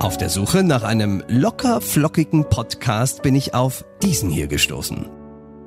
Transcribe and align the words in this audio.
Auf 0.00 0.16
der 0.16 0.28
Suche 0.28 0.62
nach 0.62 0.84
einem 0.84 1.24
locker 1.26 1.80
flockigen 1.80 2.48
Podcast 2.48 3.22
bin 3.22 3.34
ich 3.34 3.54
auf 3.54 3.84
diesen 4.00 4.30
hier 4.30 4.46
gestoßen. 4.46 5.06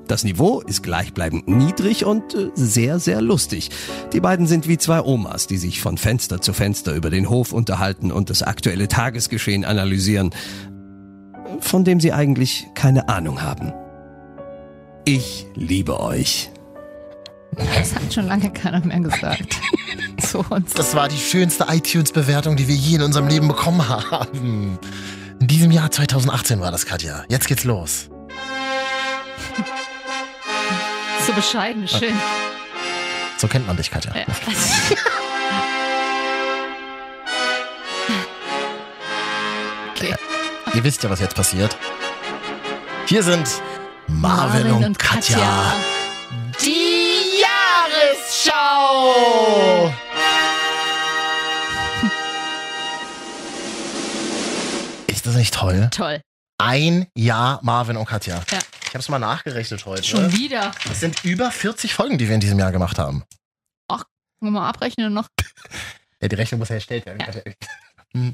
Das 0.07 0.23
Niveau 0.23 0.62
ist 0.62 0.84
gleichbleibend 0.84 1.50
niedrig 1.50 2.05
und 2.05 2.34
äh, 2.34 2.50
sehr, 2.55 3.00
sehr 3.00 3.21
lustig. 3.21 3.71
Die 4.14 4.21
beiden 4.21 4.48
sind 4.48 4.70
wie 4.70 4.78
zwei 4.78 5.02
Omas, 5.02 5.48
die 5.48 5.57
sich 5.57 5.82
von 5.82 5.98
Fenster 5.98 6.39
zu 6.39 6.54
Fenster 6.54 6.96
über 6.96 7.09
den 7.09 7.30
Hof 7.30 7.52
unterhalten 7.52 8.09
und 8.09 8.30
das 8.30 8.41
aktuelle 8.41 8.88
Tagesgeschehen 8.88 9.66
analysieren, 9.66 10.30
von 11.59 11.84
dem 11.84 12.00
sie 12.00 12.13
eigentlich 12.13 12.68
keine 12.73 13.09
Ahnung 13.09 13.41
haben. 13.41 13.73
Ich 15.04 15.45
liebe 15.55 16.00
euch. 16.00 16.50
Das 17.57 17.93
hat 17.95 18.13
schon 18.13 18.27
lange 18.27 18.50
keiner 18.50 18.79
mehr 18.86 19.02
gesagt. 19.02 19.59
Zu 20.21 20.39
uns. 20.50 20.73
Das 20.73 20.96
war 20.96 21.07
die 21.07 21.18
schönste 21.18 21.66
iTunes-Bewertung, 21.70 22.55
die 22.55 22.68
wir 22.68 22.76
je 22.76 22.96
in 22.96 23.02
unserem 23.02 23.28
Leben 23.28 23.47
bekommen 23.47 23.88
haben. 23.88 24.79
In 25.39 25.48
diesem 25.48 25.71
Jahr 25.71 25.89
2018 25.92 26.60
war 26.60 26.71
das, 26.71 26.86
Katja. 26.86 27.24
Jetzt 27.28 27.48
geht's 27.48 27.64
los. 27.64 28.10
So 31.25 31.34
bescheiden, 31.34 31.88
schön. 31.88 32.14
So 33.38 33.48
kennt 33.48 33.67
man 33.67 33.78
dich, 33.78 33.89
Katja. 33.92 34.14
Ja. 34.16 34.25
Okay. 40.02 40.16
Ihr 40.73 40.84
wisst 40.84 41.03
ja, 41.03 41.09
was 41.09 41.20
jetzt 41.20 41.36
passiert. 41.36 41.78
Hier 43.06 43.22
sind 43.22 43.48
Marvin, 44.08 44.72
und, 44.72 44.98
Katja. 44.98 45.76
Die 46.64 47.11
Jahresschau. 48.44 49.94
Ist 55.08 55.25
das 55.25 55.36
nicht 55.36 55.53
toll? 55.53 55.89
Toll. 55.92 56.22
Ein 56.58 57.08
Jahr 57.16 57.59
Marvin 57.64 57.98
und 57.98 58.06
Katja. 58.06 58.42
Ja. 58.52 58.59
Ich 58.83 58.89
habe 58.89 59.00
es 59.00 59.09
mal 59.09 59.20
nachgerechnet 59.20 59.86
heute. 59.86 60.03
Schon 60.03 60.33
wieder. 60.33 60.72
Das 60.88 61.00
sind 61.00 61.23
über 61.23 61.52
40 61.52 61.94
Folgen, 61.94 62.17
die 62.17 62.28
wir 62.28 62.36
in 62.36 62.42
diesem 62.42 62.59
Jahr 62.59 62.72
gemacht 62.72 63.00
haben. 63.00 63.23
Wollen 63.89 64.53
wir 64.53 64.59
mal 64.59 64.70
abrechnen 64.70 65.14
noch? 65.14 65.28
Ja, 66.23 66.28
die 66.28 66.36
Rechnung 66.36 66.59
muss 66.59 66.70
ja 66.70 66.76
erstellt 66.76 67.05
werden. 67.08 67.23
Hm. 68.14 68.33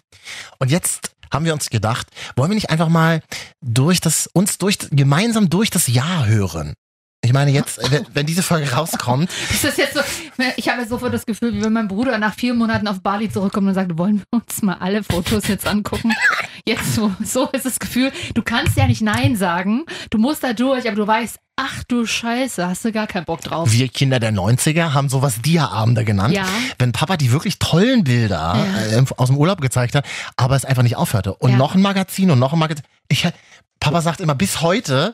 Und 0.57 0.71
jetzt 0.71 1.11
haben 1.31 1.45
wir 1.45 1.53
uns 1.53 1.69
gedacht, 1.69 2.07
wollen 2.35 2.49
wir 2.49 2.55
nicht 2.55 2.71
einfach 2.71 2.89
mal 2.89 3.21
durch 3.61 4.01
das, 4.01 4.27
uns 4.33 4.57
durch, 4.57 4.79
gemeinsam 4.89 5.51
durch 5.51 5.69
das 5.69 5.85
Jahr 5.85 6.25
hören? 6.25 6.73
Ich 7.27 7.33
meine, 7.33 7.51
jetzt, 7.51 7.79
wenn, 8.13 8.25
diese 8.25 8.41
Folge 8.41 8.71
rauskommt, 8.71 9.29
Ist 9.51 9.65
das 9.65 9.75
jetzt 9.75 9.95
so? 9.95 9.99
Ich 10.55 10.69
habe 10.69 10.85
sofort 10.87 11.13
das 11.13 11.25
Gefühl, 11.25 11.53
wie 11.53 11.61
wenn 11.61 11.73
mein 11.73 11.89
Bruder 11.89 12.17
nach 12.17 12.33
vier 12.33 12.53
Monaten 12.53 12.87
auf 12.87 13.01
Bali 13.01 13.29
zurückkommt 13.29 13.67
und 13.67 13.73
sagt, 13.73 13.97
wollen 13.97 14.19
wir 14.31 14.39
uns 14.41 14.61
mal 14.61 14.77
alle 14.79 15.03
Fotos 15.03 15.45
jetzt 15.49 15.67
angucken? 15.67 16.13
Jetzt 16.65 16.95
so, 16.95 17.11
so 17.21 17.49
ist 17.49 17.65
das 17.65 17.79
Gefühl. 17.79 18.13
Du 18.33 18.43
kannst 18.43 18.77
ja 18.77 18.87
nicht 18.87 19.01
Nein 19.01 19.35
sagen. 19.35 19.83
Du 20.09 20.17
musst 20.19 20.41
da 20.43 20.53
durch, 20.53 20.87
aber 20.87 20.95
du 20.95 21.05
weißt, 21.05 21.37
ach 21.57 21.83
du 21.89 22.05
Scheiße, 22.05 22.65
hast 22.65 22.85
du 22.85 22.93
gar 22.93 23.07
keinen 23.07 23.25
Bock 23.25 23.41
drauf. 23.41 23.73
wir 23.73 23.89
Kinder 23.89 24.19
der 24.21 24.31
90er 24.31 24.93
haben 24.93 25.09
sowas 25.09 25.41
Dia-Abende 25.41 26.05
genannt. 26.05 26.33
Ja. 26.33 26.45
Wenn 26.79 26.93
Papa 26.93 27.17
die 27.17 27.33
wirklich 27.33 27.59
tollen 27.59 28.05
Bilder 28.05 28.55
Ja. 28.91 28.97
äh, 28.99 29.03
aus 29.17 29.27
dem 29.27 29.35
Urlaub 29.37 29.59
gezeigt 29.59 29.95
hat, 29.95 30.05
aber 30.37 30.55
es 30.55 30.63
einfach 30.63 30.83
nicht 30.83 30.95
aufhörte. 30.95 31.33
Und 31.33 31.51
Ja. 31.51 31.57
noch 31.57 31.75
ein 31.75 31.81
Magazin 31.81 32.31
und 32.31 32.39
noch 32.39 32.53
ein 32.53 32.59
Magazin. 32.59 32.85
Ich, 33.09 33.27
Papa 33.81 34.01
sagt 34.01 34.21
immer, 34.21 34.35
bis 34.35 34.61
heute, 34.61 35.13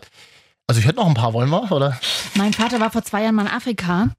also 0.68 0.80
ich 0.80 0.86
hätte 0.86 0.98
noch 0.98 1.08
ein 1.08 1.14
paar, 1.14 1.34
wollen 1.34 1.50
wir, 1.50 1.72
oder? 1.72 2.00
Mein 2.36 2.54
Vater 2.54 2.80
war 2.80 2.92
vor 2.92 3.04
zwei 3.04 3.24
Jahren 3.24 3.36
mal 3.36 3.44
in 3.44 3.52
Afrika, 3.52 4.10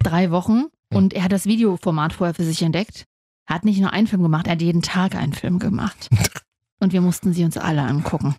drei 0.00 0.30
Wochen, 0.30 0.64
und 0.92 1.14
er 1.14 1.24
hat 1.24 1.32
das 1.32 1.46
Videoformat 1.46 2.12
vorher 2.12 2.34
für 2.34 2.44
sich 2.44 2.62
entdeckt. 2.62 3.04
Er 3.48 3.56
hat 3.56 3.64
nicht 3.64 3.80
nur 3.80 3.92
einen 3.92 4.06
Film 4.06 4.22
gemacht, 4.22 4.46
er 4.46 4.52
hat 4.52 4.62
jeden 4.62 4.82
Tag 4.82 5.14
einen 5.14 5.32
Film 5.32 5.58
gemacht. 5.58 6.08
Und 6.78 6.92
wir 6.92 7.00
mussten 7.00 7.32
sie 7.32 7.42
uns 7.42 7.56
alle 7.56 7.82
angucken. 7.82 8.36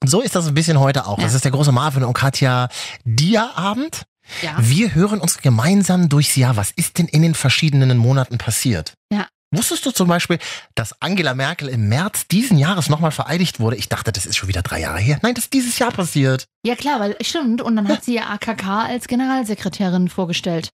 Und 0.00 0.08
so 0.08 0.20
ist 0.20 0.34
das 0.34 0.48
ein 0.48 0.54
bisschen 0.54 0.80
heute 0.80 1.06
auch. 1.06 1.18
Ja. 1.18 1.24
Das 1.24 1.34
ist 1.34 1.44
der 1.44 1.52
große 1.52 1.70
Marvin 1.70 2.02
und 2.02 2.14
Katja 2.14 2.68
Dia-Abend. 3.04 4.02
Ja. 4.42 4.56
Wir 4.58 4.94
hören 4.96 5.20
uns 5.20 5.38
gemeinsam 5.38 6.08
durchs 6.08 6.34
Jahr. 6.34 6.56
Was 6.56 6.72
ist 6.72 6.98
denn 6.98 7.06
in 7.06 7.22
den 7.22 7.34
verschiedenen 7.34 7.96
Monaten 7.96 8.36
passiert? 8.36 8.94
Ja. 9.12 9.28
Wusstest 9.50 9.86
du 9.86 9.90
zum 9.92 10.08
Beispiel, 10.08 10.38
dass 10.74 11.00
Angela 11.00 11.32
Merkel 11.32 11.68
im 11.68 11.88
März 11.88 12.26
diesen 12.28 12.58
Jahres 12.58 12.90
nochmal 12.90 13.12
vereidigt 13.12 13.60
wurde? 13.60 13.76
Ich 13.76 13.88
dachte, 13.88 14.12
das 14.12 14.26
ist 14.26 14.36
schon 14.36 14.48
wieder 14.48 14.60
drei 14.60 14.80
Jahre 14.80 14.98
her. 14.98 15.18
Nein, 15.22 15.34
das 15.34 15.44
ist 15.44 15.54
dieses 15.54 15.78
Jahr 15.78 15.90
passiert. 15.90 16.46
Ja, 16.66 16.74
klar, 16.74 17.00
weil 17.00 17.16
stimmt. 17.22 17.62
Und 17.62 17.76
dann 17.76 17.88
hat 17.88 18.04
sie 18.04 18.14
ja 18.14 18.28
AKK 18.28 18.86
als 18.86 19.08
Generalsekretärin 19.08 20.08
vorgestellt. 20.08 20.68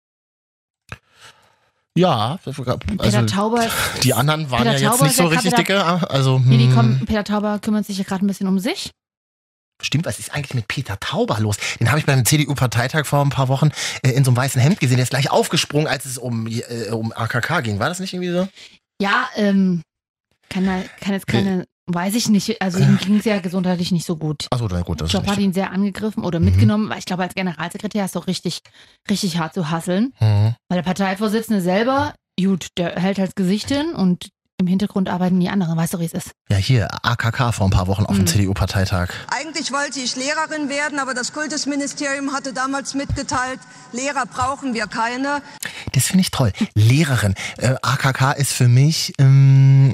Ja, 1.97 2.41
Peter 2.45 2.81
also 2.99 3.27
Tauber, 3.27 3.69
die 4.03 4.15
anderen 4.15 4.51
waren 4.51 4.65
Peter 4.65 4.73
ja 4.73 4.79
jetzt 4.79 4.91
Tauber 4.91 5.05
nicht 5.05 5.17
so 5.17 5.27
richtig 5.27 5.55
dicke. 5.55 5.85
Also, 6.11 6.41
nee, 6.41 6.59
hm, 6.67 7.03
Peter 7.06 7.23
Tauber 7.23 7.61
kümmert 7.61 7.87
sich 7.87 7.99
ja 7.99 8.05
gerade 8.05 8.25
ein 8.25 8.27
bisschen 8.27 8.49
um 8.49 8.59
sich. 8.59 8.91
Stimmt, 9.83 10.07
was 10.07 10.19
ist 10.19 10.33
eigentlich 10.35 10.55
mit 10.55 10.69
Peter 10.69 10.99
Tauber 11.01 11.41
los? 11.41 11.57
Den 11.81 11.89
habe 11.91 11.99
ich 11.99 12.07
beim 12.07 12.25
CDU-Parteitag 12.25 13.07
vor 13.07 13.23
ein 13.25 13.31
paar 13.31 13.49
Wochen 13.49 13.71
äh, 14.03 14.11
in 14.11 14.25
so 14.25 14.31
einem 14.31 14.37
weißen 14.37 14.61
Hemd 14.61 14.81
gesehen. 14.81 14.97
Der 14.97 15.03
ist 15.05 15.11
gleich 15.11 15.31
aufgesprungen, 15.31 15.89
als 15.89 16.05
es 16.05 16.17
um, 16.19 16.47
äh, 16.47 16.91
um 16.91 17.12
AKK 17.12 17.61
ging. 17.62 17.79
War 17.81 17.89
das 17.89 17.99
nicht 18.01 18.15
irgendwie 18.15 18.31
so? 18.33 18.49
Ja, 19.01 19.29
ähm, 19.37 19.83
kann, 20.49 20.65
kann 21.01 21.12
jetzt 21.12 21.27
keine, 21.27 21.65
weiß 21.87 22.15
ich 22.15 22.29
nicht. 22.29 22.62
Also 22.62 22.79
ihm 22.79 22.99
ging 23.03 23.19
es 23.19 23.25
ja 23.25 23.41
gesundheitlich 23.41 23.91
nicht 23.91 24.07
so 24.07 24.17
gut. 24.17 24.47
Achso, 24.51 24.69
na 24.71 24.83
gut, 24.83 25.01
das 25.01 25.11
Job 25.12 25.27
hat 25.27 25.39
ihn 25.39 25.53
sehr 25.53 25.73
angegriffen 25.73 26.23
oder 26.25 26.39
Mhm. 26.39 26.45
mitgenommen, 26.47 26.89
weil 26.89 26.99
ich 27.01 27.05
glaube, 27.06 27.25
als 27.25 27.35
Generalsekretär 27.35 28.05
ist 28.05 28.15
doch 28.15 28.29
richtig, 28.29 28.61
richtig 29.11 29.39
hart 29.39 29.55
zu 29.55 29.71
hasseln. 29.71 30.15
Mhm. 30.21 30.55
Weil 30.69 30.77
der 30.79 30.83
Parteivorsitzende 30.83 31.61
selber, 31.61 32.15
gut, 32.41 32.69
der 32.79 32.93
hält 32.95 33.19
halt 33.19 33.29
das 33.31 33.35
Gesicht 33.35 33.69
hin 33.69 33.93
und 33.93 34.29
im 34.61 34.67
Hintergrund 34.67 35.09
arbeiten 35.09 35.41
die 35.41 35.49
anderen. 35.49 35.77
Weißt 35.77 35.95
du, 35.95 35.99
wie 35.99 36.05
es 36.05 36.13
ist? 36.13 36.31
Ja, 36.49 36.57
hier, 36.57 36.89
AKK 37.03 37.53
vor 37.53 37.67
ein 37.67 37.71
paar 37.71 37.87
Wochen 37.89 38.05
auf 38.07 38.15
dem 38.15 38.23
Mhm. 38.23 38.27
CDU-Parteitag. 38.29 39.09
Eigentlich 39.29 39.73
wollte 39.73 39.99
ich 40.01 40.15
Lehrerin 40.17 40.69
werden, 40.69 40.99
aber 41.01 41.13
das 41.15 41.33
Kultusministerium 41.33 42.33
hatte 42.33 42.53
damals 42.53 42.95
mitgeteilt, 42.95 43.59
Lehrer 43.93 44.27
brauchen 44.27 44.75
wir 44.75 44.87
keine. 44.87 45.43
Das 45.93 46.07
finde 46.07 46.23
ich 46.23 46.31
toll. 46.31 46.53
Lehrerin. 46.75 47.35
Äh, 47.59 47.75
AKK 47.83 48.33
ist 48.33 48.53
für 48.53 48.69
mich 48.69 49.13
ähm, 49.19 49.93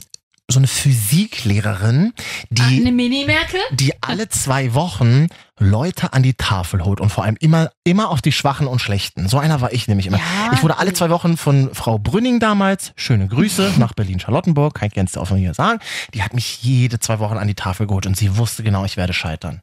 so 0.50 0.58
eine 0.58 0.66
Physiklehrerin, 0.66 2.12
die, 2.50 2.62
Eine 2.62 2.92
Mini-Merkel? 2.92 3.60
die 3.72 3.92
alle 4.02 4.28
zwei 4.28 4.74
Wochen 4.74 5.28
Leute 5.58 6.12
an 6.12 6.22
die 6.22 6.34
Tafel 6.34 6.84
holt 6.84 7.00
und 7.00 7.10
vor 7.10 7.24
allem 7.24 7.36
immer, 7.40 7.70
immer 7.84 8.08
auf 8.10 8.22
die 8.22 8.32
Schwachen 8.32 8.66
und 8.66 8.78
Schlechten. 8.80 9.28
So 9.28 9.38
einer 9.38 9.60
war 9.60 9.72
ich 9.72 9.88
nämlich 9.88 10.06
immer. 10.06 10.18
Ja. 10.18 10.52
Ich 10.54 10.62
wurde 10.62 10.78
alle 10.78 10.92
zwei 10.94 11.10
Wochen 11.10 11.36
von 11.36 11.74
Frau 11.74 11.98
Brünning 11.98 12.40
damals, 12.40 12.92
schöne 12.96 13.28
Grüße 13.28 13.74
nach 13.78 13.92
Berlin-Charlottenburg, 13.92 14.74
kann 14.74 14.88
ich 14.88 14.94
ganz 14.94 15.16
offen 15.16 15.36
hier 15.36 15.54
sagen, 15.54 15.80
die 16.14 16.22
hat 16.22 16.32
mich 16.34 16.62
jede 16.62 16.98
zwei 16.98 17.18
Wochen 17.18 17.36
an 17.36 17.46
die 17.48 17.54
Tafel 17.54 17.86
geholt 17.86 18.06
und 18.06 18.16
sie 18.16 18.36
wusste 18.36 18.62
genau, 18.62 18.84
ich 18.84 18.96
werde 18.96 19.12
scheitern. 19.12 19.60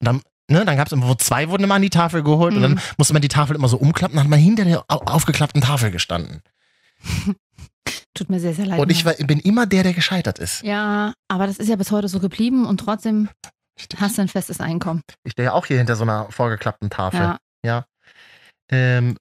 Und 0.00 0.06
dann, 0.06 0.22
ne, 0.48 0.64
dann 0.64 0.76
gab 0.76 0.86
es 0.86 0.92
immer, 0.92 1.08
wo 1.08 1.14
zwei 1.16 1.48
wurden 1.50 1.64
immer 1.64 1.74
an 1.74 1.82
die 1.82 1.90
Tafel 1.90 2.22
geholt 2.22 2.54
und 2.54 2.60
Mhm. 2.60 2.76
dann 2.76 2.80
musste 2.96 3.12
man 3.12 3.22
die 3.22 3.28
Tafel 3.28 3.56
immer 3.56 3.68
so 3.68 3.76
umklappen, 3.78 4.16
dann 4.16 4.24
hat 4.24 4.30
man 4.30 4.38
hinter 4.38 4.64
der 4.64 4.80
au- 4.88 5.02
aufgeklappten 5.04 5.60
Tafel 5.60 5.90
gestanden. 5.90 6.42
Tut 8.14 8.28
mir 8.28 8.40
sehr, 8.40 8.54
sehr 8.54 8.66
leid. 8.66 8.78
Und 8.78 8.90
ich 8.90 9.04
war, 9.04 9.14
bin 9.14 9.38
immer 9.40 9.66
der, 9.66 9.82
der 9.82 9.92
gescheitert 9.94 10.38
ist. 10.38 10.62
ja, 10.62 11.12
aber 11.28 11.46
das 11.46 11.58
ist 11.58 11.68
ja 11.68 11.76
bis 11.76 11.90
heute 11.90 12.08
so 12.08 12.20
geblieben 12.20 12.66
und 12.66 12.78
trotzdem 12.78 13.28
hast 13.96 14.18
du 14.18 14.22
ein 14.22 14.28
festes 14.28 14.60
Einkommen. 14.60 15.00
Ich 15.24 15.32
stehe 15.32 15.46
ja 15.46 15.52
auch 15.52 15.66
hier 15.66 15.78
hinter 15.78 15.96
so 15.96 16.02
einer 16.02 16.30
vorgeklappten 16.30 16.90
Tafel. 16.90 17.36
Ja. 17.64 17.84
Ähm, 18.72 19.16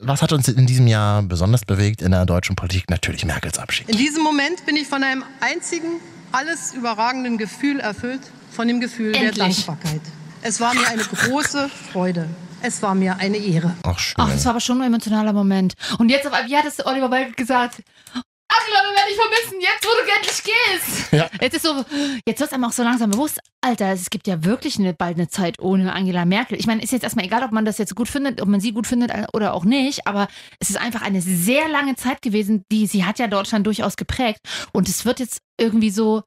was 0.00 0.20
hat 0.20 0.32
uns 0.32 0.48
in 0.48 0.66
diesem 0.66 0.86
Jahr 0.86 1.22
besonders 1.22 1.64
bewegt 1.64 2.02
in 2.02 2.10
der 2.10 2.26
deutschen 2.26 2.54
Politik? 2.56 2.90
Natürlich 2.90 3.24
Merkels 3.24 3.58
Abschied. 3.58 3.88
In 3.88 3.96
diesem 3.96 4.22
Moment 4.22 4.66
bin 4.66 4.76
ich 4.76 4.86
von 4.86 5.02
einem 5.02 5.24
einzigen, 5.40 6.00
alles 6.32 6.74
überragenden 6.74 7.38
Gefühl 7.38 7.80
erfüllt, 7.80 8.20
von 8.50 8.68
dem 8.68 8.80
Gefühl 8.80 9.12
der 9.12 9.28
Endlich. 9.28 9.64
Dankbarkeit. 9.64 10.00
Es 10.42 10.60
war 10.60 10.74
mir 10.74 10.86
eine 10.88 11.02
große 11.02 11.68
Freude. 11.92 12.28
Es 12.66 12.80
war 12.80 12.94
mir 12.94 13.18
eine 13.18 13.36
Ehre. 13.36 13.76
Ach, 13.82 13.98
schön. 13.98 14.14
Ach, 14.16 14.30
das 14.30 14.42
war 14.46 14.52
aber 14.52 14.60
schon 14.60 14.80
ein 14.80 14.86
emotionaler 14.86 15.34
Moment. 15.34 15.74
Und 15.98 16.08
jetzt 16.08 16.26
auf 16.26 16.32
einmal, 16.32 16.48
wie 16.48 16.56
hat 16.56 16.64
es 16.64 16.84
Oliver 16.86 17.10
Welk 17.10 17.36
gesagt? 17.36 17.82
Angela, 18.14 18.80
wir 18.84 18.96
werden 18.96 19.08
dich 19.08 19.16
vermissen, 19.16 19.60
jetzt 19.60 19.84
wo 19.84 19.90
du 20.02 20.10
endlich 20.16 20.42
gehst. 20.42 21.12
Ja. 21.12 21.28
Jetzt 21.42 21.56
ist 21.56 21.62
so, 21.62 21.84
jetzt 22.26 22.40
wird 22.40 22.48
es 22.48 22.52
einem 22.54 22.64
auch 22.64 22.72
so 22.72 22.82
langsam 22.82 23.10
bewusst, 23.10 23.38
Alter, 23.60 23.92
es 23.92 24.08
gibt 24.08 24.26
ja 24.26 24.44
wirklich 24.44 24.78
eine, 24.78 24.94
bald 24.94 25.16
eine 25.18 25.28
Zeit 25.28 25.58
ohne 25.60 25.92
Angela 25.92 26.24
Merkel. 26.24 26.58
Ich 26.58 26.66
meine, 26.66 26.82
ist 26.82 26.92
jetzt 26.92 27.02
erstmal 27.02 27.26
egal, 27.26 27.42
ob 27.42 27.52
man 27.52 27.66
das 27.66 27.76
jetzt 27.76 27.94
gut 27.94 28.08
findet, 28.08 28.40
ob 28.40 28.48
man 28.48 28.60
sie 28.60 28.72
gut 28.72 28.86
findet 28.86 29.12
oder 29.34 29.52
auch 29.52 29.64
nicht, 29.64 30.06
aber 30.06 30.28
es 30.58 30.70
ist 30.70 30.80
einfach 30.80 31.02
eine 31.02 31.20
sehr 31.20 31.68
lange 31.68 31.96
Zeit 31.96 32.22
gewesen, 32.22 32.64
die 32.72 32.86
sie 32.86 33.04
hat 33.04 33.18
ja 33.18 33.26
Deutschland 33.26 33.66
durchaus 33.66 33.96
geprägt 33.96 34.40
und 34.72 34.88
es 34.88 35.04
wird 35.04 35.20
jetzt 35.20 35.40
irgendwie 35.60 35.90
so 35.90 36.22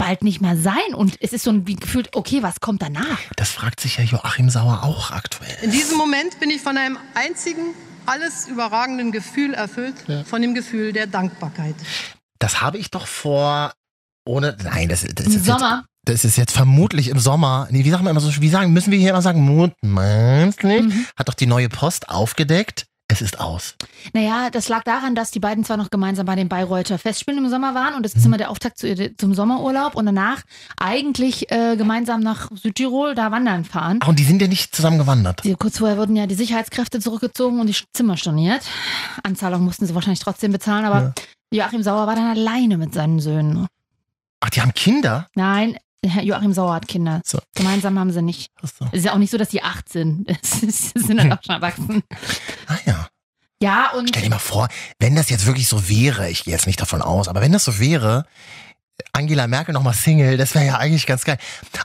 bald 0.00 0.22
nicht 0.24 0.40
mehr 0.40 0.56
sein 0.56 0.94
und 0.94 1.16
es 1.20 1.32
ist 1.34 1.44
so 1.44 1.50
ein 1.50 1.66
wie 1.66 1.76
gefühlt, 1.76 2.08
okay, 2.16 2.42
was 2.42 2.60
kommt 2.60 2.80
danach? 2.80 3.18
Das 3.36 3.50
fragt 3.50 3.80
sich 3.80 3.98
ja 3.98 4.04
Joachim 4.04 4.48
Sauer 4.48 4.82
auch 4.82 5.10
aktuell. 5.10 5.54
In 5.62 5.70
diesem 5.70 5.98
Moment 5.98 6.40
bin 6.40 6.48
ich 6.50 6.62
von 6.62 6.76
einem 6.78 6.96
einzigen, 7.14 7.74
alles 8.06 8.48
überragenden 8.48 9.12
Gefühl 9.12 9.52
erfüllt, 9.52 9.94
von 10.24 10.40
dem 10.40 10.54
Gefühl 10.54 10.92
der 10.94 11.06
Dankbarkeit. 11.06 11.74
Das 12.38 12.62
habe 12.62 12.78
ich 12.78 12.90
doch 12.90 13.06
vor. 13.06 13.72
Ohne. 14.26 14.56
Nein, 14.64 14.88
das, 14.88 15.02
das 15.02 15.26
Im 15.26 15.32
ist 15.36 15.44
Sommer. 15.44 15.84
Jetzt, 16.06 16.22
das 16.22 16.24
ist 16.24 16.36
jetzt 16.36 16.52
vermutlich 16.52 17.08
im 17.08 17.18
Sommer. 17.18 17.68
Nee, 17.70 17.84
wie 17.84 17.90
sagen 17.90 18.04
wir 18.04 18.10
immer 18.10 18.20
so? 18.20 18.30
Wie 18.40 18.48
sagen, 18.48 18.72
müssen 18.72 18.90
wir 18.90 18.98
hier 18.98 19.10
immer 19.10 19.22
sagen? 19.22 19.42
Mutmaßlich 19.42 20.82
Mhm. 20.82 21.06
hat 21.16 21.28
doch 21.28 21.34
die 21.34 21.46
neue 21.46 21.68
Post 21.68 22.08
aufgedeckt. 22.08 22.86
Es 23.10 23.20
ist 23.20 23.40
aus. 23.40 23.74
Naja, 24.12 24.50
das 24.50 24.68
lag 24.68 24.84
daran, 24.84 25.14
dass 25.14 25.30
die 25.30 25.40
beiden 25.40 25.64
zwar 25.64 25.76
noch 25.76 25.90
gemeinsam 25.90 26.26
bei 26.26 26.36
den 26.36 26.48
Bayreuther 26.48 26.98
Festspielen 26.98 27.44
im 27.44 27.50
Sommer 27.50 27.74
waren 27.74 27.94
und 27.94 28.04
das 28.04 28.14
ist 28.14 28.24
immer 28.24 28.36
der 28.36 28.50
Auftakt 28.50 28.78
zu, 28.78 29.14
zum 29.16 29.34
Sommerurlaub 29.34 29.96
und 29.96 30.06
danach 30.06 30.42
eigentlich 30.76 31.50
äh, 31.50 31.76
gemeinsam 31.76 32.20
nach 32.20 32.48
Südtirol 32.54 33.14
da 33.14 33.30
wandern 33.30 33.64
fahren. 33.64 33.98
Ach, 34.02 34.08
und 34.08 34.18
die 34.18 34.24
sind 34.24 34.40
ja 34.40 34.48
nicht 34.48 34.74
zusammen 34.74 34.98
gewandert. 34.98 35.42
Die, 35.44 35.54
kurz 35.54 35.78
vorher 35.78 35.98
wurden 35.98 36.16
ja 36.16 36.26
die 36.26 36.34
Sicherheitskräfte 36.34 37.00
zurückgezogen 37.00 37.60
und 37.60 37.66
die 37.66 37.76
Zimmer 37.92 38.16
storniert. 38.16 38.62
Anzahlung 39.22 39.64
mussten 39.64 39.86
sie 39.86 39.94
wahrscheinlich 39.94 40.20
trotzdem 40.20 40.52
bezahlen, 40.52 40.84
aber 40.84 41.14
Joachim 41.52 41.82
Sauer 41.82 42.06
war 42.06 42.14
dann 42.14 42.30
alleine 42.30 42.78
mit 42.78 42.94
seinen 42.94 43.20
Söhnen. 43.20 43.66
Ach, 44.40 44.50
die 44.50 44.60
haben 44.60 44.72
Kinder? 44.72 45.26
Nein, 45.34 45.76
Joachim 46.02 46.52
Sauer 46.52 46.74
hat 46.74 46.88
Kinder. 46.88 47.20
So. 47.24 47.38
Gemeinsam 47.54 47.98
haben 47.98 48.10
sie 48.10 48.22
nicht. 48.22 48.50
So. 48.62 48.86
Es 48.86 49.00
ist 49.00 49.04
ja 49.04 49.12
auch 49.12 49.18
nicht 49.18 49.30
so, 49.30 49.36
dass 49.36 49.50
die 49.50 49.62
acht 49.62 49.88
sind. 49.88 50.26
Sie 50.42 50.70
sind 50.70 51.20
halt 51.20 51.32
auch 51.32 51.42
schon 51.44 51.56
erwachsen. 51.56 52.02
Ah 52.66 52.78
ja. 52.86 52.99
Ja, 53.62 53.90
und 53.92 54.08
Stell 54.08 54.22
dir 54.22 54.30
mal 54.30 54.38
vor, 54.38 54.68
wenn 54.98 55.16
das 55.16 55.28
jetzt 55.28 55.46
wirklich 55.46 55.68
so 55.68 55.88
wäre, 55.88 56.30
ich 56.30 56.44
gehe 56.44 56.52
jetzt 56.52 56.66
nicht 56.66 56.80
davon 56.80 57.02
aus, 57.02 57.28
aber 57.28 57.42
wenn 57.42 57.52
das 57.52 57.64
so 57.64 57.78
wäre, 57.78 58.24
Angela 59.12 59.46
Merkel 59.46 59.72
nochmal 59.72 59.94
Single, 59.94 60.36
das 60.36 60.54
wäre 60.54 60.66
ja 60.66 60.76
eigentlich 60.78 61.06
ganz 61.06 61.24
geil. 61.24 61.38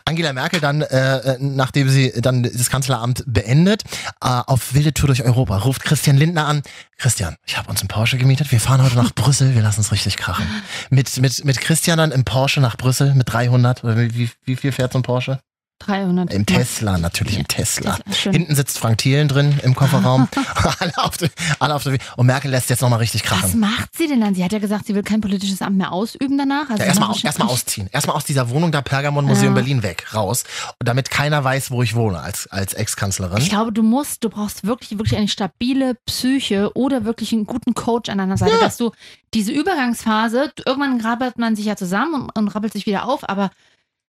Angela 0.06 0.34
Merkel 0.34 0.60
dann, 0.60 0.82
äh, 0.82 1.38
nachdem 1.40 1.90
sie 1.90 2.14
dann 2.22 2.44
das 2.44 2.70
Kanzleramt 2.70 3.24
beendet, 3.26 3.84
äh, 4.22 4.28
auf 4.28 4.74
wilde 4.74 4.94
Tour 4.94 5.08
durch 5.08 5.24
Europa, 5.24 5.58
ruft 5.58 5.84
Christian 5.84 6.18
Lindner 6.18 6.46
an. 6.46 6.62
Christian, 6.98 7.36
ich 7.46 7.58
habe 7.58 7.70
uns 7.70 7.82
einen 7.82 7.88
Porsche 7.88 8.18
gemietet, 8.18 8.52
wir 8.52 8.60
fahren 8.60 8.82
heute 8.82 8.96
nach 8.96 9.14
Brüssel, 9.14 9.56
wir 9.56 9.62
lassen 9.62 9.82
es 9.82 9.92
richtig 9.92 10.18
krachen. 10.18 10.46
Mit, 10.90 11.18
mit, 11.18 11.44
mit 11.44 11.60
Christian 11.60 11.98
dann 11.98 12.12
im 12.12 12.24
Porsche 12.24 12.62
nach 12.62 12.78
Brüssel 12.78 13.14
mit 13.16 13.32
300, 13.32 13.84
oder 13.84 13.98
wie, 13.98 14.14
wie, 14.16 14.30
wie 14.46 14.56
viel 14.56 14.72
fährt 14.72 14.94
so 14.94 15.00
ein 15.00 15.04
Porsche? 15.04 15.40
300. 15.80 16.34
Im 16.34 16.46
Tesla, 16.46 16.98
natürlich 16.98 17.34
Ja, 17.36 17.40
im 17.42 17.48
Tesla. 17.48 17.98
Hinten 18.24 18.56
sitzt 18.56 18.80
Frank 18.80 18.98
Thielen 19.00 19.28
drin 19.28 19.60
im 19.64 19.76
Kofferraum. 19.76 20.28
alle, 20.80 20.94
auf 20.98 21.18
der, 21.18 21.30
alle 21.60 21.76
auf 21.76 21.84
der 21.84 21.98
Und 22.16 22.26
Merkel 22.28 22.50
lässt 22.50 22.70
jetzt 22.70 22.82
nochmal 22.82 23.00
richtig 23.00 23.24
Was 23.30 23.42
krachen. 23.42 23.60
macht 23.60 23.96
sie 23.96 24.08
denn 24.08 24.22
dann? 24.22 24.34
Sie 24.36 24.44
hat 24.44 24.52
ja 24.54 24.60
gesagt, 24.60 24.86
sie 24.86 24.96
will 24.96 25.04
kein 25.04 25.22
politisches 25.22 25.62
Amt 25.62 25.78
mehr 25.78 25.92
ausüben 25.92 26.38
danach. 26.38 26.70
Also 26.70 26.82
Ja, 26.82 26.86
erstmal 26.88 27.10
aus, 27.10 27.24
erstmal 27.24 27.48
ausziehen. 27.50 27.90
Erstmal 27.92 28.16
aus 28.16 28.26
dieser 28.26 28.50
Wohnung 28.50 28.72
da 28.72 28.82
Pergamon 28.82 29.26
Museum 29.26 29.54
Ja. 29.56 29.62
Berlin 29.62 29.84
weg, 29.84 30.14
raus. 30.14 30.44
Und 30.80 30.88
damit 30.88 31.10
keiner 31.10 31.44
weiß, 31.44 31.72
wo 31.72 31.84
ich 31.84 31.94
wohne 31.96 32.20
als, 32.20 32.48
als 32.48 32.74
Ex-Kanzlerin. 32.74 33.38
Ich 33.40 33.50
glaube, 33.50 33.72
du 33.74 33.84
musst, 33.84 34.24
du 34.24 34.30
brauchst 34.30 34.66
wirklich, 34.66 34.92
wirklich 34.98 35.18
eine 35.18 35.28
stabile 35.28 35.96
Psyche 36.06 36.72
oder 36.74 37.06
wirklich 37.06 37.34
einen 37.34 37.46
guten 37.46 37.74
Coach 37.74 38.10
an 38.10 38.18
deiner 38.18 38.38
Seite, 38.38 38.58
dass 38.60 38.78
du 38.78 38.92
diese 39.34 39.52
Übergangsphase, 39.52 40.52
irgendwann 40.66 41.02
rabbelt 41.02 41.38
man 41.38 41.56
sich 41.56 41.66
ja 41.66 41.76
zusammen 41.76 42.14
und, 42.24 42.38
und 42.38 42.48
rabbelt 42.50 42.72
sich 42.74 42.86
wieder 42.86 43.06
auf, 43.08 43.28
aber 43.28 43.52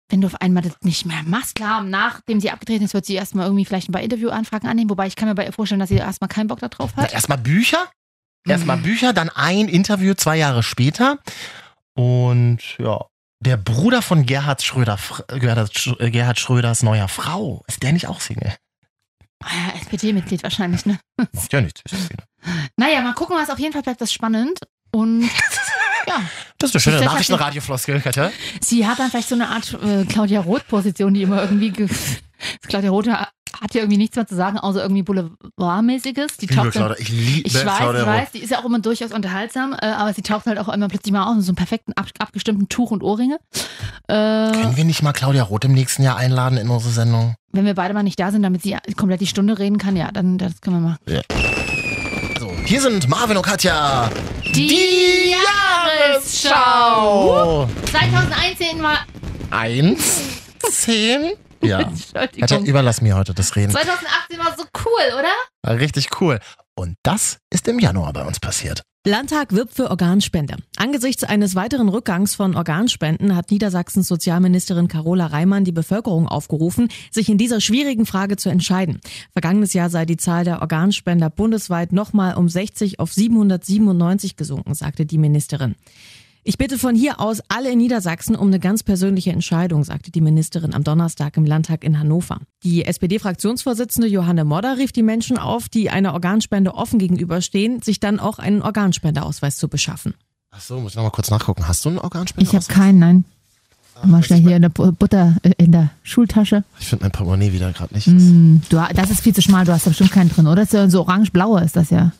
wenn 0.10 0.22
du 0.22 0.28
auf 0.28 0.42
einmal 0.42 0.64
das 0.64 0.74
nicht 0.82 1.06
mehr 1.06 1.22
machst, 1.26 1.56
klar, 1.56 1.84
nachdem 1.84 2.40
sie 2.40 2.50
abgetreten 2.52 2.86
ist, 2.86 2.94
wird 2.94 3.06
sie 3.06 3.16
erstmal 3.16 3.46
irgendwie 3.46 3.66
vielleicht 3.66 3.90
ein 3.90 3.92
paar 3.92 4.02
Interviewanfragen 4.02 4.70
annehmen, 4.70 4.90
wobei 4.90 5.08
ich 5.08 5.16
kann 5.16 5.28
mir 5.28 5.36
bei 5.36 5.46
ihr 5.46 5.54
vorstellen, 5.54 5.80
dass 5.80 5.90
sie 5.90 5.96
erstmal 5.96 6.30
keinen 6.30 6.48
Bock 6.48 6.60
darauf 6.60 6.92
Na, 6.96 7.04
hat. 7.04 7.14
erstmal 7.14 7.38
Bücher. 7.38 7.80
Mhm. 8.46 8.52
Erstmal 8.52 8.78
Bücher, 8.78 9.14
dann 9.14 9.30
ein 9.30 9.68
Interview 9.68 10.14
zwei 10.14 10.38
Jahre 10.38 10.64
später. 10.64 11.20
Und 11.94 12.60
ja, 12.80 13.06
der 13.40 13.58
Bruder 13.58 14.02
von 14.02 14.26
Gerhard 14.26 14.64
Schröder, 14.64 14.98
Gerhard, 15.28 15.88
äh, 16.00 16.10
Gerhard 16.12 16.40
Schröders 16.40 16.84
neuer 16.84 17.08
Frau, 17.08 17.64
ist 17.68 17.84
der 17.84 17.92
nicht 17.92 18.08
auch 18.08 18.22
Single? 18.22 18.54
Ah 19.44 19.50
ja, 19.54 19.80
SPD-Mitglied 19.82 20.42
wahrscheinlich, 20.44 20.86
ne? 20.86 21.00
Macht 21.18 21.54
ja 21.54 21.62
nichts. 21.62 21.82
Naja, 22.78 23.02
mal 23.02 23.14
gucken, 23.14 23.36
was 23.38 23.50
auf 23.50 23.60
jeden 23.60 23.74
Fall 23.74 23.84
bleibt 23.84 24.02
das 24.02 24.12
spannend. 24.12 24.60
Und 24.92 25.22
ja, 26.08 26.22
Das 26.58 26.70
ist 26.70 26.76
eine 26.76 26.82
schöne 26.96 27.06
Nachrichtenradiofloskel, 27.06 28.00
Katja. 28.02 28.32
sie 28.62 28.88
hat 28.88 29.00
dann 29.00 29.10
vielleicht 29.10 29.30
so 29.30 29.36
eine 29.36 29.50
Art 29.50 29.78
äh, 29.84 30.06
Claudia 30.06 30.42
Roth-Position, 30.42 31.14
die 31.14 31.24
immer 31.24 31.42
irgendwie. 31.44 31.72
ge- 31.72 31.90
Claudia 32.68 32.92
Roth 32.92 33.08
hat 33.08 33.74
ja 33.74 33.82
irgendwie 33.82 33.98
nichts 33.98 34.16
mehr 34.16 34.28
zu 34.28 34.36
sagen, 34.36 34.60
außer 34.60 34.82
irgendwie 34.84 35.02
Boulevardmäßiges. 35.02 36.38
Die 36.38 36.46
Ich 36.46 36.52
liebe 36.52 36.70
Claudia. 36.70 36.96
Ich 37.00 37.10
liebe 37.10 37.48
ich 37.48 37.56
weiß, 37.56 37.78
Claudia 37.78 38.02
ich 38.02 38.08
weiß, 38.08 38.32
die 38.32 38.40
ist 38.40 38.52
ja 38.52 38.60
auch 38.60 38.66
immer 38.66 38.78
durchaus 38.80 39.12
unterhaltsam, 39.12 39.74
äh, 39.74 39.86
aber 39.88 40.14
sie 40.14 40.22
taucht 40.22 40.46
halt 40.46 40.60
auch 40.60 40.70
immer 40.70 40.88
plötzlich 40.88 41.12
mal 41.12 41.26
aus 41.26 41.36
in 41.38 41.42
so 41.42 41.50
einem 41.52 41.56
perfekten, 41.56 41.94
ab, 41.94 42.06
abgestimmten 42.20 42.70
Tuch 42.70 42.92
und 42.92 43.02
Ohrringe. 43.04 43.40
Äh, 44.08 44.14
Können 44.52 44.78
wir 44.78 44.86
nicht 44.86 45.02
mal 45.02 45.14
Claudia 45.14 45.44
Roth 45.44 45.66
im 45.66 45.74
nächsten 45.74 46.04
Jahr 46.04 46.18
einladen 46.18 46.58
in 46.58 46.70
unsere 46.70 46.92
Sendung? 46.94 47.36
wenn 47.54 47.66
wir 47.66 47.74
beide 47.74 47.96
mal 47.96 48.04
nicht 48.04 48.20
da 48.20 48.30
sind, 48.30 48.44
damit 48.44 48.62
sie 48.62 48.78
komplett 48.98 49.20
die 49.20 49.26
Stunde 49.26 49.58
reden 49.58 49.80
kann, 49.80 49.96
ja, 49.96 50.12
dann 50.12 50.38
das 50.38 50.62
können 50.62 50.76
wir 50.76 50.90
machen. 50.90 50.98
So, 51.08 51.22
hier 52.68 52.82
sind 52.82 53.08
Marvin 53.08 53.38
und 53.38 53.44
Katja. 53.44 54.10
Die 54.44 55.34
Jahresschau! 56.12 57.64
Oh. 57.64 57.70
2001 57.90 58.84
war. 58.84 59.06
Eins, 59.52 60.22
zehn. 60.70 61.32
Ja. 61.62 61.90
Katja, 62.14 62.60
überlass 62.60 63.00
mir 63.00 63.16
heute 63.16 63.34
das 63.34 63.56
Reden. 63.56 63.72
2018 63.72 64.38
war 64.38 64.54
so 64.58 64.66
cool, 64.84 65.18
oder? 65.18 65.32
War 65.64 65.80
Richtig 65.80 66.10
cool. 66.20 66.42
Und 66.78 66.96
das 67.04 67.40
ist 67.52 67.68
im 67.68 67.80
Januar 67.80 68.14
bei 68.14 68.24
uns 68.24 68.40
passiert. 68.40 68.84
Landtag 69.06 69.54
wirbt 69.54 69.74
für 69.74 69.90
Organspende. 69.90 70.58
Angesichts 70.76 71.24
eines 71.24 71.56
weiteren 71.56 71.88
Rückgangs 71.88 72.36
von 72.36 72.56
Organspenden 72.56 73.36
hat 73.36 73.52
Niedersachsens 73.52 74.08
Sozialministerin 74.08 74.90
Carola 74.90 75.28
Reimann 75.28 75.64
die 75.64 75.72
Bevölkerung 75.72 76.28
aufgerufen, 76.28 76.90
sich 77.10 77.30
in 77.30 77.38
dieser 77.38 77.62
schwierigen 77.62 78.06
Frage 78.06 78.36
zu 78.36 78.50
entscheiden. 78.50 79.00
Vergangenes 79.32 79.74
Jahr 79.74 79.90
sei 79.90 80.06
die 80.06 80.18
Zahl 80.18 80.44
der 80.44 80.62
Organspender 80.62 81.30
bundesweit 81.30 81.94
nochmal 81.94 82.36
um 82.36 82.50
60 82.50 83.00
auf 83.00 83.14
797 83.14 84.36
gesunken, 84.36 84.76
sagte 84.76 85.06
die 85.06 85.18
Ministerin. 85.18 85.76
Ich 86.50 86.58
bitte 86.58 86.78
von 86.78 86.96
hier 86.96 87.20
aus 87.20 87.42
alle 87.50 87.72
in 87.74 87.78
Niedersachsen 87.78 88.34
um 88.38 88.48
eine 88.48 88.62
ganz 88.62 88.82
persönliche 88.82 89.32
Entscheidung, 89.34 89.84
sagte 89.84 90.12
die 90.12 90.22
Ministerin 90.22 90.74
am 90.74 90.82
Donnerstag 90.86 91.36
im 91.36 91.44
Landtag 91.44 91.84
in 91.84 92.00
Hannover. 92.00 92.40
Die 92.64 92.86
SPD-Fraktionsvorsitzende 92.86 94.08
Johanne 94.08 94.46
Modder 94.46 94.78
rief 94.78 94.94
die 94.94 95.04
Menschen 95.04 95.38
auf, 95.38 95.68
die 95.68 95.90
einer 95.90 96.14
Organspende 96.14 96.74
offen 96.74 97.00
gegenüberstehen, 97.00 97.82
sich 97.82 98.00
dann 98.00 98.18
auch 98.22 98.40
einen 98.40 98.62
Organspendeausweis 98.62 99.58
zu 99.58 99.68
beschaffen. 99.68 100.14
Ach 100.52 100.62
so, 100.62 100.80
muss 100.80 100.94
ich 100.94 100.96
nochmal 100.96 101.12
kurz 101.12 101.30
nachgucken. 101.30 101.68
Hast 101.68 101.84
du 101.84 101.90
einen 101.90 102.00
Organspender? 102.00 102.50
Ich 102.50 102.56
habe 102.56 102.66
keinen, 102.66 103.00
nein. 103.00 103.26
Mal 104.06 104.24
schnell 104.24 104.40
hier 104.40 104.56
in 104.56 104.62
der 104.62 104.70
Bu- 104.70 104.94
Butter 104.94 105.36
äh, 105.44 105.52
in 105.58 105.74
der 105.74 105.90
Schultasche. 106.04 106.64
Ich 106.80 106.88
finde 106.88 107.04
mein 107.04 107.12
Portemonnaie 107.12 107.52
wieder 107.52 107.74
gerade 107.74 107.94
nicht. 107.94 108.08
Mm, 108.08 108.62
du, 108.70 108.82
das 108.96 109.10
ist 109.12 109.20
viel 109.20 109.36
zu 109.36 109.42
schmal, 109.42 109.66
du 109.66 109.74
hast 109.74 109.86
da 109.86 109.90
bestimmt 109.90 110.12
keinen 110.14 110.30
drin, 110.30 110.48
oder? 110.48 110.66
So 110.90 111.02
orange-blauer 111.02 111.62
ist 111.64 111.76
das 111.76 111.90
ja. 111.90 112.14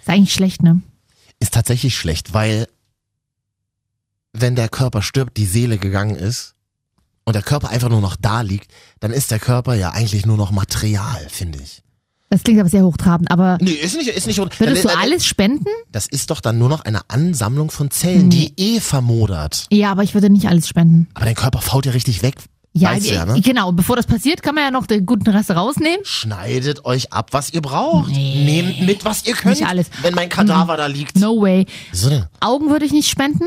Ist 0.00 0.08
eigentlich 0.08 0.32
schlecht, 0.32 0.64
ne? 0.64 0.80
Ist 1.38 1.54
tatsächlich 1.54 1.96
schlecht, 1.96 2.34
weil 2.34 2.66
wenn 4.40 4.54
der 4.56 4.68
Körper 4.68 5.02
stirbt, 5.02 5.36
die 5.36 5.46
Seele 5.46 5.78
gegangen 5.78 6.16
ist 6.16 6.54
und 7.24 7.34
der 7.34 7.42
Körper 7.42 7.70
einfach 7.70 7.88
nur 7.88 8.00
noch 8.00 8.16
da 8.16 8.40
liegt, 8.42 8.70
dann 9.00 9.12
ist 9.12 9.30
der 9.30 9.38
Körper 9.38 9.74
ja 9.74 9.90
eigentlich 9.90 10.26
nur 10.26 10.36
noch 10.36 10.50
Material, 10.50 11.26
finde 11.30 11.58
ich. 11.62 11.82
Das 12.30 12.42
klingt 12.42 12.60
aber 12.60 12.68
sehr 12.68 12.84
hochtrabend, 12.84 13.30
aber 13.30 13.56
Nee, 13.60 13.70
ist 13.70 13.96
nicht, 13.96 14.08
ist 14.08 14.26
nicht. 14.26 14.38
würdest 14.38 14.84
du 14.84 14.88
dann- 14.88 14.98
alles 14.98 15.24
spenden? 15.24 15.64
Das 15.90 16.06
ist 16.06 16.30
doch 16.30 16.40
dann 16.42 16.58
nur 16.58 16.68
noch 16.68 16.82
eine 16.84 17.00
Ansammlung 17.08 17.70
von 17.70 17.90
Zellen, 17.90 18.28
die 18.28 18.52
eh 18.58 18.80
vermodert. 18.80 19.66
Ja, 19.70 19.90
aber 19.92 20.02
ich 20.02 20.12
würde 20.12 20.28
nicht 20.28 20.46
alles 20.46 20.68
spenden. 20.68 21.08
Aber 21.14 21.24
dein 21.24 21.34
Körper 21.34 21.60
fault 21.62 21.86
ja 21.86 21.92
richtig 21.92 22.22
weg. 22.22 22.34
Ja, 22.74 22.90
weißt 22.90 23.06
du 23.06 23.08
die- 23.08 23.14
ja, 23.14 23.24
ne? 23.24 23.40
genau. 23.40 23.72
Bevor 23.72 23.96
das 23.96 24.06
passiert, 24.06 24.42
kann 24.42 24.54
man 24.54 24.62
ja 24.64 24.70
noch 24.70 24.86
den 24.86 25.06
guten 25.06 25.28
Rest 25.30 25.50
rausnehmen. 25.50 26.00
Schneidet 26.04 26.84
euch 26.84 27.14
ab, 27.14 27.28
was 27.32 27.50
ihr 27.54 27.62
braucht. 27.62 28.10
Nee. 28.10 28.44
Nehmt 28.44 28.82
mit, 28.86 29.04
was 29.06 29.24
ihr 29.26 29.32
könnt. 29.34 29.58
Nicht 29.58 29.66
alles. 29.66 29.86
Wenn 30.02 30.14
mein 30.14 30.28
Kadaver 30.28 30.76
da 30.76 30.86
liegt. 30.86 31.16
No 31.16 31.40
way. 31.40 31.64
Denn? 31.94 32.26
Augen 32.40 32.68
würde 32.68 32.84
ich 32.84 32.92
nicht 32.92 33.08
spenden. 33.08 33.44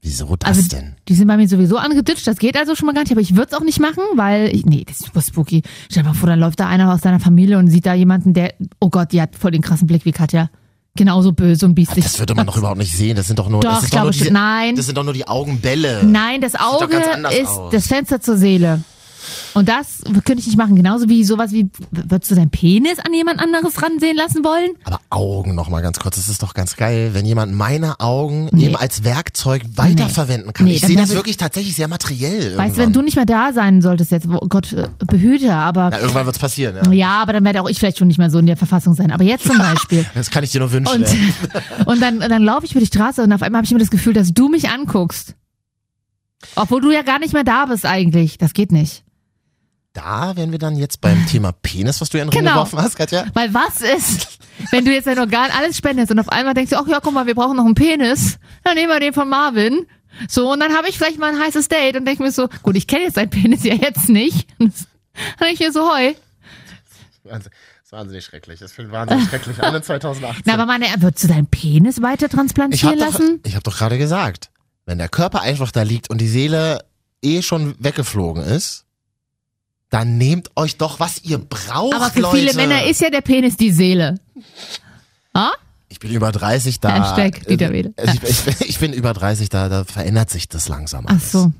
Wieso 0.00 0.36
das 0.36 0.48
Also, 0.48 0.68
denn? 0.68 0.94
die 1.08 1.14
sind 1.14 1.26
bei 1.26 1.36
mir 1.36 1.48
sowieso 1.48 1.76
angeditscht. 1.76 2.26
Das 2.26 2.38
geht 2.38 2.56
also 2.56 2.74
schon 2.76 2.86
mal 2.86 2.92
gar 2.94 3.02
nicht. 3.02 3.10
Aber 3.12 3.20
ich 3.20 3.34
würde 3.34 3.48
es 3.50 3.58
auch 3.58 3.64
nicht 3.64 3.80
machen, 3.80 4.02
weil, 4.14 4.54
ich, 4.54 4.64
nee, 4.64 4.84
das 4.86 5.00
ist 5.00 5.06
super 5.06 5.20
spooky. 5.22 5.62
Stell 5.90 6.02
dir 6.04 6.10
mal 6.10 6.14
vor, 6.14 6.28
dann 6.28 6.38
läuft 6.38 6.60
da 6.60 6.68
einer 6.68 6.92
aus 6.92 7.00
deiner 7.00 7.20
Familie 7.20 7.58
und 7.58 7.68
sieht 7.68 7.84
da 7.86 7.94
jemanden, 7.94 8.32
der, 8.32 8.54
oh 8.80 8.90
Gott, 8.90 9.12
die 9.12 9.20
hat 9.20 9.34
voll 9.36 9.50
den 9.50 9.62
krassen 9.62 9.86
Blick 9.86 10.04
wie 10.04 10.12
Katja. 10.12 10.50
Genauso 10.94 11.32
böse 11.32 11.66
und 11.66 11.74
biestig. 11.74 12.02
Das 12.04 12.18
würde 12.18 12.34
man 12.34 12.46
doch 12.46 12.56
überhaupt 12.56 12.78
nicht 12.78 12.96
sehen. 12.96 13.16
Das 13.16 13.26
sind 13.28 13.38
doch 13.38 13.48
nur, 13.48 13.60
Doch, 13.60 13.74
das 13.74 13.84
ist 13.84 13.94
doch 13.94 14.02
nur 14.02 14.10
diese, 14.10 14.32
Nein. 14.32 14.74
Das 14.74 14.86
sind 14.86 14.96
doch 14.98 15.04
nur 15.04 15.12
die 15.14 15.28
Augenbälle. 15.28 16.02
Nein, 16.04 16.40
das 16.40 16.54
Auge 16.56 16.88
anders 17.12 17.34
ist 17.36 17.46
aus. 17.48 17.70
das 17.72 17.86
Fenster 17.86 18.20
zur 18.20 18.36
Seele. 18.36 18.82
Und 19.54 19.68
das 19.68 20.02
könnte 20.24 20.40
ich 20.40 20.46
nicht 20.46 20.56
machen. 20.58 20.76
Genauso 20.76 21.08
wie 21.08 21.24
sowas 21.24 21.52
wie, 21.52 21.68
würdest 21.90 22.30
du 22.30 22.34
deinen 22.34 22.50
Penis 22.50 22.98
an 22.98 23.12
jemand 23.12 23.40
anderes 23.40 23.82
ransehen 23.82 24.16
lassen 24.16 24.44
wollen? 24.44 24.70
Aber 24.84 25.00
Augen 25.10 25.54
noch 25.54 25.68
mal 25.68 25.80
ganz 25.82 25.98
kurz. 25.98 26.16
Das 26.16 26.28
ist 26.28 26.42
doch 26.42 26.54
ganz 26.54 26.76
geil, 26.76 27.10
wenn 27.14 27.24
jemand 27.26 27.54
meine 27.54 28.00
Augen 28.00 28.48
Nee. 28.52 28.66
eben 28.66 28.76
als 28.76 29.04
Werkzeug 29.04 29.62
weiterverwenden 29.74 30.52
kann. 30.52 30.66
Nee, 30.66 30.74
ich 30.74 30.80
sehe 30.82 30.96
das 30.96 31.10
wirklich 31.10 31.36
tatsächlich 31.36 31.74
sehr 31.74 31.88
materiell. 31.88 32.56
Weißt 32.56 32.76
du, 32.76 32.82
wenn 32.82 32.92
du 32.92 33.02
nicht 33.02 33.16
mehr 33.16 33.26
da 33.26 33.52
sein 33.52 33.82
solltest 33.82 34.10
jetzt, 34.12 34.26
oh 34.28 34.46
Gott, 34.48 34.72
äh, 34.72 34.88
behüte, 35.06 35.52
aber 35.54 35.90
ja, 35.92 35.98
irgendwann 35.98 36.26
wird's 36.26 36.38
passieren. 36.38 36.76
Ja. 36.76 36.92
ja, 36.92 37.22
aber 37.22 37.32
dann 37.32 37.44
werde 37.44 37.62
auch 37.62 37.68
ich 37.68 37.78
vielleicht 37.78 37.98
schon 37.98 38.08
nicht 38.08 38.18
mehr 38.18 38.30
so 38.30 38.38
in 38.38 38.46
der 38.46 38.56
Verfassung 38.56 38.94
sein. 38.94 39.10
Aber 39.10 39.24
jetzt 39.24 39.46
zum 39.46 39.58
Beispiel. 39.58 40.04
Das 40.14 40.30
kann 40.30 40.44
ich 40.44 40.50
dir 40.52 40.60
nur 40.60 40.72
wünschen. 40.72 41.04
Und, 41.04 41.86
und 41.86 42.00
dann, 42.02 42.20
dann 42.20 42.42
laufe 42.42 42.64
ich 42.66 42.72
über 42.72 42.80
die 42.80 42.86
Straße 42.86 43.22
und 43.22 43.32
auf 43.32 43.42
einmal 43.42 43.58
habe 43.60 43.64
ich 43.64 43.70
immer 43.70 43.80
das 43.80 43.90
Gefühl, 43.90 44.12
dass 44.12 44.32
du 44.32 44.48
mich 44.48 44.68
anguckst. 44.68 45.34
Obwohl 46.54 46.80
du 46.80 46.90
ja 46.92 47.02
gar 47.02 47.18
nicht 47.18 47.32
mehr 47.32 47.44
da 47.44 47.66
bist 47.66 47.84
eigentlich. 47.84 48.38
Das 48.38 48.52
geht 48.52 48.70
nicht. 48.72 49.02
Da 49.92 50.36
wären 50.36 50.52
wir 50.52 50.58
dann 50.58 50.76
jetzt 50.76 51.00
beim 51.00 51.26
Thema 51.26 51.52
Penis, 51.52 52.00
was 52.00 52.08
du 52.10 52.18
ja 52.18 52.24
in 52.24 52.30
den 52.30 52.38
Genau. 52.38 52.52
geworfen 52.52 52.80
hast, 52.80 52.96
Katja. 52.96 53.26
Weil 53.34 53.52
was 53.54 53.80
ist, 53.80 54.38
wenn 54.70 54.84
du 54.84 54.92
jetzt 54.92 55.06
dein 55.06 55.18
Organ 55.18 55.50
alles 55.50 55.76
spendest 55.76 56.10
und 56.12 56.18
auf 56.18 56.28
einmal 56.28 56.54
denkst 56.54 56.70
du, 56.70 56.76
ach 56.76 56.86
ja, 56.86 57.00
guck 57.02 57.12
mal, 57.14 57.26
wir 57.26 57.34
brauchen 57.34 57.56
noch 57.56 57.64
einen 57.64 57.74
Penis, 57.74 58.38
dann 58.64 58.74
nehmen 58.74 58.88
wir 58.90 59.00
den 59.00 59.12
von 59.14 59.28
Marvin. 59.28 59.86
So, 60.28 60.52
und 60.52 60.60
dann 60.60 60.72
habe 60.76 60.88
ich 60.88 60.96
vielleicht 60.98 61.18
mal 61.18 61.32
ein 61.34 61.40
heißes 61.40 61.68
Date 61.68 61.96
und 61.96 62.04
denke 62.04 62.22
mir 62.22 62.30
so, 62.32 62.48
gut, 62.62 62.76
ich 62.76 62.86
kenne 62.86 63.04
jetzt 63.04 63.16
deinen 63.16 63.30
Penis 63.30 63.64
ja 63.64 63.74
jetzt 63.74 64.08
nicht. 64.08 64.48
Und 64.58 64.72
Dann 65.40 65.48
ich 65.52 65.58
mir 65.60 65.72
so, 65.72 65.90
heu. 65.92 66.12
ist 67.24 67.92
wahnsinnig 67.92 68.24
schrecklich. 68.24 68.60
Das 68.60 68.72
fängt 68.72 68.92
wahnsinnig 68.92 69.28
schrecklich 69.28 69.60
an 69.62 69.74
in 69.74 69.82
2018. 69.82 70.42
Na, 70.46 70.54
aber 70.54 70.66
meine, 70.66 70.86
würdest 70.98 71.24
du 71.24 71.28
deinen 71.28 71.46
Penis 71.46 72.02
weiter 72.02 72.26
ich 72.26 72.32
transplantieren 72.32 73.00
habe 73.00 73.12
doch, 73.12 73.18
lassen? 73.18 73.40
ich 73.44 73.56
hab 73.56 73.64
doch 73.64 73.76
gerade 73.76 73.98
gesagt, 73.98 74.50
wenn 74.86 74.98
der 74.98 75.08
Körper 75.08 75.40
einfach 75.40 75.72
da 75.72 75.82
liegt 75.82 76.08
und 76.10 76.20
die 76.20 76.28
Seele 76.28 76.84
eh 77.22 77.42
schon 77.42 77.74
weggeflogen 77.78 78.42
ist, 78.44 78.84
dann 79.90 80.18
nehmt 80.18 80.50
euch 80.56 80.76
doch, 80.76 81.00
was 81.00 81.22
ihr 81.24 81.38
braucht, 81.38 81.94
Aber 81.94 82.10
für 82.10 82.20
Leute. 82.20 82.36
viele 82.38 82.54
Männer 82.54 82.84
ist 82.86 83.00
ja 83.00 83.10
der 83.10 83.20
Penis 83.22 83.56
die 83.56 83.70
Seele. 83.72 84.20
Ah? 85.32 85.50
Ich 85.88 85.98
bin 85.98 86.10
über 86.12 86.30
30 86.32 86.80
da. 86.80 86.94
Hashtag 86.94 87.46
Dieter 87.46 87.72
Wedel. 87.72 87.94
Also 87.96 88.12
ich, 88.22 88.46
ich, 88.60 88.68
ich 88.68 88.78
bin 88.78 88.92
über 88.92 89.12
30 89.14 89.48
da, 89.48 89.68
da 89.70 89.84
verändert 89.84 90.28
sich 90.30 90.48
das 90.48 90.68
langsam. 90.68 91.04
Ach 91.06 91.12
alles. 91.12 91.32
so, 91.32 91.52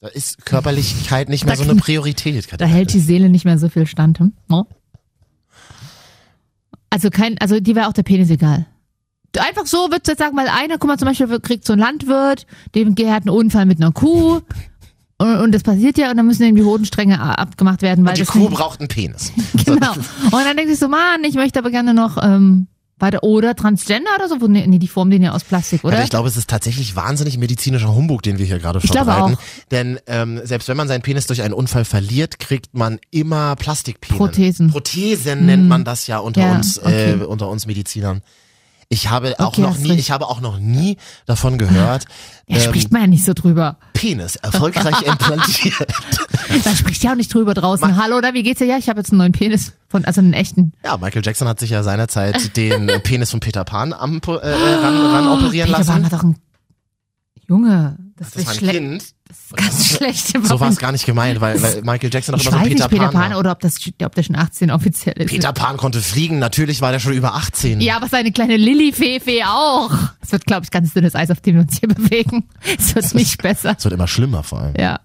Da 0.00 0.08
ist 0.08 0.46
Körperlichkeit 0.46 1.28
nicht 1.28 1.44
mehr 1.44 1.56
Da 1.56 1.62
so 1.62 1.70
eine 1.70 1.78
Priorität. 1.78 2.48
da 2.58 2.64
hält 2.64 2.92
die 2.94 3.00
Seele 3.00 3.28
nicht 3.28 3.44
mehr 3.44 3.58
so 3.58 3.68
viel 3.68 3.86
stand. 3.86 4.18
Hm? 4.20 4.32
No? 4.48 4.66
Also 6.90 7.10
kein, 7.10 7.36
also 7.38 7.60
die 7.60 7.74
wäre 7.76 7.88
auch 7.88 7.92
der 7.92 8.02
Penis 8.02 8.30
egal. 8.30 8.66
Einfach 9.38 9.66
so 9.66 9.90
wird 9.90 10.08
jetzt 10.08 10.18
sagen, 10.18 10.36
weil 10.36 10.48
einer, 10.48 10.78
guck 10.78 10.88
mal, 10.88 10.98
zum 10.98 11.06
Beispiel 11.06 11.38
kriegt 11.40 11.66
so 11.66 11.74
ein 11.74 11.78
Landwirt, 11.78 12.46
dem 12.74 12.94
der 12.94 13.12
hat 13.12 13.22
einen 13.24 13.36
Unfall 13.36 13.66
mit 13.66 13.78
einer 13.80 13.92
Kuh 13.92 14.40
und, 15.18 15.52
das 15.52 15.62
passiert 15.62 15.98
ja 15.98 16.10
und 16.10 16.16
dann 16.16 16.26
müssen 16.26 16.44
eben 16.44 16.56
die 16.56 16.62
Hodenstränge 16.64 17.20
abgemacht 17.20 17.82
werden, 17.82 18.04
weil 18.04 18.12
Und 18.12 18.18
die 18.18 18.24
Kuh 18.24 18.48
braucht 18.48 18.80
einen 18.80 18.88
Penis. 18.88 19.32
Genau. 19.64 19.92
Und 19.92 20.32
dann 20.32 20.56
denkt 20.56 20.70
sich 20.70 20.78
so, 20.78 20.88
Mann, 20.88 21.22
ich 21.24 21.34
möchte 21.34 21.58
aber 21.58 21.70
gerne 21.70 21.92
noch 21.92 22.16
ähm, 22.22 22.68
weiter 22.98 23.22
oder 23.22 23.54
Transgender 23.54 24.10
oder 24.16 24.28
so. 24.28 24.36
Nee, 24.46 24.66
nee, 24.66 24.78
die 24.78 24.88
formen 24.88 25.10
den 25.10 25.22
ja 25.22 25.32
aus 25.32 25.44
Plastik, 25.44 25.84
oder? 25.84 25.94
Also 25.94 26.04
ich 26.04 26.10
glaube, 26.10 26.28
es 26.28 26.36
ist 26.36 26.48
tatsächlich 26.48 26.96
wahnsinnig 26.96 27.38
medizinischer 27.38 27.94
Humbug, 27.94 28.22
den 28.22 28.38
wir 28.38 28.46
hier 28.46 28.58
gerade 28.58 28.80
verbreiten. 28.80 29.36
Denn 29.70 29.98
ähm, 30.06 30.40
selbst 30.44 30.68
wenn 30.68 30.76
man 30.76 30.88
seinen 30.88 31.02
Penis 31.02 31.26
durch 31.26 31.42
einen 31.42 31.54
Unfall 31.54 31.84
verliert, 31.84 32.38
kriegt 32.38 32.74
man 32.74 32.98
immer 33.10 33.56
Plastikpenen. 33.56 34.18
Prothesen. 34.18 34.70
Prothesen 34.70 35.46
nennt 35.46 35.68
man 35.68 35.84
das 35.84 36.06
ja 36.06 36.18
unter 36.18 36.40
Ja, 36.40 36.54
uns, 36.54 36.78
okay. 36.78 37.12
äh, 37.12 37.24
unter 37.24 37.48
uns 37.48 37.66
Medizinern. 37.66 38.22
Ich 38.90 39.10
habe 39.10 39.34
auch 39.38 39.48
Okay, 39.48 39.60
noch 39.60 39.70
hast 39.74 39.80
nie, 39.82 39.88
recht. 39.90 40.00
ich 40.00 40.10
habe 40.10 40.26
auch 40.26 40.40
noch 40.40 40.58
nie 40.58 40.96
davon 41.26 41.58
gehört, 41.58 42.06
ja, 42.48 42.56
ähm, 42.56 42.62
spricht 42.62 42.90
man 42.90 43.02
ja 43.02 43.06
nicht 43.06 43.22
so 43.24 43.34
drüber. 43.34 43.76
Penis 43.92 44.36
erfolgreich 44.36 45.02
implantiert. 45.06 45.86
Da 46.64 46.74
spricht 46.74 47.02
ja 47.02 47.10
auch 47.12 47.16
nicht 47.16 47.32
drüber 47.34 47.52
draußen. 47.52 48.02
Hallo, 48.02 48.16
oder 48.16 48.32
wie 48.32 48.42
geht's 48.42 48.60
dir? 48.60 48.64
Ja, 48.66 48.78
ich 48.78 48.88
habe 48.88 49.00
jetzt 49.00 49.10
einen 49.10 49.18
neuen 49.18 49.32
Penis. 49.32 49.74
Von, 49.88 50.06
also 50.06 50.20
einen 50.22 50.32
echten. 50.32 50.72
Ja, 50.84 50.96
Michael 50.96 51.22
Jackson 51.22 51.46
hat 51.48 51.60
sich 51.60 51.68
ja 51.70 51.82
seinerzeit 51.82 52.56
den 52.56 52.88
äh, 52.88 52.98
Penis 53.00 53.30
von 53.30 53.40
Peter 53.40 53.64
Pan 53.64 53.92
am, 53.92 54.20
äh, 54.26 54.30
ran, 54.30 54.96
ran 55.06 55.28
operieren 55.28 55.70
Peter 55.70 55.84
Pan 55.84 56.02
lassen. 56.02 56.04
hat 56.06 56.12
doch 56.14 56.22
ein 56.24 56.36
Junge, 57.46 57.96
das, 58.16 58.30
Das 58.30 58.36
ist 58.42 58.46
war 58.46 58.52
ein 58.54 58.58
schlecht. 58.58 58.78
Kind. 58.78 59.04
Das 59.28 59.38
ist 59.38 59.56
ganz 59.56 59.86
schlecht. 59.86 60.46
So 60.46 60.58
war 60.58 60.70
es 60.70 60.78
gar 60.78 60.92
nicht 60.92 61.04
gemeint, 61.04 61.40
weil, 61.40 61.60
weil 61.62 61.82
Michael 61.82 62.10
Jackson 62.12 62.34
doch 62.34 62.40
immer 62.40 62.50
so 62.50 62.58
Peter, 62.64 62.68
nicht, 62.74 62.90
Peter 62.90 63.08
Pan, 63.08 63.30
Pan 63.30 63.34
oder 63.34 63.52
ob, 63.52 63.60
das, 63.60 63.78
ob 64.02 64.14
der 64.14 64.22
schon 64.22 64.36
18 64.36 64.70
offiziell 64.70 65.14
ist. 65.18 65.30
Peter 65.30 65.52
Pan 65.52 65.76
konnte 65.76 66.00
fliegen, 66.00 66.38
natürlich 66.38 66.80
war 66.80 66.92
der 66.92 66.98
schon 66.98 67.12
über 67.12 67.34
18. 67.34 67.80
Ja, 67.80 67.96
aber 67.96 68.08
seine 68.08 68.32
kleine 68.32 68.56
Lilly-Fefe 68.56 69.42
auch. 69.46 69.90
Es 70.20 70.32
wird, 70.32 70.46
glaube 70.46 70.64
ich, 70.64 70.70
ganz 70.70 70.94
dünnes 70.94 71.14
Eis, 71.14 71.30
auf 71.30 71.40
dem 71.40 71.56
wir 71.56 71.62
uns 71.62 71.78
hier 71.78 71.88
bewegen. 71.94 72.48
Es 72.78 72.94
wird 72.94 73.14
nicht 73.14 73.42
besser. 73.42 73.74
Es 73.78 73.84
wird 73.84 73.94
immer 73.94 74.08
schlimmer 74.08 74.42
vor 74.42 74.60
allem. 74.60 74.74
Ja. 74.78 75.00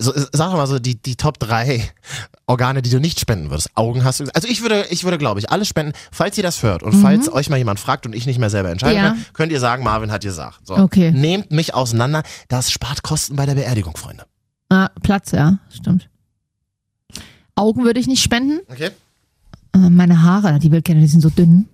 So, 0.00 0.14
äh, 0.14 0.26
sag 0.32 0.50
doch 0.50 0.56
mal 0.56 0.66
so, 0.66 0.78
die, 0.78 0.94
die 1.00 1.16
Top 1.16 1.38
drei 1.38 1.90
Organe, 2.46 2.82
die 2.82 2.90
du 2.90 3.00
nicht 3.00 3.18
spenden 3.20 3.50
würdest. 3.50 3.70
Augen 3.74 4.04
hast 4.04 4.20
du 4.20 4.24
gesagt. 4.24 4.36
Also 4.36 4.48
ich 4.48 4.62
würde, 4.62 4.86
ich 4.90 5.02
würde, 5.04 5.18
glaube 5.18 5.40
ich, 5.40 5.50
alles 5.50 5.66
spenden. 5.68 5.92
Falls 6.12 6.36
ihr 6.36 6.42
das 6.44 6.62
hört 6.62 6.82
und 6.82 6.92
falls 7.00 7.30
euch 7.32 7.50
mal 7.50 7.56
jemand 7.56 7.80
fragt 7.80 8.06
und 8.06 8.14
ich 8.14 8.24
nicht 8.26 8.38
mehr 8.38 8.50
selber 8.50 8.70
entscheiden 8.70 8.98
Mhm. 9.00 9.04
Ja. 9.04 9.10
kann, 9.12 9.26
könnt 9.32 9.52
ihr 9.52 9.60
sagen, 9.60 9.82
Marvin 9.82 10.10
hat 10.12 10.22
gesagt. 10.22 10.60
So, 10.66 10.76
Okay. 10.76 11.10
Nehmt 11.10 11.50
mich 11.50 11.74
auseinander. 11.74 12.22
Das 12.48 12.70
spart 12.70 13.02
Kosten 13.02 13.34
bei 13.36 13.44
der 13.46 13.54
Beerdigung, 13.54 13.96
Freunde. 13.96 14.24
Ah, 14.68 14.88
Platz, 15.02 15.32
ja, 15.32 15.58
stimmt. 15.74 16.08
Augen 17.54 17.84
würde 17.84 17.98
ich 18.00 18.06
nicht 18.06 18.22
spenden. 18.22 18.60
Okay. 18.68 18.90
Äh, 19.74 19.78
Meine 19.90 20.22
Haare, 20.22 20.58
die 20.58 20.68
Bildkinder, 20.68 21.00
die 21.00 21.08
sind 21.08 21.20
so 21.22 21.30
dünn. 21.30 21.68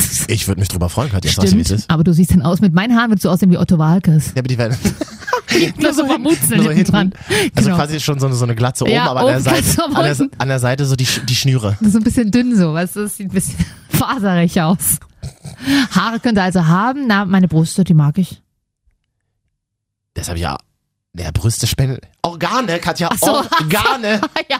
Ich 0.28 0.46
würde 0.48 0.60
mich 0.60 0.68
drüber 0.68 0.88
freuen, 0.88 1.10
Katja. 1.10 1.30
Sagst 1.32 1.52
du, 1.52 1.56
wie 1.56 1.60
es 1.60 1.66
Stimmt. 1.68 1.80
ist? 1.80 1.90
Aber 1.90 2.04
du 2.04 2.12
siehst 2.12 2.30
dann 2.32 2.42
aus, 2.42 2.60
mit 2.60 2.72
meinen 2.72 2.96
Haaren 2.96 3.10
würdest 3.10 3.24
du 3.24 3.30
aussehen 3.30 3.50
wie 3.50 3.58
Otto 3.58 3.78
Walkes. 3.78 4.28
Ja, 4.34 4.38
aber 4.40 4.48
die 4.48 4.58
werden. 4.58 4.76
Nur 5.80 5.92
so 5.92 6.06
vermutzen 6.06 6.56
nur 6.56 6.64
so 6.66 6.70
hinten 6.70 6.92
dran. 6.92 7.12
Also 7.56 7.70
Genau. 7.70 7.76
quasi 7.76 7.98
schon 7.98 8.20
so 8.20 8.26
eine, 8.26 8.36
so 8.36 8.44
eine 8.44 8.54
Glatze 8.54 8.84
oben, 8.84 8.92
Ja, 8.92 9.10
aber 9.10 9.20
an 9.20 9.26
der, 9.26 9.34
oben 9.36 9.44
Seite, 9.64 9.84
an, 9.84 10.04
der, 10.04 10.28
an 10.38 10.48
der 10.48 10.58
Seite 10.60 10.86
so 10.86 10.94
die, 10.94 11.06
die 11.28 11.34
Schnüre. 11.34 11.76
So 11.80 11.98
ein 11.98 12.04
bisschen 12.04 12.30
dünn 12.30 12.56
so, 12.56 12.72
weißt 12.72 12.94
du, 12.96 13.00
das 13.02 13.16
sieht 13.16 13.26
ein 13.30 13.34
bisschen 13.34 13.56
faserig 13.88 14.60
aus. 14.60 14.98
Haare 15.90 16.20
könnte 16.20 16.40
also 16.42 16.66
haben, 16.66 17.06
na, 17.08 17.24
meine 17.24 17.48
Brüste, 17.48 17.82
die 17.82 17.94
mag 17.94 18.16
ich. 18.18 18.40
Deshalb 20.14 20.38
ja, 20.38 20.56
der 21.14 21.32
Brüste 21.32 21.66
spenden. 21.66 21.98
Organe, 22.22 22.78
Katja, 22.78 23.10
so. 23.20 23.32
Organe. 23.60 24.20
ja. 24.48 24.58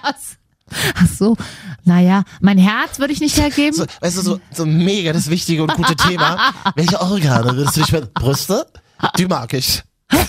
Ach 0.94 1.06
so, 1.06 1.36
naja, 1.84 2.24
mein 2.40 2.58
Herz 2.58 2.98
würde 2.98 3.12
ich 3.12 3.20
nicht 3.20 3.36
hergeben. 3.36 3.76
So, 3.76 3.84
weißt 4.00 4.18
du, 4.18 4.22
so, 4.22 4.40
so 4.52 4.66
mega 4.66 5.12
das 5.12 5.30
wichtige 5.30 5.62
und 5.62 5.74
gute 5.74 5.96
Thema. 5.96 6.52
Welche 6.74 7.00
Organe 7.00 7.56
würdest 7.56 7.76
du 7.76 7.80
dich 7.80 7.88
spenden? 7.88 8.10
Brüste? 8.14 8.66
Die 9.18 9.26
mag 9.26 9.52
ich. 9.54 9.82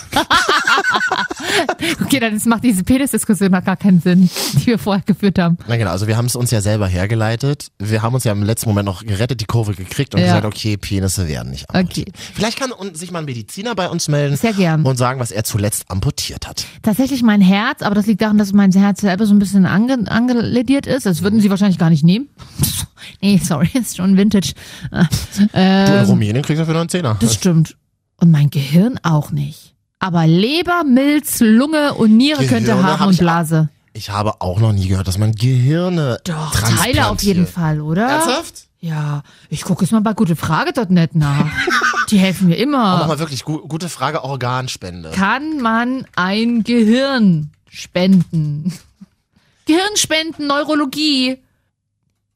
Okay, 2.04 2.20
dann 2.20 2.40
macht 2.46 2.64
diese 2.64 2.84
Penis-Diskussion 2.84 3.50
noch 3.50 3.64
gar 3.64 3.76
keinen 3.76 4.00
Sinn, 4.00 4.28
die 4.54 4.66
wir 4.66 4.78
vorher 4.78 5.02
geführt 5.04 5.38
haben. 5.38 5.56
Na 5.66 5.76
genau, 5.76 5.90
also 5.90 6.06
wir 6.06 6.16
haben 6.16 6.26
es 6.26 6.36
uns 6.36 6.50
ja 6.50 6.60
selber 6.60 6.86
hergeleitet. 6.86 7.68
Wir 7.78 8.02
haben 8.02 8.14
uns 8.14 8.24
ja 8.24 8.32
im 8.32 8.42
letzten 8.42 8.68
Moment 8.68 8.86
noch 8.86 9.04
gerettet, 9.04 9.40
die 9.40 9.44
Kurve 9.46 9.74
gekriegt 9.74 10.14
und 10.14 10.20
Ja. 10.20 10.26
gesagt, 10.26 10.44
okay, 10.46 10.76
Penisse 10.76 11.26
werden 11.28 11.50
nicht 11.50 11.68
amputiert. 11.70 12.10
Vielleicht 12.34 12.58
kann 12.58 12.72
sich 12.94 13.10
mal 13.10 13.20
ein 13.20 13.24
Mediziner 13.24 13.74
bei 13.74 13.88
uns 13.88 14.08
melden 14.08 14.36
Sehr 14.36 14.52
gern. 14.52 14.84
und 14.84 14.96
sagen, 14.96 15.20
was 15.20 15.30
er 15.30 15.44
zuletzt 15.44 15.84
amputiert 15.90 16.46
hat. 16.48 16.64
Tatsächlich 16.82 17.22
mein 17.22 17.40
Herz, 17.40 17.82
aber 17.82 17.94
das 17.94 18.06
liegt 18.06 18.22
daran, 18.22 18.38
dass 18.38 18.52
mein 18.52 18.72
Herz 18.72 19.00
selber 19.00 19.26
so 19.26 19.34
ein 19.34 19.38
bisschen 19.38 19.66
ange 19.66 20.10
angelediert 20.10 20.86
ist. 20.86 21.06
Das 21.06 21.22
würden 21.22 21.40
sie 21.40 21.50
wahrscheinlich 21.50 21.78
gar 21.78 21.90
nicht 21.90 22.04
nehmen. 22.04 22.28
nee, 23.20 23.40
sorry, 23.42 23.68
ist 23.74 23.96
schon 23.96 24.16
Vintage. 24.16 24.52
Äh, 24.90 25.04
Du 25.36 25.42
in 25.42 25.48
ähm, 25.54 26.04
Rumänien 26.06 26.42
kriegst 26.42 26.60
du 26.60 26.66
für 26.66 26.78
einen 26.78 26.88
Zehner. 26.88 27.16
das 27.20 27.34
stimmt. 27.34 27.76
Und 28.16 28.30
mein 28.30 28.50
Gehirn 28.50 28.98
auch 29.02 29.32
nicht. 29.32 29.71
Aber 30.02 30.26
Leber, 30.26 30.82
Milz, 30.82 31.38
Lunge 31.38 31.94
und 31.94 32.16
Niere 32.16 32.44
könnte 32.46 32.72
Gehirne 32.72 32.82
haben 32.88 33.00
hab 33.00 33.06
und 33.06 33.18
Blase. 33.18 33.68
Ich 33.92 34.10
habe 34.10 34.40
auch 34.40 34.58
noch 34.58 34.72
nie 34.72 34.88
gehört, 34.88 35.06
dass 35.06 35.16
man 35.16 35.30
Gehirne 35.30 36.18
Doch. 36.24 36.52
Teile 36.58 37.08
auf 37.08 37.22
jeden 37.22 37.46
Fall, 37.46 37.80
oder? 37.80 38.08
Ernsthaft? 38.08 38.66
Ja, 38.80 39.22
ich 39.48 39.62
gucke 39.62 39.84
jetzt 39.84 39.92
mal 39.92 40.00
bei 40.00 40.12
gutefrage.net 40.12 41.14
nach. 41.14 41.46
Die 42.10 42.18
helfen 42.18 42.48
mir 42.48 42.56
Aber 42.56 42.62
immer. 42.64 42.98
Nochmal 42.98 43.20
wirklich 43.20 43.44
gu 43.44 43.58
gute 43.68 43.88
Frage, 43.88 44.24
Organspende. 44.24 45.12
Kann 45.12 45.58
man 45.60 46.04
ein 46.16 46.64
Gehirn 46.64 47.52
spenden? 47.70 48.76
Gehirnspenden, 49.66 50.48
Neurologie. 50.48 51.38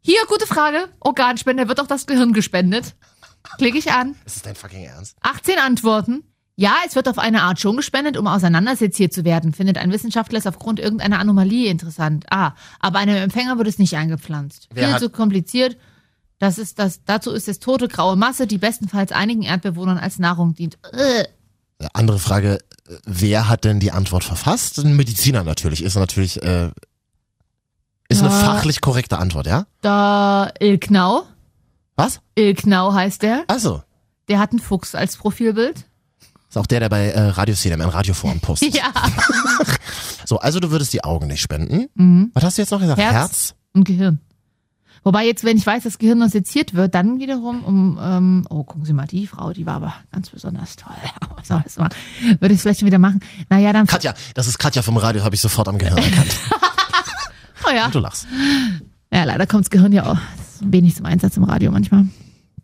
Hier, 0.02 0.20
gute 0.28 0.46
Frage. 0.46 0.88
Organspende, 1.00 1.66
wird 1.66 1.80
auch 1.80 1.88
das 1.88 2.06
Gehirn 2.06 2.32
gespendet? 2.32 2.94
Klicke 3.58 3.78
ich 3.78 3.90
an. 3.90 4.14
Ist 4.24 4.36
das 4.36 4.42
dein 4.42 4.54
fucking 4.54 4.84
Ernst? 4.84 5.16
18 5.22 5.58
Antworten. 5.58 6.22
Ja, 6.58 6.74
es 6.86 6.94
wird 6.96 7.06
auf 7.08 7.18
eine 7.18 7.42
Art 7.42 7.60
schon 7.60 7.76
gespendet, 7.76 8.16
um 8.16 8.26
auseinanderseziert 8.26 9.12
zu 9.12 9.24
werden, 9.24 9.52
findet 9.52 9.76
ein 9.76 9.92
Wissenschaftler 9.92 10.38
es 10.38 10.46
aufgrund 10.46 10.80
irgendeiner 10.80 11.18
Anomalie 11.18 11.70
interessant. 11.70 12.24
Ah, 12.30 12.52
aber 12.80 12.98
einem 12.98 13.16
Empfänger 13.16 13.58
wird 13.58 13.68
es 13.68 13.78
nicht 13.78 13.94
eingepflanzt. 13.94 14.68
Wer 14.72 14.88
Viel 14.88 14.98
zu 14.98 15.10
kompliziert. 15.10 15.76
Das 16.38 16.56
ist 16.58 16.78
das, 16.78 17.00
dazu 17.04 17.30
ist 17.32 17.48
es 17.48 17.58
tote 17.60 17.88
graue 17.88 18.16
Masse, 18.16 18.46
die 18.46 18.56
bestenfalls 18.58 19.12
einigen 19.12 19.42
Erdbewohnern 19.42 19.98
als 19.98 20.18
Nahrung 20.18 20.54
dient. 20.54 20.78
Äh. 20.92 21.24
Ja, 21.80 21.88
Andere 21.92 22.18
Frage, 22.18 22.58
äh, 22.88 22.94
wer 23.04 23.48
hat 23.50 23.64
denn 23.64 23.78
die 23.80 23.92
Antwort 23.92 24.24
verfasst? 24.24 24.78
Ein 24.78 24.96
Mediziner 24.96 25.44
natürlich. 25.44 25.82
Ist 25.82 25.94
natürlich, 25.94 26.42
äh, 26.42 26.70
ist 28.08 28.20
eine 28.22 28.30
Ja. 28.30 28.40
fachlich 28.40 28.80
korrekte 28.80 29.18
Antwort, 29.18 29.46
ja? 29.46 29.66
Da 29.82 30.50
Ilknau. 30.58 31.24
Was? 31.96 32.20
Ilknau 32.34 32.94
heißt 32.94 33.20
der. 33.22 33.44
Also, 33.46 33.82
Der 34.28 34.38
hat 34.38 34.50
einen 34.52 34.58
Fuchs 34.60 34.94
als 34.94 35.16
Profilbild. 35.18 35.84
Ist 36.56 36.60
auch 36.60 36.66
der, 36.66 36.80
der 36.80 36.88
bei 36.88 37.08
äh, 37.08 37.20
Radio 37.20 37.54
CNM 37.54 37.82
in 37.82 37.88
Radioform 37.88 38.40
postet. 38.40 38.74
Ja. 38.76 38.92
So, 40.28 40.40
also 40.40 40.58
du 40.58 40.72
würdest 40.72 40.92
die 40.92 41.04
Augen 41.04 41.28
nicht 41.28 41.40
spenden. 41.40 41.86
Mhm. 41.94 42.32
Was 42.34 42.42
hast 42.42 42.58
du 42.58 42.62
jetzt 42.62 42.72
noch 42.72 42.80
gesagt? 42.80 43.00
Herz. 43.00 43.14
Herz? 43.14 43.54
Und 43.74 43.84
Gehirn. 43.84 44.18
Wobei 45.04 45.24
jetzt, 45.24 45.44
wenn 45.44 45.56
ich 45.56 45.64
weiß, 45.64 45.84
dass 45.84 45.98
Gehirn 45.98 46.28
seziert 46.28 46.74
wird, 46.74 46.96
dann 46.96 47.20
wiederum 47.20 47.62
um, 47.62 47.98
ähm, 48.02 48.44
oh, 48.50 48.64
gucken 48.64 48.84
Sie 48.84 48.92
mal, 48.92 49.06
die 49.06 49.28
Frau, 49.28 49.52
die 49.52 49.66
war 49.66 49.74
aber 49.74 49.94
ganz 50.10 50.30
besonders 50.30 50.74
toll. 50.74 50.96
Das 51.48 51.76
mal? 51.76 51.90
Würde 52.40 52.52
ich 52.52 52.56
es 52.56 52.62
vielleicht 52.62 52.80
schon 52.80 52.86
wieder 52.86 52.98
machen? 52.98 53.20
Naja, 53.48 53.72
dann, 53.72 53.86
Katja, 53.86 54.14
das 54.34 54.48
ist 54.48 54.58
Katja 54.58 54.82
vom 54.82 54.96
Radio, 54.96 55.22
habe 55.22 55.36
ich 55.36 55.40
sofort 55.40 55.68
am 55.68 55.78
Gehirn 55.78 55.96
erkannt. 55.96 56.36
oh 57.64 57.70
ja. 57.72 57.86
Und 57.86 57.94
du 57.94 58.00
lachst. 58.00 58.26
Ja, 59.12 59.22
leider 59.22 59.46
kommt 59.46 59.66
das 59.66 59.70
Gehirn 59.70 59.92
ja 59.92 60.06
auch 60.06 60.18
wenig 60.60 60.96
zum 60.96 61.06
Einsatz 61.06 61.36
im 61.36 61.44
Radio 61.44 61.70
manchmal. 61.70 62.06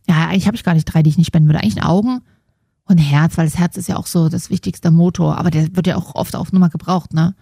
Ja, 0.08 0.26
eigentlich 0.26 0.48
habe 0.48 0.56
ich 0.56 0.64
gar 0.64 0.74
nicht 0.74 0.86
drei, 0.86 1.04
die 1.04 1.10
ich 1.10 1.18
nicht 1.18 1.28
spenden 1.28 1.48
würde. 1.48 1.60
Eigentlich 1.60 1.84
Augen 1.84 2.22
und 2.84 2.98
Herz, 2.98 3.36
weil 3.38 3.46
das 3.46 3.56
Herz 3.58 3.76
ist 3.76 3.88
ja 3.88 3.96
auch 3.96 4.06
so 4.06 4.28
das 4.28 4.50
wichtigste 4.50 4.90
Motor, 4.90 5.38
aber 5.38 5.50
der 5.50 5.74
wird 5.76 5.86
ja 5.86 5.96
auch 5.96 6.14
oft 6.14 6.34
auf 6.36 6.52
Nummer 6.52 6.68
gebraucht, 6.68 7.12
ne? 7.14 7.34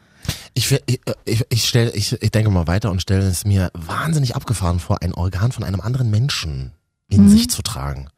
Ich, 0.54 0.70
ich, 0.86 1.00
ich, 1.24 1.44
ich, 1.48 1.64
stell, 1.66 1.90
ich, 1.94 2.12
ich 2.20 2.30
denke 2.30 2.50
mal 2.50 2.66
weiter 2.66 2.90
und 2.90 3.00
stelle 3.00 3.22
es 3.26 3.44
mir 3.46 3.70
wahnsinnig 3.74 4.36
abgefahren 4.36 4.78
vor, 4.78 5.02
ein 5.02 5.14
Organ 5.14 5.50
von 5.50 5.64
einem 5.64 5.80
anderen 5.80 6.10
Menschen 6.10 6.72
in 7.08 7.24
Mhm. 7.24 7.28
sich 7.28 7.48
zu 7.50 7.62
tragen. 7.62 8.08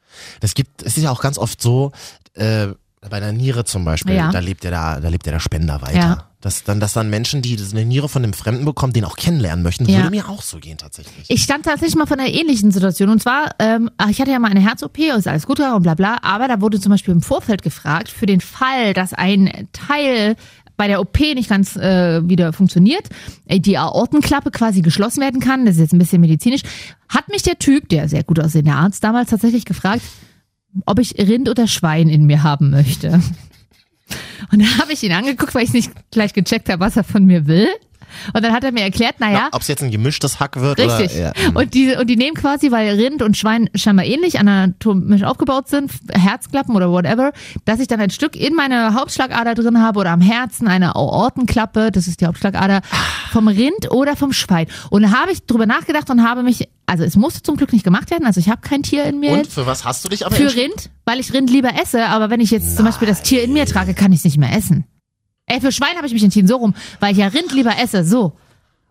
Das 0.41 0.55
gibt, 0.55 0.83
es 0.83 0.97
ist 0.97 1.03
ja 1.05 1.11
auch 1.11 1.23
ganz 1.23 1.39
oft 1.39 1.63
so, 1.63 1.93
äh, 2.35 2.69
bei 3.09 3.21
der 3.21 3.33
Niere 3.33 3.65
zum 3.65 3.85
Beispiel, 3.85 4.15
Ja. 4.17 4.31
da 4.31 4.41
lebt 4.41 4.65
ja 4.65 4.71
der, 4.71 5.01
da 5.01 5.09
lebt 5.09 5.27
ja 5.27 5.33
der 5.33 5.41
Spender 5.41 5.81
weiter. 5.81 5.97
Ja. 5.99 6.29
Dass 6.43 6.65
dann, 6.65 6.81
dass 6.81 6.93
dann 6.93 7.09
Menschen, 7.09 7.41
die 7.41 7.57
eine 7.73 7.85
Niere 7.87 8.09
von 8.09 8.23
einem 8.23 8.35
Fremden 8.35 8.65
bekommen, 8.65 8.93
den 8.93 9.05
auch 9.05 9.17
kennenlernen 9.17 9.63
möchten, 9.63 9.87
Ja. 9.89 9.99
würde 9.99 10.11
mir 10.11 10.29
auch 10.29 10.43
so 10.43 10.59
gehen 10.59 10.77
tatsächlich. 10.77 11.25
Ich 11.29 11.43
stand 11.43 11.65
tatsächlich 11.65 11.97
mal 11.97 12.07
vor 12.07 12.19
einer 12.19 12.29
ähnlichen 12.29 12.71
Situation. 12.73 13.09
Und 13.09 13.23
zwar, 13.23 13.55
ähm, 13.61 13.91
ich 14.11 14.21
hatte 14.21 14.31
ja 14.33 14.39
mal 14.39 14.51
eine 14.51 14.61
Herz-OP, 14.61 14.99
ist 14.99 15.29
alles 15.29 15.47
gut 15.47 15.61
und 15.61 15.83
bla 15.83 15.95
bla. 15.95 16.19
Aber 16.23 16.49
da 16.49 16.61
wurde 16.61 16.81
zum 16.81 16.91
Beispiel 16.91 17.15
im 17.15 17.23
Vorfeld 17.23 17.63
gefragt, 17.63 18.09
für 18.09 18.27
den 18.27 18.41
Fall, 18.41 18.93
dass 18.93 19.15
ein 19.15 19.69
Teil 19.73 20.37
bei 20.77 20.89
der 20.89 21.01
OP 21.01 21.21
nicht 21.35 21.49
ganz 21.49 21.77
äh, 21.77 22.29
wieder 22.29 22.53
funktioniert, 22.53 23.09
äh, 23.47 23.61
die 23.61 23.79
Aortenklappe 23.79 24.51
quasi 24.51 24.83
geschlossen 24.83 25.21
werden 25.21 25.39
kann, 25.41 25.65
das 25.65 25.77
ist 25.77 25.81
jetzt 25.81 25.93
ein 25.93 25.99
bisschen 26.01 26.21
medizinisch, 26.21 26.63
hat 27.09 27.29
mich 27.29 27.43
der 27.43 27.59
Typ, 27.59 27.89
der 27.89 28.09
sehr 28.09 28.25
gut 28.25 28.41
aussehende 28.41 28.73
Arzt, 28.73 29.05
damals 29.05 29.31
tatsächlich 29.31 29.65
gefragt, 29.65 30.03
ob 30.87 30.99
ich 30.99 31.17
Rind 31.19 31.49
oder 31.49 31.69
Schwein 31.69 32.09
in 32.09 32.25
mir 32.25 32.43
haben 32.43 32.71
möchte. 32.71 33.21
Und 34.51 34.61
dann 34.61 34.79
habe 34.79 34.93
ich 34.93 35.03
ihn 35.03 35.13
angeguckt, 35.13 35.55
weil 35.55 35.65
ich 35.65 35.73
nicht 35.73 35.93
gleich 36.11 36.33
gecheckt 36.33 36.69
habe, 36.69 36.81
was 36.81 36.97
er 36.97 37.05
von 37.05 37.25
mir 37.25 37.47
will. 37.47 37.69
Und 38.33 38.45
dann 38.45 38.53
hat 38.53 38.65
er 38.65 38.73
mir 38.73 38.83
erklärt, 38.83 39.21
naja, 39.21 39.49
Ob 39.53 39.63
es 39.63 39.69
jetzt 39.69 39.83
ein 39.83 39.91
gemischtes 39.91 40.41
Hack 40.41 40.61
wird 40.61 40.79
Richtig. 40.79 41.13
oder. 41.17 41.21
Ja. 41.21 41.33
Und 41.55 41.75
die, 41.75 41.95
und 41.95 42.09
die 42.09 42.17
nehmen 42.17 42.35
quasi, 42.35 42.71
weil 42.71 42.95
Rind 42.95 43.23
und 43.23 43.37
Schwein 43.37 43.69
scheinbar 43.75 44.05
ähnlich 44.05 44.39
anatomisch 44.39 45.23
aufgebaut 45.23 45.69
sind, 45.69 45.91
Herzklappen 46.13 46.75
oder 46.77 46.91
whatever, 46.91 47.33
dass 47.65 47.81
ich 47.81 47.89
dann 47.89 48.01
ein 48.01 48.11
Stück 48.11 48.37
in 48.37 48.55
meiner 48.55 48.95
Hauptschlagader 48.95 49.55
drin 49.55 49.81
habe 49.81 50.01
oder 50.01 50.11
am 50.11 50.21
Herzen 50.21 50.69
eine 50.69 50.95
Aortenklappe, 50.97 51.91
das 51.93 52.07
ist 52.07 52.21
die 52.21 52.27
Hauptschlagader, 52.27 52.81
vom 53.33 53.49
Rind 53.49 53.91
oder 53.91 54.17
vom 54.17 54.33
Schwein. 54.33 54.67
Und 54.91 55.03
da 55.03 55.13
habe 55.13 55.33
ich 55.33 55.45
drüber 55.47 55.67
nachgedacht 55.67 56.11
und 56.11 56.23
habe 56.23 56.43
mich, 56.43 56.69
also 56.87 57.05
es 57.05 57.17
musste 57.17 57.43
zum 57.43 57.57
Glück 57.57 57.73
nicht 57.73 57.85
gemacht 57.85 58.11
werden, 58.11 58.27
also 58.27 58.41
ich 58.41 58.49
habe 58.49 58.61
kein 58.61 58.83
Tier 58.83 59.05
in 59.05 59.21
mir 59.21 59.31
Und 59.31 59.39
jetzt. 59.39 59.55
für 59.55 59.67
was 59.67 59.85
hast 59.85 60.05
du 60.05 60.09
dich 60.09 60.27
aber 60.27 60.35
Für? 60.35 60.55
Rind, 60.55 60.91
weil 61.05 61.21
ich 61.21 61.33
Rind 61.33 61.51
lieber 61.51 61.71
esse, 61.81 62.07
aber 62.07 62.31
wenn 62.31 62.41
ich 62.41 62.51
jetzt 62.51 62.77
zum 62.77 62.85
Beispiel 62.85 63.09
das 63.09 63.23
Tier 63.23 63.43
in 63.43 63.53
mir 63.53 63.67
trage, 63.67 63.95
kann 63.95 64.13
ich 64.13 64.19
es 64.19 64.25
nicht 64.25 64.39
mehr 64.39 64.55
essen. 64.57 64.85
Ey, 65.53 65.61
für 65.61 65.73
Schwein 65.73 65.97
habe 65.97 66.07
ich 66.07 66.13
mich 66.13 66.25
entschieden, 66.25 66.49
so 66.49 66.57
rum, 66.57 66.75
weil 67.01 67.13
ich 67.13 67.19
ja 67.19 67.27
Rind 67.29 67.53
lieber 67.53 67.79
esse, 67.79 68.05
so. 68.05 68.33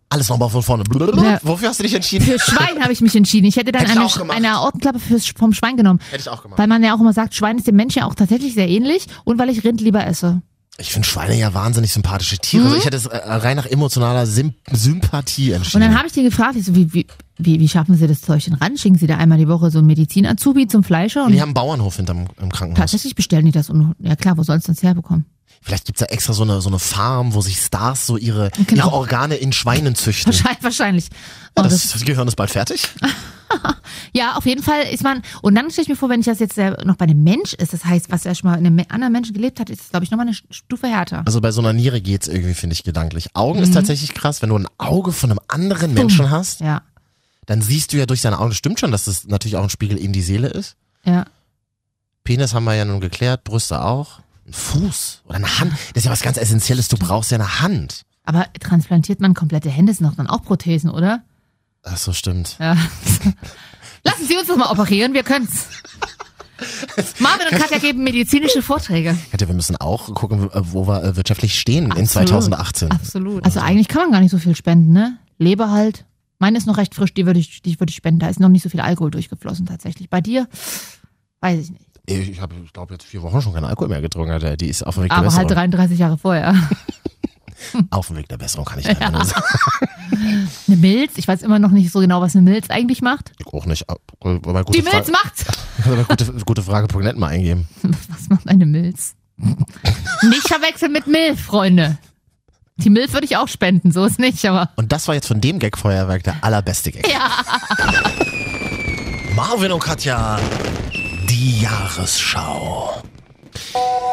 Alles 0.09 0.27
nochmal 0.27 0.49
von 0.49 0.61
vorne. 0.61 0.83
Ja. 1.23 1.39
Wofür 1.41 1.69
hast 1.69 1.79
du 1.79 1.83
dich 1.83 1.93
entschieden? 1.93 2.25
Für 2.25 2.37
Schwein 2.37 2.81
habe 2.81 2.91
ich 2.91 2.99
mich 2.99 3.15
entschieden. 3.15 3.47
Ich 3.47 3.55
hätte 3.55 3.71
dann 3.71 3.85
Hätte 3.85 4.03
ich 4.05 4.19
eine, 4.19 4.29
eine 4.33 4.51
Aortenklappe 4.57 4.99
fürs, 4.99 5.27
vom 5.27 5.53
Schwein 5.53 5.77
genommen. 5.77 5.99
Hätte 6.09 6.21
ich 6.21 6.29
auch 6.29 6.43
gemacht. 6.43 6.59
Weil 6.59 6.67
man 6.67 6.83
ja 6.83 6.93
auch 6.93 6.99
immer 6.99 7.13
sagt, 7.13 7.33
Schwein 7.33 7.57
ist 7.57 7.65
dem 7.67 7.77
Menschen 7.77 7.99
ja 7.99 8.07
auch 8.07 8.15
tatsächlich 8.15 8.53
sehr 8.53 8.67
ähnlich 8.67 9.05
und 9.23 9.39
weil 9.39 9.49
ich 9.49 9.63
Rind 9.63 9.79
lieber 9.79 10.05
esse. 10.05 10.41
Ich 10.77 10.91
finde 10.91 11.07
Schweine 11.07 11.37
ja 11.37 11.53
wahnsinnig 11.53 11.93
sympathische 11.93 12.37
Tiere. 12.39 12.65
Also 12.65 12.75
ich 12.77 12.85
hätte 12.85 12.97
es 12.97 13.05
äh, 13.05 13.17
rein 13.17 13.55
nach 13.55 13.65
emotionaler 13.65 14.25
Sym 14.25 14.53
Sympathie 14.71 15.51
Und 15.51 15.57
entschieden. 15.57 15.81
dann 15.81 15.97
habe 15.97 16.07
ich 16.07 16.13
die 16.13 16.23
gefragt, 16.23 16.55
ich 16.57 16.65
so, 16.65 16.75
wie, 16.75 16.93
wie, 16.93 17.07
wie, 17.37 17.59
wie 17.59 17.67
schaffen 17.69 17.95
Sie 17.95 18.05
das 18.07 18.21
Zeug 18.21 18.43
denn 18.43 18.55
ran? 18.55 18.77
Schicken 18.77 18.97
Sie 18.97 19.07
da 19.07 19.15
einmal 19.17 19.37
die 19.37 19.47
Woche 19.47 19.71
so 19.71 19.77
einen 19.77 19.87
Medizin-Azubi 19.87 20.67
zum 20.67 20.83
Fleischer? 20.83 21.25
Und 21.25 21.31
die 21.31 21.41
haben 21.41 21.49
einen 21.49 21.53
Bauernhof 21.53 21.95
hinterm 21.97 22.25
im 22.41 22.51
Krankenhaus. 22.51 22.79
tatsächlich 22.79 23.15
bestellen 23.15 23.45
die 23.45 23.51
das. 23.51 23.69
Und 23.69 23.95
ja 23.99 24.15
klar, 24.15 24.37
wo 24.37 24.43
sollst 24.43 24.67
du 24.67 24.71
das 24.73 24.83
herbekommen? 24.83 25.25
Vielleicht 25.61 25.85
gibt's 25.85 26.01
ja 26.01 26.07
extra 26.07 26.33
so 26.33 26.41
eine, 26.43 26.59
so 26.61 26.69
eine 26.69 26.79
Farm, 26.79 27.33
wo 27.35 27.41
sich 27.41 27.57
Stars 27.59 28.07
so 28.07 28.17
ihre, 28.17 28.49
Genau. 28.67 28.87
ihre 28.87 28.93
Organe 28.93 29.35
in 29.35 29.53
Schweinen 29.53 29.93
züchten. 29.95 30.33
Wahrscheinlich. 30.61 31.07
Oh, 31.55 31.61
das, 31.61 31.73
das, 31.73 31.91
das 31.93 32.05
Gehirn 32.05 32.27
ist 32.27 32.35
bald 32.35 32.49
fertig. 32.49 32.87
ja, 34.13 34.35
auf 34.37 34.45
jeden 34.45 34.63
Fall 34.63 34.83
ist 34.91 35.03
man, 35.03 35.21
und 35.41 35.55
dann 35.55 35.69
stelle 35.69 35.83
ich 35.83 35.89
mir 35.89 35.95
vor, 35.95 36.09
wenn 36.09 36.21
ich 36.21 36.25
das 36.25 36.39
jetzt 36.39 36.57
äh, 36.57 36.71
noch 36.85 36.95
bei 36.95 37.03
einem 37.05 37.21
Mensch 37.23 37.53
ist, 37.53 37.73
das 37.73 37.85
heißt, 37.85 38.09
was 38.11 38.25
er 38.25 38.33
schon 38.35 38.49
mal 38.49 38.57
in 38.57 38.65
einem 38.65 38.83
anderen 38.89 39.11
Menschen 39.11 39.33
gelebt 39.33 39.59
hat, 39.59 39.69
ist 39.69 39.81
das, 39.81 39.89
glaube 39.89 40.03
ich, 40.05 40.11
nochmal 40.11 40.27
eine 40.27 40.35
Stufe 40.49 40.87
härter. 40.87 41.23
Also 41.25 41.41
bei 41.41 41.51
so 41.51 41.61
einer 41.61 41.73
Niere 41.73 42.01
geht's 42.01 42.27
irgendwie, 42.27 42.53
finde 42.53 42.73
ich, 42.73 42.83
gedanklich. 42.83 43.29
Augen 43.35 43.59
Mhm. 43.59 43.63
ist 43.63 43.73
tatsächlich 43.73 44.13
krass. 44.13 44.41
Wenn 44.41 44.49
du 44.49 44.57
ein 44.57 44.67
Auge 44.77 45.11
von 45.11 45.29
einem 45.31 45.39
anderen 45.47 45.93
Menschen 45.93 46.29
hast, 46.31 46.61
Ja, 46.61 46.81
dann 47.45 47.61
siehst 47.61 47.91
du 47.93 47.97
ja 47.97 48.05
durch 48.05 48.21
seine 48.21 48.39
Augen, 48.39 48.49
das 48.49 48.57
stimmt 48.57 48.79
schon, 48.79 48.91
dass 48.91 49.05
das 49.05 49.25
natürlich 49.27 49.57
auch 49.57 49.63
ein 49.63 49.69
Spiegel 49.69 49.97
in 49.97 50.13
die 50.13 50.21
Seele 50.21 50.47
ist. 50.47 50.75
ja. 51.03 51.25
Penis 52.23 52.53
haben 52.53 52.65
wir 52.65 52.75
ja 52.75 52.85
nun 52.85 53.01
geklärt, 53.01 53.43
Brüste 53.43 53.83
auch. 53.83 54.19
Ein 54.51 54.53
Fuß 54.53 55.21
oder 55.27 55.35
eine 55.35 55.59
Hand. 55.59 55.71
Das 55.71 56.01
ist 56.01 56.05
ja 56.05 56.11
was 56.11 56.21
ganz 56.21 56.37
Essentielles. 56.37 56.89
Du 56.89 56.97
brauchst 56.97 57.31
ja 57.31 57.37
eine 57.37 57.61
Hand. 57.61 58.01
Aber 58.25 58.47
transplantiert 58.59 59.21
man 59.21 59.33
komplette 59.33 59.69
Hände, 59.69 59.93
sind 59.93 60.05
doch 60.05 60.15
dann 60.15 60.27
auch 60.27 60.43
Prothesen, 60.43 60.89
oder? 60.89 61.23
Ach 61.83 61.95
so, 61.95 62.11
stimmt. 62.11 62.57
Ja. 62.59 62.73
Lassen 64.03 64.27
Sie 64.27 64.35
uns 64.35 64.47
doch 64.47 64.57
mal 64.57 64.69
operieren, 64.69 65.13
wir 65.13 65.23
können's. 65.23 65.67
Marvin 67.19 67.47
und 67.49 67.59
Katja 67.59 67.79
geben 67.79 68.03
medizinische 68.03 68.61
Vorträge. 68.61 69.17
Katja, 69.31 69.47
wir 69.47 69.55
müssen 69.55 69.77
auch 69.77 70.13
gucken, 70.13 70.49
wo 70.53 70.85
wir 70.85 71.03
äh, 71.03 71.15
wirtschaftlich 71.15 71.57
stehen 71.57 71.85
in 71.85 71.91
Absolut. 71.91 72.27
2018. 72.29 72.91
Absolut. 72.91 73.45
Also 73.45 73.61
eigentlich 73.61 73.87
kann 73.87 74.03
man 74.03 74.11
gar 74.11 74.19
nicht 74.19 74.31
so 74.31 74.37
viel 74.37 74.55
spenden, 74.55 74.91
ne? 74.91 75.17
Leber 75.37 75.71
halt. 75.71 76.05
Meine 76.39 76.57
ist 76.57 76.67
noch 76.67 76.77
recht 76.77 76.93
frisch, 76.93 77.13
die 77.13 77.25
würde 77.25 77.39
ich, 77.39 77.61
die 77.61 77.79
würde 77.79 77.89
ich 77.89 77.95
spenden. 77.95 78.19
Da 78.19 78.27
ist 78.27 78.39
noch 78.39 78.49
nicht 78.49 78.63
so 78.63 78.69
viel 78.69 78.81
Alkohol 78.81 79.11
durchgeflossen 79.11 79.65
tatsächlich. 79.65 80.09
Bei 80.09 80.21
dir? 80.21 80.47
Weiß 81.39 81.59
ich 81.59 81.71
nicht. 81.71 81.90
Ich 82.05 82.41
habe, 82.41 82.55
ich 82.63 82.73
glaube, 82.73 82.93
jetzt 82.93 83.05
vier 83.05 83.21
Wochen 83.21 83.41
schon 83.41 83.53
keinen 83.53 83.65
Alkohol 83.65 83.89
mehr 83.89 84.01
getrunken. 84.01 84.31
Alter. 84.31 84.57
Die 84.57 84.67
ist 84.67 84.83
auf 84.83 84.95
dem 84.95 85.03
Weg 85.03 85.09
der 85.09 85.17
Aber 85.17 85.27
Besserung. 85.27 85.49
halt 85.49 85.57
33 85.57 85.99
Jahre 85.99 86.17
vorher. 86.17 86.55
auf 87.89 88.07
dem 88.07 88.17
Weg 88.17 88.27
der 88.27 88.37
Besserung, 88.37 88.65
kann 88.65 88.79
ich 88.79 88.87
leider 88.87 89.11
nur 89.11 89.25
sagen. 89.25 89.43
Eine 90.67 90.77
Milz, 90.77 91.13
ich 91.17 91.27
weiß 91.27 91.41
immer 91.43 91.59
noch 91.59 91.71
nicht 91.71 91.91
so 91.91 91.99
genau, 91.99 92.21
was 92.21 92.35
eine 92.35 92.49
Milz 92.49 92.69
eigentlich 92.69 93.01
macht. 93.01 93.31
Ich 93.39 93.47
auch 93.47 93.65
nicht. 93.65 93.85
Aber 93.89 94.63
gute 94.63 94.77
Die 94.79 94.83
Milz 94.83 94.95
Frage, 94.95 95.11
macht's! 95.11 95.45
aber 95.85 96.03
gute, 96.03 96.25
gute 96.45 96.61
Frage, 96.63 97.13
mal 97.17 97.27
eingeben. 97.27 97.67
Was 97.83 98.29
macht 98.29 98.47
eine 98.47 98.65
Milz? 98.65 99.15
nicht 99.37 100.47
verwechseln 100.47 100.91
mit 100.91 101.07
Milf, 101.07 101.41
Freunde. 101.41 101.97
Die 102.77 102.89
Milf 102.89 103.13
würde 103.13 103.25
ich 103.25 103.37
auch 103.37 103.47
spenden, 103.47 103.91
so 103.91 104.05
ist 104.05 104.19
nicht, 104.19 104.43
aber. 104.45 104.69
Und 104.75 104.91
das 104.91 105.07
war 105.07 105.15
jetzt 105.15 105.27
von 105.27 105.41
dem 105.41 105.59
Gag-Feuerwerk 105.59 106.23
der 106.23 106.43
allerbeste 106.43 106.91
Gag. 106.91 107.07
Ja. 107.11 107.29
Marvin 109.35 109.71
und 109.71 109.81
Katja, 109.83 110.39
die 111.41 111.61
Jahresschau. 111.61 113.01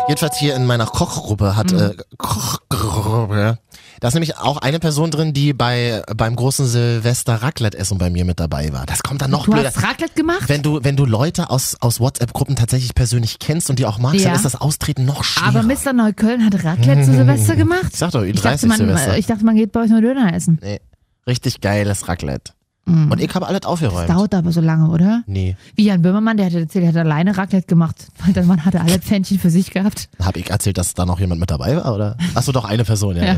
Jedenfalls 0.09 0.39
hier 0.39 0.57
in 0.57 0.65
meiner 0.65 0.87
Kochgruppe 0.87 1.57
hat 1.57 1.73
Mhm. 1.73 1.79
äh, 1.79 1.95
Kochgruppe. 2.17 3.59
Da 4.01 4.09
ist 4.09 4.15
nämlich 4.15 4.39
auch 4.39 4.57
eine 4.59 4.79
Person 4.79 5.11
drin, 5.11 5.35
die 5.35 5.53
bei 5.53 6.03
beim 6.17 6.37
großen 6.37 6.67
Silvester 6.67 7.35
Raclette-Essen 7.43 7.99
bei 7.99 8.09
mir 8.09 8.25
mit 8.25 8.41
dabei 8.41 8.73
war. 8.73 8.87
Das 8.87 9.03
kommt 9.03 9.21
dann 9.21 9.31
noch 9.31 9.45
Du 9.45 9.51
blöder. 9.53 9.67
hast 9.69 9.83
Raclette 9.83 10.15
gemacht? 10.15 10.45
Wenn 10.49 10.63
du, 10.63 10.81
wenn 10.83 10.97
du 10.97 11.05
Leute 11.05 11.51
aus, 11.51 11.77
aus 11.81 12.01
WhatsApp-Gruppen 12.01 12.57
tatsächlich 12.57 12.95
persönlich 12.95 13.39
kennst 13.39 13.69
und 13.69 13.79
die 13.79 13.85
auch 13.85 13.99
magst, 13.99 14.21
Ja. 14.21 14.29
dann 14.29 14.37
ist 14.37 14.45
das 14.47 14.55
Austreten 14.59 15.05
noch 15.05 15.23
schwerer. 15.25 15.49
Aber 15.49 15.63
Mr. 15.65 15.93
Neukölln 15.93 16.45
hat 16.47 16.65
Raclette 16.65 17.03
zu 17.05 17.13
Silvester 17.13 17.57
gemacht? 17.57 17.89
Ich 17.93 17.99
sag 17.99 18.13
doch, 18.13 18.23
Ich 18.23 18.41
dachte, 18.41 18.57
Ü30 18.65 18.67
man, 18.69 18.79
Silvester. 18.79 19.19
ich 19.19 19.27
dachte, 19.27 19.45
man 19.45 19.57
geht 19.57 19.73
bei 19.73 19.81
euch 19.83 19.91
nur 19.91 20.01
Döner 20.01 20.33
essen. 20.33 20.59
nee, 20.63 20.81
richtig 21.27 21.61
geiles 21.61 22.09
Raclette. 22.09 22.53
Und 22.89 23.21
ich 23.21 23.35
habe 23.35 23.47
alles 23.47 23.63
aufgeräumt. 23.65 24.09
Dauert 24.09 24.35
aber 24.35 24.51
so 24.53 24.61
lange, 24.61 24.89
oder? 24.89 25.23
Nee, 25.27 25.57
Wie 25.77 25.85
Jan 25.85 26.01
Böhmermann, 26.03 26.37
der 26.39 26.47
hat 26.47 26.55
erzählt, 26.55 26.85
er 26.85 26.89
hat 26.89 26.97
alleine 26.97 27.37
Raclette 27.37 27.67
gemacht, 27.67 27.97
weil 28.25 28.33
der 28.33 28.45
Mann 28.45 28.65
hatte 28.65 28.81
alle 28.81 28.99
Pfännchen 28.99 29.39
für 29.39 29.51
sich 29.51 29.71
gehabt. 29.71 30.09
habe 30.23 30.39
ich 30.41 30.51
erzählt, 30.51 30.79
dass 30.79 30.95
da 30.95 31.05
noch 31.07 31.21
jemand 31.21 31.41
mit 31.41 31.51
dabei 31.51 31.77
war, 31.77 31.95
oder? 31.95 32.17
Achso, 32.35 32.53
doch 32.53 32.65
eine 32.65 32.85
Person, 32.85 33.17
ja. 33.17 33.25
Ja. 33.25 33.33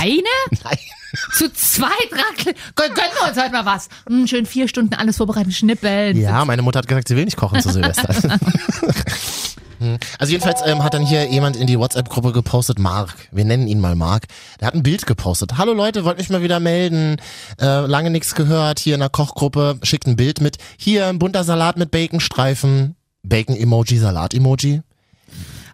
Eine? 0.00 0.22
Nein. 0.64 0.78
Zu 1.36 1.50
zweit 1.52 1.88
Raclette? 2.12 2.58
Gön- 2.76 2.94
Gönnen 2.94 3.10
wir 3.22 3.28
uns 3.30 3.40
heute 3.42 3.52
mal 3.52 3.64
was. 3.66 3.88
Hm, 4.08 4.26
schön 4.26 4.44
vier 4.46 4.68
Stunden 4.68 4.94
alles 4.94 5.16
vorbereiten, 5.16 5.52
schnippeln. 5.52 6.16
Ja, 6.20 6.44
meine 6.44 6.62
Mutter 6.62 6.78
hat 6.80 6.88
gesagt, 6.88 7.08
sie 7.08 7.16
will 7.16 7.24
nicht 7.24 7.36
kochen 7.36 7.60
zu 7.62 7.70
Silvester. 7.70 8.14
Hm. 9.78 9.98
Also 10.18 10.32
jedenfalls 10.32 10.60
ähm, 10.64 10.82
hat 10.82 10.94
dann 10.94 11.06
hier 11.06 11.30
jemand 11.30 11.56
in 11.56 11.66
die 11.66 11.78
WhatsApp-Gruppe 11.78 12.32
gepostet, 12.32 12.78
Mark, 12.78 13.28
wir 13.30 13.44
nennen 13.44 13.68
ihn 13.68 13.80
mal 13.80 13.94
Mark, 13.94 14.26
der 14.60 14.68
hat 14.68 14.74
ein 14.74 14.82
Bild 14.82 15.06
gepostet. 15.06 15.56
Hallo 15.56 15.72
Leute, 15.72 16.04
wollt 16.04 16.18
mich 16.18 16.30
mal 16.30 16.42
wieder 16.42 16.60
melden, 16.60 17.16
äh, 17.60 17.86
lange 17.86 18.10
nichts 18.10 18.34
gehört, 18.34 18.78
hier 18.78 18.94
in 18.94 19.00
der 19.00 19.08
Kochgruppe, 19.08 19.78
schickt 19.82 20.06
ein 20.06 20.16
Bild 20.16 20.40
mit, 20.40 20.58
hier 20.76 21.06
ein 21.06 21.18
bunter 21.18 21.44
Salat 21.44 21.76
mit 21.76 21.90
Baconstreifen, 21.90 22.96
Bacon-Emoji, 23.22 23.98
Salat-Emoji. 23.98 24.82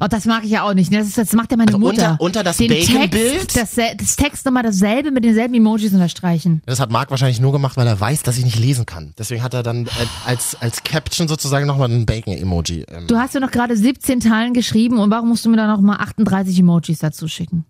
Oh, 0.01 0.07
das 0.09 0.25
mag 0.25 0.45
ich 0.45 0.51
ja 0.51 0.63
auch 0.63 0.75
nicht. 0.75 0.91
ne? 0.91 0.99
Das, 0.99 1.09
ist, 1.09 1.19
das 1.19 1.33
macht 1.33 1.51
ja 1.51 1.57
meine 1.57 1.69
Also 1.69 1.79
Mutter. 1.79 2.13
unter- 2.13 2.21
unter 2.21 2.43
das 2.45 2.59
Bacon-Bild? 2.59 3.57
Das, 3.57 3.75
das 3.75 4.17
Text 4.17 4.45
nochmal 4.47 4.63
dasselbe 4.63 5.11
mit 5.11 5.25
denselben 5.25 5.55
Emojis 5.55 5.93
unterstreichen. 5.93 6.63
Das 6.67 6.81
hat 6.81 6.91
Mark 6.91 7.11
wahrscheinlich 7.11 7.41
nur 7.41 7.53
gemacht, 7.53 7.77
weil 7.77 7.87
er 7.87 7.99
weiß, 7.99 8.23
dass 8.23 8.39
ich 8.39 8.45
nicht 8.45 8.59
lesen 8.59 8.87
kann. 8.87 9.15
Deswegen 9.19 9.43
hat 9.43 9.55
er 9.55 9.63
dann 9.63 9.87
äh, 9.87 9.91
als, 10.27 10.57
als 10.61 10.83
Caption 10.83 11.29
sozusagen 11.29 11.67
nochmal 11.67 11.91
ein 11.91 12.07
Bacon-Emoji. 12.07 12.87
Ähm, 12.91 13.07
Du 13.07 13.17
hast 13.19 13.35
ja 13.35 13.41
noch 13.41 13.51
gerade 13.51 13.77
17 13.77 14.21
Teilen 14.21 14.53
geschrieben 14.55 14.99
und 14.99 15.11
warum 15.11 15.29
musst 15.29 15.45
du 15.45 15.51
mir 15.51 15.57
dann 15.57 15.71
noch 15.71 15.81
mal 15.81 15.97
38 15.97 16.59
Emojis 16.59 16.99
dazu 16.99 17.29
schicken? 17.29 17.65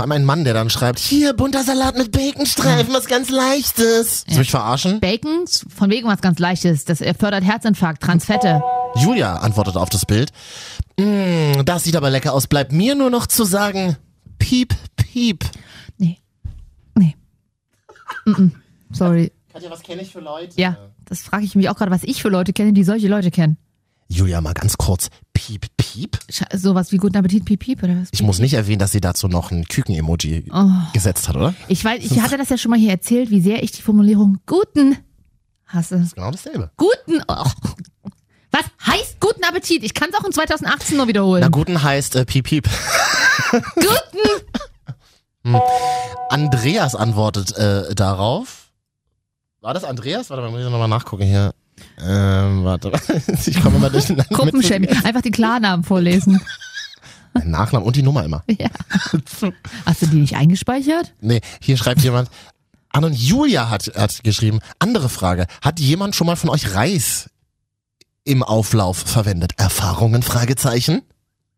Vor 0.00 0.04
allem 0.04 0.12
ein 0.12 0.24
Mann, 0.24 0.44
der 0.44 0.54
dann 0.54 0.70
schreibt, 0.70 0.98
hier, 0.98 1.34
bunter 1.34 1.62
Salat 1.62 1.94
mit 1.98 2.10
Baconstreifen, 2.10 2.94
was 2.94 3.04
ganz 3.04 3.28
Leichtes. 3.28 4.24
Soll 4.26 4.44
ich 4.44 4.50
verarschen? 4.50 4.98
Bacon, 4.98 5.44
von 5.68 5.90
wegen 5.90 6.08
was 6.08 6.22
ganz 6.22 6.38
Leichtes. 6.38 6.86
Das 6.86 7.00
fördert 7.18 7.44
Herzinfarkt, 7.44 8.02
Transfette. 8.02 8.62
Julia 8.94 9.36
antwortet 9.36 9.76
auf 9.76 9.90
das 9.90 10.06
Bild. 10.06 10.32
Mm, 10.98 11.66
das 11.66 11.84
sieht 11.84 11.96
aber 11.96 12.08
lecker 12.08 12.32
aus. 12.32 12.46
Bleibt 12.46 12.72
mir 12.72 12.94
nur 12.94 13.10
noch 13.10 13.26
zu 13.26 13.44
sagen, 13.44 13.98
piep, 14.38 14.74
piep. 14.96 15.44
Nee. 15.98 16.16
Nee. 16.94 17.14
Mm 18.24 18.30
-mm. 18.30 18.50
Sorry. 18.92 19.32
Katja, 19.52 19.70
was 19.70 19.82
kenne 19.82 20.00
ich 20.00 20.12
für 20.12 20.20
Leute? 20.20 20.58
Ja, 20.58 20.78
das 21.04 21.20
frage 21.20 21.44
ich 21.44 21.54
mich 21.56 21.68
auch 21.68 21.76
gerade, 21.76 21.90
was 21.90 22.04
ich 22.04 22.22
für 22.22 22.30
Leute 22.30 22.54
kenne, 22.54 22.72
die 22.72 22.84
solche 22.84 23.08
Leute 23.08 23.30
kennen. 23.30 23.58
Julia, 24.12 24.40
mal 24.40 24.54
ganz 24.54 24.76
kurz. 24.76 25.08
Piep, 25.32 25.66
piep. 25.76 26.18
Sowas 26.52 26.90
wie 26.90 26.96
guten 26.96 27.16
Appetit, 27.16 27.44
piep, 27.44 27.60
piep 27.60 27.82
oder 27.84 27.96
was? 28.00 28.08
Ich 28.10 28.22
muss 28.22 28.40
nicht 28.40 28.54
erwähnen, 28.54 28.80
dass 28.80 28.90
sie 28.90 29.00
dazu 29.00 29.28
noch 29.28 29.52
ein 29.52 29.66
Küken-Emoji 29.66 30.46
Oh. 30.52 30.66
gesetzt 30.92 31.28
hat, 31.28 31.36
oder? 31.36 31.54
Ich 31.68 31.84
weiß, 31.84 32.02
ich 32.02 32.20
hatte 32.20 32.36
das 32.36 32.48
ja 32.48 32.58
schon 32.58 32.70
mal 32.70 32.78
hier 32.78 32.90
erzählt, 32.90 33.30
wie 33.30 33.40
sehr 33.40 33.62
ich 33.62 33.70
die 33.70 33.82
Formulierung 33.82 34.38
guten 34.46 34.96
hasse. 35.66 36.08
Genau 36.16 36.32
dasselbe. 36.32 36.72
Guten. 36.76 37.22
Oh. 37.28 37.44
Was 38.50 38.64
heißt 38.84 39.20
guten 39.20 39.44
Appetit? 39.44 39.84
Ich 39.84 39.94
kann 39.94 40.08
es 40.12 40.16
auch 40.18 40.24
in 40.24 40.32
2018 40.32 40.96
nur 40.96 41.06
wiederholen. 41.06 41.40
Na, 41.42 41.48
guten 41.48 41.80
heißt 41.80 42.16
äh, 42.16 42.24
piep, 42.24 42.46
piep. 42.46 42.68
Guten. 43.76 44.44
Hm. 45.44 45.60
Andreas 46.30 46.96
antwortet 46.96 47.56
äh, 47.56 47.94
darauf. 47.94 48.72
War 49.60 49.72
das 49.72 49.84
Andreas? 49.84 50.30
Warte 50.30 50.42
mal, 50.42 50.50
muss 50.50 50.60
ich 50.60 50.68
nochmal 50.68 50.88
nachgucken 50.88 51.24
hier. 51.24 51.54
Ähm, 52.02 52.64
warte. 52.64 52.92
ich 53.46 53.60
komme 53.60 53.76
immer 53.76 53.90
durch 53.90 54.06
den 54.06 54.16
Gruppenshaming. 54.16 54.90
Einfach 55.04 55.22
die 55.22 55.30
Klarnamen 55.30 55.84
vorlesen. 55.84 56.40
Nachnamen 57.44 57.86
und 57.86 57.96
die 57.96 58.02
Nummer 58.02 58.24
immer. 58.24 58.42
Ja. 58.48 58.68
Hast 59.86 60.02
du 60.02 60.06
die 60.06 60.16
nicht 60.16 60.36
eingespeichert? 60.36 61.14
Nee, 61.20 61.40
hier 61.60 61.76
schreibt 61.76 62.00
jemand. 62.00 62.28
Anne 62.88 63.06
und 63.06 63.14
Julia 63.14 63.70
hat, 63.70 63.92
hat 63.94 64.24
geschrieben. 64.24 64.58
Andere 64.78 65.08
Frage. 65.08 65.46
Hat 65.62 65.78
jemand 65.78 66.16
schon 66.16 66.26
mal 66.26 66.36
von 66.36 66.50
euch 66.50 66.74
Reis 66.74 67.30
im 68.24 68.42
Auflauf 68.42 68.98
verwendet? 68.98 69.52
Erfahrungen? 69.58 70.22
Fragezeichen? 70.22 71.02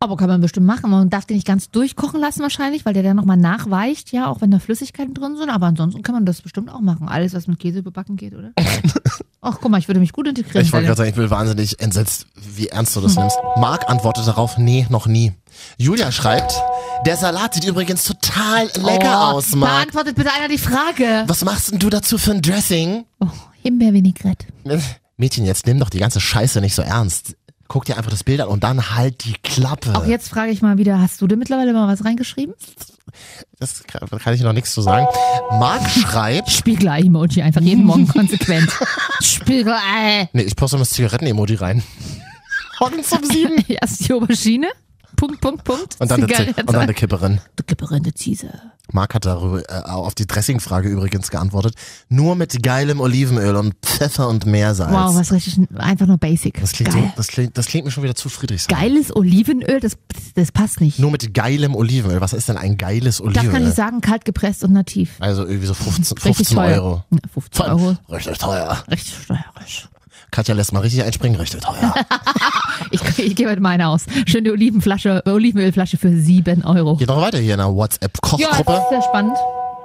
Aber 0.03 0.17
kann 0.17 0.27
man 0.27 0.41
bestimmt 0.41 0.67
machen. 0.67 0.91
Man 0.91 1.09
darf 1.09 1.23
den 1.23 1.37
nicht 1.37 1.47
ganz 1.47 1.71
durchkochen 1.71 2.19
lassen 2.19 2.41
wahrscheinlich, 2.41 2.83
weil 2.85 2.93
der 2.93 3.03
dann 3.03 3.15
nochmal 3.15 3.37
nachweicht, 3.37 4.11
ja, 4.11 4.27
auch 4.27 4.41
wenn 4.41 4.51
da 4.51 4.59
Flüssigkeiten 4.59 5.13
drin 5.13 5.37
sind. 5.37 5.49
Aber 5.49 5.67
ansonsten 5.67 6.03
kann 6.03 6.13
man 6.13 6.25
das 6.25 6.41
bestimmt 6.41 6.69
auch 6.69 6.81
machen. 6.81 7.07
Alles, 7.07 7.33
was 7.33 7.47
mit 7.47 7.57
Käse 7.57 7.79
überbacken 7.79 8.17
geht, 8.17 8.33
oder? 8.35 8.51
Ach, 9.41 9.59
guck 9.61 9.71
mal, 9.71 9.77
ich 9.77 9.87
würde 9.87 10.01
mich 10.01 10.11
gut 10.11 10.27
integrieren. 10.27 10.65
Ich 10.65 10.73
wollte 10.73 10.87
gerade 10.87 10.97
sagen, 10.97 11.09
ich 11.09 11.15
bin 11.15 11.29
wahnsinnig 11.29 11.79
entsetzt, 11.79 12.27
wie 12.35 12.67
ernst 12.67 12.97
du 12.97 12.99
das 12.99 13.15
nimmst. 13.15 13.37
Marc 13.55 13.89
antwortet 13.89 14.27
darauf, 14.27 14.57
nee, 14.57 14.85
noch 14.89 15.07
nie. 15.07 15.31
Julia 15.77 16.11
schreibt, 16.11 16.53
der 17.05 17.15
Salat 17.15 17.53
sieht 17.53 17.63
übrigens 17.63 18.03
total 18.03 18.65
lecker 18.81 19.29
oh, 19.31 19.37
aus, 19.37 19.55
Marc. 19.55 19.71
Beantwortet 19.71 20.15
bitte 20.17 20.33
einer 20.37 20.49
die 20.49 20.57
Frage. 20.57 21.23
Was 21.27 21.45
machst 21.45 21.71
denn 21.71 21.79
du 21.79 21.89
dazu 21.89 22.17
für 22.17 22.31
ein 22.31 22.41
Dressing? 22.41 23.05
Oh, 23.21 23.27
Himbeervinaigrette. 23.61 24.47
Mädchen, 25.15 25.45
jetzt 25.45 25.65
nimm 25.65 25.79
doch 25.79 25.89
die 25.89 25.99
ganze 25.99 26.19
Scheiße 26.19 26.59
nicht 26.59 26.75
so 26.75 26.81
ernst. 26.81 27.37
Guck 27.73 27.85
dir 27.85 27.97
einfach 27.97 28.11
das 28.11 28.23
Bild 28.23 28.39
an 28.39 28.49
und 28.49 28.63
dann 28.63 28.91
halt 28.95 29.25
die 29.25 29.33
Klappe. 29.41 29.95
Auch 29.95 30.05
jetzt 30.05 30.29
frage 30.29 30.51
ich 30.51 30.61
mal 30.61 30.77
wieder, 30.77 31.01
hast 31.01 31.19
du 31.19 31.25
denn 31.25 31.39
mittlerweile 31.39 31.73
mal 31.73 31.87
was 31.87 32.05
reingeschrieben? 32.05 32.53
Das 33.57 33.83
kann, 33.87 34.07
kann 34.19 34.35
ich 34.35 34.41
noch 34.41 34.53
nichts 34.53 34.75
zu 34.75 34.83
sagen. 34.83 35.07
Marc 35.53 35.89
schreibt. 35.89 36.51
Spiegelei-Emoji, 36.51 37.41
einfach 37.41 37.61
jeden 37.61 37.83
Morgen 37.85 38.07
konsequent. 38.07 38.71
Spiegelei. 39.21 40.29
Nee, 40.33 40.43
ich 40.43 40.55
poste 40.55 40.77
mal 40.77 40.81
das 40.81 40.91
Zigaretten-Emoji 40.91 41.55
rein. 41.55 41.81
Morgens 42.79 43.11
um 43.11 43.23
sieben. 43.23 43.65
Erst 43.67 44.07
die 44.07 44.13
Aubergine. 44.13 44.67
Punkt, 45.15 45.41
Punkt, 45.41 45.63
Punkt. 45.63 45.95
Und 45.97 46.11
dann, 46.11 46.23
eine, 46.23 46.31
Zi- 46.31 46.49
und 46.49 46.73
dann 46.73 46.81
eine 46.83 46.93
Kipperin. 46.93 47.41
Die 47.57 47.63
Kipperin, 47.63 48.03
die 48.03 48.13
Ziese. 48.13 48.51
Marc 48.91 49.15
hat 49.15 49.25
darüber, 49.25 49.61
äh, 49.69 49.81
auf 49.85 50.13
die 50.13 50.27
Dressing-Frage 50.27 50.89
übrigens 50.89 51.31
geantwortet. 51.31 51.75
Nur 52.09 52.35
mit 52.35 52.61
geilem 52.61 52.99
Olivenöl 52.99 53.55
und 53.55 53.75
Pfeffer 53.81 54.27
und 54.27 54.45
Meersalz. 54.45 54.91
Wow, 54.91 55.15
was 55.15 55.31
richtig, 55.31 55.57
einfach 55.75 56.05
nur 56.05 56.17
basic. 56.17 56.59
Das 56.59 56.73
klingt, 56.73 56.91
so, 56.91 57.11
das, 57.15 57.27
klingt, 57.27 57.57
das 57.57 57.67
klingt 57.67 57.85
mir 57.85 57.91
schon 57.91 58.03
wieder 58.03 58.15
zu 58.15 58.27
Friedrichshain. 58.27 58.77
Geiles 58.77 59.15
Olivenöl, 59.15 59.79
das, 59.79 59.97
das 60.35 60.51
passt 60.51 60.81
nicht. 60.81 60.99
Nur 60.99 61.11
mit 61.11 61.33
geilem 61.33 61.75
Olivenöl. 61.75 62.19
Was 62.19 62.33
ist 62.33 62.49
denn 62.49 62.57
ein 62.57 62.77
geiles 62.77 63.17
Das 63.17 63.25
Olivenöl? 63.25 63.51
kann 63.51 63.67
ich 63.67 63.73
sagen, 63.73 64.01
kalt 64.01 64.25
gepresst 64.25 64.63
und 64.65 64.73
nativ. 64.73 65.15
Also 65.19 65.45
irgendwie 65.45 65.67
so 65.67 65.73
15, 65.73 66.17
Richtig 66.17 66.35
15 66.49 66.57
teuer. 66.57 66.73
Euro. 66.83 67.03
Ja, 67.09 67.17
15 67.33 67.65
Euro. 67.65 67.97
Richtig 68.09 68.37
teuer. 68.37 68.83
Richtig 68.91 69.15
steuerisch. 69.23 69.89
Katja 70.33 70.53
lässt 70.55 70.73
mal 70.73 70.79
richtig 70.81 71.03
einspringen. 71.03 71.39
Richtig 71.39 71.61
teuer. 71.61 71.93
Ich, 72.91 73.01
ich 73.19 73.35
gebe 73.35 73.59
meine 73.59 73.87
aus. 73.87 74.05
Schöne 74.27 74.51
Olivenflasche, 74.51 75.23
Olivenölflasche 75.25 75.97
für 75.97 76.15
7 76.15 76.63
Euro. 76.63 76.97
Geht 76.97 77.07
noch 77.07 77.21
weiter 77.21 77.39
hier 77.39 77.53
in 77.53 77.57
der 77.59 77.67
Ja, 77.67 77.71
das 77.71 77.75
WhatsApp-Kochgruppe. 77.77 78.73
ist 78.73 78.89
sehr 78.89 79.01
spannend. 79.01 79.35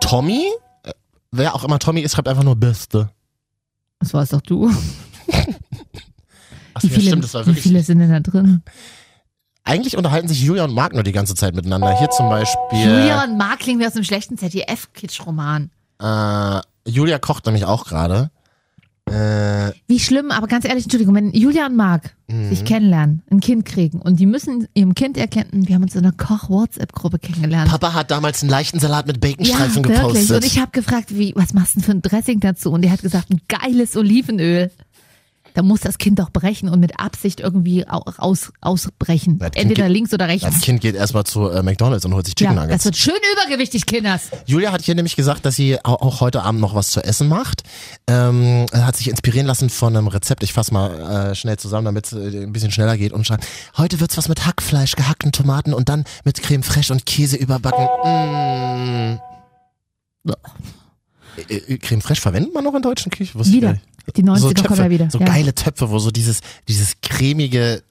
Tommy, 0.00 0.44
äh, 0.82 0.90
wer 1.30 1.54
auch 1.54 1.64
immer 1.64 1.78
Tommy 1.78 2.00
ist, 2.00 2.12
schreibt 2.14 2.28
einfach 2.28 2.42
nur 2.42 2.56
Beste. 2.56 3.08
Das 4.00 4.12
warst 4.12 4.32
doch 4.34 4.42
du. 4.42 4.68
Ach, 6.74 6.82
Wie 6.82 6.88
viele, 6.88 7.06
stimmt, 7.08 7.24
das 7.24 7.34
war 7.34 7.42
wie 7.42 7.46
wirklich. 7.48 7.62
viele 7.62 7.82
sind 7.82 7.98
denn 8.00 8.10
da 8.10 8.20
drin? 8.20 8.62
Eigentlich 9.64 9.96
unterhalten 9.96 10.28
sich 10.28 10.40
Julia 10.40 10.64
und 10.64 10.74
Marc 10.74 10.92
nur 10.94 11.02
die 11.02 11.12
ganze 11.12 11.34
Zeit 11.34 11.54
miteinander. 11.54 11.98
Hier 11.98 12.10
zum 12.10 12.28
Beispiel. 12.28 12.78
Julia 12.78 13.24
und 13.24 13.36
Mark 13.38 13.60
klingen 13.60 13.80
wie 13.80 13.86
aus 13.86 13.94
einem 13.94 14.04
schlechten 14.04 14.36
ZDF-Kitsch-Roman. 14.38 15.70
Äh, 16.00 16.60
Julia 16.86 17.18
kocht 17.18 17.46
nämlich 17.46 17.64
auch 17.64 17.84
gerade. 17.86 18.30
Äh, 19.08 19.72
Wie 19.86 19.98
schlimm, 20.00 20.30
aber 20.30 20.46
ganz 20.46 20.64
ehrlich, 20.64 20.84
Entschuldigung, 20.84 21.14
wenn 21.14 21.32
Julia 21.32 21.66
und 21.66 21.76
Marc 21.76 22.14
Mhm. 22.30 22.50
sich 22.50 22.64
kennenlernen, 22.66 23.22
ein 23.30 23.40
Kind 23.40 23.64
kriegen 23.64 24.00
und 24.02 24.20
die 24.20 24.26
müssen 24.26 24.68
ihrem 24.74 24.94
Kind 24.94 25.16
erkennen, 25.16 25.66
wir 25.66 25.74
haben 25.74 25.84
uns 25.84 25.94
in 25.94 26.04
einer 26.04 26.12
Koch-WhatsApp-Gruppe 26.12 27.18
kennengelernt. 27.18 27.70
Papa 27.70 27.94
hat 27.94 28.10
damals 28.10 28.42
einen 28.42 28.50
leichten 28.50 28.80
Salat 28.80 29.06
mit 29.06 29.24
ja, 29.24 29.30
Baconstreifen 29.30 29.76
wirklich. 29.76 29.96
gepostet. 29.98 30.36
Und 30.36 30.44
ich 30.44 30.60
habe 30.60 30.70
gefragt, 30.72 31.16
wie, 31.16 31.32
was 31.36 31.54
machst 31.54 31.76
du 31.76 31.80
denn 31.80 31.84
für 31.84 31.92
ein 31.92 32.02
Dressing 32.02 32.40
dazu? 32.40 32.70
Und 32.70 32.82
der 32.82 32.90
hat 32.92 33.00
gesagt, 33.00 33.30
ein 33.30 33.40
geiles 33.48 33.96
Olivenöl. 33.96 34.70
Da 35.58 35.64
muss 35.64 35.80
das 35.80 35.98
Kind 35.98 36.20
doch 36.20 36.30
brechen 36.30 36.68
und 36.68 36.78
mit 36.78 37.00
Absicht 37.00 37.40
irgendwie 37.40 37.84
au- 37.88 38.04
aus, 38.18 38.52
ausbrechen. 38.60 39.40
Entweder 39.40 39.86
geht- 39.86 39.92
links 39.92 40.14
oder 40.14 40.28
rechts. 40.28 40.46
das 40.46 40.60
Kind 40.60 40.80
geht 40.80 40.94
erstmal 40.94 41.24
zu 41.24 41.48
äh, 41.50 41.64
McDonalds 41.64 42.04
und 42.04 42.14
holt 42.14 42.26
sich 42.26 42.36
Chicken 42.36 42.54
Ja, 42.54 42.60
Nuggets. 42.62 42.76
das 42.76 42.84
wird 42.84 42.96
schön 42.96 43.16
übergewichtig, 43.34 43.84
Kinders. 43.84 44.28
Julia 44.46 44.70
hat 44.70 44.82
hier 44.82 44.94
nämlich 44.94 45.16
gesagt, 45.16 45.44
dass 45.44 45.56
sie 45.56 45.76
au- 45.84 45.94
auch 45.96 46.20
heute 46.20 46.44
Abend 46.44 46.60
noch 46.60 46.76
was 46.76 46.92
zu 46.92 47.02
essen 47.02 47.26
macht. 47.26 47.64
Ähm, 48.06 48.66
hat 48.72 48.96
sich 48.96 49.10
inspirieren 49.10 49.48
lassen 49.48 49.68
von 49.68 49.96
einem 49.96 50.06
Rezept. 50.06 50.44
Ich 50.44 50.52
fasse 50.52 50.72
mal 50.72 51.30
äh, 51.30 51.34
schnell 51.34 51.56
zusammen, 51.56 51.86
damit 51.86 52.06
es 52.06 52.12
äh, 52.12 52.44
ein 52.44 52.52
bisschen 52.52 52.70
schneller 52.70 52.96
geht 52.96 53.12
und 53.12 53.26
schreibt, 53.26 53.44
heute 53.76 53.98
wird's 53.98 54.16
was 54.16 54.28
mit 54.28 54.46
Hackfleisch, 54.46 54.94
gehackten 54.94 55.32
Tomaten 55.32 55.74
und 55.74 55.88
dann 55.88 56.04
mit 56.22 56.40
Creme 56.40 56.62
fraiche 56.62 56.92
und 56.92 57.04
Käse 57.04 57.36
überbacken. 57.36 57.84
Mm. 58.04 59.18
Äh, 61.48 61.54
äh, 61.56 61.78
Creme 61.78 62.00
fraiche 62.00 62.20
verwendet 62.20 62.52
man 62.54 62.64
noch 62.64 62.74
in 62.74 62.82
deutschen 62.82 63.10
Küche? 63.10 63.34
Wusste 63.34 63.50
ich 63.50 63.56
Wieder. 63.56 63.78
Die 64.16 64.24
90er 64.24 64.38
so 64.38 64.46
kommen 64.46 64.56
Töpfe, 64.56 64.82
ja 64.82 64.90
wieder. 64.90 65.10
so 65.10 65.18
ja. 65.18 65.26
geile 65.26 65.54
Töpfe, 65.54 65.90
wo 65.90 65.98
so 65.98 66.10
dieses, 66.10 66.40
dieses 66.66 66.94
cremige 67.02 67.82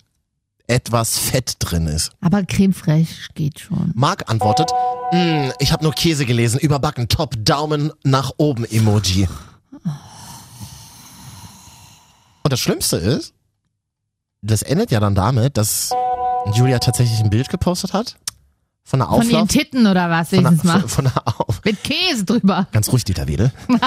etwas 0.66 1.18
Fett 1.18 1.56
drin 1.60 1.88
ist. 1.88 2.12
Aber 2.22 2.44
Creme 2.44 2.74
fraiche 2.74 3.30
geht 3.36 3.60
schon. 3.60 3.92
Marc 3.96 4.30
antwortet, 4.30 4.72
"Mm, 5.14 5.50
ich 5.60 5.72
habe 5.72 5.84
nur 5.84 5.94
Käse 5.94 6.26
gelesen, 6.26 6.60
überbacken, 6.60 7.08
top, 7.08 7.36
Daumen 7.46 7.92
nach 8.04 8.32
oben 8.38 8.66
Emoji. 8.66 9.28
Und 12.44 12.54
das 12.54 12.60
Schlimmste 12.60 12.98
ist, 12.98 13.34
das 14.42 14.62
endet 14.62 14.92
ja 14.92 15.00
dann 15.00 15.16
damit, 15.16 15.58
dass 15.58 15.92
Julia 16.54 16.80
tatsächlich 16.80 17.20
ein 17.20 17.30
Bild 17.30 17.50
gepostet 17.50 17.94
hat 17.94 18.18
von 18.88 19.00
der 19.00 19.10
Von 19.10 19.22
ihren 19.22 19.36
Auflauf. 19.36 19.50
Titten 19.50 19.86
oder 19.86 20.10
was, 20.10 20.30
Von 20.30 20.40
wenigstens 20.40 20.64
mal. 20.64 20.80
von, 20.80 20.90
von 20.90 21.04
der 21.06 21.28
Auf 21.28 21.60
Mit 21.66 21.84
Käse 21.84 22.24
drüber. 22.24 22.68
Ganz 22.72 22.90
ruhig, 22.90 23.04
Dieter 23.04 23.28
Wedel. 23.28 23.52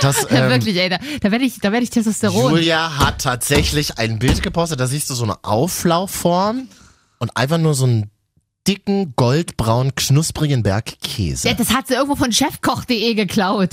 das, 0.00 0.26
ähm, 0.30 0.50
wirklich, 0.50 0.76
ey, 0.76 0.88
da, 0.88 0.98
da 1.20 1.32
werde 1.32 1.44
ich, 1.44 1.58
da 1.58 1.72
werd 1.72 1.82
ich 1.82 1.90
Testosteron. 1.90 2.52
Julia 2.52 2.98
hat 2.98 3.22
tatsächlich 3.22 3.98
ein 3.98 4.20
Bild 4.20 4.40
gepostet, 4.44 4.78
da 4.78 4.86
siehst 4.86 5.10
du 5.10 5.14
so 5.14 5.24
eine 5.24 5.42
Auflaufform 5.42 6.68
und 7.18 7.36
einfach 7.36 7.58
nur 7.58 7.74
so 7.74 7.86
einen 7.86 8.10
dicken, 8.68 9.14
goldbraunen, 9.16 9.96
knusprigen 9.96 10.62
Berg 10.62 11.00
Käse. 11.00 11.48
Ja, 11.48 11.54
das 11.54 11.74
hat 11.74 11.88
sie 11.88 11.94
irgendwo 11.94 12.14
von 12.14 12.30
chefkoch.de 12.30 13.14
geklaut. 13.14 13.70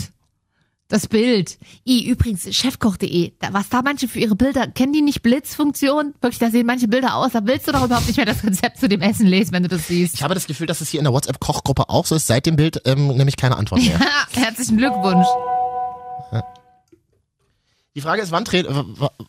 Das 0.92 1.08
Bild. 1.08 1.58
I, 1.88 2.06
übrigens, 2.10 2.54
chefkoch.de. 2.54 3.32
Was 3.52 3.70
da 3.70 3.82
manche 3.82 4.10
für 4.10 4.20
ihre 4.20 4.36
Bilder, 4.36 4.68
kennen 4.68 4.92
die 4.92 5.02
nicht 5.02 5.24
Blitzfunktion? 5.24 6.14
Wirklich, 6.20 6.40
da 6.40 6.52
sehen 6.52 6.66
manche 6.66 6.90
Bilder 6.90 7.16
aus. 7.16 7.32
Da 7.32 7.40
willst 7.46 7.66
du 7.66 7.72
doch 7.72 7.86
überhaupt 7.86 8.08
nicht 8.08 8.18
mehr 8.18 8.26
das 8.26 8.44
Rezept 8.44 8.78
zu 8.78 8.90
dem 8.90 9.00
Essen 9.00 9.26
lesen, 9.26 9.54
wenn 9.54 9.64
du 9.64 9.70
das 9.70 9.88
siehst. 9.88 10.16
Ich 10.16 10.22
habe 10.22 10.34
das 10.34 10.48
Gefühl, 10.48 10.68
dass 10.68 10.82
es 10.82 10.90
hier 10.90 11.00
in 11.00 11.06
der 11.06 11.14
WhatsApp-Kochgruppe 11.14 11.88
auch 11.88 12.06
so 12.06 12.16
ist. 12.16 12.28
Seit 12.28 12.46
dem 12.46 12.58
Bild 12.58 12.82
ähm, 12.84 13.08
nämlich 13.08 13.38
keine 13.38 13.56
Antwort 13.56 13.82
mehr. 13.82 14.02
Herzlichen 14.34 14.76
Glückwunsch. 14.76 15.28
Die 17.96 18.02
Frage 18.02 18.22
ist, 18.22 18.32
wann, 18.32 18.44
tre 18.44 18.66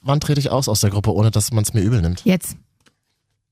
wann 0.02 0.18
trete 0.18 0.40
ich 0.40 0.50
aus 0.50 0.68
aus 0.68 0.80
der 0.80 0.90
Gruppe, 0.90 1.14
ohne 1.14 1.30
dass 1.30 1.52
man 1.52 1.62
es 1.62 1.74
mir 1.74 1.82
übel 1.82 2.02
nimmt? 2.02 2.24
Jetzt. 2.24 2.56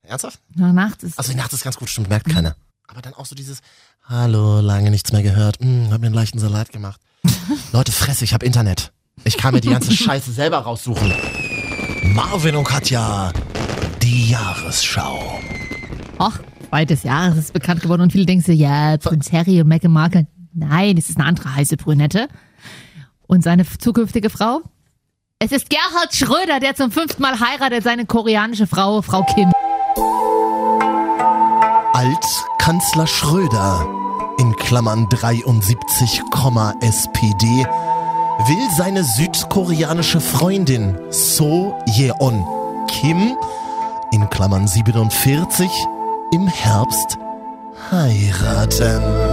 Ernsthaft? 0.03 0.41
Na, 0.53 0.73
Nacht 0.73 1.03
ist. 1.03 1.17
Also 1.17 1.31
die 1.31 1.37
Nacht 1.37 1.53
ist 1.53 1.63
ganz 1.63 1.77
gut, 1.77 1.89
stimmt, 1.89 2.09
merkt 2.09 2.27
keiner. 2.27 2.57
Aber 2.87 3.01
dann 3.01 3.13
auch 3.13 3.25
so 3.25 3.35
dieses, 3.35 3.59
hallo, 4.03 4.59
lange 4.59 4.91
nichts 4.91 5.13
mehr 5.13 5.23
gehört, 5.23 5.61
hm, 5.61 5.93
hab 5.93 6.01
mir 6.01 6.07
einen 6.07 6.15
leichten 6.15 6.39
Salat 6.39 6.71
gemacht. 6.71 6.99
Leute, 7.71 7.91
Fresse, 7.91 8.23
ich 8.25 8.33
hab 8.33 8.43
Internet. 8.43 8.91
Ich 9.23 9.37
kann 9.37 9.53
mir 9.53 9.61
die 9.61 9.69
ganze 9.69 9.91
Scheiße 9.95 10.31
selber 10.31 10.59
raussuchen. 10.59 11.13
Marvin 12.03 12.55
und 12.55 12.63
Katja, 12.63 13.31
die 14.01 14.29
Jahresschau. 14.29 15.39
Ach, 16.17 16.39
zweites 16.69 17.03
Jahr 17.03 17.29
es 17.31 17.37
ist 17.37 17.53
bekannt 17.53 17.81
geworden 17.81 18.01
und 18.01 18.11
viele 18.11 18.25
denken 18.25 18.43
sich, 18.43 18.59
ja, 18.59 18.97
Prinz 18.97 19.31
Harry 19.31 19.61
und 19.61 19.67
Meghan 19.67 19.91
Markle. 19.91 20.27
Nein, 20.53 20.97
es 20.97 21.09
ist 21.09 21.17
eine 21.17 21.27
andere 21.27 21.55
heiße 21.55 21.77
Brünette. 21.77 22.27
Und 23.27 23.43
seine 23.43 23.65
zukünftige 23.65 24.29
Frau? 24.29 24.61
Es 25.39 25.51
ist 25.51 25.69
Gerhard 25.69 26.13
Schröder, 26.13 26.59
der 26.59 26.75
zum 26.75 26.91
fünften 26.91 27.21
Mal 27.21 27.39
heiratet, 27.39 27.83
seine 27.83 28.05
koreanische 28.05 28.67
Frau, 28.67 29.01
Frau 29.01 29.23
Kim. 29.23 29.51
Altkanzler 31.93 33.07
Schröder, 33.07 33.87
in 34.41 34.55
Klammern 34.55 35.07
73, 35.07 36.23
SPD, 36.81 37.45
will 37.45 38.69
seine 38.75 39.03
südkoreanische 39.03 40.19
Freundin 40.19 40.97
So 41.11 41.75
Yeon 41.85 42.43
Kim, 42.87 43.37
in 44.11 44.27
Klammern 44.31 44.67
47, 44.67 45.69
im 46.33 46.47
Herbst 46.47 47.19
heiraten. 47.91 49.30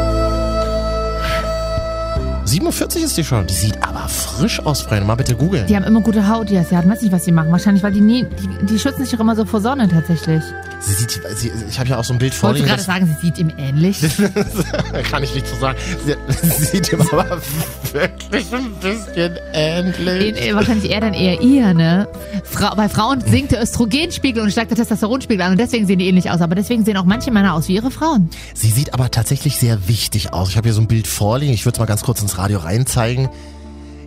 47 2.49 3.03
ist 3.03 3.17
die 3.17 3.25
schon. 3.25 3.47
Die 3.47 3.55
sieht 3.55 3.83
aber 3.87 4.09
frisch 4.09 4.61
aus, 4.61 4.81
Freunde. 4.81 5.05
Mal 5.05 5.17
bitte 5.17 5.37
googeln. 5.37 5.67
Die 5.67 5.77
haben 5.77 5.85
immer 5.85 6.01
gute 6.01 6.29
Haut, 6.29 6.49
die 6.49 6.57
Asiaten. 6.57 6.91
Weiß 6.91 7.03
nicht, 7.03 7.13
was 7.13 7.25
sie 7.25 7.33
machen. 7.33 7.53
Wahrscheinlich, 7.53 7.83
weil 7.83 7.93
die 7.93 8.01
nie, 8.01 8.25
die, 8.25 8.67
die 8.67 8.79
schützen 8.79 9.05
sich 9.05 9.13
doch 9.13 9.21
immer 9.21 9.37
so 9.37 9.45
vor 9.45 9.61
Sonne 9.61 9.87
tatsächlich. 9.89 10.43
Sie 10.81 10.95
sieht, 10.95 11.21
sie, 11.35 11.53
ich 11.69 11.79
habe 11.79 11.91
ja 11.91 11.99
auch 11.99 12.05
so 12.05 12.13
ein 12.13 12.19
Bild 12.19 12.33
Ich 12.33 12.43
wollte 12.43 12.63
gerade 12.63 12.81
sagen, 12.81 13.07
sie 13.07 13.27
sieht 13.27 13.39
ihm 13.39 13.53
ähnlich. 13.59 14.01
Kann 15.11 15.23
ich 15.25 15.35
nicht 15.35 15.47
so 15.47 15.57
sagen. 15.57 15.77
Sie, 16.07 16.15
sie 16.49 16.65
sieht 16.65 16.93
ihm 16.93 17.01
aber 17.03 17.39
wirklich 17.93 18.53
ein 18.53 18.73
bisschen 18.81 19.39
ähnlich. 19.53 20.35
Den, 20.35 20.37
äh, 20.37 20.55
wahrscheinlich 20.55 20.91
eher 20.91 21.01
dann 21.01 21.15
eher 21.15 21.41
ihr, 21.43 21.75
ne? 21.75 22.09
Frau, 22.45 22.75
bei 22.77 22.89
Frauen 22.89 23.21
sinkt 23.21 23.53
der 23.53 23.63
Östrogenspiegel 23.63 24.43
und 24.43 24.53
steigt 24.53 24.71
der 24.71 24.79
Testosteronspiegel 24.79 25.45
an 25.45 25.53
und 25.53 25.59
deswegen 25.59 25.87
sehen 25.87 25.99
die 25.99 26.09
ähnlich 26.09 26.31
aus. 26.31 26.41
Aber 26.41 26.55
deswegen 26.55 26.85
sehen 26.85 26.97
auch 26.97 27.05
manche 27.05 27.31
Männer 27.31 27.55
aus 27.55 27.69
wie 27.69 27.75
ihre 27.75 27.91
Frauen. 27.91 28.31
Sie 28.55 28.71
sieht 28.71 28.95
aber 28.95 29.11
tatsächlich 29.11 29.57
sehr 29.57 29.89
wichtig 29.89 30.33
aus. 30.33 30.51
Ich 30.51 30.57
habe 30.57 30.69
hier 30.69 30.75
so 30.75 30.81
ein 30.81 30.89
Bild 30.89 31.09
vorliegen. 31.09 31.53
Ich 31.53 31.67
würde 31.67 31.75
es 31.75 31.79
mal 31.81 31.87
ganz 31.87 32.03
kurz 32.03 32.23
ins 32.23 32.38
Radio 32.39 32.59
reinzeigen. 32.59 33.29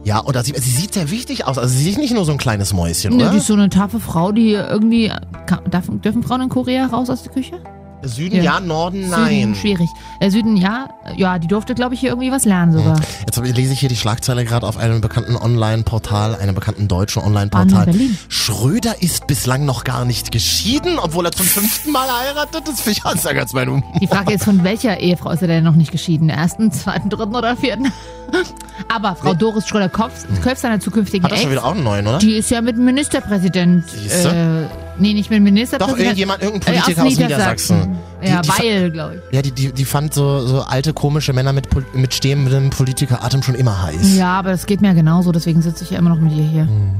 Ja, 0.04 0.18
und 0.20 0.36
sieht, 0.44 0.58
sie 0.58 0.72
sieht 0.72 0.94
sehr 0.96 1.12
wichtig 1.12 1.46
aus. 1.46 1.60
Also 1.60 1.78
sie 1.78 1.90
ist 1.90 2.00
nicht 2.00 2.14
nur 2.14 2.26
so 2.26 2.32
ein 2.32 2.40
kleines 2.40 2.74
Mäuschen, 2.74 3.16
Ne, 3.16 3.24
oder? 3.24 3.32
die 3.34 3.38
ist 3.38 3.46
so 3.48 3.54
eine 3.54 3.70
taffe 3.70 4.00
Frau, 4.00 4.32
die 4.32 4.54
irgendwie. 4.54 5.12
Kann, 5.46 5.60
darf, 5.70 5.86
dürfen 5.90 6.24
Frauen 6.24 6.42
in 6.42 6.50
Korea 6.50 6.88
raus 6.88 7.10
aus 7.10 7.22
der 7.24 7.32
Küche? 7.34 7.60
Süden 8.04 8.38
Ja. 8.38 8.44
ja, 8.44 8.60
Norden 8.60 8.98
Süden, 9.04 9.10
nein. 9.12 9.56
schwierig. 9.56 9.90
Äh, 10.20 10.30
Süden, 10.30 10.58
ja. 10.58 10.90
Ja, 11.16 11.40
die 11.40 11.48
durfte, 11.48 11.76
glaube 11.76 11.94
ich, 11.94 12.00
hier 12.00 12.10
irgendwie 12.10 12.32
was 12.32 12.46
lernen 12.46 12.72
sogar. 12.72 13.00
Jetzt 13.26 13.38
hab- 13.38 13.46
lese 13.46 13.74
ich 13.74 13.80
hier 13.80 13.90
die 13.90 13.96
Schlagzeile 13.96 14.46
gerade 14.46 14.68
auf 14.68 14.78
einem 14.78 15.02
bekannten 15.02 15.36
Online-Portal, 15.36 16.36
einem 16.36 16.56
bekannten 16.56 16.88
deutschen 16.88 17.22
Online-Portal. 17.22 17.94
Schröder 18.30 19.02
ist 19.02 19.28
bislang 19.28 19.66
noch 19.66 19.84
gar 19.84 20.06
nicht 20.06 20.32
geschieden, 20.32 21.00
obwohl 21.00 21.26
er 21.26 21.32
zum 21.32 21.46
fünften 21.46 21.92
Mal 21.92 22.08
heiratet. 22.08 22.68
Das 22.68 22.82
finde 22.82 23.00
ich 23.00 23.06
also 23.06 23.30
ganz 23.30 23.54
mein 23.54 23.70
Humor. 23.70 23.94
Die 24.02 24.08
Frage 24.08 24.34
ist, 24.34 24.44
von 24.46 24.64
welcher 24.64 25.00
Ehefrau 25.00 25.32
ist 25.32 25.42
er 25.42 25.48
denn 25.48 25.64
noch 25.64 25.76
nicht 25.76 25.92
geschieden? 25.92 26.28
Der 26.28 26.38
ersten, 26.38 26.72
zweiten, 26.72 27.10
dritten 27.10 27.36
oder 27.36 27.56
vierten? 27.56 27.92
Aber 28.94 29.16
Frau 29.16 29.34
Doris 29.34 29.68
Schröder-Kopf, 29.68 30.26
Köpf 30.42 30.60
seiner 30.60 30.80
zukünftigen 30.80 31.24
Hat 31.26 31.32
er 31.32 31.38
schon 31.38 31.52
wieder 31.52 31.66
auch 31.66 31.72
einen 31.72 31.84
neuen, 31.84 32.08
oder? 32.08 32.18
die 32.20 32.34
ist 32.36 32.50
ja 32.50 32.62
mit 32.62 32.78
dem 32.78 32.86
Ministerpräsident. 32.86 33.90
Siehste? 33.90 34.70
Äh, 34.70 34.91
nee, 35.02 35.14
nicht 35.14 35.30
mit 35.30 35.46
dem 35.46 35.80
Doch, 35.80 35.98
irgendjemand, 35.98 36.42
irgendein 36.42 36.74
äh, 36.76 36.78
Politiker 36.80 37.04
aus 37.06 37.18
Niedersachsen. 37.18 37.98
Ja, 38.24 38.42
Die- 38.42 38.50
die- 38.50 38.64
weil, 38.64 38.92
glaube 38.92 39.16
ich. 39.30 39.36
Ja, 39.36 39.42
die, 39.42 39.52
die, 39.52 39.72
die 39.74 39.86
fand 39.86 40.14
so, 40.14 40.46
so 40.46 40.62
alte, 40.62 40.94
komische 40.94 41.34
Männer 41.34 41.52
mit, 41.54 41.68
mit 41.96 42.14
stehendem 42.14 42.70
Politikeratem 42.70 43.44
schon 43.44 43.56
immer 43.56 43.82
heiß. 43.84 44.16
Ja, 44.16 44.40
aber 44.40 44.52
das 44.52 44.66
geht 44.66 44.82
mir 44.82 44.88
ja 44.90 44.94
genauso, 44.94 45.32
deswegen 45.32 45.62
sitze 45.62 45.84
ich 45.84 45.90
ja 45.92 45.98
immer 46.00 46.10
noch 46.12 46.20
mit 46.20 46.32
ihr 46.34 46.44
hier. 46.44 46.62
Hm. 46.64 46.92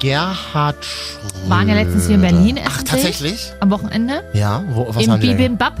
Gerhard 0.00 0.84
Schröder. 0.84 1.48
Waren 1.48 1.68
ja 1.68 1.74
letztens 1.74 2.06
hier 2.06 2.16
in 2.16 2.20
Berlin 2.20 2.56
essen. 2.58 2.68
Ach, 2.70 2.82
tatsächlich? 2.82 3.52
Am 3.60 3.70
Wochenende. 3.70 4.22
Ja, 4.34 4.62
wo, 4.70 4.86
was 4.90 5.04
Im 5.04 5.12
haben 5.12 5.20
die? 5.20 5.28
Bibimbap. 5.28 5.74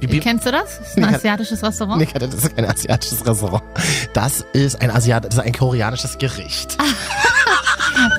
Bibim- 0.00 0.20
Kennst 0.22 0.46
du 0.46 0.52
das? 0.52 0.78
Das 0.78 0.88
ist 0.90 0.96
ein 0.98 1.10
Nee, 1.10 1.16
asiatisches 1.16 1.60
Restaurant. 1.62 2.00
Nee, 2.00 2.08
das 2.18 2.32
ist 2.34 2.54
kein 2.54 2.64
asiatisches 2.66 3.26
Restaurant. 3.26 3.64
Das 4.12 4.44
ist 4.52 4.80
ein 4.80 4.92
Asiat, 4.92 5.24
das 5.24 5.34
ist 5.34 5.40
ein 5.40 5.52
koreanisches 5.52 6.18
Gericht. 6.18 6.76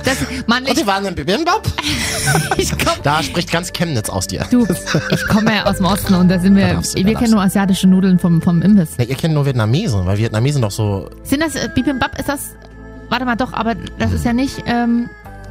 Das, 0.03 0.17
Mann, 0.47 0.63
Und 0.63 0.69
ich, 0.69 0.79
die 0.79 0.87
waren 0.87 1.05
in 1.05 1.15
Bibimbap. 1.15 1.67
Da 3.03 3.23
spricht 3.23 3.51
ganz 3.51 3.71
Chemnitz 3.71 4.09
aus 4.09 4.27
dir. 4.27 4.45
du, 4.51 4.67
ich 5.11 5.27
komme 5.27 5.55
ja 5.55 5.65
aus 5.65 5.77
dem 5.77 5.85
Osten 5.85 6.13
und 6.15 6.27
da 6.29 6.39
sind 6.39 6.55
Da 6.55 6.61
wir, 6.61 6.73
du, 6.75 6.95
wir 6.95 7.13
da 7.13 7.19
kennen 7.19 7.31
nur 7.31 7.41
asiatische 7.41 7.87
Nudeln 7.87 8.19
vom, 8.19 8.41
vom 8.41 8.61
Imbiss. 8.61 8.89
Ja, 8.97 9.05
ihr 9.05 9.15
kennt 9.15 9.33
nur 9.33 9.45
Vietnamesen, 9.45 10.05
weil 10.05 10.17
Vietnamesen 10.17 10.61
doch 10.61 10.71
so. 10.71 11.09
Sind 11.23 11.41
das, 11.41 11.55
äh, 11.55 11.69
Bibimbap, 11.73 12.19
ist 12.19 12.27
das, 12.29 12.55
warte 13.09 13.25
mal, 13.25 13.35
doch, 13.35 13.53
aber 13.53 13.75
das 13.97 14.11
ist 14.11 14.25
ja 14.25 14.33
nicht, 14.33 14.63
ähm, 14.65 15.09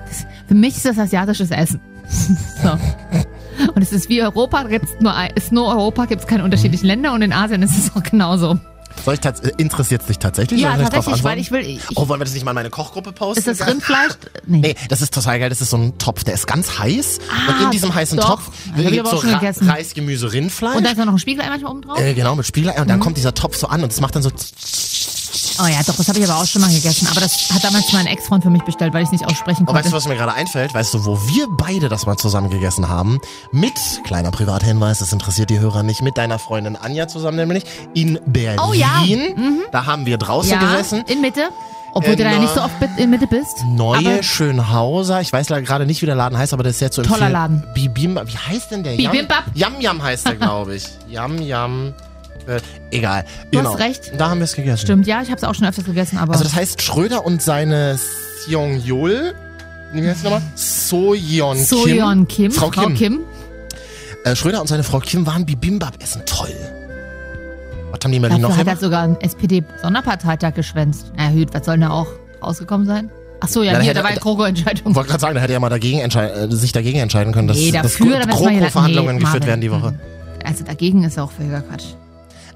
das, 0.08 0.26
für 0.46 0.54
mich 0.54 0.76
ist 0.76 0.84
das 0.84 0.98
asiatisches 0.98 1.50
Essen. 1.50 1.80
so. 2.62 2.78
Und 3.74 3.82
es 3.82 3.92
ist 3.92 4.08
wie 4.08 4.22
Europa, 4.22 4.62
gibt's 4.64 4.92
nur, 5.00 5.12
ist 5.34 5.52
nur 5.52 5.68
Europa, 5.68 6.04
gibt 6.04 6.22
es 6.22 6.26
keine 6.26 6.44
unterschiedlichen 6.44 6.86
Länder 6.86 7.12
und 7.12 7.22
in 7.22 7.32
Asien 7.32 7.62
ist 7.62 7.76
es 7.76 7.96
auch 7.96 8.02
genauso. 8.02 8.58
Soll 9.08 9.14
ich 9.14 9.24
äh, 9.24 9.52
interessiert 9.56 10.06
dich 10.06 10.18
tatsächlich? 10.18 10.60
Ja, 10.60 10.76
tatsächlich, 10.76 11.24
weil 11.24 11.38
ich 11.38 11.50
will, 11.50 11.60
ich, 11.60 11.80
Oh, 11.94 12.08
wollen 12.08 12.20
wir 12.20 12.26
das 12.26 12.34
nicht 12.34 12.44
mal 12.44 12.50
in 12.50 12.56
meine 12.56 12.68
Kochgruppe 12.68 13.12
posten? 13.12 13.38
ist 13.38 13.60
das 13.60 13.66
Rindfleisch? 13.66 14.12
Nee. 14.46 14.58
Nee, 14.58 14.74
das 14.90 15.00
ist 15.00 15.14
total 15.14 15.38
geil. 15.38 15.48
Das 15.48 15.62
ist 15.62 15.70
so 15.70 15.78
ein 15.78 15.96
Topf, 15.96 16.24
der 16.24 16.34
ist 16.34 16.46
ganz 16.46 16.78
heiß. 16.78 17.18
Ah, 17.30 17.52
und 17.52 17.64
in 17.64 17.70
diesem 17.70 17.94
heißen 17.94 18.18
doch. 18.18 18.42
Topf 18.42 18.50
gibt 18.76 19.06
so 19.08 19.16
Ra 19.16 19.38
gegessen. 19.38 19.70
Reis, 19.70 19.94
Gemüse, 19.94 20.30
Rindfleisch. 20.30 20.76
Und 20.76 20.84
da 20.84 20.90
ist 20.90 20.98
noch 20.98 21.06
ein 21.08 21.18
Spiegelei 21.18 21.48
manchmal 21.48 21.72
oben 21.72 21.80
drauf? 21.82 21.98
äh, 21.98 22.12
genau, 22.12 22.36
mit 22.36 22.46
Spiegelei. 22.46 22.74
Und 22.74 22.84
Mhm. 22.84 22.88
dann 22.88 23.00
kommt 23.00 23.16
dieser 23.16 23.32
Topf 23.32 23.56
so 23.56 23.68
an 23.68 23.82
und 23.82 23.90
es 23.90 24.00
macht 24.02 24.14
dann 24.14 24.22
so. 24.22 24.30
Oh 25.60 25.66
ja, 25.66 25.80
doch, 25.86 25.96
das 25.96 26.08
habe 26.08 26.18
ich 26.20 26.28
aber 26.30 26.40
auch 26.40 26.46
schon 26.46 26.62
mal 26.62 26.70
gegessen. 26.72 27.08
Aber 27.10 27.20
das 27.20 27.50
hat 27.52 27.64
damals 27.64 27.92
mein 27.92 28.06
Ex-Freund 28.06 28.42
für 28.44 28.50
mich 28.50 28.62
bestellt, 28.62 28.92
weil 28.94 29.02
ich 29.02 29.08
es 29.08 29.12
nicht 29.12 29.24
aussprechen 29.26 29.62
Oh, 29.62 29.66
konnte. 29.72 29.80
weißt 29.84 29.92
du, 29.92 29.96
was 29.96 30.06
mir 30.06 30.14
gerade 30.16 30.32
einfällt? 30.34 30.72
Weißt 30.72 30.94
du, 30.94 31.04
wo 31.04 31.18
wir 31.26 31.46
beide 31.50 31.88
das 31.88 32.06
mal 32.06 32.16
zusammen 32.16 32.48
gegessen 32.50 32.88
haben? 32.88 33.20
Mit, 33.50 33.74
kleiner 34.04 34.30
Privathinweis, 34.30 35.00
das 35.00 35.12
interessiert 35.12 35.50
die 35.50 35.58
Hörer 35.58 35.82
nicht, 35.82 36.02
mit 36.02 36.16
deiner 36.16 36.38
Freundin 36.38 36.76
Anja 36.76 37.08
zusammen 37.08 37.36
nämlich, 37.38 37.64
in 37.94 38.18
Berlin. 38.26 38.60
Oh 38.68 38.72
ja. 38.72 39.02
Da 39.72 39.86
haben 39.86 40.06
wir 40.06 40.16
draußen 40.18 40.52
ja, 40.52 40.58
gegessen. 40.58 41.02
in 41.08 41.20
Mitte. 41.20 41.48
Obwohl 41.94 42.12
Äh, 42.12 42.16
du 42.16 42.24
da 42.24 42.32
ja 42.32 42.38
nicht 42.38 42.54
so 42.54 42.60
oft 42.60 42.74
in 42.98 43.10
Mitte 43.10 43.26
bist. 43.26 43.64
Neue 43.66 44.22
Schönhauser. 44.22 45.20
Ich 45.22 45.32
weiß 45.32 45.48
leider 45.48 45.62
gerade 45.62 45.86
nicht, 45.86 46.02
wie 46.02 46.06
der 46.06 46.14
Laden 46.14 46.36
heißt, 46.38 46.52
aber 46.52 46.62
das 46.62 46.74
ist 46.74 46.80
jetzt 46.80 46.96
so 46.96 47.02
Toller 47.02 47.26
empfehlen- 47.26 47.32
Laden. 47.32 47.64
Bibimba. 47.74 48.26
Wie 48.26 48.36
heißt 48.36 48.70
denn 48.70 48.84
der? 48.84 48.92
Bibimbap? 48.96 49.44
Yam 49.54 49.80
Yam 49.80 50.02
heißt 50.02 50.26
der, 50.26 50.36
glaube 50.36 50.76
ich. 50.76 50.84
Yam 51.08 51.40
Yam. 51.40 51.94
Äh, 52.48 52.60
egal. 52.90 53.24
Du 53.50 53.58
genau. 53.58 53.72
hast 53.74 53.78
recht. 53.80 54.12
Da 54.18 54.30
haben 54.30 54.38
wir 54.40 54.44
es 54.44 54.54
gegessen. 54.54 54.78
Stimmt, 54.84 55.06
ja, 55.06 55.20
ich 55.22 55.28
habe 55.28 55.36
es 55.36 55.44
auch 55.44 55.54
schon 55.54 55.66
öfters 55.66 55.84
gegessen, 55.84 56.18
aber 56.18 56.32
Also 56.32 56.44
das 56.44 56.54
heißt, 56.54 56.80
Schröder 56.82 57.24
und 57.26 57.42
seine 57.42 57.98
Seong-Yul, 58.46 59.34
wie 59.92 60.06
heißt 60.08 60.18
sie 60.20 60.24
nochmal? 60.24 60.42
Soyeon 60.54 61.56
Kim. 61.56 61.64
Soyeon 61.66 62.28
Kim, 62.28 62.50
Frau 62.50 62.70
Kim. 62.70 63.20
Äh, 64.24 64.34
Schröder 64.34 64.60
und 64.60 64.66
seine 64.66 64.82
Frau 64.82 64.98
Kim 65.00 65.26
waren 65.26 65.44
Bibimbap 65.46 66.02
essen. 66.02 66.22
Toll. 66.26 66.48
Was 67.90 68.00
haben 68.04 68.12
die 68.12 68.20
Dafür 68.20 68.38
noch 68.38 68.56
hat 68.56 68.66
er 68.66 68.76
sogar 68.76 69.02
einen 69.02 69.20
SPD-Sonderparteitag 69.20 70.54
geschwänzt. 70.54 71.12
Na 71.16 71.30
gut, 71.30 71.54
was 71.54 71.64
soll 71.64 71.74
denn 71.74 71.82
da 71.82 71.90
auch 71.90 72.06
rausgekommen 72.42 72.86
sein? 72.86 73.10
Ach 73.40 73.48
so, 73.48 73.62
ja, 73.62 73.72
Na, 73.72 73.78
hier, 73.80 73.90
hätte- 73.90 74.00
da 74.00 74.04
war 74.04 74.12
Ich 74.12 74.20
Kroko-Entscheidung. 74.20 74.94
wollte 74.94 75.08
gerade 75.10 75.20
sagen, 75.20 75.34
da 75.34 75.40
hätte 75.40 75.52
er 75.52 75.60
mal 75.60 75.68
dagegen 75.68 76.00
äh, 76.00 76.48
sich 76.50 76.72
dagegen 76.72 76.98
entscheiden 76.98 77.32
können, 77.32 77.48
dass, 77.48 77.56
Nee, 77.56 77.70
dass 77.70 77.82
dafür, 77.82 78.06
hier- 78.18 78.26
GroKo-Verhandlungen 78.26 79.16
nee, 79.16 79.20
geführt 79.22 79.46
werden 79.46 79.60
die 79.60 79.70
Woche. 79.70 79.94
Also 80.44 80.64
dagegen 80.64 81.04
ist 81.04 81.18
auch 81.18 81.30
völliger 81.30 81.60
Quatsch. 81.60 81.84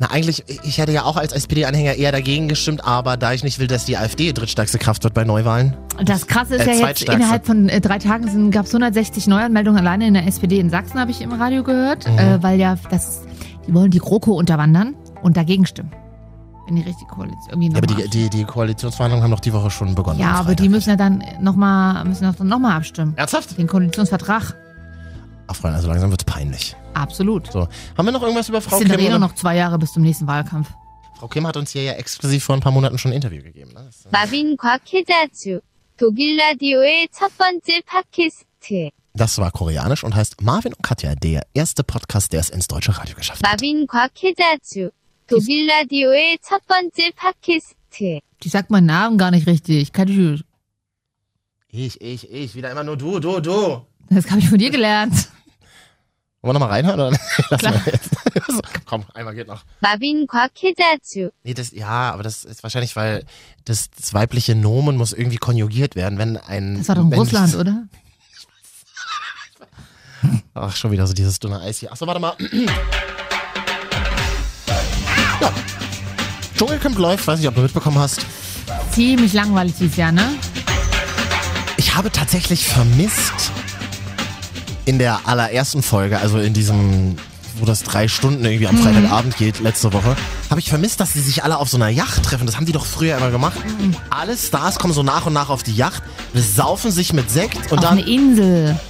Na, 0.03 0.11
eigentlich, 0.11 0.43
ich 0.65 0.79
hätte 0.79 0.91
ja 0.91 1.05
auch 1.05 1.17
als 1.17 1.33
SPD-Anhänger 1.33 1.95
eher 1.95 2.11
dagegen 2.11 2.49
gestimmt, 2.49 2.85
aber 2.85 3.17
da 3.17 3.33
ich 3.35 3.45
nicht 3.45 3.61
will, 3.61 3.69
dass 3.69 3.85
die 3.85 3.97
AfD 3.97 4.33
drittstärkste 4.33 4.79
Kraft 4.79 5.05
wird 5.05 5.15
bei 5.15 5.23
Neuwahlen. 5.23 5.77
Das 6.05 6.27
Krasse 6.27 6.57
ist 6.57 6.67
Äh, 6.67 6.81
ja 6.81 6.89
jetzt, 6.89 7.03
innerhalb 7.05 7.47
von 7.47 7.69
äh, 7.69 7.81
drei 7.81 7.99
Tagen 7.99 8.51
gab 8.51 8.67
es 8.67 8.75
160 8.75 9.29
Neuanmeldungen 9.29 9.79
alleine 9.79 10.09
in 10.09 10.15
der 10.15 10.27
SPD 10.27 10.59
in 10.59 10.71
Sachsen, 10.71 10.99
habe 10.99 11.13
ich 11.13 11.21
im 11.21 11.31
Radio 11.33 11.63
gehört, 11.63 12.09
Mhm. 12.11 12.19
äh, 12.19 12.43
weil 12.43 12.59
ja 12.59 12.77
das, 12.91 13.23
die 13.69 13.73
wollen 13.75 13.93
die 13.93 14.01
GroKo 14.01 14.33
unterwandern 14.33 14.97
und 15.23 15.37
dagegen 15.37 15.67
stimmen. 15.67 15.93
Wenn 16.67 16.75
die 16.75 16.83
richtige 16.83 17.09
Koalition 17.09 17.49
irgendwie 17.51 17.71
Ja, 17.71 17.79
aber 17.79 17.87
die, 17.87 18.11
die, 18.11 18.29
die 18.29 18.45
Koalitionsverhandlungen 18.45 19.23
haben 19.23 19.31
doch 19.31 19.39
die 19.41 19.53
Woche 19.53 19.71
schon 19.71 19.95
begonnen. 19.95 20.19
Ja, 20.19 20.33
aber 20.33 20.57
die 20.57 20.69
müssen 20.69 20.91
ja 20.91 20.97
dann 20.97 21.23
nochmal 21.41 22.05
noch 22.43 22.59
mal 22.59 22.75
abstimmen. 22.77 23.13
Ernsthaft? 23.17 23.57
Den 23.57 23.69
Koalitionsvertrag. 23.69 24.57
Ach, 25.48 25.56
Freunde, 25.56 25.78
also 25.78 25.88
langsam 25.88 26.10
wird's 26.12 26.26
peinlich. 26.26 26.76
Absolut. 26.94 27.52
So. 27.52 27.68
Haben 27.98 28.06
wir 28.06 28.12
noch 28.12 28.22
irgendwas 28.22 28.50
über 28.50 28.60
Frau 28.62 28.76
Es 28.78 28.80
sind 28.80 28.92
Kim? 28.92 29.00
eh 29.00 29.04
nur 29.04 29.12
oder? 29.12 29.20
noch 29.20 29.36
zwei 29.36 29.56
Jahre 29.56 29.78
bis 29.80 29.94
zum 29.94 30.04
nächsten 30.04 30.28
Wahlkampf. 30.28 30.70
Frau 31.18 31.28
Kim 31.28 31.48
hat 31.48 31.58
uns 31.58 31.72
hier 31.72 31.84
ja 31.84 31.94
exklusiv 31.94 32.44
vor 32.44 32.56
ein 32.56 32.60
paar 32.62 32.72
Monaten 32.72 32.98
schon 32.98 33.12
ein 33.12 33.16
Interview 33.16 33.42
gegeben. 33.42 33.72
Ne? 33.74 33.86
Das, 33.86 34.06
마빈 34.12 34.58
곽혜자주 34.58 35.62
독일 35.98 36.38
라디오의 36.38 37.08
첫 37.12 37.32
번째 37.38 37.82
팟캐스트 37.86 38.92
das 39.16 39.40
war 39.40 39.50
koreanisch 39.52 40.04
und 40.04 40.14
heißt 40.14 40.44
Marvin 40.44 40.74
und 40.74 40.84
Katja, 40.84 41.16
der 41.16 41.42
erste 41.56 41.84
Podcast, 41.84 42.34
der 42.34 42.42
es 42.42 42.50
ins 42.52 42.68
deutsche 42.68 42.96
Radio 43.00 43.16
geschafft 43.16 43.42
hat. 43.44 43.50
마빈 43.52 43.88
곽혜자주 43.88 44.92
독일 45.28 45.68
라디오의 45.68 46.38
첫 46.44 46.62
번째 46.68 47.12
팟캐스트 47.16 48.20
Die 48.44 48.50
sagt 48.50 48.70
meinen 48.70 48.86
Namen 48.86 49.18
gar 49.18 49.32
nicht 49.32 49.48
richtig. 49.48 49.92
Katju. 49.94 50.38
Ich, 51.70 52.00
ich, 52.02 52.30
ich, 52.32 52.54
wieder 52.56 52.70
immer 52.72 52.84
nur 52.84 52.96
du, 52.98 53.20
du, 53.20 53.40
du. 53.40 53.82
Das 54.11 54.31
habe 54.31 54.41
ich 54.41 54.49
von 54.49 54.59
dir 54.59 54.71
gelernt. 54.71 55.29
Wollen 56.43 56.57
wir 56.57 56.59
nochmal 56.59 56.71
reinhören? 56.71 57.01
Oder? 57.01 57.19
Lass 57.51 57.61
Klar. 57.61 57.75
Komm, 58.85 59.05
einmal 59.15 59.35
geht 59.35 59.47
noch. 59.47 59.63
Marvin 59.81 60.27
Kwakidatsu. 60.27 61.31
Nee, 61.45 61.55
das, 61.55 61.71
ja, 61.71 62.13
aber 62.13 62.25
das 62.25 62.45
ist 62.45 62.63
wahrscheinlich, 62.63 62.97
weil 62.97 63.25
das, 63.65 63.91
das 63.91 64.13
weibliche 64.13 64.55
Nomen 64.57 64.97
muss 64.97 65.13
irgendwie 65.13 65.37
konjugiert 65.37 65.95
werden, 65.95 66.19
wenn 66.19 66.37
ein. 66.37 66.79
Das 66.79 66.89
war 66.89 66.97
doch 66.97 67.03
in 67.03 67.09
Mensch, 67.11 67.21
Russland, 67.21 67.55
oder? 67.55 67.85
Ach, 70.55 70.75
schon 70.75 70.91
wieder 70.91 71.07
so 71.07 71.13
dieses 71.13 71.39
dünne 71.39 71.61
Eis 71.61 71.79
hier. 71.79 71.93
Achso, 71.93 72.07
warte 72.07 72.21
mal. 72.21 72.35
Ja. 75.41 75.53
Dschungelcamp 76.57 76.97
läuft, 76.99 77.27
weiß 77.27 77.41
nicht, 77.41 77.49
ob 77.49 77.57
du 77.57 77.63
mitbekommen 77.63 77.99
hast. 77.99 78.25
Ziemlich 78.93 79.33
langweilig 79.33 79.75
dieses 79.77 79.97
Jahr, 79.97 80.13
ne? 80.13 80.37
Ich 81.77 81.97
habe 81.97 82.13
tatsächlich 82.13 82.65
vermisst, 82.65 83.51
in 84.85 84.99
der 84.99 85.21
allerersten 85.25 85.83
Folge, 85.83 86.19
also 86.19 86.39
in 86.39 86.53
diesem, 86.55 87.17
wo 87.59 87.65
das 87.65 87.83
drei 87.83 88.09
Stunden 88.09 88.45
irgendwie 88.45 88.67
am 88.67 88.77
Freitagabend 88.77 89.37
geht, 89.37 89.61
letzte 89.61 89.93
Woche, 89.93 90.17
habe 90.51 90.61
ich 90.61 90.69
vermisst, 90.69 91.01
dass 91.01 91.13
die 91.13 91.21
sich 91.21 91.45
alle 91.45 91.59
auf 91.59 91.69
so 91.69 91.77
einer 91.77 91.89
Yacht 91.89 92.23
treffen. 92.25 92.47
Das 92.47 92.57
haben 92.57 92.67
die 92.67 92.73
doch 92.73 92.87
früher 92.87 93.17
immer 93.17 93.31
gemacht. 93.31 93.59
Alle 94.11 94.37
Stars 94.37 94.79
kommen 94.79 94.93
so 94.93 95.03
nach 95.03 95.27
und 95.27 95.33
nach 95.33 95.49
auf 95.51 95.63
die 95.63 95.75
Yacht, 95.75 96.03
saufen 96.35 96.91
sich 96.91 97.13
mit 97.13 97.31
Sekt 97.31 97.71
und 97.71 97.79
Auf 97.79 97.85
dann. 97.85 97.99
eine 97.99 98.07
Insel. 98.09 98.79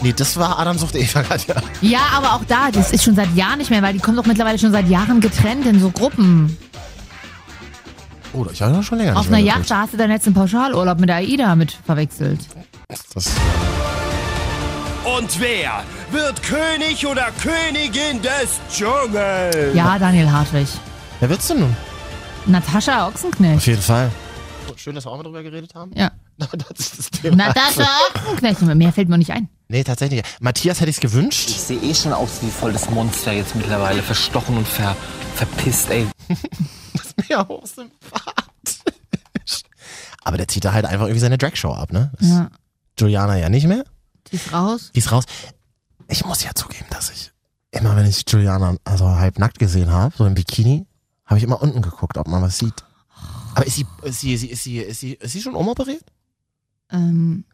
Nee, 0.00 0.12
das 0.12 0.36
war 0.36 0.60
Adam 0.60 0.78
sucht 0.78 0.94
Eva 0.94 1.24
Katja. 1.24 1.56
Ja, 1.80 1.98
aber 2.14 2.34
auch 2.34 2.44
da, 2.46 2.70
das 2.70 2.92
ist 2.92 3.02
schon 3.02 3.16
seit 3.16 3.34
Jahren 3.34 3.58
nicht 3.58 3.68
mehr, 3.70 3.82
weil 3.82 3.94
die 3.94 3.98
kommen 3.98 4.16
doch 4.16 4.26
mittlerweile 4.26 4.56
schon 4.56 4.70
seit 4.70 4.88
Jahren 4.88 5.20
getrennt 5.20 5.66
in 5.66 5.80
so 5.80 5.90
Gruppen. 5.90 6.56
Oh, 8.32 8.46
ich 8.52 8.62
habe 8.62 8.80
schon 8.84 8.98
länger 8.98 9.18
Auf 9.18 9.26
einer 9.26 9.38
Yacht, 9.38 9.68
da 9.68 9.80
hast 9.80 9.94
du 9.94 9.96
deinen 9.96 10.10
letzten 10.10 10.34
Pauschalurlaub 10.34 11.00
mit 11.00 11.08
der 11.08 11.16
AIDA 11.16 11.56
mit 11.56 11.76
verwechselt. 11.84 12.38
Das, 13.12 13.32
Und 15.16 15.40
wer 15.40 15.84
wird 16.10 16.42
König 16.42 17.06
oder 17.06 17.28
Königin 17.42 18.20
des 18.20 18.58
Dschungels? 18.70 19.74
Ja, 19.74 19.98
Daniel 19.98 20.30
Hartwig. 20.30 20.68
Wer 21.20 21.30
willst 21.30 21.48
du 21.50 21.54
nun? 21.54 21.76
Natascha 22.46 23.06
Ochsenknecht. 23.08 23.56
Auf 23.58 23.66
jeden 23.66 23.82
Fall. 23.82 24.10
Schön, 24.76 24.94
dass 24.94 25.06
wir 25.06 25.10
auch 25.10 25.16
mal 25.16 25.22
drüber 25.22 25.42
geredet 25.42 25.74
haben. 25.74 25.92
Ja. 25.94 26.10
Das 26.68 26.78
ist 26.78 26.98
das 26.98 27.10
Thema. 27.10 27.36
Natascha 27.36 27.88
Ochsenknecht. 28.14 28.60
Mehr 28.62 28.92
fällt 28.92 29.08
mir 29.08 29.18
nicht 29.18 29.32
ein. 29.32 29.48
Nee, 29.68 29.82
tatsächlich. 29.82 30.22
Matthias 30.40 30.80
hätte 30.80 30.90
ich 30.90 30.96
es 30.96 31.00
gewünscht. 31.00 31.48
Ich 31.48 31.60
sehe 31.60 31.78
eh 31.80 31.94
schon 31.94 32.12
aus 32.12 32.40
wie 32.42 32.50
voll 32.50 32.72
das 32.72 32.88
Monster 32.90 33.32
jetzt 33.32 33.54
mittlerweile. 33.56 34.02
Verstochen 34.02 34.56
und 34.56 34.68
ver, 34.68 34.94
verpisst, 35.34 35.90
ey. 35.90 36.06
Mehr 37.28 37.48
hoch 37.48 37.66
sympathisch. 37.66 38.82
Aber 40.22 40.36
der 40.36 40.46
zieht 40.48 40.64
da 40.64 40.72
halt 40.72 40.84
einfach 40.84 41.06
irgendwie 41.06 41.20
seine 41.20 41.38
Dragshow 41.38 41.72
ab, 41.72 41.92
ne? 41.92 42.12
Das 42.18 42.28
Ja. 42.28 42.50
Juliana 42.98 43.36
ja 43.38 43.48
nicht 43.48 43.66
mehr. 43.66 43.84
Die 44.30 44.36
ist 44.36 44.52
raus. 44.52 44.90
Die 44.94 44.98
ist 44.98 45.10
raus. 45.12 45.24
Ich 46.08 46.24
muss 46.24 46.42
ja 46.44 46.50
zugeben, 46.54 46.86
dass 46.90 47.10
ich 47.10 47.32
immer, 47.70 47.94
wenn 47.96 48.06
ich 48.06 48.24
Juliana 48.28 48.76
also 48.84 49.06
halb 49.08 49.38
nackt 49.38 49.58
gesehen 49.58 49.90
habe, 49.90 50.14
so 50.16 50.24
im 50.26 50.34
Bikini, 50.34 50.86
habe 51.26 51.38
ich 51.38 51.44
immer 51.44 51.60
unten 51.60 51.82
geguckt, 51.82 52.16
ob 52.16 52.26
man 52.28 52.42
was 52.42 52.58
sieht. 52.58 52.74
Aber 53.54 53.66
ist 53.66 53.76
sie, 53.76 53.86
ist 54.02 54.20
sie, 54.20 54.32
ist 54.32 54.40
sie, 54.40 54.48
ist 54.48 54.62
sie, 54.64 54.78
ist 54.78 55.00
sie, 55.00 55.12
ist 55.14 55.32
sie 55.32 55.42
schon 55.42 55.54
umoperiert? 55.54 56.04
Ähm, 56.90 57.44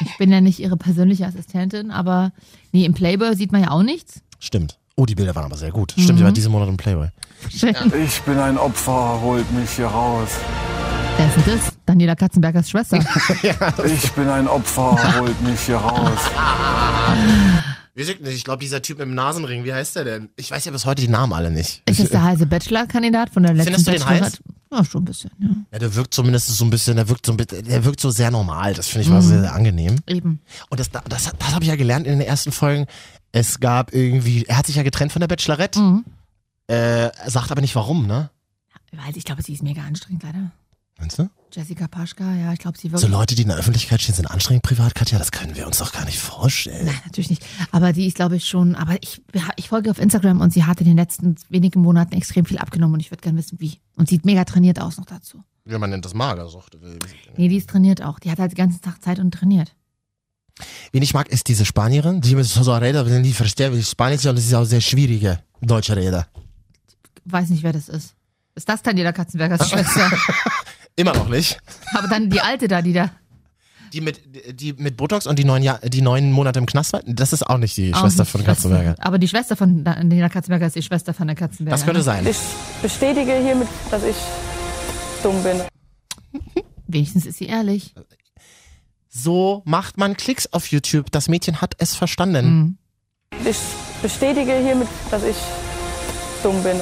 ich 0.00 0.16
bin 0.18 0.32
ja 0.32 0.40
nicht 0.40 0.58
ihre 0.58 0.76
persönliche 0.76 1.26
Assistentin, 1.26 1.90
aber 1.92 2.32
nee, 2.72 2.84
im 2.84 2.94
Playboy 2.94 3.36
sieht 3.36 3.52
man 3.52 3.62
ja 3.62 3.70
auch 3.70 3.82
nichts. 3.82 4.20
Stimmt. 4.40 4.78
Oh, 4.96 5.06
die 5.06 5.14
Bilder 5.14 5.34
waren 5.34 5.44
aber 5.44 5.56
sehr 5.56 5.70
gut. 5.72 5.92
Stimmt, 5.92 6.10
Mhm. 6.10 6.16
die 6.16 6.24
war 6.24 6.32
diesen 6.32 6.50
Monat 6.52 6.68
im 6.68 6.76
Playboy. 6.76 7.08
Schön. 7.50 7.74
Ich 8.04 8.20
bin 8.22 8.38
ein 8.38 8.58
Opfer, 8.58 9.20
holt 9.20 9.50
mich 9.52 9.70
hier 9.70 9.86
raus. 9.86 10.30
Wer 11.16 11.26
ist 11.28 11.36
denn 11.46 11.56
das? 11.58 11.72
Daniela 11.86 12.14
Katzenbergers 12.16 12.70
Schwester. 12.70 12.98
Ich 13.84 14.12
bin 14.12 14.28
ein 14.28 14.48
Opfer, 14.48 14.96
holt 15.20 15.40
mich 15.42 15.60
hier 15.60 15.76
raus. 15.76 16.18
Ich 17.94 18.44
glaube, 18.44 18.60
dieser 18.60 18.82
Typ 18.82 18.98
mit 18.98 19.06
dem 19.06 19.14
Nasenring, 19.14 19.64
wie 19.64 19.72
heißt 19.72 19.96
der 19.96 20.04
denn? 20.04 20.28
Ich 20.36 20.50
weiß 20.50 20.64
ja 20.64 20.72
bis 20.72 20.84
heute 20.84 21.02
die 21.02 21.08
Namen 21.08 21.32
alle 21.32 21.50
nicht. 21.50 21.82
Ist 21.88 22.00
das 22.00 22.08
der 22.10 22.22
heiße 22.24 22.46
Bachelor-Kandidat 22.46 23.30
von 23.30 23.44
der 23.44 23.54
letzten 23.54 23.74
Findest 23.74 23.86
du 23.86 23.90
den 23.92 24.00
Bachelorette? 24.00 24.38
Ja, 24.72 24.84
schon 24.84 25.02
ein 25.02 25.04
bisschen, 25.04 25.30
ja. 25.38 25.48
Ja, 25.72 25.78
der 25.78 25.94
wirkt 25.94 26.12
zumindest 26.14 26.48
so 26.48 26.64
ein 26.64 26.70
bisschen, 26.70 26.96
der 26.96 27.08
wirkt 27.08 27.24
so 27.26 27.32
ein 27.32 27.36
bisschen, 27.36 27.64
der 27.64 27.84
wirkt 27.84 28.00
so 28.00 28.10
sehr 28.10 28.32
normal. 28.32 28.74
Das 28.74 28.88
finde 28.88 29.02
ich 29.04 29.08
mal 29.10 29.22
Mhm. 29.22 29.26
sehr, 29.28 29.40
sehr 29.42 29.54
angenehm. 29.54 29.96
Eben. 30.08 30.40
Und 30.70 30.80
das, 30.80 30.90
das, 30.90 31.30
das 31.38 31.54
habe 31.54 31.62
ich 31.62 31.68
ja 31.70 31.76
gelernt 31.76 32.06
in 32.08 32.18
den 32.18 32.26
ersten 32.26 32.50
Folgen. 32.50 32.86
Es 33.30 33.60
gab 33.60 33.94
irgendwie, 33.94 34.44
er 34.46 34.56
hat 34.58 34.66
sich 34.66 34.74
ja 34.76 34.82
getrennt 34.82 35.12
von 35.12 35.20
der 35.20 35.28
Bachelorette, 35.28 35.78
Mhm. 35.78 36.04
äh, 36.66 37.10
sagt 37.28 37.52
aber 37.52 37.60
nicht 37.60 37.76
warum, 37.76 38.08
ne? 38.08 38.30
Weil 38.92 39.16
ich 39.16 39.24
glaube, 39.24 39.42
sie 39.42 39.52
ist 39.52 39.62
mega 39.62 39.82
anstrengend, 39.82 40.22
leider. 40.24 40.50
Meinst 40.98 41.18
du? 41.18 41.28
Jessica 41.52 41.86
Paschka, 41.86 42.34
ja, 42.34 42.52
ich 42.52 42.58
glaube, 42.58 42.78
sie 42.78 42.88
So 42.88 42.94
wirklich. 42.94 43.10
Leute, 43.10 43.34
die 43.34 43.42
in 43.42 43.48
der 43.48 43.56
Öffentlichkeit 43.56 44.02
stehen, 44.02 44.14
sind 44.14 44.26
anstrengend 44.26 44.64
privat, 44.64 44.94
Katja, 44.94 45.18
das 45.18 45.30
können 45.30 45.54
wir 45.54 45.66
uns 45.66 45.78
doch 45.78 45.92
gar 45.92 46.04
nicht 46.04 46.18
vorstellen. 46.18 46.86
Nein, 46.86 47.00
natürlich 47.04 47.30
nicht. 47.30 47.46
Aber 47.70 47.92
die 47.92 48.06
ist, 48.06 48.16
glaube 48.16 48.36
ich, 48.36 48.46
schon. 48.46 48.74
Aber 48.74 49.00
ich, 49.02 49.22
ich 49.56 49.68
folge 49.68 49.90
auf 49.90 49.98
Instagram 49.98 50.40
und 50.40 50.52
sie 50.52 50.64
hat 50.64 50.80
in 50.80 50.86
den 50.86 50.96
letzten 50.96 51.36
wenigen 51.48 51.80
Monaten 51.80 52.14
extrem 52.14 52.44
viel 52.44 52.58
abgenommen 52.58 52.94
und 52.94 53.00
ich 53.00 53.10
würde 53.10 53.22
gerne 53.22 53.38
wissen, 53.38 53.60
wie. 53.60 53.80
Und 53.96 54.08
sieht 54.08 54.24
mega 54.24 54.44
trainiert 54.44 54.80
aus 54.80 54.96
noch 54.96 55.06
dazu. 55.06 55.44
Wie 55.64 55.78
man 55.78 55.90
nennt 55.90 56.04
das 56.04 56.14
Magersucht. 56.14 56.76
Nee, 57.36 57.48
die 57.48 57.56
ist 57.56 57.70
trainiert 57.70 58.02
auch. 58.02 58.18
Die 58.18 58.30
hat 58.30 58.38
halt 58.38 58.52
den 58.52 58.56
ganzen 58.56 58.80
Tag 58.80 59.02
Zeit 59.02 59.18
und 59.18 59.32
trainiert. 59.32 59.74
Wen 60.92 61.02
ich 61.02 61.14
mag, 61.14 61.28
ist 61.28 61.48
diese 61.48 61.64
Spanierin, 61.64 62.20
die 62.20 62.34
mit 62.34 62.46
so 62.46 62.72
Räder, 62.74 63.06
wenn 63.06 63.22
die 63.22 63.32
verstehen, 63.32 63.74
wie 63.74 63.82
Spanisch 63.82 64.24
und 64.26 64.36
das 64.36 64.44
ist 64.44 64.54
auch 64.54 64.64
sehr 64.64 64.80
schwierige 64.80 65.40
deutsche 65.60 65.96
Räder. 65.96 66.28
Weiß 67.24 67.48
nicht, 67.50 67.62
wer 67.62 67.72
das 67.72 67.88
ist. 67.88 68.14
Ist 68.54 68.68
das 68.68 68.82
Daniela 68.82 69.12
Katzenbergers 69.12 69.68
Schwester? 69.68 70.10
Immer 70.96 71.14
noch 71.14 71.28
nicht. 71.28 71.58
Aber 71.92 72.08
dann 72.08 72.30
die 72.30 72.40
alte 72.40 72.68
da, 72.68 72.82
die 72.82 72.92
da. 72.92 73.10
Die 73.92 74.00
mit, 74.00 74.20
die 74.60 74.72
mit 74.72 74.96
Botox 74.96 75.26
und 75.26 75.38
die 75.38 75.44
neun, 75.44 75.62
Jahr, 75.62 75.78
die 75.78 76.02
neun 76.02 76.32
Monate 76.32 76.58
im 76.58 76.66
Knast 76.66 76.92
war, 76.92 77.02
das 77.06 77.32
ist 77.32 77.44
auch 77.44 77.58
nicht 77.58 77.76
die 77.76 77.94
auch 77.94 78.00
Schwester 78.00 78.22
nicht 78.22 78.32
von 78.32 78.40
Schwester. 78.40 78.68
Katzenberger. 78.70 78.94
Aber 78.98 79.18
die 79.18 79.28
Schwester 79.28 79.56
von 79.56 79.84
Daniela 79.84 80.28
Katzenberger 80.28 80.66
ist 80.66 80.74
die 80.74 80.82
Schwester 80.82 81.14
von 81.14 81.28
der 81.28 81.36
Katzenberger. 81.36 81.76
Das 81.76 81.84
könnte 81.84 82.00
ne? 82.00 82.04
sein. 82.04 82.26
Ich 82.26 82.38
bestätige 82.82 83.36
hiermit, 83.36 83.68
dass 83.90 84.02
ich 84.02 84.16
dumm 85.22 85.40
bin. 85.42 85.60
Wenigstens 86.88 87.26
ist 87.26 87.38
sie 87.38 87.46
ehrlich. 87.46 87.94
So 89.08 89.62
macht 89.64 89.96
man 89.96 90.16
Klicks 90.16 90.52
auf 90.52 90.66
YouTube. 90.66 91.12
Das 91.12 91.28
Mädchen 91.28 91.60
hat 91.60 91.74
es 91.78 91.94
verstanden. 91.94 92.46
Mhm. 92.46 92.78
Ich 93.48 93.58
bestätige 94.02 94.58
hiermit, 94.58 94.88
dass 95.10 95.22
ich 95.22 95.36
dumm 96.42 96.60
bin. 96.64 96.80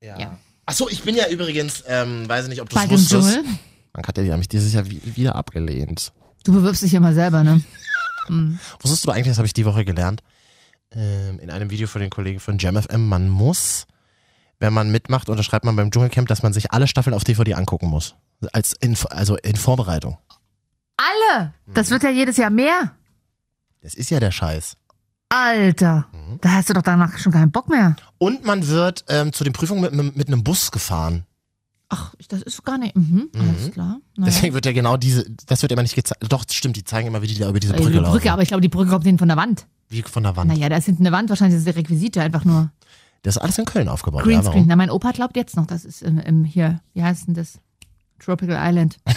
Ja. 0.00 0.38
Achso, 0.68 0.86
ich 0.90 1.02
bin 1.02 1.14
ja 1.16 1.28
übrigens, 1.28 1.82
ähm, 1.86 2.28
weiß 2.28 2.44
ich 2.44 2.50
nicht, 2.50 2.60
ob 2.60 2.68
du 2.68 2.76
Bei 2.76 2.82
es 2.82 2.88
dem 2.88 2.98
wusstest. 2.98 3.34
Dschungel? 3.36 3.44
Man 3.94 4.04
hat 4.06 4.18
ja 4.18 4.36
mich 4.36 4.48
dieses 4.48 4.74
Jahr 4.74 4.84
wi- 4.88 5.00
wieder 5.16 5.34
abgelehnt. 5.34 6.12
Du 6.44 6.52
bewirbst 6.52 6.82
dich 6.82 6.92
immer 6.92 7.14
selber, 7.14 7.42
ne? 7.42 7.62
Mhm. 8.28 8.58
Wusstest 8.80 9.06
du 9.06 9.10
eigentlich, 9.10 9.28
das 9.28 9.38
habe 9.38 9.46
ich 9.46 9.54
die 9.54 9.64
Woche 9.64 9.86
gelernt, 9.86 10.22
ähm, 10.92 11.38
in 11.40 11.50
einem 11.50 11.70
Video 11.70 11.86
von 11.88 12.02
den 12.02 12.10
Kollegen 12.10 12.38
von 12.38 12.58
JamFM, 12.58 13.06
man 13.08 13.30
muss, 13.30 13.86
wenn 14.60 14.74
man 14.74 14.90
mitmacht, 14.90 15.30
unterschreibt 15.30 15.64
man 15.64 15.74
beim 15.74 15.90
Dschungelcamp, 15.90 16.28
dass 16.28 16.42
man 16.42 16.52
sich 16.52 16.70
alle 16.70 16.86
Staffeln 16.86 17.14
auf 17.14 17.24
DVD 17.24 17.54
angucken 17.54 17.86
muss. 17.88 18.14
Als 18.52 18.74
in, 18.74 18.94
also 19.08 19.36
in 19.38 19.56
Vorbereitung. 19.56 20.18
Alle! 20.98 21.54
Das 21.68 21.88
wird 21.90 22.02
ja 22.02 22.10
jedes 22.10 22.36
Jahr 22.36 22.50
mehr. 22.50 22.92
Das 23.80 23.94
ist 23.94 24.10
ja 24.10 24.20
der 24.20 24.32
Scheiß. 24.32 24.76
Alter, 25.30 26.06
Mhm. 26.12 26.38
da 26.40 26.52
hast 26.52 26.70
du 26.70 26.74
doch 26.74 26.82
danach 26.82 27.18
schon 27.18 27.32
keinen 27.32 27.50
Bock 27.50 27.68
mehr. 27.68 27.96
Und 28.18 28.44
man 28.44 28.66
wird 28.66 29.04
ähm, 29.08 29.32
zu 29.32 29.44
den 29.44 29.52
Prüfungen 29.52 29.82
mit, 29.82 29.92
mit, 29.92 30.16
mit 30.16 30.28
einem 30.28 30.42
Bus 30.42 30.70
gefahren. 30.70 31.24
Ach, 31.90 32.14
das 32.28 32.42
ist 32.42 32.64
gar 32.64 32.76
nicht. 32.78 32.94
Mhm, 32.96 33.30
alles 33.38 33.70
klar. 33.72 33.98
Naja. 34.16 34.26
Deswegen 34.30 34.54
wird 34.54 34.66
ja 34.66 34.72
genau 34.72 34.96
diese, 34.98 35.24
das 35.46 35.62
wird 35.62 35.72
immer 35.72 35.82
nicht 35.82 35.94
gezeigt. 35.94 36.22
Doch, 36.30 36.44
stimmt, 36.50 36.76
die 36.76 36.84
zeigen 36.84 37.08
immer, 37.08 37.22
wie 37.22 37.26
die 37.26 37.38
da 37.38 37.48
über 37.48 37.60
diese 37.60 37.74
Äh, 37.74 37.76
Brücke, 37.78 37.92
die 37.92 37.98
laufen. 37.98 38.12
Brücke, 38.12 38.32
aber 38.32 38.42
ich 38.42 38.48
glaube, 38.48 38.60
die 38.60 38.68
Brücke 38.68 38.90
kommt 38.90 39.04
hinten 39.04 39.18
von 39.18 39.28
der 39.28 39.36
Wand. 39.38 39.66
Wie 39.88 40.02
von 40.02 40.22
der 40.22 40.36
Wand. 40.36 40.50
Naja, 40.50 40.68
da 40.68 40.76
ist 40.76 40.84
hinten 40.84 41.06
eine 41.06 41.16
Wand, 41.16 41.30
wahrscheinlich 41.30 41.56
ist 41.58 41.66
das 41.66 41.74
die 41.74 41.80
Requisite 41.80 42.20
einfach 42.20 42.44
nur. 42.44 42.70
Das 43.22 43.36
ist 43.36 43.42
alles 43.42 43.58
in 43.58 43.64
Köln 43.64 43.88
aufgebaut. 43.88 44.20
Ja, 44.20 44.26
Greenscreen. 44.26 44.54
warum? 44.54 44.66
Na, 44.68 44.76
mein 44.76 44.90
Opa 44.90 45.12
glaubt 45.12 45.34
jetzt 45.36 45.56
noch, 45.56 45.66
das 45.66 45.84
ist 45.86 46.02
im, 46.02 46.18
im 46.18 46.44
hier, 46.44 46.80
wie 46.92 47.02
heißt 47.02 47.26
denn 47.26 47.34
das? 47.34 47.58
Tropical 48.18 48.56
Island. 48.60 48.98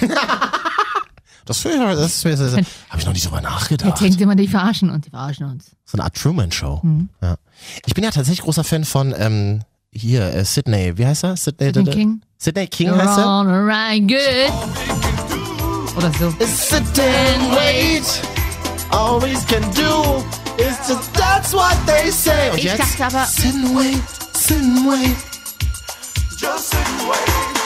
Das, 1.45 1.63
das, 1.63 2.21
das, 2.21 2.21
das, 2.21 2.39
das 2.39 2.53
habe 2.89 2.99
ich 2.99 3.05
noch 3.05 3.13
nicht 3.13 3.25
drüber 3.25 3.41
nachgedacht. 3.41 3.99
denkt 3.99 4.21
immer, 4.21 4.35
die 4.35 4.47
verarschen 4.47 4.89
uns, 4.89 5.05
die 5.05 5.09
verarschen 5.09 5.45
uns. 5.47 5.71
So 5.85 5.97
eine 5.97 6.03
Art 6.05 6.15
Truman-Show. 6.15 6.79
Mhm. 6.83 7.09
Ja. 7.21 7.35
Ich 7.85 7.93
bin 7.93 8.03
ja 8.03 8.11
tatsächlich 8.11 8.43
großer 8.43 8.63
Fan 8.63 8.85
von 8.85 9.13
ähm, 9.17 9.61
hier, 9.91 10.33
äh, 10.33 10.45
Sydney. 10.45 10.97
Wie 10.97 11.05
heißt 11.05 11.23
er? 11.23 11.35
Sydney, 11.37 11.67
Sydney 11.67 11.83
da- 11.83 11.91
da- 11.91 11.97
King? 11.97 12.21
Sydney 12.37 12.67
King 12.67 12.89
You're 12.89 12.97
heißt 12.97 13.17
er. 13.19 13.25
all 13.27 13.47
right, 13.47 14.07
good. 14.07 15.97
Oder 15.97 16.11
so. 16.19 16.29
Sit 16.45 16.81
and 16.99 17.51
wait. 17.55 18.21
We 19.21 19.33
can 19.47 19.63
do 19.73 20.23
is 20.57 20.77
just 20.87 21.13
that's 21.13 21.53
what 21.53 21.75
they 21.85 22.11
say. 22.11 22.49
Und 22.51 22.57
Ich 22.57 22.63
jetzt? 22.65 22.79
dachte 22.79 23.05
aber- 23.05 23.25
Sit 23.25 23.55
and 23.55 23.75
wait, 23.77 24.01
sit 24.33 24.57
and 24.57 24.87
wait. 24.87 25.15
Just 26.39 26.69
sit 26.71 26.79
and 26.79 27.09
wait. 27.09 27.60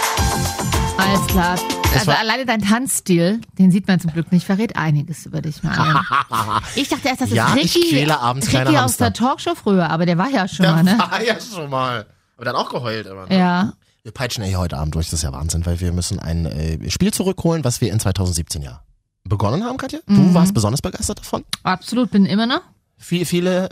Alles 0.98 1.28
klar. 1.28 1.58
Also 1.94 2.08
war- 2.08 2.20
alleine 2.20 2.46
dein 2.46 2.62
Tanzstil, 2.62 3.42
den 3.58 3.72
sieht 3.72 3.88
man 3.88 4.00
zum 4.00 4.12
Glück 4.12 4.32
nicht, 4.32 4.46
verrät 4.46 4.76
einiges 4.76 5.26
über 5.26 5.42
dich, 5.42 5.62
Marian. 5.64 6.04
Ich 6.76 6.90
dachte 6.90 7.08
erst, 7.08 7.22
das 7.22 7.30
ist 7.30 7.36
Ja, 7.36 7.56
ich 7.56 7.76
Ricky, 7.76 8.10
abends 8.10 8.48
Ricky 8.52 8.78
aus 8.78 8.98
der 8.98 9.14
Talkshow 9.14 9.56
früher, 9.56 9.90
aber 9.90 10.06
der 10.06 10.18
war 10.18 10.30
ja 10.30 10.48
schon 10.48 10.64
Der 10.66 10.74
mal, 10.74 10.84
ne? 10.84 10.98
war 11.00 11.22
ja 11.24 11.36
schon 11.40 11.70
mal. 11.70 12.06
Aber 12.36 12.46
dann 12.46 12.56
auch 12.56 12.70
geheult 12.70 13.08
immer. 13.08 13.28
Ne? 13.28 13.38
Ja. 13.38 13.74
Wir 14.04 14.12
peitschen 14.12 14.44
ja 14.44 14.50
hier 14.50 14.60
heute 14.60 14.78
Abend 14.78 14.96
durch, 14.96 15.08
das 15.08 15.14
ist 15.20 15.24
ja 15.24 15.32
Wahnsinn, 15.32 15.66
weil 15.66 15.80
wir 15.80 15.92
müssen 15.94 16.20
ein 16.20 16.46
äh, 16.46 16.90
Spiel 16.90 17.14
zurückholen, 17.14 17.64
was 17.64 17.82
wir 17.82 17.92
in 17.92 18.00
2017 18.00 18.62
ja 18.62 18.82
begonnen 19.24 19.64
haben, 19.64 19.78
Katja. 19.78 20.00
Du 20.06 20.14
Mhm. 20.14 20.34
warst 20.34 20.54
besonders 20.54 20.82
begeistert 20.82 21.20
davon. 21.20 21.44
Absolut, 21.64 22.12
bin 22.12 22.26
immer 22.26 22.46
noch. 22.46 22.62
Viel, 22.98 23.26
viele. 23.26 23.70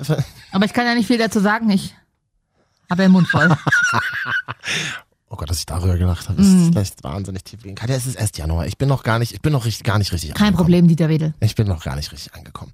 Aber 0.52 0.66
ich 0.66 0.74
kann 0.74 0.86
ja 0.86 0.96
nicht 0.96 1.08
viel 1.08 1.18
dazu 1.18 1.40
sagen. 1.40 1.70
Ich 1.70 1.94
habe 2.90 3.04
ja 3.04 3.08
den 3.08 3.14
Mund 3.14 3.28
voll. 3.28 3.50
Oh 5.34 5.36
Gott, 5.36 5.50
dass 5.50 5.58
ich 5.58 5.66
darüber 5.66 5.98
gedacht 5.98 6.30
habe, 6.30 6.40
ist 6.40 6.48
Mhm. 6.48 6.72
vielleicht 6.74 7.04
wahnsinnig 7.04 7.44
tief 7.44 7.64
liegen. 7.64 7.74
Katja, 7.74 7.96
es 7.96 8.06
ist 8.06 8.14
erst 8.20 8.38
Januar. 8.38 8.68
Ich 8.68 8.78
bin 8.78 8.88
noch 8.88 9.02
gar 9.02 9.18
nicht, 9.18 9.34
ich 9.34 9.42
bin 9.42 9.52
noch 9.52 9.66
richtig, 9.66 9.84
gar 9.84 9.98
nicht 9.98 10.12
richtig 10.14 10.30
Kein 10.36 10.50
angekommen. 10.50 10.58
Problem, 10.66 10.88
Dieter 10.88 11.10
Wedel. 11.10 11.34
Ich 11.40 11.56
bin 11.56 11.66
noch 11.66 11.84
gar 11.84 11.96
nicht 11.96 12.12
richtig 12.12 12.36
angekommen. 12.36 12.72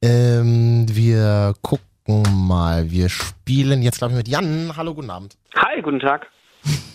Ähm, 0.00 0.86
wir 0.88 1.54
gucken 1.60 2.22
mal. 2.46 2.92
Wir 2.92 3.08
spielen 3.08 3.82
jetzt, 3.82 3.98
glaube 3.98 4.12
ich, 4.12 4.16
mit 4.16 4.28
Jan. 4.28 4.76
Hallo, 4.76 4.94
guten 4.94 5.10
Abend. 5.10 5.36
Hi, 5.56 5.82
guten 5.82 5.98
Tag. 5.98 6.28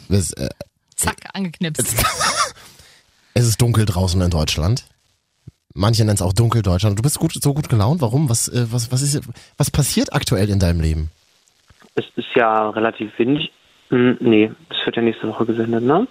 Es, 0.08 0.32
äh, 0.32 0.48
Zack, 0.96 1.18
angeknipst. 1.34 1.84
es 3.34 3.46
ist 3.46 3.62
dunkel 3.62 3.86
draußen 3.86 4.22
in 4.22 4.30
Deutschland. 4.30 4.86
Manche 5.74 6.06
nennen 6.06 6.16
es 6.16 6.22
auch 6.22 6.32
dunkel 6.32 6.62
Deutschland. 6.62 6.98
Du 6.98 7.02
bist 7.04 7.20
gut, 7.20 7.34
so 7.34 7.54
gut 7.54 7.68
gelaunt. 7.68 8.00
Warum? 8.00 8.30
Was, 8.30 8.48
äh, 8.48 8.68
was, 8.72 8.90
was, 8.90 9.02
ist, 9.02 9.20
was 9.58 9.70
passiert 9.70 10.14
aktuell 10.14 10.50
in 10.50 10.60
deinem 10.60 10.80
Leben? 10.80 11.12
Es 11.96 12.06
ist 12.16 12.28
ja 12.36 12.70
relativ 12.70 13.12
windig. 13.18 13.52
Hm, 13.94 14.18
nee, 14.22 14.52
das 14.70 14.78
wird 14.86 14.96
ja 14.96 15.02
nächste 15.04 15.28
Woche 15.28 15.46
gesendet, 15.46 15.84
ne? 15.84 16.08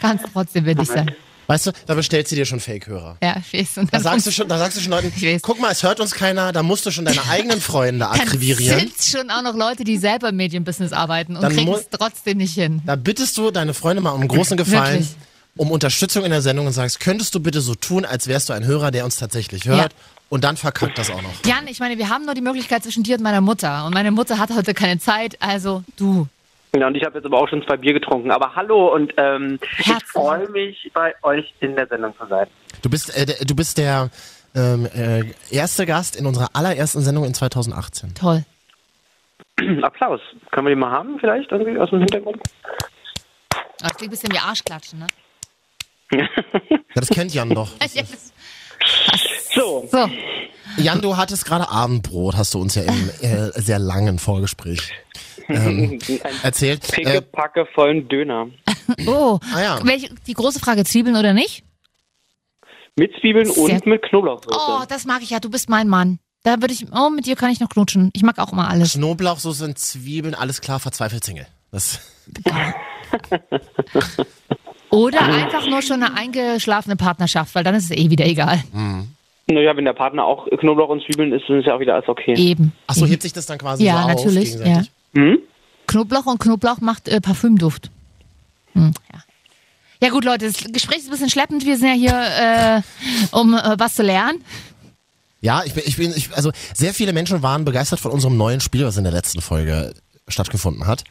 Kannst 0.00 0.24
trotzdem 0.32 0.64
windig 0.66 0.88
sein. 0.88 1.10
Weißt 1.46 1.66
du, 1.66 1.70
da 1.86 1.94
bestellst 1.94 2.30
du 2.32 2.36
dir 2.36 2.44
schon 2.44 2.58
Fake-Hörer. 2.60 3.16
Ja, 3.22 3.36
ich 3.38 3.58
weiß. 3.58 3.78
Und 3.78 3.86
Da 3.86 3.98
dann 3.98 4.02
sagst 4.02 4.26
du 4.26 4.30
schon, 4.32 4.48
da 4.48 4.58
sagst 4.58 4.76
du 4.76 4.82
schon 4.82 4.90
Leuten, 4.90 5.12
guck 5.40 5.60
mal, 5.60 5.70
es 5.70 5.82
hört 5.82 6.00
uns 6.00 6.12
keiner, 6.12 6.52
da 6.52 6.62
musst 6.62 6.84
du 6.86 6.90
schon 6.90 7.04
deine 7.04 7.20
eigenen 7.30 7.60
Freunde 7.60 8.00
Dann 8.00 8.20
akquirieren. 8.20 8.80
sind 8.80 8.92
schon 9.00 9.30
auch 9.30 9.42
noch 9.42 9.54
Leute, 9.54 9.84
die 9.84 9.96
selber 9.96 10.28
im 10.30 10.36
Medienbusiness 10.36 10.92
arbeiten 10.92 11.36
und 11.36 11.42
Dann 11.42 11.54
kriegen 11.54 11.72
es 11.72 11.88
trotzdem 11.88 12.38
nicht 12.38 12.54
hin. 12.54 12.82
Da 12.84 12.96
bittest 12.96 13.38
du 13.38 13.50
deine 13.52 13.72
Freunde 13.74 14.02
mal 14.02 14.10
um 14.10 14.20
einen 14.20 14.28
großen 14.28 14.56
Gefallen. 14.58 14.94
Wirklich. 15.00 15.16
um 15.56 15.70
Unterstützung 15.70 16.24
in 16.24 16.30
der 16.32 16.42
Sendung 16.42 16.66
und 16.66 16.72
sagst, 16.72 17.00
könntest 17.00 17.34
du 17.34 17.40
bitte 17.40 17.60
so 17.62 17.74
tun, 17.74 18.04
als 18.04 18.26
wärst 18.28 18.48
du 18.50 18.52
ein 18.52 18.66
Hörer, 18.66 18.90
der 18.90 19.04
uns 19.06 19.16
tatsächlich 19.16 19.66
hört? 19.66 19.94
Und 20.30 20.44
dann 20.44 20.56
verkackt 20.56 20.98
das 20.98 21.10
auch 21.10 21.22
noch. 21.22 21.32
Jan, 21.46 21.66
ich 21.68 21.80
meine, 21.80 21.96
wir 21.96 22.08
haben 22.10 22.24
nur 22.26 22.34
die 22.34 22.40
Möglichkeit 22.42 22.82
zwischen 22.82 23.02
dir 23.02 23.16
und 23.16 23.22
meiner 23.22 23.40
Mutter. 23.40 23.86
Und 23.86 23.94
meine 23.94 24.10
Mutter 24.10 24.38
hat 24.38 24.50
heute 24.54 24.74
keine 24.74 24.98
Zeit, 24.98 25.36
also 25.40 25.82
du. 25.96 26.26
Ja, 26.76 26.86
und 26.86 26.94
ich 26.96 27.04
habe 27.04 27.16
jetzt 27.18 27.24
aber 27.24 27.38
auch 27.40 27.48
schon 27.48 27.62
zwei 27.66 27.78
Bier 27.78 27.94
getrunken. 27.94 28.30
Aber 28.30 28.54
hallo 28.54 28.94
und 28.94 29.14
ähm, 29.16 29.58
ich 29.78 29.90
freue 30.04 30.48
mich, 30.50 30.90
bei 30.92 31.14
euch 31.22 31.54
in 31.60 31.74
der 31.76 31.86
Sendung 31.86 32.14
zu 32.18 32.26
sein. 32.26 32.46
Du 32.82 32.90
bist, 32.90 33.16
äh, 33.16 33.24
der- 33.24 33.36
du 33.46 33.54
bist 33.56 33.78
der 33.78 34.10
ähm, 34.54 34.86
äh, 34.94 35.24
erste 35.50 35.86
Gast 35.86 36.14
in 36.14 36.26
unserer 36.26 36.50
allerersten 36.52 37.00
Sendung 37.00 37.24
in 37.24 37.32
2018. 37.32 38.14
Toll. 38.14 38.44
Applaus. 39.82 40.20
Können 40.50 40.66
wir 40.66 40.74
die 40.74 40.80
mal 40.80 40.90
haben 40.90 41.18
vielleicht 41.18 41.50
irgendwie 41.50 41.78
aus 41.78 41.88
dem 41.90 42.00
Hintergrund? 42.00 42.38
Das 43.78 43.94
klingt 43.96 44.08
ein 44.08 44.10
bisschen 44.10 44.32
wie 44.32 44.38
Arschklatschen, 44.38 44.98
ne? 44.98 45.06
Ja, 46.10 46.26
das 46.94 47.08
kennt 47.08 47.32
Jan 47.34 47.50
doch. 47.50 47.70
So. 49.54 49.88
so. 49.90 50.08
Jan, 50.76 51.00
du 51.00 51.16
hattest 51.16 51.44
gerade 51.44 51.68
Abendbrot, 51.68 52.36
hast 52.36 52.54
du 52.54 52.60
uns 52.60 52.74
ja 52.74 52.82
im 52.82 53.10
äh, 53.20 53.50
sehr 53.60 53.78
langen 53.78 54.18
Vorgespräch 54.18 54.92
ähm, 55.48 55.98
erzählt. 56.42 56.88
Äh, 56.90 56.92
Pickepacke 56.92 57.66
vollen 57.74 58.08
Döner. 58.08 58.48
Oh, 59.06 59.38
Ah 59.54 59.60
ja. 59.60 59.78
welche, 59.82 60.08
die 60.26 60.32
große 60.32 60.60
Frage, 60.60 60.82
Zwiebeln 60.84 61.14
oder 61.16 61.34
nicht? 61.34 61.62
Mit 62.96 63.12
Zwiebeln 63.20 63.44
Sehr- 63.44 63.62
und 63.62 63.84
mit 63.86 64.00
Knoblauchsoße. 64.02 64.56
Oh, 64.58 64.82
das 64.88 65.04
mag 65.04 65.22
ich 65.22 65.28
ja, 65.30 65.40
du 65.40 65.50
bist 65.50 65.68
mein 65.68 65.88
Mann. 65.88 66.20
Da 66.42 66.62
würde 66.62 66.72
ich, 66.72 66.86
oh, 66.90 67.10
mit 67.10 67.26
dir 67.26 67.36
kann 67.36 67.50
ich 67.50 67.60
noch 67.60 67.68
knutschen. 67.68 68.10
Ich 68.14 68.22
mag 68.22 68.38
auch 68.38 68.52
immer 68.52 68.68
alles. 68.68 68.94
Knoblauchsoße 68.94 69.64
und 69.64 69.78
Zwiebeln, 69.78 70.34
alles 70.34 70.62
klar, 70.62 70.80
verzweifelt 70.80 71.22
Single. 71.22 71.46
Das, 71.70 72.00
Oder 74.90 75.20
einfach 75.22 75.66
nur 75.68 75.82
schon 75.82 76.02
eine 76.02 76.16
eingeschlafene 76.16 76.96
Partnerschaft, 76.96 77.54
weil 77.54 77.64
dann 77.64 77.74
ist 77.74 77.84
es 77.84 77.90
eh 77.90 78.10
wieder 78.10 78.26
egal. 78.26 78.62
Naja, 79.46 79.76
wenn 79.76 79.84
der 79.84 79.92
Partner 79.92 80.24
auch 80.24 80.46
Knoblauch 80.58 80.88
und 80.88 81.02
Zwiebeln 81.04 81.32
isst, 81.32 81.48
dann 81.48 81.60
ist 81.60 81.66
ja 81.66 81.74
auch 81.74 81.80
wieder 81.80 81.94
alles 81.94 82.08
okay. 82.08 82.34
Eben. 82.36 82.72
Achso, 82.86 83.06
hebt 83.06 83.22
sich 83.22 83.32
das 83.32 83.46
dann 83.46 83.58
quasi 83.58 83.84
Ja, 83.84 83.94
so 83.94 83.98
auf 84.00 84.08
natürlich. 84.08 84.52
Ja. 84.52 84.58
gegenseitig? 84.58 84.92
Hm? 85.14 85.38
Knoblauch 85.86 86.26
und 86.26 86.38
Knoblauch 86.38 86.80
macht 86.80 87.08
äh, 87.08 87.20
Parfümduft. 87.20 87.90
Hm, 88.74 88.92
ja. 89.12 89.20
ja 90.02 90.10
gut, 90.10 90.24
Leute, 90.24 90.46
das 90.46 90.64
Gespräch 90.70 90.98
ist 90.98 91.06
ein 91.06 91.10
bisschen 91.10 91.30
schleppend. 91.30 91.64
Wir 91.64 91.78
sind 91.78 91.88
ja 91.88 91.94
hier, 91.94 92.82
äh, 93.32 93.36
um 93.36 93.54
äh, 93.54 93.78
was 93.78 93.94
zu 93.94 94.02
lernen. 94.02 94.44
Ja, 95.40 95.62
ich 95.64 95.72
bin, 95.72 95.82
ich 95.86 95.96
bin, 95.96 96.12
ich, 96.14 96.34
also 96.34 96.50
sehr 96.74 96.92
viele 96.92 97.12
Menschen 97.12 97.42
waren 97.42 97.64
begeistert 97.64 98.00
von 98.00 98.10
unserem 98.10 98.36
neuen 98.36 98.60
Spiel, 98.60 98.84
was 98.84 98.96
in 98.96 99.04
der 99.04 99.12
letzten 99.12 99.40
Folge 99.40 99.94
stattgefunden 100.26 100.86
hat. 100.86 101.04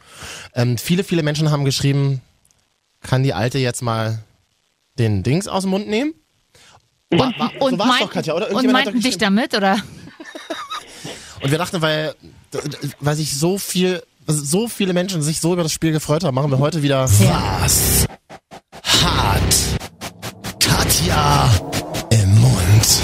Ähm, 0.54 0.78
viele, 0.78 1.02
viele 1.02 1.22
Menschen 1.22 1.50
haben 1.50 1.64
geschrieben, 1.64 2.20
kann 3.02 3.22
die 3.22 3.34
Alte 3.34 3.58
jetzt 3.58 3.82
mal 3.82 4.18
den 4.98 5.22
Dings 5.22 5.48
aus 5.48 5.62
dem 5.62 5.70
Mund 5.70 5.88
nehmen? 5.88 6.14
Und, 7.10 7.18
War- 7.20 7.38
war- 7.38 7.52
so 7.58 7.64
und, 7.66 7.78
war's 7.78 7.88
meinten, 7.88 8.04
doch, 8.04 8.12
Katja, 8.12 8.34
oder? 8.34 8.50
und 8.54 8.70
meinten 8.72 8.94
doch 8.96 9.02
dich 9.02 9.18
damit, 9.18 9.54
oder? 9.54 9.76
Und 11.40 11.52
wir 11.52 11.58
dachten, 11.58 11.80
weil, 11.80 12.16
weil 12.98 13.14
sich 13.14 13.38
so 13.38 13.58
viel, 13.58 14.02
so 14.26 14.66
viele 14.66 14.92
Menschen 14.92 15.22
sich 15.22 15.38
so 15.38 15.52
über 15.52 15.62
das 15.62 15.72
Spiel 15.72 15.92
gefreut 15.92 16.24
haben, 16.24 16.34
machen 16.34 16.50
wir 16.50 16.58
heute 16.58 16.82
wieder 16.82 17.04
Was 17.08 18.06
hat 18.82 19.54
Katja 20.58 21.48
im 22.10 22.40
Mund? 22.40 23.00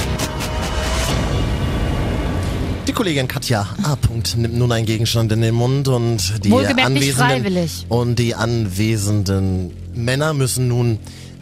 Die 2.88 2.92
Kollegin 2.92 3.28
Katja 3.28 3.68
A. 3.84 3.94
Punkt 3.94 4.36
nimmt 4.36 4.56
nun 4.56 4.72
einen 4.72 4.84
Gegenstand 4.86 5.30
in 5.30 5.40
den 5.40 5.54
Mund 5.54 5.86
und 5.86 6.44
die 6.44 6.50
Wohlgemerkt 6.50 6.90
nicht 6.90 7.16
anwesenden 7.16 7.16
freiwillig. 7.44 7.86
und 7.88 8.18
die 8.18 8.34
anwesenden 8.34 9.72
Männer 9.96 10.34
müssen 10.34 10.68
nun 10.68 10.98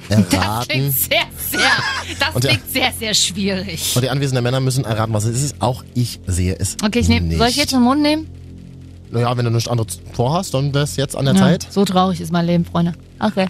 Das 0.08 0.18
klingt 0.28 0.32
erraten. 0.34 0.90
sehr, 0.92 1.22
sehr, 1.50 1.60
das 2.18 2.34
Und 2.34 2.44
klingt 2.44 2.70
sehr, 2.72 2.92
sehr 2.98 3.14
schwierig. 3.14 3.92
Und 3.96 4.02
die 4.02 4.10
anwesenden 4.10 4.42
Männer 4.44 4.60
müssen 4.60 4.84
erraten, 4.84 5.12
was 5.12 5.24
es 5.24 5.42
ist. 5.42 5.56
Auch 5.60 5.84
ich 5.94 6.20
sehe 6.26 6.56
es. 6.58 6.76
Okay, 6.84 7.00
ich 7.00 7.08
nehm, 7.08 7.28
nicht. 7.28 7.38
soll 7.38 7.48
ich 7.48 7.56
jetzt 7.56 7.72
den 7.72 7.82
Mund 7.82 8.02
nehmen? 8.02 8.26
Naja, 9.10 9.36
wenn 9.36 9.44
du 9.44 9.50
nichts 9.50 9.68
anderes 9.68 10.00
vorhast, 10.14 10.54
dann 10.54 10.72
wäre 10.72 10.84
es 10.84 10.96
jetzt 10.96 11.14
an 11.16 11.26
der 11.26 11.34
Ja, 11.34 11.40
Zeit. 11.40 11.66
So 11.70 11.84
traurig 11.84 12.20
ist 12.20 12.32
mein 12.32 12.46
Leben, 12.46 12.64
Freunde. 12.64 12.94
Okay. 13.20 13.46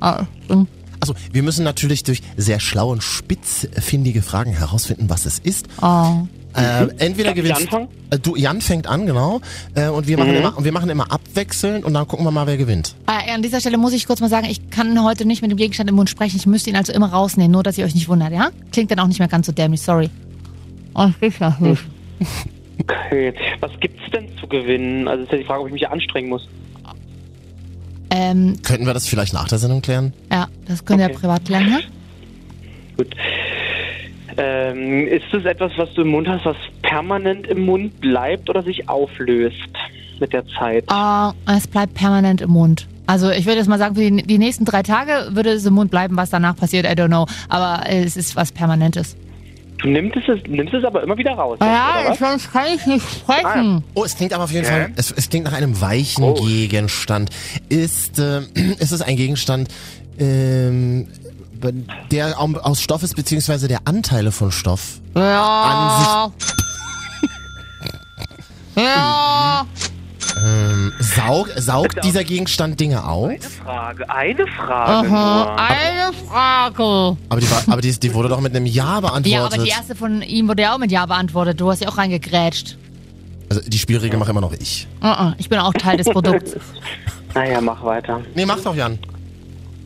Ah, 0.00 0.24
hm. 0.48 0.66
Also, 1.00 1.14
wir 1.32 1.42
müssen 1.42 1.64
natürlich 1.64 2.02
durch 2.02 2.22
sehr 2.38 2.60
schlaue 2.60 2.92
und 2.92 3.02
spitzfindige 3.02 4.22
Fragen 4.22 4.52
herausfinden, 4.52 5.10
was 5.10 5.26
es 5.26 5.38
ist. 5.38 5.66
Oh. 5.82 6.26
Äh, 6.56 6.86
entweder 6.98 7.30
Darf 7.30 7.36
ich 7.36 7.42
gewinnst 7.42 7.62
anfangen? 7.62 7.88
Äh, 8.10 8.18
du. 8.18 8.36
Jan 8.36 8.60
fängt 8.60 8.86
an, 8.86 9.06
genau. 9.06 9.40
Äh, 9.74 9.88
und 9.88 10.06
wir 10.06 10.16
machen 10.16 10.30
Mhm. 10.30 10.36
immer, 10.36 10.56
und 10.56 10.64
wir 10.64 10.72
machen 10.72 10.88
immer 10.88 11.10
abwechselnd 11.10 11.84
und 11.84 11.94
dann 11.94 12.06
gucken 12.06 12.24
wir 12.24 12.30
mal, 12.30 12.46
wer 12.46 12.56
gewinnt. 12.56 12.94
Äh, 13.08 13.32
an 13.32 13.42
dieser 13.42 13.60
Stelle 13.60 13.76
muss 13.76 13.92
ich 13.92 14.06
kurz 14.06 14.20
mal 14.20 14.28
sagen, 14.30 14.46
ich 14.48 14.70
kann 14.70 15.02
heute 15.02 15.24
nicht 15.26 15.42
mit 15.42 15.50
dem 15.50 15.56
Gegenstand 15.58 15.90
im 15.90 15.96
Mund 15.96 16.08
sprechen. 16.10 16.36
Ich 16.36 16.46
müsste 16.46 16.70
ihn 16.70 16.76
also 16.76 16.92
immer 16.92 17.08
rausnehmen, 17.12 17.50
nur 17.50 17.62
dass 17.64 17.76
ihr 17.76 17.84
euch 17.84 17.94
nicht 17.94 18.08
wundert, 18.08 18.32
ja? 18.32 18.50
Klingt 18.72 18.90
dann 18.90 19.00
auch 19.00 19.08
nicht 19.08 19.18
mehr 19.18 19.28
ganz 19.28 19.46
so 19.46 19.52
dämlich, 19.52 19.82
sorry. 19.82 20.10
Oh, 20.94 21.08
sicher. 21.20 21.58
Hm. 21.58 21.76
Okay. 22.80 23.34
Was 23.60 23.70
gibt's 23.80 24.02
denn 24.12 24.28
zu 24.40 24.46
gewinnen? 24.46 25.08
Also 25.08 25.24
ist 25.24 25.32
ja 25.32 25.38
die 25.38 25.44
Frage, 25.44 25.60
ob 25.62 25.66
ich 25.68 25.72
mich 25.72 25.88
anstrengen 25.88 26.28
muss. 26.28 26.48
Ähm, 28.10 28.56
Könnten 28.62 28.86
wir 28.86 28.94
das 28.94 29.08
vielleicht 29.08 29.32
nach 29.32 29.48
der 29.48 29.58
Sendung 29.58 29.82
klären? 29.82 30.12
ja, 30.30 30.46
das 30.68 30.84
könnt 30.84 31.00
ihr 31.00 31.06
Okay. 31.06 31.14
privat 31.14 31.44
klären, 31.44 31.68
ja? 31.68 31.78
Gut. 32.96 33.08
Ähm, 34.36 35.06
ist 35.08 35.32
es 35.32 35.44
etwas, 35.44 35.72
was 35.76 35.92
du 35.94 36.02
im 36.02 36.08
Mund 36.08 36.28
hast, 36.28 36.44
was 36.44 36.56
permanent 36.82 37.46
im 37.46 37.64
Mund 37.64 38.00
bleibt 38.00 38.48
oder 38.50 38.62
sich 38.62 38.88
auflöst 38.88 39.56
mit 40.20 40.32
der 40.32 40.44
Zeit? 40.48 40.84
Ah, 40.88 41.32
es 41.46 41.66
bleibt 41.66 41.94
permanent 41.94 42.40
im 42.40 42.50
Mund. 42.50 42.86
Also 43.06 43.30
ich 43.30 43.44
würde 43.44 43.58
jetzt 43.58 43.68
mal 43.68 43.78
sagen, 43.78 43.94
für 43.94 44.10
die, 44.10 44.22
die 44.22 44.38
nächsten 44.38 44.64
drei 44.64 44.82
Tage 44.82 45.28
würde 45.32 45.50
es 45.50 45.66
im 45.66 45.74
Mund 45.74 45.90
bleiben, 45.90 46.16
was 46.16 46.30
danach 46.30 46.56
passiert, 46.56 46.86
I 46.86 46.90
don't 47.00 47.08
know. 47.08 47.26
Aber 47.48 47.84
es 47.88 48.16
ist 48.16 48.34
was 48.34 48.50
Permanentes. 48.50 49.16
Du 49.78 49.88
nimmst 49.90 50.16
es, 50.16 50.40
nimmst 50.48 50.72
es 50.72 50.82
aber 50.84 51.02
immer 51.02 51.18
wieder 51.18 51.32
raus. 51.32 51.58
Ja, 51.60 52.14
sonst 52.18 52.50
kann 52.50 52.64
ich 52.74 52.86
nicht 52.86 53.04
sprechen. 53.06 53.84
Oh, 53.92 54.04
es 54.04 54.16
klingt 54.16 54.32
aber 54.32 54.44
auf 54.44 54.50
jeden. 54.52 54.64
Fall, 54.64 54.90
es, 54.96 55.10
es 55.10 55.28
klingt 55.28 55.44
nach 55.44 55.52
einem 55.52 55.78
weichen 55.80 56.24
Oh. 56.24 56.32
Gegenstand. 56.34 57.28
Ist, 57.68 58.18
äh, 58.18 58.38
ist 58.78 58.92
es 58.92 59.02
ein 59.02 59.16
Gegenstand, 59.16 59.68
ähm, 60.18 61.08
der 61.72 62.40
au- 62.40 62.58
aus 62.62 62.80
Stoff 62.82 63.02
ist, 63.02 63.16
beziehungsweise 63.16 63.68
der 63.68 63.80
Anteile 63.86 64.32
von 64.32 64.50
Stoff 64.52 65.00
Ja. 65.16 66.30
Ja. 68.76 69.66
ähm, 70.44 70.92
saug, 70.98 71.48
saugt 71.56 72.04
dieser 72.04 72.24
Gegenstand 72.24 72.80
Dinge 72.80 73.04
auf? 73.04 73.28
Eine 73.30 73.40
Frage, 73.40 74.10
eine 74.10 74.46
Frage 74.48 75.08
Aha, 75.08 75.44
nur. 75.44 75.58
eine 75.60 76.12
Frage. 76.28 77.16
Aber 77.28 77.40
die, 77.40 77.50
war, 77.50 77.62
aber 77.68 77.80
die, 77.80 77.92
die 78.00 78.12
wurde 78.14 78.28
doch 78.30 78.40
mit 78.40 78.54
einem 78.56 78.66
Ja 78.66 78.98
beantwortet. 79.00 79.32
Ja, 79.32 79.44
aber 79.46 79.58
die 79.58 79.68
erste 79.70 79.94
von 79.94 80.22
ihm 80.22 80.48
wurde 80.48 80.62
ja 80.62 80.74
auch 80.74 80.78
mit 80.78 80.90
Ja 80.90 81.06
beantwortet. 81.06 81.60
Du 81.60 81.70
hast 81.70 81.82
ja 81.82 81.88
auch 81.88 81.96
reingegrätscht. 81.98 82.76
also 83.48 83.62
die 83.64 83.78
Spielregel 83.78 84.18
mache 84.18 84.30
immer 84.30 84.40
noch 84.40 84.52
ich. 84.54 84.88
Uh 85.00 85.06
-uh, 85.06 85.34
ich 85.38 85.48
bin 85.48 85.60
auch 85.60 85.72
Teil 85.74 85.96
des 85.96 86.08
Produkts. 86.08 86.56
Naja, 87.36 87.60
mach 87.60 87.82
weiter. 87.82 88.20
Nee, 88.36 88.46
mach 88.46 88.60
doch, 88.60 88.76
Jan. 88.76 88.96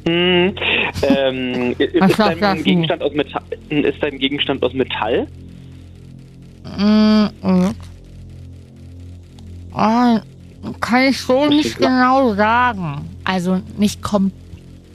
Hm, 0.07 0.55
ähm, 1.03 1.75
ist, 1.79 2.19
dein? 2.19 2.63
Gegenstand 2.63 3.03
aus 3.03 3.13
Metall? 3.13 3.43
Ist 3.69 4.03
dein 4.03 4.19
Gegenstand 4.19 4.63
aus 4.63 4.73
Metall? 4.73 5.27
Mm, 6.79 7.27
mm. 7.43 7.75
Ah, 9.73 10.21
kann 10.81 11.03
ich 11.05 11.21
so 11.21 11.47
nicht 11.47 11.79
genau 11.79 12.35
sagen. 12.35 13.09
Also 13.25 13.61
nicht 13.77 14.03
kom 14.03 14.33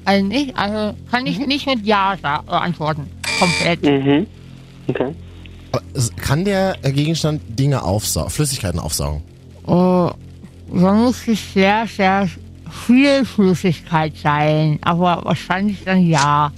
also 0.05 0.25
nicht, 0.25 0.57
also 0.57 0.97
kann 1.09 1.25
ich 1.25 1.39
nicht 1.45 1.65
mit 1.65 1.85
Ja 1.85 2.17
sa- 2.21 2.43
äh, 2.47 2.51
antworten. 2.51 3.07
Komplett. 3.39 3.83
Mhm. 3.83 4.27
Okay. 4.87 5.13
Aber 5.71 5.81
Kann 6.17 6.43
der 6.43 6.75
äh, 6.83 6.91
Gegenstand 6.91 7.41
Dinge 7.57 7.81
aufsaugen, 7.81 8.29
Flüssigkeiten 8.29 8.79
aufsaugen? 8.79 9.21
Oh, 9.65 10.11
da 10.73 10.93
muss 10.93 11.25
es 11.27 11.53
sehr, 11.53 11.87
sehr 11.87 12.27
viel 12.73 13.25
Flüssigkeit 13.25 14.13
sein. 14.21 14.79
Aber 14.81 15.21
wahrscheinlich 15.23 15.83
dann 15.85 16.05
ja. 16.05 16.51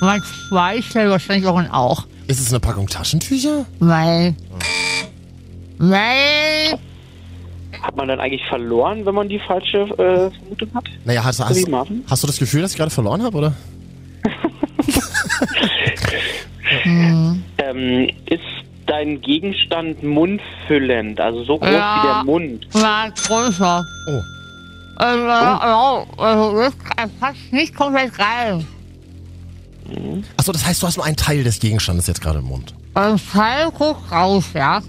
Wenn 0.00 0.08
man 0.08 0.22
zwei 0.48 0.82
stellt, 0.82 1.10
wahrscheinlich 1.10 1.46
auch 1.46 1.56
ein 1.56 1.70
Auch. 1.70 2.06
Ist 2.28 2.40
es 2.40 2.50
eine 2.50 2.60
Packung 2.60 2.86
Taschentücher? 2.86 3.66
Weil. 3.80 4.34
Weil. 5.78 6.78
Hat 7.82 7.96
man 7.96 8.06
dann 8.08 8.20
eigentlich 8.20 8.44
verloren, 8.48 9.04
wenn 9.04 9.14
man 9.14 9.28
die 9.28 9.40
falsche 9.40 9.78
äh, 9.78 10.30
Vermutung 10.30 10.68
hat? 10.74 10.84
Naja, 11.04 11.24
hast, 11.24 11.40
hast, 11.40 11.68
hast 12.08 12.22
du 12.22 12.26
das 12.28 12.38
Gefühl, 12.38 12.62
dass 12.62 12.70
ich 12.72 12.76
gerade 12.76 12.90
verloren 12.92 13.22
habe, 13.22 13.36
oder? 13.36 13.52
Ähm, 17.58 18.08
ist 18.26 18.40
dein 18.86 19.20
Gegenstand 19.20 20.02
mundfüllend, 20.02 21.20
also 21.20 21.44
so 21.44 21.58
groß 21.58 21.68
Ja. 21.70 21.96
wie 22.02 22.06
der 22.06 22.24
Mund? 22.24 22.66
War 22.72 23.10
größer. 23.10 23.84
Oh. 24.08 24.20
Also, 24.96 25.26
ja, 25.26 26.06
also 26.16 26.56
das 26.58 26.72
passt 27.18 27.38
nicht 27.52 27.74
komplett 27.74 28.12
rein. 28.18 28.66
Achso, 30.36 30.52
das 30.52 30.64
heißt, 30.64 30.82
du 30.82 30.86
hast 30.86 30.96
nur 30.96 31.04
einen 31.06 31.16
Teil 31.16 31.44
des 31.44 31.58
Gegenstandes 31.58 32.06
jetzt 32.06 32.20
gerade 32.20 32.38
im 32.38 32.46
Mund. 32.46 32.74
Ein 32.94 33.20
Teil 33.32 33.70
guckt 33.70 34.10
raus, 34.12 34.44
ja. 34.54 34.80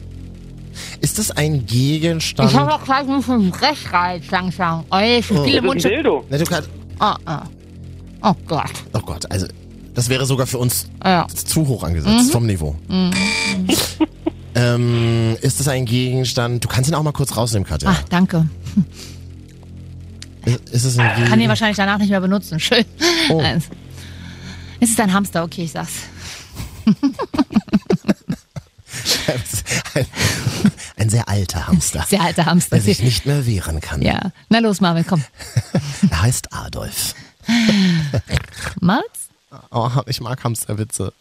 Ist 1.01 1.19
das 1.19 1.31
ein 1.31 1.65
Gegenstand? 1.65 2.51
Ich 2.51 2.57
habe 2.57 2.73
auch 2.73 2.83
gleich 2.83 3.07
ein 3.07 3.17
bisschen 3.17 3.51
Brechreiz 3.51 4.23
langsam. 4.31 4.83
Oh, 4.91 4.97
so 5.21 5.35
Oh. 5.39 5.43
viele 5.43 5.61
Mundstücke. 5.61 5.95
Dildo. 5.95 6.25
Na, 6.29 6.37
du 6.37 6.43
kannst, 6.45 6.69
Ah, 6.99 7.17
ah. 7.25 7.43
Oh 8.21 8.33
Gott. 8.47 8.71
Oh 8.93 8.99
Gott, 8.99 9.29
also 9.31 9.47
das 9.93 10.09
wäre 10.09 10.25
sogar 10.25 10.47
für 10.47 10.57
uns 10.59 10.87
Ja. 11.03 11.27
zu 11.27 11.67
hoch 11.67 11.83
angesetzt 11.83 12.27
Mhm. 12.27 12.31
vom 12.31 12.45
Niveau. 12.45 12.75
Mhm. 12.87 13.11
Ähm, 14.55 15.35
ist 15.41 15.59
das 15.59 15.67
ein 15.67 15.83
Gegenstand? 15.85 16.63
Du 16.63 16.67
kannst 16.67 16.87
ihn 16.87 16.93
auch 16.93 17.01
mal 17.01 17.11
kurz 17.11 17.35
rausnehmen, 17.35 17.67
Katja. 17.67 17.89
Ach, 17.91 18.03
danke. 18.09 18.47
Ist, 20.45 20.69
ist 20.69 20.83
es 20.85 20.97
ein 20.97 21.05
Kann 21.07 21.15
ihn 21.15 21.23
Gegenstand? 21.23 21.49
wahrscheinlich 21.49 21.77
danach 21.77 21.97
nicht 21.99 22.09
mehr 22.09 22.21
benutzen. 22.21 22.59
Schön. 22.59 22.85
Oh. 23.29 23.41
Es 24.79 24.89
ist 24.89 24.99
ein 24.99 25.13
Hamster, 25.13 25.43
okay, 25.45 25.63
ich 25.63 25.71
sag's. 25.71 25.93
ein, 29.27 30.05
ein 30.97 31.09
sehr 31.09 31.29
alter 31.29 31.67
Hamster. 31.67 32.05
Sehr 32.07 32.21
alter 32.21 32.45
Hamster. 32.45 32.75
Der 32.75 32.83
sich 32.83 33.01
nicht 33.01 33.25
mehr 33.25 33.45
wehren 33.45 33.79
kann. 33.79 34.01
Ja. 34.01 34.31
Na 34.49 34.59
los, 34.59 34.81
Marvin, 34.81 35.05
komm. 35.07 35.23
Er 36.09 36.21
heißt 36.21 36.51
Adolf. 36.53 37.15
Malz? 38.81 39.29
Oh, 39.71 39.89
ich 40.07 40.19
mag 40.19 40.43
Hamsterwitze. 40.43 41.13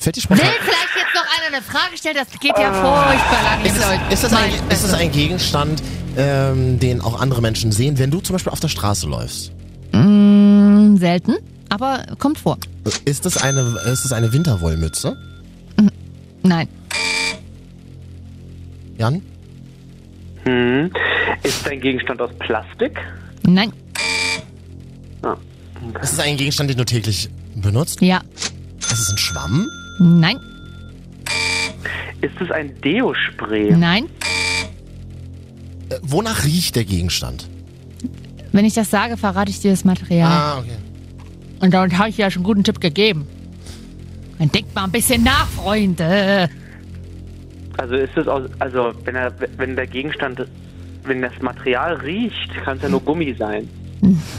Fällt 0.00 0.14
die 0.14 0.30
Will 0.30 0.36
vielleicht 0.36 0.94
jetzt 0.94 1.14
noch 1.14 1.26
einer 1.36 1.56
eine 1.56 1.62
Frage 1.62 1.96
stellen? 1.96 2.14
Das 2.14 2.30
geht 2.38 2.56
ja 2.56 2.72
furchtbar 2.72 3.42
lange. 3.42 3.66
Ist 3.66 3.76
es, 3.76 4.12
ist, 4.12 4.24
es 4.24 4.32
ein, 4.32 4.52
ist 4.70 4.84
es 4.84 4.94
ein 4.94 5.10
Gegenstand, 5.10 5.82
ähm, 6.16 6.78
den 6.78 7.00
auch 7.00 7.20
andere 7.20 7.42
Menschen 7.42 7.72
sehen, 7.72 7.98
wenn 7.98 8.12
du 8.12 8.20
zum 8.20 8.34
Beispiel 8.34 8.52
auf 8.52 8.60
der 8.60 8.68
Straße 8.68 9.08
läufst? 9.08 9.50
Mm, 9.92 10.96
selten, 10.98 11.34
aber 11.68 12.04
kommt 12.18 12.38
vor. 12.38 12.58
Ist 13.06 13.26
es 13.26 13.38
eine, 13.38 13.60
ist 13.92 14.04
es 14.04 14.12
eine 14.12 14.32
Winterwollmütze? 14.32 15.16
Nein. 16.44 16.68
Jan? 18.98 19.20
Hm. 20.44 20.92
Ist 21.42 21.66
dein 21.66 21.80
Gegenstand 21.80 22.20
aus 22.20 22.30
Plastik? 22.38 22.96
Nein. 23.42 23.72
Ah. 25.22 25.36
Ist 26.00 26.12
es 26.12 26.20
ein 26.20 26.36
Gegenstand, 26.36 26.70
den 26.70 26.78
du 26.78 26.84
täglich 26.84 27.28
benutzt? 27.56 28.00
Ja. 28.00 28.20
Ist 28.78 28.92
es 28.92 29.10
ein 29.10 29.18
Schwamm? 29.18 29.66
Nein. 29.98 30.38
Ist 32.20 32.40
es 32.40 32.50
ein 32.50 32.80
Deo-Spray? 32.80 33.72
Nein. 33.76 34.06
Äh, 35.88 35.96
wonach 36.02 36.44
riecht 36.44 36.76
der 36.76 36.84
Gegenstand? 36.84 37.48
Wenn 38.52 38.64
ich 38.64 38.74
das 38.74 38.90
sage, 38.90 39.16
verrate 39.16 39.50
ich 39.50 39.60
dir 39.60 39.70
das 39.70 39.84
Material. 39.84 40.30
Ah, 40.30 40.58
okay. 40.58 40.76
Und 41.60 41.74
damit 41.74 41.96
habe 41.98 42.08
ich 42.08 42.16
dir 42.16 42.22
ja 42.22 42.30
schon 42.30 42.40
einen 42.40 42.46
guten 42.46 42.64
Tipp 42.64 42.80
gegeben. 42.80 43.26
Dann 44.38 44.50
denkt 44.50 44.74
mal 44.74 44.84
ein 44.84 44.92
bisschen 44.92 45.22
nach, 45.22 45.46
Freunde. 45.48 46.48
Also 47.76 47.94
ist 47.94 48.16
es 48.16 48.26
aus, 48.26 48.48
also 48.58 48.92
wenn 49.04 49.14
er, 49.14 49.32
wenn 49.56 49.76
der 49.76 49.86
Gegenstand, 49.86 50.44
wenn 51.04 51.22
das 51.22 51.32
Material 51.40 51.94
riecht, 51.94 52.50
kann 52.64 52.76
es 52.76 52.82
ja 52.82 52.88
nur 52.88 53.00
Gummi 53.00 53.34
sein. 53.38 53.68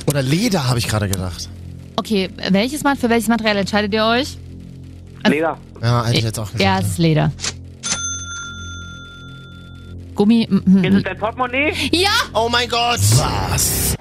Oder 0.07 0.21
Leder, 0.21 0.67
habe 0.67 0.79
ich 0.79 0.87
gerade 0.87 1.07
gedacht. 1.07 1.49
Okay, 1.97 2.29
welches 2.51 2.83
Mal, 2.83 2.95
für 2.95 3.09
welches 3.09 3.27
Material 3.27 3.57
entscheidet 3.57 3.93
ihr 3.93 4.05
euch? 4.05 4.37
Leder. 5.27 5.57
Ja, 5.81 6.05
hätte 6.05 6.17
ich 6.17 6.23
jetzt 6.23 6.39
auch 6.39 6.45
gesagt. 6.51 6.61
Ja, 6.63 6.79
es 6.79 6.87
ist 6.87 6.97
Leder. 6.97 7.31
Gummi. 10.15 10.47
mm, 10.49 10.55
mm, 10.65 10.83
Ist 10.83 10.95
es 10.95 11.03
dein 11.03 11.17
Portemonnaie? 11.17 11.73
Ja! 11.91 12.09
Oh 12.33 12.49
mein 12.51 12.67
Gott! 12.69 12.99
Was 13.17 13.95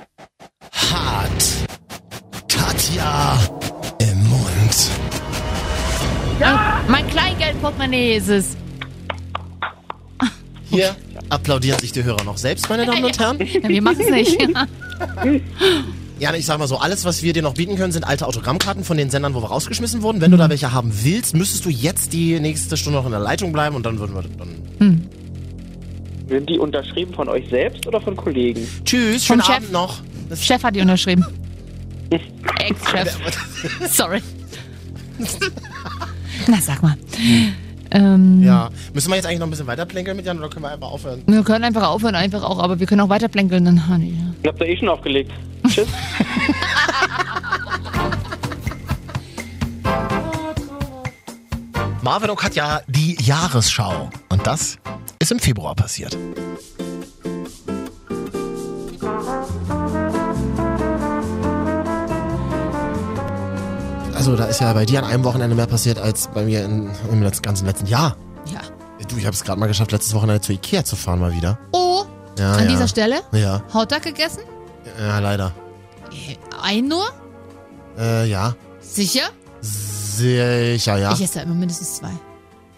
hat 0.72 1.68
Katja 2.48 3.38
im 4.00 4.28
Mund? 4.28 4.90
Ja! 6.40 6.80
Mein 6.88 7.06
Kleingeldportemonnaie 7.08 8.16
ist 8.16 8.28
es. 8.28 8.56
Hier 10.70 10.94
applaudieren 11.30 11.78
sich 11.78 11.92
die 11.92 12.02
Hörer 12.04 12.24
noch 12.24 12.36
selbst, 12.36 12.68
meine 12.68 12.84
Damen 12.84 13.04
und 13.04 13.18
Herren. 13.18 13.38
Ja, 13.40 13.68
wir 13.68 13.82
machen 13.82 14.00
es 14.00 14.10
nicht. 14.10 14.38
Ja, 16.18 16.34
ich 16.34 16.46
sag 16.46 16.58
mal 16.58 16.66
so, 16.66 16.78
alles, 16.78 17.04
was 17.04 17.22
wir 17.22 17.32
dir 17.32 17.42
noch 17.42 17.54
bieten 17.54 17.76
können, 17.76 17.92
sind 17.92 18.04
alte 18.04 18.26
Autogrammkarten 18.26 18.82
von 18.82 18.96
den 18.96 19.08
Sendern, 19.08 19.34
wo 19.34 19.40
wir 19.42 19.48
rausgeschmissen 19.48 20.02
wurden. 20.02 20.20
Wenn 20.20 20.32
du 20.32 20.36
da 20.36 20.50
welche 20.50 20.72
haben 20.72 20.92
willst, 21.04 21.36
müsstest 21.36 21.64
du 21.64 21.70
jetzt 21.70 22.12
die 22.12 22.40
nächste 22.40 22.76
Stunde 22.76 22.98
noch 22.98 23.04
in 23.06 23.12
der 23.12 23.20
Leitung 23.20 23.52
bleiben 23.52 23.76
und 23.76 23.86
dann 23.86 23.98
würden 24.00 24.14
wir 24.16 24.22
dann. 24.22 25.08
Sind 26.28 26.50
die 26.50 26.58
unterschrieben 26.58 27.14
von 27.14 27.28
euch 27.28 27.48
selbst 27.48 27.86
oder 27.86 28.00
von 28.00 28.16
Kollegen? 28.16 28.66
Tschüss, 28.84 29.24
schönen 29.24 29.42
Chef. 29.42 29.56
Abend 29.56 29.72
noch. 29.72 30.00
Chef 30.34 30.62
hat 30.62 30.74
die 30.76 30.80
unterschrieben. 30.80 31.24
Ex-Chef. 32.10 33.16
Sorry. 33.90 34.20
Na, 36.48 36.56
sag 36.60 36.82
mal. 36.82 36.94
Ähm, 37.90 38.42
Ja. 38.42 38.70
Müssen 38.92 39.08
wir 39.10 39.16
jetzt 39.16 39.26
eigentlich 39.26 39.38
noch 39.38 39.46
ein 39.46 39.50
bisschen 39.50 39.66
weiter 39.66 39.86
plänkeln 39.86 40.16
mit 40.16 40.26
Jan 40.26 40.38
oder 40.38 40.48
können 40.50 40.64
wir 40.64 40.70
einfach 40.72 40.90
aufhören? 40.90 41.22
Wir 41.26 41.42
können 41.42 41.64
einfach 41.64 41.88
aufhören, 41.88 42.14
einfach 42.14 42.42
auch, 42.42 42.58
aber 42.58 42.78
wir 42.80 42.86
können 42.86 43.00
auch 43.00 43.08
weiter 43.08 43.28
plänkeln. 43.28 43.64
Dann, 43.64 43.78
ah, 43.90 43.96
nee. 43.96 44.12
Ich 44.42 44.48
hab 44.48 44.58
da 44.58 44.64
eh 44.64 44.76
schon 44.76 44.88
aufgelegt. 44.88 45.30
Tschüss. 45.78 45.88
Marvin 52.02 52.30
und 52.30 52.36
Katja, 52.38 52.80
die 52.86 53.16
Jahresschau. 53.22 54.10
Und 54.28 54.46
das 54.46 54.78
ist 55.18 55.32
im 55.32 55.38
Februar 55.38 55.74
passiert. 55.74 56.16
Also, 64.14 64.36
da 64.36 64.46
ist 64.46 64.60
ja 64.60 64.72
bei 64.72 64.84
dir 64.84 64.98
an 64.98 65.04
einem 65.10 65.24
Wochenende 65.24 65.54
mehr 65.54 65.66
passiert 65.66 65.98
als 65.98 66.28
bei 66.28 66.42
mir 66.42 66.64
in, 66.64 66.90
im 67.10 67.22
letzten, 67.22 67.42
ganzen 67.42 67.66
letzten 67.66 67.86
Jahr. 67.86 68.16
Ja. 68.52 68.60
Du, 69.06 69.16
ich 69.16 69.24
habe 69.24 69.34
es 69.34 69.44
gerade 69.44 69.58
mal 69.60 69.68
geschafft, 69.68 69.92
letztes 69.92 70.12
Wochenende 70.14 70.40
zu 70.40 70.52
Ikea 70.52 70.84
zu 70.84 70.96
fahren 70.96 71.20
mal 71.20 71.32
wieder. 71.34 71.58
Oh, 71.72 72.02
Ja, 72.38 72.52
an 72.52 72.64
ja. 72.64 72.70
dieser 72.70 72.88
Stelle? 72.88 73.20
Ja, 73.32 73.62
Hotdog 73.72 74.02
gegessen? 74.02 74.40
ja, 75.00 75.18
leider. 75.20 75.52
Ein 76.60 76.88
nur? 76.88 77.08
Äh, 77.98 78.28
ja. 78.28 78.54
Sicher? 78.80 79.30
Sicher, 79.60 80.98
ja. 80.98 81.12
Ich 81.12 81.22
esse 81.22 81.34
da 81.34 81.42
immer 81.42 81.54
mindestens 81.54 81.96
zwei. 81.96 82.10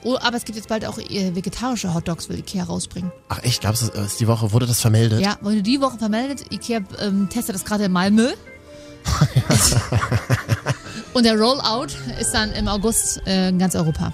Oh, 0.02 0.16
aber 0.20 0.36
es 0.36 0.44
gibt 0.44 0.56
jetzt 0.56 0.68
bald 0.68 0.86
auch 0.86 0.98
äh, 0.98 1.34
vegetarische 1.34 1.92
Hotdogs, 1.92 2.28
will 2.28 2.38
Ikea 2.38 2.64
rausbringen. 2.64 3.12
Ach 3.28 3.42
echt, 3.42 3.62
gab's 3.62 3.80
das, 3.80 3.90
äh, 3.90 4.04
ist 4.04 4.20
die 4.20 4.26
Woche, 4.26 4.52
wurde 4.52 4.66
das 4.66 4.80
vermeldet? 4.80 5.20
Ja, 5.20 5.36
wurde 5.42 5.62
die 5.62 5.80
Woche 5.80 5.98
vermeldet. 5.98 6.50
Ikea 6.50 6.80
ähm, 7.00 7.28
testet 7.28 7.54
das 7.54 7.64
gerade 7.64 7.84
in 7.84 7.92
Malmö. 7.92 8.30
Und 11.12 11.24
der 11.24 11.38
Rollout 11.38 11.88
ist 12.18 12.32
dann 12.32 12.52
im 12.52 12.68
August 12.68 13.20
äh, 13.26 13.48
in 13.48 13.58
ganz 13.58 13.74
Europa. 13.74 14.12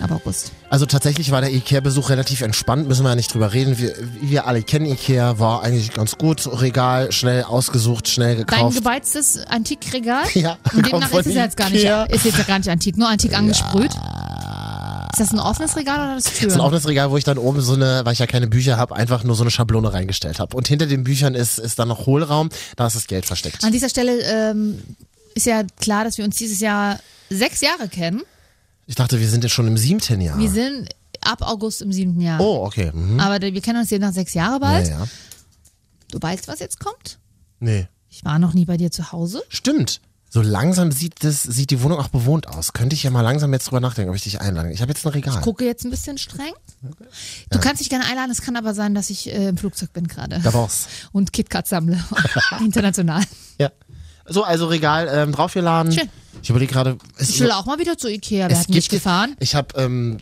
Ab 0.00 0.10
August. 0.10 0.50
Also 0.70 0.86
tatsächlich 0.86 1.30
war 1.30 1.40
der 1.40 1.52
Ikea-Besuch 1.52 2.10
relativ 2.10 2.40
entspannt, 2.40 2.88
müssen 2.88 3.04
wir 3.04 3.10
ja 3.10 3.14
nicht 3.14 3.32
drüber 3.32 3.52
reden. 3.52 3.78
Wir, 3.78 3.94
wir 4.20 4.46
alle 4.46 4.62
kennen 4.62 4.86
Ikea, 4.86 5.38
war 5.38 5.62
eigentlich 5.62 5.92
ganz 5.92 6.16
gut. 6.18 6.46
Regal, 6.60 7.12
schnell 7.12 7.44
ausgesucht, 7.44 8.08
schnell 8.08 8.36
Dein 8.36 8.46
gekauft. 8.46 8.76
gebeiztes 8.76 9.38
Antikregal? 9.46 10.24
Ja, 10.34 10.58
Und 10.74 10.84
demnach 10.90 11.12
ist 11.12 11.26
es 11.26 11.34
jetzt 11.34 11.56
gar 11.56 11.70
nicht, 11.70 11.84
ist 11.84 12.24
jetzt 12.24 12.38
ja 12.38 12.44
gar 12.44 12.58
nicht 12.58 12.68
antik, 12.68 12.96
nur 12.96 13.08
antik 13.08 13.36
angesprüht. 13.38 13.92
Ist 15.12 15.20
das 15.20 15.30
ein 15.32 15.38
offenes 15.38 15.76
Regal 15.76 15.98
oder 16.00 16.14
das 16.16 16.24
Das 16.24 16.34
Tür? 16.34 16.48
ist 16.48 16.54
ein 16.54 16.60
offenes 16.60 16.88
Regal, 16.88 17.08
wo 17.10 17.16
ich 17.16 17.22
dann 17.22 17.38
oben 17.38 17.60
so 17.60 17.74
eine, 17.74 18.00
weil 18.04 18.14
ich 18.14 18.18
ja 18.18 18.26
keine 18.26 18.48
Bücher 18.48 18.76
habe, 18.78 18.96
einfach 18.96 19.22
nur 19.22 19.36
so 19.36 19.44
eine 19.44 19.50
Schablone 19.52 19.92
reingestellt 19.92 20.40
habe. 20.40 20.56
Und 20.56 20.66
hinter 20.66 20.86
den 20.86 21.04
Büchern 21.04 21.34
ist, 21.36 21.58
ist 21.60 21.78
dann 21.78 21.86
noch 21.88 22.06
Hohlraum, 22.06 22.48
da 22.76 22.88
ist 22.88 22.96
das 22.96 23.06
Geld 23.06 23.24
versteckt. 23.24 23.62
An 23.62 23.70
dieser 23.72 23.88
Stelle 23.88 24.18
ähm, 24.22 24.82
ist 25.36 25.46
ja 25.46 25.62
klar, 25.80 26.02
dass 26.02 26.18
wir 26.18 26.24
uns 26.24 26.36
dieses 26.36 26.58
Jahr 26.58 26.98
sechs 27.30 27.60
Jahre 27.60 27.86
kennen. 27.88 28.22
Ich 28.86 28.94
dachte, 28.94 29.20
wir 29.20 29.28
sind 29.28 29.44
ja 29.44 29.50
schon 29.50 29.66
im 29.66 29.76
siebten 29.76 30.20
Jahr. 30.20 30.38
Wir 30.38 30.50
sind 30.50 30.88
ab 31.20 31.42
August 31.42 31.82
im 31.82 31.92
siebten 31.92 32.20
Jahr. 32.20 32.40
Oh, 32.40 32.64
okay. 32.66 32.90
Mhm. 32.92 33.18
Aber 33.20 33.40
wir 33.40 33.60
kennen 33.60 33.78
uns 33.78 33.90
jetzt 33.90 34.00
nach 34.00 34.12
sechs 34.12 34.34
Jahren 34.34 34.60
bald. 34.60 34.88
Ja, 34.88 35.00
ja. 35.00 35.08
Du 36.10 36.20
weißt, 36.20 36.48
was 36.48 36.60
jetzt 36.60 36.80
kommt? 36.80 37.18
Nee. 37.60 37.88
Ich 38.08 38.24
war 38.24 38.38
noch 38.38 38.54
nie 38.54 38.64
bei 38.64 38.76
dir 38.76 38.90
zu 38.90 39.10
Hause. 39.10 39.42
Stimmt. 39.48 40.00
So 40.34 40.42
langsam 40.42 40.90
sieht, 40.90 41.22
das, 41.22 41.44
sieht 41.44 41.70
die 41.70 41.80
Wohnung 41.80 42.00
auch 42.00 42.08
bewohnt 42.08 42.48
aus. 42.48 42.72
Könnte 42.72 42.94
ich 42.94 43.04
ja 43.04 43.10
mal 43.10 43.20
langsam 43.20 43.52
jetzt 43.52 43.66
drüber 43.66 43.78
nachdenken, 43.78 44.10
ob 44.10 44.16
ich 44.16 44.24
dich 44.24 44.40
einlade. 44.40 44.72
Ich 44.72 44.82
habe 44.82 44.90
jetzt 44.90 45.06
ein 45.06 45.10
Regal. 45.10 45.36
Ich 45.36 45.40
gucke 45.42 45.64
jetzt 45.64 45.84
ein 45.84 45.90
bisschen 45.90 46.18
streng. 46.18 46.52
Du 47.50 47.60
kannst 47.60 47.80
dich 47.80 47.88
gerne 47.88 48.04
einladen. 48.04 48.32
Es 48.32 48.42
kann 48.42 48.56
aber 48.56 48.74
sein, 48.74 48.96
dass 48.96 49.10
ich 49.10 49.28
äh, 49.28 49.48
im 49.48 49.56
Flugzeug 49.56 49.92
bin 49.92 50.08
gerade. 50.08 50.40
Da 50.40 50.52
war's. 50.52 50.88
Und 51.12 51.32
KitKat 51.32 51.68
sammle. 51.68 52.02
International. 52.60 53.22
Ja. 53.60 53.70
So, 54.26 54.42
also 54.42 54.66
Regal 54.66 55.08
ähm, 55.12 55.32
draufgeladen. 55.32 55.92
Schön. 55.92 56.08
Ich 56.42 56.50
überlege 56.50 56.72
gerade. 56.72 56.96
Ich 57.18 57.40
will 57.40 57.50
auch 57.50 57.66
mal 57.66 57.78
wieder 57.78 57.96
zu 57.98 58.08
Ikea. 58.08 58.48
Wir 58.48 58.54
es 58.54 58.62
hatten 58.62 58.72
nicht 58.72 58.90
gefahren. 58.90 59.36
Ich 59.40 59.54
habe 59.54 59.68
ähm, 59.80 60.18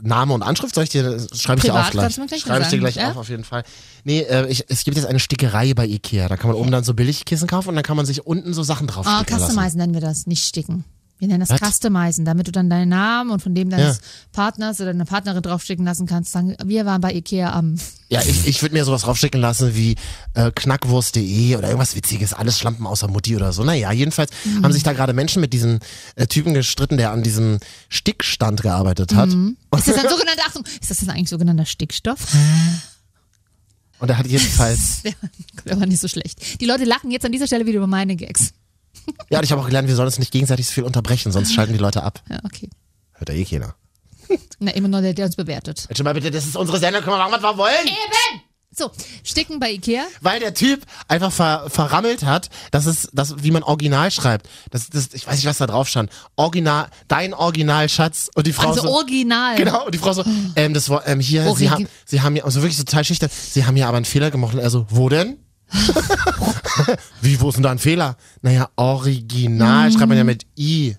Name 0.00 0.34
und 0.34 0.42
Anschrift. 0.42 0.74
Soll 0.74 0.84
ich 0.84 0.90
dir, 0.90 1.18
schreibe 1.34 1.58
ich 1.58 1.64
dir 1.64 1.74
auf 1.74 1.90
gleich. 1.90 2.14
gleich 2.14 2.40
Schreibe 2.40 2.62
ich 2.64 2.68
dir 2.68 2.78
gleich 2.78 2.96
ja? 2.96 3.10
auf, 3.10 3.16
auf 3.16 3.28
jeden 3.28 3.44
Fall. 3.44 3.64
Nee, 4.04 4.20
äh, 4.20 4.46
ich, 4.48 4.64
es 4.68 4.84
gibt 4.84 4.96
jetzt 4.96 5.06
eine 5.06 5.18
Stickerei 5.18 5.74
bei 5.74 5.86
Ikea. 5.86 6.28
Da 6.28 6.36
kann 6.36 6.50
man 6.50 6.58
oben 6.58 6.70
dann 6.70 6.84
so 6.84 6.94
Billigkissen 6.94 7.48
kaufen 7.48 7.70
und 7.70 7.74
dann 7.74 7.84
kann 7.84 7.96
man 7.96 8.06
sich 8.06 8.26
unten 8.26 8.54
so 8.54 8.62
Sachen 8.62 8.86
drauf 8.86 9.06
Ah, 9.06 9.18
sticken 9.18 9.38
lassen. 9.38 9.52
Customizen 9.52 9.78
nennen 9.78 9.94
wir 9.94 10.00
das, 10.00 10.26
nicht 10.26 10.44
sticken. 10.46 10.84
Wir 11.18 11.28
nennen 11.28 11.40
das 11.40 11.48
Was? 11.48 11.60
Customizen, 11.72 12.26
damit 12.26 12.46
du 12.46 12.52
dann 12.52 12.68
deinen 12.68 12.90
Namen 12.90 13.30
und 13.30 13.40
von 13.40 13.54
dem 13.54 13.70
deines 13.70 13.96
Ja. 13.96 14.02
Partners 14.32 14.80
oder 14.80 14.92
deiner 14.92 15.06
Partnerin 15.06 15.42
draufsticken 15.42 15.82
lassen 15.84 16.06
kannst. 16.06 16.30
Sagen, 16.32 16.54
wir 16.62 16.84
waren 16.84 17.00
bei 17.00 17.14
Ikea 17.14 17.52
am. 17.52 17.76
Ja, 18.08 18.20
ich, 18.22 18.46
ich 18.46 18.62
würde 18.62 18.72
mir 18.76 18.84
sowas 18.84 19.02
draufschicken 19.02 19.40
lassen 19.40 19.74
wie 19.74 19.96
äh, 20.34 20.52
knackwurst.de 20.52 21.56
oder 21.56 21.66
irgendwas 21.66 21.96
Witziges, 21.96 22.34
alles 22.34 22.56
Schlampen 22.56 22.86
außer 22.86 23.08
Mutti 23.08 23.34
oder 23.34 23.52
so. 23.52 23.64
Naja, 23.64 23.90
jedenfalls 23.90 24.30
Mhm. 24.44 24.62
haben 24.62 24.72
sich 24.72 24.84
da 24.84 24.92
gerade 24.92 25.12
Menschen 25.12 25.40
mit 25.40 25.52
diesem 25.52 25.80
äh, 26.14 26.28
Typen 26.28 26.54
gestritten, 26.54 26.98
der 26.98 27.10
an 27.10 27.24
diesem 27.24 27.58
Stickstand 27.88 28.62
gearbeitet 28.62 29.12
hat. 29.16 29.30
Mhm. 29.30 29.56
Ist 29.76 29.88
das 29.88 29.96
ein 29.96 30.08
sogenannter, 30.08 30.42
Achtung, 30.46 30.64
ist 30.80 30.88
das 30.88 30.98
denn 30.98 31.10
eigentlich 31.10 31.30
sogenannter 31.30 31.64
Stickstoff? 31.64 32.28
Und 33.98 34.08
er 34.10 34.18
hat 34.18 34.26
jedenfalls, 34.26 35.02
Der, 35.02 35.12
der 35.64 35.80
war 35.80 35.86
nicht 35.86 36.00
so 36.00 36.06
schlecht. 36.08 36.60
Die 36.60 36.66
Leute 36.66 36.84
lachen 36.84 37.10
jetzt 37.10 37.24
an 37.24 37.32
dieser 37.32 37.46
Stelle 37.48 37.66
wieder 37.66 37.78
über 37.78 37.86
meine 37.88 38.14
Gags. 38.14 38.52
Ja, 39.30 39.38
und 39.38 39.44
ich 39.44 39.50
habe 39.52 39.60
auch 39.60 39.66
gelernt, 39.66 39.88
wir 39.88 39.96
sollen 39.96 40.06
uns 40.06 40.18
nicht 40.18 40.30
gegenseitig 40.32 40.66
so 40.66 40.72
viel 40.72 40.84
unterbrechen, 40.84 41.32
sonst 41.32 41.52
schalten 41.52 41.72
die 41.72 41.78
Leute 41.78 42.02
ab. 42.02 42.22
Ja, 42.28 42.38
okay. 42.44 42.68
Hört 43.14 43.28
ja 43.28 43.34
eh 43.34 43.44
keiner. 43.44 43.74
Na, 44.58 44.70
immer 44.72 44.88
nur 44.88 45.00
der, 45.00 45.14
der 45.14 45.26
uns 45.26 45.36
bewertet. 45.36 45.88
Schon 45.96 46.04
mal 46.04 46.14
bitte, 46.14 46.30
das 46.30 46.46
ist 46.46 46.56
unsere 46.56 46.78
Sendung, 46.78 47.02
können 47.02 47.16
wir 47.16 47.18
machen, 47.28 47.32
was 47.32 47.42
wir 47.42 47.56
wollen. 47.58 47.86
Eben! 47.86 48.42
So, 48.78 48.90
Sticken 49.24 49.58
bei 49.58 49.70
Ikea. 49.72 50.02
Weil 50.20 50.38
der 50.38 50.52
Typ 50.52 50.82
einfach 51.08 51.32
ver, 51.32 51.64
verrammelt 51.70 52.24
hat, 52.24 52.50
dass 52.72 52.84
es, 52.84 53.08
das, 53.14 53.42
wie 53.42 53.50
man 53.50 53.62
Original 53.62 54.10
schreibt. 54.10 54.48
Das, 54.70 54.90
das, 54.90 55.14
ich 55.14 55.26
weiß 55.26 55.36
nicht, 55.36 55.46
was 55.46 55.56
da 55.58 55.66
drauf 55.66 55.88
stand. 55.88 56.10
Original, 56.36 56.88
dein 57.08 57.32
Originalschatz. 57.32 58.28
Und 58.34 58.46
die 58.46 58.52
Frau 58.52 58.68
Also 58.68 58.82
so, 58.82 58.90
original. 58.90 59.56
Genau, 59.56 59.86
und 59.86 59.94
die 59.94 59.98
Frau 59.98 60.12
so, 60.12 60.24
ähm, 60.56 60.74
das 60.74 60.90
war, 60.90 61.06
ähm, 61.06 61.20
hier, 61.20 61.42
sie, 61.44 61.48
Origi- 61.48 61.70
haben, 61.70 61.88
sie 62.04 62.20
haben 62.20 62.36
ja, 62.36 62.44
also 62.44 62.60
wirklich 62.60 62.76
total 62.76 63.02
schüchtern, 63.04 63.30
sie 63.32 63.64
haben 63.64 63.78
ja 63.78 63.88
aber 63.88 63.96
einen 63.96 64.04
Fehler 64.04 64.30
gemacht. 64.30 64.52
Und 64.52 64.60
er 64.60 64.68
so, 64.68 64.84
wo 64.90 65.08
denn? 65.08 65.38
Wie, 67.20 67.40
wo 67.40 67.48
ist 67.48 67.56
denn 67.56 67.62
da 67.62 67.70
ein 67.70 67.78
Fehler? 67.78 68.16
Naja, 68.42 68.68
original 68.76 69.90
schreibt 69.90 70.08
man 70.08 70.18
ja 70.18 70.24
mit 70.24 70.46
I. 70.56 70.96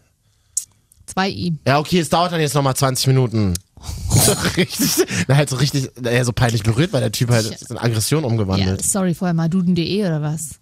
Zwei 1.05 1.30
I. 1.30 1.53
Ja, 1.65 1.80
okay, 1.80 1.99
es 1.99 2.09
dauert 2.09 2.32
dann 2.32 2.41
jetzt 2.41 2.53
nochmal 2.53 2.76
20 2.76 3.07
Minuten. 3.07 3.53
Richtig, 4.57 5.05
na, 5.28 5.36
halt 5.36 5.49
so 5.49 5.55
richtig, 5.57 5.89
naja, 6.01 6.23
so 6.25 6.34
peinlich 6.34 6.63
berührt, 6.63 6.91
weil 6.93 7.01
der 7.01 7.11
Typ 7.11 7.30
halt 7.30 7.57
in 7.69 7.78
Aggression 7.78 8.23
Ja, 8.23 8.28
umgewandelt. 8.30 8.84
sorry, 8.84 9.13
vorher 9.13 9.34
mal 9.34 9.49
duden.de 9.49 10.01
oder 10.05 10.21
was? 10.21 10.59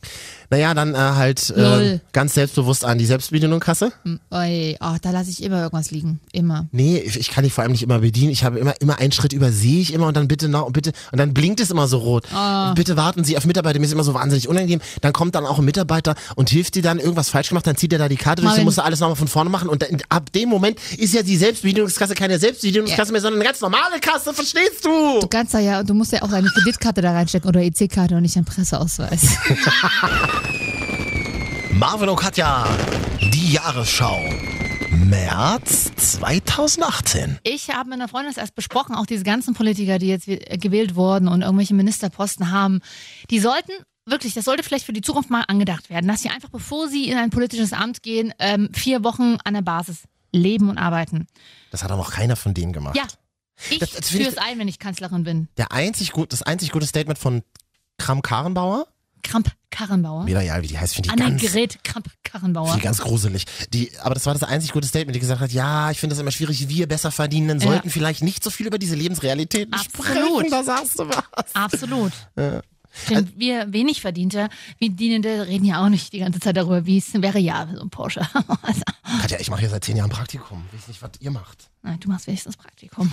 Naja, 0.51 0.73
dann 0.75 0.93
äh, 0.93 0.97
halt 0.97 1.49
äh, 1.49 1.99
ganz 2.13 2.35
selbstbewusst 2.35 2.85
an 2.85 2.99
die 2.99 3.05
Selbstbedienungskasse. 3.05 3.91
Hm, 4.03 4.19
Oi, 4.31 4.77
oh, 4.79 4.95
da 5.01 5.09
lasse 5.09 5.31
ich 5.31 5.41
immer 5.41 5.57
irgendwas 5.63 5.89
liegen. 5.89 6.19
Immer. 6.33 6.67
Nee, 6.71 6.99
ich, 6.99 7.19
ich 7.19 7.29
kann 7.29 7.43
dich 7.43 7.53
vor 7.53 7.63
allem 7.63 7.71
nicht 7.71 7.81
immer 7.81 7.99
bedienen. 7.99 8.31
Ich 8.31 8.43
habe 8.43 8.59
immer, 8.59 8.79
immer 8.79 8.99
einen 8.99 9.11
Schritt 9.11 9.33
übersehe 9.33 9.81
ich 9.81 9.91
immer 9.91 10.05
und 10.07 10.15
dann 10.15 10.27
bitte 10.27 10.47
noch 10.47 10.67
und 10.67 10.73
bitte 10.73 10.91
und 11.11 11.17
dann 11.17 11.33
blinkt 11.33 11.61
es 11.61 11.71
immer 11.71 11.87
so 11.87 11.97
rot. 11.97 12.25
Ah. 12.31 12.73
Bitte 12.73 12.95
warten 12.95 13.23
Sie 13.23 13.37
auf 13.37 13.45
Mitarbeiter, 13.45 13.79
mir 13.79 13.85
ist 13.85 13.91
immer 13.93 14.03
so 14.03 14.13
wahnsinnig 14.13 14.47
unangenehm. 14.47 14.81
Dann 15.01 15.13
kommt 15.13 15.33
dann 15.33 15.45
auch 15.47 15.57
ein 15.57 15.65
Mitarbeiter 15.65 16.13
und 16.35 16.49
hilft 16.51 16.75
dir 16.75 16.83
dann 16.83 16.99
irgendwas 16.99 17.29
falsch 17.29 17.49
gemacht, 17.49 17.65
dann 17.65 17.75
zieht 17.75 17.91
er 17.93 17.99
da 17.99 18.07
die 18.07 18.15
Karte 18.15 18.41
durch, 18.43 18.51
Marvin. 18.51 18.59
dann 18.59 18.65
musst 18.65 18.77
du 18.77 18.83
alles 18.83 18.99
nochmal 18.99 19.15
von 19.15 19.27
vorne 19.27 19.49
machen 19.49 19.67
und 19.67 19.81
dann, 19.81 19.97
ab 20.09 20.31
dem 20.33 20.49
Moment 20.49 20.77
ist 20.97 21.13
ja 21.15 21.23
die 21.23 21.37
Selbstbedienungskasse 21.37 22.13
keine 22.13 22.37
Selbstbedienungskasse 22.37 23.04
mehr, 23.11 23.21
sondern 23.21 23.39
eine 23.39 23.47
ganz 23.47 23.61
normale 23.61 23.99
Kasse, 23.99 24.33
verstehst 24.33 24.85
du? 24.85 25.19
Du 25.19 25.27
kannst 25.27 25.53
da 25.53 25.59
ja, 25.59 25.83
du 25.83 25.93
musst 25.93 26.11
ja 26.11 26.21
auch 26.21 26.29
deine 26.29 26.49
Kreditkarte 26.49 27.01
da 27.01 27.11
reinstecken 27.11 27.49
oder 27.49 27.61
EC-Karte 27.61 28.15
und 28.15 28.21
nicht 28.21 28.35
einen 28.35 28.45
Presseausweis. 28.45 29.21
Marvin 31.71 32.09
und 32.09 32.17
Katja, 32.17 32.65
die 33.33 33.53
Jahresschau. 33.53 34.21
März 34.91 35.91
2018. 35.95 37.39
Ich 37.43 37.69
habe 37.69 37.89
mit 37.89 37.99
einer 37.99 38.07
Freundin 38.07 38.31
das 38.31 38.41
erst 38.41 38.55
besprochen, 38.55 38.95
auch 38.95 39.05
diese 39.05 39.23
ganzen 39.23 39.53
Politiker, 39.53 39.99
die 39.99 40.07
jetzt 40.07 40.27
äh, 40.27 40.57
gewählt 40.57 40.95
wurden 40.95 41.27
und 41.27 41.41
irgendwelche 41.41 41.73
Ministerposten 41.73 42.51
haben, 42.51 42.81
die 43.29 43.39
sollten 43.39 43.71
wirklich, 44.05 44.33
das 44.33 44.45
sollte 44.45 44.63
vielleicht 44.63 44.85
für 44.85 44.93
die 44.93 45.01
Zukunft 45.01 45.29
mal 45.29 45.43
angedacht 45.47 45.89
werden, 45.89 46.07
dass 46.07 46.21
sie 46.21 46.29
einfach, 46.29 46.49
bevor 46.49 46.87
sie 46.87 47.09
in 47.09 47.17
ein 47.17 47.29
politisches 47.29 47.73
Amt 47.73 48.03
gehen, 48.03 48.33
ähm, 48.39 48.69
vier 48.73 49.03
Wochen 49.03 49.37
an 49.43 49.53
der 49.53 49.61
Basis 49.61 50.03
leben 50.31 50.69
und 50.69 50.77
arbeiten. 50.77 51.27
Das 51.75 51.83
hat 51.83 51.91
aber 51.91 52.01
noch 52.01 52.11
keiner 52.11 52.37
von 52.37 52.53
denen 52.53 52.71
gemacht. 52.71 52.95
Ja, 52.95 53.03
ich 53.69 53.79
Das- 53.79 53.91
das 53.91 54.09
führe 54.09 54.29
es 54.29 54.37
ein, 54.37 54.57
wenn 54.59 54.67
ich 54.69 54.79
Kanzlerin 54.79 55.23
bin. 55.25 55.49
Der 55.57 55.71
einzig 55.73 56.11
gut, 56.13 56.31
das 56.31 56.41
einzig 56.41 56.71
gute 56.71 56.87
Statement 56.87 57.19
von 57.19 57.43
Kram-Karrenbauer, 57.97 58.87
Kramp-Karrenbauer. 59.23 60.23
mir 60.23 60.39
egal, 60.39 60.61
wie 60.61 60.67
die 60.67 60.77
heißt, 60.79 60.95
finde 60.95 61.09
ich 61.09 61.15
ganz, 61.15 61.43
Annegret 61.43 61.83
Kramp-Karrenbauer. 61.83 62.67
Finde 62.67 62.83
ganz 62.83 62.99
gruselig. 62.99 63.45
Die, 63.73 63.91
aber 63.99 64.13
das 64.13 64.25
war 64.25 64.33
das 64.33 64.43
einzig 64.43 64.71
gute 64.71 64.87
Statement, 64.87 65.15
die 65.15 65.19
gesagt 65.19 65.41
hat, 65.41 65.51
ja, 65.51 65.91
ich 65.91 65.99
finde 65.99 66.13
das 66.15 66.21
immer 66.21 66.31
schwierig, 66.31 66.69
wir 66.69 66.87
besser 66.87 67.11
verdienen, 67.11 67.59
Ja. 67.59 67.65
sollten 67.67 67.89
vielleicht 67.89 68.23
nicht 68.23 68.43
so 68.43 68.49
viel 68.49 68.67
über 68.67 68.77
diese 68.77 68.95
Lebensrealitäten 68.95 69.73
Absolut. 69.73 70.15
sprechen. 70.45 70.51
Da 70.51 70.63
sagst 70.63 70.99
du 70.99 71.09
was. 71.09 71.23
Absolut. 71.55 72.13
Ja. 72.37 72.61
Denn 73.09 73.31
wir 73.35 73.71
wenig 73.73 74.01
verdiente, 74.01 74.49
wir 74.79 74.89
Dienende 74.89 75.47
reden 75.47 75.65
ja 75.65 75.83
auch 75.83 75.89
nicht 75.89 76.13
die 76.13 76.19
ganze 76.19 76.39
Zeit 76.39 76.57
darüber, 76.57 76.85
wie 76.85 76.97
es 76.97 77.13
wäre 77.21 77.39
ja 77.39 77.67
so 77.73 77.81
ein 77.81 77.89
Porsche. 77.89 78.27
Also, 78.61 78.81
Katja, 79.21 79.39
ich 79.39 79.49
mache 79.49 79.61
hier 79.61 79.69
seit 79.69 79.83
zehn 79.83 79.97
Jahren 79.97 80.09
Praktikum. 80.09 80.65
Weiß 80.71 80.87
nicht, 80.87 81.01
was 81.01 81.11
ihr 81.19 81.31
macht. 81.31 81.69
nein, 81.83 81.99
du 81.99 82.09
machst 82.09 82.27
wenigstens 82.27 82.57
Praktikum. 82.57 83.11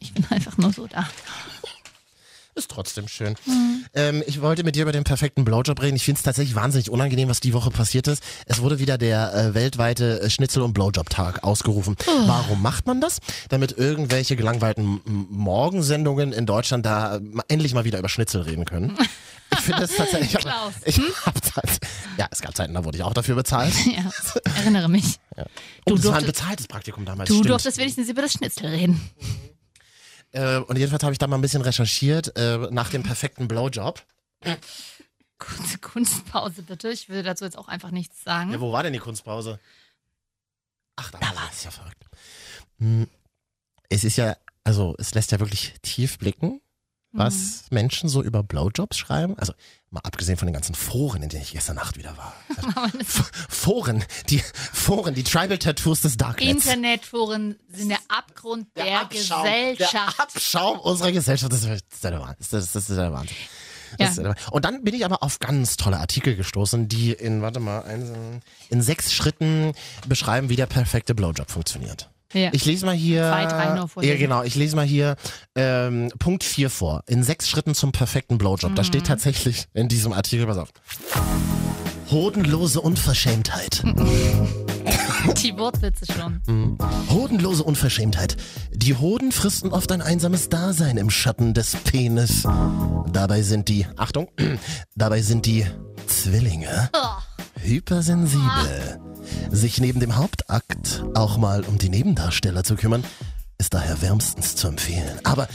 Ich 0.00 0.12
bin 0.12 0.24
einfach 0.30 0.56
nur 0.58 0.72
so 0.72 0.86
da. 0.86 1.08
Ist 2.60 2.70
trotzdem 2.70 3.08
schön. 3.08 3.36
Mhm. 3.46 3.84
Ähm, 3.94 4.22
ich 4.26 4.42
wollte 4.42 4.64
mit 4.64 4.76
dir 4.76 4.82
über 4.82 4.92
den 4.92 5.02
perfekten 5.04 5.46
Blowjob 5.46 5.80
reden. 5.80 5.96
Ich 5.96 6.04
finde 6.04 6.18
es 6.18 6.22
tatsächlich 6.24 6.54
wahnsinnig 6.54 6.90
unangenehm, 6.90 7.30
was 7.30 7.40
die 7.40 7.54
Woche 7.54 7.70
passiert 7.70 8.06
ist. 8.06 8.22
Es 8.44 8.60
wurde 8.60 8.78
wieder 8.78 8.98
der 8.98 9.32
äh, 9.34 9.54
weltweite 9.54 10.20
äh, 10.20 10.28
Schnitzel- 10.28 10.60
und 10.62 10.74
Blowjob-Tag 10.74 11.42
ausgerufen. 11.42 11.96
Oh. 12.06 12.10
Warum 12.28 12.60
macht 12.60 12.86
man 12.86 13.00
das? 13.00 13.18
Damit 13.48 13.72
irgendwelche 13.78 14.36
gelangweilten 14.36 15.00
Morgensendungen 15.30 16.32
in 16.34 16.44
Deutschland 16.44 16.84
da 16.84 17.16
äh, 17.16 17.20
endlich 17.48 17.72
mal 17.72 17.84
wieder 17.84 17.98
über 17.98 18.08
Schnitzel 18.10 18.42
reden 18.42 18.64
können. 18.66 18.96
Ich 19.52 19.58
finde 19.64 19.80
das 19.80 19.96
tatsächlich. 19.96 20.34
Ich 20.38 20.46
hab, 20.46 20.72
ich 20.86 21.00
hab 21.26 21.44
Zeit, 21.44 21.80
ja, 22.16 22.28
es 22.30 22.40
gab 22.40 22.56
Zeiten, 22.56 22.72
da 22.72 22.84
wurde 22.84 22.98
ich 22.98 23.02
auch 23.02 23.12
dafür 23.12 23.34
bezahlt. 23.34 23.72
Ja, 23.84 24.04
erinnere 24.44 24.88
mich. 24.88 25.16
Ja. 25.36 25.44
Du 25.86 25.94
Oh, 25.94 25.96
das 25.96 26.04
war 26.04 26.12
ein 26.18 26.22
durftest- 26.24 26.26
bezahltes 26.26 26.68
Praktikum 26.68 27.04
damals. 27.04 27.26
Du 27.28 27.34
stimmt. 27.34 27.50
durftest 27.50 27.76
wenigstens 27.78 28.08
über 28.08 28.22
das 28.22 28.32
Schnitzel 28.34 28.66
reden. 28.66 29.00
Äh, 30.32 30.58
und 30.58 30.76
jedenfalls 30.78 31.02
habe 31.02 31.12
ich 31.12 31.18
da 31.18 31.26
mal 31.26 31.36
ein 31.36 31.40
bisschen 31.42 31.62
recherchiert 31.62 32.36
äh, 32.36 32.58
nach 32.70 32.90
dem 32.90 33.02
perfekten 33.02 33.48
Blowjob. 33.48 34.02
Kurze 35.38 35.78
Kunstpause 35.78 36.62
bitte. 36.62 36.90
Ich 36.90 37.08
will 37.08 37.22
dazu 37.22 37.44
jetzt 37.44 37.56
auch 37.58 37.68
einfach 37.68 37.90
nichts 37.90 38.22
sagen. 38.22 38.52
Ja, 38.52 38.60
wo 38.60 38.72
war 38.72 38.82
denn 38.82 38.92
die 38.92 38.98
Kunstpause? 38.98 39.58
Ach, 40.96 41.10
da, 41.10 41.20
war 41.20 41.48
es 41.50 41.64
ja 41.64 41.70
verrückt. 41.70 42.04
Hm, 42.78 43.08
Es 43.88 44.04
ist 44.04 44.16
ja, 44.16 44.36
also 44.64 44.94
es 44.98 45.14
lässt 45.14 45.32
ja 45.32 45.40
wirklich 45.40 45.74
tief 45.82 46.18
blicken, 46.18 46.60
was 47.12 47.64
Mhm. 47.70 47.74
Menschen 47.74 48.08
so 48.08 48.22
über 48.22 48.42
Blowjobs 48.42 48.98
schreiben. 48.98 49.36
Also 49.38 49.54
mal 49.90 50.00
abgesehen 50.04 50.38
von 50.38 50.46
den 50.46 50.52
ganzen 50.54 50.74
Foren, 50.74 51.22
in 51.22 51.28
denen 51.28 51.42
ich 51.42 51.52
gestern 51.52 51.76
Nacht 51.76 51.96
wieder 51.98 52.16
war. 52.16 52.34
Foren, 53.48 54.04
die 54.28 54.42
Foren, 54.72 55.14
die 55.14 55.24
Tribal 55.24 55.58
Tattoos 55.58 56.00
des 56.02 56.16
Darknets. 56.16 56.64
Internetforen 56.66 57.56
sind 57.68 57.88
der 57.90 57.98
Abgrund 58.08 58.68
der, 58.76 59.00
Abschaum, 59.00 59.42
Gesellschaft. 59.44 59.92
Der 59.92 60.24
Abschaum 60.24 60.78
unserer 60.78 61.12
Gesellschaft. 61.12 61.52
Das 61.52 61.64
ist, 61.64 62.04
der 62.04 62.20
Wahnsinn. 62.20 62.36
Das 62.38 62.52
ist, 62.64 62.74
das 62.76 62.88
ist 62.88 62.96
der 62.96 63.12
Wahnsinn. 63.12 63.36
Ja. 63.98 64.08
der- 64.10 64.36
Und 64.52 64.64
dann 64.64 64.84
bin 64.84 64.94
ich 64.94 65.04
aber 65.04 65.24
auf 65.24 65.40
ganz 65.40 65.76
tolle 65.76 65.98
Artikel 65.98 66.36
gestoßen, 66.36 66.86
die 66.86 67.12
in, 67.12 67.42
warte 67.42 67.58
mal, 67.58 67.80
in 68.68 68.82
sechs 68.82 69.12
Schritten 69.12 69.72
beschreiben, 70.06 70.48
wie 70.48 70.56
der 70.56 70.66
perfekte 70.66 71.16
Blowjob 71.16 71.50
funktioniert. 71.50 72.08
Ja. 72.32 72.50
Ich 72.52 72.64
lese 72.64 72.86
mal 72.86 72.94
hier. 72.94 73.28
Zwei, 73.28 73.46
drei 73.46 73.74
nur 73.74 73.88
vorlesen. 73.88 74.12
Ja, 74.14 74.18
genau. 74.20 74.42
Ich 74.42 74.54
lese 74.54 74.76
mal 74.76 74.84
hier 74.86 75.16
ähm, 75.56 76.10
Punkt 76.18 76.44
4 76.44 76.70
vor. 76.70 77.02
In 77.06 77.22
sechs 77.24 77.48
Schritten 77.48 77.74
zum 77.74 77.92
perfekten 77.92 78.38
Blowjob. 78.38 78.74
Da 78.74 78.82
Mhm. 78.82 78.86
steht 78.86 79.06
tatsächlich 79.06 79.66
in 79.74 79.88
diesem 79.88 80.12
Artikel, 80.12 80.46
pass 80.46 80.58
auf. 80.58 80.68
Hodenlose 82.10 82.80
Unverschämtheit. 82.80 83.82
Die 85.42 85.56
Wortwitze 85.56 86.06
schon. 86.12 86.40
Mhm. 86.46 86.78
Hodenlose 87.10 87.62
Unverschämtheit. 87.62 88.36
Die 88.72 88.96
Hoden 88.96 89.32
fristen 89.32 89.70
oft 89.70 89.92
ein 89.92 90.00
einsames 90.00 90.48
Dasein 90.48 90.96
im 90.96 91.10
Schatten 91.10 91.52
des 91.54 91.76
Penis. 91.76 92.44
Dabei 93.12 93.42
sind 93.42 93.68
die, 93.68 93.86
Achtung, 93.96 94.28
dabei 94.96 95.20
sind 95.22 95.46
die 95.46 95.66
Zwillinge 96.06 96.90
hypersensibel. 97.62 99.00
Sich 99.50 99.80
neben 99.80 100.00
dem 100.00 100.16
Hauptakt 100.16 101.04
auch 101.14 101.36
mal 101.36 101.62
um 101.64 101.78
die 101.78 101.88
Nebendarsteller 101.88 102.64
zu 102.64 102.76
kümmern, 102.76 103.04
ist 103.58 103.74
daher 103.74 104.00
wärmstens 104.02 104.56
zu 104.56 104.68
empfehlen. 104.68 105.20
Aber 105.24 105.48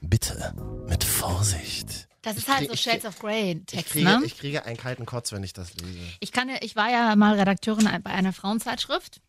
bitte 0.00 0.54
mit 0.88 1.04
Vorsicht. 1.04 2.08
Das 2.22 2.36
ist 2.36 2.48
halt 2.48 2.68
so 2.68 2.74
Ich- 2.74 2.80
Shades 2.80 3.04
of 3.04 3.18
Grey 3.18 3.52
Ich 3.52 3.66
Text, 3.66 3.92
kriege, 3.92 4.04
ne? 4.08 4.20
ich 4.24 4.38
kriege 4.38 4.64
einen 4.64 4.76
kalten 4.76 5.06
Kotz, 5.06 5.32
wenn 5.32 5.42
ich 5.42 5.52
das 5.52 5.74
lese. 5.74 5.98
Ich 6.20 6.30
kann 6.32 6.48
ich 6.60 6.76
war 6.76 6.90
ja 6.90 7.16
mal 7.16 7.34
Redakteurin 7.38 7.88
bei 8.02 8.10
einer 8.10 8.32
Frauenzeitschrift. 8.32 9.20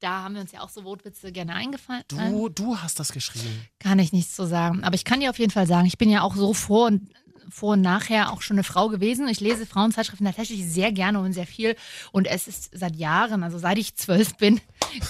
Da 0.00 0.22
haben 0.22 0.34
wir 0.34 0.42
uns 0.42 0.52
ja 0.52 0.60
auch 0.60 0.68
so 0.68 0.84
Wortwitze 0.84 1.32
gerne 1.32 1.54
eingefallen. 1.54 2.04
Du, 2.06 2.48
du 2.50 2.76
hast 2.78 3.00
das 3.00 3.12
geschrieben. 3.12 3.66
Kann 3.80 3.98
ich 3.98 4.12
nichts 4.12 4.36
zu 4.36 4.46
sagen. 4.46 4.84
Aber 4.84 4.94
ich 4.94 5.04
kann 5.04 5.20
dir 5.20 5.30
auf 5.30 5.38
jeden 5.40 5.50
Fall 5.50 5.66
sagen, 5.66 5.86
ich 5.86 5.98
bin 5.98 6.08
ja 6.08 6.22
auch 6.22 6.36
so 6.36 6.54
vor 6.54 6.86
und, 6.86 7.10
vor 7.50 7.74
und 7.74 7.80
nachher 7.80 8.32
auch 8.32 8.42
schon 8.42 8.56
eine 8.56 8.64
Frau 8.64 8.88
gewesen. 8.88 9.28
Ich 9.28 9.40
lese 9.40 9.66
Frauenzeitschriften 9.66 10.26
tatsächlich 10.26 10.64
sehr 10.66 10.92
gerne 10.92 11.20
und 11.20 11.32
sehr 11.32 11.46
viel. 11.46 11.76
Und 12.12 12.26
es 12.26 12.48
ist 12.48 12.70
seit 12.72 12.96
Jahren, 12.96 13.42
also 13.42 13.58
seit 13.58 13.78
ich 13.78 13.96
zwölf 13.96 14.36
bin 14.36 14.60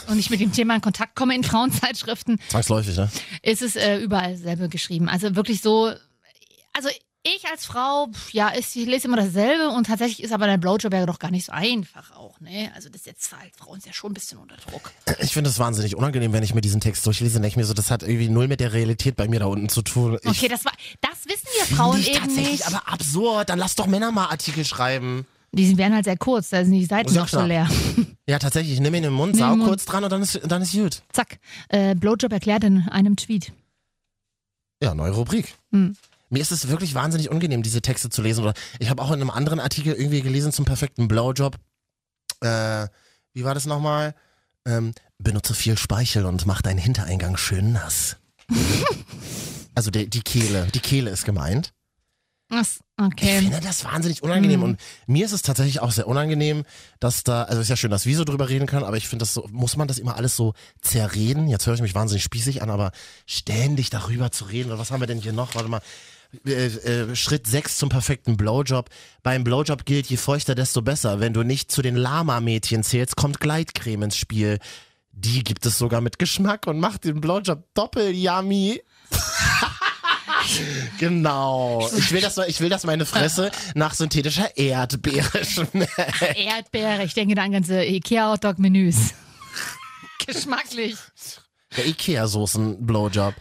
und 0.09 0.19
ich 0.19 0.31
mit 0.31 0.41
dem 0.41 0.53
Thema 0.53 0.75
in 0.75 0.81
Kontakt 0.81 1.17
komme 1.17 1.35
in 1.35 1.45
Frauenzeitschriften, 1.45 2.39
Zwangsläufig, 2.49 2.97
ne? 2.97 3.11
ist 3.43 3.63
es 3.63 3.77
äh, 3.77 3.99
überall 3.99 4.37
selber 4.37 4.69
geschrieben. 4.69 5.09
Also 5.09 5.35
wirklich 5.37 5.61
so, 5.61 5.93
also 6.73 6.89
ich 7.23 7.45
als 7.51 7.67
Frau, 7.67 8.09
ja, 8.33 8.53
ich 8.57 8.75
lese 8.75 9.07
immer 9.09 9.17
dasselbe 9.17 9.69
und 9.71 9.87
tatsächlich 9.87 10.23
ist 10.23 10.33
aber 10.33 10.47
der 10.47 10.57
Blowjob 10.57 10.93
ja 10.93 11.05
doch 11.05 11.19
gar 11.19 11.31
nicht 11.31 11.47
so 11.47 11.53
einfach 11.53 12.15
auch, 12.17 12.41
ne? 12.41 12.71
Also 12.75 12.89
das 12.89 13.05
jetzt 13.05 13.33
halt, 13.37 13.55
Frauen 13.57 13.81
ja 13.85 13.93
schon 13.93 14.13
ein 14.13 14.15
bisschen 14.15 14.39
unter 14.39 14.57
Druck. 14.57 14.93
Ich 15.21 15.33
finde 15.33 15.51
es 15.51 15.59
wahnsinnig 15.59 15.97
unangenehm, 15.97 16.33
wenn 16.33 16.43
ich 16.43 16.55
mir 16.55 16.61
diesen 16.61 16.81
Text 16.81 17.05
durchlese, 17.05 17.35
denke 17.35 17.49
ich 17.49 17.57
mir 17.57 17.65
so, 17.65 17.75
das 17.75 17.91
hat 17.91 18.03
irgendwie 18.03 18.29
null 18.29 18.49
mit 18.49 18.61
der 18.61 18.73
Realität 18.73 19.17
bei 19.17 19.29
mir 19.29 19.41
da 19.41 19.47
unten 19.47 19.69
zu 19.69 19.83
tun. 19.83 20.17
Ich 20.23 20.29
Okay, 20.29 20.49
das 20.49 20.65
war, 20.65 20.73
das 21.01 21.27
wissen 21.27 21.49
wir 21.57 21.77
Frauen 21.77 21.99
ich 21.99 22.11
eben 22.11 22.21
tatsächlich 22.21 22.51
nicht. 22.53 22.67
aber 22.67 22.89
absurd. 22.89 23.51
Dann 23.51 23.59
lass 23.59 23.75
doch 23.75 23.87
Männer 23.87 24.11
mal 24.13 24.27
Artikel 24.27 24.65
schreiben. 24.65 25.27
Die 25.53 25.77
werden 25.77 25.95
halt 25.95 26.05
sehr 26.05 26.17
kurz, 26.17 26.51
da 26.51 26.63
sind 26.63 26.73
die 26.73 26.85
Seiten 26.85 27.13
Ja, 27.13 27.23
noch 27.23 27.29
so 27.29 27.43
leer. 27.43 27.69
Ja, 28.29 28.39
tatsächlich. 28.39 28.79
Nimm 28.81 28.93
ihn 28.95 28.99
in 28.99 29.03
den 29.05 29.13
Mund, 29.15 29.37
sau 29.37 29.57
kurz 29.57 29.87
dran 29.87 30.05
und 30.05 30.11
dann 30.11 30.23
ist, 30.23 30.41
dann 30.45 30.61
ist 30.63 30.73
gut. 30.73 31.03
Zack, 31.13 31.39
äh, 31.71 31.95
Blowjob 31.95 32.31
erklärt 32.33 32.65
in 32.65 32.87
einem 32.91 33.17
Tweet. 33.17 33.53
Ja, 34.83 34.95
neue 34.95 35.13
Rubrik. 35.13 35.55
Hm. 35.73 35.97
Mir 36.31 36.41
ist 36.41 36.53
es 36.53 36.69
wirklich 36.69 36.95
wahnsinnig 36.95 37.31
unangenehm, 37.31 37.63
diese 37.63 37.81
Texte 37.83 38.11
zu 38.11 38.23
lesen. 38.23 38.43
Oder 38.45 38.55
ich 38.79 38.91
habe 38.91 39.03
auch 39.03 39.09
in 39.09 39.21
einem 39.21 39.31
anderen 39.31 39.61
Artikel 39.61 39.95
irgendwie 39.95 40.23
gelesen 40.23 40.53
zum 40.53 40.65
perfekten 40.65 41.09
Blowjob. 41.09 41.57
äh, 42.41 42.87
wie 43.35 43.45
war 43.45 43.55
das 43.55 43.67
nochmal? 43.67 44.15
Ähm, 44.67 44.93
benutze 45.19 45.55
viel 45.55 45.79
Speichel 45.79 46.25
und 46.27 46.45
mach 46.47 46.61
deinen 46.63 46.79
Hintereingang 46.79 47.37
schön 47.37 47.73
nass. 47.73 48.17
also 49.75 49.91
die, 49.91 50.09
die 50.09 50.23
Kehle, 50.23 50.67
die 50.75 50.81
Kehle 50.81 51.11
ist 51.11 51.25
gemeint. 51.25 51.73
Was? 52.51 52.81
Ich 52.99 53.05
Okay. 53.05 53.41
finde 53.41 53.61
das 53.61 53.85
wahnsinnig 53.85 54.23
unangenehm 54.23 54.61
Mhm. 54.61 54.65
und 54.65 54.81
mir 55.07 55.25
ist 55.27 55.33
es 55.33 55.43
tatsächlich 55.43 55.81
auch 55.81 55.93
sehr 55.93 56.09
unangenehm, 56.09 56.65
dass 56.99 57.23
da, 57.23 57.43
also 57.45 57.61
ist 57.61 57.69
ja 57.69 57.77
schön, 57.77 57.91
dass 57.91 58.07
wir 58.07 58.17
so 58.17 58.25
drüber 58.25 58.49
reden 58.49 58.67
können, 58.67 58.85
aber 58.85 58.97
ich 58.97 59.07
finde 59.07 59.23
das 59.23 59.35
so, 59.35 59.47
muss 59.53 59.77
man 59.77 59.87
das 59.87 59.99
immer 59.99 60.17
alles 60.17 60.35
so 60.35 60.55
zerreden? 60.81 61.47
Jetzt 61.49 61.67
höre 61.67 61.75
ich 61.75 61.83
mich 61.83 61.95
wahnsinnig 61.95 62.25
spießig 62.25 62.63
an, 62.63 62.71
aber 62.71 62.91
ständig 63.27 63.91
darüber 63.91 64.33
zu 64.33 64.47
reden, 64.47 64.71
oder 64.71 64.79
was 64.81 64.91
haben 64.91 65.01
wir 65.01 65.07
denn 65.07 65.21
hier 65.21 65.33
noch? 65.35 65.55
Warte 65.55 65.69
mal. 65.69 65.81
Äh, 66.47 66.67
äh, 66.67 67.17
Schritt 67.17 67.47
6 67.47 67.79
zum 67.79 67.89
perfekten 67.89 68.37
Blowjob. 68.37 68.91
Beim 69.23 69.45
Blowjob 69.45 69.85
gilt, 69.87 70.07
je 70.09 70.17
feuchter, 70.17 70.55
desto 70.55 70.83
besser. 70.83 71.21
Wenn 71.21 71.33
du 71.33 71.43
nicht 71.43 71.73
zu 71.73 71.81
den 71.81 71.97
Lama-Mädchen 71.97 72.83
zählst, 72.83 73.17
kommt 73.17 73.41
Gleitcreme 73.41 74.05
ins 74.05 74.17
Spiel. 74.17 74.59
Die 75.13 75.43
gibt 75.43 75.65
es 75.67 75.79
sogar 75.79 76.01
mit 76.01 76.19
Geschmack 76.19 76.67
und 76.67 76.81
macht 76.81 77.05
den 77.05 77.21
Blowjob 77.21 77.65
doppelt 77.75 78.17
yummy. 78.17 78.83
Genau. 80.99 81.91
Ich 81.97 82.13
will, 82.13 82.21
dass, 82.21 82.39
ich 82.39 82.61
will, 82.61 82.69
dass 82.69 82.85
meine 82.85 83.05
Fresse 83.05 83.51
nach 83.75 83.93
synthetischer 83.93 84.57
Erdbeere 84.57 85.45
schmeckt. 85.45 85.93
Erdbeere, 86.37 87.05
ich 87.05 87.13
denke 87.13 87.35
da 87.35 87.43
an 87.43 87.53
ganze 87.53 87.85
Ikea-Hotdog-Menüs. 87.85 89.15
Geschmacklich. 90.27 90.97
Der 91.77 91.87
Ikea-Soßen-Blowjob. 91.87 93.35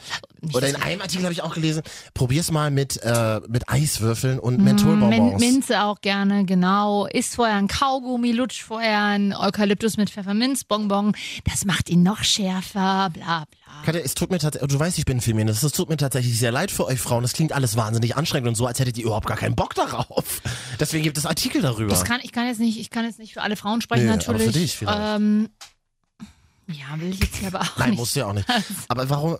Oder 0.54 0.68
in 0.70 0.76
einem 0.76 1.02
Artikel 1.02 1.24
habe 1.24 1.34
ich 1.34 1.42
auch 1.42 1.56
gelesen, 1.56 1.82
probier's 2.14 2.52
mal 2.52 2.70
mit, 2.70 2.98
äh, 3.02 3.40
mit 3.48 3.68
Eiswürfeln 3.70 4.38
und 4.38 4.56
Mm, 4.56 4.58
Min 4.58 4.66
Mentholbonbons. 4.66 5.40
Minze 5.40 5.82
auch 5.84 6.00
gerne, 6.02 6.46
genau. 6.46 7.06
Isst 7.08 7.36
vorher 7.36 7.56
ein 7.56 7.68
Kaugummi, 7.68 8.32
lutscht 8.34 8.62
vorher 8.62 9.02
ein 9.04 9.34
Eukalyptus 9.34 9.98
mit 9.98 10.10
Pfefferminzbonbon. 10.10 11.16
Das 11.46 11.66
macht 11.66 11.90
ihn 11.90 12.04
noch 12.04 12.24
schärfer, 12.24 13.10
bla 13.12 13.46
bla. 13.46 13.46
Katja, 13.86 14.02
es 14.02 14.14
tut 14.14 14.30
mir 14.30 14.38
tatsächlich, 14.40 14.70
du 14.72 14.80
weißt, 14.80 14.98
ich 15.00 15.06
bin 15.06 15.22
Feminist, 15.22 15.64
es 15.64 15.72
tut 15.72 15.90
mir 15.90 15.98
tatsächlich 15.98 16.38
sehr 16.38 16.52
leid 16.52 16.70
für 16.70 16.86
euch 16.86 17.00
Frauen. 17.00 17.24
Das 17.24 17.34
klingt 17.34 17.54
alles 17.54 17.76
wahnsinnig 17.76 18.16
anstrengend 18.16 18.50
und 18.50 18.56
so, 18.56 18.66
als 18.68 18.80
hättet 18.80 18.98
ihr 18.98 19.06
überhaupt 19.06 19.28
gar 19.28 19.38
keinen 19.38 19.56
Bock 19.56 19.74
darauf. 19.74 20.42
Deswegen 20.80 21.04
gibt 21.04 21.18
es 21.18 21.26
Artikel 21.26 21.62
darüber. 21.62 21.90
Das 21.90 22.04
kann, 22.04 22.20
ich 22.24 22.32
kann 22.32 22.46
jetzt 22.48 22.60
nicht, 22.60 22.80
ich 22.80 22.90
kann 22.92 23.06
jetzt 23.06 23.18
nicht 23.20 23.34
für 23.34 23.42
alle 23.42 23.56
Frauen 23.56 23.82
sprechen, 23.82 24.06
Nee, 24.06 24.12
natürlich. 24.12 24.42
aber 24.44 24.52
für 24.54 24.60
dich 24.60 24.78
vielleicht. 24.78 25.00
Ähm, 25.18 25.50
ja, 26.68 27.00
will 27.00 27.10
ich 27.12 27.20
jetzt 27.20 27.38
hier 27.38 27.48
aber 27.48 27.62
auch 27.62 27.78
Nein, 27.78 27.92
nicht. 27.92 28.00
muss 28.00 28.14
ja 28.16 28.26
auch 28.28 28.34
nicht. 28.34 28.48
Aber 28.90 29.10
warum? 29.10 29.38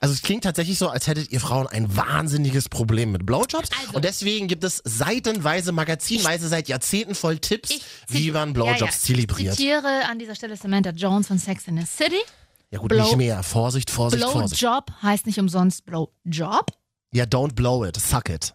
Also 0.00 0.14
es 0.14 0.22
klingt 0.22 0.44
tatsächlich 0.44 0.78
so, 0.78 0.88
als 0.88 1.06
hättet 1.06 1.30
ihr 1.30 1.40
Frauen 1.40 1.66
ein 1.66 1.96
wahnsinniges 1.96 2.68
Problem 2.68 3.12
mit 3.12 3.26
Blowjobs. 3.26 3.68
Also 3.80 3.94
und 3.94 4.04
deswegen 4.04 4.46
gibt 4.46 4.62
es 4.64 4.80
seitenweise, 4.84 5.72
magazinweise 5.72 6.48
seit 6.48 6.68
Jahrzehnten 6.68 7.14
voll 7.14 7.38
Tipps, 7.38 7.70
wie 8.08 8.30
man 8.30 8.52
Blowjobs 8.52 8.80
ja, 8.80 8.86
ja. 8.86 8.92
zelebriert. 8.92 9.52
Ich 9.54 9.58
zitiere 9.58 10.06
an 10.08 10.18
dieser 10.18 10.34
Stelle 10.34 10.56
Samantha 10.56 10.90
Jones 10.90 11.26
von 11.26 11.38
Sex 11.38 11.66
in 11.66 11.76
the 11.78 11.86
City. 11.86 12.20
Ja 12.70 12.78
gut, 12.78 12.90
Blow- 12.90 13.02
nicht 13.04 13.16
mehr. 13.16 13.42
Vorsicht, 13.42 13.90
Vorsicht, 13.90 14.24
Vorsicht. 14.24 14.60
Blowjob 14.60 14.90
heißt 15.02 15.26
nicht 15.26 15.38
umsonst 15.38 15.84
Blowjob. 15.86 16.70
Ja, 17.12 17.24
don't 17.24 17.54
blow 17.54 17.84
it, 17.84 17.96
suck 17.96 18.28
it. 18.28 18.54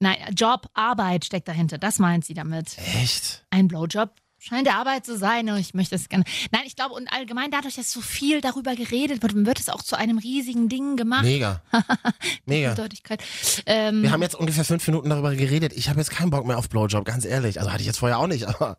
Nein, 0.00 0.16
Job, 0.34 0.68
Arbeit 0.74 1.24
steckt 1.24 1.46
dahinter. 1.48 1.78
Das 1.78 1.98
meint 1.98 2.24
sie 2.24 2.34
damit. 2.34 2.76
Echt? 3.00 3.46
Ein 3.50 3.68
Blowjob 3.68 4.10
scheint 4.46 4.66
der 4.66 4.76
Arbeit 4.76 5.06
zu 5.06 5.16
sein 5.16 5.48
und 5.48 5.56
ich 5.58 5.72
möchte 5.74 5.94
es 5.94 6.08
gerne. 6.08 6.24
Nein, 6.52 6.62
ich 6.66 6.76
glaube, 6.76 6.94
und 6.94 7.08
allgemein 7.12 7.50
dadurch, 7.50 7.76
dass 7.76 7.90
so 7.90 8.00
viel 8.00 8.40
darüber 8.40 8.74
geredet 8.76 9.22
wird, 9.22 9.34
wird 9.34 9.58
es 9.60 9.68
auch 9.68 9.82
zu 9.82 9.96
einem 9.96 10.18
riesigen 10.18 10.68
Ding 10.68 10.96
gemacht. 10.96 11.24
Mega. 11.24 11.62
Mega. 12.46 12.74
Deutlichkeit. 12.74 13.22
Ähm, 13.66 14.02
Wir 14.02 14.12
haben 14.12 14.22
jetzt 14.22 14.34
ungefähr 14.34 14.64
fünf 14.64 14.86
Minuten 14.86 15.08
darüber 15.10 15.34
geredet. 15.34 15.72
Ich 15.74 15.88
habe 15.88 15.98
jetzt 16.00 16.10
keinen 16.10 16.30
Bock 16.30 16.46
mehr 16.46 16.58
auf 16.58 16.68
Blowjob, 16.68 17.04
ganz 17.04 17.24
ehrlich. 17.24 17.58
Also 17.58 17.72
hatte 17.72 17.80
ich 17.80 17.86
jetzt 17.86 17.98
vorher 17.98 18.18
auch 18.18 18.26
nicht, 18.26 18.46
aber 18.46 18.78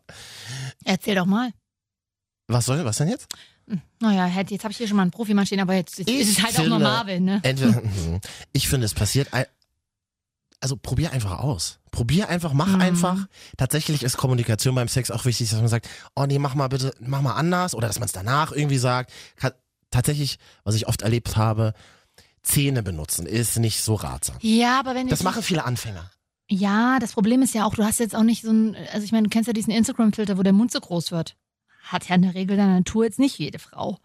erzähl 0.84 1.14
doch 1.16 1.26
mal. 1.26 1.50
was 2.48 2.64
soll, 2.66 2.84
was 2.84 2.98
denn 2.98 3.08
jetzt? 3.08 3.26
Naja, 3.98 4.26
hätte- 4.26 4.54
jetzt 4.54 4.62
habe 4.62 4.70
ich 4.70 4.78
hier 4.78 4.86
schon 4.86 4.96
mal 4.96 5.02
einen 5.02 5.10
Profimann 5.10 5.44
stehen, 5.44 5.58
aber 5.58 5.74
jetzt, 5.74 5.98
jetzt 5.98 6.08
ist 6.08 6.38
es 6.38 6.44
halt 6.44 6.52
auch 6.54 6.62
finde, 6.62 6.70
nur 6.70 6.78
Marvin, 6.78 7.24
ne? 7.24 7.40
Entweder, 7.42 7.80
Mhm. 7.82 8.20
ich 8.52 8.68
finde, 8.68 8.86
es 8.86 8.94
passiert. 8.94 9.28
Also 10.60 10.76
probier 10.76 11.12
einfach 11.12 11.38
aus. 11.40 11.78
Probier 11.90 12.28
einfach, 12.28 12.52
mach 12.52 12.68
Mhm. 12.68 12.80
einfach. 12.80 13.26
Tatsächlich 13.56 14.02
ist 14.02 14.16
Kommunikation 14.16 14.74
beim 14.74 14.88
Sex 14.88 15.10
auch 15.10 15.24
wichtig, 15.24 15.50
dass 15.50 15.58
man 15.58 15.68
sagt, 15.68 15.88
oh 16.14 16.24
nee, 16.26 16.38
mach 16.38 16.54
mal 16.54 16.68
bitte, 16.68 16.92
mach 17.00 17.20
mal 17.22 17.34
anders 17.34 17.74
oder 17.74 17.88
dass 17.88 17.98
man 17.98 18.06
es 18.06 18.12
danach 18.12 18.52
irgendwie 18.52 18.78
sagt. 18.78 19.12
Tatsächlich, 19.90 20.38
was 20.64 20.74
ich 20.74 20.88
oft 20.88 21.02
erlebt 21.02 21.36
habe, 21.36 21.72
Zähne 22.42 22.82
benutzen 22.82 23.26
ist 23.26 23.58
nicht 23.58 23.82
so 23.82 23.94
ratsam. 23.94 24.36
Ja, 24.40 24.78
aber 24.80 24.94
wenn 24.94 25.08
Das 25.08 25.22
machen 25.22 25.42
viele 25.42 25.64
Anfänger. 25.64 26.10
Ja, 26.48 26.98
das 27.00 27.12
Problem 27.12 27.42
ist 27.42 27.54
ja 27.54 27.64
auch, 27.66 27.74
du 27.74 27.82
hast 27.84 27.98
jetzt 27.98 28.14
auch 28.14 28.22
nicht 28.22 28.42
so 28.42 28.50
ein, 28.52 28.76
also 28.92 29.04
ich 29.04 29.10
meine, 29.12 29.24
du 29.24 29.30
kennst 29.30 29.46
ja 29.48 29.52
diesen 29.52 29.72
Instagram-Filter, 29.72 30.38
wo 30.38 30.42
der 30.42 30.52
Mund 30.52 30.70
so 30.70 30.80
groß 30.80 31.10
wird. 31.10 31.36
Hat 31.82 32.08
ja 32.08 32.14
in 32.14 32.22
der 32.22 32.34
Regel 32.34 32.56
der 32.56 32.66
Natur 32.66 33.04
jetzt 33.04 33.18
nicht 33.18 33.38
jede 33.38 33.58
Frau. 33.58 33.98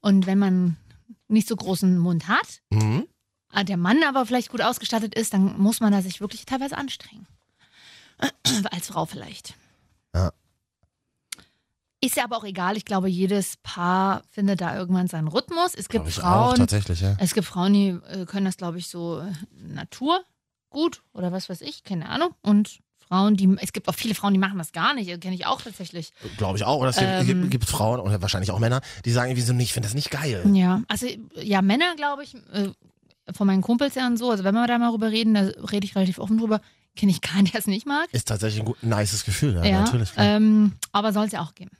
Und 0.00 0.26
wenn 0.26 0.38
man 0.38 0.76
nicht 1.28 1.48
so 1.48 1.56
großen 1.56 1.98
Mund 1.98 2.28
hat, 2.28 2.60
Mhm. 2.70 3.06
Äh, 3.54 3.64
der 3.64 3.76
Mann 3.76 4.02
aber 4.04 4.26
vielleicht 4.26 4.50
gut 4.50 4.62
ausgestattet 4.62 5.14
ist, 5.14 5.32
dann 5.32 5.58
muss 5.58 5.80
man 5.80 5.92
da 5.92 6.02
sich 6.02 6.20
wirklich 6.20 6.46
teilweise 6.46 6.76
anstrengen. 6.76 7.26
Als 8.70 8.88
Frau 8.88 9.06
vielleicht. 9.06 9.54
Ja. 10.14 10.32
Ist 12.00 12.16
ja 12.16 12.24
aber 12.24 12.36
auch 12.36 12.44
egal. 12.44 12.76
Ich 12.76 12.84
glaube, 12.84 13.08
jedes 13.08 13.56
Paar 13.62 14.22
findet 14.30 14.60
da 14.60 14.76
irgendwann 14.76 15.08
seinen 15.08 15.28
Rhythmus. 15.28 15.74
Es 15.74 15.88
gibt 15.88 16.06
ich 16.06 16.16
Frauen, 16.16 16.52
auch, 16.52 16.54
tatsächlich, 16.54 17.00
ja. 17.00 17.16
es 17.18 17.32
gibt 17.32 17.46
Frauen, 17.46 17.72
die 17.72 17.88
äh, 18.08 18.26
können 18.26 18.44
das, 18.44 18.58
glaube 18.58 18.78
ich, 18.78 18.88
so 18.88 19.20
äh, 19.20 19.32
Natur 19.66 20.22
gut 20.68 21.02
oder 21.14 21.32
was 21.32 21.48
weiß 21.48 21.62
ich, 21.62 21.82
keine 21.82 22.08
Ahnung. 22.10 22.34
Und 22.42 22.80
Frauen, 23.08 23.36
die, 23.36 23.56
es 23.60 23.72
gibt 23.72 23.88
auch 23.88 23.94
viele 23.94 24.14
Frauen, 24.14 24.32
die 24.34 24.38
machen 24.38 24.58
das 24.58 24.72
gar 24.72 24.92
nicht. 24.94 25.20
Kenne 25.20 25.34
ich 25.34 25.46
auch 25.46 25.62
tatsächlich. 25.62 26.12
Glaube 26.36 26.58
ich 26.58 26.64
auch. 26.64 26.78
Oder 26.78 26.90
es 26.90 26.96
gibt, 26.96 27.08
Ähm. 27.08 27.26
gibt, 27.26 27.50
gibt 27.50 27.64
Frauen 27.64 28.00
oder 28.00 28.20
wahrscheinlich 28.20 28.50
auch 28.50 28.58
Männer, 28.58 28.80
die 29.04 29.10
sagen 29.10 29.30
irgendwie 29.30 29.46
so, 29.46 29.52
nee, 29.52 29.62
ich 29.62 29.72
finde 29.72 29.88
das 29.88 29.94
nicht 29.94 30.10
geil. 30.10 30.42
Ja, 30.52 30.82
also 30.88 31.06
ja, 31.36 31.62
Männer, 31.62 31.94
glaube 31.96 32.24
ich, 32.24 32.34
äh, 32.52 32.70
von 33.32 33.46
meinen 33.46 33.62
Kumpels 33.62 33.94
ja 33.94 34.06
und 34.06 34.16
so, 34.18 34.30
also 34.30 34.44
wenn 34.44 34.54
wir 34.54 34.66
da 34.66 34.78
mal 34.78 34.90
drüber 34.90 35.10
reden, 35.10 35.34
da 35.34 35.40
rede 35.70 35.84
ich 35.86 35.94
relativ 35.96 36.18
offen 36.18 36.38
drüber, 36.38 36.60
kenne 36.96 37.10
ich 37.12 37.20
keinen, 37.20 37.44
der 37.52 37.60
es 37.60 37.66
nicht 37.66 37.86
mag. 37.86 38.08
Ist 38.12 38.28
tatsächlich 38.28 38.60
ein 38.62 38.66
gut, 38.66 38.82
nices 38.82 39.24
Gefühl, 39.24 39.54
ja, 39.64 39.80
natürlich. 39.82 40.12
klar. 40.12 40.26
ähm, 40.36 40.72
aber 40.92 41.12
soll 41.12 41.26
es 41.26 41.32
ja 41.32 41.42
auch 41.42 41.54
geben. 41.54 41.70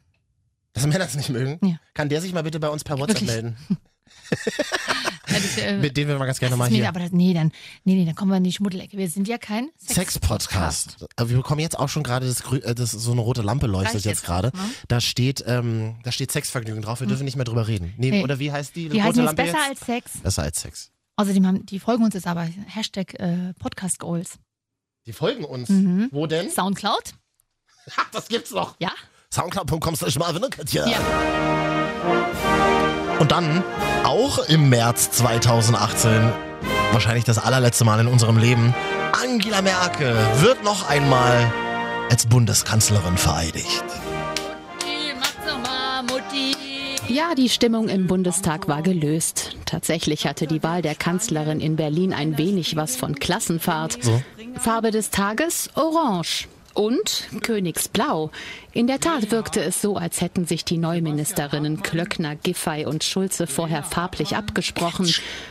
Dass 0.73 0.87
Männer 0.87 1.05
es 1.05 1.15
nicht 1.15 1.29
mögen? 1.31 1.59
Ja. 1.67 1.77
Kann 1.95 2.09
der 2.09 2.21
sich 2.21 2.33
mal 2.33 2.43
bitte 2.43 2.59
bei 2.59 2.69
uns 2.69 2.83
per 2.83 2.99
WhatsApp 2.99 3.21
Wirklich? 3.21 3.31
melden? 3.31 3.57
Ja, 3.71 3.77
das, 5.29 5.57
äh, 5.59 5.79
Mit 5.79 5.97
dem 5.97 6.09
wir 6.09 6.19
mal 6.19 6.27
ganz 6.27 6.41
gerne 6.41 6.57
mal 6.57 6.65
ist 6.67 6.73
mir, 6.73 6.79
hier. 6.79 6.89
aber 6.89 6.99
das, 7.01 7.13
nee, 7.13 7.33
dann, 7.33 7.53
nee, 7.85 7.95
nee, 7.95 8.05
dann 8.05 8.15
kommen 8.17 8.31
wir 8.33 8.39
in 8.39 8.45
die 8.45 8.53
Schmuddelecke. 8.53 8.97
Wir 8.97 9.09
sind 9.09 9.29
ja 9.29 9.39
kein 9.39 9.69
Sex-Podcast. 9.79 11.07
Aber 11.17 11.29
wir 11.31 11.37
bekommen 11.37 11.61
jetzt 11.61 11.79
auch 11.79 11.89
schon 11.89 12.03
gerade 12.03 12.27
das, 12.27 12.41
äh, 12.53 12.75
das 12.75 12.91
so 12.91 13.13
eine 13.13 13.21
rote 13.21 13.43
Lampe 13.43 13.67
leuchtet 13.69 13.95
jetzt 13.95 14.05
jetzt 14.05 14.25
gerade. 14.25 14.51
Da 14.89 15.01
steht 15.01 15.45
ähm, 15.47 15.97
da 16.03 16.11
steht 16.13 16.33
Sexvergnügen 16.33 16.83
drauf. 16.83 17.01
Wir 17.01 17.05
Hm. 17.05 17.09
dürfen 17.11 17.25
nicht 17.25 17.37
mehr 17.37 17.45
drüber 17.45 17.69
reden. 17.69 17.95
Nee, 17.97 18.11
Nee. 18.11 18.23
Oder 18.25 18.39
wie 18.39 18.51
heißt 18.51 18.75
die 18.77 18.89
Die 18.89 18.99
rote 19.01 19.19
jetzt 19.21 19.27
Lampe 19.27 19.43
besser 19.45 19.59
jetzt? 19.59 19.71
als 19.71 19.81
Sex. 19.87 20.11
Besser 20.23 20.43
als 20.43 20.61
Sex. 20.61 20.91
Außerdem 21.17 21.47
haben, 21.47 21.67
die 21.67 21.79
folgen 21.79 22.05
uns 22.05 22.15
jetzt 22.15 22.27
aber. 22.27 22.43
Hashtag 22.43 23.15
äh, 23.21 23.55
Podcast 23.59 23.99
Goals. 23.99 24.39
Die 25.07 25.13
folgen 25.13 25.45
uns. 25.45 25.69
Mhm. 25.69 26.09
Wo 26.11 26.27
denn? 26.27 26.51
Soundcloud? 26.51 27.15
Ach, 27.97 28.11
das 28.11 28.29
gibt's 28.29 28.51
noch. 28.51 28.77
Ja. 28.81 28.91
Soundcloud.com 29.33 29.97
slash 29.97 30.19
Marvin 30.19 30.43
und 30.45 30.51
Katja. 30.57 30.87
Und 33.21 33.31
dann, 33.31 33.63
auch 34.05 34.39
im 34.49 34.69
März 34.69 35.11
2018, 35.13 36.33
wahrscheinlich 36.93 37.25
das 37.25 37.39
allerletzte 37.39 37.85
Mal 37.85 38.01
in 38.01 38.07
unserem 38.07 38.39
Leben, 38.39 38.75
Angela 39.13 39.63
Merkel 39.63 40.15
wird 40.41 40.65
noch 40.65 40.89
einmal 40.89 41.53
als 42.11 42.27
Bundeskanzlerin 42.27 43.17
vereidigt. 43.17 43.85
Ja, 47.09 47.35
die 47.35 47.49
Stimmung 47.49 47.89
im 47.89 48.07
Bundestag 48.07 48.67
war 48.67 48.83
gelöst. 48.83 49.57
Tatsächlich 49.67 50.27
hatte 50.27 50.47
die 50.47 50.63
Wahl 50.63 50.83
der 50.83 50.95
Kanzlerin 50.95 51.61
in 51.61 51.77
Berlin 51.77 52.13
ein 52.13 52.39
wenig 52.39 52.77
was 52.77 52.97
von 52.97 53.15
Klassenfahrt. 53.15 53.99
So. 54.03 54.23
Farbe 54.59 54.91
des 54.91 55.11
Tages 55.11 55.71
Orange. 55.75 56.49
Und 56.73 57.29
Königsblau. 57.43 58.33
In 58.73 58.89
der 58.89 58.99
Tat 58.99 59.31
wirkte 59.31 59.63
es 59.63 59.81
so, 59.81 59.97
als 59.97 60.21
hätten 60.21 60.45
sich 60.45 60.65
die 60.65 60.77
Neuministerinnen 60.77 61.83
Klöckner, 61.83 62.35
Giffey 62.35 62.85
und 62.85 63.05
Schulze 63.05 63.47
vorher 63.47 63.85
farblich 63.85 64.35
abgesprochen. 64.35 65.09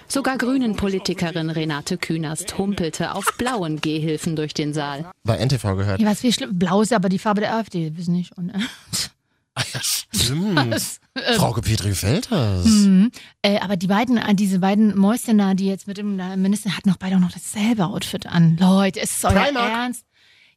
Sogar 0.10 0.38
Grünen-Politikerin 0.38 1.50
Renate 1.50 1.98
Künast 1.98 2.58
humpelte 2.58 3.16
auf 3.16 3.36
blauen 3.38 3.80
Gehhilfen 3.80 4.36
durch 4.36 4.54
den 4.54 4.74
Saal. 4.74 5.10
Bei 5.24 5.38
NTV 5.38 5.78
gehört. 5.78 6.02
Ja, 6.02 6.08
was 6.08 6.20
viel 6.20 6.34
schlimm. 6.34 6.60
Blau 6.60 6.82
ist 6.82 6.92
ja 6.92 6.98
aber 6.98 7.08
die 7.08 7.20
Farbe 7.20 7.40
der 7.40 7.56
AfD, 7.56 7.96
wissen 7.96 8.16
nicht. 8.16 8.38
Und, 8.38 8.52
äh, 9.56 9.80
Stimmt. 10.16 10.72
Was? 10.72 11.00
Ähm. 11.16 11.36
Frauke 11.36 11.62
Petri 11.62 11.90
gefällt 11.90 12.32
das. 12.32 12.66
mhm. 12.66 13.12
äh, 13.42 13.60
aber 13.60 13.78
die 13.78 13.88
beiden, 13.88 14.18
äh, 14.18 14.34
diese 14.36 14.60
beiden 14.60 14.98
Mäuschen 14.98 15.38
da, 15.38 15.54
die 15.54 15.68
jetzt 15.68 15.88
mit 15.88 15.98
dem 15.98 16.20
äh, 16.20 16.36
Minister 16.38 16.76
hatten 16.76 16.90
noch 16.90 16.98
beide 16.98 17.18
auch 17.18 17.22
noch 17.22 17.32
dasselbe 17.32 17.86
Outfit 17.86 18.26
an. 18.26 18.58
Leute, 18.60 19.00
ist 19.00 19.18
es 19.18 19.24
euer 19.26 19.34
Primark. 19.34 19.72
Ernst? 19.72 20.06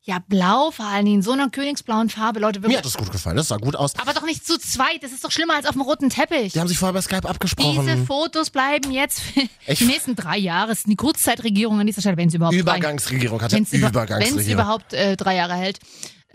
Ja, 0.06 0.20
blau 0.20 0.70
vor 0.70 0.86
allen 0.86 1.04
Dingen, 1.04 1.16
in 1.16 1.22
so 1.22 1.32
einer 1.32 1.50
königsblauen 1.50 2.10
Farbe, 2.10 2.38
Leute. 2.38 2.60
Mir 2.60 2.78
hat 2.78 2.84
das 2.84 2.96
gut 2.96 3.10
gefallen. 3.10 3.36
Das 3.36 3.48
sah 3.48 3.56
gut 3.56 3.74
aus. 3.74 3.98
aber 3.98 4.14
doch 4.14 4.24
nicht 4.24 4.46
zu 4.46 4.56
zweit, 4.56 5.02
das 5.02 5.10
ist 5.10 5.24
doch 5.24 5.32
schlimmer 5.32 5.56
als 5.56 5.66
auf 5.66 5.72
dem 5.72 5.80
roten 5.80 6.10
Teppich. 6.10 6.52
Die 6.52 6.60
haben 6.60 6.68
sich 6.68 6.78
vorher 6.78 6.92
bei 6.92 7.00
Skype 7.00 7.28
abgesprochen. 7.28 7.84
Diese 7.84 8.06
Fotos 8.06 8.50
bleiben 8.50 8.92
jetzt 8.92 9.20
für 9.20 9.74
die 9.74 9.84
nächsten 9.84 10.14
drei 10.14 10.38
Jahre. 10.38 10.70
Es 10.70 10.78
ist 10.78 10.86
die 10.86 10.94
Kurzzeitregierung 10.94 11.80
an 11.80 11.88
dieser 11.88 12.02
Stelle, 12.02 12.16
wenn 12.16 12.28
es 12.28 12.34
überhaupt 12.34 12.54
Übergangsregierung 12.54 13.42
hat 13.42 13.50
ja 13.50 13.58
Übergangsregierung. 13.58 14.36
Wenn 14.36 14.46
es 14.46 14.48
überhaupt 14.48 14.92
äh, 14.92 15.16
drei 15.16 15.34
Jahre 15.34 15.54
hält. 15.54 15.80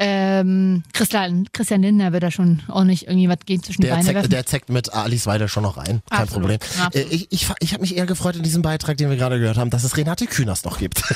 Ähm, 0.04 0.84
Christian, 0.94 1.48
Christian 1.54 1.84
Lindner 1.84 2.12
wird 2.12 2.24
da 2.24 2.32
schon 2.32 2.62
auch 2.68 2.84
nicht 2.84 3.08
irgendwie 3.08 3.30
was 3.30 3.38
gehen 3.46 3.62
zwischen 3.62 3.82
die 3.82 3.88
Der 3.88 3.94
Beine 3.94 4.06
zeckt, 4.06 4.16
werfen. 4.16 4.30
der 4.32 4.46
zeckt 4.48 4.70
mit 4.70 4.92
Alice 4.94 5.28
Weidel 5.28 5.48
schon 5.48 5.62
noch 5.62 5.78
rein. 5.78 6.02
Kein 6.10 6.22
Absolut, 6.22 6.42
Problem. 6.42 6.60
absolut. 6.84 6.96
Äh, 6.96 7.16
Ich, 7.16 7.28
ich, 7.32 7.48
ich 7.60 7.74
habe 7.74 7.82
mich 7.82 7.96
eher 7.96 8.08
gefreut 8.08 8.36
in 8.36 8.42
diesem 8.44 8.64
Beitrag, 8.64 8.98
den 8.98 9.10
wir 9.12 9.18
gerade 9.18 9.40
gehört 9.40 9.58
haben, 9.58 9.70
dass 9.70 9.84
es 9.84 9.96
Renate 9.98 10.26
Künast 10.26 10.66
noch 10.66 10.80
gibt. 10.80 11.04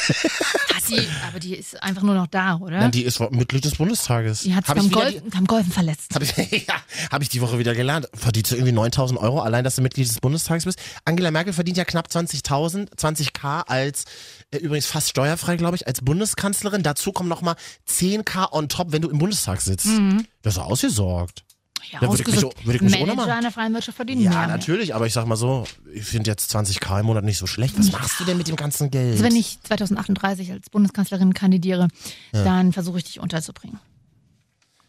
Sie, 0.85 0.99
aber 1.27 1.39
die 1.39 1.55
ist 1.55 1.81
einfach 1.81 2.03
nur 2.03 2.13
noch 2.13 2.27
da, 2.27 2.57
oder? 2.57 2.77
Nein, 2.79 2.91
die 2.91 3.01
ist 3.03 3.19
Mitglied 3.31 3.65
des 3.65 3.73
Bundestages. 3.75 4.41
die 4.43 4.53
hat 4.53 4.67
sich 4.67 4.75
beim, 4.75 4.91
Golfen, 4.91 5.29
beim 5.31 5.45
Golfen 5.47 5.71
verletzt. 5.71 6.13
Habe 6.13 6.25
ich, 6.25 6.35
ja, 6.67 6.75
hab 7.11 7.23
ich 7.23 7.29
die 7.29 7.41
Woche 7.41 7.57
wieder 7.57 7.73
gelernt. 7.73 8.07
Verdient 8.13 8.45
sie 8.45 8.53
irgendwie 8.55 8.71
9000 8.71 9.19
Euro, 9.19 9.41
allein, 9.41 9.63
dass 9.63 9.77
du 9.77 9.81
Mitglied 9.81 10.07
des 10.07 10.19
Bundestages 10.19 10.65
bist. 10.65 10.79
Angela 11.03 11.31
Merkel 11.31 11.53
verdient 11.53 11.77
ja 11.77 11.85
knapp 11.85 12.07
20.000, 12.09 12.95
20k 12.97 13.63
als, 13.65 14.05
übrigens 14.53 14.85
fast 14.85 15.09
steuerfrei, 15.09 15.57
glaube 15.57 15.75
ich, 15.75 15.87
als 15.87 16.01
Bundeskanzlerin. 16.01 16.83
Dazu 16.83 17.11
kommen 17.11 17.29
nochmal 17.29 17.55
10k 17.89 18.51
on 18.51 18.69
top, 18.69 18.91
wenn 18.91 19.01
du 19.01 19.09
im 19.09 19.17
Bundestag 19.17 19.61
sitzt. 19.61 19.87
Mhm. 19.87 20.25
Das 20.41 20.55
ist 20.55 20.59
ausgesorgt. 20.59 21.43
Ja, 21.91 21.99
Da 21.99 22.09
würde 22.09 22.23
ich 22.23 22.27
mich, 22.27 22.41
würde 22.41 22.75
ich 22.77 22.81
mich 22.81 22.95
ohne 22.95 23.05
Manager 23.13 23.15
machen. 23.15 23.31
einer 23.31 23.51
freien 23.51 23.73
Wirtschaft 23.73 23.95
verdienen 23.97 24.21
Ja, 24.21 24.31
mehr. 24.31 24.47
natürlich, 24.47 24.95
aber 24.95 25.05
ich 25.05 25.13
sag 25.13 25.27
mal 25.27 25.35
so, 25.35 25.65
ich 25.93 26.03
finde 26.03 26.31
jetzt 26.31 26.55
20k 26.55 27.01
im 27.01 27.05
Monat 27.05 27.23
nicht 27.23 27.37
so 27.37 27.45
schlecht. 27.45 27.77
Was 27.77 27.91
machst 27.91 28.19
du 28.19 28.23
denn 28.25 28.37
mit 28.37 28.47
dem 28.47 28.55
ganzen 28.55 28.89
Geld? 28.89 29.11
Also 29.13 29.23
wenn 29.23 29.35
ich 29.35 29.61
2038 29.61 30.51
als 30.51 30.69
Bundeskanzlerin 30.71 31.33
kandidiere, 31.35 31.87
Ja. 32.33 32.43
dann 32.43 32.73
versuche 32.73 32.97
ich 32.97 33.03
dich 33.03 33.19
unterzubringen. 33.19 33.79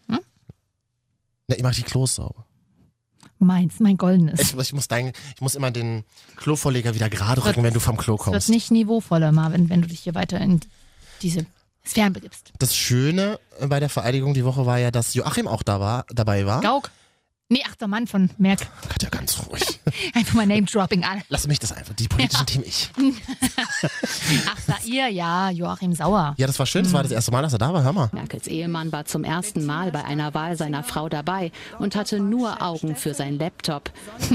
Na, 0.09 0.19
ich 1.57 1.63
mach 1.63 1.75
die 1.75 1.83
Klos 1.83 2.15
sauber. 2.17 2.46
Meins, 3.39 3.81
mein 3.81 3.97
goldenes. 3.97 4.41
Ich, 4.41 4.57
ich, 4.59 4.73
muss 4.73 4.89
dein, 4.89 5.13
ich 5.35 5.41
muss 5.41 5.55
immer 5.55 5.71
den 5.71 6.05
Klovorleger 6.37 6.95
wieder 6.95 7.11
gerade 7.11 7.37
Wird- 7.45 7.49
rücken, 7.57 7.63
wenn 7.65 7.75
du 7.75 7.81
vom 7.81 7.97
Klo 7.97 8.15
Es 8.15 8.21
wird 8.27 8.33
kommst. 8.35 8.49
nicht 8.49 8.71
niveauvoller, 8.71 9.33
Marvin, 9.33 9.69
wenn 9.69 9.83
du 9.83 9.89
dich 9.89 10.01
hier 10.01 10.15
weiter 10.15 10.41
in 10.41 10.61
diese 11.23 11.45
Sphären 11.87 12.13
begibst. 12.13 12.53
Das 12.59 12.75
Schöne 12.75 13.39
bei 13.61 13.79
der 13.79 13.89
Vereidigung 13.89 14.35
die 14.35 14.45
Woche 14.45 14.67
war 14.67 14.79
ja, 14.79 14.91
dass 14.91 15.15
Joachim 15.15 15.47
auch 15.47 15.63
da 15.63 15.81
war, 15.81 16.05
dabei 16.13 16.47
war. 16.47 16.61
Gauk. 16.63 16.91
Nee, 17.49 17.63
ach, 17.69 17.77
der 17.77 17.87
Mann 17.87 18.09
von 18.09 18.29
Merck. 18.39 18.67
Katja, 18.89 19.09
ganz 19.09 19.39
ruhig. 19.47 19.79
Einfach 20.15 20.35
mal 20.35 20.47
Name-Dropping 20.49 21.05
an. 21.05 21.23
Lass 21.29 21.47
mich 21.47 21.61
das 21.61 21.71
einfach. 21.71 21.95
Die 21.95 22.09
politischen 22.09 22.45
Themen 22.45 22.65
ich. 22.67 22.91
Ach, 24.51 24.59
Sair, 24.59 25.09
ja, 25.09 25.51
Joachim 25.51 25.93
Sauer. 25.93 26.35
Ja, 26.39 26.49
das 26.49 26.59
war 26.59 26.67
schön. 26.67 26.83
Das 26.83 26.93
war 26.93 27.05
das 27.05 27.13
erste 27.13 27.31
Mal, 27.31 27.43
dass 27.43 27.53
er 27.53 27.61
da 27.61 27.73
war. 27.73 27.85
Hör 27.85 27.93
mal. 27.93 28.11
Merkels 28.13 28.49
Ehemann 28.49 28.91
war 28.91 29.05
zum 29.05 29.23
ersten 29.23 29.65
Mal 29.65 29.93
bei 29.93 30.05
einer 30.05 30.35
Wahl 30.35 30.57
seiner 30.57 30.83
Frau 30.83 31.09
dabei 31.09 31.53
und 31.79 31.95
hatte 31.95 32.19
nur 32.19 32.63
Augen 32.63 32.97
für 32.97 33.15
sein 33.15 33.39
Laptop. 33.39 33.93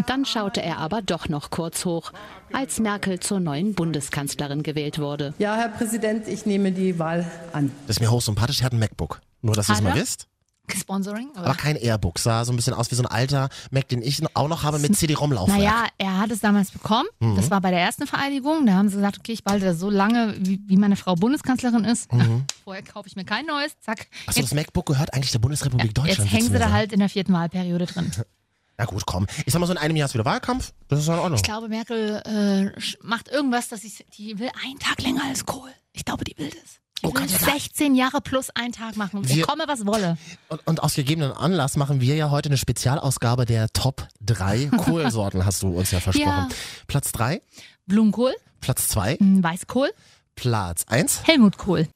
Dann 0.08 0.24
schaute 0.24 0.62
er 0.62 0.78
aber 0.78 1.02
doch 1.02 1.28
noch 1.28 1.50
kurz 1.50 1.84
hoch, 1.84 2.14
als 2.54 2.80
Merkel 2.80 3.20
zur 3.20 3.42
neuen 3.42 3.74
Bundeskanzlerin 3.74 4.64
gewählt 4.64 5.00
wurde. 5.00 5.34
Ja, 5.38 5.58
Herr 5.58 5.70
Präsident, 5.70 6.30
ich 6.30 6.46
nehme 6.46 6.72
die 6.72 6.98
Wahl 6.98 7.30
an. 7.52 7.74
Das 7.88 7.98
ist 7.98 8.00
mir 8.00 8.10
hochsympathisch. 8.10 8.62
Er 8.62 8.68
hat 8.68 8.74
ein 8.74 8.80
MacBook. 8.80 9.20
Nur, 9.42 9.56
dass 9.56 9.68
ihr 9.68 9.76
es 9.76 9.82
mal 9.82 9.96
wisst. 9.96 10.28
Sponsoring? 10.70 11.32
Aber 11.36 11.54
kein 11.56 11.76
Airbook. 11.76 12.20
Sah 12.20 12.46
so 12.46 12.54
ein 12.54 12.56
bisschen 12.56 12.74
aus 12.74 12.92
wie 12.92 12.96
so 12.96 13.04
ein 13.04 13.08
alter 13.08 13.50
Mac, 13.72 13.88
den 13.90 14.02
ich 14.02 14.22
auch 14.36 14.48
noch 14.48 14.64
habe 14.64 14.80
mit 14.80 14.96
CD-ROM-Laufwerk. 14.96 15.58
Naja, 15.58 15.88
er 15.98 16.18
hat 16.20 16.32
es 16.32 16.40
damals 16.40 16.72
bekommen. 16.72 17.08
Mhm. 17.20 17.36
Das 17.36 17.50
war 17.52 17.62
bei 17.62 17.72
der 17.72 17.80
ersten 17.80 18.08
Vereidigung. 18.08 18.66
Da 18.66 18.74
haben 18.74 18.90
sie 18.90 18.96
gesagt, 18.96 19.20
okay, 19.20 19.34
ich 19.34 19.44
behalte 19.44 19.66
das 19.66 19.80
so 19.80 19.90
lange, 19.90 20.36
wie, 20.40 20.62
wie 20.68 20.78
meine 20.78 20.96
Frau 20.96 21.16
Bundeskanzlerin 21.16 21.84
ist. 21.84 22.12
Mhm. 22.14 22.46
Vorher 22.64 22.84
kaufe 22.84 23.08
ich 23.08 23.16
mir 23.16 23.26
kein 23.26 23.46
neues. 23.46 23.74
Zack. 23.82 24.08
Achso, 24.28 24.42
das 24.42 24.54
MacBook 24.54 24.86
gehört 24.86 25.14
eigentlich 25.14 25.32
der 25.32 25.40
Bundesrepublik 25.40 25.94
Deutschland. 25.94 26.20
Jetzt 26.20 26.32
hängen 26.32 26.52
sie 26.52 26.60
da 26.60 26.72
halt 26.72 26.94
in 26.94 27.00
der 27.00 27.10
vierten 27.10 27.34
Wahlperiode 27.34 27.86
drin. 27.86 28.12
Na 28.78 28.86
gut, 28.86 29.06
komm. 29.06 29.28
Ich 29.46 29.54
sag 29.54 29.60
mal 29.60 29.68
so, 29.68 29.74
in 29.74 29.78
einem 29.78 29.96
Jahr 29.96 30.08
ist 30.08 30.14
wieder 30.16 30.26
Wahlkampf. 30.26 30.74
Das 30.88 31.00
ist 31.00 31.08
ja 31.08 31.14
in 31.14 31.20
Ordnung. 31.20 31.36
Ich 31.36 31.44
glaube, 31.44 31.70
Merkel 31.70 32.22
äh, 32.26 32.82
macht 33.04 33.28
irgendwas, 33.28 33.68
dass 33.70 33.84
ich, 33.84 34.06
die 34.18 34.40
will 34.40 34.50
einen 34.66 34.80
Tag 34.80 35.02
länger 35.04 35.24
als 35.26 35.46
Kohl. 35.46 35.70
Ich 35.94 36.04
glaube, 36.04 36.24
die 36.24 36.36
will 36.38 36.50
das. 36.50 36.81
Oh, 37.04 37.14
will 37.14 37.22
Katja, 37.22 37.38
16 37.40 37.96
Jahre 37.96 38.22
plus 38.22 38.50
einen 38.52 38.72
Tag 38.74 38.96
machen. 38.96 39.28
Wir- 39.28 39.38
Wir 39.38 39.46
komme, 39.46 39.64
was 39.68 39.86
wolle. 39.86 40.18
Und, 40.50 40.66
und 40.68 40.84
aus 40.84 40.96
gegebenen 40.96 41.32
Anlass 41.32 41.76
machen 41.78 42.00
wir 42.02 42.16
ja 42.16 42.30
heute 42.30 42.50
eine 42.50 42.58
Spezialausgabe 42.58 43.46
der 43.46 43.70
Top 43.74 44.08
3 44.22 44.66
Kohlsorten, 44.78 45.46
hast 45.46 45.64
du 45.64 45.70
uns 45.70 45.92
ja 45.92 46.00
versprochen. 46.00 46.28
Ja. 46.28 46.48
Platz 46.88 47.12
3, 47.12 47.42
Blumenkohl, 47.88 48.34
Platz 48.60 48.88
2, 48.90 49.16
m, 49.16 49.44
Weißkohl, 49.44 49.92
Platz 50.36 50.86
1. 50.88 51.22
Helmut 51.28 51.58
Kohl. 51.58 51.88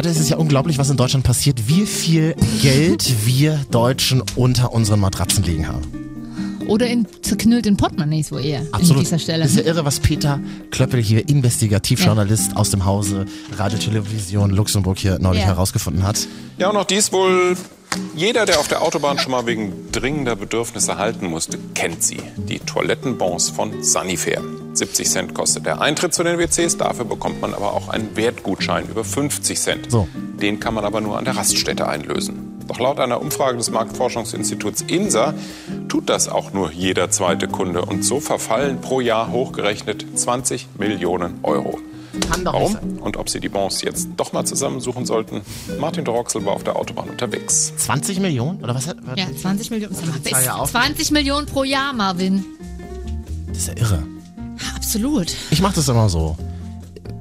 Katja, 0.00 0.12
es 0.12 0.18
ist 0.18 0.30
ja 0.30 0.38
unglaublich, 0.38 0.78
was 0.78 0.88
in 0.88 0.96
Deutschland 0.96 1.26
passiert, 1.26 1.68
wie 1.68 1.84
viel 1.84 2.34
Geld 2.62 3.26
wir 3.26 3.60
Deutschen 3.70 4.22
unter 4.34 4.72
unseren 4.72 4.98
Matratzen 4.98 5.44
liegen 5.44 5.68
haben. 5.68 5.82
Oder 6.68 6.86
in 6.86 7.06
zerknüllten 7.20 7.76
Portemonnaies, 7.76 8.32
wo 8.32 8.38
eher. 8.38 8.62
Absolut. 8.72 8.96
An 9.00 9.04
dieser 9.04 9.18
Stelle. 9.18 9.42
Das 9.42 9.50
ist 9.50 9.58
ja 9.58 9.64
irre, 9.64 9.84
was 9.84 10.00
Peter 10.00 10.40
Klöppel 10.70 11.02
hier, 11.02 11.28
Investigativjournalist 11.28 12.56
aus 12.56 12.70
dem 12.70 12.86
Hause 12.86 13.26
Radio 13.58 13.78
Television 13.78 14.48
Luxemburg 14.52 14.98
hier 14.98 15.18
neulich 15.18 15.42
Ja. 15.42 15.48
herausgefunden 15.48 16.02
hat. 16.02 16.26
Ja, 16.56 16.68
und 16.70 16.76
noch 16.76 16.86
dies 16.86 17.12
wohl. 17.12 17.54
Jeder, 18.14 18.46
der 18.46 18.60
auf 18.60 18.68
der 18.68 18.82
Autobahn 18.82 19.18
schon 19.18 19.32
mal 19.32 19.46
wegen 19.46 19.90
dringender 19.92 20.36
Bedürfnisse 20.36 20.98
halten 20.98 21.26
musste, 21.26 21.58
kennt 21.74 22.02
sie. 22.02 22.20
Die 22.36 22.58
Toilettenbons 22.58 23.50
von 23.50 23.82
Sanifair. 23.82 24.42
70 24.74 25.10
Cent 25.10 25.34
kostet 25.34 25.66
der 25.66 25.80
Eintritt 25.80 26.14
zu 26.14 26.22
den 26.22 26.38
WCs, 26.38 26.76
dafür 26.76 27.04
bekommt 27.04 27.40
man 27.40 27.54
aber 27.54 27.72
auch 27.72 27.88
einen 27.88 28.16
Wertgutschein 28.16 28.88
über 28.88 29.04
50 29.04 29.60
Cent. 29.60 29.90
So. 29.90 30.06
Den 30.40 30.60
kann 30.60 30.74
man 30.74 30.84
aber 30.84 31.00
nur 31.00 31.18
an 31.18 31.24
der 31.24 31.36
Raststätte 31.36 31.88
einlösen. 31.88 32.50
Doch 32.68 32.78
laut 32.78 33.00
einer 33.00 33.20
Umfrage 33.20 33.58
des 33.58 33.70
Marktforschungsinstituts 33.70 34.82
INSA 34.82 35.34
tut 35.88 36.08
das 36.08 36.28
auch 36.28 36.52
nur 36.52 36.70
jeder 36.70 37.10
zweite 37.10 37.48
Kunde. 37.48 37.84
Und 37.84 38.04
so 38.04 38.20
verfallen 38.20 38.80
pro 38.80 39.00
Jahr 39.00 39.32
hochgerechnet 39.32 40.06
20 40.14 40.68
Millionen 40.78 41.40
Euro. 41.42 41.80
Kann 42.30 42.44
doch 42.44 42.52
Warum 42.54 42.76
und 43.00 43.16
ob 43.16 43.28
Sie 43.28 43.38
die 43.40 43.48
Bons 43.48 43.82
jetzt 43.82 44.08
doch 44.16 44.32
mal 44.32 44.44
zusammensuchen 44.44 45.06
sollten? 45.06 45.42
Martin 45.78 46.04
Droxel 46.04 46.44
war 46.44 46.54
auf 46.54 46.64
der 46.64 46.76
Autobahn 46.76 47.08
unterwegs. 47.08 47.72
20 47.76 48.18
Millionen? 48.20 48.62
Oder 48.62 48.74
was? 48.74 48.86
hat- 48.88 48.96
Ja, 49.16 49.26
20 49.40 49.70
Millionen. 49.70 49.94
Ja 50.44 50.56
auf. 50.56 50.70
20 50.72 51.10
Millionen 51.12 51.46
pro 51.46 51.62
Jahr, 51.64 51.92
Marvin. 51.92 52.44
Das 53.48 53.58
ist 53.58 53.68
ja 53.68 53.74
irre. 53.76 54.02
Absolut. 54.76 55.32
Ich 55.50 55.60
mache 55.62 55.74
das 55.76 55.88
immer 55.88 56.08
so. 56.08 56.36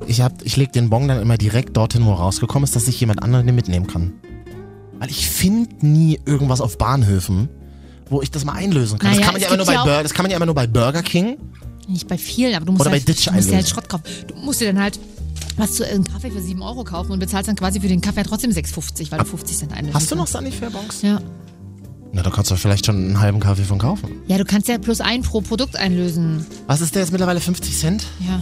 Ich, 0.08 0.22
hab, 0.22 0.44
ich 0.44 0.58
leg 0.58 0.72
den 0.74 0.90
Bon 0.90 1.08
dann 1.08 1.22
immer 1.22 1.38
direkt 1.38 1.78
dorthin, 1.78 2.06
wo 2.06 2.12
er 2.12 2.18
rausgekommen 2.18 2.64
ist, 2.64 2.76
dass 2.76 2.86
sich 2.86 3.00
jemand 3.00 3.22
anderen 3.22 3.46
den 3.46 3.56
mitnehmen 3.56 3.86
kann. 3.86 4.14
Weil 4.98 5.10
ich 5.12 5.30
finde 5.30 5.86
nie 5.86 6.20
irgendwas 6.26 6.62
auf 6.62 6.78
Bahnhöfen, 6.78 7.48
wo 8.10 8.22
ich 8.22 8.32
das 8.32 8.44
mal 8.44 8.54
einlösen 8.54 8.98
kann. 8.98 9.12
Naja, 9.12 9.20
das, 9.20 9.26
kann 9.26 9.34
man 9.36 9.42
ja 9.42 9.48
immer 9.50 9.58
nur 9.58 9.66
bei 9.68 9.78
Bur- 9.94 10.04
das 10.04 10.14
kann 10.14 10.24
man 10.24 10.32
ja 10.32 10.38
immer 10.38 10.46
nur 10.48 10.56
bei 10.56 10.68
Burger 10.68 11.04
King. 11.04 11.38
Nicht 11.90 12.08
bei 12.08 12.18
vielen, 12.18 12.56
aber 12.56 12.66
du 12.66 12.72
musst, 12.72 12.82
Oder 12.82 12.92
bei 12.92 12.98
halt, 12.98 13.08
Ditch 13.08 13.26
du 13.26 13.32
musst 13.34 13.50
dir 13.50 13.56
halt. 13.56 13.68
Schrott 13.68 13.90
kaufen. 13.90 14.04
Du 14.28 14.36
musst 14.36 14.62
dir 14.62 14.68
dann 14.68 14.80
halt 14.82 15.00
was 15.58 15.74
zu 15.74 15.86
einen 15.86 16.04
Kaffee 16.06 16.32
für 16.32 16.42
7 16.42 16.62
Euro 16.62 16.84
kaufen 16.84 17.12
und 17.12 17.20
bezahlst 17.20 17.48
dann 17.50 17.56
quasi 17.56 17.82
für 17.82 17.88
den 17.90 18.00
Kaffee 18.00 18.24
trotzdem 18.24 18.52
6,50, 18.52 19.12
weil 19.12 19.20
du 19.20 19.26
50 19.26 19.58
Cent 19.58 19.74
einlösen 19.74 19.94
Hast 19.96 20.10
du 20.12 20.16
noch 20.16 20.22
kannst. 20.22 20.34
Sanifair-Bons? 20.34 21.02
Ja. 21.02 21.20
Na, 22.14 22.22
da 22.24 22.30
kannst 22.30 22.50
du 22.52 22.56
vielleicht 22.56 22.86
schon 22.86 22.96
einen 22.96 23.20
halben 23.20 23.40
Kaffee 23.40 23.64
von 23.64 23.78
kaufen. 23.78 24.10
Ja, 24.28 24.38
du 24.38 24.46
kannst 24.46 24.68
ja 24.68 24.78
plus 24.78 25.02
ein 25.02 25.22
pro 25.22 25.42
Produkt 25.42 25.76
einlösen. 25.76 26.46
Was 26.68 26.82
ist 26.82 26.96
der 26.96 27.02
jetzt 27.02 27.12
mittlerweile 27.12 27.40
50 27.42 27.78
Cent? 27.78 28.06
Ja. 28.28 28.42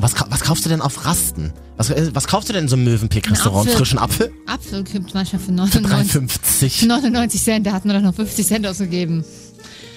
Was, 0.00 0.14
ka- 0.14 0.26
was 0.28 0.40
kaufst 0.40 0.64
du 0.64 0.68
denn 0.68 0.80
auf 0.82 1.04
Rasten? 1.06 1.52
Was, 1.76 1.88
äh, 1.90 2.10
was 2.12 2.26
kaufst 2.26 2.48
du 2.48 2.52
denn 2.52 2.64
in 2.64 2.68
so 2.68 2.76
einem 2.76 2.84
Möwenpick-Restaurant? 2.84 3.66
Apfel. 3.68 3.76
Frischen 3.78 3.98
Apfel? 3.98 4.32
Apfel 4.46 4.82
gibt 4.84 5.14
manchmal 5.14 5.40
für 5.40 5.46
Für 5.46 5.52
99, 5.52 6.12
3,50. 6.12 6.86
99 6.86 7.42
Cent. 7.42 7.66
Da 7.66 7.72
hat 7.72 7.84
man 7.84 7.96
doch 7.96 8.02
noch 8.02 8.14
50 8.14 8.46
Cent 8.46 8.66
ausgegeben. 8.66 9.24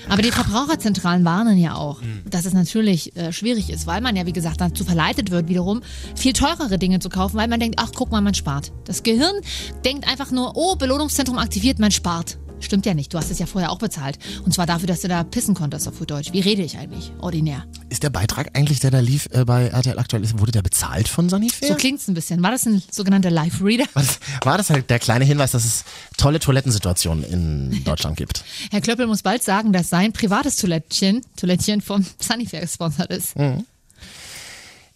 Aber 0.10 0.22
die 0.22 0.32
Verbraucherzentralen 0.32 1.26
warnen 1.26 1.58
ja 1.58 1.76
auch, 1.76 2.02
Hm. 2.02 2.24
dass 2.30 2.46
es 2.46 2.54
natürlich 2.54 3.16
äh, 3.16 3.32
schwierig 3.32 3.70
ist, 3.70 3.88
weil 3.88 4.02
man 4.02 4.16
ja, 4.16 4.26
wie 4.26 4.34
gesagt, 4.34 4.62
dazu 4.62 4.84
verleitet 4.84 5.32
wird, 5.32 5.48
wiederum 5.48 5.82
viel 6.16 6.34
teurere 6.34 6.78
Dinge 6.78 7.00
zu 7.00 7.10
kaufen, 7.10 7.38
weil 7.38 7.48
man 7.48 7.60
denkt, 7.60 7.80
ach, 7.80 7.92
guck 7.94 8.12
mal, 8.12 8.22
man 8.22 8.34
spart. 8.34 8.72
Das 8.86 9.04
Gehirn 9.04 9.36
denkt 9.86 10.08
einfach 10.08 10.32
nur, 10.32 10.54
oh, 10.56 10.76
Belohnungszentrum 10.76 11.38
aktiviert, 11.38 11.80
man 11.80 11.92
spart. 11.92 12.38
Stimmt 12.60 12.86
ja 12.86 12.94
nicht, 12.94 13.14
du 13.14 13.18
hast 13.18 13.32
es 13.32 13.40
ja 13.40 13.46
vorher 13.46 13.72
auch 13.72 13.80
bezahlt. 13.80 14.18
Und 14.44 14.54
zwar 14.54 14.66
dafür, 14.66 14.88
dass 14.88 15.02
du 15.02 15.08
da 15.08 15.24
pissen 15.24 15.56
konntest 15.56 15.88
auf 15.88 15.98
gut 16.00 16.12
Deutsch. 16.12 16.34
Wie 16.34 16.40
rede 16.40 16.64
ich 16.64 16.78
eigentlich? 16.78 17.12
Ordinär. 17.20 17.66
Ist 17.90 18.04
der 18.04 18.10
Beitrag 18.10 18.50
eigentlich, 18.54 18.80
der 18.80 18.92
da 18.92 19.00
lief 19.00 19.28
äh, 19.32 19.46
bei 19.46 19.68
RTL 19.68 19.98
aktuell, 20.00 20.24
ist, 20.24 20.40
wurde 20.40 20.52
der 20.52 20.62
bezahlt 20.62 21.08
von 21.08 21.30
Sanifair? 21.30 21.70
So 21.70 21.76
klingt's 21.76 22.08
ein 22.08 22.14
bisschen. 22.14 22.42
War 22.44 22.52
das 22.52 22.66
ein 22.66 22.82
sogenannter 22.92 23.32
Live-Reader? 23.32 23.86
War 23.94 24.04
das, 24.04 24.20
war 24.44 24.58
das 24.58 24.70
halt 24.70 24.90
der 24.90 25.00
kleine 25.00 25.26
Hinweis, 25.26 25.52
dass 25.52 25.66
es 25.66 25.84
tolle 26.18 26.40
Toilettensituationen 26.40 27.24
in 27.24 27.84
Deutschland 27.86 28.18
gibt? 28.18 28.44
Herr 28.72 28.82
Klöppel 28.82 29.08
muss 29.08 29.22
bald 29.22 29.44
sagen, 29.44 29.72
dass 29.72 29.90
sein 29.90 30.12
privates 30.14 30.58
Toilettchen, 30.58 31.22
Toilettchen 31.36 31.82
vom 31.82 32.06
Sanifair 32.20 32.62
gesponsert 32.62 33.12
ist. 33.12 33.38
Mhm. 33.38 33.66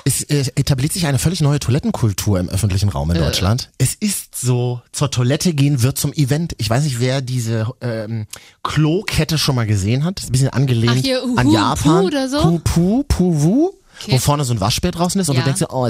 Es 0.04 0.24
äh, 0.24 0.46
etabliert 0.56 0.94
sich 0.94 1.06
eine 1.06 1.20
völlig 1.20 1.42
neue 1.42 1.60
Toilettenkultur 1.60 2.40
im 2.40 2.50
öffentlichen 2.50 2.90
Raum 2.90 3.12
in 3.12 3.18
Äh. 3.18 3.20
Deutschland. 3.20 3.70
Es 3.78 3.96
ist 3.96 4.36
so, 4.36 4.82
zur 4.92 5.12
Toilette 5.12 5.54
gehen 5.54 5.82
wird 5.84 5.98
zum 5.98 6.12
Event. 6.14 6.56
Ich 6.58 6.70
weiß 6.70 6.84
nicht, 6.84 7.00
wer 7.00 7.22
diese 7.22 7.68
ähm, 7.82 8.26
Klo-Kette 8.64 9.38
schon 9.38 9.56
mal 9.56 9.68
gesehen 9.68 10.04
hat. 10.04 10.20
Ist 10.20 10.30
ein 10.30 10.32
bisschen 10.32 10.50
angelehnt 10.50 10.94
Ach, 10.98 11.04
hier, 11.04 11.24
Uhu, 11.24 11.36
an 11.38 11.50
Japan. 11.52 12.02
Puh 12.02 12.08
oder 12.08 12.30
so? 12.30 12.42
Puh, 12.42 12.60
Puh, 12.64 13.04
Puh, 13.08 13.72
Wu. 14.08 14.14
wo 14.14 14.18
vorne 14.18 14.44
so 14.44 14.54
ein 14.54 14.60
Waschbär 14.62 14.92
draußen 14.92 15.20
ist 15.22 15.30
und 15.30 15.36
Ja. 15.36 15.42
du 15.42 15.46
denkst 15.46 15.60
dir, 15.60 15.74
oh, 15.74 15.88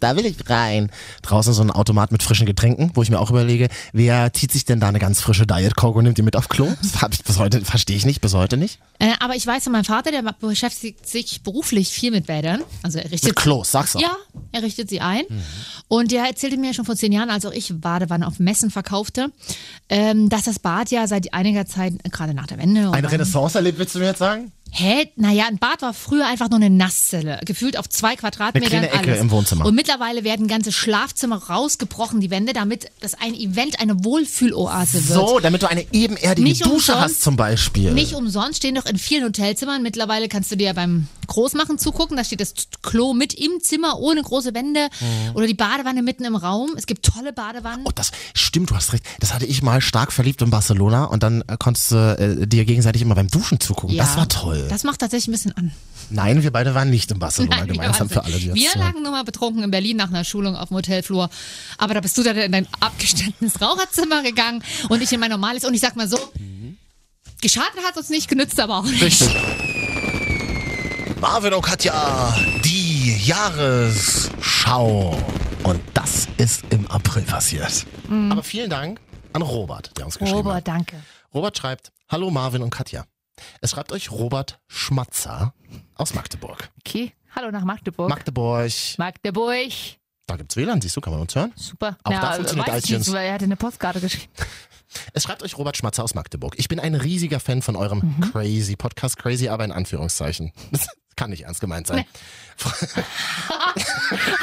da 0.00 0.16
will 0.16 0.26
ich 0.26 0.36
rein. 0.48 0.90
Draußen 1.22 1.52
so 1.52 1.62
ein 1.62 1.70
Automat 1.70 2.12
mit 2.12 2.22
frischen 2.22 2.46
Getränken, 2.46 2.90
wo 2.94 3.02
ich 3.02 3.10
mir 3.10 3.18
auch 3.20 3.30
überlege, 3.30 3.68
wer 3.92 4.32
zieht 4.32 4.52
sich 4.52 4.64
denn 4.64 4.80
da 4.80 4.88
eine 4.88 4.98
ganz 4.98 5.20
frische 5.20 5.46
Diet 5.46 5.76
Coke 5.76 5.98
und 5.98 6.04
nimmt 6.04 6.18
die 6.18 6.22
mit 6.22 6.36
auf 6.36 6.48
Klo? 6.48 6.68
Das 6.82 7.02
hab 7.02 7.12
ich 7.12 7.22
bis 7.24 7.38
heute, 7.38 7.64
verstehe 7.64 7.96
ich 7.96 8.06
nicht, 8.06 8.20
bis 8.20 8.34
heute 8.34 8.56
nicht. 8.56 8.78
Äh, 8.98 9.12
aber 9.20 9.34
ich 9.34 9.46
weiß, 9.46 9.68
mein 9.68 9.84
Vater, 9.84 10.10
der 10.10 10.22
beschäftigt 10.22 11.06
sich 11.08 11.42
beruflich 11.42 11.88
viel 11.88 12.10
mit 12.10 12.26
Bädern. 12.26 12.62
Also 12.82 12.98
er 12.98 13.10
richtet 13.10 13.30
Mit 13.30 13.36
Klos, 13.36 13.70
sag's 13.72 13.92
doch. 13.92 14.00
Ja, 14.00 14.16
er 14.52 14.62
richtet 14.62 14.88
sie 14.88 15.00
ein. 15.00 15.24
Mhm. 15.28 15.42
Und 15.88 16.12
der 16.12 16.24
erzählte 16.24 16.56
mir 16.56 16.74
schon 16.74 16.84
vor 16.84 16.96
zehn 16.96 17.12
Jahren, 17.12 17.30
als 17.30 17.44
auch 17.44 17.52
ich 17.52 17.72
Badewanne 17.74 18.26
auf 18.26 18.38
Messen 18.38 18.70
verkaufte, 18.70 19.30
ähm, 19.88 20.28
dass 20.28 20.44
das 20.44 20.58
Bad 20.58 20.90
ja 20.90 21.06
seit 21.06 21.34
einiger 21.34 21.66
Zeit, 21.66 21.94
äh, 22.04 22.08
gerade 22.08 22.34
nach 22.34 22.46
der 22.46 22.58
Wende. 22.58 22.90
Eine 22.92 23.10
Renaissance 23.10 23.56
erlebt, 23.58 23.78
willst 23.78 23.94
du 23.94 23.98
mir 23.98 24.06
jetzt 24.06 24.18
sagen? 24.18 24.52
Hä? 24.70 25.08
Naja, 25.16 25.46
ein 25.48 25.58
Bad 25.58 25.80
war 25.80 25.94
früher 25.94 26.26
einfach 26.26 26.50
nur 26.50 26.56
eine 26.58 26.68
Nasszelle, 26.68 27.40
gefühlt 27.46 27.78
auf 27.78 27.88
zwei 27.88 28.14
Quadratmetern. 28.16 28.70
Eine 28.70 28.88
kleine 28.88 29.00
Ecke 29.00 29.10
alles. 29.12 29.20
im 29.22 29.30
Wohnzimmer. 29.30 29.64
Und 29.64 29.74
mittlerweile 29.74 30.22
werden 30.22 30.48
ganze 30.48 30.70
Schlafzimmer 30.70 31.36
rausgebrochen, 31.44 32.20
die 32.20 32.30
Wände, 32.30 32.52
damit 32.52 32.90
das 33.00 33.14
ein 33.14 33.34
Event, 33.34 33.80
eine 33.80 34.04
Wohlfühloase 34.04 35.08
wird. 35.08 35.18
So, 35.28 35.38
damit 35.40 35.62
du 35.62 35.68
eine 35.70 35.86
ebenerdige 35.92 36.42
Nicht 36.46 36.64
Dusche 36.66 36.92
umsonst- 36.92 37.00
hast 37.00 37.22
zum 37.22 37.36
Beispiel. 37.36 37.92
Nicht 37.92 38.14
umsonst 38.14 38.58
stehen 38.58 38.74
doch 38.74 38.86
in 38.86 38.98
vielen 38.98 39.24
Hotelzimmern. 39.24 39.82
Mittlerweile 39.82 40.28
kannst 40.28 40.50
du 40.50 40.56
dir 40.56 40.74
beim 40.74 41.06
Großmachen 41.26 41.78
zugucken. 41.78 42.16
Da 42.16 42.24
steht 42.24 42.40
das 42.40 42.54
Klo 42.82 43.12
mit 43.14 43.34
im 43.34 43.60
Zimmer 43.62 43.98
ohne 43.98 44.22
große 44.22 44.54
Wände 44.54 44.88
Mhm. 45.00 45.34
oder 45.36 45.46
die 45.46 45.54
Badewanne 45.54 46.02
mitten 46.02 46.24
im 46.24 46.36
Raum. 46.36 46.70
Es 46.76 46.86
gibt 46.86 47.04
tolle 47.04 47.32
Badewannen. 47.32 47.84
Oh, 47.86 47.90
das 47.94 48.12
stimmt, 48.34 48.70
du 48.70 48.74
hast 48.76 48.92
recht. 48.92 49.04
Das 49.20 49.34
hatte 49.34 49.46
ich 49.46 49.62
mal 49.62 49.80
stark 49.80 50.12
verliebt 50.12 50.42
in 50.42 50.50
Barcelona 50.50 51.04
und 51.04 51.22
dann 51.22 51.42
äh, 51.48 51.56
konntest 51.58 51.90
du 51.92 51.96
äh, 51.96 52.46
dir 52.46 52.64
gegenseitig 52.64 53.02
immer 53.02 53.14
beim 53.14 53.28
Duschen 53.28 53.60
zugucken. 53.60 53.96
Das 53.96 54.16
war 54.16 54.28
toll. 54.28 54.66
Das 54.68 54.84
macht 54.84 55.00
tatsächlich 55.00 55.28
ein 55.28 55.32
bisschen 55.32 55.52
an. 55.56 55.72
Nein, 56.10 56.42
wir 56.42 56.52
beide 56.52 56.74
waren 56.74 56.88
nicht 56.90 57.10
in 57.10 57.18
Barcelona 57.18 57.56
Nein, 57.58 57.68
gemeinsam 57.68 58.08
für 58.08 58.22
alle, 58.24 58.38
die 58.38 58.54
Wir 58.54 58.70
lagen 58.76 59.02
nur 59.02 59.10
mal 59.12 59.24
betrunken 59.24 59.62
in 59.64 59.70
Berlin 59.70 59.96
nach 59.96 60.08
einer 60.08 60.24
Schulung 60.24 60.54
auf 60.56 60.68
dem 60.68 60.76
Hotelflur. 60.76 61.28
Aber 61.78 61.94
da 61.94 62.00
bist 62.00 62.16
du 62.16 62.22
dann 62.22 62.36
in 62.36 62.52
dein 62.52 62.68
abgestandenes 62.80 63.60
Raucherzimmer 63.60 64.22
gegangen 64.22 64.62
und 64.88 65.02
ich 65.02 65.12
in 65.12 65.18
mein 65.20 65.30
normales. 65.30 65.64
Und 65.64 65.74
ich 65.74 65.80
sag 65.80 65.96
mal 65.96 66.08
so, 66.08 66.16
geschadet 67.40 67.82
hat 67.84 67.96
uns 67.96 68.08
nicht, 68.08 68.28
genützt 68.28 68.58
aber 68.60 68.78
auch 68.78 68.84
nicht. 68.84 69.02
Richtig. 69.02 69.34
Marvin 71.20 71.54
und 71.54 71.62
Katja, 71.62 72.34
die 72.64 73.16
Jahresschau. 73.24 75.16
Und 75.64 75.80
das 75.94 76.28
ist 76.36 76.64
im 76.70 76.86
April 76.88 77.22
passiert. 77.22 77.86
Mhm. 78.08 78.32
Aber 78.32 78.42
vielen 78.42 78.68
Dank 78.70 79.00
an 79.32 79.42
Robert, 79.42 79.96
der 79.98 80.04
uns 80.06 80.18
geschrieben 80.18 80.38
hat. 80.40 80.44
Robert, 80.46 80.68
danke. 80.68 80.96
Robert 81.34 81.56
schreibt, 81.56 81.92
Hallo 82.08 82.30
Marvin 82.30 82.62
und 82.62 82.70
Katja. 82.70 83.04
Es 83.60 83.70
schreibt 83.72 83.92
euch 83.92 84.10
Robert 84.10 84.60
Schmatzer 84.68 85.52
aus 85.94 86.14
Magdeburg. 86.14 86.70
Okay, 86.86 87.12
hallo 87.34 87.50
nach 87.50 87.64
Magdeburg. 87.64 88.08
Magdeburg. 88.08 88.70
Magdeburg. 88.98 89.72
Da 90.26 90.36
gibt's 90.36 90.56
WLAN, 90.56 90.80
siehst 90.80 90.96
du, 90.96 91.00
kann 91.00 91.12
man 91.12 91.22
uns 91.22 91.34
hören? 91.34 91.52
Super. 91.56 91.96
Auch 92.02 92.10
Ja, 92.10 92.20
da 92.20 92.32
funktioniert 92.32 92.68
ich 92.68 92.74
iTunes. 92.84 93.06
nicht, 93.06 93.16
weil 93.16 93.26
er 93.26 93.34
hatte 93.34 93.44
eine 93.44 93.56
Postkarte 93.56 94.00
geschrieben. 94.00 94.32
Es 95.12 95.24
schreibt 95.24 95.42
euch 95.42 95.58
Robert 95.58 95.76
Schmatzer 95.76 96.04
aus 96.04 96.14
Magdeburg. 96.14 96.54
Ich 96.58 96.68
bin 96.68 96.78
ein 96.78 96.94
riesiger 96.94 97.40
Fan 97.40 97.60
von 97.60 97.74
eurem 97.74 97.98
Mhm. 98.18 98.30
crazy 98.32 98.76
Podcast, 98.76 99.16
crazy 99.18 99.48
aber 99.48 99.64
in 99.64 99.72
Anführungszeichen. 99.72 100.52
Kann 101.16 101.30
nicht 101.30 101.44
ernst 101.44 101.60
gemeint 101.60 101.86
sein. 101.86 102.04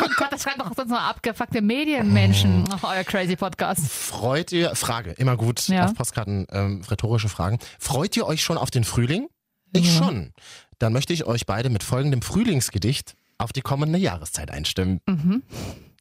Oh 0.02 0.08
Gott, 0.18 0.32
das 0.32 0.44
schreibt 0.44 0.60
doch 0.60 0.72
sonst 0.76 0.90
nur 0.90 1.00
abgefuckte 1.02 1.62
Medienmenschen 1.62 2.72
auf 2.72 2.84
euer 2.84 3.04
crazy 3.04 3.36
Podcast. 3.36 3.88
Freut 3.90 4.52
ihr, 4.52 4.76
Frage, 4.76 5.12
immer 5.12 5.38
gut 5.38 5.68
Ja. 5.68 5.86
auf 5.86 5.96
Postkarten, 5.96 6.46
ähm, 6.52 6.82
rhetorische 6.90 7.30
Fragen. 7.30 7.60
Freut 7.80 8.16
ihr 8.18 8.28
euch 8.28 8.44
schon 8.44 8.58
auf 8.58 8.72
den 8.72 8.84
Frühling? 8.84 9.28
Ich 9.76 9.96
schon. 9.96 10.32
Dann 10.80 10.94
möchte 10.94 11.14
ich 11.14 11.26
euch 11.26 11.46
beide 11.46 11.70
mit 11.70 11.82
folgendem 11.84 12.22
Frühlingsgedicht 12.22 13.16
auf 13.38 13.52
die 13.54 13.62
kommende 13.62 13.98
Jahreszeit 13.98 14.52
einstimmen. 14.52 15.00
Mhm. 15.08 15.42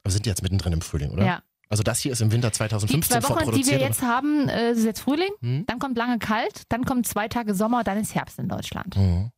Wir 0.02 0.10
sind 0.12 0.26
jetzt 0.26 0.42
mittendrin 0.42 0.72
im 0.74 0.80
Frühling, 0.82 1.10
oder? 1.12 1.24
Ja. 1.24 1.42
Also 1.70 1.82
das 1.82 2.00
hier 2.00 2.12
ist 2.12 2.20
im 2.20 2.30
Winter 2.32 2.50
Die 2.50 2.54
2015 2.56 3.22
zwei 3.22 3.28
Wochen, 3.30 3.52
die 3.52 3.66
wir 3.66 3.78
jetzt 3.78 4.02
haben, 4.02 4.48
äh, 4.50 4.72
ist 4.72 4.84
jetzt 4.84 5.00
Frühling, 5.00 5.30
Hm? 5.40 5.64
dann 5.66 5.78
kommt 5.78 5.96
lange 5.96 6.18
kalt, 6.18 6.64
dann 6.68 6.84
kommen 6.84 7.02
zwei 7.04 7.28
Tage 7.28 7.54
Sommer, 7.54 7.82
dann 7.84 7.96
ist 7.98 8.14
Herbst 8.14 8.38
in 8.38 8.48
Deutschland. 8.48 8.94
Mhm. 8.96 9.30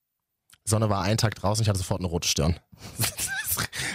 Sonne 0.65 0.89
war 0.89 1.03
einen 1.03 1.19
Tag 1.19 1.35
draußen, 1.35 1.63
ich 1.63 1.69
hatte 1.69 1.79
sofort 1.79 2.01
eine 2.01 2.09
rote 2.09 2.27
Stirn. 2.27 2.59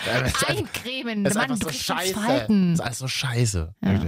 Eincremen, 0.48 1.24
Das 1.24 1.32
ist 1.34 1.38
Mann, 1.38 1.52
einfach 1.52 1.68
so 1.68 1.74
scheiße. 1.74 2.14
Falten. 2.14 2.72
Das 2.72 2.80
ist 2.80 2.86
alles 2.86 3.00
so 3.00 3.08
scheiße. 3.08 3.76
Ja. 3.84 4.02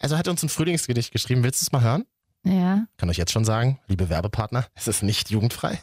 Also 0.00 0.14
er 0.14 0.18
hat 0.18 0.28
uns 0.28 0.42
ein 0.42 0.48
Frühlingsgedicht 0.48 1.12
geschrieben. 1.12 1.42
Willst 1.44 1.60
du 1.62 1.64
es 1.64 1.72
mal 1.72 1.82
hören? 1.82 2.04
Ja, 2.44 2.84
Kann 2.96 3.10
euch 3.10 3.18
jetzt 3.18 3.32
schon 3.32 3.44
sagen, 3.44 3.78
liebe 3.86 4.08
Werbepartner, 4.08 4.66
es 4.74 4.88
ist 4.88 5.02
nicht 5.02 5.30
jugendfrei. 5.30 5.78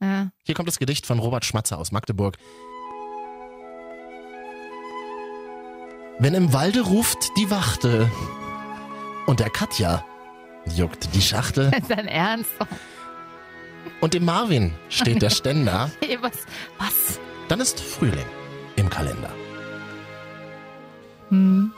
ja. 0.00 0.30
Hier 0.42 0.54
kommt 0.54 0.68
das 0.68 0.78
Gedicht 0.78 1.06
von 1.06 1.18
Robert 1.20 1.44
Schmatzer 1.44 1.78
aus 1.78 1.92
Magdeburg. 1.92 2.36
Wenn 6.18 6.34
im 6.34 6.52
Walde 6.52 6.80
ruft 6.82 7.30
die 7.36 7.50
Wachte 7.50 8.10
und 9.26 9.40
der 9.40 9.50
Katja 9.50 10.04
juckt 10.76 11.14
die 11.14 11.22
Schachtel 11.22 11.72
Ist 11.78 11.90
dein 11.90 12.06
Ernst? 12.08 12.50
Und 14.00 14.14
dem 14.14 14.24
Marvin 14.24 14.74
steht 14.88 15.22
der 15.22 15.30
Ständer, 15.30 15.90
Hey, 16.04 16.18
was? 16.20 16.32
Was? 16.78 17.18
dann 17.48 17.60
ist 17.60 17.80
Frühling 17.80 18.26
im 18.76 18.88
Kalender. 18.88 19.30
Hm. 21.28 21.72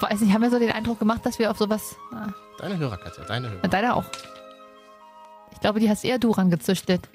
Weiß 0.00 0.20
nicht, 0.20 0.32
haben 0.32 0.42
wir 0.42 0.50
so 0.50 0.58
den 0.58 0.70
Eindruck 0.72 0.98
gemacht, 0.98 1.24
dass 1.24 1.38
wir 1.38 1.50
auf 1.50 1.56
sowas. 1.58 1.96
Ah, 2.12 2.28
Deine 2.58 2.76
Hörer, 2.78 2.96
Katja, 2.98 3.24
deine 3.24 3.50
Hörer. 3.50 3.68
deiner 3.68 3.96
auch. 3.96 4.04
Ich 5.52 5.60
glaube, 5.60 5.80
die 5.80 5.88
hast 5.88 6.04
eher 6.04 6.18
du 6.18 6.30
rangezüchtet. 6.32 7.08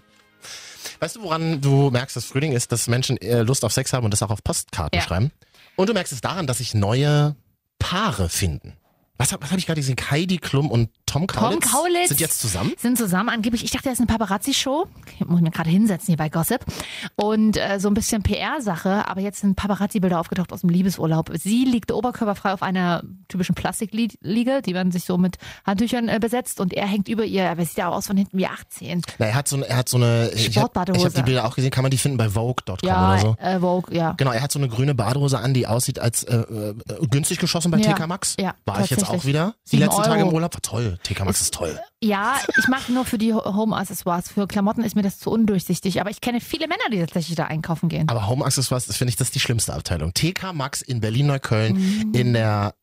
Weißt 1.00 1.16
du, 1.18 1.22
woran 1.24 1.62
du 1.62 1.90
merkst, 1.92 2.16
dass 2.16 2.26
Frühling 2.26 2.54
ist, 2.54 2.72
dass 2.72 2.88
Menschen 2.88 3.18
Lust 3.22 3.64
auf 3.66 3.72
Sex 3.74 3.94
haben 3.94 4.04
und 4.06 4.12
das 4.12 4.24
auch 4.24 4.32
auf 4.32 4.44
Postkarten 4.44 5.00
Ja. 5.00 5.06
schreiben? 5.06 5.32
Und 5.76 5.90
du 5.90 5.94
merkst 5.94 6.12
es 6.14 6.22
daran, 6.22 6.48
dass 6.48 6.58
sich 6.58 6.74
neue 6.74 7.36
Paare 7.80 8.30
finden. 8.30 8.78
Was, 9.18 9.32
was 9.34 9.50
habe 9.50 9.60
ich 9.60 9.68
gerade 9.68 9.80
gesehen? 9.80 9.96
Heidi 10.10 10.38
Klum 10.38 10.70
und 10.72 10.90
Tom 11.12 11.28
Kaulitz, 11.28 11.70
Tom 11.70 11.72
Kaulitz 11.82 12.08
sind 12.10 12.20
jetzt 12.22 12.40
zusammen. 12.40 12.72
Sind 12.78 12.98
zusammen 12.98 13.30
angeblich. 13.30 13.64
Ich 13.64 13.72
dachte, 13.72 13.86
das 13.86 13.94
ist 13.94 14.00
eine 14.00 14.08
Paparazzi-Show. 14.08 14.88
Ich 15.20 15.28
muss 15.28 15.42
mich 15.42 15.52
gerade 15.52 15.70
hinsetzen 15.70 16.08
hier 16.08 16.18
bei 16.18 16.30
Gossip. 16.30 16.64
Und 17.16 17.58
äh, 17.58 17.80
so 17.80 17.90
ein 17.90 17.94
bisschen 17.94 18.24
PR-Sache. 18.24 19.08
Aber 19.08 19.20
jetzt 19.22 19.42
sind 19.42 19.56
Paparazzi-Bilder 19.56 20.20
aufgetaucht 20.20 20.54
aus 20.54 20.62
dem 20.62 20.70
Liebesurlaub. 20.70 21.32
Sie 21.34 21.66
liegt 21.66 21.92
oberkörperfrei 21.92 22.54
auf 22.54 22.64
einer 22.64 23.04
typischen 23.28 23.56
Plastikliege, 23.56 24.62
die 24.62 24.74
man 24.74 24.92
sich 24.92 25.04
so 25.06 25.18
mit 25.18 25.38
Handtüchern 25.66 26.08
äh, 26.08 26.20
besetzt. 26.20 26.60
Und 26.60 26.74
er 26.74 26.88
hängt 26.88 27.08
über 27.10 27.26
ihr. 27.26 27.50
Aber 27.50 27.60
er 27.62 27.66
sieht 27.66 27.78
ja 27.78 27.90
aus 27.90 28.08
von 28.08 28.16
hinten 28.18 28.38
wie 28.38 28.48
18. 28.48 29.02
Na, 29.20 29.26
er 29.26 29.36
hat 29.36 29.48
so, 29.48 29.58
eine- 29.58 29.68
er 29.68 29.78
hat 29.78 29.90
so 29.90 29.98
eine. 29.98 30.30
Ich 30.34 30.46
habe 30.46 30.54
Sportbadehose. 30.54 31.06
hab 31.08 31.14
die 31.14 31.24
Bilder 31.24 31.46
auch 31.46 31.56
gesehen. 31.56 31.72
Kann 31.72 31.84
man 31.84 31.92
die 31.92 31.98
finden 31.98 32.18
bei 32.18 32.30
Vogue.com 32.30 32.78
Ja, 32.84 33.14
oder 33.14 33.20
so? 33.22 33.36
äh, 33.40 33.60
Vogue, 33.60 33.94
ja. 33.96 34.14
Genau, 34.14 34.32
er 34.32 34.42
hat 34.42 34.52
so 34.52 34.60
eine 34.60 34.70
grüne 34.70 34.96
Badehose 34.96 35.40
an, 35.40 35.54
die 35.54 35.68
aussieht 35.68 36.00
als 36.00 36.24
äh, 36.24 36.38
äh, 36.38 36.74
günstig 37.10 37.40
geschossen 37.40 37.72
bei 37.72 37.80
Ja, 37.80 37.94
TK 37.94 38.08
Maxx. 38.08 38.36
ja, 38.40 38.54
War 38.66 38.82
ich 38.84 38.90
jetzt 38.92 39.10
auch 39.10 39.26
wieder. 39.26 39.56
Die 39.72 39.78
letzten 39.78 40.04
Tage 40.04 40.22
im 40.22 40.28
Euro. 40.28 40.36
Urlaub 40.36 40.54
war 40.54 40.62
toll. 40.62 40.98
TK 41.04 41.26
Maxx 41.26 41.42
ist 41.42 41.54
toll. 41.54 41.80
Ja, 42.04 42.38
ich 42.58 42.68
mag 42.68 42.88
nur 42.90 43.06
für 43.06 43.18
die 43.18 43.34
Ho- 43.34 43.44
Home-Accessoires. 43.56 44.30
Für 44.30 44.48
Klamotten 44.48 44.84
ist 44.84 44.96
mir 44.96 45.02
das 45.02 45.20
zu 45.20 45.30
undurchsichtig. 45.32 46.00
Aber 46.02 46.10
ich 46.10 46.22
kenne 46.22 46.40
viele 46.42 46.68
Männer, 46.68 46.84
die 46.92 47.00
tatsächlich 47.00 47.36
da 47.36 47.46
einkaufen 47.46 47.90
gehen. 47.90 48.08
Aber 48.10 48.28
Home 48.28 48.46
Accessoires, 48.46 48.86
das 48.86 48.98
finde 48.98 49.10
ich, 49.10 49.16
das 49.16 49.28
ist 49.30 49.36
die 49.36 49.40
schlimmste 49.40 49.74
Abteilung. 49.74 50.14
TK 50.14 50.54
Maxx 50.54 50.82
in 50.82 51.00
Berlin-Neukölln, 51.02 51.74
Mhm. 51.76 52.14
in 52.14 52.34
der 52.34 52.76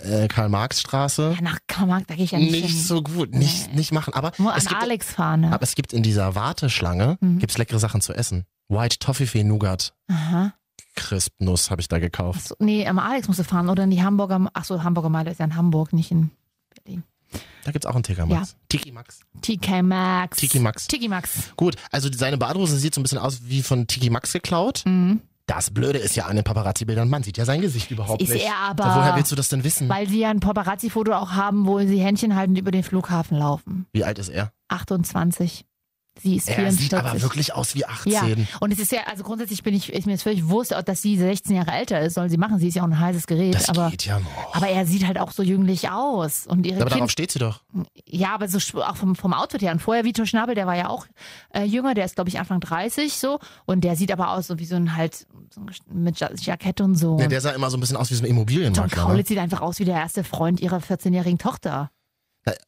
äh, 0.00 0.26
Karl-Marx-Straße. 0.28 1.34
Ja, 1.36 1.42
nach 1.42 1.58
Karl-Marx, 1.68 2.06
da 2.08 2.14
gehe 2.16 2.24
ich 2.24 2.32
ja 2.32 2.38
nicht, 2.38 2.50
nicht 2.50 2.66
hin. 2.70 2.80
so 2.82 3.02
gut, 3.02 3.32
nicht, 3.34 3.72
nicht 3.72 3.92
machen. 3.92 4.14
Aber 4.14 4.32
Nur 4.38 4.52
an 4.52 4.58
es, 4.58 4.66
gibt, 4.66 4.82
Alex 4.82 5.12
fahren. 5.12 5.42
Ne? 5.42 5.52
aber 5.52 5.62
es 5.62 5.74
gibt 5.74 5.92
in 5.92 6.02
dieser 6.02 6.34
Warteschlange 6.34 7.18
Mhm. 7.20 7.38
gibt's 7.38 7.56
leckere 7.56 7.78
Sachen 7.78 8.00
zu 8.00 8.12
essen. 8.12 8.46
White 8.68 8.98
Toffifee 8.98 9.44
Nougat, 9.44 9.94
Aha. 10.10 10.54
Crisp 10.96 11.34
Nuss 11.38 11.70
habe 11.70 11.80
ich 11.80 11.88
da 11.88 11.98
gekauft. 12.00 12.48
So, 12.48 12.56
nee, 12.58 12.86
am 12.86 12.98
Alex 12.98 13.28
musst 13.28 13.38
du 13.38 13.44
fahren 13.44 13.68
oder 13.68 13.84
in 13.84 13.90
die 13.90 14.02
Hamburger. 14.02 14.50
Achso, 14.54 14.82
Hamburger 14.82 15.08
Meile 15.08 15.30
ist 15.30 15.38
ja 15.38 15.44
in 15.44 15.54
Hamburg, 15.54 15.92
nicht 15.92 16.10
in 16.10 16.30
Berlin. 16.84 17.04
Da 17.64 17.72
gibt's 17.72 17.86
auch 17.86 17.94
einen 17.94 18.02
TK 18.04 18.26
Maxx. 18.26 18.56
Tiki 18.68 18.92
Maxx. 18.92 19.20
TK 19.42 19.82
Maxx. 19.82 20.38
Tiki 20.38 20.58
Maxx. 20.60 20.86
Tiki 20.86 21.08
Maxx. 21.08 21.30
Gut, 21.56 21.76
also 21.90 22.08
seine 22.12 22.38
Badehose 22.38 22.76
sieht 22.78 22.94
so 22.94 23.00
ein 23.00 23.02
bisschen 23.02 23.18
aus 23.18 23.40
wie 23.44 23.62
von 23.62 23.86
Tiki 23.86 24.10
Maxx 24.10 24.32
geklaut. 24.32 24.82
Mhm. 24.86 25.20
Das 25.46 25.70
Blöde 25.70 25.98
ist 25.98 26.16
ja 26.16 26.26
an 26.26 26.34
den 26.34 26.44
Paparazzi-Bildern, 26.44 27.08
man 27.08 27.22
sieht 27.22 27.36
ja 27.38 27.44
sein 27.44 27.60
Gesicht 27.60 27.92
überhaupt 27.92 28.20
Ist 28.20 28.32
nicht. 28.32 28.44
er 28.44 28.56
aber. 28.56 28.82
Da, 28.82 28.96
woher 28.96 29.16
willst 29.16 29.30
du 29.30 29.36
das 29.36 29.48
denn 29.48 29.62
wissen? 29.62 29.88
Weil 29.88 30.08
sie 30.08 30.18
ja 30.18 30.30
ein 30.30 30.40
Paparazzi-Foto 30.40 31.12
auch 31.12 31.32
haben, 31.32 31.66
wo 31.66 31.78
sie 31.78 31.98
Händchen 32.00 32.34
halten 32.34 32.52
und 32.52 32.58
über 32.58 32.72
den 32.72 32.82
Flughafen 32.82 33.38
laufen. 33.38 33.86
Wie 33.92 34.02
alt 34.02 34.18
ist 34.18 34.28
er? 34.28 34.52
28. 34.68 35.64
Sie 36.22 36.36
ist 36.36 36.48
Er 36.48 36.54
44. 36.56 36.82
sieht 36.84 36.94
aber 36.94 37.20
wirklich 37.20 37.52
aus 37.54 37.74
wie 37.74 37.84
18. 37.84 38.12
Ja, 38.12 38.22
und 38.60 38.72
es 38.72 38.78
ist 38.78 38.90
ja, 38.90 39.00
also 39.06 39.22
grundsätzlich 39.22 39.62
bin 39.62 39.74
ich, 39.74 39.92
ist 39.92 40.06
mir 40.06 40.12
jetzt 40.12 40.22
völlig 40.22 40.40
bewusst, 40.42 40.74
dass 40.86 41.02
sie 41.02 41.16
16 41.18 41.56
Jahre 41.56 41.72
älter 41.72 42.00
ist, 42.00 42.14
soll 42.14 42.30
sie 42.30 42.38
machen. 42.38 42.58
Sie 42.58 42.68
ist 42.68 42.74
ja 42.74 42.82
auch 42.82 42.86
ein 42.86 42.98
heißes 42.98 43.26
Gerät. 43.26 43.54
Das 43.54 43.68
aber, 43.68 43.90
geht 43.90 44.06
ja 44.06 44.18
noch. 44.18 44.54
aber 44.54 44.68
er 44.68 44.86
sieht 44.86 45.06
halt 45.06 45.18
auch 45.18 45.30
so 45.32 45.42
jünglich 45.42 45.90
aus. 45.90 46.46
Und 46.46 46.64
ihre 46.66 46.76
Aber 46.80 46.86
kind 46.86 47.00
darauf 47.00 47.10
steht 47.10 47.32
sie 47.32 47.38
doch. 47.38 47.60
Ja, 48.06 48.34
aber 48.34 48.48
so 48.48 48.58
auch 48.82 48.96
vom, 48.96 49.14
vom 49.14 49.32
Outfit 49.34 49.62
her. 49.62 49.72
Und 49.72 49.80
vorher 49.80 50.04
Vitor 50.04 50.26
Schnabel, 50.26 50.54
der 50.54 50.66
war 50.66 50.76
ja 50.76 50.88
auch 50.88 51.06
äh, 51.54 51.64
jünger, 51.64 51.94
der 51.94 52.06
ist, 52.06 52.14
glaube 52.14 52.30
ich, 52.30 52.38
Anfang 52.38 52.60
30 52.60 53.12
so. 53.12 53.38
Und 53.66 53.84
der 53.84 53.96
sieht 53.96 54.10
aber 54.10 54.30
aus 54.30 54.46
so 54.46 54.58
wie 54.58 54.64
so 54.64 54.76
ein 54.76 54.96
halt 54.96 55.26
so 55.54 55.60
ein, 55.60 55.70
mit 55.92 56.18
Ja- 56.18 56.30
Jackett 56.34 56.80
und 56.80 56.94
so. 56.96 57.18
Ja, 57.20 57.26
der 57.28 57.40
sah 57.40 57.50
immer 57.50 57.70
so 57.70 57.76
ein 57.76 57.80
bisschen 57.80 57.96
aus 57.96 58.10
wie 58.10 58.14
so 58.14 58.22
ein 58.22 58.26
Tom 58.26 58.30
Immobilienmakler. 58.36 58.86
Ne? 59.02 59.08
Kaulitz 59.08 59.28
sieht 59.28 59.38
einfach 59.38 59.60
aus 59.60 59.78
wie 59.78 59.84
der 59.84 59.96
erste 59.96 60.24
Freund 60.24 60.60
ihrer 60.60 60.78
14-jährigen 60.78 61.38
Tochter. 61.38 61.90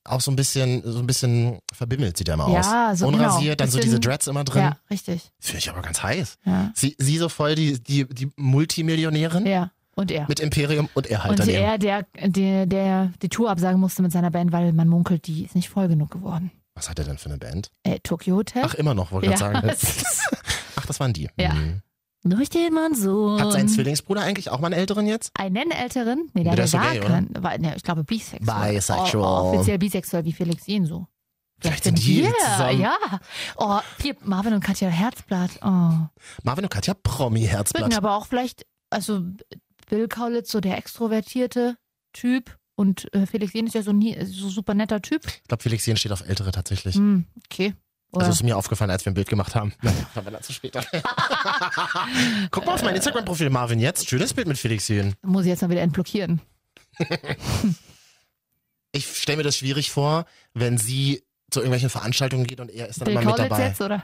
Auch 0.05 0.20
so 0.20 0.31
ein 0.33 0.37
bisschen, 0.37 0.83
so 0.85 0.99
ein 0.99 1.07
bisschen 1.07 1.59
verbimmelt 1.72 2.16
sieht 2.16 2.26
er 2.29 2.35
immer 2.35 2.51
Ja, 2.51 2.91
aus. 2.91 2.99
so 2.99 3.07
Unrasiert, 3.07 3.59
genau. 3.59 3.66
dann 3.66 3.70
so 3.70 3.79
diese 3.79 4.01
Dreads 4.01 4.26
immer 4.26 4.43
drin. 4.43 4.62
Ja, 4.62 4.76
richtig. 4.91 5.31
Finde 5.39 5.59
ich 5.59 5.70
aber 5.70 5.83
ganz 5.83 6.03
heiß. 6.03 6.39
Ja. 6.45 6.72
Sie, 6.74 6.97
sie 6.99 7.18
so 7.18 7.29
voll 7.29 7.55
die, 7.55 7.81
die, 7.83 8.05
die 8.09 8.31
Multimillionärin 8.37 9.47
Ja, 9.47 9.70
und 9.95 10.11
er. 10.11 10.26
mit 10.29 10.41
Imperium 10.41 10.89
und 10.95 11.07
er 11.07 11.22
halt 11.22 11.33
und 11.33 11.39
daneben. 11.41 11.62
er, 11.64 11.79
der, 11.79 12.07
der, 12.26 12.66
der 12.66 13.12
die 13.22 13.29
Tour 13.29 13.51
absagen 13.51 13.79
musste 13.81 14.03
mit 14.03 14.11
seiner 14.11 14.31
Band, 14.33 14.51
weil 14.51 14.72
man 14.72 14.89
munkelt, 14.89 15.26
die 15.29 15.45
ist 15.45 15.55
nicht 15.55 15.68
voll 15.68 15.87
genug 15.89 16.11
geworden. 16.11 16.51
Was 16.74 16.89
hat 16.91 16.99
er 16.99 17.05
denn 17.05 17.18
für 17.18 17.29
eine 17.29 17.39
Band? 17.39 17.70
Äh, 17.85 17.99
Tokyo 18.03 18.37
Hotel? 18.37 18.62
Ach, 18.64 18.74
immer 18.74 18.95
noch, 18.95 19.12
wollte 19.12 19.31
ja. 19.31 19.37
gerade 19.37 19.76
sagen. 19.76 20.05
Ach, 20.76 20.87
das 20.87 20.99
waren 21.01 21.12
die. 21.12 21.29
Ja. 21.39 21.53
Hm. 21.53 21.83
Durch 22.25 22.51
den 22.51 22.75
Monsun. 22.75 23.41
Hat 23.41 23.53
sein 23.53 23.69
Zwillingsbruder 23.69 24.23
eigentlich 24.23 24.51
auch 24.51 24.59
mal 24.61 24.66
einen 24.66 24.81
älteren 24.81 25.07
jetzt? 25.07 25.31
Einen 25.39 25.71
älteren? 25.71 26.31
Nee, 26.35 26.45
der, 26.45 26.57
Der 26.57 26.66
so 26.66 26.79
gar 26.79 26.93
gay, 26.93 27.01
keinen. 27.01 27.31
War, 27.43 27.57
ne, 27.59 27.75
ich 27.77 27.83
glaube 27.83 28.05
bisexuell. 28.05 28.75
Bisexual. 28.75 29.45
Oh, 29.45 29.57
offiziell 29.57 29.79
bisexuell 29.79 30.25
wie 30.25 30.33
Felix 30.33 30.66
Jen 30.66 30.85
so. 30.85 31.07
Vielleicht 31.61 31.85
sind 31.85 31.99
die 31.99 32.23
wir, 32.23 32.33
zusammen. 32.35 32.81
ja. 32.81 32.97
Oh, 33.57 33.79
hier, 34.01 34.16
Marvin 34.23 34.53
und 34.55 34.62
Katja 34.62 34.89
Herzblatt. 34.89 35.51
Oh. 35.62 35.91
Marvin 36.45 36.64
und 36.64 36.71
Katja, 36.71 36.95
Promi-Herzblatt. 36.95 37.97
aber 37.97 38.14
auch 38.16 38.27
vielleicht, 38.27 38.64
also 38.91 39.23
Bill 39.89 40.07
Kaulitz, 40.09 40.51
so 40.53 40.61
der 40.61 40.77
extrovertierte 40.79 41.77
Typ. 42.12 42.57
Und 42.77 43.12
äh, 43.12 43.27
Felix 43.27 43.53
Jen 43.55 43.66
ist 43.66 43.75
ja 43.75 43.83
so, 43.83 43.93
nie, 43.93 44.16
so 44.25 44.49
super 44.49 44.75
netter 44.75 45.03
Typ. 45.03 45.27
Ich 45.27 45.43
glaube, 45.49 45.62
Felix 45.62 45.85
Jen 45.85 45.97
steht 45.97 46.12
auf 46.12 46.29
Ältere 46.29 46.53
tatsächlich. 46.53 46.95
Hm, 46.95 47.27
okay. 47.51 47.75
Oder? 48.11 48.26
Also 48.26 48.32
ist 48.32 48.42
mir 48.42 48.56
aufgefallen, 48.56 48.90
als 48.90 49.04
wir 49.04 49.12
ein 49.12 49.14
Bild 49.14 49.28
gemacht 49.28 49.54
haben. 49.54 49.74
Aber 50.14 50.30
dann 50.30 50.42
zu 50.42 50.52
später. 50.52 50.82
Guck 52.50 52.64
mal 52.64 52.74
auf 52.74 52.82
mein 52.82 52.96
Instagram-Profil, 52.96 53.50
Marvin, 53.50 53.78
jetzt. 53.80 54.09
Schönes 54.09 54.32
Bild 54.32 54.48
mit 54.48 54.56
Felix 54.56 54.88
Jen. 54.88 55.14
Muss 55.22 55.42
ich 55.44 55.48
jetzt 55.50 55.62
mal 55.62 55.70
wieder 55.70 55.82
entblockieren. 55.82 56.40
Ich 58.90 59.18
stelle 59.18 59.36
mir 59.36 59.42
das 59.42 59.59
schwierig 59.59 59.90
vor, 59.90 60.24
wenn 60.54 60.78
sie 60.78 61.22
zu 61.50 61.61
irgendwelchen 61.61 61.90
Veranstaltungen 61.90 62.46
geht 62.46 62.59
und 62.59 62.70
er 62.70 62.88
ist 62.88 62.98
dann 62.98 63.04
Bill 63.04 63.16
immer 63.16 63.26
mit 63.26 63.36
Kaulitz 63.36 63.50
dabei. 63.50 63.66
jetzt, 63.66 63.80
oder? 63.82 64.02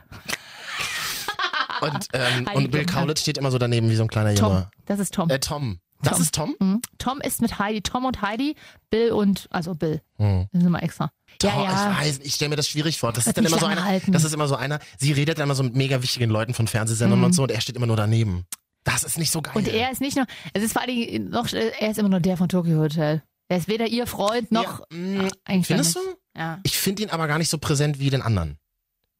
Und, 1.80 2.08
ähm, 2.12 2.46
und 2.54 2.70
Bill 2.70 2.84
Kaulitz 2.84 3.20
steht 3.22 3.38
immer 3.38 3.50
so 3.50 3.56
daneben 3.58 3.88
wie 3.90 3.96
so 3.96 4.02
ein 4.02 4.08
kleiner 4.08 4.34
Tom. 4.34 4.52
Junge. 4.52 4.70
Das 4.84 5.00
ist 5.00 5.14
Tom. 5.14 5.30
Äh, 5.30 5.40
Tom. 5.40 5.80
Das 6.04 6.14
Tom. 6.14 6.22
ist 6.22 6.34
Tom? 6.34 6.54
Mhm. 6.60 6.80
Tom 6.98 7.20
ist 7.20 7.40
mit 7.42 7.58
Heidi. 7.58 7.82
Tom 7.82 8.04
und 8.04 8.22
Heidi. 8.22 8.56
Bill 8.90 9.12
und, 9.12 9.46
also 9.50 9.74
Bill. 9.74 10.00
Hm. 10.18 10.46
Das 10.52 10.60
sind 10.60 10.66
immer 10.68 10.82
extra. 10.82 11.10
Tom, 11.38 11.50
ja, 11.50 11.64
ja. 11.64 11.92
Ich 11.92 11.98
weiß, 12.06 12.20
ich 12.22 12.34
stelle 12.34 12.50
mir 12.50 12.56
das 12.56 12.68
schwierig 12.68 12.98
vor. 12.98 13.12
Das 13.12 13.26
Wird 13.26 13.36
ist 13.36 13.44
dann 13.44 13.46
immer 13.52 13.58
so 13.60 13.66
einer. 13.66 13.84
halten. 13.84 14.12
Das 14.12 14.24
ist 14.24 14.32
immer 14.32 14.46
so 14.48 14.54
einer. 14.56 14.78
Sie 14.98 15.12
redet 15.12 15.38
dann 15.38 15.44
immer 15.44 15.54
so 15.54 15.62
mit 15.64 15.74
mega 15.74 16.02
wichtigen 16.02 16.30
Leuten 16.30 16.54
von 16.54 16.66
Fernsehsendern 16.68 17.18
Mhm. 17.18 17.24
und 17.26 17.32
so 17.32 17.42
und 17.42 17.50
er 17.50 17.60
steht 17.60 17.76
immer 17.76 17.86
nur 17.86 17.96
daneben. 17.96 18.44
Das 18.84 19.02
ist 19.02 19.18
nicht 19.18 19.30
so 19.30 19.40
geil. 19.42 19.52
Und 19.56 19.66
er 19.66 19.90
ist 19.90 20.00
nicht 20.00 20.16
nur, 20.16 20.26
es 20.52 20.62
ist 20.62 20.72
vor 20.74 20.82
allem 20.82 21.30
noch, 21.30 21.50
er 21.52 21.90
ist 21.90 21.98
immer 21.98 22.10
nur 22.10 22.20
der 22.20 22.36
von 22.36 22.48
Tokyo 22.48 22.78
Hotel. 22.78 23.22
Er 23.48 23.56
ist 23.58 23.68
weder 23.68 23.86
ihr 23.86 24.06
Freund 24.06 24.52
noch. 24.52 24.80
Ja, 24.92 25.28
eigentlich 25.44 25.66
Findest 25.66 25.96
nicht. 25.96 26.06
du? 26.06 26.38
Ja. 26.38 26.60
Ich 26.64 26.76
finde 26.76 27.02
ihn 27.02 27.10
aber 27.10 27.26
gar 27.26 27.38
nicht 27.38 27.48
so 27.50 27.58
präsent 27.58 27.98
wie 27.98 28.10
den 28.10 28.20
anderen. 28.22 28.56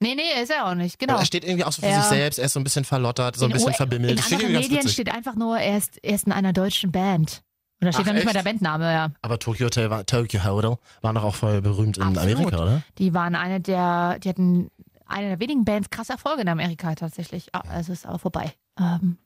Nee, 0.00 0.14
nee, 0.14 0.42
ist 0.42 0.50
er 0.50 0.66
auch 0.66 0.74
nicht. 0.74 0.98
Genau. 0.98 1.18
Er 1.18 1.24
steht 1.24 1.44
irgendwie 1.44 1.64
auch 1.64 1.72
so 1.72 1.80
für 1.82 1.88
Ja. 1.88 2.00
sich 2.00 2.10
selbst, 2.10 2.38
er 2.38 2.46
ist 2.46 2.52
so 2.52 2.60
ein 2.60 2.64
bisschen 2.64 2.84
verlottert, 2.84 3.36
so 3.36 3.44
ein 3.44 3.50
In- 3.50 3.54
bisschen 3.54 3.70
oh, 3.72 3.76
verbimmelt. 3.76 4.12
In 4.12 4.18
ihn 4.18 4.34
anderen 4.44 4.52
Medien 4.60 4.88
steht 4.88 5.12
einfach 5.12 5.34
nur, 5.34 5.58
er 5.58 5.78
ist, 5.78 5.98
er 6.02 6.14
ist 6.14 6.26
in 6.26 6.32
einer 6.32 6.52
deutschen 6.52 6.92
Band. 6.92 7.42
Und 7.80 7.86
da 7.86 7.92
steht 7.92 8.02
Ach, 8.02 8.06
noch 8.08 8.14
nicht 8.14 8.24
mal 8.24 8.32
der 8.32 8.42
Bandname, 8.42 8.92
ja. 8.92 9.08
Aber 9.22 9.38
Tokyo 9.38 9.66
Hotel 9.66 9.90
war, 9.90 10.04
Tokyo 10.06 10.44
Hotel 10.44 10.76
war 11.02 11.12
doch 11.14 11.24
auch 11.24 11.34
voll 11.34 11.60
berühmt 11.62 11.96
in 11.96 12.02
Absolut. 12.02 12.36
Amerika, 12.38 12.62
oder? 12.62 12.82
Die 12.98 13.14
waren 13.14 13.34
eine 13.34 13.60
der, 13.60 14.18
die 14.20 14.28
hatten 14.28 14.70
eine 15.06 15.28
der 15.28 15.40
wenigen 15.40 15.64
Bands 15.64 15.90
krasse 15.90 16.12
Erfolge 16.12 16.42
in 16.42 16.48
Amerika 16.48 16.94
tatsächlich. 16.94 17.48
Ah, 17.52 17.62
Also 17.68 17.92
ist 17.92 18.06
aber 18.06 18.18
vorbei. 18.18 18.52
Ähm, 18.78 19.18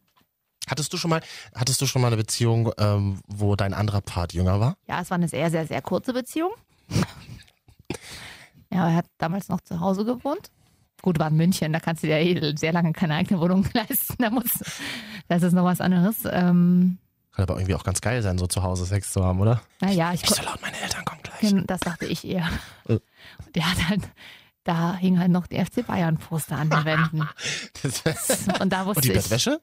Hattest 0.68 0.92
du 0.92 0.96
schon 0.98 1.08
mal, 1.10 1.22
hattest 1.54 1.80
du 1.80 1.86
schon 1.86 2.02
mal 2.02 2.08
eine 2.08 2.16
Beziehung, 2.18 2.72
ähm, 2.78 3.20
wo 3.26 3.56
dein 3.56 3.72
anderer 3.72 4.02
Part 4.02 4.34
jünger 4.34 4.60
war? 4.60 4.76
ja, 4.86 5.00
es 5.00 5.08
war 5.10 5.14
eine 5.16 5.28
sehr, 5.28 5.50
sehr, 5.50 5.66
sehr 5.66 5.80
kurze 5.80 6.12
Beziehung. 6.12 6.50
ja, 8.70 8.88
er 8.90 8.94
hat 8.96 9.06
damals 9.18 9.48
noch 9.48 9.60
zu 9.62 9.80
Hause 9.80 10.04
gewohnt. 10.04 10.50
Gut, 11.02 11.18
war 11.18 11.28
in 11.28 11.36
München, 11.36 11.72
da 11.72 11.80
kannst 11.80 12.02
du 12.02 12.08
dir 12.08 12.18
eh 12.18 12.56
sehr 12.56 12.72
lange 12.72 12.92
keine 12.92 13.14
eigene 13.14 13.40
Wohnung 13.40 13.64
leisten. 13.74 14.16
Da 14.18 14.30
muss, 14.30 14.50
das 15.28 15.42
ist 15.42 15.52
noch 15.52 15.64
was 15.64 15.80
anderes. 15.80 16.16
Ähm, 16.24 16.98
Kann 17.32 17.44
aber 17.44 17.54
irgendwie 17.54 17.74
auch 17.76 17.84
ganz 17.84 18.00
geil 18.00 18.20
sein, 18.22 18.36
so 18.38 18.46
zu 18.46 18.62
Hause 18.62 18.84
Sex 18.84 19.12
zu 19.12 19.24
haben, 19.24 19.40
oder? 19.40 19.62
naja, 19.80 20.12
ich 20.12 20.22
Nicht 20.22 20.34
so 20.34 20.42
laut, 20.42 20.60
meine 20.60 20.78
Eltern 20.80 21.04
kommen 21.04 21.20
gleich. 21.22 21.54
Das 21.66 21.80
dachte 21.80 22.06
ich 22.06 22.26
eher. 22.26 22.48
Äh. 22.88 22.94
Und 22.94 23.54
Der 23.54 23.70
hat 23.70 23.88
halt, 23.88 24.02
da 24.64 24.96
hing 24.96 25.18
halt 25.20 25.30
noch 25.30 25.46
die 25.46 25.64
FC 25.64 25.86
Bayern 25.86 26.18
Poster 26.18 26.56
an 26.58 26.68
den 26.70 26.84
Wänden. 26.84 27.20
Und 28.60 28.72
da 28.72 28.84
wusste 28.86 28.98
Und 28.98 29.04
die 29.04 29.08
ich, 29.10 29.14
Bettwäsche? 29.14 29.60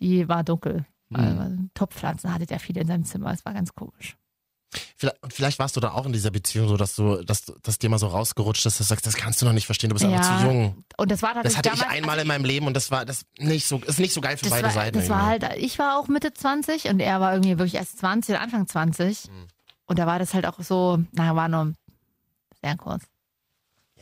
die 0.00 0.28
war 0.28 0.44
dunkel. 0.44 0.86
Hm. 1.12 1.20
Also, 1.20 1.56
Topfpflanzen 1.74 2.32
hatte 2.32 2.46
der 2.46 2.58
viele 2.58 2.80
in 2.80 2.86
seinem 2.86 3.04
Zimmer. 3.04 3.32
Es 3.32 3.44
war 3.44 3.52
ganz 3.52 3.74
komisch. 3.74 4.16
Vielleicht, 4.96 5.22
und 5.22 5.32
vielleicht 5.32 5.58
warst 5.58 5.76
du 5.76 5.80
da 5.80 5.92
auch 5.92 6.06
in 6.06 6.12
dieser 6.12 6.30
Beziehung 6.30 6.68
so, 6.68 6.76
dass 6.76 6.94
du, 6.96 7.22
dass, 7.22 7.44
dass 7.62 7.78
dir 7.78 7.90
mal 7.90 7.98
so 7.98 8.08
rausgerutscht 8.08 8.66
ist, 8.66 8.80
dass 8.80 8.88
du 8.88 8.92
sagst, 8.92 9.06
das 9.06 9.14
kannst 9.14 9.40
du 9.40 9.46
noch 9.46 9.52
nicht 9.52 9.66
verstehen, 9.66 9.90
du 9.90 9.94
bist 9.94 10.04
einfach 10.04 10.30
Ja, 10.30 10.38
zu 10.38 10.44
jung. 10.44 10.84
Und 10.96 11.10
das 11.10 11.22
war 11.22 11.34
Das 11.34 11.54
tatsächlich 11.54 11.56
hatte 11.56 11.68
ich 11.68 11.80
damals, 11.80 11.96
einmal 11.96 12.18
in 12.18 12.26
meinem 12.28 12.44
Leben 12.44 12.66
und 12.66 12.74
das 12.74 12.90
war 12.90 13.04
das 13.04 13.24
nicht 13.38 13.66
so, 13.66 13.78
ist 13.78 13.98
nicht 13.98 14.12
so 14.12 14.20
geil 14.20 14.36
für 14.36 14.44
das 14.44 14.50
beide 14.50 14.66
war, 14.66 14.72
Seiten. 14.72 14.98
Das 14.98 15.08
war 15.08 15.26
halt, 15.26 15.44
ich 15.56 15.78
war 15.78 15.98
auch 15.98 16.08
Mitte 16.08 16.32
20 16.32 16.86
und 16.86 17.00
er 17.00 17.20
war 17.20 17.32
irgendwie 17.32 17.58
wirklich 17.58 17.74
erst 17.74 17.98
20 17.98 18.34
oder 18.34 18.42
Anfang 18.42 18.66
20. 18.66 19.24
Hm. 19.24 19.48
Und 19.86 19.98
da 19.98 20.06
war 20.06 20.18
das 20.18 20.34
halt 20.34 20.46
auch 20.46 20.60
so, 20.60 20.98
na, 21.12 21.36
war 21.36 21.48
nur 21.48 21.74
sehr 22.62 22.76
kurz. 22.76 23.04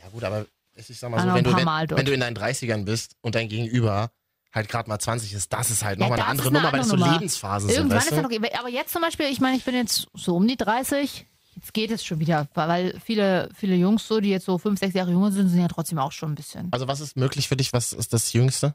Ja 0.01 0.09
gut, 0.09 0.23
aber 0.23 0.45
ich 0.75 0.99
sag 0.99 1.11
mal 1.11 1.21
so, 1.21 1.33
wenn 1.33 1.43
du, 1.43 1.55
wenn, 1.55 1.97
wenn 1.97 2.05
du 2.05 2.13
in 2.13 2.19
deinen 2.19 2.37
30ern 2.37 2.85
bist 2.85 3.15
und 3.21 3.35
dein 3.35 3.47
Gegenüber 3.47 4.11
halt 4.53 4.69
gerade 4.69 4.89
mal 4.89 4.99
20 4.99 5.33
ist, 5.33 5.51
das 5.51 5.71
ist 5.71 5.83
halt 5.83 5.99
Ja, 5.99 6.05
nochmal 6.05 6.19
eine 6.19 6.29
andere 6.29 6.47
ist 6.47 6.51
eine 6.51 6.59
Nummer, 6.59 6.71
weil 6.73 6.79
das 6.79 6.87
so 6.87 6.93
andere 6.93 7.07
Nummer. 7.09 7.19
Lebensphasen 7.19 7.69
Irgendwann 7.69 7.89
sind, 7.89 7.97
ist 7.97 8.05
weißt 8.05 8.23
er 8.23 8.29
du? 8.39 8.39
noch, 8.39 8.59
aber 8.59 8.69
jetzt 8.69 8.93
zum 8.93 9.01
Beispiel, 9.01 9.25
ich 9.27 9.39
meine, 9.41 9.57
ich 9.57 9.63
bin 9.65 9.75
jetzt 9.75 10.07
so 10.13 10.35
um 10.35 10.47
die 10.47 10.57
30. 10.57 11.25
Jetzt 11.55 11.73
geht 11.73 11.91
es 11.91 12.03
schon 12.03 12.19
wieder, 12.19 12.47
weil 12.55 12.99
viele, 13.03 13.49
viele 13.55 13.75
Jungs 13.75 14.07
so, 14.07 14.19
die 14.19 14.29
jetzt 14.29 14.45
so 14.45 14.57
fünf, 14.57 14.79
sechs 14.79 14.95
Jahre 14.95 15.11
jünger 15.11 15.31
sind, 15.31 15.49
sind 15.49 15.59
ja 15.59 15.67
trotzdem 15.67 15.99
auch 15.99 16.11
schon 16.11 16.31
ein 16.31 16.35
bisschen. 16.35 16.67
Also 16.71 16.87
was 16.87 16.99
ist 16.99 17.15
möglich 17.15 17.47
für 17.47 17.55
dich? 17.55 17.73
Was 17.73 17.93
ist 17.93 18.11
das 18.11 18.33
Jüngste? 18.33 18.73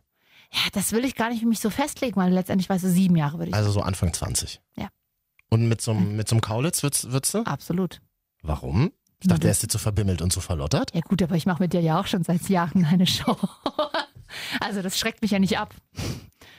Ja, 0.53 0.61
das 0.73 0.93
will 0.93 1.05
ich 1.05 1.15
gar 1.17 1.29
nicht 1.29 1.41
für 1.41 1.47
mich 1.49 1.59
so 1.61 1.71
festlegen, 1.71 2.17
weil 2.17 2.33
letztendlich 2.33 2.69
weißt 2.69 2.85
du, 2.85 2.89
sieben 2.89 3.17
Jahre 3.17 3.39
würde 3.39 3.51
ich 3.51 3.55
Also 3.55 3.71
so 3.73 3.81
Anfang 3.81 4.13
20. 4.15 4.61
Ja. 4.77 4.89
Und 5.51 5.69
mit 5.69 5.81
so 5.81 5.91
einem, 5.91 6.17
mit 6.17 6.29
so 6.29 6.35
einem 6.37 6.41
Kaulitz 6.41 6.83
würdest, 6.83 7.11
würdest 7.11 7.35
du? 7.35 7.39
Absolut. 7.43 8.01
Warum? 8.43 8.93
Ich 9.21 9.27
dachte, 9.27 9.41
der 9.41 9.51
ist 9.51 9.65
dir 9.65 9.69
zu 9.69 9.79
verbimmelt 9.79 10.23
und 10.23 10.33
zu 10.33 10.41
verlottert. 10.41 10.95
Ja 10.95 11.01
gut, 11.01 11.21
aber 11.23 11.35
ich 11.35 11.45
mache 11.47 11.61
mit 11.61 11.73
dir 11.73 11.81
ja 11.81 11.99
auch 12.01 12.07
schon 12.07 12.23
seit 12.23 12.49
Jahren 12.49 12.85
eine 12.85 13.07
Show. 13.07 13.37
Also 14.61 14.83
das 14.83 14.99
schreckt 14.99 15.23
mich 15.23 15.31
ja 15.31 15.39
nicht 15.39 15.59
ab. 15.59 15.75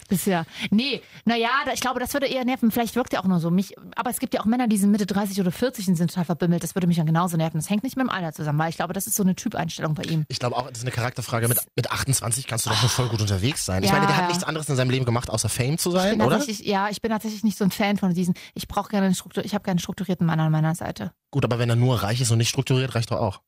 Bisher. 0.09 0.47
Nee, 0.71 1.03
naja, 1.25 1.49
ich 1.71 1.81
glaube, 1.81 1.99
das 1.99 2.13
würde 2.13 2.25
eher 2.25 2.43
nerven. 2.43 2.71
Vielleicht 2.71 2.95
wirkt 2.95 3.13
er 3.13 3.21
auch 3.21 3.27
nur 3.27 3.39
so. 3.39 3.51
Mich, 3.51 3.75
aber 3.95 4.09
es 4.09 4.17
gibt 4.19 4.33
ja 4.33 4.41
auch 4.41 4.45
Männer, 4.45 4.67
die 4.67 4.77
sind 4.77 4.89
Mitte 4.89 5.05
30 5.05 5.39
oder 5.39 5.51
40 5.51 5.87
und 5.87 5.95
sind 5.97 6.09
total 6.09 6.25
verbimmelt. 6.25 6.63
Das 6.63 6.73
würde 6.75 6.87
mich 6.87 6.97
ja 6.97 7.03
genauso 7.03 7.37
nerven. 7.37 7.59
Das 7.59 7.69
hängt 7.69 7.83
nicht 7.83 7.95
mit 7.95 8.07
dem 8.07 8.09
Alter 8.09 8.33
zusammen, 8.33 8.57
weil 8.57 8.71
ich 8.71 8.75
glaube, 8.75 8.93
das 8.93 9.05
ist 9.05 9.15
so 9.15 9.21
eine 9.21 9.35
Typeinstellung 9.35 9.93
bei 9.93 10.01
ihm. 10.03 10.25
Ich 10.27 10.39
glaube 10.39 10.57
auch, 10.57 10.67
das 10.67 10.79
ist 10.79 10.83
eine 10.83 10.91
Charakterfrage. 10.91 11.47
Mit, 11.47 11.59
mit 11.75 11.91
28 11.91 12.47
kannst 12.47 12.65
du 12.65 12.71
doch 12.71 12.77
schon 12.77 12.89
voll 12.89 13.07
gut 13.09 13.21
unterwegs 13.21 13.63
sein. 13.65 13.83
Ich 13.83 13.89
Ja, 13.89 13.95
meine, 13.97 14.07
der 14.07 14.15
hat 14.17 14.23
ja. 14.23 14.27
nichts 14.29 14.43
anderes 14.43 14.67
in 14.67 14.75
seinem 14.75 14.89
Leben 14.89 15.05
gemacht, 15.05 15.29
außer 15.29 15.47
Fame 15.47 15.77
zu 15.77 15.91
sein, 15.91 16.19
oder? 16.21 16.43
ja, 16.47 16.89
ich 16.89 17.03
bin 17.03 17.11
tatsächlich 17.11 17.43
nicht 17.43 17.59
so 17.59 17.63
ein 17.63 17.71
Fan 17.71 17.97
von 17.97 18.11
diesen. 18.11 18.33
Ich 18.55 18.67
brauche 18.67 18.89
gerne 18.89 19.05
einen 19.05 19.15
Struktur, 19.15 19.45
ich 19.45 19.53
habe 19.53 19.63
gerne 19.63 19.73
einen 19.73 19.79
strukturierten 19.79 20.25
Mann 20.25 20.39
an 20.39 20.51
meiner 20.51 20.73
Seite. 20.73 21.11
Gut, 21.29 21.45
aber 21.45 21.59
wenn 21.59 21.69
er 21.69 21.75
nur 21.75 22.01
reich 22.01 22.19
ist 22.19 22.31
und 22.31 22.39
nicht 22.39 22.49
strukturiert, 22.49 22.95
reicht 22.95 23.11
doch 23.11 23.19
auch. 23.19 23.41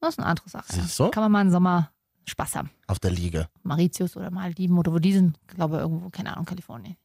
Das 0.00 0.10
ist 0.14 0.18
eine 0.20 0.28
andere 0.28 0.48
Sache. 0.48 0.66
Siehst 0.68 1.00
du? 1.00 1.10
Kann 1.10 1.24
man 1.24 1.32
mal 1.32 1.40
im 1.40 1.50
Sommer 1.50 1.90
Spaß 2.26 2.56
haben. 2.56 2.70
Auf 2.86 2.98
der 2.98 3.10
Liege. 3.10 3.48
Mauritius 3.62 4.16
oder 4.16 4.30
Maldiven 4.30 4.78
oder 4.78 4.92
wo 4.92 4.98
die 4.98 5.12
sind, 5.12 5.36
glaube 5.48 5.78
irgendwo, 5.78 6.10
keine 6.10 6.32
Ahnung, 6.32 6.46
Kalifornien. 6.46 6.96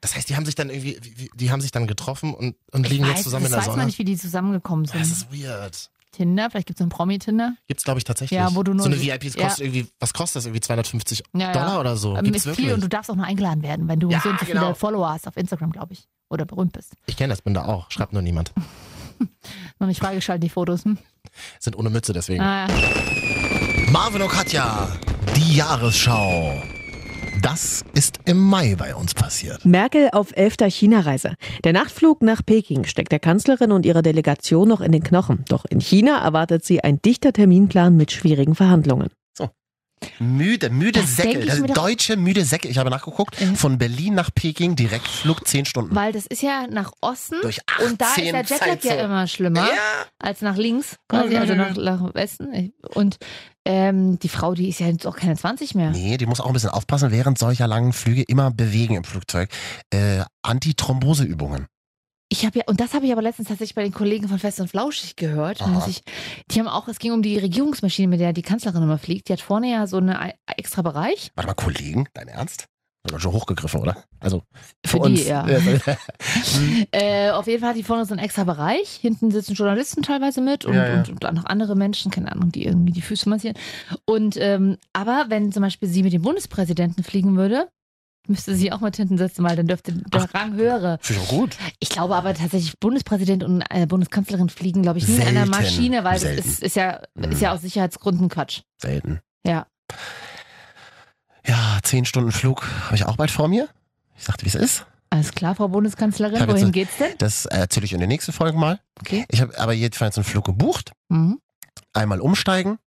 Das 0.00 0.14
heißt, 0.16 0.28
die 0.28 0.36
haben 0.36 0.44
sich 0.46 0.54
dann 0.54 0.70
irgendwie, 0.70 0.98
wie- 1.16 1.30
die 1.34 1.50
haben 1.50 1.60
sich 1.60 1.70
dann 1.70 1.86
getroffen 1.86 2.34
und, 2.34 2.56
und 2.72 2.88
liegen 2.88 3.04
Ich 3.04 3.08
jetzt 3.08 3.18
weiß, 3.18 3.22
zusammen 3.24 3.46
in 3.46 3.50
der 3.52 3.60
weiß 3.60 3.66
man 3.68 3.74
Sonne. 3.76 3.86
nicht, 3.86 3.98
wie 3.98 4.04
die 4.04 4.16
zusammengekommen 4.16 4.84
sind. 4.86 5.00
Das 5.00 5.10
ist 5.10 5.32
weird. 5.32 5.90
Tinder, 6.12 6.50
vielleicht 6.50 6.66
gibt 6.66 6.78
es 6.78 6.82
einen 6.82 6.90
Promi-Tinder. 6.90 7.54
Gibt's, 7.68 7.84
glaube 7.84 7.98
ich, 7.98 8.04
tatsächlich. 8.04 8.36
Ja, 8.36 8.54
wo 8.54 8.62
du 8.62 8.74
nur 8.74 8.84
so 8.84 8.90
eine 8.90 9.00
VIP 9.00 9.34
ja. 9.34 9.44
kostet 9.44 9.64
irgendwie, 9.66 9.86
was 9.98 10.12
kostet 10.12 10.36
das? 10.36 10.46
Irgendwie 10.46 10.60
250 10.60 11.22
Ja. 11.34 11.52
Dollar 11.52 11.80
oder 11.80 11.96
so. 11.96 12.16
Ähm, 12.16 12.24
Gibt's 12.24 12.40
ist 12.40 12.46
wirklich? 12.46 12.66
viel 12.66 12.74
und 12.74 12.82
du 12.82 12.88
darfst 12.88 13.10
auch 13.10 13.14
nur 13.16 13.24
eingeladen 13.24 13.62
werden, 13.62 13.88
wenn 13.88 13.98
du 13.98 14.10
so 14.10 14.18
genau. 14.18 14.36
viele 14.44 14.74
Follower 14.74 15.08
hast 15.10 15.26
auf 15.26 15.36
Instagram, 15.38 15.72
glaube 15.72 15.94
ich. 15.94 16.08
Oder 16.28 16.44
berühmt 16.44 16.72
bist. 16.72 16.92
Ich 17.06 17.16
kenne 17.16 17.32
das, 17.32 17.40
bin 17.42 17.54
da 17.54 17.64
auch. 17.64 17.90
Schreibt 17.90 18.12
nur 18.12 18.22
niemand. 18.22 18.52
Noch 19.78 19.86
nicht 19.86 20.00
freigeschaltet, 20.00 20.44
die 20.44 20.48
Fotos. 20.50 20.84
Hm? 20.84 20.98
Sind 21.60 21.76
ohne 21.76 21.88
Mütze 21.90 22.12
deswegen. 22.12 22.42
Ah, 22.42 22.66
ja. 22.68 23.31
Marvin 23.92 24.22
und 24.22 24.30
Katja, 24.30 24.88
die 25.36 25.56
Jahresschau. 25.56 26.54
Das 27.42 27.84
ist 27.92 28.20
im 28.24 28.38
Mai 28.38 28.74
bei 28.74 28.94
uns 28.94 29.12
passiert. 29.12 29.66
Merkel 29.66 30.08
auf 30.12 30.34
elfter 30.34 30.70
China-Reise. 30.70 31.34
Der 31.62 31.74
Nachtflug 31.74 32.22
nach 32.22 32.40
Peking 32.42 32.84
steckt 32.84 33.12
der 33.12 33.18
Kanzlerin 33.18 33.70
und 33.70 33.84
ihrer 33.84 34.00
Delegation 34.00 34.66
noch 34.66 34.80
in 34.80 34.92
den 34.92 35.02
Knochen. 35.02 35.44
Doch 35.50 35.66
in 35.68 35.78
China 35.78 36.24
erwartet 36.24 36.64
sie 36.64 36.82
ein 36.82 37.02
dichter 37.02 37.34
Terminplan 37.34 37.94
mit 37.94 38.12
schwierigen 38.12 38.54
Verhandlungen. 38.54 39.10
Müde, 40.18 40.70
müde 40.70 41.00
Das 41.00 41.16
Säcke. 41.16 41.44
Das 41.44 41.62
deutsche 41.62 42.16
müde 42.16 42.44
Säcke. 42.44 42.68
Ich 42.68 42.78
habe 42.78 42.90
nachgeguckt. 42.90 43.36
Von 43.54 43.78
Berlin 43.78 44.14
nach 44.14 44.30
Peking 44.34 44.76
Direktflug 44.76 45.46
10 45.46 45.64
Stunden. 45.64 45.94
Weil 45.94 46.12
das 46.12 46.26
ist 46.26 46.42
ja 46.42 46.66
nach 46.70 46.92
Osten 47.00 47.36
Durch 47.42 47.60
und 47.84 48.00
da 48.00 48.06
ist 48.06 48.12
18 48.18 48.32
der 48.32 48.42
Jetlag 48.42 48.84
ja 48.84 49.04
immer 49.04 49.26
schlimmer 49.26 49.60
Ja. 49.60 50.06
als 50.18 50.40
nach 50.42 50.56
links, 50.56 50.96
quasi, 51.08 51.36
also 51.36 51.54
nach, 51.54 51.76
nach 51.76 52.14
Westen. 52.14 52.72
Und 52.94 53.18
ähm, 53.64 54.18
die 54.18 54.28
Frau, 54.28 54.54
die 54.54 54.68
ist 54.68 54.80
ja 54.80 54.88
jetzt 54.88 55.06
auch 55.06 55.16
keine 55.16 55.36
20 55.36 55.74
mehr. 55.74 55.90
Nee, 55.90 56.16
die 56.16 56.26
muss 56.26 56.40
auch 56.40 56.46
ein 56.46 56.52
bisschen 56.52 56.70
aufpassen, 56.70 57.10
während 57.12 57.38
solcher 57.38 57.66
langen 57.68 57.92
Flüge 57.92 58.22
immer 58.22 58.50
bewegen 58.50 58.96
im 58.96 59.04
Flugzeug. 59.04 59.50
Äh, 59.90 60.22
Antithromboseübungen. 60.42 61.66
Ich 62.32 62.46
habe 62.46 62.60
ja, 62.60 62.64
und 62.66 62.80
das 62.80 62.94
habe 62.94 63.04
ich 63.04 63.12
aber 63.12 63.20
letztens 63.20 63.48
tatsächlich 63.48 63.74
bei 63.74 63.82
den 63.82 63.92
Kollegen 63.92 64.26
von 64.26 64.38
Fest 64.38 64.58
und 64.58 64.68
Flauschig 64.68 65.16
gehört. 65.16 65.62
Ich, 65.86 66.02
die 66.50 66.58
haben 66.60 66.66
auch, 66.66 66.88
es 66.88 66.98
ging 66.98 67.12
um 67.12 67.20
die 67.20 67.36
Regierungsmaschine, 67.36 68.08
mit 68.08 68.20
der 68.20 68.32
die 68.32 68.40
Kanzlerin 68.40 68.82
immer 68.82 68.96
fliegt. 68.96 69.28
Die 69.28 69.34
hat 69.34 69.42
vorne 69.42 69.70
ja 69.70 69.86
so 69.86 69.98
einen 69.98 70.16
e- 70.16 70.32
extra 70.56 70.80
Bereich. 70.80 71.30
Warte 71.34 71.48
mal, 71.48 71.54
Kollegen, 71.54 72.08
dein 72.14 72.28
Ernst? 72.28 72.64
War 73.10 73.20
schon 73.20 73.32
hochgegriffen, 73.32 73.80
oder? 73.82 74.04
Also 74.18 74.44
Für 74.86 74.96
für, 74.96 75.10
die, 75.10 75.20
uns. 75.20 75.26
ja. 75.26 75.46
Äh, 76.92 77.32
auf 77.32 77.46
jeden 77.48 77.60
Fall 77.60 77.70
hat 77.70 77.76
die 77.76 77.82
vorne 77.82 78.06
so 78.06 78.14
einen 78.14 78.24
extra 78.24 78.44
Bereich. 78.44 78.88
Hinten 79.02 79.30
sitzen 79.30 79.52
Journalisten 79.52 80.02
teilweise 80.02 80.40
mit 80.40 80.64
und, 80.64 80.72
Ja, 80.74 80.88
ja. 80.88 80.94
Und, 81.00 81.10
und 81.10 81.26
auch 81.26 81.32
noch 81.32 81.44
andere 81.44 81.76
Menschen, 81.76 82.10
keine 82.10 82.32
Ahnung, 82.32 82.50
die 82.50 82.64
irgendwie 82.64 82.92
die 82.92 83.02
Füße 83.02 83.28
massieren. 83.28 83.58
Und 84.06 84.38
ähm, 84.38 84.78
aber 84.94 85.26
wenn 85.28 85.52
zum 85.52 85.62
Beispiel 85.62 85.88
sie 85.88 86.02
mit 86.02 86.14
dem 86.14 86.22
Bundespräsidenten 86.22 87.04
fliegen 87.04 87.36
würde, 87.36 87.68
müsste 88.28 88.54
sie 88.54 88.70
auch 88.72 88.80
mit 88.80 88.96
hinten 88.96 89.18
sitzen, 89.18 89.42
weil 89.44 89.56
dann 89.56 89.66
dürfte 89.66 89.92
der 89.92 90.32
Rang 90.34 90.54
höhere. 90.54 90.98
Finde 91.02 91.22
ich 91.22 91.28
auch 91.28 91.32
gut. 91.32 91.56
Ich 91.80 91.88
glaube 91.88 92.14
aber 92.16 92.34
tatsächlich, 92.34 92.78
Bundespräsident 92.78 93.42
und 93.44 93.62
äh, 93.70 93.86
Bundeskanzlerin 93.86 94.48
fliegen, 94.48 94.82
glaube 94.82 94.98
ich, 94.98 95.08
nie 95.08 95.16
in 95.16 95.22
einer. 95.22 95.46
Maschine, 95.46 96.04
weil 96.04 96.12
das 96.14 96.22
Selten. 96.22 96.48
ist, 96.48 96.62
ist, 96.62 96.76
ja, 96.76 97.00
Mhm. 97.14 97.24
ist 97.32 97.40
ja 97.40 97.52
aus 97.52 97.60
Sicherheitsgründen 97.62 98.28
Quatsch. 98.28 98.60
Selten. 98.78 99.20
Ja. 99.46 99.66
Ja, 101.46 101.78
zehn 101.82 102.04
Stunden 102.04 102.32
Flug 102.32 102.66
habe 102.86 102.94
ich 102.96 103.04
auch 103.04 103.16
bald 103.16 103.30
vor 103.30 103.48
mir. 103.48 103.68
Ich 104.16 104.24
sagte, 104.24 104.44
wie 104.44 104.48
es 104.48 104.54
ist. 104.54 104.86
Alles 105.10 105.32
klar, 105.32 105.54
Frau 105.54 105.68
Bundeskanzlerin, 105.68 106.38
jetzt 106.38 106.48
wohin 106.48 106.66
so- 106.66 106.70
geht's 106.72 106.96
denn? 106.98 107.12
Das 107.18 107.44
erzähle 107.46 107.84
ich 107.84 107.92
in 107.92 107.98
der 107.98 108.08
nächsten 108.08 108.32
Folge 108.32 108.56
mal. 108.56 108.80
Okay. 109.00 109.24
Ich 109.28 109.40
habe 109.42 109.58
aber 109.58 109.72
jedenfalls 109.72 110.16
einen 110.16 110.24
Flug 110.24 110.44
gebucht. 110.44 110.92
Mhm. 111.08 111.38
Einmal 111.92 112.20
umsteigen. 112.20 112.78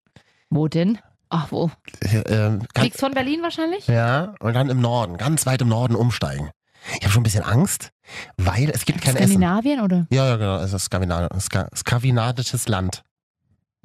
Wo 0.49 0.67
denn? 0.67 0.97
Ach, 1.29 1.51
wo? 1.51 1.71
Äh, 2.01 2.59
Fliegst 2.77 2.99
von 2.99 3.13
Berlin 3.13 3.41
wahrscheinlich? 3.41 3.87
ja, 3.87 4.35
und 4.39 4.53
dann 4.53 4.69
im 4.69 4.79
Norden, 4.81 5.17
ganz 5.17 5.45
weit 5.45 5.61
im 5.61 5.67
Norden 5.69 5.95
umsteigen. 5.95 6.51
Ich 6.97 7.01
habe 7.03 7.09
schon 7.11 7.21
ein 7.21 7.23
bisschen 7.23 7.43
Angst, 7.43 7.89
weil 8.37 8.69
es 8.69 8.85
gibt 8.85 9.01
kein 9.01 9.15
Essen. 9.15 9.29
Skandinavien 9.33 9.81
oder? 9.81 10.05
Ja, 10.11 10.27
ja, 10.27 10.35
genau. 10.35 10.57
Es 10.59 10.71
ist 10.71 10.85
Skandina 10.85 11.27
Ska 11.39 11.67
skandinavisches 11.75 12.67
Land. 12.67 13.01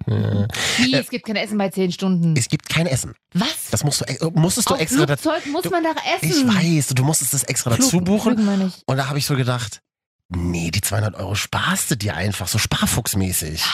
Äh, 0.06 0.46
Wie, 0.78 0.92
Äh, 0.94 0.98
es 1.00 1.08
gibt 1.08 1.26
kein 1.26 1.36
Essen 1.36 1.56
bei 1.56 1.70
zehn 1.70 1.92
Stunden. 1.92 2.34
es 2.36 2.48
gibt 2.48 2.68
kein 2.68 2.86
Essen. 2.86 3.14
Was? 3.32 3.70
Das 3.70 3.84
musst 3.84 4.02
du, 4.02 4.04
äh, 4.04 4.30
musstest 4.34 4.68
du 4.68 4.74
Auf 4.74 4.80
extra 4.80 5.06
dazu. 5.06 5.30
Muss 5.50 5.68
man 5.70 5.82
Ich 6.22 6.30
essen. 6.30 6.48
weiß, 6.54 6.88
du 6.88 7.04
musstest 7.04 7.32
das 7.34 7.44
extra 7.44 7.70
Flug- 7.70 7.80
dazu 7.84 8.00
buchen. 8.02 8.58
Nicht. 8.64 8.82
Und 8.86 8.96
da 8.98 9.08
habe 9.08 9.18
ich 9.18 9.24
so 9.26 9.34
gedacht, 9.34 9.80
nee, 10.28 10.70
die 10.70 10.80
200 10.82 11.14
Euro 11.16 11.34
sparst 11.34 11.90
du 11.90 11.96
dir 11.96 12.14
einfach, 12.16 12.48
so 12.48 12.58
sparfuchsmäßig. 12.58 13.64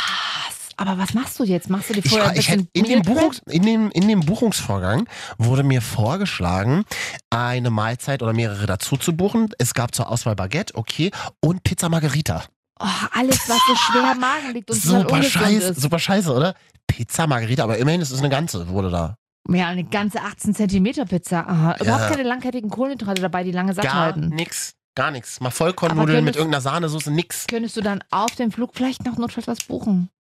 Aber 0.79 0.99
was 0.99 1.15
machst 1.15 1.39
du 1.39 1.45
jetzt? 1.45 1.71
Machst 1.71 1.89
du 1.91 1.95
dir 1.95 2.05
Ich, 2.05 2.11
vorher 2.11 2.31
ein 2.31 2.37
ich 2.37 2.49
hätte, 2.51 2.67
in, 2.75 2.85
dem? 2.85 3.03
Buchungs, 3.03 3.41
in, 3.49 3.63
dem, 3.63 3.91
in 3.93 4.09
dem 4.09 4.21
Buchungsvorgang 4.21 5.09
wurde 5.39 5.63
mir 5.63 5.81
vorgeschlagen, 5.83 6.85
eine 7.31 7.71
Mahlzeit 7.71 8.23
oder 8.23 8.33
mehrere 8.33 8.67
dazu 8.67 8.97
zu 8.97 9.17
buchen. 9.17 9.49
Es 9.59 9.75
gab 9.75 9.95
zur 9.95 10.11
Auswahl 10.11 10.37
Baguette, 10.37 10.75
okay, 10.75 11.11
und 11.41 11.63
Pizza 11.65 11.89
Margherita. 11.89 12.43
Oh, 12.79 12.87
alles, 13.13 13.49
was 13.49 13.59
so 13.69 13.75
schwer 13.77 14.13
im 14.13 14.21
Magen 14.21 14.53
liegt 14.53 14.71
und 14.71 14.77
Super 14.83 15.23
scheiße, 15.23 15.69
ist. 15.71 15.81
super 15.81 15.99
scheiße, 15.99 16.31
oder? 16.33 16.55
Pizza 16.87 17.27
Margherita, 17.27 17.65
aber 17.65 17.79
immerhin 17.79 18.03
ist 18.03 18.11
es 18.11 18.19
eine 18.21 18.29
ganze, 18.29 18.69
wurde 18.69 18.91
da. 18.91 19.17
Ja, 19.49 19.69
eine 19.69 19.85
ganze 19.85 20.21
18 20.21 20.55
Zentimeter 20.55 21.07
Pizza. 21.07 21.47
Aha. 21.49 21.77
Überhaupt 21.81 22.03
Ja. 22.03 22.11
keine 22.11 22.25
langkettigen 22.25 22.69
Kohlenhydrate 22.69 23.23
dabei, 23.23 23.45
die 23.45 23.53
lange 23.53 23.73
satt 23.73 23.85
Gar 23.85 23.95
halten. 23.95 24.29
nix, 24.29 24.75
gar 24.95 25.11
nix. 25.11 25.41
Mal 25.41 25.51
Vollkornnudeln 25.51 26.23
mit 26.25 26.37
irgendeiner 26.37 26.61
Sahnesoße, 26.61 27.11
nix. 27.11 27.47
Könntest 27.47 27.77
du 27.77 27.81
dann 27.81 28.03
auf 28.11 28.35
dem 28.35 28.51
Flug 28.53 28.73
vielleicht 28.75 29.07
noch 29.07 29.17
notfalls 29.17 29.47
was 29.47 29.61
buchen? 29.65 30.11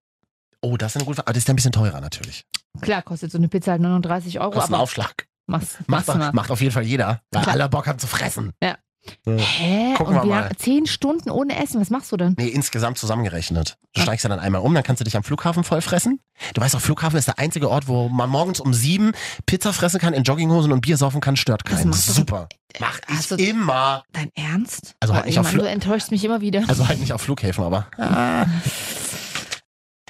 Oh, 0.72 0.76
das 0.76 0.93
ist 0.93 0.97
eine 0.97 1.05
gute 1.05 1.16
Frage. 1.16 1.26
Aber 1.28 1.32
das 1.34 1.43
ist 1.43 1.48
ja 1.48 1.52
ein 1.55 1.56
bisschen 1.56 1.72
teurer 1.72 2.01
natürlich. 2.01 2.44
Klar, 2.80 3.02
kostet 3.02 3.30
so 3.32 3.38
eine 3.38 3.48
Pizza 3.48 3.72
halt 3.72 3.82
39 3.82 4.40
Euro, 4.40 4.51
Das 4.55 4.64
ist 4.64 4.70
ein 4.70 4.74
Aufschlag. 4.74 5.26
machst 5.47 5.78
du 5.86 6.16
mal. 6.18 6.32
macht 6.32 6.51
auf 6.51 6.60
jeden 6.60 6.72
Fall 6.72 6.82
jeder, 6.84 7.20
weil 7.32 7.43
Klar. 7.43 7.55
alle 7.55 7.68
Bock 7.68 7.86
haben 7.86 7.98
zu 7.98 8.06
fressen. 8.06 8.52
Ja. 8.62 8.76
Hä? 9.24 9.94
Gucken 9.97 10.16
und 10.16 10.22
wir 10.24 10.34
mal. 10.34 10.51
Zehn 10.56 10.84
Stunden 10.86 11.30
ohne 11.30 11.62
Essen, 11.62 11.80
was 11.80 11.90
machst 11.90 12.10
du 12.10 12.16
denn? 12.16 12.34
Nee, 12.36 12.48
insgesamt 12.48 12.98
zusammengerechnet. 12.98 13.76
Du 13.94 14.01
steigst 14.01 14.24
ja 14.24 14.28
dann 14.28 14.40
einmal 14.40 14.60
um, 14.62 14.74
dann 14.74 14.82
kannst 14.82 14.98
du 15.01 15.05
dich 15.05 15.16
am 15.16 15.22
Flughafen 15.22 15.62
voll 15.62 15.80
fressen. 15.80 16.18
Du 16.55 16.60
weißt 16.60 16.74
auch, 16.74 16.80
Flughafen 16.80 17.16
ist 17.16 17.28
der 17.28 17.38
einzige 17.38 17.70
Ort, 17.70 17.86
wo 17.86 18.09
man 18.09 18.28
morgens 18.28 18.59
um 18.59 18.74
sieben 18.74 19.12
Pizza 19.47 19.72
fressen 19.72 20.01
kann, 20.01 20.12
in 20.12 20.24
Jogginghosen 20.24 20.72
und 20.72 20.80
Bier 20.80 20.97
saufen 20.97 21.20
kann, 21.20 21.36
stört 21.36 21.64
keinen. 21.64 21.93
du- 21.93 21.97
Super. 21.97 22.48
Mach 22.80 22.98
ich 23.09 23.28
du- 23.28 23.36
immer. 23.36 24.02
Dein 24.12 24.30
Ernst? 24.34 24.97
Also 24.98 25.14
halt 25.14 25.22
Oh, 25.22 25.26
nicht 25.28 25.38
auf 25.38 25.44
Mann, 25.44 25.52
Flu- 25.55 25.62
Du 25.62 25.68
enttäuschst 25.68 26.10
mich 26.10 26.24
immer 26.24 26.40
wieder. 26.40 26.64
Also 26.66 26.88
halt 26.88 26.98
nicht 26.98 27.12
auf 27.12 27.22
Flughäfen, 27.22 27.62
aber. 27.62 27.86
Ah. 27.97 28.47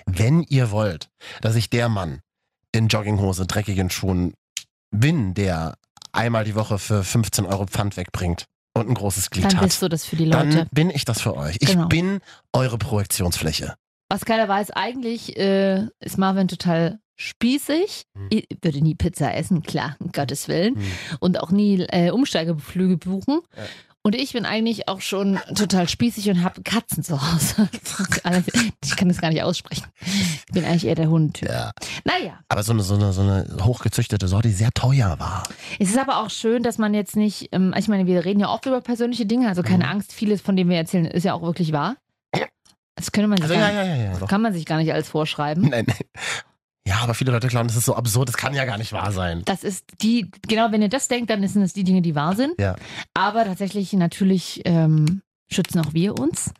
Wenn 0.06 0.42
ihr 0.42 0.70
wollt, 0.70 1.08
dass 1.40 1.56
ich 1.56 1.68
der 1.70 1.88
Mann 1.88 2.20
in 2.72 2.88
Jogginghose, 2.88 3.46
dreckigen 3.46 3.90
Schuhen 3.90 4.34
bin, 4.90 5.34
der 5.34 5.76
einmal 6.12 6.44
die 6.44 6.54
Woche 6.54 6.78
für 6.78 7.02
15 7.04 7.44
Euro 7.46 7.66
Pfand 7.66 7.96
wegbringt 7.96 8.46
und 8.74 8.88
ein 8.88 8.94
großes 8.94 9.30
Glied 9.30 9.44
Dann 9.46 9.56
hat, 9.56 9.64
bist 9.64 9.82
du 9.82 9.88
das 9.88 10.04
für 10.04 10.16
die 10.16 10.24
Leute. 10.26 10.48
dann 10.58 10.68
bin 10.70 10.90
ich 10.90 11.04
das 11.04 11.20
für 11.20 11.36
euch. 11.36 11.56
Ich 11.60 11.70
Genau. 11.70 11.88
bin 11.88 12.20
eure 12.52 12.78
Projektionsfläche. 12.78 13.74
Was 14.08 14.24
keiner 14.24 14.48
weiß, 14.48 14.70
eigentlich 14.70 15.36
äh, 15.36 15.86
ist 16.00 16.16
Marvin 16.18 16.46
total 16.48 17.00
spießig. 17.16 18.04
Hm. 18.16 18.26
Ich 18.30 18.46
würde 18.62 18.80
nie 18.80 18.94
Pizza 18.94 19.34
essen, 19.34 19.62
klar, 19.62 19.96
um 19.98 20.12
Gottes 20.12 20.46
Willen. 20.48 20.76
Und 21.18 21.40
auch 21.40 21.50
nie 21.50 21.80
äh, 21.88 22.10
Umsteigeflüge 22.10 22.98
buchen. 22.98 23.40
Ja. 23.56 23.62
Und 24.06 24.14
ich 24.14 24.34
bin 24.34 24.46
eigentlich 24.46 24.86
auch 24.86 25.00
schon 25.00 25.40
total 25.56 25.88
spießig 25.88 26.30
und 26.30 26.44
habe 26.44 26.62
Katzen 26.62 27.02
zu 27.02 27.20
Hause. 27.20 27.68
Alles- 28.22 28.44
ich 28.84 28.94
kann 28.96 29.08
das 29.08 29.20
gar 29.20 29.30
nicht 29.30 29.42
aussprechen. 29.42 29.84
Ich 30.46 30.52
bin 30.54 30.64
eigentlich 30.64 30.86
eher 30.86 30.94
der 30.94 31.08
Hund-Typ. 31.10 31.48
Ja. 31.48 31.72
Naja, 32.04 32.38
Aber 32.48 32.62
so 32.62 32.72
eine, 32.72 32.84
so, 32.84 32.94
eine, 32.94 33.12
so 33.12 33.22
eine 33.22 33.48
hochgezüchtete 33.64 34.28
Sorte, 34.28 34.46
die 34.46 34.54
sehr 34.54 34.70
teuer 34.70 35.16
war. 35.18 35.42
es 35.80 35.90
ist 35.90 35.98
aber 35.98 36.18
auch 36.20 36.30
schön, 36.30 36.62
dass 36.62 36.78
man 36.78 36.94
jetzt 36.94 37.16
nicht, 37.16 37.48
ähm, 37.50 37.74
ich 37.76 37.88
meine, 37.88 38.06
wir 38.06 38.24
reden 38.24 38.38
ja 38.38 38.48
oft 38.48 38.64
über 38.66 38.80
persönliche 38.80 39.26
Dinge, 39.26 39.48
also 39.48 39.62
Mhm. 39.62 39.66
keine 39.66 39.88
Angst, 39.88 40.12
vieles 40.12 40.40
von 40.40 40.54
dem 40.54 40.68
wir 40.68 40.76
erzählen, 40.76 41.06
ist 41.06 41.24
ja 41.24 41.34
auch 41.34 41.42
wirklich 41.42 41.72
wahr. 41.72 41.96
Das 42.94 43.10
könnte 43.10 43.26
man 43.26 43.38
sich, 43.38 43.44
Also 43.50 43.54
gar, 43.56 43.72
ja, 43.72 43.82
ja, 43.84 44.12
ja, 44.20 44.26
kann 44.28 44.40
man 44.40 44.52
sich 44.52 44.66
gar 44.66 44.78
nicht 44.78 44.92
als 44.92 45.08
vorschreiben. 45.08 45.68
Nein, 45.68 45.84
nein. 45.88 45.96
Ja, 46.86 46.98
aber 47.00 47.14
viele 47.14 47.32
Leute 47.32 47.48
glauben, 47.48 47.66
das 47.66 47.76
ist 47.76 47.84
so 47.84 47.96
absurd, 47.96 48.28
das 48.28 48.36
kann 48.36 48.54
ja 48.54 48.64
gar 48.64 48.78
nicht 48.78 48.92
wahr 48.92 49.10
sein. 49.10 49.42
Das 49.44 49.64
ist 49.64 49.84
die, 50.02 50.30
genau, 50.46 50.70
wenn 50.70 50.82
ihr 50.82 50.88
das 50.88 51.08
denkt, 51.08 51.30
dann 51.30 51.46
sind 51.46 51.62
es 51.62 51.72
die 51.72 51.82
Dinge, 51.82 52.00
die 52.00 52.14
wahr 52.14 52.36
sind. 52.36 52.54
Ja. 52.60 52.76
Aber 53.12 53.44
tatsächlich, 53.44 53.92
natürlich 53.92 54.62
ähm, 54.64 55.22
schützen 55.50 55.80
auch 55.80 55.94
wir 55.94 56.16
uns. 56.16 56.52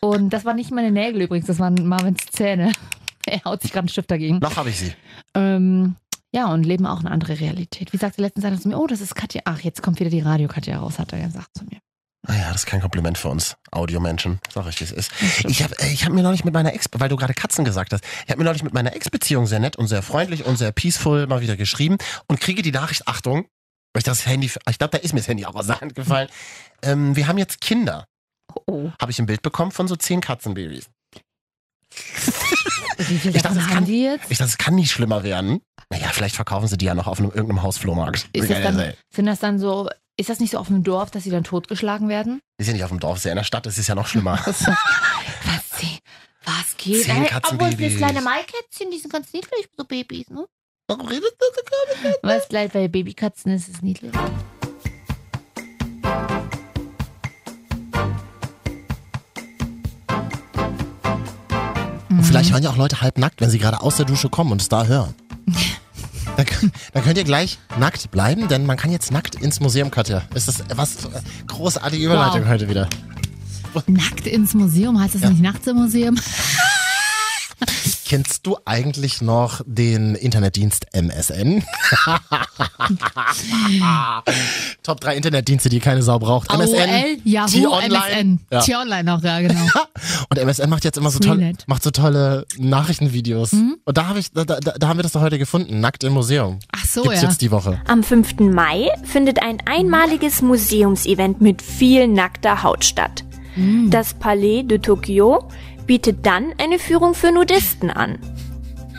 Und 0.00 0.30
das 0.30 0.46
waren 0.46 0.56
nicht 0.56 0.70
meine 0.70 0.90
Nägel 0.90 1.22
übrigens, 1.22 1.46
das 1.46 1.58
waren 1.58 1.74
Marvins 1.86 2.26
Zähne. 2.30 2.72
Er 3.26 3.44
haut 3.44 3.60
sich 3.60 3.72
gerade 3.72 3.82
einen 3.82 3.88
Stift 3.90 4.10
dagegen. 4.10 4.38
Noch 4.38 4.56
habe 4.56 4.70
ich 4.70 4.78
sie. 4.78 4.94
Ähm, 5.34 5.96
ja, 6.32 6.50
und 6.50 6.64
leben 6.64 6.86
auch 6.86 7.00
eine 7.00 7.10
andere 7.10 7.38
Realität. 7.38 7.92
Wie 7.92 7.98
sagte 7.98 8.22
letztens 8.22 8.46
einer 8.46 8.58
zu 8.58 8.68
mir, 8.68 8.78
oh, 8.78 8.86
das 8.86 9.02
ist 9.02 9.14
Katja. 9.14 9.42
Ach, 9.44 9.60
jetzt 9.60 9.82
kommt 9.82 10.00
wieder 10.00 10.08
die 10.08 10.20
Radio-Katja 10.20 10.78
raus, 10.78 10.98
hat 10.98 11.12
er 11.12 11.26
gesagt 11.26 11.50
zu 11.54 11.66
mir. 11.66 11.78
Naja, 12.28 12.44
Ah 12.48 12.52
das 12.52 12.62
ist 12.62 12.66
kein 12.66 12.80
Kompliment 12.80 13.18
für 13.18 13.28
uns 13.28 13.56
Audiomenschen. 13.70 14.38
Sag 14.52 14.66
ich, 14.68 14.80
wie 14.80 14.84
es 14.84 14.92
ist. 14.92 15.10
Ich 15.46 15.62
habe 15.62 15.74
ich 15.92 16.04
hab 16.04 16.12
mir 16.12 16.22
neulich 16.22 16.44
mit 16.44 16.54
meiner 16.54 16.74
Ex, 16.74 16.86
weil 16.92 17.08
du 17.08 17.16
gerade 17.16 17.34
Katzen 17.34 17.64
gesagt 17.64 17.92
hast, 17.92 18.04
ich 18.24 18.30
habe 18.30 18.38
mir 18.38 18.44
neulich 18.44 18.62
mit 18.62 18.74
meiner 18.74 18.94
Ex-Beziehung 18.94 19.46
sehr 19.46 19.60
nett 19.60 19.76
und 19.76 19.88
sehr 19.88 20.02
freundlich 20.02 20.44
und 20.44 20.56
sehr 20.56 20.70
peaceful 20.72 21.26
mal 21.26 21.40
wieder 21.40 21.56
geschrieben 21.56 21.96
und 22.26 22.40
kriege 22.40 22.62
die 22.62 22.70
Nachricht, 22.70 23.08
Achtung, 23.08 23.46
weil 23.94 24.00
ich 24.00 24.04
das 24.04 24.26
Handy, 24.26 24.46
ich 24.46 24.78
glaube, 24.78 24.90
da 24.90 24.98
ist 24.98 25.14
mir 25.14 25.20
das 25.20 25.28
Handy 25.28 25.46
auch 25.46 25.54
aus 25.54 25.66
der 25.66 25.80
Hand 25.80 25.94
gefallen. 25.94 26.28
Ähm, 26.82 27.16
wir 27.16 27.26
haben 27.26 27.38
jetzt 27.38 27.60
Kinder. 27.60 28.06
Oh. 28.66 28.90
Habe 29.00 29.10
ich 29.10 29.18
ein 29.18 29.26
Bild 29.26 29.42
bekommen 29.42 29.72
von 29.72 29.88
so 29.88 29.96
zehn 29.96 30.20
Katzenbabys. 30.20 30.88
Wie 32.98 33.18
viel 33.18 33.34
Ich 33.34 33.42
dachte, 33.42 33.56
das 33.56 33.64
haben 33.64 33.74
kann, 33.74 33.84
die 33.86 34.02
jetzt? 34.02 34.30
ich 34.30 34.38
dachte, 34.38 34.50
es 34.50 34.58
kann 34.58 34.74
nicht 34.74 34.90
schlimmer 34.90 35.22
werden. 35.22 35.60
Naja, 35.90 36.08
vielleicht 36.12 36.36
verkaufen 36.36 36.66
sie 36.66 36.76
die 36.76 36.86
ja 36.86 36.94
noch 36.94 37.06
auf 37.06 37.18
einem, 37.18 37.30
irgendeinem 37.30 37.62
Hausflohmarkt. 37.62 38.28
Ist 38.32 38.50
das 38.50 38.62
dann, 38.62 38.92
sind 39.14 39.26
das 39.26 39.38
dann 39.40 39.58
so, 39.58 39.88
ist 40.18 40.28
das 40.28 40.40
nicht 40.40 40.50
so 40.50 40.58
auf 40.58 40.66
dem 40.66 40.82
Dorf, 40.82 41.10
dass 41.10 41.24
sie 41.24 41.30
dann 41.30 41.44
totgeschlagen 41.44 42.08
werden? 42.08 42.42
Ist 42.58 42.66
ja 42.66 42.72
nicht 42.72 42.82
auf 42.82 42.90
dem 42.90 42.98
Dorf, 42.98 43.18
ist 43.18 43.24
ja 43.24 43.30
in 43.30 43.36
der 43.36 43.44
Stadt, 43.44 43.64
das 43.64 43.78
ist 43.78 43.86
ja 43.86 43.94
noch 43.94 44.06
schlimmer. 44.06 44.38
Was, 44.44 44.64
was 46.44 46.76
geht? 46.78 47.04
Zehn 47.04 47.24
Ey, 47.24 47.30
obwohl 47.42 47.74
das 47.74 47.96
kleine 47.96 48.22
Maikätzchen, 48.22 48.90
die 48.90 48.98
sind 48.98 49.12
ganz 49.12 49.32
niedlich, 49.34 49.68
so 49.76 49.84
Babys, 49.84 50.30
ne? 50.30 50.46
Warum 50.86 51.06
redest 51.06 51.36
du 51.38 51.44
so 51.54 51.60
gar 52.02 52.10
nicht? 52.10 52.18
Was 52.22 52.48
gleich 52.48 52.72
bei 52.72 52.88
Babykatzen 52.88 53.52
ist, 53.52 53.68
ist 53.68 53.82
niedlich. 53.82 54.12
Und 62.08 62.22
vielleicht 62.24 62.52
hören 62.52 62.62
ja 62.62 62.70
auch 62.70 62.76
Leute 62.76 63.02
halb 63.02 63.18
nackt, 63.18 63.42
wenn 63.42 63.50
sie 63.50 63.58
gerade 63.58 63.82
aus 63.82 63.96
der 63.96 64.06
Dusche 64.06 64.30
kommen 64.30 64.52
und 64.52 64.62
es 64.62 64.70
da 64.70 64.86
hören. 64.86 65.14
Da, 66.38 66.44
könnt- 66.44 66.72
da 66.92 67.00
könnt 67.00 67.18
ihr 67.18 67.24
gleich 67.24 67.58
nackt 67.80 68.12
bleiben, 68.12 68.46
denn 68.46 68.64
man 68.64 68.76
kann 68.76 68.92
jetzt 68.92 69.10
nackt 69.10 69.34
ins 69.34 69.58
Museum, 69.58 69.90
Katja. 69.90 70.22
Ist 70.36 70.46
das 70.46 70.62
was 70.76 71.04
eine 71.04 71.20
großartige 71.48 72.04
Überleitung 72.04 72.42
Wow. 72.42 72.48
heute 72.48 72.68
wieder. 72.68 72.88
Nackt 73.88 74.24
ins 74.28 74.54
Museum, 74.54 75.00
heißt 75.00 75.16
das 75.16 75.22
nicht 75.30 75.42
nachts 75.42 75.66
im 75.66 75.76
Museum? 75.76 76.16
Kennst 78.08 78.46
du 78.46 78.56
eigentlich 78.64 79.20
noch 79.20 79.60
den 79.66 80.14
Internetdienst 80.14 80.86
MSN? 80.94 81.62
Top 84.82 85.02
3 85.02 85.14
Internetdienste, 85.14 85.68
die 85.68 85.78
keine 85.78 86.02
Sau 86.02 86.18
braucht. 86.18 86.50
AOL, 86.50 86.62
MSN, 86.62 87.20
Yahoo, 87.24 87.48
T-Online. 87.48 87.98
MSN. 87.98 88.40
Ja. 88.50 88.60
T-Online 88.60 89.14
auch, 89.14 89.22
ja, 89.22 89.40
genau. 89.40 89.60
Und 90.30 90.38
MSN 90.38 90.70
macht 90.70 90.86
jetzt 90.86 90.96
immer 90.96 91.10
so 91.10 91.18
tolle, 91.18 91.36
Freenet. 91.36 91.64
macht 91.68 91.82
so 91.82 91.90
tolle 91.90 92.46
Nachrichtenvideos. 92.56 93.52
Mhm. 93.52 93.76
Und 93.84 93.98
da 93.98 94.06
habe 94.06 94.20
ich, 94.20 94.32
da, 94.32 94.46
da, 94.46 94.58
da 94.58 94.88
haben 94.88 94.96
wir 94.98 95.02
das 95.02 95.12
doch 95.12 95.20
heute 95.20 95.38
gefunden. 95.38 95.80
Nackt 95.80 96.02
im 96.02 96.14
Museum. 96.14 96.60
Ach 96.72 96.86
so, 96.86 97.02
Gibt's 97.02 97.20
ja. 97.20 97.28
jetzt 97.28 97.42
die 97.42 97.50
Woche. 97.50 97.78
Am 97.88 98.02
5. 98.02 98.38
Mai 98.38 98.88
findet 99.04 99.42
ein 99.42 99.58
einmaliges 99.66 100.40
Museumsevent 100.40 101.42
mit 101.42 101.60
viel 101.60 102.08
nackter 102.08 102.62
Haut 102.62 102.86
statt. 102.86 103.24
Das 103.90 104.14
Palais 104.14 104.62
de 104.62 104.78
Tokyo 104.78 105.48
bietet 105.88 106.24
dann 106.24 106.52
eine 106.58 106.78
Führung 106.78 107.14
für 107.14 107.32
Nudisten 107.32 107.90
an. 107.90 108.20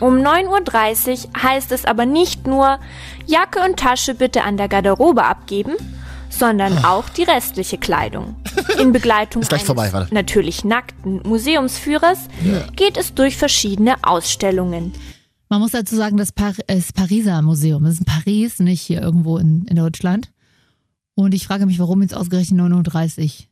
Um 0.00 0.16
9.30 0.16 1.26
Uhr 1.28 1.42
heißt 1.42 1.72
es 1.72 1.86
aber 1.86 2.04
nicht 2.04 2.46
nur 2.46 2.78
Jacke 3.26 3.60
und 3.64 3.78
Tasche 3.78 4.14
bitte 4.14 4.42
an 4.42 4.58
der 4.58 4.68
Garderobe 4.68 5.24
abgeben, 5.24 5.74
sondern 6.28 6.84
auch 6.84 7.08
die 7.08 7.22
restliche 7.22 7.78
Kleidung. 7.78 8.36
In 8.78 8.92
Begleitung 8.92 9.42
Ist 9.42 9.52
eines 9.52 9.66
vorbei, 9.66 9.90
natürlich 10.10 10.64
nackten 10.64 11.20
Museumsführers 11.22 12.28
geht 12.76 12.96
es 12.96 13.14
durch 13.14 13.36
verschiedene 13.36 13.96
Ausstellungen. 14.02 14.92
Man 15.48 15.60
muss 15.60 15.72
dazu 15.72 15.96
sagen, 15.96 16.16
das, 16.16 16.32
Par 16.32 16.54
das 16.66 16.92
Pariser 16.92 17.42
Museum, 17.42 17.84
das 17.84 17.94
ist 17.94 18.00
in 18.00 18.06
Paris, 18.06 18.58
nicht 18.60 18.82
hier 18.82 19.02
irgendwo 19.02 19.36
in, 19.36 19.64
in 19.66 19.76
Deutschland. 19.76 20.30
Und 21.14 21.34
ich 21.34 21.46
frage 21.46 21.66
mich, 21.66 21.78
warum 21.78 22.02
jetzt 22.02 22.14
ausgerechnet 22.16 22.60
9.30 22.60 23.24
Uhr? 23.24 23.49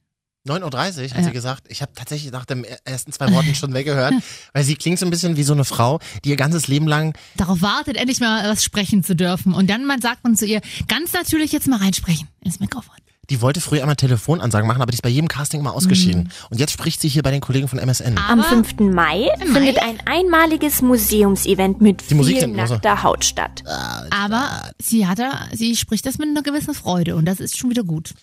9.30 0.49 0.65
Uhr, 0.65 1.11
hat 1.11 1.16
Ja. 1.19 1.23
sie 1.25 1.31
gesagt. 1.33 1.65
Ich 1.69 1.83
habe 1.83 1.93
tatsächlich 1.95 2.33
nach 2.33 2.45
den 2.45 2.65
ersten 2.85 3.12
zwei 3.12 3.31
Worten 3.33 3.55
schon 3.55 3.75
weggehört, 3.75 4.15
weil 4.53 4.65
sie 4.65 4.77
klingt 4.77 4.99
so 4.99 5.07
ein 5.07 5.11
bisschen 5.11 5.37
wie 5.37 5.43
so 5.43 5.53
eine 5.53 5.65
Frau, 5.65 6.01
die 6.25 6.31
ihr 6.31 6.37
ganzes 6.37 6.69
Leben 6.69 6.87
lang 6.87 7.16
Darauf 7.37 7.62
wartet, 7.62 7.97
endlich 7.97 8.20
mal 8.20 8.49
was 8.51 8.65
sprechen 8.65 9.05
zu 9.05 9.15
dürfen. 9.15 9.55
Und 9.55 9.69
dann 9.70 9.85
man 9.85 10.01
sagt 10.01 10.25
man 10.25 10.37
zu 10.37 10.47
ihr, 10.47 10.61
ganz 10.89 11.12
natürlich 11.12 11.53
jetzt 11.53 11.69
mal 11.69 11.79
reinsprechen 11.79 12.29
ins 12.43 12.61
Mikrofon. 12.61 12.95
Die 13.31 13.43
wollte 13.43 13.61
früher 13.61 13.83
einmal 13.83 13.97
Telefonansagen 13.97 14.66
machen, 14.66 14.81
aber 14.81 14.91
die 14.91 14.97
ist 14.97 15.03
bei 15.03 15.11
jedem 15.11 15.29
Casting 15.29 15.61
immer 15.61 15.75
ausgeschieden. 15.75 16.23
Mhm. 16.25 16.31
Und 16.49 16.61
jetzt 16.61 16.73
spricht 16.73 17.01
sie 17.03 17.09
hier 17.09 17.23
bei 17.23 17.31
den 17.31 17.43
Kollegen 17.43 17.69
von 17.69 17.79
MSN. 17.79 18.16
Am 18.16 18.43
5. 18.43 18.79
Mai 18.81 19.29
findet 19.53 19.79
ein 19.83 19.99
einmaliges 20.07 20.81
Museumsevent 20.81 21.83
mit 21.83 22.11
Die 22.11 22.25
viel 22.25 22.47
nackter 22.47 23.03
Haut 23.03 23.27
statt. 23.27 23.62
Aber 24.11 24.70
sie 24.81 25.07
hat 25.07 25.19
da, 25.19 25.47
sie 25.53 25.77
spricht 25.77 26.07
das 26.07 26.16
mit 26.16 26.29
einer 26.29 26.43
gewissen 26.43 26.73
Freude 26.73 27.16
und 27.16 27.27
das 27.27 27.39
ist 27.41 27.59
schon 27.59 27.69
wieder 27.69 27.85
gut. 27.85 28.15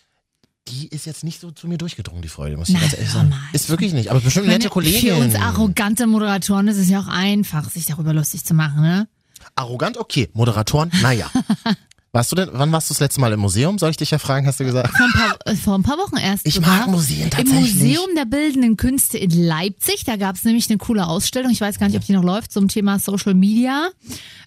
Die 0.67 0.87
ist 0.87 1.05
jetzt 1.05 1.23
nicht 1.23 1.39
so 1.39 1.51
zu 1.51 1.67
mir 1.67 1.77
durchgedrungen, 1.77 2.23
die 2.23 2.27
Freude, 2.27 2.57
muss 2.57 2.69
ich 2.69 2.79
ganz 2.79 2.93
ehrlich 2.93 3.11
sagen. 3.11 3.33
Ist 3.53 3.69
wirklich 3.69 3.93
nicht, 3.93 4.09
aber 4.09 4.19
bestimmt 4.19 4.47
nette 4.47 4.69
Kollegin. 4.69 5.15
Für 5.15 5.21
uns 5.21 5.35
arrogante 5.35 6.07
Moderatoren 6.07 6.67
ist 6.67 6.77
es 6.77 6.89
ja 6.89 6.99
auch 6.99 7.07
einfach, 7.07 7.69
sich 7.69 7.85
darüber 7.85 8.13
lustig 8.13 8.43
zu 8.45 8.55
machen, 8.55 8.81
ne? 8.81 9.07
Arrogant, 9.53 9.97
okay. 9.97 10.29
Moderatoren, 10.33 10.91
naja. 11.03 11.29
warst 12.11 12.31
du 12.31 12.35
denn, 12.35 12.49
wann 12.53 12.71
warst 12.71 12.89
du 12.89 12.93
das 12.93 12.99
letzte 12.99 13.21
Mal 13.21 13.31
im 13.33 13.41
Museum? 13.41 13.77
Soll 13.77 13.91
ich 13.91 13.97
dich 13.97 14.09
ja 14.09 14.17
fragen, 14.17 14.47
hast 14.47 14.59
du 14.59 14.65
gesagt? 14.65 14.95
Vor 14.95 15.05
ein 15.05 15.11
paar, 15.11 15.37
äh, 15.45 15.55
vor 15.55 15.75
ein 15.75 15.83
paar 15.83 15.97
Wochen 15.99 16.17
erst. 16.17 16.47
Ich 16.47 16.55
sogar. 16.55 16.77
mag 16.79 16.87
Museen 16.87 17.25
Im 17.25 17.29
tatsächlich. 17.29 17.75
Museum 17.75 18.09
der 18.15 18.25
Bildenden 18.25 18.75
Künste 18.75 19.19
in 19.19 19.29
Leipzig, 19.29 20.03
da 20.05 20.15
gab 20.15 20.35
es 20.35 20.45
nämlich 20.45 20.67
eine 20.69 20.79
coole 20.79 21.05
Ausstellung, 21.05 21.51
ich 21.51 21.61
weiß 21.61 21.77
gar 21.77 21.87
nicht, 21.87 21.97
ob 21.97 22.05
die 22.05 22.13
noch 22.13 22.23
läuft, 22.23 22.51
zum 22.51 22.69
Thema 22.69 22.97
Social 22.97 23.35
Media 23.35 23.89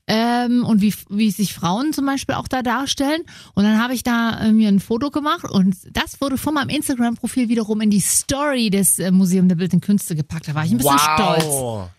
ähm, 0.09 0.65
und 0.65 0.81
wie, 0.81 0.93
wie 1.11 1.31
sich 1.31 1.55
Frauen 1.55 1.93
zum 1.93 2.07
Beispiel 2.07 2.35
auch 2.35 2.49
da 2.49 2.63
darstellen. 2.63 3.23
Und 3.55 3.65
dann 3.65 3.81
habe 3.81 3.95
ich 3.95 4.03
da 4.03 4.41
äh, 4.41 4.53
mir 4.53 4.69
ein 4.69 4.81
Foto 4.81 5.11
gemacht 5.11 5.45
und 5.45 5.77
das 5.93 6.21
wurde 6.21 6.39
von 6.39 6.55
meinem 6.55 6.71
Instagram-Profil 6.71 7.49
wiederum 7.49 7.81
in 7.83 7.91
die 7.91 8.01
Story 8.01 8.71
des 8.71 8.99
äh, 8.99 9.11
Museum 9.11 9.49
der 9.49 9.57
Bildenden 9.57 9.81
Künste 9.81 10.17
gepackt. 10.17 10.49
Da 10.49 10.55
war 10.55 10.65
ich 10.65 10.73
ein 10.73 10.79
bisschen 10.79 10.99
stolz. 10.99 11.45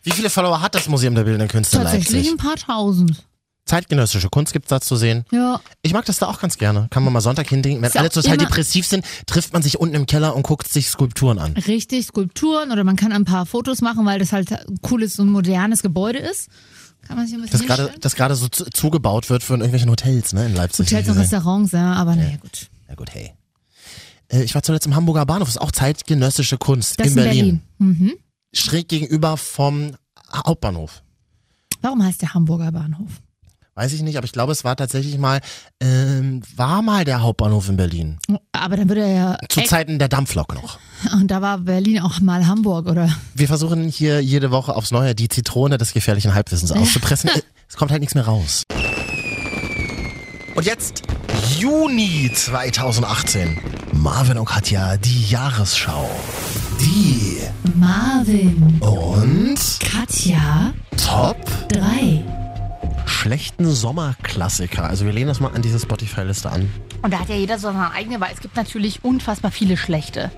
Wie 0.03 0.11
viele 0.11 0.29
Follower 0.29 0.61
hat 0.61 0.75
das 0.75 0.89
Museum 0.89 1.15
der 1.15 1.23
Bildenden 1.23 1.47
Künste 1.47 1.77
Tatsächlich 1.77 2.25
Leipzig? 2.25 2.31
ein 2.31 2.37
paar 2.37 2.55
tausend. 2.55 3.23
Zeitgenössische 3.69 4.29
Kunst 4.29 4.51
gibt's 4.51 4.69
da 4.69 4.81
zu 4.81 4.95
sehen. 4.95 5.25
Ja. 5.31 5.61
Ich 5.83 5.93
mag 5.93 6.03
das 6.05 6.17
da 6.17 6.25
auch 6.25 6.39
ganz 6.39 6.57
gerne. 6.57 6.87
Kann 6.89 7.03
man 7.03 7.13
mal 7.13 7.21
Sonntag 7.21 7.47
hinlegen. 7.47 7.79
Wenn 7.81 7.89
Ist 7.89 7.97
alle 7.97 8.09
total 8.09 8.37
depressiv 8.37 8.87
sind, 8.87 9.05
trifft 9.27 9.53
man 9.53 9.61
sich 9.61 9.79
unten 9.79 9.93
im 9.93 10.07
Keller 10.07 10.35
und 10.35 10.41
guckt 10.41 10.67
sich 10.67 10.89
Skulpturen 10.89 11.37
an. 11.37 11.53
Richtig, 11.53 12.07
Skulpturen 12.07 12.71
oder 12.71 12.83
man 12.83 12.95
kann 12.95 13.11
ein 13.11 13.25
paar 13.25 13.45
Fotos 13.45 13.81
machen, 13.81 14.07
weil 14.07 14.17
das 14.17 14.33
halt 14.33 14.51
ein 14.51 14.79
cooles 14.81 15.19
und 15.19 15.29
modernes 15.29 15.83
Gebäude 15.83 16.17
ist. 16.17 16.49
Kann 17.07 17.17
man 17.17 17.25
sich 17.25 17.35
ein 17.35 17.41
bisschen 17.41 17.59
Das 17.59 17.67
gerade, 17.67 17.93
das 17.99 18.15
gerade 18.15 18.35
so 18.35 18.47
zu, 18.47 18.65
zugebaut 18.65 19.29
wird 19.29 19.43
von 19.43 19.59
irgendwelchen 19.61 19.89
Hotels, 19.89 20.33
ne, 20.33 20.45
in 20.45 20.53
Leipzig. 20.55 20.87
Hotels 20.87 21.09
und. 21.09 21.17
Restaurants, 21.17 21.71
ja, 21.71 21.93
aber 21.93 22.15
naja, 22.15 22.37
gut. 22.37 22.69
Ja 22.87 22.95
gut, 22.95 23.13
hey. 23.13 23.31
Äh, 24.27 24.43
Ich 24.43 24.53
war 24.53 24.61
zuletzt 24.63 24.85
im 24.85 24.95
Hamburger 24.95 25.25
Bahnhof, 25.25 25.47
das 25.47 25.55
ist 25.55 25.61
auch 25.61 25.71
zeitgenössische 25.71 26.57
Kunst 26.57 26.99
Das 26.99 27.07
in 27.07 27.15
Berlin. 27.15 27.61
Berlin. 27.79 27.97
Mhm. 27.99 28.13
Schräg 28.53 28.87
gegenüber 28.87 29.37
vom 29.37 29.95
Hauptbahnhof. 30.31 31.01
Warum 31.81 32.03
heißt 32.03 32.21
der 32.21 32.33
Hamburger 32.33 32.71
Bahnhof? 32.71 33.09
Weiß 33.79 33.93
ich 33.93 34.01
nicht, 34.01 34.17
aber 34.17 34.25
ich 34.25 34.33
glaube, 34.33 34.51
es 34.51 34.65
war 34.65 34.75
tatsächlich 34.75 35.17
mal, 35.17 35.39
ähm, 35.79 36.41
war 36.57 36.81
mal 36.81 37.05
der 37.05 37.21
Hauptbahnhof 37.21 37.69
in 37.69 37.77
Berlin. 37.77 38.17
Aber 38.51 38.75
dann 38.75 38.89
würde 38.89 39.03
er 39.03 39.13
ja. 39.13 39.37
Zu 39.47 39.61
Zeiten 39.61 39.99
der 39.99 40.09
Dampflok 40.09 40.53
noch. 40.53 40.79
Und 41.13 41.31
da 41.31 41.41
war 41.41 41.59
Berlin 41.59 42.01
auch 42.01 42.19
mal 42.19 42.45
Hamburg, 42.45 42.87
oder? 42.89 43.09
Wir 43.35 43.47
versuchen 43.47 43.87
hier 43.87 44.19
jede 44.19 44.51
Woche 44.51 44.75
aufs 44.75 44.91
Neue 44.91 45.15
die 45.15 45.29
Zitrone 45.29 45.77
des 45.77 45.93
gefährlichen 45.93 46.33
Halbwissens 46.33 46.73
auszupressen. 46.73 47.29
es 47.69 47.77
kommt 47.77 47.91
halt 47.91 48.01
nichts 48.01 48.15
mehr 48.15 48.25
raus. 48.25 48.63
Und 50.55 50.65
jetzt 50.65 51.03
Juni 51.57 52.29
2018. 52.35 53.61
Marvin 53.93 54.39
und 54.39 54.45
Katja, 54.45 54.97
die 54.97 55.23
Jahresschau. 55.29 56.09
Die 56.81 57.37
Marvin. 57.75 58.77
und 58.81 59.57
Katja. 59.79 60.73
Top 60.97 61.37
3. 61.69 62.48
schlechten 63.09 63.69
Sommerklassiker. 63.69 64.83
Also 64.85 65.05
wir 65.05 65.11
lehnen 65.13 65.27
das 65.27 65.39
mal 65.39 65.49
an 65.53 65.61
diese 65.61 65.79
Spotify-Liste 65.79 66.49
an. 66.51 66.71
Und 67.01 67.13
da 67.13 67.19
hat 67.19 67.29
ja 67.29 67.35
jeder 67.35 67.57
so 67.59 67.67
seine 67.67 67.91
eigene, 67.91 68.19
weil 68.21 68.31
es 68.33 68.39
gibt 68.39 68.55
natürlich 68.55 69.03
unfassbar 69.03 69.51
viele 69.51 69.75
schlechte. 69.77 70.31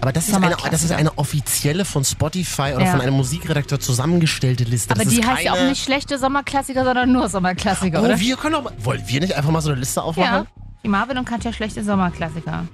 Aber 0.00 0.12
das 0.12 0.28
ist, 0.28 0.34
eine, 0.34 0.54
das 0.70 0.84
ist 0.84 0.92
eine 0.92 1.18
offizielle 1.18 1.84
von 1.84 2.04
Spotify 2.04 2.72
oder 2.76 2.84
Ja. 2.84 2.90
von 2.92 3.00
einem 3.00 3.14
Musikredakteur 3.14 3.80
zusammengestellte 3.80 4.62
Liste. 4.62 4.94
Aber 4.94 5.02
das 5.02 5.12
die 5.12 5.26
heißt 5.26 5.42
ja 5.42 5.52
auch 5.54 5.62
nicht 5.68 5.82
schlechte 5.82 6.18
Sommerklassiker, 6.18 6.84
sondern 6.84 7.10
nur 7.10 7.28
Sommerklassiker, 7.28 8.00
Oh, 8.00 8.04
oder? 8.04 8.20
wir 8.20 8.36
können 8.36 8.62
mal, 8.62 8.72
wollen 8.78 9.02
wir 9.06 9.20
nicht 9.20 9.32
einfach 9.34 9.50
mal 9.50 9.60
so 9.60 9.70
eine 9.70 9.80
Liste 9.80 10.00
aufmachen? 10.00 10.46
Ja. 10.46 10.46
Die 10.84 10.88
Marvin 10.88 11.18
und 11.18 11.24
Katja 11.24 11.52
schlechte 11.52 11.82
Sommerklassiker. 11.82 12.64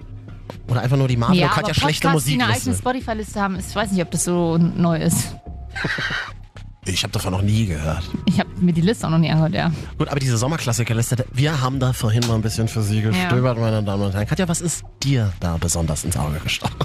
Oder 0.68 0.82
einfach 0.82 0.98
nur 0.98 1.08
die 1.08 1.16
Marvin 1.16 1.38
ja, 1.38 1.46
und 1.46 1.52
Katja 1.54 1.72
schlechte 1.72 2.08
Podcasts, 2.08 2.28
die 2.28 2.34
eine 2.42 2.52
eigene? 2.52 2.76
Spotify-Liste 2.76 3.40
haben, 3.40 3.56
ist, 3.56 3.70
ich 3.70 3.76
weiß 3.76 3.90
nicht, 3.92 4.02
ob 4.02 4.10
das 4.10 4.24
so 4.24 4.58
neu 4.58 4.98
ist. 4.98 5.34
Ich 6.86 7.02
habe 7.02 7.12
davon 7.12 7.32
noch 7.32 7.42
nie 7.42 7.66
gehört. 7.66 8.02
Ich 8.26 8.38
habe 8.38 8.50
mir 8.60 8.72
die 8.72 8.80
Liste 8.82 9.06
auch 9.06 9.10
noch 9.10 9.18
nie 9.18 9.30
angehört, 9.30 9.54
ja. 9.54 9.72
Gut, 9.98 10.08
aber 10.08 10.20
diese 10.20 10.36
Sommerklassikerliste, 10.36 11.24
wir 11.32 11.60
haben 11.60 11.80
da 11.80 11.92
vorhin 11.92 12.26
mal 12.26 12.34
ein 12.34 12.42
bisschen 12.42 12.68
für 12.68 12.82
Sie 12.82 13.00
gestöbert, 13.00 13.58
meine 13.58 13.82
Damen 13.82 14.02
und 14.02 14.14
Herren. 14.14 14.26
Katja, 14.26 14.48
was 14.48 14.60
ist 14.60 14.84
dir 15.02 15.32
da 15.40 15.56
besonders 15.56 16.04
ins 16.04 16.16
Auge 16.16 16.38
gestochen? 16.40 16.76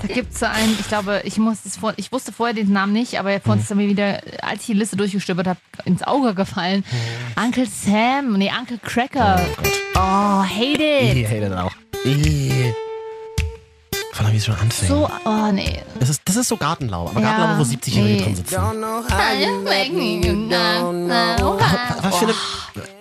Da 0.00 0.08
gibt 0.08 0.32
es 0.32 0.40
so 0.40 0.46
einen, 0.46 0.72
ich 0.80 0.88
glaube, 0.88 1.20
ich, 1.24 1.36
muss 1.38 1.58
vor, 1.78 1.92
ich 1.96 2.10
wusste 2.10 2.32
vorher 2.32 2.54
den 2.54 2.72
Namen 2.72 2.92
nicht, 2.92 3.20
aber 3.20 3.38
vorhin 3.40 3.62
ist 3.62 3.70
er 3.70 3.76
mir 3.76 3.88
wieder, 3.88 4.20
als 4.42 4.60
ich 4.60 4.66
die 4.66 4.72
Liste 4.72 4.96
durchgestöbert 4.96 5.46
habe, 5.46 5.60
ins 5.84 6.02
Auge 6.02 6.34
gefallen. 6.34 6.84
Uncle 7.36 7.66
Sam, 7.66 8.32
nee, 8.38 8.50
Uncle 8.58 8.78
Cracker. 8.82 9.40
Oh, 9.94 10.42
hate 10.42 10.82
it. 10.82 11.16
Ich 11.16 11.26
hate 11.26 11.46
it 11.46 11.52
auch. 11.52 11.72
Ih. 12.04 12.72
Vor 14.12 14.24
allem, 14.24 14.32
wie 14.32 14.38
es 14.38 14.44
schon 14.44 14.56
anfängt. 14.56 14.90
So, 14.90 15.08
oh 15.24 15.52
nee. 15.52 15.82
Das 15.98 16.08
ist, 16.08 16.22
das 16.24 16.36
ist 16.36 16.48
so 16.48 16.56
Gartenlaube, 16.56 17.10
aber 17.10 17.20
Ja, 17.20 17.36
Gartenlaube, 17.36 17.70
wo 17.70 17.74
70-Jährige 17.74 18.14
nee. 18.14 18.22
drin 18.22 18.36
sitzen. 18.36 18.56
Oh, 21.42 21.58
Was 22.02 22.16
für 22.16 22.24
eine, 22.24 22.34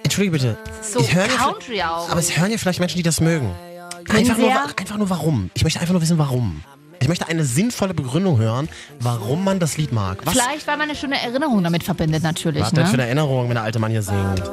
Entschuldige 0.03 0.31
bitte. 0.31 0.57
So 0.81 0.99
Ich 0.99 1.13
höre 1.13 1.27
Country 1.27 1.81
auch. 1.81 2.09
Aber 2.09 2.19
es 2.19 2.37
hören 2.37 2.51
ja 2.51 2.57
vielleicht 2.57 2.79
Menschen, 2.79 2.97
die 2.97 3.03
das 3.03 3.21
mögen. 3.21 3.53
Einfach 4.09 4.37
nur, 4.37 4.51
einfach 4.51 4.97
nur 4.97 5.09
warum. 5.09 5.51
Ich 5.53 5.63
möchte 5.63 5.79
einfach 5.79 5.93
nur 5.93 6.01
wissen, 6.01 6.17
warum. 6.17 6.63
Ich 7.01 7.07
möchte 7.07 7.27
eine 7.27 7.43
sinnvolle 7.45 7.93
Begründung 7.93 8.37
hören, 8.39 8.67
warum 8.99 9.43
man 9.43 9.59
das 9.59 9.77
Lied 9.77 9.91
mag. 9.93 10.19
Was, 10.25 10.33
Vielleicht, 10.33 10.67
weil 10.67 10.77
man 10.77 10.89
eine 10.89 10.95
schöne 10.97 11.21
Erinnerung 11.21 11.63
damit 11.63 11.83
verbindet, 11.83 12.23
natürlich. 12.23 12.61
was 12.61 12.71
denn 12.71 12.85
für 12.85 12.93
eine 12.93 13.03
Ne? 13.03 13.07
Erinnerung, 13.07 13.47
wenn 13.47 13.55
der 13.55 13.63
alte 13.63 13.79
Mann 13.79 13.91
hier 13.91 14.01
singt? 14.01 14.43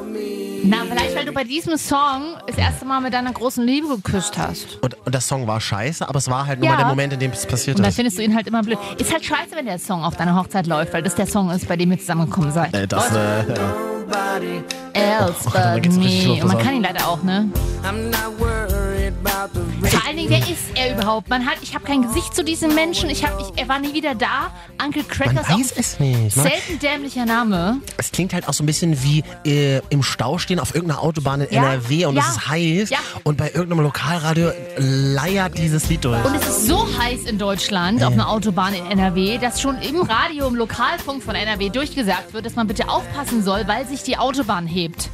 Na, 0.63 0.77
vielleicht, 0.89 1.15
weil 1.15 1.25
du 1.25 1.33
bei 1.33 1.43
diesem 1.43 1.77
Song 1.77 2.35
das 2.47 2.57
erste 2.57 2.83
Mal 2.85 2.99
mit 3.01 3.13
deiner 3.13 3.31
großen 3.31 3.63
Liebe 3.63 3.87
geküsst 3.89 4.37
hast. 4.37 4.79
Und, 4.81 4.95
und 5.05 5.13
der 5.13 5.21
Song 5.21 5.45
war 5.45 5.61
scheiße, 5.61 6.07
aber 6.07 6.17
es 6.17 6.29
war 6.29 6.47
halt 6.47 6.59
nur 6.59 6.65
Ja. 6.67 6.71
mal 6.73 6.77
der 6.79 6.87
Moment, 6.87 7.13
in 7.13 7.19
dem 7.19 7.31
es 7.31 7.45
passiert 7.45 7.77
Und 7.77 7.83
dann 7.83 7.89
ist. 7.89 7.95
findest 7.95 8.17
du 8.17 8.23
ihn 8.23 8.33
halt 8.35 8.47
immer 8.47 8.63
blöd. 8.63 8.77
Ist 8.97 9.11
halt 9.13 9.23
scheiße, 9.23 9.51
wenn 9.53 9.65
der 9.65 9.77
Song 9.77 10.03
auf 10.03 10.15
deiner 10.15 10.35
Hochzeit 10.35 10.65
läuft, 10.65 10.93
weil 10.93 11.03
das 11.03 11.13
der 11.15 11.27
Song 11.27 11.51
ist, 11.51 11.67
bei 11.67 11.75
dem 11.77 11.91
ihr 11.91 11.99
zusammengekommen 11.99 12.51
seid. 12.51 12.73
Äh, 12.73 12.87
das, 12.87 13.11
äh, 13.11 13.15
ja. 13.47 13.73
Else 14.93 15.35
Oh, 15.45 15.49
dann 15.53 15.73
but 15.75 15.83
geht's 15.83 15.97
richtig 15.97 16.27
me. 16.37 16.41
Und 16.43 16.47
man 16.53 16.57
kann 16.57 16.75
ihn 16.75 16.81
leider 16.83 17.07
auch, 17.07 17.21
ne? 17.23 17.49
Vor 19.23 20.05
allen 20.07 20.17
Dingen, 20.17 20.29
wer 20.29 20.39
ist 20.39 20.65
er 20.75 20.93
überhaupt? 20.95 21.29
Man 21.29 21.45
hat, 21.45 21.55
ich 21.61 21.73
habe 21.73 21.85
kein 21.85 22.01
Gesicht 22.03 22.35
zu 22.35 22.43
diesem 22.43 22.73
Menschen. 22.75 23.09
Ich 23.09 23.25
hab, 23.25 23.39
ich, 23.39 23.47
er 23.59 23.67
war 23.67 23.79
nie 23.79 23.93
wieder 23.93 24.15
da. 24.15 24.51
Uncle 24.83 25.03
Crackers. 25.03 25.47
Man 25.47 25.59
weiß 25.59 25.73
auch 25.73 25.77
es 25.77 25.99
nicht. 25.99 26.37
Man, 26.37 26.47
Selten 26.47 26.79
dämlicher 26.79 27.25
Name. 27.25 27.77
es 27.97 28.11
klingt 28.11 28.33
halt 28.33 28.47
auch 28.47 28.53
so 28.53 28.63
ein 28.63 28.67
bisschen 28.67 29.01
wie 29.03 29.23
äh, 29.45 29.81
im 29.89 30.03
Stau 30.03 30.37
stehen 30.37 30.59
auf 30.59 30.75
irgendeiner 30.75 31.01
Autobahn 31.01 31.41
in 31.41 31.53
Ja, 31.53 31.73
NRW 31.73 32.05
und 32.05 32.15
ja, 32.15 32.21
es 32.21 32.29
ist 32.37 32.47
heiß 32.47 32.89
ja. 32.89 32.97
und 33.23 33.37
bei 33.37 33.47
irgendeinem 33.51 33.81
Lokalradio 33.81 34.51
leiert 34.77 35.57
dieses 35.57 35.89
Lied 35.89 36.03
durch. 36.05 36.23
Und 36.23 36.35
es 36.35 36.47
ist 36.47 36.67
so 36.67 36.87
heiß 36.99 37.23
in 37.23 37.37
Deutschland 37.37 38.03
auf 38.03 38.13
einer 38.13 38.29
Autobahn 38.29 38.73
in 38.73 38.85
NRW, 38.85 39.37
dass 39.39 39.61
schon 39.61 39.77
im 39.81 40.01
Radio, 40.01 40.47
im 40.47 40.55
Lokalfunk 40.55 41.23
von 41.23 41.35
NRW 41.35 41.69
durchgesagt 41.69 42.33
wird, 42.33 42.45
dass 42.45 42.55
man 42.55 42.67
bitte 42.67 42.89
aufpassen 42.89 43.43
soll, 43.43 43.67
weil 43.67 43.87
sich 43.87 44.03
die 44.03 44.17
Autobahn 44.17 44.67
hebt 44.67 45.09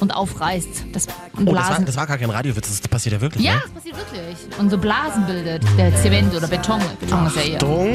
und 0.00 0.12
aufreißt. 0.12 0.86
Das, 0.92 1.06
und 1.36 1.48
Oh, 1.48 1.54
das 1.54 1.68
war, 1.70 1.80
das 1.80 1.96
war 1.96 2.06
gar 2.06 2.18
kein 2.18 2.30
Radiowitz, 2.30 2.68
das 2.68 2.80
passiert 2.88 3.14
ja 3.14 3.20
wirklich. 3.20 3.44
ja, 3.44 3.54
ne? 3.54 3.60
das 3.62 3.70
passiert 3.72 3.96
wirklich. 3.96 4.36
Und 4.58 4.70
so 4.70 4.78
Blasen 4.78 5.26
bildet 5.26 5.62
der 5.78 5.94
Zement 5.96 6.34
oder 6.34 6.48
Beton. 6.48 6.80
Beton 7.00 7.26
ist 7.26 7.36
ja 7.36 7.42
eher. 7.42 7.56
Achtung. 7.56 7.92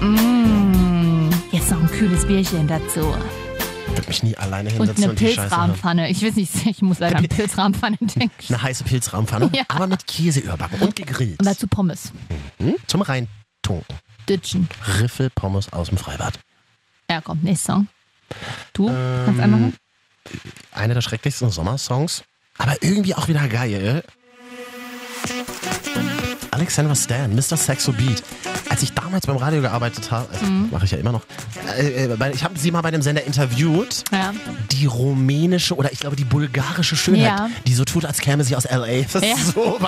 Mm. 0.00 1.30
Jetzt 1.52 1.70
noch 1.70 1.80
ein 1.80 1.86
kühles 1.90 2.26
Bierchen 2.26 2.66
dazu. 2.68 3.14
Ich 3.88 3.96
würde 3.96 4.08
mich 4.08 4.22
nie 4.22 4.36
alleine 4.36 4.70
Und 4.70 4.76
hinsetzen 4.76 5.02
eine 5.04 5.12
und, 5.12 5.20
hören. 5.20 5.34
Pilzrahmenpfanne. 5.36 6.10
Ich 6.10 6.22
weiß 6.24 6.36
nicht, 6.36 6.66
ich 6.66 6.80
muss 6.82 7.00
leider 7.00 7.16
an 7.18 7.26
Pilzrahmenpfanne 7.28 7.96
denken. 8.00 8.30
Eine 8.48 8.62
heiße 8.62 8.84
Pilzrahmenpfanne, 8.84 9.50
Ja. 9.52 9.62
aber 9.68 9.86
mit 9.88 10.06
Käse 10.06 10.40
überbacken 10.40 10.80
und 10.80 10.94
gegrillt. 10.96 11.38
Und 11.40 11.46
dazu 11.46 11.66
Pommes. 11.66 12.12
Hm? 12.58 12.76
Zum 12.86 13.02
Reintunken. 13.02 13.84
Ditchen. 14.28 14.68
Riffelpommes 15.00 15.72
aus 15.72 15.88
dem 15.88 15.98
Freibad. 15.98 16.38
Ja, 17.10 17.20
komm, 17.20 17.40
nächster 17.42 17.74
Song. 17.74 17.88
Du 18.72 18.88
Ähm, 18.88 19.22
kannst 19.26 19.40
einmal. 19.40 19.72
Einer 20.72 20.94
der 20.94 21.00
schrecklichsten 21.00 21.50
Sommersongs, 21.50 22.22
aber 22.58 22.76
irgendwie 22.82 23.14
auch 23.14 23.28
wieder 23.28 23.48
geil. 23.48 24.04
Alexander 26.52 26.94
Stan, 26.94 27.34
Mr. 27.34 27.56
Saxo 27.56 27.92
Beat. 27.92 28.22
Als 28.68 28.82
ich 28.82 28.92
damals 28.92 29.26
beim 29.26 29.36
Radio 29.36 29.60
gearbeitet 29.62 30.10
habe, 30.10 30.28
also 30.32 30.44
Mhm. 30.46 30.68
mache 30.70 30.84
ich 30.84 30.90
ja 30.90 30.98
immer 30.98 31.12
noch, 31.12 31.22
äh, 31.78 32.04
äh, 32.06 32.32
ich 32.34 32.44
habe 32.44 32.58
sie 32.58 32.70
mal 32.70 32.82
bei 32.82 32.90
dem 32.90 33.02
Sender 33.02 33.24
interviewt. 33.24 34.04
Ja. 34.12 34.32
Die 34.70 34.86
rumänische 34.86 35.74
oder 35.74 35.92
ich 35.92 36.00
glaube 36.00 36.16
die 36.16 36.24
bulgarische 36.24 36.96
Schönheit, 36.96 37.22
Ja. 37.38 37.48
die 37.66 37.74
so 37.74 37.84
tut, 37.84 38.04
als 38.04 38.18
käme 38.18 38.44
sie 38.44 38.54
aus 38.56 38.64
L.A. 38.66 39.04
Das 39.12 39.22
Ja. 39.24 39.34
ist 39.34 39.54
so, 39.54 39.78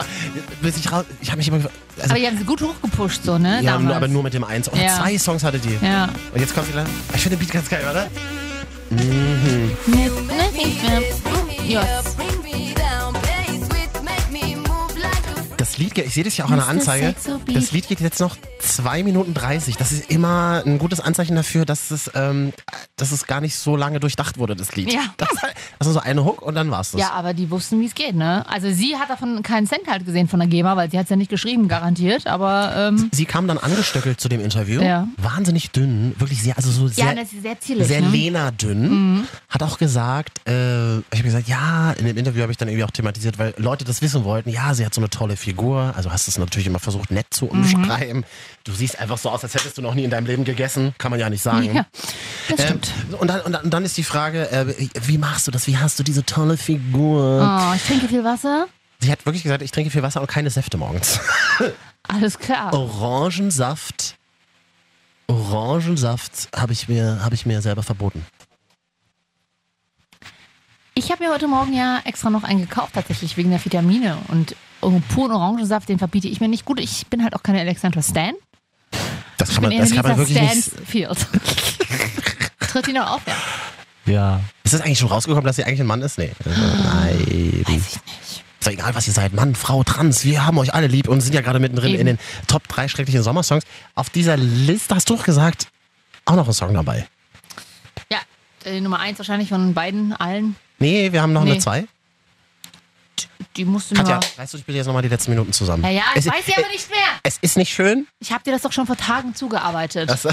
bis 0.63 0.77
ich 0.79 0.91
raus, 0.91 1.05
ich 1.21 1.29
habe 1.29 1.39
mich 1.39 1.49
immer, 1.49 1.59
also, 1.59 1.71
aber 2.11 2.15
die 2.19 2.27
haben 2.27 2.39
sie 2.39 2.45
gut 2.45 2.61
hochgepusht, 2.63 3.23
so, 3.25 3.39
ne? 3.39 3.61
ja, 3.63 3.79
nur, 3.79 3.95
aber 3.95 4.09
nur 4.09 4.23
mit 4.23 4.35
dem 4.35 4.45
eins. 4.45 4.69
Oder 4.73 4.89
zwei 4.89 5.19
Songs 5.19 5.45
hatte 5.45 5.59
die. 5.59 5.79
Ja. 5.85 6.09
Und 6.35 6.41
jetzt 6.41 6.55
kommt 6.55 6.67
sie 6.67 6.73
gleich. 6.73 6.87
Ich 7.15 7.23
finde 7.23 7.37
den 7.37 7.41
Beat 7.47 7.53
ganz 7.53 7.69
geil, 7.69 7.85
oder? 7.89 8.09
Mhm. 8.91 9.71
Ja. 11.69 11.81
Das 15.83 15.92
Lied, 15.97 16.07
ich 16.07 16.15
sehe 16.15 16.25
das 16.25 16.37
ja 16.37 16.45
auch 16.45 16.51
an 16.51 16.57
der. 16.57 16.69
Anzeige. 16.69 17.15
Das 17.53 17.73
Lied 17.73 17.89
geht 17.89 18.01
jetzt 18.01 18.21
noch 18.21 18.37
2 18.61 19.03
Minuten 19.03 19.35
30. 19.35 19.77
Das 19.77 19.93
ist 19.93 20.11
immer 20.11 20.63
ein 20.65 20.79
gutes 20.79 21.01
Anzeichen 21.01 21.37
dafür, 21.37 21.65
dass 21.65 21.91
es, 21.91 22.11
ähm, 22.15 22.53
dass 22.97 23.13
es 23.13 23.27
gar 23.27 23.41
nicht 23.41 23.57
so 23.57 23.77
lange 23.77 24.01
durchdacht 24.01 24.39
wurde, 24.39 24.57
das 24.57 24.75
Lied. 24.77 24.93
Ja. 24.93 25.03
Das, 25.79 25.89
ist 25.89 25.95
so 25.95 26.01
eine 26.01 26.25
Hook 26.25 26.43
und 26.43 26.55
dann 26.55 26.71
war's 26.71 26.93
das. 26.93 27.01
Ja, 27.01 27.11
aber 27.11 27.35
die 27.35 27.51
wussten, 27.51 27.81
wie 27.81 27.87
es 27.87 27.95
geht, 27.95 28.15
ne? 28.15 28.45
Also 28.49 28.71
sie 28.71 28.97
hat 28.97 29.11
davon 29.11 29.43
keinen 29.43 29.67
Cent 29.67 29.83
halt 29.89 30.05
gesehen 30.05 30.29
von 30.29 30.39
der 30.39 30.49
GEMA, 30.49 30.77
weil 30.77 30.91
sie 30.91 30.99
hat 30.99 31.05
es 31.05 31.11
ja 31.11 31.17
nicht 31.17 31.31
geschrieben, 31.31 31.69
garantiert, 31.69 32.27
aber 32.27 32.73
ähm, 32.77 33.11
Sie 33.13 33.25
kam 33.25 33.49
dann 33.49 33.59
angestöckelt 33.59 34.21
zu 34.21 34.29
dem 34.29 34.41
Interview. 34.41 34.81
Ja. 34.81 35.09
Wahnsinnig 35.17 35.71
dünn, 35.71 36.15
wirklich 36.19 36.43
sehr, 36.43 36.57
also 36.57 36.71
so 36.71 36.89
sehr, 36.89 37.15
ja, 37.15 37.25
sehr 37.25 37.61
zierlich, 37.61 37.89
sehr 37.89 38.01
ne? 38.01 38.09
Lena-dünn. 38.09 38.91
Mhm. 38.91 39.29
Hat 39.49 39.63
auch 39.63 39.79
gesagt, 39.79 40.41
äh, 40.47 40.99
ich 40.99 41.05
habe 41.13 41.23
gesagt, 41.25 41.49
ja, 41.49 41.93
in 41.93 42.07
dem 42.07 42.17
Interview 42.17 42.43
habe 42.43 42.53
ich 42.53 42.59
dann 42.59 42.69
irgendwie 42.69 42.85
auch 42.85 42.91
thematisiert, 42.91 43.39
weil 43.39 43.55
Leute 43.57 43.85
das 43.85 44.03
wissen 44.03 44.25
wollten. 44.25 44.51
Ja, 44.51 44.75
sie 44.75 44.85
hat 44.87 44.95
so 44.95 45.01
eine 45.01 45.11
tolle 45.11 45.37
Figur. 45.37 45.82
Also 45.97 46.13
hast 46.13 46.27
du 46.27 46.31
es 46.31 46.39
natürlich 46.39 46.67
immer 46.67 46.79
versucht, 46.79 47.11
nett 47.11 47.27
zu 47.31 47.47
Mhm. 47.47 47.51
umschreiben. 47.51 48.25
Du 48.65 48.73
siehst 48.73 48.99
einfach 48.99 49.19
so 49.19 49.31
aus, 49.31 49.43
als 49.43 49.55
hättest 49.55 49.77
du 49.79 49.83
noch 49.83 49.95
nie 49.95 50.05
in 50.05 50.11
deinem 50.11 50.27
Leben 50.27 50.45
gegessen. 50.45 50.95
Kann 50.99 51.11
man 51.11 51.19
ja 51.21 51.29
nicht 51.31 51.43
sagen. 51.43 51.75
Ja, 51.75 51.87
das 52.49 52.63
stimmt. 52.65 52.93
Ähm, 53.11 53.15
und, 53.19 53.29
dann, 53.29 53.41
und, 53.43 53.53
dann, 53.53 53.63
und 53.65 53.71
dann 53.75 53.85
ist 53.85 53.97
die 53.97 54.05
Frage, 54.05 54.51
äh, 54.51 54.89
wie 55.07 55.19
machst 55.19 55.47
du 55.47 55.51
das? 55.51 55.67
Wie 55.67 55.77
hast 55.79 55.99
du 55.99 56.03
diese 56.03 56.25
tolle 56.25 56.57
Figur? 56.57 57.41
Oh, 57.43 57.75
ich 57.75 57.83
trinke 57.83 58.09
viel 58.09 58.25
Wasser. 58.25 58.67
Sie 59.01 59.11
hat 59.11 59.27
wirklich 59.27 59.43
gesagt, 59.43 59.63
ich 59.63 59.73
trinke 59.73 59.91
viel 59.91 60.03
Wasser 60.03 60.21
und 60.21 60.29
keine 60.29 60.49
Säfte 60.51 60.77
morgens. 60.77 61.19
Alles 62.09 62.39
klar. 62.39 62.73
Orangensaft. 62.73 64.17
Orangensaft 65.27 66.49
habe 66.55 66.73
ich, 66.73 66.89
mir- 66.89 67.21
hab 67.25 67.33
ich 67.33 67.47
mir 67.47 67.63
selber 67.63 67.83
verboten. 67.83 68.25
Ich 70.95 71.11
habe 71.11 71.25
mir 71.25 71.33
heute 71.33 71.49
Morgen 71.49 71.73
ja 71.73 72.01
extra 72.05 72.29
noch 72.29 72.45
einen 72.45 72.61
gekauft, 72.61 72.93
tatsächlich 72.95 73.37
wegen 73.37 73.51
der 73.51 73.65
Vitamine. 73.65 74.19
Und 74.29 74.55
puren 75.09 75.31
Orangensaft, 75.33 75.89
den 75.89 75.99
verbiete 75.99 76.29
ich 76.29 76.41
mir 76.41 76.49
nicht. 76.49 76.65
Gut, 76.65 76.81
ich 76.81 77.07
bin 77.07 77.23
halt 77.23 77.35
auch 77.35 77.43
keine 77.43 77.61
Alexandra 77.61 78.03
Stan. 78.03 78.33
Das 79.39 79.51
kann 79.55 79.63
man, 79.63 79.77
das 79.77 79.91
eher 79.91 80.03
kann 80.03 80.17
man 80.17 80.27
Lisa 80.27 80.41
wirklich 80.41 80.55
nicht. 80.55 80.65
Stansfield. 80.65 81.27
Tritt 82.61 82.87
die 82.87 82.93
noch 82.93 83.11
auf, 83.17 83.23
ja? 83.27 83.35
Ja. 84.13 84.41
Ist 84.65 84.75
das 84.75 84.81
eigentlich 84.81 84.99
schon 84.99 85.09
rausgekommen, 85.09 85.45
dass 85.47 85.57
sie 85.57 85.65
eigentlich 85.65 85.81
ein 85.81 85.87
Mann 85.87 86.03
ist? 86.03 86.19
Nee. 86.19 86.33
Nein. 86.45 87.65
Weiß 87.67 87.69
ich 87.69 87.95
nicht. 87.95 88.45
Ist 88.61 88.67
doch 88.67 88.73
egal, 88.73 88.95
was 88.95 89.07
ihr 89.09 89.13
seid. 89.13 89.33
Mann, 89.35 89.55
Frau, 89.55 89.83
Trans, 89.83 90.25
wir 90.25 90.47
haben 90.47 90.57
euch 90.59 90.73
alle 90.73 90.87
lieb 90.87 91.09
und 91.09 91.21
sind 91.21 91.35
ja 91.35 91.41
gerade 91.41 91.59
mittendrin 91.59 91.91
Eben. 91.93 92.01
in 92.01 92.07
den 92.07 92.19
Top 92.47 92.67
3 92.69 92.89
schrecklichen 92.89 93.23
Sommersongs. 93.23 93.65
Auf 93.95 94.11
dieser 94.11 94.37
Liste 94.37 94.95
hast 94.95 95.11
du 95.11 95.17
doch 95.17 95.25
gesagt, 95.25 95.69
auch 96.25 96.37
noch 96.37 96.47
ein 96.47 96.53
Song 96.53 96.73
dabei. 96.75 97.07
Ja, 98.11 98.19
äh, 98.65 98.81
Nummer 98.81 99.01
eins 99.01 99.19
wahrscheinlich 99.19 99.49
von 99.49 99.75
beiden, 99.75 100.13
allen. 100.13 100.55
Nee, 100.79 101.11
wir 101.13 101.23
haben 101.23 101.33
noch 101.33 101.43
Nee. 101.45 101.53
eine 101.53 101.61
2. 101.61 101.85
Die 103.57 103.65
musst 103.65 103.91
du 103.91 103.95
nur... 103.95 104.05
Katja, 104.05 104.21
reißt 104.39 104.53
du 104.55 104.57
dich 104.59 104.67
bitte 104.67 104.79
jetzt 104.79 104.87
nochmal 104.87 105.03
die 105.03 105.09
letzten 105.09 105.31
Minuten 105.31 105.53
zusammen. 105.53 105.83
Ja, 105.85 105.91
ja, 105.91 106.03
ich 106.15 106.27
es, 106.27 106.33
weiß 106.33 106.47
sie 106.47 106.55
aber 106.57 106.69
nicht 106.69 106.91
mehr. 106.91 106.99
Es 107.23 107.39
ist 107.39 107.57
nicht 107.57 107.73
schön. 107.73 108.07
Ich 108.21 108.33
habe 108.33 108.43
dir 108.45 108.53
das 108.53 108.63
doch 108.63 108.73
schon 108.73 108.87
vor 108.87 108.97
Tagen 108.97 109.35
zugearbeitet. 109.35 110.09
Das, 110.09 110.23
du, 110.23 110.31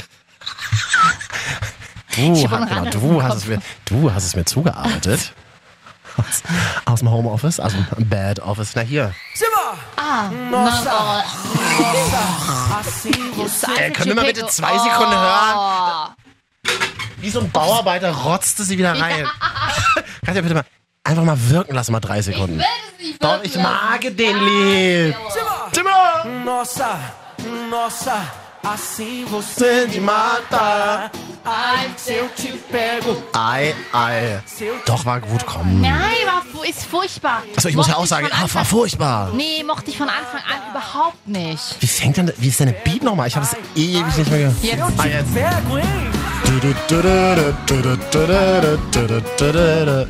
Ich 2.16 2.50
noch 2.50 2.68
genau, 2.68 2.86
du, 2.86 3.20
im 3.20 3.24
hast 3.24 3.38
es 3.38 3.46
mir, 3.46 3.62
du 3.86 4.14
hast 4.14 4.26
es 4.26 4.36
mir 4.36 4.46
zugearbeitet. 4.46 5.34
Aus, 6.18 6.44
aus 6.86 7.00
dem 7.00 7.12
Homeoffice, 7.12 7.60
aus 7.60 7.74
dem 7.74 7.86
Bad 8.10 8.40
Office. 8.40 8.72
Na 8.76 8.82
hier. 8.82 9.14
Ah, 9.98 10.30
Nossa. 10.50 11.24
Äh, 13.78 13.92
können 13.92 14.08
wir 14.08 14.16
mal 14.16 14.26
bitte 14.26 14.48
zwei 14.48 14.78
Sekunden 14.78 15.14
hören? 15.14 16.16
Wie 17.18 17.30
so 17.30 17.42
ein 17.42 17.52
Bauarbeiter 17.52 18.12
rotzte 18.12 18.64
sie 18.64 18.78
wieder 18.78 19.00
rein. 19.00 19.28
Kannst 20.26 20.38
du 20.38 20.42
bitte 20.42 20.56
mal 20.56 20.66
einfach 21.10 21.24
mal 21.24 21.50
wirken 21.50 21.74
lassen, 21.76 21.92
mal 21.92 22.00
drei 22.00 22.22
Sekunden. 22.22 22.62
Doch, 23.20 23.44
ich 23.44 23.56
mag 23.58 24.02
den 24.02 24.36
Lied. 24.38 25.16
Timmer! 25.74 26.26
Nossa, 26.46 27.00
nossa, 27.70 28.18
assim 28.64 29.26
você 29.30 29.88
me 29.88 30.00
mata. 30.00 31.10
Ai, 31.46 31.88
se 31.96 32.14
eu 32.14 32.28
te 32.30 32.50
pego. 32.72 33.24
Ei, 33.34 33.74
ei. 33.94 34.40
Doch, 34.86 35.06
war 35.06 35.20
gut, 35.22 35.46
komm. 35.46 35.82
Nein, 35.82 35.94
war, 36.26 36.44
fu- 36.52 36.64
ist 36.64 36.84
furchtbar. 36.86 37.42
Achso, 37.56 37.70
ich 37.70 37.76
muss 37.76 37.88
ja 37.88 37.96
auch 37.96 38.06
sagen, 38.06 38.28
ah, 38.32 38.46
war 38.54 38.66
furchtbar. 38.66 39.32
Nee, 39.34 39.64
mochte 39.66 39.90
ich 39.90 39.98
von 39.98 40.10
Anfang 40.10 40.42
an 40.42 40.70
überhaupt 40.70 41.28
nicht. 41.28 41.78
Wie 41.80 41.88
fängt 41.88 42.18
denn, 42.18 42.32
wie 42.38 42.50
ist 42.50 42.60
denn 42.60 42.68
der 42.68 42.80
Beat 42.84 43.02
nochmal? 43.04 43.28
Ich 43.28 43.36
habe 43.36 43.46
es 43.46 43.56
ewig 43.76 44.18
nicht 44.18 44.30
mehr 44.30 44.40
gehört. 44.40 44.56
Jetzt. 44.64 44.84
Ah, 44.98 45.06
jetzt. 45.06 45.30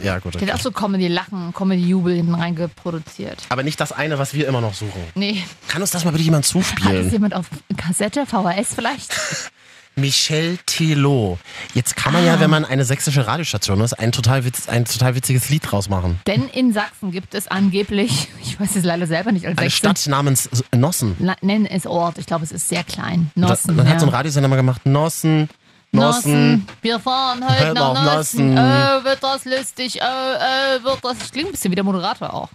Ja, 0.03 0.20
gut. 0.20 0.40
Der 0.40 0.48
hat 0.48 0.56
auch 0.56 0.60
so 0.61 0.72
Comedy-Lachen, 0.72 1.53
Comedy-Jubel 1.53 2.16
hinten 2.16 2.36
reingeproduziert. 2.36 3.44
Aber 3.49 3.64
nicht 3.64 3.80
das 3.80 3.91
eine, 3.91 4.18
was 4.18 4.34
wir 4.34 4.48
immer 4.48 4.61
noch 4.61 4.74
suchen. 4.74 5.02
Nee. 5.16 5.44
Kann 5.68 5.82
uns 5.82 5.91
das 5.91 6.06
mal 6.06 6.11
bitte 6.11 6.24
jemand 6.24 6.45
Hat 6.45 6.56
es 6.56 6.68
zuspielen? 6.68 7.11
jemand 7.11 7.36
auf 7.36 7.48
Kassette, 7.78 8.26
VHS 8.26 8.74
vielleicht? 8.76 9.14
Michel 9.95 10.57
Thelo. 10.66 11.38
Jetzt 11.74 11.98
kann 11.98 12.14
man 12.14 12.24
Ah. 12.24 12.28
ja, 12.28 12.40
wenn 12.40 12.49
man 12.49 12.64
eine 12.64 12.86
sächsische 12.86 13.28
Radiostation 13.28 13.82
ist, 13.82 13.94
ein 13.94 14.14
total, 14.14 14.45
witz, 14.45 14.70
ein 14.70 14.86
total 14.86 15.16
witziges 15.16 15.49
Lied 15.49 15.70
draus 15.70 15.90
machen. 15.90 16.20
Denn 16.26 16.48
in 16.48 16.72
Sachsen 16.72 17.11
gibt 17.11 17.34
es 17.34 17.48
angeblich, 17.49 18.30
ich 18.41 18.57
weiß 18.60 18.78
es 18.78 18.86
leider 18.86 19.07
selber 19.07 19.34
nicht 19.34 19.45
als 19.45 19.57
Eine 19.57 19.70
Sächsin, 19.70 19.95
Stadt 19.98 20.07
namens 20.10 20.49
Nossen. 20.74 21.18
La- 21.20 21.36
nennen 21.41 21.66
es 21.66 21.86
Ort. 21.86 22.18
Ich 22.18 22.28
glaube, 22.28 22.45
es 22.45 22.52
ist 22.53 22.70
sehr 22.70 22.86
klein. 22.86 23.32
Und 23.36 23.41
da- 23.41 23.49
Nossen. 23.49 23.76
Dann 23.76 23.88
ja. 23.88 23.94
hat 23.94 23.99
so 23.99 24.06
ein 24.06 24.14
Radiosender 24.14 24.48
mal 24.48 24.56
gemacht, 24.56 24.86
Nossen, 24.86 25.49
Nossen. 25.91 26.68
Wir 26.82 26.99
fahren 26.99 27.44
heute 27.48 27.74
nach 27.74 27.94
nach 27.94 28.16
Nossen. 28.16 28.53
Nossen. 28.53 28.57
Oh, 28.57 29.03
wird 29.03 29.24
das 29.24 29.45
lustig. 29.45 29.99
Oh, 30.02 30.06
oh, 30.06 30.84
wird 30.84 30.99
das. 31.03 31.18
Ich 31.26 31.32
klinge 31.32 31.49
ein 31.49 31.52
bisschen 31.52 31.72
wie 31.72 31.76
der 31.76 31.84
Moderator 31.84 32.34
auch. 32.34 32.49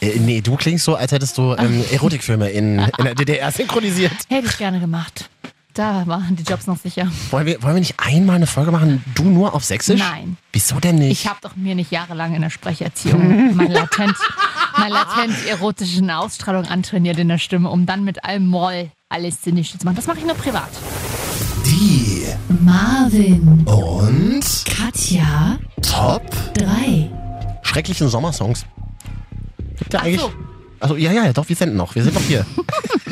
Äh, 0.00 0.18
nee, 0.20 0.40
du 0.40 0.56
klingst 0.56 0.84
so, 0.84 0.94
als 0.94 1.12
hättest 1.12 1.36
du 1.38 1.54
ähm, 1.54 1.84
Erotikfilme 1.90 2.50
in, 2.50 2.78
in 2.98 3.04
der 3.04 3.14
DDR 3.14 3.50
synchronisiert. 3.50 4.12
Hätte 4.28 4.46
ich 4.48 4.58
gerne 4.58 4.80
gemacht. 4.80 5.28
Da 5.74 6.06
waren 6.06 6.36
die 6.36 6.44
Jobs 6.44 6.68
noch 6.68 6.78
sicher. 6.78 7.10
Wollen 7.30 7.46
wir, 7.46 7.60
wollen 7.64 7.74
wir 7.74 7.80
nicht 7.80 7.96
einmal 7.98 8.36
eine 8.36 8.46
Folge 8.46 8.70
machen, 8.70 9.02
du 9.16 9.24
nur 9.24 9.54
auf 9.54 9.64
Sächsisch? 9.64 9.98
Nein. 9.98 10.36
Wieso 10.52 10.78
denn 10.78 10.94
nicht? 10.96 11.24
Ich 11.24 11.28
habe 11.28 11.40
doch 11.42 11.56
mir 11.56 11.74
nicht 11.74 11.90
jahrelang 11.90 12.32
in 12.32 12.42
der 12.42 12.50
Sprecherziehung 12.50 13.56
meine 13.56 13.74
latent, 13.74 14.14
meine 14.78 14.94
latent 14.94 15.34
erotischen 15.48 16.12
Ausstrahlung 16.12 16.66
antrainiert 16.66 17.18
in 17.18 17.26
der 17.26 17.38
Stimme, 17.38 17.70
um 17.70 17.86
dann 17.86 18.04
mit 18.04 18.24
allem 18.24 18.46
Moll 18.46 18.92
alles 19.08 19.42
zunichte 19.42 19.76
zu 19.78 19.84
machen. 19.84 19.96
Das 19.96 20.06
mache 20.06 20.18
ich 20.18 20.24
nur 20.24 20.36
privat. 20.36 20.70
Die 21.74 22.22
Marvin 22.60 23.64
und 23.66 24.44
Katja 24.64 25.58
Top 25.82 26.22
3. 26.54 27.10
schrecklichen 27.62 28.08
Sommersongs. 28.08 28.64
Gibt 29.76 29.92
ja 29.92 29.98
Ach 29.98 30.04
eigentlich. 30.04 30.20
so. 30.20 30.32
Also 30.78 30.94
ja, 30.94 31.10
ja, 31.10 31.32
doch, 31.32 31.48
wir 31.48 31.56
senden 31.56 31.76
noch. 31.76 31.96
Wir 31.96 32.04
sind 32.04 32.14
noch 32.14 32.22
hier. 32.22 32.46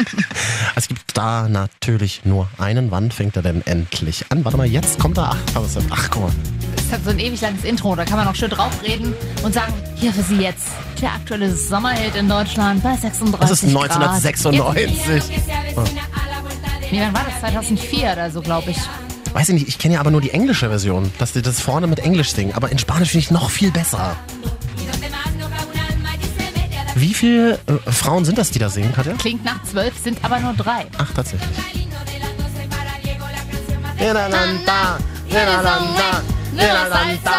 es 0.77 0.87
gibt 0.87 1.17
da 1.19 1.49
natürlich 1.49 2.25
nur 2.25 2.49
einen. 2.57 2.93
Wann 2.93 3.11
fängt 3.11 3.35
er 3.35 3.43
denn 3.43 3.67
endlich 3.67 4.27
an? 4.29 4.45
Warte 4.45 4.57
mal, 4.59 4.69
jetzt 4.69 5.01
kommt 5.01 5.19
er. 5.19 5.35
Ach, 5.55 5.65
ist 5.65 5.79
ach 5.91 6.09
guck 6.11 6.23
mal. 6.23 6.33
Das 6.77 6.93
hat 6.93 7.05
so 7.05 7.11
ein 7.11 7.19
ewig 7.19 7.41
langes 7.41 7.65
Intro, 7.65 7.97
da 7.97 8.05
kann 8.05 8.17
man 8.17 8.29
auch 8.29 8.37
schön 8.37 8.51
draufreden 8.51 9.13
und 9.43 9.55
sagen, 9.55 9.75
hier 9.97 10.13
für 10.13 10.23
Sie 10.23 10.37
jetzt 10.37 10.69
der 11.01 11.15
aktuelle 11.15 11.53
Sommerhit 11.53 12.15
in 12.15 12.29
Deutschland 12.29 12.81
bei 12.81 12.97
36 12.97 13.41
Das 13.41 13.63
ist 13.65 13.75
Grad. 13.75 13.91
1996. 13.91 15.43
Oh. 15.77 15.85
Nee, 16.93 17.01
wann 17.01 17.15
war 17.15 17.25
das? 17.25 17.41
2004 17.41 18.13
oder 18.13 18.31
so, 18.31 18.43
glaube 18.43 18.71
ich. 18.71 18.77
Weiß 19.33 19.49
ich 19.49 19.55
nicht, 19.55 19.67
ich 19.67 19.79
kenne 19.79 19.95
ja 19.95 20.01
aber 20.01 20.11
nur 20.11 20.21
die 20.21 20.31
englische 20.31 20.69
Version, 20.69 21.11
dass 21.19 21.33
die 21.33 21.41
das 21.41 21.59
vorne 21.59 21.87
mit 21.87 22.01
Englisch 22.01 22.33
singen. 22.33 22.53
Aber 22.53 22.71
in 22.71 22.79
Spanisch 22.79 23.13
finde 23.13 23.25
ich 23.25 23.31
noch 23.31 23.49
viel 23.49 23.71
besser. 23.71 24.15
Wie 26.95 27.15
viele 27.15 27.55
äh, 27.55 27.91
Frauen 27.91 28.27
sind 28.27 28.37
das, 28.37 28.51
die 28.51 28.59
da 28.59 28.69
singen, 28.69 28.93
Katja? 28.93 29.15
Klingt 29.15 29.43
nach 29.43 29.63
zwölf, 29.63 29.97
sind 29.97 30.23
aber 30.23 30.39
nur 30.39 30.53
drei. 30.53 30.85
Ach, 30.99 31.11
tatsächlich. 31.15 31.49
Ineinander, 33.99 34.99
ineinander, 35.31 36.23
ineinander. 36.53 37.33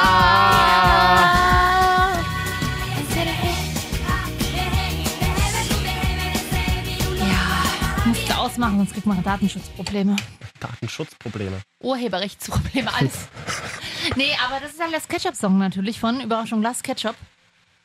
Ja, 8.27 8.35
du 8.35 8.41
ausmachen, 8.41 8.77
sonst 8.77 8.93
kriegt 8.93 9.05
man 9.05 9.21
Datenschutzprobleme. 9.23 10.15
Datenschutzprobleme. 10.59 11.61
Urheberrechtsprobleme, 11.81 12.93
alles. 12.93 13.13
nee, 14.15 14.31
aber 14.47 14.59
das 14.61 14.71
ist 14.71 14.79
ja 14.79 14.87
Last 14.87 15.09
Ketchup-Song 15.09 15.57
natürlich 15.57 15.99
von 15.99 16.21
Überraschung 16.21 16.61
Last 16.61 16.83
Ketchup. 16.83 17.15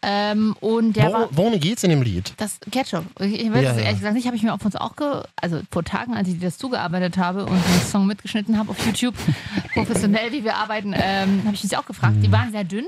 Ähm, 0.00 0.54
und 0.60 0.92
der 0.94 1.08
Wo, 1.08 1.12
war. 1.12 1.28
worum 1.32 1.58
geht's 1.58 1.82
in 1.82 1.90
dem 1.90 2.02
Lied? 2.02 2.32
Das 2.36 2.60
Ketchup. 2.70 3.04
Ich 3.20 3.52
weiß 3.52 3.64
Ja, 3.64 3.70
es 3.72 3.76
ja. 3.78 3.82
ehrlich 3.82 3.98
gesagt 3.98 4.14
nicht, 4.14 4.26
habe 4.26 4.36
ich 4.36 4.44
mir 4.44 4.54
auf 4.54 4.64
uns 4.64 4.76
auch, 4.76 4.94
ge 4.94 5.22
also 5.34 5.60
vor 5.72 5.82
Tagen, 5.84 6.14
als 6.14 6.28
ich 6.28 6.34
dir 6.38 6.46
das 6.46 6.56
zugearbeitet 6.58 7.18
habe 7.18 7.44
und 7.46 7.56
den 7.56 7.80
Song 7.84 8.06
mitgeschnitten 8.06 8.56
habe 8.58 8.70
auf 8.70 8.86
YouTube, 8.86 9.14
professionell, 9.74 10.30
wie 10.30 10.44
wir 10.44 10.54
arbeiten, 10.54 10.94
ähm, 10.96 11.42
habe 11.44 11.54
ich 11.54 11.64
mich 11.64 11.76
auch 11.76 11.84
gefragt. 11.84 12.14
Die 12.22 12.30
waren 12.30 12.52
sehr 12.52 12.62
dünn, 12.62 12.84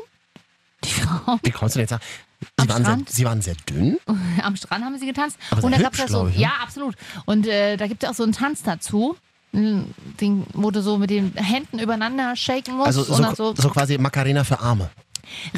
die 0.84 0.90
Frauen. 0.90 1.40
Wie 1.42 1.50
kommst 1.50 1.74
du 1.74 1.78
denn 1.78 1.82
jetzt 1.84 1.90
sagen? 1.90 2.02
Am 2.56 2.66
Sie 2.66 2.72
waren, 2.72 2.84
sehr? 2.84 2.98
Sie 3.08 3.24
waren 3.24 3.42
sehr 3.42 3.54
dünn? 3.68 3.98
Am 4.42 4.56
Strand 4.56 4.84
haben 4.84 4.98
sie 4.98 5.06
getanzt. 5.06 5.38
Aber 5.50 5.64
und 5.64 5.72
da 5.72 5.78
ja 5.78 5.86
hübsch, 5.86 6.06
so, 6.06 6.28
ich, 6.28 6.36
ne? 6.36 6.42
ja, 6.42 6.52
absolut. 6.62 6.94
Und 7.26 7.46
äh, 7.46 7.76
da 7.76 7.86
gibt 7.86 8.02
es 8.02 8.08
auch 8.08 8.14
so 8.14 8.22
einen 8.22 8.32
Tanz 8.32 8.62
dazu. 8.62 9.16
ein 9.52 9.94
Ding, 10.20 10.46
wo 10.54 10.70
du 10.70 10.80
so 10.80 10.96
mit 10.96 11.10
den 11.10 11.34
Händen 11.34 11.78
übereinander 11.78 12.36
shaken 12.36 12.76
musst. 12.76 12.86
Also 12.86 13.02
so, 13.02 13.34
so, 13.34 13.54
so 13.54 13.68
quasi 13.68 13.98
Macarena 13.98 14.44
für 14.44 14.60
Arme. 14.60 14.90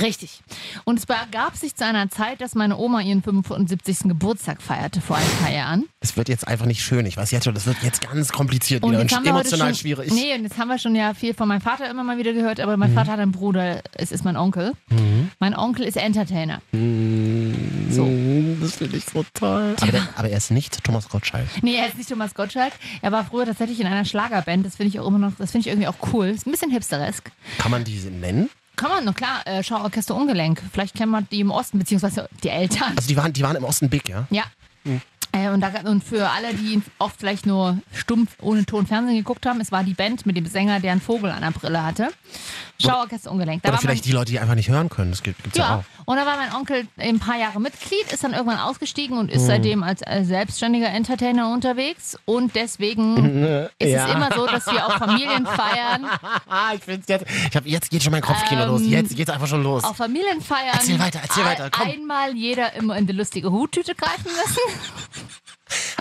Richtig. 0.01 0.41
Und 0.85 0.99
es 0.99 1.07
begab 1.07 1.57
sich 1.57 1.75
zu 1.75 1.85
einer 1.85 2.09
Zeit, 2.11 2.41
dass 2.41 2.55
meine 2.55 2.77
Oma 2.77 3.01
ihren 3.01 3.23
75. 3.23 4.01
Geburtstag 4.05 4.61
feierte 4.63 5.01
vor 5.01 5.17
ein 5.17 5.23
paar 5.41 5.51
Jahren. 5.53 5.85
Es 6.01 6.17
wird 6.17 6.29
jetzt 6.29 6.47
einfach 6.49 6.67
nicht 6.67 6.83
schön. 6.83 7.07
Ich 7.07 7.17
weiß 7.17 7.31
jetzt 7.31 7.45
schon, 7.45 7.55
das 7.55 7.67
wird 7.67 7.77
jetzt 7.83 8.01
ganz 8.01 8.31
kompliziert 8.33 8.83
und 8.83 8.97
heute 8.97 9.15
emotional 9.25 9.69
schon, 9.69 9.75
schwierig. 9.75 10.13
Nee, 10.13 10.35
und 10.35 10.43
jetzt 10.45 10.59
haben 10.59 10.69
wir 10.69 10.79
schon 10.79 10.95
ja 10.95 11.15
viel 11.15 11.35
von 11.35 11.49
meinem 11.49 11.61
Vater 11.61 11.89
immer 11.91 12.05
mal 12.05 12.19
wieder 12.19 12.33
gehört, 12.33 12.61
aber 12.61 12.77
mein 12.77 12.91
Mhm. 12.91 12.95
Vater 12.95 13.13
hat 13.13 13.21
einen 13.21 13.33
Bruder, 13.33 13.83
es 13.95 14.13
ist 14.13 14.25
mein 14.25 14.37
Onkel. 14.37 14.73
Mhm. 14.91 15.31
Mein 15.39 15.57
Onkel 15.57 15.87
ist 15.87 15.97
Entertainer. 15.97 16.61
So. 17.91 18.09
Das 18.61 18.77
finde 18.77 18.97
ich 18.97 19.05
so 19.05 19.25
toll. 19.35 19.75
Aber, 19.81 19.93
der, 19.93 20.09
aber 20.17 20.29
er 20.29 20.37
ist 20.37 20.51
nicht 20.51 20.83
Thomas 20.85 21.09
Gottschalk. 21.09 21.47
Nee, 21.63 21.75
er 21.77 21.89
ist 21.89 21.97
nicht 21.99 22.09
Thomas 22.09 22.35
Gottschalk. 22.35 22.73
Er 23.03 23.13
war 23.13 23.25
früher 23.25 23.45
tatsächlich 23.47 23.81
in 23.81 23.87
einer 23.87 24.05
Schlagerband. 24.05 24.65
Das 24.65 24.77
finde 24.77 24.89
ich 24.89 25.01
auch 25.01 25.07
immer 25.07 25.19
noch, 25.19 25.33
das 25.39 25.51
finde 25.51 25.67
ich 25.69 25.73
irgendwie 25.73 25.89
auch 25.89 26.13
cool. 26.13 26.27
Ist 26.29 26.47
ein 26.47 26.51
bisschen 26.53 26.71
hipsteresk. 26.71 27.31
Kann 27.59 27.71
man 27.71 27.85
diese 27.85 28.11
nennen? 28.11 28.49
Kann 28.77 28.91
man, 28.91 29.05
noch 29.05 29.15
klar, 29.15 29.47
äh, 29.47 29.63
Schauorchester 29.63 30.15
Ungelenk. 30.15 30.63
Vielleicht 30.73 30.95
kennt 30.95 31.13
man 31.13 31.27
die 31.31 31.41
im 31.41 31.51
Osten, 31.51 31.79
beziehungsweise 31.79 32.29
die 32.43 32.49
Eltern. 32.49 32.93
Also 32.97 33.09
die 33.09 33.17
waren, 33.17 33.33
die 33.33 33.43
waren 33.43 33.57
im 33.57 33.65
Osten 33.65 33.89
big, 33.89 34.09
ja? 34.09 34.27
Ja. 34.31 34.45
Äh, 35.33 35.49
und, 35.49 35.61
da, 35.61 35.71
und 35.85 36.05
für 36.05 36.29
alle, 36.29 36.53
die 36.55 36.83
oft 36.99 37.19
vielleicht 37.19 37.47
nur 37.47 37.79
stumpf 37.95 38.37
ohne 38.41 38.67
Ton 38.67 38.87
Fernsehen 38.87 39.17
geguckt 39.17 39.47
haben, 39.47 39.61
es 39.61 39.73
war 39.73 39.83
die 39.83 39.95
Band 39.95 40.27
mit 40.27 40.37
dem 40.37 40.47
Sänger, 40.47 40.81
der 40.81 40.93
einen 40.93 41.01
Vogel 41.01 41.31
an 41.31 41.41
der 41.41 41.53
Brille 41.53 41.83
hatte. 41.83 42.11
Schauorchester 42.81 43.31
Ungelenk. 43.31 43.63
Da 43.63 43.69
Oder 43.71 43.79
vielleicht 43.79 44.05
die 44.05 44.13
Leute, 44.13 44.33
die 44.33 44.39
einfach 44.41 44.55
nicht 44.55 44.69
hören 44.69 44.89
können. 44.89 45.11
Das 45.13 45.23
gibt 45.23 45.39
es 45.47 45.57
ja. 45.57 45.77
auch. 45.77 45.85
und 46.07 46.17
da 46.17 46.27
war 46.27 46.37
mein 46.37 46.53
Onkel 46.55 46.87
ein 46.99 47.19
paar 47.21 47.37
Jahre 47.39 47.61
Mitglied, 47.61 48.13
ist 48.13 48.25
dann 48.25 48.33
irgendwann 48.33 48.59
ausgestiegen 48.59 49.19
und 49.19 49.31
ist 49.31 49.43
Mhm. 49.43 49.47
seitdem 49.47 49.83
als 49.83 50.03
äh, 50.03 50.25
selbstständiger 50.25 50.89
Entertainer 50.89 51.53
unterwegs. 51.53 52.19
Und 52.25 52.55
deswegen 52.57 53.45
ist 53.79 53.89
Ja. 53.91 54.07
es 54.09 54.15
immer 54.15 54.31
so, 54.35 54.47
dass 54.47 54.67
wir 54.67 54.87
auf 54.87 54.95
Familienfeiern 54.95 56.07
ich 56.75 56.83
find's 56.83 57.09
jetzt, 57.09 57.27
ich 57.51 57.57
hab, 57.57 57.67
jetzt 57.67 57.91
geht 57.91 58.03
schon 58.03 58.13
mein 58.13 58.23
Kopfkino 58.23 58.63
Ähm, 58.63 58.69
los. 58.69 58.83
Jetzt 58.85 59.17
geht's 59.17 59.31
einfach 59.31 59.47
schon 59.49 59.63
los. 59.63 59.85
auf 59.85 59.97
Familienfeiern 59.97 60.75
Erzähl 60.75 60.99
weiter, 60.99 61.21
erzähl 61.23 61.45
weiter, 61.45 61.71
komm. 61.71 61.89
einmal 61.89 62.35
jeder 62.37 62.73
immer 62.75 62.97
in 62.97 63.07
die 63.07 63.13
lustige 63.13 63.51
Huttüte 63.53 63.95
greifen 63.95 64.25
müssen. 64.25 64.61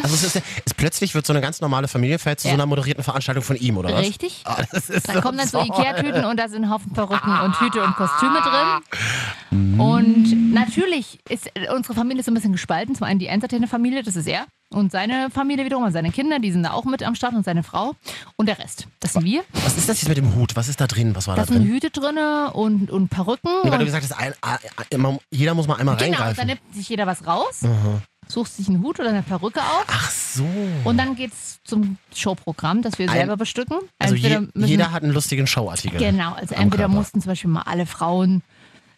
Also 0.01 0.15
es 0.15 0.23
ist, 0.23 0.41
es, 0.65 0.73
plötzlich 0.73 1.13
wird 1.15 1.25
so 1.25 1.33
eine 1.33 1.41
ganz 1.41 1.61
normale 1.61 1.87
Familienfeier 1.87 2.37
zu 2.37 2.47
Ja. 2.47 2.51
so 2.53 2.55
einer 2.55 2.65
moderierten 2.65 3.03
Veranstaltung 3.03 3.43
von 3.43 3.55
ihm, 3.55 3.77
oder 3.77 3.93
was? 3.93 4.01
Richtig. 4.01 4.41
Ah, 4.45 4.63
das 4.71 4.89
ist 4.89 5.07
Da 5.07 5.21
kommen 5.21 5.37
dann 5.37 5.47
so. 5.47 5.61
Ikea-Tüten 5.61 6.25
und 6.25 6.37
da 6.39 6.47
sind 6.49 6.65
ein 6.65 6.69
Haufen 6.71 6.91
Perücken 6.93 7.39
und 7.41 7.55
Tüte 7.57 7.83
und 7.83 7.95
Kostüme 7.95 8.39
drin. 8.41 9.79
Und 9.79 10.53
natürlich 10.53 11.19
ist 11.29 11.49
unsere 11.75 11.93
Familie 11.93 12.23
so 12.23 12.31
ein 12.31 12.33
bisschen 12.35 12.51
gespalten. 12.53 12.95
Zum 12.95 13.05
einen 13.05 13.19
die 13.19 13.27
Entertainer-Familie, 13.27 14.03
das 14.03 14.15
ist 14.15 14.27
er. 14.27 14.45
Und 14.73 14.91
seine 14.91 15.29
Familie 15.29 15.65
wiederum, 15.65 15.83
also 15.83 15.93
seine 15.95 16.11
Kinder, 16.11 16.39
die 16.39 16.49
sind 16.51 16.63
da 16.63 16.71
auch 16.71 16.85
mit 16.85 17.03
am 17.03 17.13
Start 17.15 17.33
und 17.33 17.43
seine 17.43 17.61
Frau. 17.61 17.93
Und 18.37 18.45
der 18.45 18.57
Rest. 18.57 18.87
Das 19.01 19.13
sind 19.13 19.25
wir. 19.25 19.43
Was 19.65 19.77
ist 19.77 19.89
das 19.89 20.01
jetzt 20.01 20.07
mit 20.07 20.17
dem 20.17 20.33
Hut? 20.35 20.55
Was 20.55 20.69
ist 20.69 20.79
da 20.79 20.87
drin? 20.87 21.13
Was 21.13 21.27
war 21.27 21.35
Da 21.35 21.41
da 21.41 21.47
sind 21.51 21.63
drin? 21.63 21.67
Hüte 21.73 21.89
drinne 21.89 22.51
und, 22.53 22.89
und 22.89 23.09
Perücken. 23.09 23.49
Nee, 23.63 23.69
weil 23.71 23.79
du 23.79 23.83
und, 23.83 23.85
gesagt 23.85 24.03
hast, 24.09 24.13
ein, 24.17 24.33
ein, 24.41 24.59
immer, 24.89 25.17
jeder 25.29 25.53
muss 25.55 25.67
mal 25.67 25.75
einmal 25.75 25.97
genau, 25.97 26.07
und 26.07 26.13
dann 26.13 26.23
reingreifen. 26.27 26.47
nimmt 26.47 26.61
sich 26.73 26.87
jeder 26.87 27.05
was 27.05 27.27
raus, 27.27 27.59
Aha. 27.63 28.01
Sucht 28.33 28.53
sich 28.53 28.67
einen 28.67 28.81
Hut 28.83 28.99
oder 28.99 29.09
eine 29.09 29.21
Perücke 29.23 29.59
auf. 29.61 29.85
Ach 29.87 30.09
so. 30.11 30.45
Und 30.83 30.97
dann 30.97 31.15
geht's 31.15 31.59
zum 31.63 31.97
Showprogramm, 32.15 32.81
das 32.81 32.97
wir 32.99 33.09
Ein- 33.09 33.15
selber 33.15 33.37
bestücken. 33.37 33.77
Also 33.99 34.15
je, 34.15 34.39
müssen- 34.53 34.67
jeder 34.67 34.91
hat 34.91 35.03
einen 35.03 35.13
lustigen 35.13 35.47
Showartikel. 35.47 35.99
Genau, 35.99 36.33
also 36.33 36.55
entweder 36.55 36.83
Körper. 36.85 36.93
mussten 36.95 37.21
zum 37.21 37.29
Beispiel 37.31 37.49
mal 37.51 37.63
alle 37.63 37.85
Frauen 37.85 38.41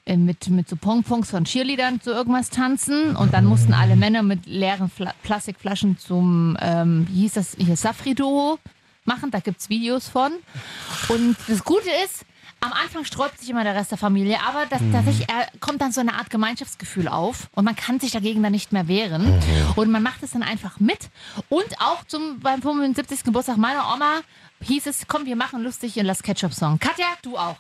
äh, 0.06 0.18
mit, 0.18 0.50
mit 0.50 0.68
so 0.70 0.76
Pongpongs 0.76 1.30
von 1.32 1.46
Cheerleadern 1.46 2.02
zu 2.02 2.12
irgendwas 2.12 2.50
tanzen 2.50 3.16
und 3.16 3.34
dann 3.34 3.46
mussten 3.46 3.74
alle 3.74 3.96
Männer 3.96 4.22
mit 4.24 4.46
leeren 4.46 4.90
Fla 4.90 5.14
Plastikflaschen 5.24 5.98
zum, 5.98 6.58
ähm, 6.62 7.08
wie 7.10 7.22
hieß 7.22 7.34
das, 7.34 7.56
hier 7.58 7.76
Safrido 7.78 8.60
machen, 9.06 9.32
da 9.32 9.40
gibt's 9.40 9.70
Videos 9.70 10.08
von. 10.10 10.32
Und 11.10 11.36
das 11.48 11.64
Gute 11.64 11.90
ist, 12.06 12.26
am 12.64 12.72
Anfang 12.74 13.04
sträubt 13.06 13.40
sich 13.40 13.50
immer 13.50 13.64
der 13.64 13.76
Rest 13.76 13.92
der 13.92 13.98
Familie, 13.98 14.38
aber 14.48 14.66
das, 14.66 14.82
Mhm. 14.82 14.94
tatsächlich 14.94 15.28
kommt 15.60 15.82
dann 15.82 15.92
so 15.92 16.00
eine 16.02 16.14
Art 16.16 16.30
Gemeinschaftsgefühl 16.30 17.08
auf 17.08 17.50
und 17.54 17.66
man 17.66 17.76
kann 17.76 18.00
sich 18.00 18.12
dagegen 18.12 18.42
dann 18.42 18.52
nicht 18.54 18.72
mehr 18.72 18.88
wehren. 18.88 19.36
Mhm. 19.36 19.42
Und 19.76 19.92
man 19.92 20.02
macht 20.04 20.24
es 20.24 20.32
dann 20.32 20.44
einfach 20.44 20.80
mit. 20.80 21.10
Und 21.50 21.80
auch 21.80 22.04
zum, 22.06 22.40
beim 22.40 22.62
75. 22.62 23.24
Geburtstag 23.24 23.58
meiner 23.58 23.94
Oma 23.94 24.22
hieß 24.62 24.88
es, 24.88 25.08
komm, 25.08 25.26
wir 25.26 25.36
machen 25.36 25.62
lustig 25.62 25.98
in 25.98 26.06
Las 26.06 26.24
Ketchup-Song. 26.24 26.80
Katja, 26.80 27.08
du 27.22 27.38
auch. 27.38 27.58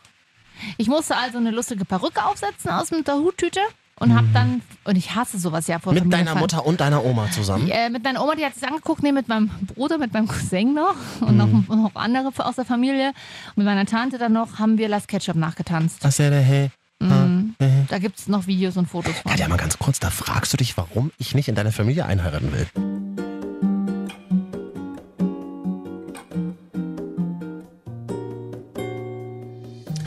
Ich 0.78 0.88
musste 0.88 1.18
also 1.18 1.38
eine 1.40 1.52
lustige 1.52 1.84
Perücke 1.84 2.24
aufsetzen 2.24 2.70
aus 2.72 2.90
der 2.90 3.16
Huttüte 3.16 3.60
und 3.99 4.15
hab 4.15 4.26
dann, 4.34 4.61
und 4.86 4.98
ich 4.98 5.15
hasse 5.15 5.38
sowas 5.40 5.68
ja 5.68 5.80
vor 5.80 5.94
Mhm. 5.94 5.99
Mit 5.99 6.14
deiner 6.14 6.32
Familienfeiern. 6.32 6.40
Mutter 6.40 6.65
und 6.65 6.82
deiner 6.82 7.06
Oma 7.06 7.30
zusammen? 7.32 7.70
Äh, 7.70 7.90
mit 7.90 8.03
meiner 8.03 8.24
Oma, 8.24 8.36
die 8.36 8.45
hat 8.45 8.56
sich 8.56 8.68
angeguckt, 8.68 9.03
nee, 9.03 9.11
mit 9.11 9.28
meinem 9.28 9.49
Bruder, 9.74 9.98
mit 9.98 10.14
meinem 10.14 10.28
Cousin 10.28 10.74
noch 10.74 10.95
und 11.22 11.38
noch, 11.38 11.48
Mhm. 11.48 11.65
und 11.68 11.84
noch 11.84 11.95
andere 11.95 12.32
aus 12.38 12.56
der 12.56 12.65
Familie. 12.65 13.10
Und 13.10 13.57
mit 13.57 13.65
meiner 13.65 13.86
Tante 13.86 14.18
dann 14.18 14.34
noch 14.34 14.60
haben 14.60 14.78
wir 14.78 14.90
Las 14.90 15.07
Ketchup 15.07 15.36
nachgetanzt. 15.36 16.03
Was 16.03 16.18
ja 16.18 16.30
hey. 16.30 16.70
Mhm. 16.99 17.56
Da 17.90 17.99
gibt 17.99 18.18
es 18.20 18.28
noch 18.28 18.48
Videos 18.48 18.78
und 18.78 18.88
Fotos 18.88 19.14
von. 19.20 19.32
Katja, 19.32 19.48
mal 19.48 19.57
ganz 19.57 19.78
kurz, 19.78 19.99
da 19.99 20.10
fragst 20.10 20.53
du 20.53 20.57
dich, 20.57 20.78
warum 20.78 21.11
ich 21.18 21.36
nicht 21.36 21.48
in 21.49 21.56
deine 21.56 21.72
Familie 21.72 22.06
einheiraten 22.06 22.52
will. 22.53 22.93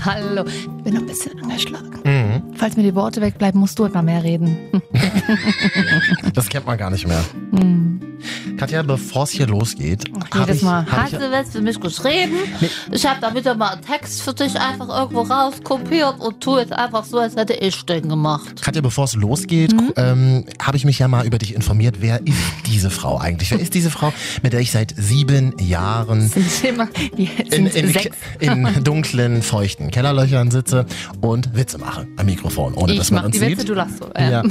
Hallo, 0.06 0.44
ich 0.46 0.68
bin 0.84 0.94
noch 0.94 1.00
ein 1.00 1.06
bisschen 1.06 1.32
angeschlagen. 1.42 1.90
Mhm. 2.04 2.54
Falls 2.54 2.76
mir 2.76 2.84
die 2.84 2.94
Worte 2.94 3.20
wegbleiben, 3.20 3.60
musst 3.60 3.76
du 3.78 3.84
etwa 3.86 4.02
mehr 4.02 4.22
reden. 4.22 4.56
Das 6.34 6.48
kennt 6.48 6.66
man 6.66 6.76
gar 6.76 6.90
nicht 6.90 7.06
mehr. 7.06 7.24
Hm. 7.52 8.00
Katja, 8.58 8.82
bevor 8.82 9.24
es 9.24 9.30
hier 9.30 9.46
losgeht, 9.46 10.04
Jedes 10.34 10.56
ich, 10.58 10.62
Mal. 10.62 10.86
Hast 10.90 11.12
ich, 11.14 11.18
du 11.18 11.30
was 11.30 11.50
für 11.50 11.60
mich 11.62 11.78
geschrieben? 11.80 12.34
Ich 12.90 13.06
habe 13.06 13.20
da 13.20 13.34
wieder 13.34 13.54
mal 13.54 13.70
einen 13.74 13.82
Text 13.82 14.22
für 14.22 14.34
dich 14.34 14.58
einfach 14.58 14.88
irgendwo 14.88 15.22
rauskopiert 15.22 16.20
und 16.20 16.40
tu 16.40 16.58
jetzt 16.58 16.72
einfach 16.72 17.04
so, 17.04 17.18
als 17.18 17.36
hätte 17.36 17.54
ich 17.54 17.80
den 17.86 18.08
gemacht. 18.08 18.60
Katja, 18.62 18.80
bevor 18.82 19.04
es 19.04 19.14
losgeht, 19.14 19.72
Mhm. 19.72 19.92
ähm, 19.96 20.44
habe 20.62 20.76
ich 20.76 20.84
mich 20.84 20.98
ja 20.98 21.08
mal 21.08 21.26
über 21.26 21.38
dich 21.38 21.54
informiert. 21.54 21.96
Wer 22.00 22.20
ist 22.26 22.36
diese 22.66 22.90
Frau 22.90 23.18
eigentlich? 23.18 23.50
Wer 23.50 23.60
ist 23.60 23.74
diese 23.74 23.90
Frau, 23.90 24.12
mit 24.42 24.52
der 24.52 24.60
ich 24.60 24.70
seit 24.72 24.94
sieben 24.96 25.54
Jahren 25.58 26.28
Sind 26.28 26.64
immer, 26.64 26.88
die 27.16 27.24
in, 27.24 27.50
sind 27.70 27.74
in, 27.76 27.92
sechs. 27.92 28.16
in 28.40 28.84
dunklen, 28.84 29.42
feuchten 29.42 29.90
Kellerlöchern 29.96 30.50
sitze 30.50 30.84
und 31.22 31.56
Witze 31.56 31.78
mache 31.78 32.06
am 32.18 32.26
Mikrofon, 32.26 32.74
ohne 32.74 32.92
Ich 32.92 32.98
dass 32.98 33.10
man 33.10 33.20
mach 33.20 33.26
uns 33.28 33.32
die 33.32 33.38
sieht. 33.38 33.52
Witze, 33.52 33.64
du 33.64 33.72
lachst 33.72 33.96
so. 33.96 34.10
Ja. 34.14 34.30
Ja. 34.30 34.42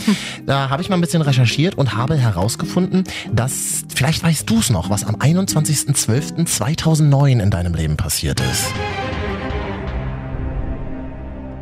Da 0.47 0.71
habe 0.71 0.81
ich 0.81 0.89
mal 0.89 0.95
ein 0.95 1.01
bisschen 1.01 1.21
recherchiert 1.21 1.77
und 1.77 1.95
habe 1.95 2.15
herausgefunden, 2.15 3.03
dass, 3.31 3.85
vielleicht 3.93 4.23
weißt 4.23 4.49
du 4.49 4.57
es 4.57 4.71
noch, 4.71 4.89
was 4.89 5.03
am 5.03 5.17
21.12.2009 5.17 7.43
in 7.43 7.51
deinem 7.51 7.75
Leben 7.75 7.95
passiert 7.95 8.41
ist. 8.41 8.65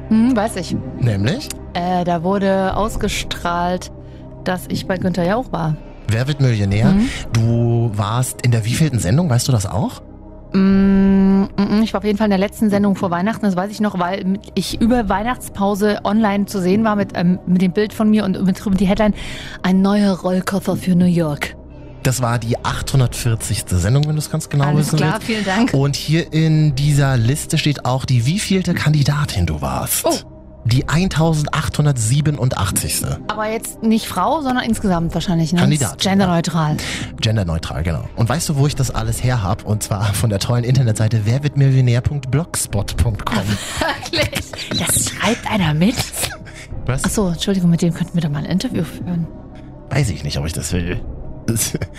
Hm, 0.07 0.33
weiß 0.33 0.55
ich. 0.55 0.77
Nämlich? 1.01 1.49
Äh, 1.73 2.05
da 2.05 2.23
wurde 2.23 2.77
ausgestrahlt 2.77 3.91
dass 4.43 4.65
ich 4.67 4.87
bei 4.87 4.97
Günther 4.97 5.25
Jauch 5.25 5.51
war. 5.51 5.75
Wer 6.07 6.27
wird 6.27 6.41
Millionär? 6.41 6.91
Mhm. 6.91 7.09
Du 7.31 7.91
warst 7.95 8.41
in 8.41 8.51
der 8.51 8.65
wievielten 8.65 8.99
Sendung, 8.99 9.29
weißt 9.29 9.47
du 9.47 9.51
das 9.51 9.65
auch? 9.65 10.01
Mm, 10.53 11.43
mm, 11.57 11.81
Ich 11.83 11.93
war 11.93 11.99
auf 11.99 12.05
jeden 12.05 12.17
Fall 12.17 12.25
in 12.27 12.31
der 12.31 12.39
letzten 12.39 12.69
Sendung 12.69 12.95
vor 12.95 13.11
Weihnachten, 13.11 13.45
das 13.45 13.55
weiß 13.55 13.71
ich 13.71 13.81
noch, 13.81 13.99
weil 13.99 14.39
ich 14.55 14.79
über 14.81 15.09
Weihnachtspause 15.09 15.99
online 16.03 16.45
zu 16.45 16.61
sehen 16.61 16.83
war 16.83 16.95
mit, 16.95 17.11
ähm, 17.15 17.39
mit 17.45 17.61
dem 17.61 17.71
Bild 17.73 17.93
von 17.93 18.09
mir 18.09 18.23
und 18.23 18.43
mit 18.45 18.63
drüben 18.63 18.77
die 18.77 18.85
Headline 18.85 19.13
Ein 19.63 19.81
neuer 19.81 20.13
Rollkoffer 20.19 20.75
für 20.77 20.95
New 20.95 21.05
York. 21.05 21.55
Das 22.03 22.21
war 22.21 22.37
die 22.37 22.57
840. 22.63 23.63
Sendung, 23.67 24.05
wenn 24.07 24.15
du 24.15 24.19
es 24.19 24.29
ganz 24.29 24.49
genau 24.49 24.65
Alles 24.65 24.87
wissen 24.87 24.97
klar, 24.97 25.13
willst. 25.13 25.25
vielen 25.25 25.45
Dank. 25.45 25.73
Und 25.73 25.95
hier 25.95 26.33
in 26.33 26.75
dieser 26.75 27.15
Liste 27.17 27.57
steht 27.57 27.85
auch 27.85 28.03
die 28.05 28.25
wievielte 28.25 28.73
Kandidatin 28.73 29.45
du 29.45 29.61
warst. 29.61 30.05
Oh. 30.05 30.32
Die 30.65 30.87
1887. 30.87 33.03
Aber 33.27 33.49
jetzt 33.49 33.83
nicht 33.83 34.07
Frau, 34.07 34.41
sondern 34.41 34.63
insgesamt 34.63 35.13
wahrscheinlich, 35.13 35.51
ne? 35.51 35.59
Kandidat. 35.59 35.99
Genderneutral. 35.99 36.77
Genderneutral, 37.19 37.83
genau. 37.83 38.05
Und 38.15 38.29
weißt 38.29 38.47
du, 38.49 38.55
wo 38.55 38.65
ich 38.67 38.75
das 38.75 38.89
alles 38.91 39.21
her 39.23 39.43
hab? 39.43 39.65
Und 39.65 39.83
zwar 39.83 40.13
von 40.13 40.29
der 40.29 40.39
tollen 40.39 40.63
Internetseite 40.63 41.25
werwirdmillionär.blogspot.com. 41.25 43.35
Wirklich? 44.11 44.51
Das 44.79 45.09
schreibt 45.09 45.49
einer 45.51 45.73
mit? 45.73 45.95
Was? 46.85 47.03
Achso, 47.03 47.29
Entschuldigung, 47.29 47.69
mit 47.69 47.81
dem 47.81 47.93
könnten 47.93 48.13
wir 48.13 48.21
doch 48.21 48.29
mal 48.29 48.39
ein 48.39 48.45
Interview 48.45 48.83
führen. 48.83 49.27
Weiß 49.89 50.09
ich 50.09 50.23
nicht, 50.23 50.37
ob 50.37 50.45
ich 50.45 50.53
das 50.53 50.71
will. 50.73 51.01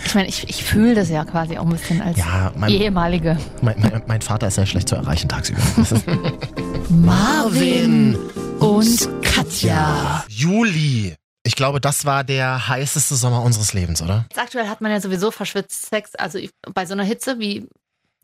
Ich 0.05 0.15
meine, 0.15 0.27
ich, 0.27 0.49
ich 0.49 0.63
fühle 0.63 0.95
das 0.95 1.09
ja 1.09 1.23
quasi 1.25 1.57
auch 1.57 1.63
ein 1.63 1.69
bisschen 1.69 2.01
als 2.01 2.17
Ja, 2.17 2.51
mein- 2.55 2.71
ehemalige. 2.71 3.37
Mein, 3.61 3.79
mein, 3.79 4.03
mein 4.07 4.21
Vater 4.21 4.47
ist 4.47 4.55
sehr 4.55 4.65
schlecht 4.65 4.89
zu 4.89 4.95
erreichen 4.95 5.29
tagsüber. 5.29 5.61
Marvin 6.89 8.15
und 8.59 9.09
Katja. 9.23 10.23
Juli. 10.27 11.15
Ich 11.43 11.55
glaube, 11.55 11.79
das 11.79 12.05
war 12.05 12.23
der 12.23 12.67
heißeste 12.67 13.15
Sommer 13.15 13.43
unseres 13.43 13.73
Lebens, 13.73 14.01
oder? 14.01 14.25
Jetzt 14.29 14.39
aktuell 14.39 14.67
hat 14.67 14.81
man 14.81 14.91
ja 14.91 14.99
sowieso 14.99 15.29
verschwitzt 15.31 15.87
Sex. 15.87 16.15
Also 16.15 16.37
ich- 16.39 16.51
bei 16.73 16.85
so 16.85 16.93
einer 16.93 17.03
Hitze, 17.03 17.39
wie 17.39 17.67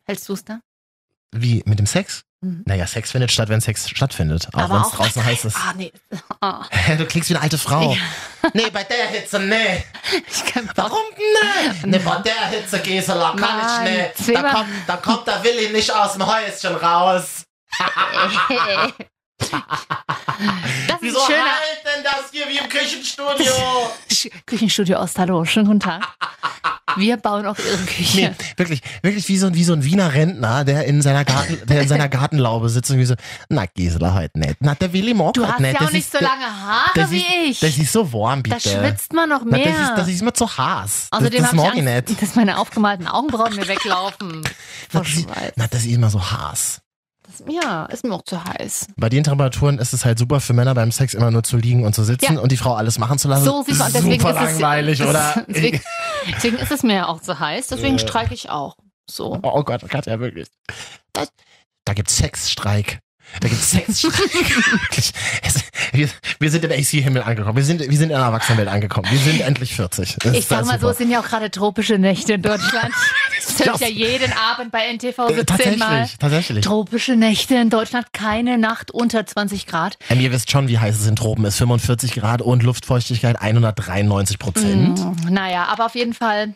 hältst 0.06 0.28
du 0.30 0.34
es 0.34 0.44
da? 0.44 0.60
Wie, 1.34 1.62
mit 1.66 1.78
dem 1.80 1.86
Sex? 1.86 2.24
Mhm. 2.44 2.64
Naja, 2.66 2.88
Sex 2.88 3.12
findet 3.12 3.32
statt, 3.32 3.50
wenn 3.50 3.62
Sex 3.62 3.88
stattfindet. 3.90 4.48
Auch 4.54 4.70
wenn 4.70 4.82
es 4.82 4.90
draußen 4.90 5.24
heiß 5.24 5.46
ist. 5.46 5.58
Ah, 5.58 5.74
nee. 5.76 5.92
Ah. 6.44 6.66
Du 6.98 7.06
klingst 7.06 7.30
wie 7.30 7.36
eine 7.36 7.44
alte 7.44 7.58
Frau. 7.58 7.96
Nee, 8.54 8.72
bei 8.72 8.84
der 8.84 9.06
Hitze, 9.10 9.40
nee. 9.40 9.84
Warum 10.76 10.98
nee? 11.16 11.72
Nee, 11.86 12.00
bei 12.00 12.18
der 12.22 12.48
Hitze, 12.48 12.80
Gisela, 12.80 13.36
kann 13.36 13.40
Mann, 13.40 13.86
ich 13.86 14.28
nicht. 14.28 14.36
Da 14.36 14.52
kommt, 14.52 14.70
da 14.88 14.98
kommt 14.98 15.28
der 15.28 15.44
Willi 15.44 15.70
nicht 15.70 15.94
aus 15.94 16.14
dem 16.14 16.26
Häuschen 16.26 16.76
raus. 16.76 17.44
Das 19.50 20.98
Wieso 21.02 21.18
ist 21.20 21.26
schöner 21.26 21.40
halt 21.40 21.84
denn 21.86 22.04
das 22.04 22.32
hier 22.32 22.48
wie 22.48 22.58
im 22.58 22.70
Küchenstudio? 22.70 23.52
Küchenstudio 24.46 25.00
Ost. 25.00 25.18
Hallo, 25.20 25.46
schönen 25.46 25.68
guten 25.68 25.80
Tag. 25.80 26.08
Wir 26.98 27.16
bauen 27.16 27.46
auch 27.46 27.58
Ihre 27.58 27.78
Küche. 27.86 28.18
Nee, 28.18 28.36
wirklich, 28.58 28.82
wirklich 29.02 29.26
wie 29.30 29.38
so, 29.38 29.48
ein, 29.48 29.56
wie 29.56 29.64
so 29.64 29.72
ein 29.72 29.84
Wiener 29.86 30.14
Rentner, 30.14 30.66
der 30.66 30.84
in 30.86 31.02
seiner 31.02 31.24
Garten, 31.24 31.58
der 31.66 31.84
in 31.84 31.88
seiner 31.88 32.10
Gartenlaube 32.10 32.68
sitzt 32.70 32.92
und 32.92 32.98
wie 32.98 33.06
so, 33.06 33.16
na 33.48 33.66
Gisela, 33.66 34.14
heute 34.14 34.38
nicht. 34.38 34.56
Na, 34.60 34.76
der 34.76 34.92
Willi 34.92 35.14
mag 35.14 35.34
Du 35.34 35.48
hast 35.48 35.60
nicht. 35.62 35.74
ja 35.74 35.80
auch 35.80 35.84
Das 35.86 35.94
nicht 35.94 36.04
ist- 36.06 36.12
so 36.12 36.20
lange 36.20 36.46
Haare 36.46 36.92
das 36.96 37.12
wie 37.12 37.20
ist, 37.22 37.28
ich. 37.50 37.60
Das 37.62 37.78
ist 37.78 37.94
so 37.94 38.12
warm, 38.12 38.44
bitte. 38.44 38.58
Da 38.58 38.70
schwitzt 38.82 39.14
man 39.14 39.30
noch 39.30 39.44
Na, 39.46 39.58
mehr. 39.58 39.72
das, 39.72 39.80
ist, 39.90 39.96
das 40.00 40.08
ist 40.10 40.22
mir 40.22 40.34
zu 40.34 40.46
heiß. 40.58 41.08
Außerdem 41.12 41.42
das, 41.42 41.52
das 41.52 41.54
mag 41.54 41.76
ich 41.76 41.88
Angst, 41.88 42.10
nicht. 42.10 42.22
dass 42.22 42.36
meine 42.36 42.58
aufgemalten 42.58 43.08
Augenbrauen 43.08 43.56
mir 43.56 43.68
weglaufen. 43.70 44.44
Vor 44.90 45.06
Schweiß. 45.06 45.54
Na, 45.56 45.68
das 45.70 45.82
ist 45.86 45.92
immer 45.94 46.10
so 46.10 46.20
heiß. 47.46 47.54
Ja, 47.64 47.86
ist 47.86 48.04
mir 48.04 48.14
auch 48.14 48.24
zu 48.24 48.44
heiß. 48.44 48.88
Bei 48.98 49.10
den 49.10 49.24
Temperaturen 49.24 49.78
ist 49.80 49.94
es 49.94 50.06
halt 50.06 50.20
super 50.20 50.40
für 50.40 50.54
Männer 50.54 50.74
beim 50.76 50.92
Sex 50.92 51.14
immer 51.14 51.32
nur 51.32 51.44
zu 51.44 51.58
liegen 51.58 51.86
und 51.86 51.94
zu 51.96 52.04
sitzen 52.04 52.36
Ja. 52.36 52.40
und 52.40 52.52
die 52.52 52.58
Frau 52.58 52.74
alles 52.76 52.98
machen 53.00 53.18
zu 53.20 53.28
lassen. 53.28 53.46
So 53.46 53.64
sieht 53.64 53.78
man. 53.78 53.92
Deswegen 53.94 54.20
super 54.22 54.44
ist 54.44 54.52
es, 54.54 54.60
langweilig, 54.60 55.04
oder? 55.08 55.46
Deswegen, 55.48 55.82
deswegen 56.36 56.58
ist 56.58 56.72
es 56.72 56.84
mir 56.84 56.96
ja 56.96 57.08
auch 57.08 57.22
zu 57.22 57.40
heiß. 57.40 57.68
Deswegen 57.68 57.96
Äh. 57.96 58.00
streike 58.00 58.34
ich 58.34 58.50
auch. 58.50 58.76
So. 59.10 59.40
Oh 59.42 59.64
Gott, 59.64 59.88
Katja, 59.90 60.20
wirklich. 60.20 60.48
Das, 61.14 61.30
da 61.86 61.94
gibt's 61.94 62.16
Sexstreik. 62.18 63.00
Da. 63.40 63.48
Wirklich. 63.52 65.12
Es- 65.42 65.64
wir, 65.94 66.10
wir 66.40 66.52
sind 66.52 66.64
in 66.66 66.72
AC-Himmel 66.72 67.24
angekommen. 67.24 67.56
Wir 67.58 67.64
sind, 67.64 67.80
wir 67.82 67.88
sind 67.98 68.04
in 68.04 68.10
der 68.10 68.20
Erwachsenenwelt 68.20 68.70
angekommen. 68.70 69.08
Wir 69.12 69.18
sind 69.20 69.42
endlich 69.42 69.74
40. 69.76 70.18
Das 70.20 70.34
Ich 70.36 70.46
sag 70.46 70.66
mal 70.66 70.74
so, 70.74 70.80
super. 70.82 70.92
es 70.92 70.98
sind 71.00 71.10
ja 71.12 71.20
auch 71.22 71.26
gerade 71.26 71.50
tropische 71.52 71.98
Nächte 71.98 72.34
in 72.34 72.42
Deutschland. 72.42 72.94
Das 73.44 73.66
höre 73.66 73.74
ich 73.76 73.82
ja 73.82 73.88
jeden 73.88 74.32
Abend 74.34 74.72
bei 74.72 74.86
NTV 74.94 75.18
Äh, 75.30 75.34
17 75.34 75.46
tatsächlich, 75.48 75.80
Mal. 75.80 76.10
tatsächlich. 76.20 76.64
Tropische 76.64 77.16
Nächte 77.16 77.56
in 77.56 77.72
Deutschland, 77.72 78.14
keine 78.14 78.60
Nacht 78.60 78.92
unter 78.92 79.26
20 79.26 79.66
Grad. 79.66 79.98
Ähm, 80.10 80.20
ihr 80.22 80.32
wisst 80.32 80.52
schon, 80.52 80.68
wie 80.68 80.78
heiß 80.78 81.00
es 81.00 81.08
in 81.08 81.16
Tropen 81.16 81.44
ist. 81.46 81.58
45 81.58 82.14
Grad 82.14 82.44
und 82.44 82.62
Luftfeuchtigkeit 82.62 83.42
193 83.42 84.38
Prozent. 84.38 85.00
Mm, 85.00 85.34
naja, 85.34 85.66
aber 85.66 85.88
auf 85.88 85.96
jeden 85.96 86.14
Fall, 86.14 86.54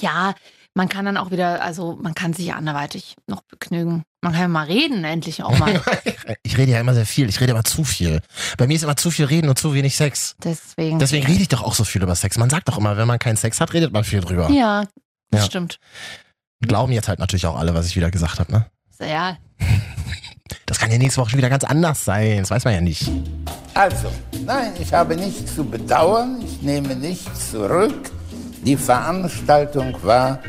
ja, 0.00 0.34
man 0.74 0.88
kann 0.88 1.04
dann 1.06 1.16
auch 1.16 1.32
wieder, 1.32 1.60
also 1.62 1.98
man 2.00 2.14
kann 2.14 2.32
sich 2.34 2.46
ja 2.46 2.54
anderweitig 2.54 3.16
noch 3.26 3.42
begnügen. 3.42 4.04
Man 4.26 4.32
kann 4.32 4.42
ja 4.42 4.48
mal 4.48 4.66
reden, 4.66 5.04
endlich 5.04 5.44
auch 5.44 5.56
mal. 5.56 5.80
Ich 6.42 6.58
rede 6.58 6.72
ja 6.72 6.80
immer 6.80 6.94
sehr 6.94 7.06
viel. 7.06 7.28
Ich 7.28 7.40
rede 7.40 7.52
immer 7.52 7.62
zu 7.62 7.84
viel. 7.84 8.20
Bei 8.58 8.66
mir 8.66 8.74
ist 8.74 8.82
immer 8.82 8.96
zu 8.96 9.12
viel 9.12 9.26
reden 9.26 9.48
und 9.48 9.56
zu 9.56 9.72
wenig 9.72 9.96
Sex. 9.96 10.34
Deswegen. 10.42 10.98
Deswegen 10.98 11.24
rede 11.26 11.42
ich 11.42 11.48
doch 11.48 11.62
auch 11.62 11.74
so 11.74 11.84
viel 11.84 12.02
über 12.02 12.16
Sex. 12.16 12.36
Man 12.38 12.50
sagt 12.50 12.68
doch 12.68 12.76
immer, 12.78 12.96
wenn 12.96 13.06
man 13.06 13.20
keinen 13.20 13.36
Sex 13.36 13.60
hat, 13.60 13.72
redet 13.72 13.92
man 13.92 14.02
viel 14.02 14.20
drüber. 14.20 14.50
Ja, 14.50 14.82
das 15.30 15.42
Ja. 15.42 15.46
stimmt. 15.46 15.78
Glauben 16.60 16.90
jetzt 16.92 17.06
halt 17.06 17.20
natürlich 17.20 17.46
auch 17.46 17.56
alle, 17.56 17.72
was 17.74 17.86
ich 17.86 17.94
wieder 17.94 18.10
gesagt 18.10 18.40
habe. 18.40 18.50
Ne? 18.50 18.66
Ja, 19.00 19.36
Das 20.66 20.80
kann 20.80 20.90
ja 20.90 20.98
nächste 20.98 21.20
Woche 21.20 21.30
schon 21.30 21.38
wieder 21.38 21.50
ganz 21.50 21.62
anders 21.62 22.04
sein. 22.04 22.38
Das 22.40 22.50
weiß 22.50 22.64
man 22.64 22.74
ja 22.74 22.80
nicht. 22.80 23.08
Also, 23.74 24.10
nein, 24.44 24.72
ich 24.80 24.92
habe 24.92 25.14
nichts 25.14 25.54
zu 25.54 25.64
bedauern, 25.64 26.40
ich 26.44 26.62
nehme 26.62 26.96
nichts 26.96 27.52
zurück. 27.52 28.10
Die 28.64 28.76
Veranstaltung 28.76 29.96
war 30.02 30.40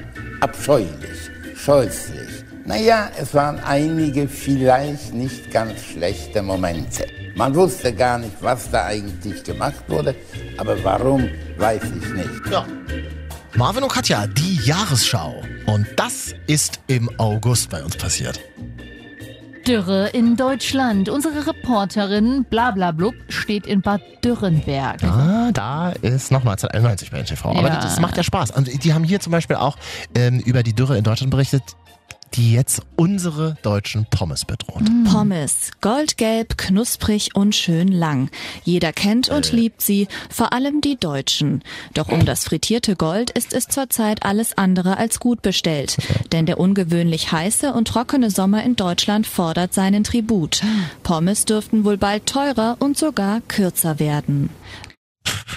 abscheulich, 0.41 1.29
scheußlich. 1.55 2.45
Naja, 2.67 3.09
es 3.17 3.33
waren 3.33 3.59
einige 3.63 4.27
vielleicht 4.27 5.13
nicht 5.13 5.51
ganz 5.51 5.81
schlechte 5.85 6.41
Momente. 6.41 7.07
Man 7.35 7.55
wusste 7.55 7.93
gar 7.93 8.17
nicht, 8.17 8.33
was 8.41 8.69
da 8.69 8.85
eigentlich 8.87 9.41
gemacht 9.43 9.83
wurde, 9.87 10.13
aber 10.57 10.83
warum, 10.83 11.29
weiß 11.57 11.81
ich 11.83 12.13
nicht. 12.13 12.51
Ja. 12.51 12.65
Marvin 13.55 13.83
und 13.83 13.91
Katja, 13.91 14.27
die 14.27 14.55
Jahresschau. 14.65 15.41
Und 15.65 15.87
das 15.95 16.35
ist 16.47 16.81
im 16.87 17.09
August 17.17 17.69
bei 17.69 17.81
uns 17.81 17.95
passiert. 17.95 18.41
Dürre 19.65 20.09
in 20.09 20.35
Deutschland. 20.35 21.07
Unsere 21.09 21.47
Reporterin 21.47 22.45
Blablablub 22.49 23.15
steht 23.29 23.65
in 23.65 23.81
Bad 23.81 24.01
Dürrenberg. 24.23 25.01
Ah, 25.03 25.51
da 25.53 25.91
ist 26.01 26.31
noch 26.31 26.39
1991 26.41 27.11
bei 27.11 27.19
NTV. 27.19 27.45
Aber 27.45 27.67
Ja. 27.67 27.81
das 27.81 27.99
macht 28.01 28.17
ja 28.17 28.23
Spaß. 28.23 28.51
Und 28.51 28.83
die 28.83 28.93
haben 28.93 29.03
hier 29.05 29.19
zum 29.21 29.31
Beispiel 29.31 29.55
auch 29.55 29.77
ähm, 30.15 30.39
über 30.39 30.63
die 30.63 30.73
Dürre 30.73 30.97
in 30.97 31.03
Deutschland 31.03 31.31
berichtet, 31.31 31.63
die 32.33 32.53
jetzt 32.53 32.81
unsere 32.95 33.57
deutschen 33.61 34.05
Pommes 34.09 34.45
bedroht. 34.45 34.83
Pommes. 35.11 35.71
Goldgelb, 35.81 36.57
knusprig 36.57 37.35
und 37.35 37.55
schön 37.55 37.87
lang. 37.87 38.29
Jeder 38.63 38.93
kennt 38.93 39.29
und 39.29 39.51
liebt 39.51 39.81
sie, 39.81 40.07
vor 40.29 40.53
allem 40.53 40.81
die 40.81 40.97
Deutschen. 40.97 41.63
Doch 41.93 42.09
um 42.09 42.25
das 42.25 42.45
frittierte 42.45 42.95
Gold 42.95 43.29
ist 43.31 43.53
es 43.53 43.67
zurzeit 43.67 44.23
alles 44.23 44.57
andere 44.57 44.97
als 44.97 45.19
gut 45.19 45.41
bestellt. 45.41 45.97
Denn 46.31 46.45
der 46.45 46.59
ungewöhnlich 46.59 47.31
heiße 47.31 47.73
und 47.73 47.87
trockene 47.87 48.29
Sommer 48.29 48.63
in 48.63 48.75
Deutschland 48.75 49.27
fordert 49.27 49.73
seinen 49.73 50.03
Tribut. 50.03 50.61
Pommes 51.03 51.45
dürften 51.45 51.85
wohl 51.85 51.97
bald 51.97 52.25
teurer 52.25 52.77
und 52.79 52.97
sogar 52.97 53.41
kürzer 53.47 53.99
werden. 53.99 54.49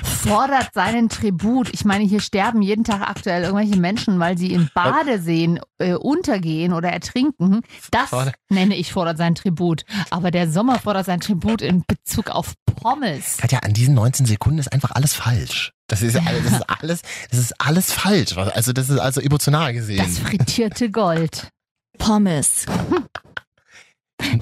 Fordert 0.03 0.75
seinen 0.75 1.09
Tribut. 1.09 1.73
Ich 1.73 1.85
meine, 1.87 2.05
hier 2.05 2.21
sterben 2.21 2.61
jeden 2.61 2.85
Tag 2.85 3.01
aktuell 3.09 3.43
irgendwelche 3.45 3.77
Menschen, 3.81 4.19
weil 4.19 4.37
sie 4.37 4.53
in 4.53 4.69
Badeseen 4.75 5.61
äh, 5.79 5.95
untergehen 5.95 6.75
oder 6.75 6.91
ertrinken. 6.91 7.63
Das 7.91 8.11
nenne 8.51 8.77
ich 8.77 8.93
fordert 8.93 9.17
seinen 9.17 9.35
Tribut. 9.35 9.85
Aber 10.11 10.31
der 10.31 10.51
Sommer 10.51 10.79
fordert 10.79 11.07
seinen 11.07 11.21
Tribut 11.21 11.63
in 11.63 11.85
Bezug 11.87 12.29
auf 12.29 12.53
Pommes. 12.67 13.39
Katja, 13.39 13.61
an 13.61 13.73
diesen 13.73 13.95
19 13.95 14.27
Sekunden 14.27 14.59
ist 14.59 14.71
einfach 14.73 14.91
alles 14.91 15.15
falsch. 15.15 15.73
Das 15.87 16.03
ist, 16.03 16.17
alles- 16.17 16.45
das 16.45 16.53
ist 16.53 16.65
alles, 16.83 17.03
das 17.31 17.41
ist 17.41 17.61
alles 17.61 17.93
falsch. 17.93 18.37
Also 18.37 18.73
das 18.75 18.91
ist 18.91 18.99
also 18.99 19.21
emotional 19.23 19.73
gesehen. 19.73 19.99
Das 20.05 20.19
frittierte 20.19 20.91
Gold. 20.91 21.49
Pommes. 21.99 22.67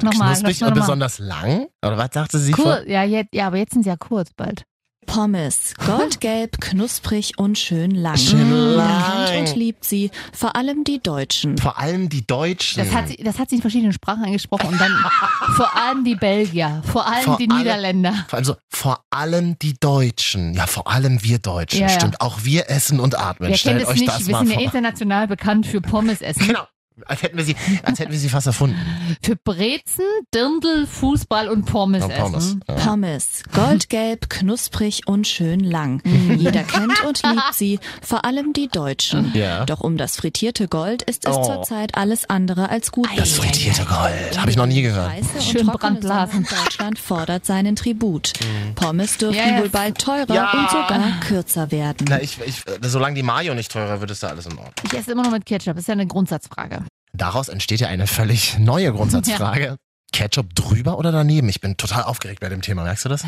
Nochmal, 0.02 0.30
Knusprig 0.34 0.60
nochmal. 0.60 0.72
und 0.72 0.80
besonders 0.80 1.18
lang? 1.20 1.68
Oder 1.86 1.96
was 1.96 2.10
sagte 2.12 2.38
sie? 2.40 2.50
Kur 2.52 2.64
vor- 2.64 2.88
ja, 2.88 3.04
jetzt, 3.04 3.32
ja, 3.32 3.46
aber 3.46 3.58
jetzt 3.58 3.72
sind 3.74 3.84
sie 3.84 3.88
ja 3.88 3.96
kurz 3.96 4.30
bald. 4.36 4.64
Pommes. 5.08 5.74
Goldgelb, 5.84 6.60
knusprig 6.60 7.32
und 7.38 7.58
schön 7.58 7.90
lang. 7.90 8.16
Schön 8.16 8.50
lang. 8.76 9.26
kennt 9.26 9.48
und 9.48 9.56
liebt 9.56 9.84
sie, 9.84 10.10
vor 10.32 10.54
allem 10.54 10.84
die 10.84 11.02
Deutschen. 11.02 11.58
Vor 11.58 11.78
allem 11.78 12.08
die 12.08 12.24
Deutschen. 12.26 12.84
Das 12.84 12.92
hat, 12.94 13.08
sie, 13.08 13.16
das 13.16 13.38
hat 13.38 13.50
sie 13.50 13.56
in 13.56 13.62
verschiedenen 13.62 13.92
Sprachen 13.92 14.22
angesprochen 14.24 14.68
und 14.68 14.80
dann 14.80 14.92
vor 15.56 15.74
allem 15.76 16.04
die 16.04 16.14
Belgier, 16.14 16.82
vor 16.92 17.06
allem 17.06 17.24
Vor 17.24 17.36
die 17.38 17.48
allem- 17.50 17.58
Niederländer. 17.58 18.14
Vor 18.28 18.36
allem, 18.36 18.44
so, 18.44 18.54
vor 18.68 19.02
allem 19.10 19.58
die 19.58 19.74
Deutschen. 19.80 20.54
Ja, 20.54 20.66
vor 20.66 20.86
allem 20.86 21.22
wir 21.24 21.38
Deutschen. 21.38 21.80
Ja, 21.80 21.86
ja. 21.88 21.94
Stimmt. 21.94 22.20
Auch 22.20 22.44
wir 22.44 22.70
essen 22.70 23.00
und 23.00 23.18
atmen. 23.18 23.48
Wer 23.50 23.56
Stellt 23.56 23.78
kennt 23.78 23.88
es 23.88 23.94
euch 23.94 24.00
nicht? 24.00 24.12
das 24.12 24.26
Wir 24.26 24.32
mal 24.32 24.38
sind 24.40 24.50
ja 24.50 24.54
vor. 24.56 24.64
international 24.64 25.26
bekannt 25.26 25.66
für 25.66 25.80
Pommes 25.80 26.20
essen. 26.20 26.46
Genau. 26.46 26.64
Als 27.06 27.22
hätten 27.22 27.36
wir 27.36 27.44
sie, 27.44 27.56
als 27.84 27.98
hätten 27.98 28.12
wir 28.12 28.18
sie 28.18 28.28
fast 28.28 28.46
erfunden. 28.46 28.76
Für 29.22 29.36
Brezen, 29.36 30.04
Dirndl, 30.34 30.86
Fußball 30.86 31.48
und 31.48 31.64
Pommes, 31.64 32.04
Ja, 32.08 32.22
Pommes, 32.22 32.44
essen. 32.46 32.64
ja. 32.68 32.74
Pommes. 32.74 33.42
Goldgelb, 33.52 34.28
knusprig 34.30 35.06
und 35.06 35.26
schön 35.26 35.60
lang. 35.60 36.02
Jeder 36.36 36.62
kennt 36.64 37.04
und 37.04 37.22
liebt 37.22 37.54
sie, 37.54 37.78
vor 38.02 38.24
allem 38.24 38.52
die 38.52 38.68
Deutschen. 38.68 39.32
Ja. 39.34 39.64
Doch 39.64 39.80
um 39.80 39.96
das 39.96 40.16
frittierte 40.16 40.68
Gold 40.68 41.02
ist 41.02 41.26
es 41.26 41.36
Oh. 41.36 41.42
zurzeit 41.44 41.94
alles 41.96 42.28
andere 42.28 42.68
als 42.70 42.90
gut. 42.92 43.08
Das 43.16 43.32
frittierte 43.32 43.84
Gold. 43.84 44.38
Habe 44.40 44.50
ich 44.50 44.56
noch 44.56 44.66
nie 44.66 44.82
gehört. 44.82 45.12
Schön 45.40 45.68
und 45.68 45.78
Brandblasen. 45.78 46.46
Deutschland 46.48 46.98
fordert 46.98 47.46
seinen 47.46 47.76
Tribut. 47.76 48.32
Pommes 48.74 49.18
dürften 49.18 49.38
ja. 49.54 49.60
wohl 49.60 49.68
bald 49.68 49.98
teurer 49.98 50.34
Ja. 50.34 50.50
und 50.52 50.70
sogar 50.70 51.20
kürzer 51.20 51.70
werden. 51.70 52.06
Na, 52.08 52.20
ich, 52.20 52.38
ich, 52.44 52.62
solange 52.82 53.14
die 53.14 53.22
Mayo 53.22 53.54
nicht 53.54 53.70
teurer 53.70 54.00
wird, 54.00 54.10
ist 54.10 54.22
da 54.22 54.28
alles 54.28 54.46
in 54.46 54.52
Ordnung. 54.52 54.72
Ich 54.84 54.94
esse 54.94 55.12
immer 55.12 55.22
noch 55.22 55.30
mit 55.32 55.46
Ketchup. 55.46 55.74
Das 55.74 55.82
ist 55.82 55.88
ja 55.88 55.92
eine 55.92 56.06
Grundsatzfrage. 56.06 56.84
Daraus 57.12 57.48
entsteht 57.48 57.80
ja 57.80 57.88
eine 57.88 58.06
völlig 58.06 58.58
neue 58.58 58.92
Grundsatzfrage. 58.92 59.76
Ketchup 60.12 60.54
drüber 60.54 60.98
oder 60.98 61.12
daneben? 61.12 61.48
Ich 61.48 61.60
bin 61.60 61.76
total 61.76 62.04
aufgeregt 62.04 62.40
bei 62.40 62.48
dem 62.48 62.62
Thema, 62.62 62.82
merkst 62.84 63.04
du 63.04 63.08
das? 63.10 63.24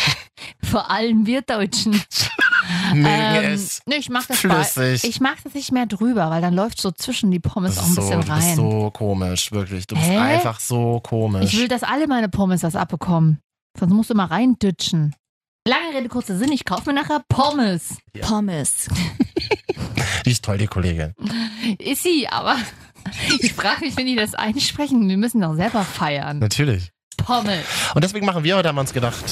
Vor 0.62 0.90
allem 0.90 1.26
wir 1.26 1.42
Deutschen. 1.42 1.92
Mögen 2.92 3.06
Ähm, 3.06 3.52
es 3.52 3.80
nee, 3.86 3.96
ich 3.96 4.10
mag 4.10 4.26
das 4.28 4.38
flüssig. 4.38 5.02
Bei, 5.02 5.08
ich 5.08 5.20
mag 5.20 5.38
das 5.42 5.54
nicht 5.54 5.72
mehr 5.72 5.86
drüber, 5.86 6.30
weil 6.30 6.40
dann 6.40 6.54
läuft 6.54 6.80
so 6.80 6.90
zwischen 6.90 7.30
die 7.30 7.40
Pommes 7.40 7.78
auch 7.78 7.84
ein 7.84 7.92
so, 7.94 8.00
bisschen 8.02 8.20
du 8.20 8.26
bist 8.26 8.30
rein. 8.30 8.56
so 8.56 8.90
komisch, 8.92 9.50
wirklich. 9.50 9.86
Du 9.86 9.96
bist 9.96 10.06
Hä? 10.06 10.16
einfach 10.18 10.60
so 10.60 11.00
komisch. 11.00 11.52
ich 11.52 11.58
will, 11.58 11.68
dass 11.68 11.82
alle 11.82 12.06
meine 12.06 12.28
Pommes 12.28 12.60
das 12.60 12.76
abbekommen. 12.76 13.40
Sonst 13.78 13.92
musst 13.92 14.10
du 14.10 14.14
mal 14.14 14.26
reindütschen. 14.26 15.14
Lange 15.66 15.96
Rede, 15.96 16.08
kurzer 16.08 16.36
Sinn, 16.36 16.52
ich 16.52 16.64
kaufe 16.64 16.92
mir 16.92 17.00
nachher 17.00 17.22
Pommes. 17.28 17.96
Pommes. 18.20 18.88
die 20.24 20.30
ist 20.30 20.44
toll, 20.44 20.58
die 20.58 20.66
Kollegin. 20.66 21.14
Ist 21.78 22.02
sie, 22.02 22.28
aber 22.28 22.56
ich 23.40 23.52
frage 23.54 23.80
mich, 23.84 23.96
wenn 23.96 24.06
die 24.06 24.16
das 24.16 24.34
einsprechen. 24.34 25.08
Wir 25.08 25.16
müssen 25.16 25.40
doch 25.40 25.54
selber 25.54 25.82
feiern. 25.84 26.38
Natürlich. 26.38 26.90
Pommes. 27.16 27.64
Und 27.94 28.02
deswegen 28.04 28.24
machen 28.26 28.44
wir 28.44 28.56
heute, 28.56 28.68
haben 28.68 28.76
wir 28.76 28.80
uns 28.82 28.92
gedacht, 28.92 29.24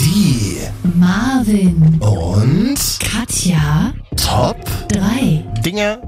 die 0.00 0.58
Marvin. 0.94 1.98
und 2.00 2.78
Katja. 3.00 3.92
Top 4.16 4.64
3. 4.88 5.44
Dinge, 5.64 6.00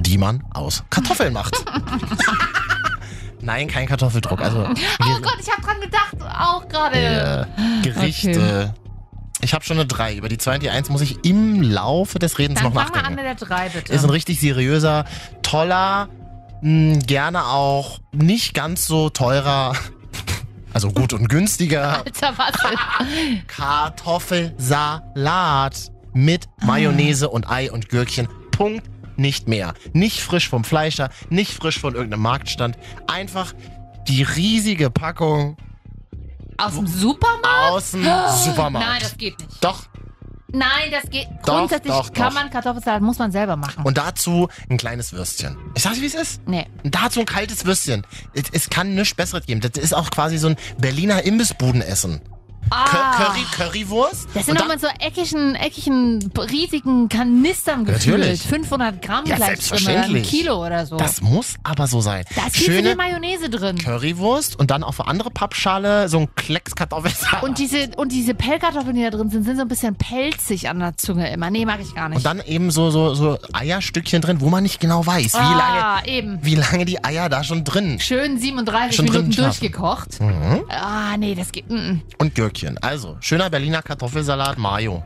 die 0.00 0.18
man 0.18 0.42
aus 0.54 0.82
Kartoffeln 0.90 1.32
macht. 1.32 1.54
Nein, 3.40 3.66
kein 3.68 3.86
Kartoffeldruck. 3.86 4.40
Also 4.40 4.66
Oh 4.68 5.20
Gott, 5.20 5.36
ich 5.40 5.50
habe 5.50 5.62
dran 5.62 5.80
gedacht, 5.80 6.16
auch 6.38 6.66
gerade. 6.68 7.46
äh, 7.48 7.82
Gerichte. 7.82 8.72
Ich 9.44 9.54
habe 9.54 9.64
schon 9.64 9.76
eine 9.76 9.86
3. 9.86 10.14
Über 10.16 10.28
die 10.28 10.38
2 10.38 10.54
und 10.54 10.62
die 10.62 10.70
1 10.70 10.88
muss 10.88 11.00
ich 11.00 11.24
im 11.24 11.60
Laufe 11.62 12.18
des 12.20 12.38
Redens 12.38 12.60
Dann 12.60 12.72
noch 12.72 12.74
fang 12.74 12.84
mal 12.92 13.00
nachdenken. 13.00 13.06
an 13.08 13.14
mit 13.16 13.24
der 13.24 13.34
3, 13.34 13.68
bitte. 13.70 13.92
Ist 13.92 14.04
ein 14.04 14.10
richtig 14.10 14.38
seriöser, 14.40 15.04
toller, 15.42 16.08
mh, 16.62 17.00
gerne 17.06 17.44
auch 17.46 17.98
nicht 18.12 18.54
ganz 18.54 18.86
so 18.86 19.10
teurer, 19.10 19.74
also 20.72 20.90
gut 20.92 21.12
und 21.12 21.28
günstiger 21.28 21.98
Alter, 22.04 22.34
was? 22.36 22.52
Kartoffelsalat 23.48 25.90
mit 26.14 26.48
Mayonnaise 26.64 27.28
und 27.28 27.50
Ei 27.50 27.70
und 27.72 27.88
Gürkchen. 27.88 28.28
Punkt. 28.52 28.88
Nicht 29.16 29.46
mehr. 29.46 29.74
Nicht 29.92 30.20
frisch 30.22 30.48
vom 30.48 30.64
Fleischer, 30.64 31.10
nicht 31.28 31.52
frisch 31.52 31.78
von 31.78 31.94
irgendeinem 31.94 32.22
Marktstand. 32.22 32.78
Einfach 33.06 33.52
die 34.08 34.22
riesige 34.22 34.88
Packung 34.90 35.58
Aus 36.66 36.74
dem 36.74 36.86
Supermarkt? 36.86 37.70
aus 37.72 37.90
dem 37.92 38.04
Supermarkt. 38.44 38.88
Nein, 38.88 39.00
das 39.00 39.16
geht 39.16 39.38
nicht. 39.38 39.64
Doch. 39.64 39.84
Nein, 40.54 40.90
das 40.90 41.08
geht. 41.10 41.28
Doch, 41.46 41.56
Grundsätzlich 41.60 41.92
doch, 41.94 42.12
kann 42.12 42.28
doch. 42.28 42.34
man 42.34 42.50
Kartoffelsalat, 42.50 43.00
muss 43.00 43.18
man 43.18 43.32
selber 43.32 43.56
machen. 43.56 43.84
Und 43.84 43.96
dazu 43.96 44.48
ein 44.68 44.76
kleines 44.76 45.12
Würstchen. 45.14 45.56
Ich 45.74 45.82
sag's, 45.82 46.00
wie 46.02 46.06
es 46.06 46.14
ist. 46.14 46.46
Nee. 46.46 46.66
Und 46.84 46.94
dazu 46.94 47.20
ein 47.20 47.26
kaltes 47.26 47.64
Würstchen. 47.64 48.06
Es, 48.34 48.44
es 48.52 48.68
kann 48.68 48.94
nichts 48.94 49.14
Besseres 49.14 49.46
geben. 49.46 49.62
Das 49.62 49.82
ist 49.82 49.94
auch 49.94 50.10
quasi 50.10 50.36
so 50.36 50.48
ein 50.48 50.56
Berliner 50.78 51.22
Imbissbudenessen. 51.24 52.20
Ah. 52.72 52.86
Cur- 52.86 53.24
Curry, 53.26 53.44
Currywurst. 53.54 54.28
Das 54.34 54.46
sind 54.46 54.54
und 54.54 54.60
doch 54.60 54.68
mal 54.68 54.78
so 54.78 54.86
eckigen, 54.98 55.54
eckigen, 55.56 56.30
riesigen 56.50 57.08
Kanistern 57.08 57.84
gefühlt. 57.84 58.18
Natürlich. 58.20 58.42
500 58.42 59.02
Gramm 59.02 59.26
Ja, 59.26 59.36
gleich 59.36 59.38
drin 59.38 59.42
oder 59.42 59.50
ein 59.50 59.56
selbstverständlich. 59.56 60.30
Kilo 60.30 60.64
oder 60.66 60.86
so. 60.86 60.96
Das 60.96 61.20
muss 61.20 61.54
aber 61.62 61.86
so 61.86 62.00
sein. 62.00 62.24
da 62.34 62.46
ist 62.46 62.56
viel 62.56 62.72
viel 62.72 62.96
Mayonnaise 62.96 63.50
drin. 63.50 63.76
Currywurst 63.76 64.58
und 64.58 64.70
dann 64.70 64.82
auf 64.84 65.00
eine 65.00 65.08
andere 65.10 65.30
Pappschale 65.30 66.08
so 66.08 66.18
ein 66.20 66.34
Klecks 66.34 66.74
Kartoffelsalat. 66.74 67.42
Und 67.42 67.58
diese, 67.58 67.90
und 67.96 68.10
diese 68.12 68.34
Pellkartoffeln, 68.34 68.96
die 68.96 69.02
da 69.02 69.10
drin 69.10 69.28
sind, 69.30 69.44
sind 69.44 69.56
so 69.56 69.62
ein 69.62 69.68
bisschen 69.68 69.94
pelzig 69.94 70.68
an 70.68 70.78
der 70.78 70.96
Zunge 70.96 71.30
immer. 71.32 71.50
Nee, 71.50 71.66
mag 71.66 71.80
ich 71.80 71.94
gar 71.94 72.08
nicht. 72.08 72.16
Und 72.18 72.24
dann 72.26 72.40
eben 72.40 72.70
so, 72.70 72.90
so, 72.90 73.14
so 73.14 73.38
Eierstückchen 73.52 74.22
drin, 74.22 74.40
wo 74.40 74.48
man 74.48 74.62
nicht 74.62 74.80
genau 74.80 75.04
weiß, 75.06 75.34
wie, 75.34 75.38
ah, 75.38 75.98
lange, 75.98 76.08
eben. 76.08 76.38
wie 76.42 76.54
lange 76.54 76.84
die 76.84 77.04
Eier 77.04 77.28
da 77.28 77.44
schon 77.44 77.64
drin. 77.64 77.98
Schön 78.00 78.38
37 78.38 78.96
Schon 78.96 79.04
Minuten 79.06 79.30
durchgekocht. 79.32 80.20
Mhm. 80.20 80.62
Ah, 80.68 81.16
nee, 81.18 81.34
das 81.34 81.52
geht. 81.52 81.68
Mm, 81.70 81.74
mm. 81.74 82.02
Und 82.18 82.34
Gürkchen. 82.34 82.61
Also, 82.80 83.16
schöner 83.20 83.50
Berliner 83.50 83.82
Kartoffelsalat 83.82 84.58
Mayo. 84.58 85.02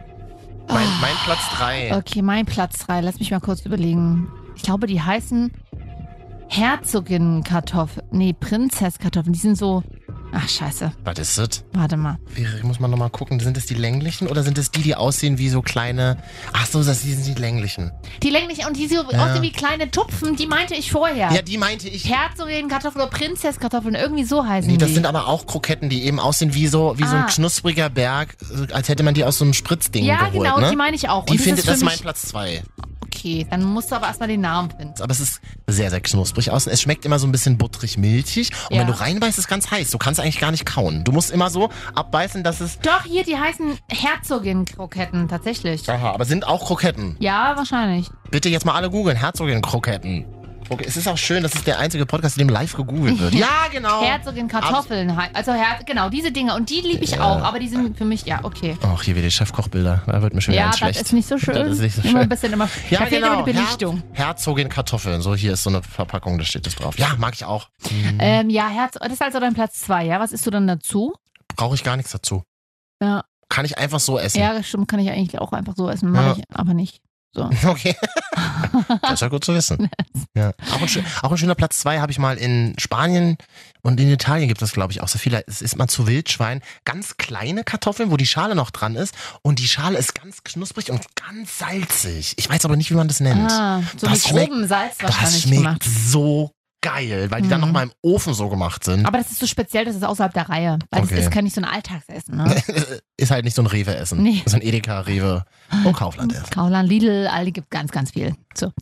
Mein, 0.69 0.87
Ah. 0.87 0.99
mein 1.01 1.15
Platz 1.24 1.41
3. 1.57 1.97
Okay, 1.97 2.23
mein 2.23 2.45
Platz 2.47 2.78
3. 2.87 3.01
Lass 3.01 3.19
mich 3.19 3.31
mal 3.31 3.41
kurz 3.41 3.65
überlegen. 3.65 4.28
Ich 4.57 4.62
glaube, 4.62 4.87
die 4.87 5.01
heißen 5.01 5.53
Herzogin-Kartoffeln. 6.49 8.07
Nee, 8.11 8.33
Prinzess-Kartoffeln. 8.39 9.33
Die 9.33 9.39
sind 9.39 9.57
so. 9.57 9.83
Ach, 10.32 10.48
scheiße. 10.48 10.93
Was 11.05 11.19
ist 11.19 11.39
das? 11.39 11.65
Warte 11.73 11.97
mal. 11.97 12.19
Ich 12.35 12.62
muss 12.62 12.78
mal 12.81 12.89
nochmal 12.89 13.11
gucken. 13.11 13.40
Sind 13.40 13.57
es 13.57 13.66
die 13.66 13.74
länglichen 13.74 14.27
oder 14.28 14.43
sind 14.43 14.59
es 14.59 14.70
die, 14.70 14.82
die 14.82 14.94
aussehen 14.94 15.39
wie 15.39 15.48
so 15.48 15.62
kleine. 15.62 16.19
Ach 16.53 16.66
so, 16.66 16.82
das 16.82 17.03
sind 17.03 17.24
die 17.27 17.35
länglichen. 17.40 17.93
Die 18.23 18.31
länglichen 18.31 18.66
und 18.66 18.77
die 18.77 18.86
so 18.89 18.97
Ja. 19.11 19.24
aussehen 19.27 19.43
wie 19.43 19.53
kleine 19.53 19.90
Tupfen, 19.90 20.36
die 20.36 20.47
meinte 20.47 20.74
ich 20.74 20.90
vorher. 20.93 21.31
Ja, 21.32 21.43
die 21.43 21.57
meinte 21.59 21.89
ich. 21.89 22.05
Herzogin-Kartoffeln 22.12 23.03
oder 23.03 23.11
Prinzess-Kartoffeln, 23.11 23.94
irgendwie 23.94 24.24
so 24.24 24.44
heißen 24.47 24.70
Nee, 24.70 24.77
das 24.78 24.89
die. 24.89 24.94
sind 24.97 25.07
aber 25.07 25.27
auch 25.28 25.47
Kroketten, 25.47 25.89
die 25.89 26.05
eben 26.05 26.20
aussehen 26.20 26.53
wie 26.55 26.66
so, 26.66 26.94
wie 26.98 27.05
so 27.05 27.16
ein 27.16 27.23
Ah. 27.24 27.27
knuspriger 27.27 27.89
Berg, 27.89 28.36
als 28.73 28.89
hätte 28.89 29.03
man 29.03 29.15
die 29.15 29.24
aus 29.24 29.39
so 29.39 29.44
einem 29.44 29.55
Spritzding 29.55 30.05
Ja, 30.05 30.16
geholt. 30.27 30.35
genau, 30.35 30.61
ne? 30.61 30.70
die 30.70 30.77
meine 30.77 30.97
ich 30.97 31.09
auch. 31.09 31.24
Die 31.27 31.32
Und 31.39 31.40
das 31.47 31.59
ist 31.59 31.69
das 31.69 31.81
mein 31.82 31.98
Platz 31.98 32.23
2. 32.28 32.62
Okay, 33.05 33.47
dann 33.48 33.65
musst 33.65 33.90
du 33.90 33.97
aber 33.97 34.09
erstmal 34.09 34.28
den 34.28 34.43
Namen 34.43 34.70
finden. 34.70 35.01
Aber 35.01 35.11
es 35.11 35.20
ist 35.20 35.40
sehr, 35.66 35.89
sehr 35.90 36.01
knusprig 36.03 36.51
außen. 36.51 36.70
Es 36.70 36.82
schmeckt 36.82 37.05
immer 37.07 37.19
so 37.19 37.27
ein 37.27 37.32
bisschen 37.32 37.57
butterig-milchig. 37.57 38.51
Und 38.69 38.77
Ja. 38.77 38.81
wenn 38.82 38.89
du 38.89 38.98
reinbeißt, 39.01 39.39
ist 39.39 39.44
es 39.44 39.48
ganz 39.48 39.70
heiß. 39.70 39.90
Du 39.90 39.97
kannst 39.98 40.15
eigentlich 40.20 40.38
gar 40.38 40.51
nicht 40.51 40.66
kauen. 40.66 41.05
Du 41.05 41.12
musst 41.12 41.30
immer 41.30 41.51
so 41.51 41.70
abbeißen, 41.94 42.44
dass 42.44 42.60
es. 42.60 42.78
Doch, 42.80 43.05
hier, 43.05 43.24
die 43.24 43.36
heißen 43.36 43.78
Herzogin-Kroketten, 43.90 45.28
tatsächlich. 45.28 45.88
Aha, 45.88 46.12
aber 46.12 46.24
sind 46.24 46.47
auch 46.47 46.66
Kroketten. 46.66 47.16
Ja, 47.18 47.55
wahrscheinlich. 47.56 48.09
Bitte 48.30 48.48
jetzt 48.48 48.66
mal 48.66 48.74
alle 48.74 48.90
googeln. 48.90 49.16
Herzogin-Kroketten. 49.16 50.24
Okay, 50.68 50.84
es 50.86 50.97
ist 50.97 51.06
auch 51.06 51.16
schön, 51.18 51.43
das 51.43 51.55
ist 51.55 51.66
der 51.66 51.78
einzige 51.78 52.06
Podcast, 52.06 52.36
in 52.38 52.47
dem 52.47 52.52
live 52.52 52.74
gegoogelt 52.74 53.18
wird. 53.20 53.34
Ja, 53.47 53.68
genau. 53.70 54.02
Herzogin 54.02 54.48
Kartoffeln, 54.48 55.10
also 55.32 55.52
Her 55.52 55.78
genau, 55.86 56.09
diese 56.09 56.32
Dinge. 56.32 56.55
Und 56.55 56.70
die 56.70 56.80
liebe 56.80 57.05
ich 57.05 57.12
Ja. 57.12 57.22
auch, 57.24 57.43
aber 57.43 57.59
die 57.59 57.68
sind 57.68 57.97
für 57.97 58.05
mich, 58.05 58.24
ja, 58.26 58.40
okay. 58.43 58.76
Ach, 58.82 59.02
hier 59.02 59.14
wieder 59.14 59.26
die 59.26 59.30
Chefkochbilder. 59.30 60.02
Da 60.06 60.22
wird 60.22 60.34
mir 60.34 60.40
schon 60.40 60.55
ja, 60.55 60.64
ganz 60.64 60.72
das 60.72 60.78
schlecht. 60.80 61.01
ist 61.02 61.12
nicht 61.12 61.28
so 61.28 61.38
schön. 61.38 61.55
Das 61.55 61.68
ist 61.68 61.80
nicht 61.80 61.94
so 61.97 62.02
Immer 62.02 62.10
schön. 62.10 62.20
ein 62.20 62.28
bisschen 62.28 62.52
immer. 62.52 62.68
Ja, 62.90 62.98
da 63.01 63.06
fehlt 63.06 63.22
genau. 63.22 63.34
immer 63.34 63.44
die 63.44 63.52
Belichtung. 63.52 64.02
Her 64.12 64.26
Herzogin 64.26 64.68
Kartoffeln. 64.68 65.20
So, 65.22 65.34
hier 65.34 65.52
ist 65.52 65.62
so 65.62 65.70
eine 65.70 65.82
Verpackung, 65.82 66.38
da 66.38 66.44
steht 66.44 66.66
das 66.66 66.74
drauf. 66.74 66.98
Ja, 66.98 67.14
mag 67.18 67.34
ich 67.34 67.44
auch. 67.44 67.68
Ähm, 68.18 68.51
ja, 68.51 68.68
Herz, 68.68 68.94
das 69.01 69.12
ist 69.12 69.22
also 69.22 69.38
dein 69.40 69.55
Platz 69.55 69.80
zwei, 69.80 70.05
ja? 70.05 70.18
Was 70.20 70.32
isst 70.32 70.47
du 70.47 70.51
dann 70.51 70.66
dazu? 70.66 71.14
Brauche 71.55 71.74
ich 71.74 71.84
gar 71.84 71.97
nichts 71.97 72.12
dazu. 72.12 72.43
Ja, 73.02 73.24
Kann 73.48 73.64
ich 73.64 73.78
einfach 73.78 74.01
so 74.01 74.18
essen. 74.18 74.40
ja 74.40 74.62
stimmt, 74.62 74.88
kann 74.88 74.98
ich 75.01 75.10
eigentlich 75.10 75.38
auch 75.40 75.52
einfach 75.52 75.74
so 75.76 75.88
essen, 75.88 76.10
mache 76.10 76.24
Ja. 76.26 76.36
ich 76.38 76.44
aber 76.52 76.74
nicht. 76.74 77.01
So. 77.37 77.51
Okay. 77.69 77.95
das 79.03 79.13
ist 79.15 79.21
ja 79.21 79.29
gut 79.29 79.45
zu 79.45 79.55
wissen. 79.55 79.91
Ja. 80.35 80.53
Auch, 80.73 80.81
ein, 80.81 81.07
auch 81.23 81.31
ein 81.31 81.39
schöner 81.39 81.55
Platz 81.55 81.79
zwei 81.79 82.01
habe 82.01 82.11
ich 82.11 82.19
mal 82.19 82.37
in 82.39 82.75
Spanien 82.79 83.37
und 83.83 84.01
in 84.01 84.11
Italien 84.11 84.49
gibt 84.49 84.63
es, 84.63 84.73
glaube 84.73 84.93
ich, 84.93 85.03
auch 85.03 85.09
so 85.09 85.19
viele. 85.19 85.45
Es 85.47 85.61
ist 85.63 85.77
mal 85.77 85.89
zu 85.89 86.07
Wildschwein. 86.07 86.63
Ganz 86.85 87.19
kleine 87.19 87.65
Kartoffeln, 87.65 88.11
wo 88.11 88.17
die 88.17 88.27
Schale 88.27 88.55
noch 88.55 88.71
dran 88.71 88.97
ist. 88.97 89.15
Und 89.43 89.59
die 89.59 89.69
Schale 89.69 89.99
ist 89.99 90.15
ganz 90.15 90.43
knusprig 90.45 90.91
und 90.91 91.03
ganz 91.15 91.59
salzig. 91.59 92.35
Ich 92.37 92.49
weiß 92.49 92.65
aber 92.65 92.77
nicht, 92.77 92.91
wie 92.91 92.95
man 92.95 93.09
das 93.09 93.21
nennt. 93.21 93.51
Ah, 93.51 93.83
so 93.97 94.07
das 94.07 94.33
mit 94.33 94.49
grobem 94.49 94.67
Salz 94.67 94.99
das 94.99 95.11
wahrscheinlich 95.11 95.43
schmeckt 95.43 95.63
gemacht. 95.63 95.85
so 95.85 96.56
geil, 96.87 97.31
weil 97.31 97.43
die 97.43 97.49
dann 97.49 97.61
Mhm. 97.61 97.67
nochmal 97.67 97.83
im 97.85 97.93
Ofen 98.03 98.33
so 98.35 98.49
gemacht 98.49 98.85
sind. 98.85 99.05
Aber 99.07 99.19
das 99.19 99.31
ist 99.31 99.41
so 99.41 99.47
speziell, 99.47 99.85
das 99.85 99.97
ist 99.97 100.05
außerhalb 100.05 100.33
der 100.33 100.49
Reihe. 100.49 100.79
Weil 100.91 101.03
Okay. 101.03 101.17
das 101.17 101.25
ist 101.25 101.31
kein 101.31 101.45
nicht 101.45 101.55
so 101.55 101.61
ein 101.61 101.65
Alltagsessen. 101.65 102.37
Ne? 102.37 102.55
ist 103.17 103.31
halt 103.31 103.45
nicht 103.45 103.55
so 103.55 103.63
ein 103.63 103.67
Rewe-Essen. 103.67 104.23
Nee. 104.23 104.43
So 104.47 104.57
ein 104.57 104.63
Edeka, 104.63 105.01
Rewe 105.01 105.45
und 105.85 105.95
Kaufland-Essen. 105.95 106.51
Kauland, 106.51 106.89
Lidl, 106.89 107.27
Aldi 107.27 107.53
gibt 107.53 107.71
ganz, 107.71 107.91
ganz 107.91 108.13
viel. 108.13 108.35
So. 108.55 108.73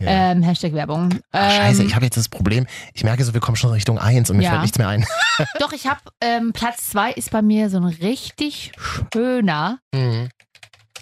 Ähm, 0.00 0.42
Hashtag 0.42 0.72
Werbung. 0.74 1.10
Ah, 1.30 1.50
Scheiße, 1.50 1.82
Ähm, 1.82 1.88
ich 1.88 1.94
habe 1.94 2.04
jetzt 2.06 2.16
das 2.16 2.28
Problem. 2.28 2.66
Ich 2.94 3.04
merke 3.04 3.24
so, 3.24 3.32
wir 3.34 3.40
kommen 3.40 3.56
schon 3.56 3.70
Richtung 3.70 3.98
eins 3.98 4.28
und 4.30 4.36
mir 4.38 4.42
Ja. 4.44 4.50
fällt 4.50 4.62
nichts 4.62 4.78
mehr 4.78 4.88
ein. 4.88 5.06
Doch, 5.60 5.72
ich 5.72 5.86
habe 5.86 6.00
ähm, 6.20 6.52
Platz 6.52 6.90
zwei 6.90 7.12
ist 7.12 7.30
bei 7.30 7.42
mir 7.42 7.70
so 7.70 7.78
ein 7.78 7.84
richtig 7.84 8.72
schöner 9.12 9.78
Mhm. 9.94 10.28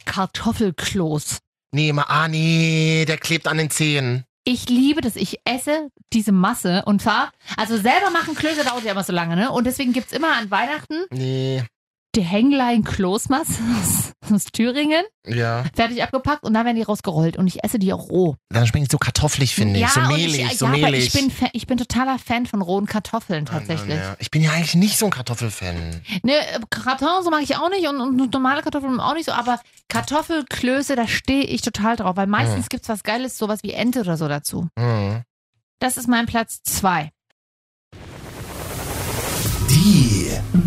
Kartoffelkloß. 0.05 1.39
Nee, 1.73 1.93
ma, 1.93 2.03
ah, 2.09 2.29
nee, 2.29 3.05
der 3.07 3.17
klebt 3.17 3.47
an 3.47 3.57
den 3.59 3.71
Zehen. 3.71 4.25
Ich 4.45 4.69
liebe 4.69 5.01
das. 5.01 5.17
Ich 5.17 5.41
esse 5.45 5.91
diese 6.13 6.33
Masse 6.33 6.83
und 6.87 7.03
zwar, 7.03 7.31
also 7.57 7.77
selber 7.77 8.11
machen 8.11 8.35
Klöße 8.35 8.65
dauert 8.65 8.85
ja 8.85 8.93
immer 8.93 9.05
so 9.05 9.13
lange, 9.13 9.37
ne? 9.37 9.51
Und 9.51 9.65
deswegen 9.67 9.93
gibt's 9.93 10.13
immer 10.13 10.37
an 10.37 10.51
Weihnachten 10.51 11.05
Nee. 11.11 11.63
Die 12.17 12.23
Hänglein 12.23 12.83
Klosmas 12.85 13.47
aus, 14.31 14.45
Thüringen. 14.53 15.05
Ja. 15.27 15.65
Fertig 15.75 16.03
abgepackt 16.03 16.43
und 16.45 16.55
dann 16.55 16.65
werden 16.65 16.77
die 16.77 16.83
rausgerollt 16.83 17.37
und 17.37 17.47
ich 17.47 17.63
esse 17.63 17.79
die 17.79 17.93
auch 17.93 18.09
roh. 18.11 18.37
Dann 18.49 18.67
schmeckt 18.67 18.87
die 18.87 18.91
so 18.93 18.99
kartoffelig, 18.99 19.55
finde 19.55 19.79
ich. 19.81 19.89
so 19.89 20.01
mehlig, 20.01 20.41
ich, 20.53 20.59
so 20.59 20.67
ja, 20.67 20.73
mehlig. 20.73 21.07
ich 21.07 21.13
bin, 21.13 21.33
ich 21.53 21.67
bin 21.67 21.79
totaler 21.79 22.19
Fan 22.19 22.47
von 22.47 22.63
rohen 22.63 22.87
Kartoffeln 22.87 23.47
tatsächlich. 23.47 23.97
Ja, 23.97 24.17
ich 24.19 24.31
bin 24.31 24.43
ja 24.43 24.51
eigentlich 24.53 24.75
nicht 24.75 24.99
so 24.99 25.05
ein 25.07 25.11
Kartoffelfan. 25.13 26.01
Ne, 26.23 26.33
Kartoffeln 26.71 27.23
so 27.23 27.31
mag 27.31 27.43
ich 27.43 27.57
auch 27.57 27.71
nicht 27.71 27.87
und, 27.87 28.01
und 28.01 28.33
normale 28.33 28.63
Kartoffeln 28.63 28.99
auch 29.01 29.15
nicht 29.15 29.27
so, 29.27 29.33
aber 29.33 29.61
Kartoffelklöße, 29.89 30.97
da 30.97 31.07
stehe 31.07 31.45
ich 31.45 31.63
total 31.63 31.97
drauf, 31.97 32.17
weil 32.17 32.27
meistens 32.27 32.65
Mhm. 32.65 32.69
gibt's 32.71 32.89
was 32.89 33.03
Geiles, 33.03 33.39
sowas 33.39 33.63
wie 33.63 33.73
Ente 33.73 34.01
oder 34.01 34.17
so 34.17 34.27
dazu. 34.29 34.69
Mhm. 34.79 35.23
Das 35.79 35.97
ist 35.97 36.09
mein 36.09 36.27
Platz 36.27 36.63
zwei. 36.63 37.11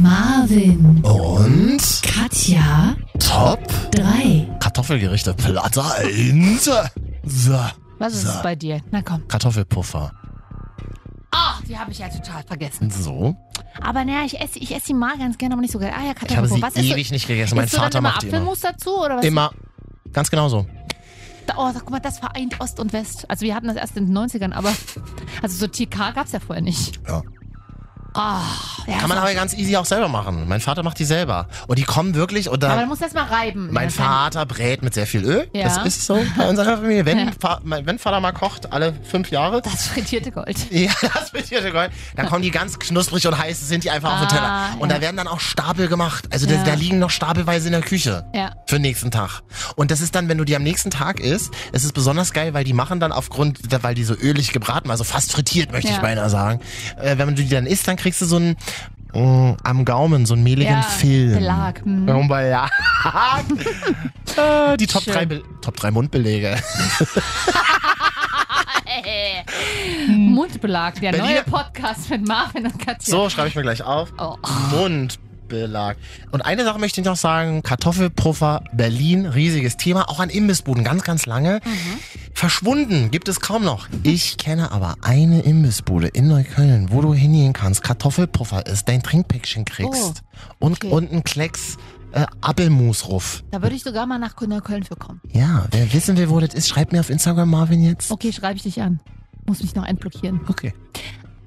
Marvin 0.04 1.02
und 1.02 1.82
Katja 2.04 2.94
Top 3.20 3.60
3. 3.92 4.58
Kartoffelgerichte. 4.60 5.34
Platte 5.34 5.82
1. 5.82 6.66
So. 6.66 7.60
Was 8.00 8.14
ist 8.14 8.24
so. 8.24 8.30
es 8.32 8.42
bei 8.44 8.54
dir? 8.54 8.82
Na 8.92 9.02
komm. 9.02 9.26
Kartoffelpuffer. 9.30 10.12
Ach, 11.32 11.62
die 11.62 11.78
habe 11.78 11.92
ich 11.92 12.00
ja 12.00 12.10
total 12.10 12.44
vergessen. 12.44 12.90
So. 12.92 13.34
Aber 13.82 14.04
naja, 14.04 14.26
ich 14.26 14.42
esse, 14.42 14.60
ich 14.60 14.76
esse 14.76 14.88
die 14.88 14.94
mal 14.94 15.18
ganz 15.18 15.38
gerne, 15.38 15.54
aber 15.56 15.62
nicht 15.62 15.72
so 15.72 15.80
geil. 15.80 15.94
Ah 15.96 16.02
ja, 16.04 16.12
Ich 16.12 16.22
habe 16.22 16.28
Kartoffelpuffer. 16.28 16.82
sie 16.82 16.92
ewig 16.92 17.10
nicht 17.12 17.26
gegessen. 17.26 17.56
Mein 17.56 17.70
Vater 17.70 18.00
immer 18.00 18.10
macht 18.10 18.24
die 18.24 18.28
immer. 18.28 18.38
Apfelmus 18.40 18.60
dazu 18.60 18.98
oder 19.00 19.18
was? 19.20 19.26
Immer. 19.26 19.52
Ganz 20.12 20.30
genau 20.30 20.50
so. 20.50 20.66
Da- 21.48 21.54
Oh, 21.58 21.72
guck 21.74 21.90
mal, 21.92 22.00
das 22.02 22.20
vereint 22.20 22.60
Ost 22.60 22.78
und 22.82 22.92
West. 22.92 23.30
Also 23.30 23.46
wir 23.46 23.56
hatten 23.56 23.68
das 23.68 23.78
erst 23.78 23.96
in 23.96 24.08
den 24.08 24.18
90ern, 24.18 24.52
aber 24.52 24.74
also 25.42 25.56
so 25.58 25.68
TK 25.68 26.12
gab's 26.14 26.34
ja 26.34 26.42
vorher 26.42 26.62
nicht. 26.62 27.00
Ja. 27.08 27.22
Ah, 28.16 28.42
ja, 28.88 28.98
Kann 29.00 29.10
man 29.10 29.18
aber 29.18 29.34
ganz 29.34 29.54
easy 29.54 29.76
auch 29.78 29.86
selber 29.86 30.08
machen. 30.08 30.48
Mein 30.48 30.62
Vater 30.62 30.84
macht 30.84 31.00
die 31.00 31.06
selber. 31.06 31.48
Und 31.68 31.80
die 31.80 31.84
kommen 31.84 32.16
wirklich, 32.16 32.50
und 32.50 32.64
Aber 32.64 32.76
da, 32.76 32.82
du 32.82 32.88
musst 32.88 33.02
erst 33.02 33.16
mal 33.16 33.24
reiben. 33.26 33.70
mein 33.72 33.88
Das 33.88 33.96
Vater 33.96 34.46
brät 34.46 34.84
mit 34.84 34.94
sehr 34.94 35.08
viel 35.08 35.24
Öl. 35.24 35.50
Ja. 35.54 35.64
Das 35.64 35.86
ist 35.86 36.06
so 36.06 36.20
bei 36.38 36.48
unserer 36.48 36.78
Familie. 36.78 37.06
Wenn, 37.06 37.32
wenn 37.86 38.00
Vater 38.00 38.20
mal 38.20 38.32
kocht, 38.34 38.72
alle 38.72 38.94
fünf 39.10 39.32
Jahre. 39.32 39.62
Das 39.62 39.88
frittierte 39.88 40.32
Gold. 40.32 40.58
Ja, 40.72 40.92
das 41.02 41.30
frittierte 41.30 41.72
Gold. 41.72 41.92
Dann 42.16 42.28
kommen 42.28 42.42
die 42.42 42.52
ganz 42.52 42.78
knusprig 42.80 43.26
und 43.28 43.38
heiß, 43.38 43.68
sind 43.68 43.84
die 43.84 43.92
einfach 43.92 44.14
auf 44.14 44.20
den 44.28 44.38
Ah, 44.38 44.68
Teller. 44.70 44.82
Und 44.82 44.90
ja. 44.90 44.96
da 44.96 45.02
werden 45.02 45.18
dann 45.18 45.28
auch 45.28 45.40
Stapel 45.40 45.88
gemacht. 45.88 46.26
Also 46.32 46.46
da, 46.48 46.56
da 46.64 46.74
liegen 46.74 47.00
noch 47.00 47.10
stapelweise 47.10 47.68
in 47.68 47.74
der 47.74 47.82
Küche. 47.82 48.26
Ja. 48.34 48.52
Für 48.68 48.76
den 48.76 48.82
nächsten 48.84 49.12
Tag. 49.12 49.42
Und 49.76 49.92
das 49.92 50.02
ist 50.02 50.16
dann, 50.16 50.28
wenn 50.30 50.38
du 50.38 50.44
die 50.46 50.56
am 50.56 50.64
nächsten 50.64 50.92
Tag 50.92 51.20
isst, 51.20 51.52
es 51.72 51.84
ist 51.84 51.94
besonders 51.94 52.34
geil, 52.34 52.54
weil 52.54 52.64
die 52.64 52.74
machen 52.74 53.00
dann 53.00 53.12
aufgrund, 53.12 53.60
weil 53.84 53.96
die 53.96 54.04
so 54.04 54.14
ölig 54.16 54.52
gebraten, 54.52 54.92
also 54.92 55.04
fast 55.04 55.32
frittiert, 55.32 55.72
möchte 55.72 55.92
ich 55.92 55.98
beinahe 56.00 56.30
sagen. 56.30 56.60
Äh, 57.02 57.18
wenn 57.18 57.30
du 57.30 57.44
die 57.44 57.50
dann 57.50 57.66
isst, 57.66 57.88
dann 57.88 57.96
kriegst 58.04 58.22
du 58.22 58.26
so 58.26 58.36
einen 58.36 58.56
mm, 59.14 59.54
am 59.64 59.86
Gaumen, 59.86 60.26
so 60.26 60.34
einen 60.36 60.44
mehligen 60.44 60.74
Ja, 60.74 60.82
Film. 60.82 61.36
Belag. 61.40 61.86
Mhm. 61.86 62.10
Oh, 62.10 62.28
Belag. 62.28 62.70
Ah, 64.36 64.76
die 64.78 64.88
Top 64.88 65.04
Schön. 65.04 65.14
3, 65.14 65.26
Be 65.28 65.44
Top 65.62 65.78
3 65.78 65.92
Mundbelege. 65.92 66.58
Mundbelag, 70.08 71.00
der 71.00 71.12
Berliner- 71.12 71.34
neue 71.34 71.44
Podcast 71.44 72.10
mit 72.10 72.28
Marvin 72.28 72.66
und 72.66 72.80
Katja. 72.80 73.12
So, 73.12 73.30
schreibe 73.30 73.50
ich 73.50 73.56
mir 73.56 73.62
gleich 73.62 73.84
auf. 73.84 74.12
Oh. 74.18 74.38
Mundbelag. 75.54 75.98
Und 76.32 76.42
eine 76.42 76.64
Sache 76.64 76.80
möchte 76.80 77.02
ich 77.02 77.06
noch 77.06 77.16
sagen, 77.16 77.64
Kartoffelpuffer 77.64 78.64
Berlin, 78.74 79.26
riesiges 79.26 79.78
Thema, 79.78 80.10
auch 80.10 80.20
an 80.20 80.30
Imbissbuden, 80.30 80.84
ganz, 80.84 81.04
ganz 81.04 81.26
lange. 81.26 81.60
Verschwunden 82.34 83.12
gibt 83.12 83.28
es 83.28 83.40
kaum 83.40 83.64
noch. 83.64 83.88
Ich 84.04 84.38
kenne 84.38 84.72
aber 84.72 84.96
eine 85.02 85.42
Imbissbude 85.42 86.08
in 86.08 86.28
Neukölln, 86.28 86.92
wo 86.92 87.02
du 87.02 87.14
hingehen 87.14 87.54
kannst, 87.54 87.84
Kartoffelpuffer 87.84 88.66
ist, 88.66 88.88
dein 88.90 89.04
Trinkpäckchen 89.04 89.66
kriegst 89.66 90.24
und, 90.60 90.84
und 90.84 91.12
einen 91.12 91.24
Klecks 91.24 91.78
äh, 92.12 92.26
Appelmusruf. 92.42 93.44
Da 93.52 93.62
würde 93.62 93.76
ich 93.76 93.84
sogar 93.84 94.06
mal 94.06 94.20
nach 94.20 94.40
Neukölln 94.40 94.84
für 94.84 94.96
kommen. 94.96 95.22
Ja, 95.32 95.66
wer 95.72 95.94
wissen 95.94 96.18
will, 96.18 96.30
wo 96.30 96.40
das 96.40 96.54
ist, 96.54 96.68
schreibt 96.68 96.92
mir 96.92 97.00
auf 97.00 97.10
Instagram, 97.10 97.50
Marvin, 97.50 97.84
jetzt. 97.84 98.12
Okay, 98.12 98.32
schreibe 98.34 98.58
ich 98.58 98.64
dich 98.64 98.82
an. 98.82 99.00
Muss 99.46 99.62
mich 99.62 99.76
noch 99.76 99.86
entblockieren. 99.86 100.42
Okay. 100.48 100.74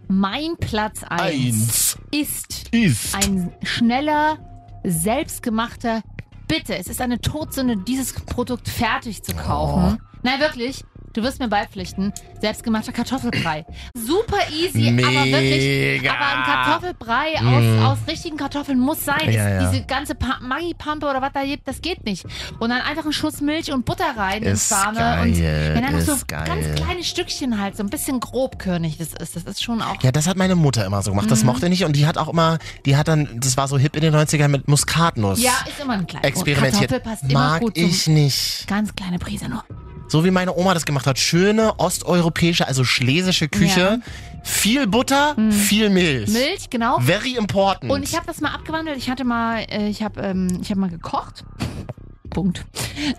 Mein 0.08 0.56
Platz 0.58 1.02
1 1.02 1.20
Eins. 1.20 1.98
ist, 2.12 2.68
Ist. 2.72 3.14
ein 3.14 3.52
schneller, 3.62 4.38
selbstgemachter 4.84 6.02
Bitte, 6.48 6.76
es 6.76 6.86
ist 6.86 7.00
eine 7.00 7.20
Todsünde, 7.20 7.76
dieses 7.76 8.12
Produkt 8.12 8.68
fertig 8.68 9.22
zu 9.24 9.34
kaufen. 9.34 9.98
Nein, 10.22 10.38
wirklich. 10.38 10.84
Du 11.16 11.22
wirst 11.22 11.38
mir 11.40 11.48
beipflichten. 11.48 12.12
Selbstgemachter 12.42 12.92
Kartoffelbrei. 12.92 13.64
Super 13.94 14.36
easy, 14.52 14.88
aber 14.88 15.24
wirklich. 15.24 16.02
Mega. 16.02 16.12
Aber 16.12 16.26
ein 16.26 16.42
Kartoffelbrei 16.44 17.40
Mm. 17.40 17.82
aus, 17.84 17.98
aus 17.98 18.08
richtigen 18.08 18.36
Kartoffeln 18.36 18.78
muss 18.78 19.02
sein. 19.04 19.32
Ja, 19.32 19.48
ja. 19.48 19.70
Diese 19.70 19.84
ganze 19.86 20.14
Pa- 20.14 20.38
Maggi-Pampe 20.42 21.06
oder 21.08 21.22
was 21.22 21.32
da 21.32 21.42
gibt, 21.42 21.66
das 21.66 21.80
geht 21.80 22.04
nicht. 22.04 22.24
Und 22.58 22.68
dann 22.68 22.82
einfach 22.82 23.04
einen 23.04 23.14
Schuss 23.14 23.40
Milch 23.40 23.72
und 23.72 23.86
Butter 23.86 24.14
rein 24.16 24.42
in 24.42 24.52
Ist 24.52 24.68
Sahne. 24.68 24.98
geil, 24.98 25.22
und 25.22 25.38
wenn 25.42 25.82
dann 25.82 25.92
noch 25.94 26.00
so 26.02 26.12
ist 26.12 26.28
ganz 26.28 26.48
geil. 26.48 26.74
kleine 26.76 27.02
Stückchen 27.02 27.58
halt, 27.60 27.78
so 27.78 27.82
ein 27.82 27.88
bisschen 27.88 28.20
grobkörnig 28.20 28.98
das 28.98 29.14
ist. 29.14 29.36
Das 29.36 29.44
ist 29.44 29.62
schon 29.64 29.80
auch. 29.80 30.02
Ja, 30.02 30.12
das 30.12 30.26
hat 30.26 30.36
meine 30.36 30.54
Mutter 30.54 30.84
immer 30.84 31.00
so 31.02 31.12
gemacht. 31.12 31.30
Das 31.30 31.40
Mhm. 31.40 31.46
mochte 31.46 31.64
ich 31.66 31.70
nicht. 31.70 31.84
Und 31.86 31.96
die 31.96 32.06
hat 32.06 32.18
auch 32.18 32.28
immer, 32.28 32.58
die 32.84 32.94
hat 32.96 33.08
dann, 33.08 33.40
das 33.40 33.56
war 33.56 33.68
so 33.68 33.78
hip 33.78 33.96
in 33.96 34.02
den 34.02 34.12
90ern 34.14 34.48
mit 34.50 34.68
Muskatnuss. 34.68 35.40
Ja, 35.42 35.52
ist 35.66 35.80
immer 35.82 35.94
ein 35.94 36.06
kleines. 36.06 36.28
Experimentiert. 36.28 36.90
Kartoffel 36.90 37.00
passt 37.00 37.22
immer 37.22 37.32
Mag 37.52 37.60
gut 37.62 37.74
zum- 37.78 37.86
ich 37.88 38.06
nicht. 38.06 38.68
Ganz 38.68 38.94
kleine 38.94 39.18
Prise 39.18 39.48
nur. 39.48 39.64
So 40.08 40.24
wie 40.24 40.30
meine 40.30 40.54
Oma 40.56 40.74
das 40.74 40.84
gemacht 40.84 41.06
hat. 41.06 41.18
Schöne 41.18 41.78
osteuropäische, 41.78 42.66
also 42.66 42.84
schlesische 42.84 43.48
Küche. 43.48 44.00
Viel 44.44 44.86
Butter, 44.86 45.34
viel 45.50 45.90
Milch. 45.90 46.28
Mhm. 46.28 46.34
Milch, 46.34 46.70
genau. 46.70 47.00
Very 47.00 47.34
important. 47.34 47.90
Und 47.90 48.04
ich 48.04 48.14
habe 48.14 48.26
das 48.26 48.40
mal 48.40 48.54
abgewandelt. 48.54 48.96
Ich 48.96 49.10
hatte 49.10 49.24
mal, 49.24 49.66
äh, 49.68 49.88
ich 49.88 50.04
habe, 50.04 50.20
ähm, 50.20 50.60
ich 50.62 50.70
habe 50.70 50.80
mal 50.80 50.90
gekocht. 50.90 51.44
Punkt. 52.30 52.64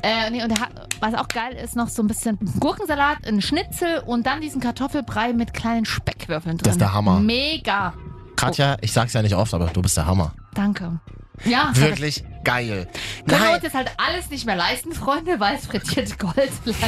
Äh, 0.03 0.30
nee, 0.30 0.43
und 0.43 0.53
was 0.99 1.14
auch 1.15 1.27
geil 1.27 1.53
ist, 1.53 1.76
noch 1.76 1.89
so 1.89 2.01
ein 2.01 2.07
bisschen 2.07 2.38
Gurkensalat, 2.59 3.26
ein 3.26 3.41
Schnitzel 3.41 3.99
und 4.05 4.26
dann 4.26 4.41
diesen 4.41 4.61
Kartoffelbrei 4.61 5.34
mit 5.34 5.53
kleinen 5.53 5.85
Speckwürfeln 5.85 6.57
drin. 6.57 6.64
Das 6.64 6.73
ist 6.76 6.81
der 6.81 6.93
Hammer. 6.93 7.19
Mega. 7.19 7.93
Katja, 8.38 8.77
ich 8.81 8.91
sag's 8.93 9.14
ja 9.14 9.22
nicht 9.22 9.35
oft, 9.35 9.53
aber 9.53 9.68
du 9.68 9.81
bist 9.81 9.97
der 9.97 10.05
Hammer. 10.05 10.34
Danke. 10.53 10.99
Ja. 11.45 11.72
Wirklich 11.76 12.23
geil. 12.43 12.88
Können 13.27 13.43
wir 13.43 13.53
uns 13.53 13.64
jetzt 13.64 13.76
halt 13.76 13.91
alles 13.97 14.30
nicht 14.30 14.45
mehr 14.45 14.55
leisten, 14.55 14.91
Freunde, 14.93 15.39
weil 15.39 15.55
es 15.57 15.68
frittierte 15.68 16.15
Gold, 16.18 16.51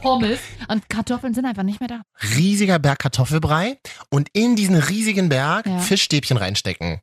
Pommes 0.00 0.40
und 0.68 0.88
Kartoffeln 0.88 1.34
sind 1.34 1.44
einfach 1.44 1.62
nicht 1.62 1.78
mehr 1.80 1.88
da. 1.88 2.00
riesiger 2.36 2.78
Berg 2.78 2.98
Kartoffelbrei 3.00 3.78
und 4.10 4.28
in 4.32 4.56
diesen 4.56 4.76
riesigen 4.76 5.28
Berg 5.28 5.66
Ja. 5.66 5.78
Fischstäbchen 5.78 6.36
reinstecken. 6.36 7.00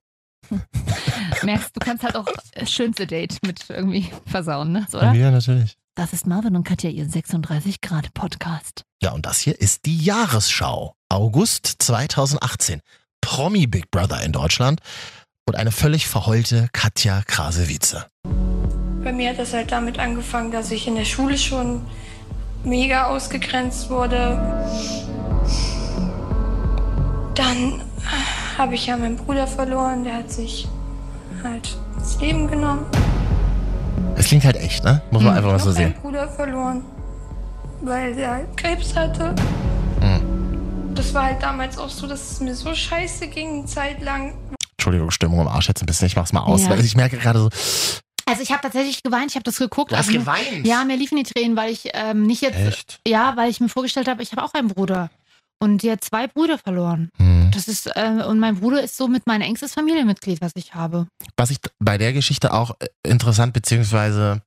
Merkst, 1.44 1.76
du 1.76 1.80
kannst 1.80 2.04
halt 2.04 2.16
auch 2.16 2.26
das 2.54 2.72
schönste 2.72 3.06
Date 3.08 3.38
mit 3.46 3.66
irgendwie 3.70 4.10
versauen, 4.26 4.72
ne? 4.72 4.88
So, 4.90 4.98
oder? 4.98 5.14
Ja, 5.14 5.30
natürlich. 5.32 5.78
Das 5.96 6.14
ist 6.14 6.28
Marvin 6.28 6.56
und 6.56 6.64
Katja, 6.64 6.90
ihr 6.90 7.08
36 7.10 7.82
Grad 7.82 8.14
Podcast. 8.14 8.84
Ja, 9.02 9.12
und 9.12 9.26
das 9.26 9.40
hier 9.40 9.60
ist 9.60 9.86
die 9.86 9.98
Jahresschau. 9.98 10.96
August 11.10 11.76
2018. 11.80 12.82
Promi 13.22 13.68
Big 13.68 13.92
Brother 13.92 14.24
in 14.24 14.32
Deutschland 14.32 14.80
und 15.48 15.56
eine 15.56 15.72
völlig 15.72 16.08
verheulte 16.08 16.70
Katja 16.74 17.22
Krase-Wietze. 17.26 18.06
Bei 19.04 19.14
mir 19.14 19.30
hat 19.30 19.40
das 19.40 19.54
halt 19.54 19.72
damit 19.72 20.00
angefangen, 20.00 20.52
dass 20.52 20.72
ich 20.72 20.88
in 20.88 20.96
der 20.96 21.06
Schule 21.06 21.38
schon 21.38 21.86
mega 22.64 23.08
ausgegrenzt 23.08 23.90
wurde. 23.90 24.38
Dann 27.36 27.82
habe 28.58 28.76
ich 28.76 28.88
ja 28.88 28.98
meinen 28.98 29.16
Bruder 29.18 29.48
verloren, 29.48 30.04
der 30.04 30.16
hat 30.16 30.32
sich 30.32 30.68
halt 31.44 31.78
das 31.98 32.20
Leben 32.20 32.48
genommen. 32.48 32.86
Es 34.16 34.26
klingt 34.28 34.44
halt 34.44 34.58
echt, 34.58 34.84
ne? 34.84 35.02
Muss 35.12 35.24
man 35.24 35.36
einfach 35.38 35.52
mal 35.52 35.60
so 35.60 35.72
sehen. 35.72 35.92
meinen 35.92 36.02
Bruder 36.02 36.28
verloren, 36.28 36.84
weil 37.82 38.16
der 38.16 38.32
halt 38.32 38.58
Krebs 38.58 38.96
hatte. 38.96 39.36
Das 40.98 41.14
war 41.14 41.26
halt 41.26 41.44
damals 41.44 41.78
auch 41.78 41.90
so, 41.90 42.08
dass 42.08 42.32
es 42.32 42.40
mir 42.40 42.56
so 42.56 42.74
scheiße 42.74 43.28
ging, 43.28 43.60
eine 43.60 43.66
Zeit 43.66 44.02
lang. 44.02 44.34
Entschuldigung, 44.78 45.12
Stimmung 45.12 45.42
im 45.42 45.48
Arsch 45.48 45.68
jetzt 45.68 45.82
ein 45.82 45.86
bisschen. 45.86 46.08
Ich 46.08 46.16
mach's 46.16 46.34
mal 46.34 46.42
aus, 46.42 46.64
Ja. 46.64 46.72
weil 46.72 46.84
ich 46.84 46.96
merke 46.96 47.18
gerade 47.18 47.40
so, 47.40 47.50
Also 48.26 48.42
ich 48.42 48.52
habe 48.52 48.62
tatsächlich 48.62 49.04
geweint, 49.04 49.30
ich 49.30 49.36
habe 49.36 49.44
das 49.44 49.58
geguckt. 49.58 49.92
Du 49.92 49.96
hast 49.96 50.08
also, 50.08 50.20
geweint? 50.20 50.66
Ja, 50.66 50.84
mir 50.84 50.98
liefen 50.98 51.16
die 51.18 51.24
Tränen, 51.24 51.56
weil 51.56 51.72
ich 51.72 51.90
ähm, 51.94 52.24
nicht 52.24 52.42
jetzt, 52.42 52.58
Echt? 52.58 53.00
ja, 53.08 53.38
weil 53.38 53.50
ich 53.50 53.60
mir 53.60 53.70
vorgestellt 53.70 54.08
habe, 54.08 54.24
ich 54.24 54.32
habe 54.32 54.44
auch 54.44 54.54
einen 54.54 54.68
Bruder 54.70 55.10
und 55.60 55.84
der 55.84 55.94
hat 55.94 56.04
zwei 56.04 56.28
Brüder 56.28 56.58
verloren. 56.58 57.10
Hm. 57.18 57.52
Das 57.54 57.68
ist 57.68 57.88
äh, 57.96 58.24
und 58.28 58.40
mein 58.40 58.60
Bruder 58.60 58.82
ist 58.84 58.98
somit 58.98 59.28
mein 59.28 59.42
engstes 59.42 59.76
Familienmitglied, 59.76 60.42
was 60.42 60.52
ich 60.56 60.74
habe. 60.74 61.08
was 61.38 61.52
ich 61.52 61.60
bei 61.80 61.98
der 61.98 62.12
Geschichte 62.12 62.54
auch 62.54 62.72
äh, 62.80 62.88
interessant 63.08 63.54
beziehungsweise 63.54 64.42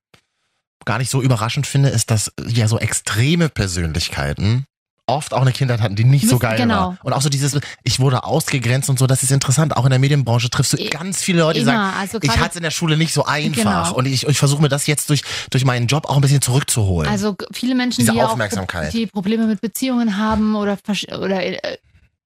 gar 0.85 0.97
nicht 0.97 1.09
so 1.09 1.21
überraschend 1.21 1.65
finde, 1.65 1.89
ist, 1.89 2.11
dass 2.11 2.31
ja 2.47 2.67
so 2.67 2.77
extreme 2.77 3.49
Persönlichkeiten 3.49 4.65
oft 5.11 5.33
auch 5.33 5.41
eine 5.41 5.51
Kindheit 5.51 5.81
hatten, 5.81 5.95
die 5.95 6.03
nicht 6.03 6.23
so 6.23 6.35
Müssen- 6.35 6.39
geil 6.39 6.57
genau. 6.57 6.75
war. 6.75 6.97
Und 7.03 7.13
auch 7.13 7.21
so 7.21 7.29
dieses, 7.29 7.59
ich 7.83 7.99
wurde 7.99 8.23
ausgegrenzt 8.23 8.89
und 8.89 8.97
so, 8.99 9.07
das 9.07 9.23
ist 9.23 9.31
interessant. 9.31 9.75
Auch 9.77 9.85
in 9.85 9.89
der 9.91 9.99
Medienbranche 9.99 10.49
triffst 10.49 10.73
du 10.73 10.89
ganz 10.89 11.21
viele 11.21 11.39
Leute, 11.41 11.59
die 11.59 11.63
immer, 11.63 11.71
sagen, 11.71 11.97
also 11.99 12.19
ich 12.21 12.37
hatte 12.37 12.49
es 12.51 12.55
in 12.55 12.63
der 12.63 12.71
Schule 12.71 12.97
nicht 12.97 13.13
so 13.13 13.25
einfach. 13.25 13.85
Genau. 13.89 13.93
Und 13.95 14.05
ich, 14.05 14.27
ich 14.27 14.37
versuche 14.37 14.61
mir 14.61 14.69
das 14.69 14.87
jetzt 14.87 15.09
durch, 15.09 15.21
durch 15.49 15.65
meinen 15.65 15.87
Job 15.87 16.05
auch 16.07 16.15
ein 16.15 16.21
bisschen 16.21 16.41
zurückzuholen. 16.41 17.09
Also 17.09 17.35
viele 17.51 17.75
Menschen, 17.75 17.99
Diese 18.01 18.11
die 18.11 18.17
ja 18.17 18.25
auch 18.25 18.31
Aufmerksamkeit. 18.31 18.93
die 18.93 19.07
Probleme 19.07 19.45
mit 19.47 19.61
Beziehungen 19.61 20.17
haben 20.17 20.55
oder 20.55 20.77
oder 21.19 21.43
äh, 21.45 21.77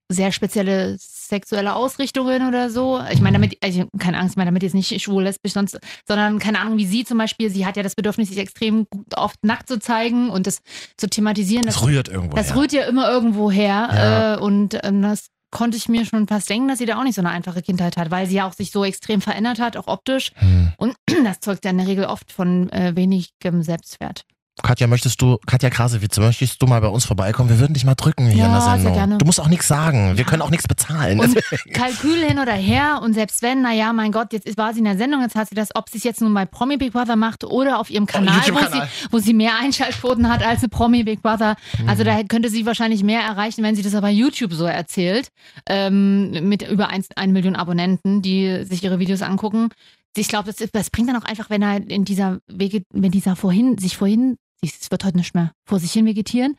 sehr 0.09 0.31
spezielle 0.31 0.97
sexuelle 1.27 1.75
Ausrichtungen 1.75 2.47
oder 2.47 2.69
so. 2.69 3.01
Ich 3.11 3.21
meine, 3.21 3.37
damit, 3.37 3.57
also, 3.63 3.85
keine 3.99 4.17
Angst, 4.17 4.33
ich 4.33 4.37
meine 4.37 4.49
damit 4.49 4.63
jetzt 4.63 4.73
nicht 4.75 5.01
schwul, 5.01 5.23
lesbisch, 5.23 5.53
sonst, 5.53 5.79
sondern 6.07 6.39
keine 6.39 6.59
Ahnung, 6.59 6.77
wie 6.77 6.85
sie 6.85 7.03
zum 7.03 7.17
Beispiel, 7.17 7.49
sie 7.49 7.65
hat 7.65 7.77
ja 7.77 7.83
das 7.83 7.95
Bedürfnis, 7.95 8.29
sich 8.29 8.37
extrem 8.37 8.87
gut 8.89 9.17
oft 9.17 9.43
nackt 9.43 9.67
zu 9.67 9.79
zeigen 9.79 10.29
und 10.29 10.47
das 10.47 10.59
zu 10.97 11.09
thematisieren. 11.09 11.65
Das 11.65 11.83
rührt 11.83 12.07
irgendwo 12.07 12.35
Das 12.35 12.49
her. 12.49 12.57
rührt 12.57 12.71
ja 12.73 12.83
immer 12.83 13.09
irgendwo 13.09 13.51
her. 13.51 13.89
Ja. 13.91 14.33
Äh, 14.35 14.39
und 14.39 14.77
ähm, 14.83 15.01
das 15.01 15.27
konnte 15.51 15.77
ich 15.77 15.87
mir 15.87 16.05
schon 16.05 16.27
fast 16.27 16.49
denken, 16.49 16.67
dass 16.67 16.79
sie 16.79 16.85
da 16.85 16.97
auch 16.99 17.03
nicht 17.03 17.15
so 17.15 17.21
eine 17.21 17.29
einfache 17.29 17.61
Kindheit 17.61 17.95
hat, 17.95 18.11
weil 18.11 18.27
sie 18.27 18.35
ja 18.35 18.47
auch 18.47 18.53
sich 18.53 18.71
so 18.71 18.83
extrem 18.83 19.21
verändert 19.21 19.59
hat, 19.59 19.77
auch 19.77 19.87
optisch. 19.87 20.31
Hm. 20.35 20.73
Und 20.77 20.95
das 21.23 21.39
zeugt 21.39 21.63
ja 21.63 21.71
in 21.71 21.77
der 21.77 21.87
Regel 21.87 22.05
oft 22.05 22.31
von 22.31 22.69
äh, 22.71 22.93
wenigem 22.95 23.63
Selbstwert. 23.63 24.25
Katja, 24.63 24.87
möchtest 24.87 25.21
du, 25.21 25.37
Katja 25.45 25.69
Krasewitze, 25.69 26.21
möchtest 26.21 26.61
du 26.61 26.65
mal 26.65 26.79
bei 26.79 26.87
uns 26.87 27.03
vorbeikommen? 27.03 27.49
Wir 27.49 27.59
würden 27.59 27.73
dich 27.73 27.83
mal 27.83 27.93
drücken 27.95 28.27
hier 28.27 28.37
Ja, 28.37 28.45
in 28.45 28.51
der 28.53 28.61
sehr 28.61 28.71
Sendung. 28.75 28.93
gerne. 28.93 29.17
Du 29.17 29.25
musst 29.25 29.39
auch 29.41 29.49
nichts 29.49 29.67
sagen. 29.67 30.17
Wir 30.17 30.23
können 30.23 30.41
auch 30.41 30.49
nichts 30.49 30.65
bezahlen. 30.67 31.19
Und 31.19 31.35
Kalkül 31.73 32.23
hin 32.25 32.39
oder 32.39 32.53
her 32.53 33.01
und 33.03 33.13
selbst 33.13 33.41
wenn, 33.41 33.61
naja, 33.61 33.91
mein 33.91 34.13
Gott, 34.13 34.31
jetzt 34.31 34.45
ist- 34.47 34.57
war 34.57 34.71
sie 34.73 34.79
in 34.79 34.85
der 34.85 34.97
Sendung, 34.97 35.21
jetzt 35.21 35.35
hat 35.35 35.49
sie 35.49 35.55
das, 35.55 35.75
ob 35.75 35.89
sie 35.89 35.97
es 35.97 36.05
jetzt 36.05 36.21
nun 36.21 36.33
bei 36.33 36.45
Promi 36.45 36.77
Big 36.77 36.93
Brother 36.93 37.17
macht 37.17 37.43
oder 37.43 37.79
auf 37.79 37.89
ihrem 37.89 38.05
Kanal, 38.05 38.41
wo, 38.49 38.59
sie, 38.59 38.81
wo 39.11 39.19
sie 39.19 39.33
mehr 39.33 39.51
Einschaltquoten 39.61 40.29
hat 40.29 40.41
als 40.41 40.59
eine 40.59 40.69
Promi 40.69 41.03
Big 41.03 41.21
Brother. 41.21 41.57
Also 41.85 42.05
da 42.05 42.23
könnte 42.23 42.49
sie 42.49 42.65
wahrscheinlich 42.65 43.03
mehr 43.03 43.21
erreichen, 43.21 43.61
wenn 43.61 43.75
sie 43.75 43.83
das 43.83 43.93
aber 43.93 44.09
YouTube 44.09 44.53
so 44.53 44.63
erzählt, 44.65 45.27
ähm, 45.67 46.31
mit 46.47 46.61
über 46.67 46.87
1, 46.89 47.09
eine 47.17 47.33
Million 47.33 47.57
Abonnenten, 47.57 48.21
die 48.21 48.63
sich 48.63 48.81
ihre 48.83 48.99
Videos 48.99 49.21
angucken. 49.21 49.69
Ich 50.17 50.29
glaube, 50.29 50.49
das, 50.51 50.69
das 50.71 50.89
bringt 50.89 51.09
dann 51.09 51.17
auch 51.21 51.25
einfach, 51.25 51.49
wenn 51.49 51.61
er 51.61 51.75
in 51.89 52.05
dieser 52.05 52.39
Wege, 52.47 52.83
wenn 52.93 53.11
dieser 53.11 53.35
vorhin, 53.35 53.77
sich 53.77 53.97
vorhin, 53.97 54.37
es 54.61 54.91
wird 54.91 55.03
heute 55.03 55.17
nicht 55.17 55.35
mehr, 55.35 55.51
vor 55.65 55.79
sich 55.79 55.91
hin 55.91 56.05
vegetieren, 56.05 56.57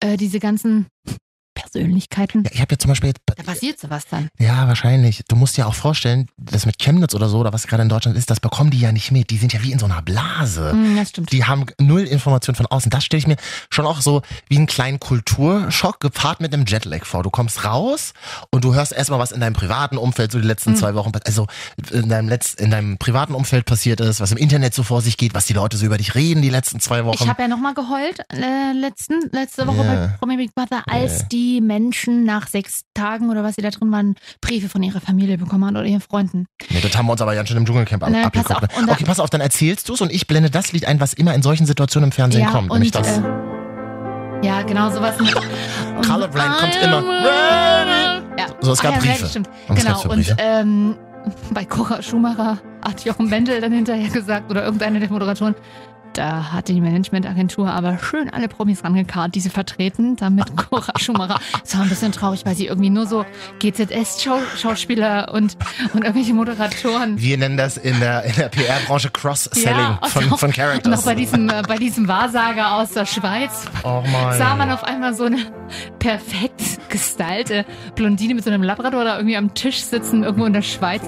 äh, 0.00 0.16
diese 0.16 0.40
ganzen 0.40 0.86
Persönlichkeiten. 1.76 2.44
ich 2.50 2.60
habe 2.60 2.72
ja 2.74 2.78
zum 2.78 2.88
Beispiel, 2.90 3.12
Da 3.26 3.42
passiert 3.42 3.78
sowas 3.78 4.04
dann. 4.10 4.28
ja, 4.38 4.66
wahrscheinlich. 4.68 5.22
Du 5.28 5.36
musst 5.36 5.56
dir 5.56 5.66
auch 5.66 5.74
vorstellen, 5.74 6.28
das 6.36 6.66
mit 6.66 6.78
Chemnitz 6.78 7.14
oder 7.14 7.28
so, 7.28 7.38
oder 7.38 7.52
was 7.52 7.66
gerade 7.66 7.82
in 7.82 7.88
Deutschland 7.88 8.16
ist, 8.16 8.30
das 8.30 8.40
bekommen 8.40 8.70
die 8.70 8.80
ja 8.80 8.92
nicht 8.92 9.10
mit. 9.12 9.30
Die 9.30 9.36
sind 9.38 9.52
ja 9.52 9.62
wie 9.62 9.72
in 9.72 9.78
so 9.78 9.86
einer 9.86 10.02
Blase. 10.02 10.72
Mm, 10.74 10.96
das 10.96 11.10
stimmt. 11.10 11.32
Die 11.32 11.44
haben 11.44 11.66
null 11.80 12.02
Informationen 12.02 12.56
von 12.56 12.66
außen. 12.66 12.90
Das 12.90 13.04
stelle 13.04 13.18
ich 13.18 13.26
mir 13.26 13.36
schon 13.70 13.86
auch 13.86 14.00
so 14.00 14.22
wie 14.48 14.56
einen 14.56 14.66
kleinen 14.66 15.00
Kulturschock 15.00 16.00
gepaart 16.00 16.40
mit 16.40 16.52
einem 16.54 16.64
Jetlag 16.66 17.04
vor. 17.04 17.22
Du 17.22 17.30
kommst 17.30 17.64
raus 17.64 18.12
und 18.50 18.64
du 18.64 18.74
hörst 18.74 18.92
erstmal, 18.92 19.18
was 19.18 19.32
in 19.32 19.40
deinem 19.40 19.54
privaten 19.54 19.98
Umfeld 19.98 20.32
so 20.32 20.40
die 20.40 20.46
letzten 20.46 20.70
Mhm. 20.72 20.76
zwei 20.76 20.94
Wochen, 20.94 21.12
also 21.24 21.46
in 21.92 22.08
deinem, 22.08 22.28
Letz-, 22.28 22.58
in 22.58 22.70
deinem 22.70 22.98
privaten 22.98 23.34
Umfeld 23.34 23.64
passiert 23.66 24.00
ist, 24.00 24.20
was 24.20 24.32
im 24.32 24.38
Internet 24.38 24.74
so 24.74 24.82
vor 24.82 25.02
sich 25.02 25.16
geht, 25.16 25.34
was 25.34 25.46
die 25.46 25.52
Leute 25.52 25.76
so 25.76 25.86
über 25.86 25.98
dich 25.98 26.14
reden 26.14 26.42
die 26.42 26.50
letzten 26.50 26.80
zwei 26.80 27.04
Wochen. 27.04 27.22
Ich 27.22 27.28
habe 27.28 27.42
ja 27.42 27.48
nochmal 27.48 27.74
geheult 27.74 28.20
äh, 28.32 28.72
letzten, 28.72 29.14
letzte 29.32 29.66
Woche 29.66 29.76
Ja. 29.76 29.82
bei 29.94 30.06
Promi 30.18 30.36
Big 30.36 30.54
Brother, 30.54 30.82
als 30.86 31.28
die 31.28 31.60
Menschen 31.66 32.24
nach 32.24 32.46
sechs 32.48 32.82
Tagen 32.94 33.30
oder 33.30 33.42
was 33.44 33.56
sie 33.56 33.62
da 33.62 33.70
drin 33.70 33.90
waren, 33.92 34.14
Briefe 34.40 34.68
von 34.68 34.82
ihrer 34.82 35.00
Familie 35.00 35.38
bekommen 35.38 35.64
haben 35.64 35.76
oder 35.76 35.84
ihren 35.86 36.00
Freunden. 36.00 36.46
Nee, 36.70 36.80
das 36.80 36.96
haben 36.96 37.06
wir 37.06 37.12
uns 37.12 37.20
aber 37.22 37.34
ja 37.34 37.44
schon 37.46 37.56
im 37.56 37.66
Dschungelcamp 37.66 38.02
ab 38.02 38.10
Ne, 38.10 38.22
pass 38.32 38.46
abgeguckt. 38.50 38.72
auf, 38.72 38.78
und 38.80 38.86
da- 38.88 38.92
okay, 38.94 39.04
pass 39.04 39.20
auf, 39.20 39.30
dann 39.30 39.40
erzählst 39.40 39.88
du 39.88 39.94
es 39.94 40.00
und 40.00 40.12
ich 40.12 40.26
blende 40.26 40.50
das 40.50 40.72
Lied 40.72 40.86
ein, 40.86 41.00
was 41.00 41.12
immer 41.12 41.34
in 41.34 41.42
solchen 41.42 41.66
Situationen 41.66 42.08
im 42.08 42.12
Fernsehen 42.12 42.42
ja, 42.44 42.50
kommt. 42.50 42.70
und, 42.70 42.78
nämlich 42.78 42.92
das. 42.92 43.18
äh, 43.18 43.22
ja, 44.42 44.62
genau 44.62 44.90
sowas. 44.90 45.16
Und- 45.20 46.06
Colorblind 46.06 46.56
kommt 46.58 46.76
immer. 46.82 47.02
Ja. 48.38 48.46
So, 48.60 48.72
es 48.72 48.80
gab 48.80 48.92
Ah, 48.92 48.94
ja, 48.96 49.00
Briefe. 49.00 49.26
Stimmt. 49.28 49.48
Und 49.68 49.78
genau. 49.78 49.96
so 49.98 50.08
Und 50.10 50.16
Briefe. 50.16 50.36
ähm, 50.38 50.96
bei 51.52 51.64
Cora 51.64 52.02
Schumacher 52.02 52.58
hat 52.84 53.04
Jochen 53.04 53.28
Mendel 53.28 53.60
dann 53.60 53.72
hinterher 53.72 54.08
gesagt, 54.10 54.50
oder 54.50 54.64
irgendeine 54.64 55.00
der 55.00 55.10
Moderatoren, 55.10 55.54
da 56.18 56.52
hatte 56.52 56.72
die 56.72 56.80
Managementagentur 56.80 57.70
aber 57.70 57.98
schön 57.98 58.30
alle 58.30 58.48
Promis 58.48 58.82
rangekarrt, 58.84 59.34
die 59.34 59.40
sie 59.40 59.50
vertreten, 59.50 60.16
damit 60.16 60.56
Cora 60.56 60.92
Schumacher. 60.98 61.38
Es 61.64 61.74
war 61.76 61.82
ein 61.82 61.88
bisschen 61.88 62.12
traurig, 62.12 62.44
weil 62.46 62.54
sie 62.54 62.66
irgendwie 62.66 62.90
nur 62.90 63.06
so 63.06 63.24
GZS-Schauspieler 63.60 65.32
und, 65.32 65.56
und 65.92 66.04
irgendwelche 66.04 66.34
Moderatoren. 66.34 67.20
Wir 67.20 67.38
nennen 67.38 67.56
das 67.56 67.76
in 67.76 67.98
der, 68.00 68.24
in 68.24 68.34
der 68.36 68.48
PR-Branche 68.48 69.10
Cross-Selling 69.10 69.76
Ja, 69.78 69.98
von, 70.08 70.32
auch- 70.32 70.38
von 70.38 70.48
Und 70.50 70.54
Characters. 70.56 71.00
auch 71.00 71.04
bei 71.04 71.14
diesem, 71.14 71.48
äh, 71.48 71.62
bei 71.66 71.76
diesem 71.76 72.08
Wahrsager 72.08 72.74
aus 72.76 72.90
der 72.90 73.06
Schweiz 73.06 73.64
Oh 73.82 74.02
sah 74.36 74.54
man 74.56 74.70
auf 74.70 74.84
einmal 74.84 75.14
so 75.14 75.24
eine 75.24 75.38
perfekt 75.98 76.62
gestylte 76.88 77.64
Blondine 77.94 78.34
mit 78.34 78.44
so 78.44 78.50
einem 78.50 78.62
Labrador 78.62 79.04
da 79.04 79.16
irgendwie 79.16 79.36
am 79.36 79.54
Tisch 79.54 79.80
sitzen, 79.82 80.22
irgendwo 80.22 80.46
in 80.46 80.52
der 80.52 80.62
Schweiz. 80.62 81.02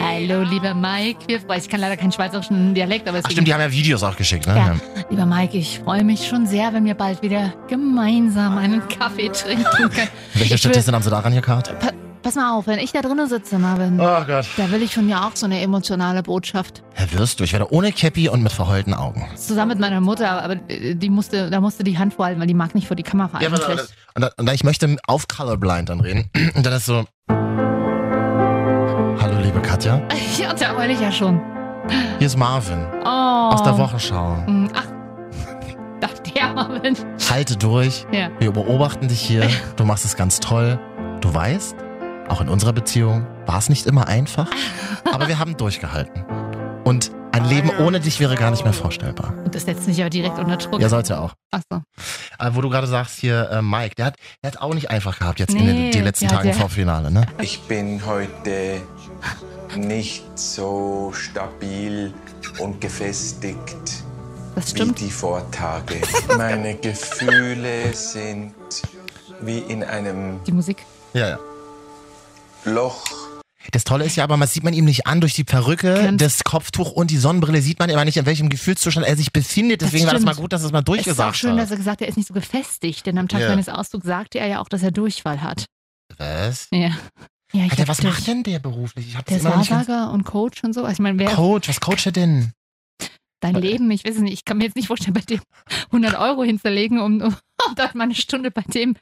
Hallo, 0.00 0.42
lieber 0.42 0.74
Mike. 0.74 1.26
Ich 1.56 1.68
kann 1.68 1.80
leider 1.80 1.96
keinen 1.96 2.12
schweizerischen 2.12 2.74
Dialekt, 2.74 3.08
aber 3.08 3.18
es 3.18 3.24
Ach 3.26 3.30
stimmt, 3.30 3.48
die 3.48 3.54
haben 3.54 3.60
ja 3.60 3.70
Videos 3.72 4.02
auch 4.02 4.16
geschickt, 4.16 4.46
ne? 4.46 4.53
Ja. 4.56 4.76
Lieber 5.10 5.26
Mike, 5.26 5.56
ich 5.58 5.80
freue 5.80 6.04
mich 6.04 6.26
schon 6.26 6.46
sehr, 6.46 6.72
wenn 6.72 6.84
wir 6.84 6.94
bald 6.94 7.22
wieder 7.22 7.52
gemeinsam 7.68 8.56
einen 8.58 8.86
Kaffee 8.88 9.28
trinken 9.28 9.64
können. 9.90 10.08
Welche 10.34 10.58
Statistin 10.58 10.94
haben 10.94 11.02
sie 11.02 11.10
da 11.10 11.18
rangekarrt? 11.20 11.78
Pa 11.80 11.88
pass 12.22 12.36
mal 12.36 12.52
auf, 12.56 12.66
wenn 12.66 12.78
ich 12.78 12.90
da 12.90 13.02
drinnen 13.02 13.28
sitze, 13.28 13.58
Marvin, 13.58 14.00
Oh 14.00 14.24
Gott. 14.26 14.46
da 14.56 14.70
will 14.70 14.82
ich 14.82 14.94
von 14.94 15.06
dir 15.06 15.22
auch 15.26 15.32
so 15.34 15.44
eine 15.44 15.60
emotionale 15.60 16.22
Botschaft. 16.22 16.82
Herr 16.94 17.12
wirst 17.12 17.38
du, 17.38 17.44
ich 17.44 17.52
werde 17.52 17.70
ohne 17.70 17.92
Cappy 17.92 18.30
und 18.30 18.42
mit 18.42 18.50
verheulten 18.50 18.94
Augen. 18.94 19.28
Zusammen 19.36 19.68
mit 19.72 19.78
meiner 19.78 20.00
Mutter, 20.00 20.42
aber 20.42 20.56
äh, 20.68 20.94
die 20.94 21.10
musste, 21.10 21.50
da 21.50 21.60
musste 21.60 21.84
die 21.84 21.98
Hand 21.98 22.14
vorhalten, 22.14 22.40
weil 22.40 22.46
die 22.46 22.54
mag 22.54 22.74
nicht 22.74 22.86
vor 22.86 22.96
die 22.96 23.02
Kamera 23.02 23.40
Ja, 23.42 23.48
eigentlich. 23.48 23.68
warte. 23.68 23.82
Und, 24.14 24.22
dann, 24.22 24.30
und 24.38 24.46
dann, 24.46 24.54
ich 24.54 24.64
möchte 24.64 24.96
auf 25.06 25.28
Colorblind 25.28 25.90
dann 25.90 26.00
reden. 26.00 26.30
Und 26.54 26.64
dann 26.64 26.72
ist 26.72 26.86
so. 26.86 27.04
Hallo, 29.20 29.38
liebe 29.42 29.60
Katja. 29.60 30.00
Ja, 30.38 30.52
da 30.54 30.74
heul 30.76 30.90
ich 30.90 31.00
ja 31.00 31.12
schon. 31.12 31.40
Hier 32.18 32.26
ist 32.26 32.36
Marvin 32.36 32.86
Oh. 33.04 33.08
aus 33.52 33.62
der 33.62 33.76
Wochenschau. 33.78 34.36
Mm, 34.46 34.68
Ach, 34.74 34.84
der 36.34 36.52
Marvin. 36.54 36.96
Halte 37.30 37.56
durch. 37.56 38.06
Ja. 38.12 38.28
Wir 38.38 38.52
beobachten 38.52 39.08
dich 39.08 39.20
hier. 39.20 39.48
Du 39.76 39.84
machst 39.84 40.04
es 40.04 40.16
ganz 40.16 40.40
toll. 40.40 40.78
Du 41.20 41.32
weißt, 41.34 41.76
auch 42.28 42.40
in 42.40 42.48
unserer 42.48 42.72
Beziehung 42.72 43.26
war 43.46 43.58
es 43.58 43.68
nicht 43.68 43.86
immer 43.86 44.08
einfach, 44.08 44.48
aber 45.12 45.28
wir 45.28 45.38
haben 45.38 45.56
durchgehalten. 45.56 46.24
Und 46.84 47.10
ein 47.32 47.44
Leben 47.46 47.70
ohne 47.80 47.98
dich 47.98 48.20
wäre 48.20 48.36
gar 48.36 48.50
nicht 48.50 48.62
mehr 48.64 48.72
vorstellbar. 48.72 49.34
Und 49.44 49.54
das 49.54 49.64
setzt 49.64 49.88
mich 49.88 50.00
aber 50.00 50.10
direkt 50.10 50.38
unter 50.38 50.56
Druck. 50.56 50.80
Ja, 50.80 50.88
soll's 50.88 51.08
ja 51.08 51.18
auch. 51.18 51.34
Ach 51.50 51.62
so. 51.70 51.80
Äh, 52.38 52.50
wo 52.54 52.60
du 52.60 52.68
gerade 52.70 52.86
sagst 52.86 53.18
hier, 53.18 53.50
äh, 53.50 53.62
Mike, 53.62 53.94
der 53.96 54.06
hat, 54.06 54.16
der 54.42 54.52
hat 54.52 54.60
auch 54.60 54.74
nicht 54.74 54.90
einfach 54.90 55.18
gehabt 55.18 55.40
jetzt 55.40 55.54
in 55.54 55.64
Nee, 55.64 55.72
den, 55.72 55.90
den 55.92 56.04
letzten 56.04 56.26
ja, 56.26 56.30
Tagen 56.32 56.52
vor 56.52 56.68
Finale, 56.68 57.10
ne? 57.10 57.26
Ich 57.40 57.60
bin 57.62 58.04
heute 58.06 58.80
nicht 59.76 60.24
so 60.38 61.12
stabil 61.14 62.12
und 62.58 62.80
gefestigt 62.80 63.76
Das 64.54 64.66
wie 64.66 64.70
stimmt. 64.70 65.00
die 65.00 65.10
Vortage. 65.10 66.00
Meine 66.36 66.74
Gefühle 66.76 67.92
sind 67.94 68.54
wie 69.40 69.58
in 69.58 69.82
einem 69.82 70.42
Die 70.44 70.52
Musik. 70.52 70.84
Ja, 71.12 71.28
ja. 71.30 71.38
Loch. 72.64 73.04
Das 73.72 73.84
Tolle 73.84 74.04
ist 74.04 74.16
ja 74.16 74.24
aber, 74.24 74.36
man 74.36 74.46
sieht 74.46 74.62
man 74.62 74.74
ihm 74.74 74.84
nicht 74.84 75.06
an 75.06 75.20
durch 75.22 75.32
die 75.32 75.44
Perücke, 75.44 75.94
Ganz- 75.94 76.20
das 76.22 76.44
Kopftuch 76.44 76.92
und 76.92 77.10
die 77.10 77.16
Sonnenbrille 77.16 77.62
sieht 77.62 77.78
man 77.78 77.88
immer 77.88 78.04
nicht, 78.04 78.18
in 78.18 78.26
welchem 78.26 78.50
Gefühlszustand 78.50 79.06
er 79.06 79.16
sich 79.16 79.32
befindet. 79.32 79.80
Das 79.80 79.90
Deswegen 79.90 80.06
war 80.06 80.14
das 80.14 80.22
mal 80.22 80.34
gut, 80.34 80.52
dass 80.52 80.62
es 80.62 80.70
mal 80.70 80.78
Es 80.80 80.82
ist 80.82 80.88
auch 80.88 80.94
durchgesagt 80.94 81.36
schön, 81.36 81.56
dass 81.56 81.66
hat. 81.66 81.70
er 81.72 81.76
gesagt 81.78 82.00
hat, 82.00 82.02
er 82.02 82.08
ist 82.08 82.16
nicht 82.16 82.28
so 82.28 82.34
gefestigt, 82.34 83.06
denn 83.06 83.16
am 83.18 83.26
Tag 83.28 83.40
Ja. 83.40 83.48
seines 83.48 83.68
Auszugs 83.70 84.06
sagte 84.06 84.38
er 84.38 84.46
ja 84.48 84.60
auch, 84.60 84.68
dass 84.68 84.82
er 84.82 84.90
Durchfall 84.90 85.40
hat. 85.40 85.64
Was? 86.18 86.68
Ja. 86.72 86.90
Ja, 87.54 87.64
ich 87.66 87.70
Alter, 87.72 87.88
was 87.88 87.98
das- 87.98 88.06
macht 88.06 88.26
denn 88.26 88.42
der 88.42 88.58
beruflich? 88.58 89.06
Ich 89.08 89.16
Der 89.24 89.38
immer 89.38 89.50
ganz- 89.50 89.70
Wahrsager 89.70 90.10
und 90.12 90.24
Coach 90.24 90.64
und 90.64 90.72
so. 90.72 90.80
Also 90.82 90.94
ich 90.94 90.98
meine, 90.98 91.18
wer 91.18 91.30
Coach, 91.30 91.68
was 91.68 91.80
coacht 91.80 92.06
er 92.06 92.12
denn? 92.12 92.52
dein 93.40 93.56
Leben, 93.56 93.90
ich 93.90 94.04
weiß 94.06 94.14
es 94.14 94.20
nicht, 94.22 94.32
ich 94.32 94.44
kann 94.46 94.56
mir 94.56 94.64
jetzt 94.64 94.74
nicht 94.76 94.86
vorstellen, 94.86 95.12
bei 95.12 95.20
dem 95.20 95.38
100 95.92 96.18
Euro 96.18 96.44
hinzulegen, 96.44 96.98
um, 96.98 97.20
um 97.20 97.34
dort 97.76 97.94
mal 97.94 98.04
eine 98.04 98.14
Stunde 98.14 98.50
bei 98.50 98.62
dem. 98.62 98.96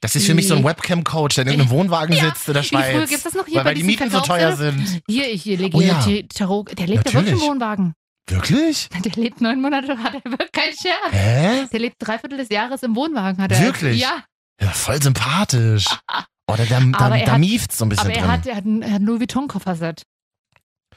Das 0.00 0.14
ist 0.14 0.26
für 0.26 0.34
mich 0.34 0.46
so 0.46 0.54
ein 0.54 0.62
Webcam-Coach, 0.62 1.34
der 1.34 1.42
in 1.42 1.48
irgendeinem 1.50 1.70
Wohnwagen 1.76 2.14
Ja, 2.16 2.26
sitzt 2.26 2.46
in 2.46 2.54
der 2.54 2.62
wie 2.62 2.66
Schweiz. 2.68 2.94
früher 2.94 3.06
gibt's 3.08 3.24
das 3.24 3.34
noch 3.34 3.46
hier 3.46 3.56
weil, 3.56 3.64
weil 3.64 3.74
die 3.74 3.82
Mieten 3.82 4.08
so 4.08 4.20
teuer 4.20 4.54
sind. 4.56 5.02
Hier, 5.08 5.28
ich 5.32 5.42
hier 5.42 5.58
lege 5.58 5.76
Oh 5.76 5.80
ja. 5.80 6.00
Tarot, 6.32 6.78
der 6.78 6.86
lebt 6.86 7.08
ja 7.08 7.14
wirklich 7.14 7.32
im. 7.34 7.40
Wohnwagen. 7.40 7.94
Wirklich? 8.28 8.88
Der 9.04 9.12
lebt 9.20 9.40
neun 9.40 9.60
Monate, 9.60 9.98
hat 9.98 10.14
er 10.14 10.30
wirklich 10.30 10.52
keinen 10.52 10.72
Scherz. 10.80 11.10
Hä? 11.10 11.66
Der 11.72 11.80
lebt 11.80 11.96
drei 11.98 12.16
Viertel 12.16 12.38
des 12.38 12.48
Jahres 12.48 12.84
im 12.84 12.94
Wohnwagen, 12.94 13.42
hat 13.42 13.50
er. 13.50 13.60
Wirklich? 13.60 14.00
Ja. 14.00 14.22
Ja, 14.62 14.68
voll 14.70 15.02
sympathisch. 15.02 15.86
Oder 16.52 16.66
da, 16.66 16.76
Aber 16.78 16.90
da, 16.90 17.16
er 17.16 17.26
da 17.26 17.32
hat- 17.32 17.38
mieft 17.40 17.72
so 17.72 17.84
ein 17.84 17.88
bisschen 17.88 18.06
Aber 18.06 18.14
er 18.14 18.22
drin. 18.22 18.30
hat, 18.32 18.46
er 18.46 18.56
hat 18.56 18.64
ein, 18.64 18.82
er 18.82 18.92
hat 18.92 19.00
ein 19.00 19.04
Louis 19.06 19.20
Vuitton-Kofferset. 19.20 20.02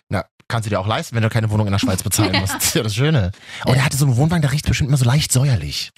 Na, 0.09 0.25
kannst 0.47 0.65
du 0.65 0.69
dir 0.69 0.80
auch 0.80 0.88
leisten, 0.88 1.15
wenn 1.15 1.23
du 1.23 1.30
keine 1.30 1.49
Wohnung 1.49 1.67
in 1.67 1.71
der 1.71 1.80
Schweiz 1.80 2.03
bezahlen 2.03 2.31
musst. 2.41 2.53
Das 2.55 2.63
ist 2.65 2.75
ja 2.75 2.84
das 2.84 2.93
Schöne. 2.95 3.31
Und 3.65 3.75
er 3.75 3.85
hatte 3.85 3.97
so 3.97 4.05
einen 4.05 4.17
Wohnwagen, 4.17 4.41
der 4.41 4.51
riecht 4.51 4.67
bestimmt 4.67 4.89
immer 4.89 4.97
so 4.97 5.05
leicht 5.05 5.31
säuerlich. 5.31 5.91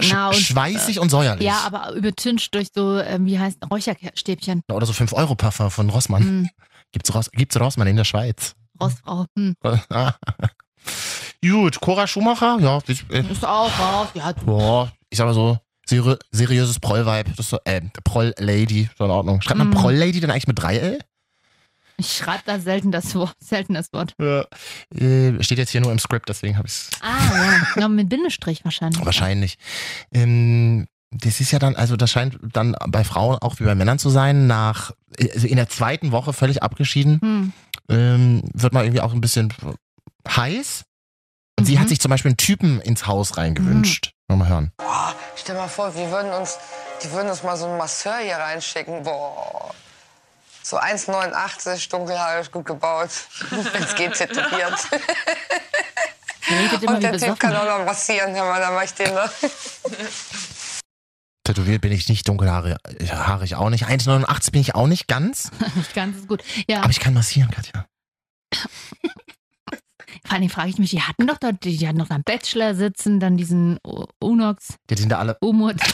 Sch 0.00 0.12
Na, 0.12 0.28
und- 0.28 0.36
schweißig 0.36 0.98
und 0.98 1.10
säuerlich. 1.10 1.46
Ja, 1.46 1.60
aber 1.66 1.92
übertüncht 1.92 2.54
durch 2.54 2.68
so, 2.74 2.98
ähm, 2.98 3.26
wie 3.26 3.38
heißt 3.38 3.58
Räucherstäbchen. 3.70 4.62
Oder 4.72 4.86
so 4.86 4.92
5-Euro-Puffer 4.92 5.70
von 5.70 5.88
Rossmann. 5.90 6.22
Mhm. 6.42 6.50
Gibt's, 6.92 7.14
Ross, 7.14 7.30
gibt's 7.32 7.58
Rossmann 7.58 7.86
in 7.88 7.96
der 7.96 8.04
Schweiz. 8.04 8.54
Rostfrau. 8.80 9.26
Hm. 9.38 9.54
Gut, 11.42 11.80
Cora 11.80 12.06
Schumacher, 12.06 12.58
ja, 12.60 12.78
ich, 12.86 13.04
äh, 13.10 13.20
Ist 13.30 13.44
auch 13.44 13.70
raus. 13.78 14.08
Ja, 14.14 14.32
du- 14.32 14.44
boah, 14.46 14.92
ich 15.10 15.18
sag 15.18 15.26
mal 15.26 15.34
so, 15.34 15.58
seri 15.86 16.16
seriöses 16.30 16.80
Proll-Vibe, 16.80 17.30
das 17.30 17.38
ist 17.46 17.50
so, 17.50 17.58
äh, 17.64 17.80
Proll-Lady, 18.04 18.88
so 18.98 19.04
in 19.04 19.10
Ordnung. 19.10 19.40
Schreibt 19.42 19.58
man 19.58 19.68
Mhm. 19.68 19.72
Proll-Lady 19.74 20.20
denn 20.20 20.30
eigentlich 20.30 20.46
mit 20.48 20.58
3L? 20.58 20.98
ich 21.96 22.12
schreibe 22.16 22.42
da 22.44 22.58
selten 22.58 22.90
das 22.90 23.14
Wort. 23.14 23.36
Selten 23.38 23.74
das 23.74 23.92
Wort. 23.92 24.14
Ja. 24.20 24.44
Äh, 24.98 25.40
steht 25.44 25.58
jetzt 25.58 25.70
hier 25.70 25.80
nur 25.80 25.92
im 25.92 26.00
Skript, 26.00 26.28
deswegen 26.28 26.56
habe 26.58 26.66
ich 26.66 26.72
es 26.74 26.90
Ah, 27.00 27.62
ja. 27.76 27.82
ja. 27.82 27.88
Mit 27.88 28.08
Bindestrich 28.08 28.64
wahrscheinlich. 28.64 29.04
wahrscheinlich. 29.04 29.58
Ähm, 30.12 30.86
das 31.12 31.38
ist 31.40 31.52
ja 31.52 31.60
dann, 31.60 31.76
also 31.76 31.96
das 31.96 32.10
scheint 32.10 32.36
dann 32.52 32.74
bei 32.88 33.04
Frauen 33.04 33.38
auch 33.38 33.60
wie 33.60 33.64
bei 33.64 33.76
Männern 33.76 34.00
zu 34.00 34.10
sein, 34.10 34.48
nach, 34.48 34.90
also 35.20 35.46
in 35.46 35.54
der 35.54 35.68
zweiten 35.68 36.10
Woche 36.10 36.32
völlig 36.32 36.64
abgeschieden, 36.64 37.20
Hm. 37.22 37.52
ähm, 37.88 38.42
wird 38.52 38.72
man 38.72 38.84
irgendwie 38.84 39.00
auch 39.02 39.12
ein 39.12 39.20
bisschen 39.20 39.52
heiß. 40.28 40.84
Und 41.60 41.66
sie 41.66 41.78
hat 41.78 41.88
sich 41.88 42.00
zum 42.00 42.08
Beispiel 42.10 42.30
einen 42.30 42.36
Typen 42.38 42.80
ins 42.80 43.06
Haus 43.06 43.36
reingewünscht. 43.36 44.13
Mal 44.28 44.48
hören. 44.48 44.72
Boah, 44.76 45.14
stell 45.36 45.54
mal 45.56 45.68
vor, 45.68 45.94
wir 45.94 46.10
würden 46.10 46.32
uns, 46.32 46.58
die 47.02 47.10
würden 47.12 47.28
uns 47.30 47.42
mal 47.42 47.56
so 47.56 47.66
einen 47.66 47.76
Masseur 47.76 48.18
hier 48.18 48.36
reinschicken. 48.36 49.02
Boah. 49.02 49.74
So 50.62 50.78
1,89, 50.78 51.90
dunkelhaarig, 51.90 52.50
gut 52.50 52.64
gebaut. 52.64 53.10
Wenn's 53.50 53.94
geht, 53.94 54.14
tätowiert. 54.14 54.78
Und 56.86 57.02
der 57.02 57.18
Typ 57.18 57.38
kann 57.38 57.54
auch 57.54 57.78
noch 57.78 57.84
massieren, 57.84 58.34
Hör 58.34 58.44
mal, 58.44 58.60
dann 58.60 58.74
mach 58.74 58.82
ich 58.82 58.94
den 58.94 59.14
noch. 59.14 59.30
Tätowiert 61.44 61.82
bin 61.82 61.92
ich 61.92 62.08
nicht, 62.08 62.26
dunkelhaarig 62.26 62.76
haarig 63.10 63.56
auch 63.56 63.68
nicht. 63.68 63.84
1,89 63.84 64.52
bin 64.52 64.60
ich 64.62 64.74
auch 64.74 64.86
nicht 64.86 65.06
ganz. 65.06 65.50
Nicht 65.74 65.94
ganz 65.94 66.16
ist 66.16 66.28
gut. 66.28 66.42
Ja, 66.66 66.80
Aber 66.80 66.90
ich 66.90 67.00
kann 67.00 67.12
massieren, 67.12 67.50
Katja. 67.50 67.84
Vor 70.26 70.36
allem 70.36 70.48
frage 70.48 70.70
ich 70.70 70.78
mich, 70.78 70.90
die 70.90 71.02
hatten 71.02 71.26
doch 71.26 71.38
dort, 71.38 71.64
die, 71.64 71.86
hatten 71.86 71.98
doch 71.98 72.08
da 72.08 72.14
einen 72.14 72.24
Bachelor 72.24 72.74
sitzen, 72.74 73.20
dann 73.20 73.36
diesen 73.36 73.78
Unox, 74.20 74.74
Die 74.90 74.96
sind 74.96 75.10
da 75.10 75.18
alle. 75.18 75.36
Umut. 75.40 75.76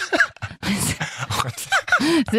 So 2.32 2.38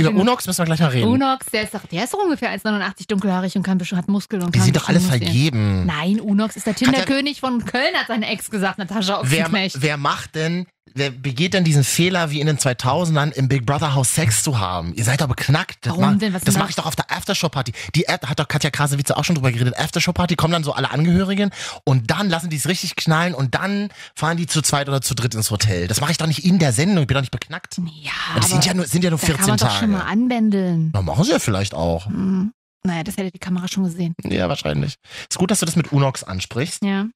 Über 0.00 0.20
Unox 0.20 0.46
müssen 0.46 0.58
wir 0.58 0.64
gleich 0.64 0.80
mal 0.80 0.88
reden. 0.88 1.08
Unox, 1.08 1.46
der 1.46 1.62
ist 1.62 1.74
doch, 1.74 1.86
der 1.86 2.04
ist 2.04 2.12
doch 2.14 2.18
ungefähr 2.18 2.50
1,89 2.50 3.06
dunkelhaarig 3.08 3.54
und 3.56 3.62
kann, 3.62 3.78
bestimmt- 3.78 4.00
hat 4.02 4.08
Muskeln 4.08 4.42
und 4.42 4.54
Die 4.54 4.58
kann 4.58 4.64
sind 4.64 4.76
doch 4.76 4.88
alle 4.88 5.00
vergeben. 5.00 5.86
Nein, 5.86 6.20
Unox 6.20 6.56
ist 6.56 6.66
der 6.66 6.74
Tinderkönig 6.74 7.40
von 7.40 7.64
Köln, 7.64 7.94
hat 7.94 8.08
seine 8.08 8.26
Ex 8.28 8.50
gesagt, 8.50 8.78
Natascha 8.78 9.20
Wer, 9.24 9.50
wer 9.52 9.96
macht 9.96 10.34
denn, 10.34 10.66
wer 10.94 11.10
begeht 11.10 11.54
denn 11.54 11.64
diesen 11.64 11.84
Fehler, 11.84 12.30
wie 12.30 12.40
in 12.40 12.46
den 12.46 12.58
2000ern 12.58 13.32
im 13.32 13.48
Big 13.48 13.64
Brother 13.64 13.94
Haus 13.94 14.14
Sex 14.14 14.42
zu 14.42 14.58
haben? 14.58 14.94
Ihr 14.94 15.04
seid 15.04 15.20
doch 15.20 15.28
beknackt. 15.28 15.78
Das 15.86 15.92
Warum 15.92 16.04
mach- 16.14 16.18
denn? 16.18 16.34
Was 16.34 16.42
das 16.42 16.54
mache 16.54 16.64
da? 16.64 16.70
ich 16.70 16.76
doch 16.76 16.86
auf 16.86 16.96
der 16.96 17.10
Aftershow-Party. 17.10 17.72
Die 17.94 18.06
App 18.06 18.28
hat 18.28 18.38
doch 18.40 18.48
Katja 18.48 18.70
Krasewitze 18.70 19.16
auch 19.16 19.24
schon 19.24 19.34
drüber 19.36 19.52
geredet. 19.52 19.78
Aftershow-Party 19.78 20.36
kommen 20.36 20.52
dann 20.52 20.64
so 20.64 20.72
alle 20.72 20.90
Angehörigen 20.90 21.50
und 21.84 22.10
dann 22.10 22.28
lassen 22.28 22.50
die 22.50 22.56
es 22.56 22.68
richtig 22.68 22.96
knallen 22.96 23.34
und 23.34 23.54
dann 23.54 23.88
fahren 24.14 24.36
die 24.36 24.46
zu 24.46 24.60
zweit 24.62 24.88
oder 24.88 25.00
zu 25.00 25.14
dritt 25.14 25.34
ins 25.34 25.50
Hotel. 25.50 25.88
Das 25.88 26.00
mache 26.00 26.12
ich 26.12 26.18
doch 26.18 26.26
nicht 26.26 26.44
in 26.44 26.58
der 26.58 26.72
Sendung. 26.72 27.02
Ich 27.02 27.06
bin 27.08 27.14
doch 27.14 27.22
nicht 27.22 27.30
beknackt. 27.32 27.76
Ja, 27.78 28.10
das 28.36 28.50
sind 28.50 28.64
ja 28.64 28.74
nur, 28.74 28.86
sind 28.86 29.04
ja 29.04 29.10
nur 29.10 29.18
da 29.18 29.26
14 29.26 29.36
kann 29.40 29.48
man 29.50 29.58
doch 29.58 29.66
Tage. 29.68 29.78
schon 29.80 29.90
mal 29.92 30.00
anbändeln. 30.02 30.90
Na, 30.92 31.02
machen 31.02 31.24
sie 31.24 31.30
ja 31.32 31.38
vielleicht 31.38 31.74
auch. 31.74 32.06
Hm. 32.06 32.52
Naja, 32.84 33.04
das 33.04 33.16
hätte 33.16 33.30
die 33.30 33.38
Kamera 33.38 33.68
schon 33.68 33.84
gesehen. 33.84 34.12
Ja, 34.24 34.48
wahrscheinlich. 34.48 34.96
Ist 35.30 35.38
gut, 35.38 35.52
dass 35.52 35.60
du 35.60 35.66
das 35.66 35.76
mit 35.76 35.92
Unox 35.92 36.24
ansprichst. 36.24 36.82
Ja. 36.84 37.06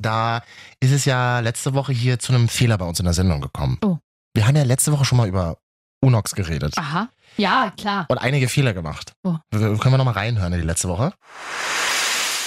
Da 0.00 0.42
ist 0.80 0.92
es 0.92 1.04
ja 1.04 1.40
letzte 1.40 1.74
Woche 1.74 1.92
hier 1.92 2.18
zu 2.18 2.32
einem 2.32 2.48
Fehler 2.48 2.78
bei 2.78 2.86
uns 2.86 2.98
in 2.98 3.04
der 3.04 3.14
Sendung 3.14 3.40
gekommen. 3.40 3.78
Oh. 3.84 3.98
Wir 4.34 4.46
haben 4.46 4.56
ja 4.56 4.62
letzte 4.62 4.92
Woche 4.92 5.04
schon 5.04 5.18
mal 5.18 5.28
über 5.28 5.58
Unox 6.02 6.34
geredet 6.34 6.78
Aha. 6.78 7.08
Ja, 7.36 7.72
klar. 7.76 8.06
und 8.08 8.16
einige 8.18 8.48
Fehler 8.48 8.72
gemacht. 8.72 9.12
Oh. 9.22 9.36
Wir- 9.50 9.76
Können 9.76 9.92
wir 9.94 9.98
nochmal 9.98 10.14
reinhören 10.14 10.52
in 10.54 10.60
die 10.60 10.66
letzte 10.66 10.88
Woche? 10.88 11.12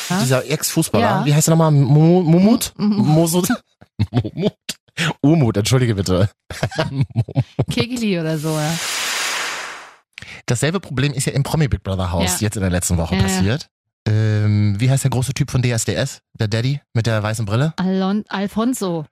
Ja. 0.10 0.20
Dieser 0.20 0.50
Ex-Fußballer, 0.50 1.20
Ja. 1.20 1.26
wie 1.26 1.34
heißt 1.34 1.48
er 1.48 1.52
nochmal? 1.52 1.72
Mu- 1.72 2.24
Mumut? 2.24 2.74
Mosut? 2.78 3.48
Mumut? 4.12 4.54
Umut, 5.22 5.58
entschuldige 5.58 5.96
bitte. 5.96 6.30
Kegeli 7.72 8.20
oder 8.20 8.38
so, 8.38 8.58
ja. 8.58 8.72
Dasselbe 10.46 10.80
Problem 10.80 11.14
ist 11.14 11.26
ja 11.26 11.34
im 11.34 11.44
Promi 11.44 11.68
Big 11.68 11.84
Brother 11.84 12.12
Haus 12.12 12.40
Ja. 12.42 12.48
jetzt 12.48 12.56
in 12.56 12.62
der 12.62 12.70
letzten 12.72 12.98
Woche 12.98 13.16
passiert. 13.16 13.70
Ähm, 14.08 14.76
wie 14.80 14.90
heißt 14.90 15.04
der 15.04 15.12
große 15.12 15.34
Typ 15.34 15.50
von 15.52 15.62
DSDS? 15.62 16.20
Der 16.40 16.48
Daddy 16.48 16.82
mit 16.94 17.06
der 17.08 17.22
weißen 17.24 17.46
Brille? 17.46 17.74
Alon 17.78 18.24
Alfonso. 18.30 19.06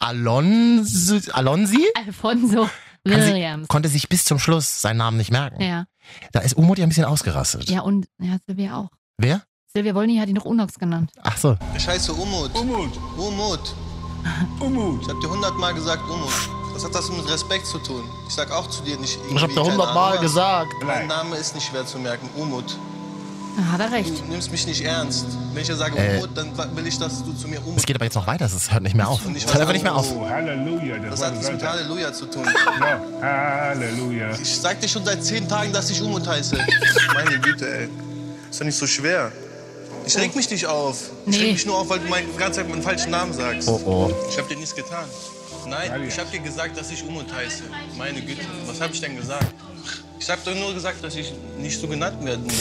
Alonso, 0.00 1.18
Alonsi? 1.32 1.86
Alfonso 1.96 2.68
Kann 3.06 3.22
sie- 3.22 3.28
Williams. 3.32 3.68
Konnte 3.68 3.88
sich 3.88 4.08
bis 4.08 4.24
zum 4.24 4.38
Schluss 4.38 4.80
seinen 4.82 4.98
Namen 4.98 5.16
nicht 5.16 5.30
merken. 5.30 5.62
Ja. 5.62 5.86
Da 6.32 6.40
ist 6.40 6.54
Umut 6.54 6.78
ja 6.78 6.84
ein 6.84 6.88
bisschen 6.90 7.04
ausgerastet. 7.06 7.70
Ja, 7.70 7.80
und 7.80 8.06
ja, 8.20 8.36
Silvia 8.46 8.76
auch. 8.76 8.90
Wer? 9.18 9.42
Silvia 9.72 9.94
Wollny 9.94 10.16
hat 10.18 10.28
ihn 10.28 10.34
noch 10.34 10.44
Unox 10.44 10.78
genannt. 10.78 11.10
Ach 11.22 11.36
so. 11.36 11.56
Ich 11.76 11.86
heiße 11.88 12.12
Umut. 12.12 12.54
Umut. 12.54 12.90
Umut. 13.16 13.74
Umut. 14.60 15.02
Ich 15.02 15.08
hab 15.08 15.20
dir 15.20 15.30
hundertmal 15.30 15.72
gesagt 15.74 16.02
Umut. 16.08 16.32
Was 16.74 16.84
hat 16.84 16.94
das 16.94 17.10
mit 17.10 17.28
Respekt 17.30 17.66
zu 17.66 17.78
tun? 17.78 18.02
Ich 18.28 18.34
sag 18.34 18.50
auch 18.52 18.68
zu 18.68 18.82
dir 18.82 18.98
nicht 18.98 19.16
irgendwie. 19.16 19.36
Ich 19.36 19.42
hab 19.42 19.50
dir 19.50 19.62
hundertmal 19.64 20.18
gesagt. 20.18 20.68
Mein 20.84 21.06
Name 21.06 21.36
ist 21.36 21.54
nicht 21.54 21.66
schwer 21.68 21.84
zu 21.86 21.98
merken. 21.98 22.28
Umut. 22.36 22.76
Da 23.58 23.72
hat 23.72 23.80
er 23.80 23.90
recht. 23.90 24.16
Du 24.20 24.24
nimmst 24.30 24.52
mich 24.52 24.64
nicht 24.68 24.82
ernst. 24.84 25.26
Wenn 25.52 25.62
ich 25.62 25.66
dir 25.68 25.74
sage 25.74 25.98
Äh. 25.98 26.18
Umut, 26.18 26.30
dann 26.36 26.56
will 26.76 26.86
ich, 26.86 26.96
dass 26.96 27.24
du 27.24 27.32
zu 27.32 27.48
mir 27.48 27.58
Umut. 27.66 27.76
Es 27.78 27.84
geht 27.86 27.96
aber 27.96 28.04
jetzt 28.04 28.14
noch 28.14 28.26
weiter, 28.28 28.44
es 28.44 28.70
hört 28.70 28.84
nicht 28.84 28.94
mehr 28.94 29.08
auf. 29.08 29.20
Ich 29.34 29.44
Es 29.44 29.48
hört 29.52 29.60
einfach 29.62 29.72
nicht 29.72 29.82
mehr 29.82 29.96
auf. 29.96 30.06
Oh, 30.14 30.28
Halleluja. 30.28 30.98
Das 30.98 31.24
hat 31.24 31.32
nichts 31.34 31.50
mit 31.50 31.60
Halleluja 31.64 32.12
zu 32.12 32.26
tun. 32.26 32.46
Halleluja. 33.20 34.30
Ich 34.40 34.58
sag 34.60 34.80
dir 34.80 34.86
schon 34.88 35.04
seit 35.04 35.24
zehn 35.24 35.48
Tagen, 35.48 35.72
dass 35.72 35.90
ich 35.90 36.00
Umut 36.00 36.24
heiße. 36.26 36.56
Meine 37.14 37.40
Güte, 37.40 37.68
ey. 37.80 37.88
Ist 38.48 38.60
doch 38.60 38.64
nicht 38.64 38.78
so 38.78 38.86
schwer. 38.86 39.32
Ich 40.06 40.16
reg 40.16 40.36
mich 40.36 40.48
nicht 40.48 40.64
auf. 40.66 41.10
Ich 41.26 41.36
Nee. 41.36 41.44
reg 41.46 41.52
mich 41.54 41.66
nur 41.66 41.78
auf, 41.78 41.88
weil 41.90 41.98
du 41.98 42.06
mein, 42.08 42.24
die 42.32 42.38
ganze 42.38 42.60
Zeit 42.60 42.68
meinen 42.70 42.82
falschen 42.82 43.10
Namen 43.10 43.32
sagst. 43.32 43.68
Oh, 43.68 43.80
oh. 43.84 44.12
Ich 44.30 44.38
hab 44.38 44.48
dir 44.48 44.56
nichts 44.56 44.74
getan. 44.74 45.04
Nein, 45.66 46.04
ich 46.06 46.16
hab 46.18 46.30
dir 46.30 46.38
gesagt, 46.38 46.78
dass 46.78 46.92
ich 46.92 47.02
Umut 47.04 47.26
heiße. 47.34 47.64
Meine 47.98 48.22
Güte, 48.22 48.40
was 48.66 48.80
hab 48.80 48.92
ich 48.92 49.00
denn 49.00 49.16
gesagt? 49.16 49.52
Ich 50.20 50.30
hab 50.30 50.42
doch 50.44 50.54
nur 50.54 50.72
gesagt, 50.74 51.02
dass 51.04 51.14
ich 51.16 51.32
nicht 51.58 51.80
so 51.80 51.88
genannt 51.88 52.24
werden 52.24 52.44
will. 52.46 52.56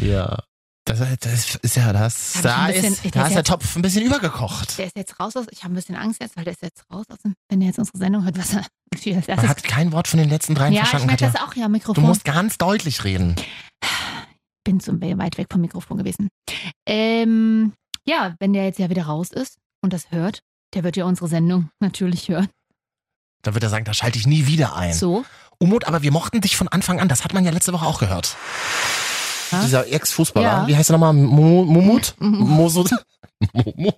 Ja. 0.00 0.38
Das, 0.86 0.98
das 1.20 1.56
ist 1.56 1.76
ja 1.76 1.92
das. 1.92 2.36
Ich 2.36 2.40
Da 2.42 2.66
bisschen- 2.66 2.92
ist, 2.94 3.04
ich 3.04 3.10
da 3.12 3.26
ist 3.26 3.34
der 3.36 3.44
Topf 3.44 3.76
ein 3.76 3.82
bisschen 3.82 4.02
übergekocht. 4.04 4.78
Der 4.78 4.86
ist 4.86 4.96
jetzt 4.96 5.20
raus 5.20 5.36
aus. 5.36 5.46
Ich 5.50 5.62
habe 5.62 5.72
ein 5.72 5.76
bisschen 5.76 5.94
Angst 5.94 6.20
jetzt, 6.20 6.36
weil 6.36 6.44
der 6.44 6.54
ist 6.54 6.62
jetzt 6.62 6.82
raus 6.92 7.04
aus 7.10 7.18
dem. 7.18 7.34
Wenn 7.48 7.60
er 7.60 7.68
jetzt 7.68 7.78
unsere 7.78 7.98
Sendung 7.98 8.24
hört, 8.24 8.38
was 8.38 8.54
er. 8.54 8.64
Man 9.04 9.14
erstes- 9.22 9.48
hat 9.48 9.62
kein 9.62 9.92
Wort 9.92 10.08
von 10.08 10.18
den 10.18 10.28
letzten 10.28 10.54
dreien 10.54 10.72
ja, 10.72 10.82
ich 10.82 10.88
verstanden, 10.88 11.06
merke 11.08 11.24
Katja. 11.26 11.40
das 11.40 11.48
auch, 11.48 11.54
ja, 11.54 11.66
Du 11.66 11.70
Mikrofon. 11.72 12.02
musst 12.04 12.24
ganz 12.24 12.58
deutlich 12.58 13.04
reden. 13.04 13.36
bin 14.64 14.80
zu 14.80 15.00
weit 15.00 15.38
weg 15.38 15.46
vom 15.50 15.60
Mikrofon 15.60 15.98
gewesen. 15.98 16.28
Ähm, 16.88 17.72
ja, 18.06 18.34
wenn 18.40 18.52
der 18.52 18.64
jetzt 18.64 18.78
ja 18.78 18.90
wieder 18.90 19.04
raus 19.04 19.30
ist 19.30 19.58
und 19.82 19.92
das 19.92 20.10
hört, 20.10 20.40
der 20.74 20.82
wird 20.82 20.96
ja 20.96 21.04
unsere 21.04 21.28
Sendung 21.28 21.70
natürlich 21.80 22.28
hören. 22.28 22.48
Da 23.42 23.54
wird 23.54 23.62
er 23.62 23.70
sagen, 23.70 23.84
da 23.84 23.94
schalte 23.94 24.18
ich 24.18 24.26
nie 24.26 24.46
wieder 24.46 24.74
ein. 24.76 24.92
So. 24.92 25.24
Umut, 25.58 25.84
aber 25.84 26.02
wir 26.02 26.10
mochten 26.10 26.40
dich 26.40 26.56
von 26.56 26.68
Anfang 26.68 27.00
an. 27.00 27.08
Das 27.08 27.22
hat 27.24 27.32
man 27.32 27.44
ja 27.44 27.50
letzte 27.52 27.72
Woche 27.72 27.86
auch 27.86 27.98
gehört. 28.00 28.36
Dieser 29.62 29.90
Ex-Fußballer, 29.92 30.46
Ja. 30.46 30.66
wie 30.68 30.76
heißt 30.76 30.90
er 30.90 30.94
nochmal? 30.94 31.12
Mu- 31.12 31.64
Mumut? 31.64 32.14
Mosut? 32.18 32.90
Mumut? 33.52 33.94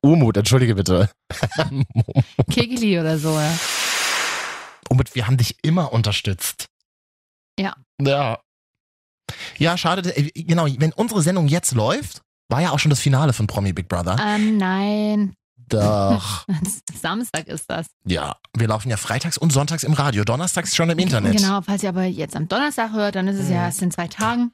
Umut, 0.00 0.36
entschuldige 0.36 0.74
bitte. 0.74 1.10
Kegeli 2.50 2.98
oder 3.00 3.18
so, 3.18 3.32
ja. 3.38 3.52
Umut, 4.88 5.14
wir 5.14 5.26
haben 5.26 5.36
dich 5.36 5.56
immer 5.62 5.92
unterstützt. 5.92 6.66
Ja. 7.58 7.74
Ja. 8.00 8.38
Ja, 9.58 9.76
schade. 9.76 10.16
äh, 10.16 10.30
Genau, 10.34 10.66
wenn 10.78 10.92
unsere 10.92 11.22
Sendung 11.22 11.48
jetzt 11.48 11.72
läuft, 11.72 12.22
war 12.48 12.62
ja 12.62 12.70
auch 12.70 12.78
schon 12.78 12.90
das 12.90 13.00
Finale 13.00 13.32
von 13.32 13.46
Promi 13.46 13.72
Big 13.72 13.88
Brother. 13.88 14.16
Ähm, 14.24 14.56
nein. 14.56 15.34
Doch. 15.68 16.46
Samstag 17.02 17.46
ist 17.48 17.68
das. 17.68 17.86
Ja, 18.06 18.36
wir 18.56 18.68
laufen 18.68 18.88
ja 18.88 18.96
freitags 18.96 19.36
und 19.36 19.52
sonntags 19.52 19.82
im 19.82 19.92
Radio, 19.92 20.24
donnerstags 20.24 20.74
schon 20.74 20.88
im 20.88 20.98
Internet. 20.98 21.34
Mhm. 21.34 21.36
Genau, 21.36 21.60
falls 21.60 21.82
ihr 21.82 21.90
aber 21.90 22.04
jetzt 22.04 22.34
am 22.36 22.48
Donnerstag 22.48 22.92
hört, 22.92 23.16
dann 23.16 23.28
ist 23.28 23.38
es 23.38 23.50
ja 23.50 23.66
erst 23.66 23.82
in 23.82 23.90
zwei 23.90 24.08
Tagen. 24.08 24.52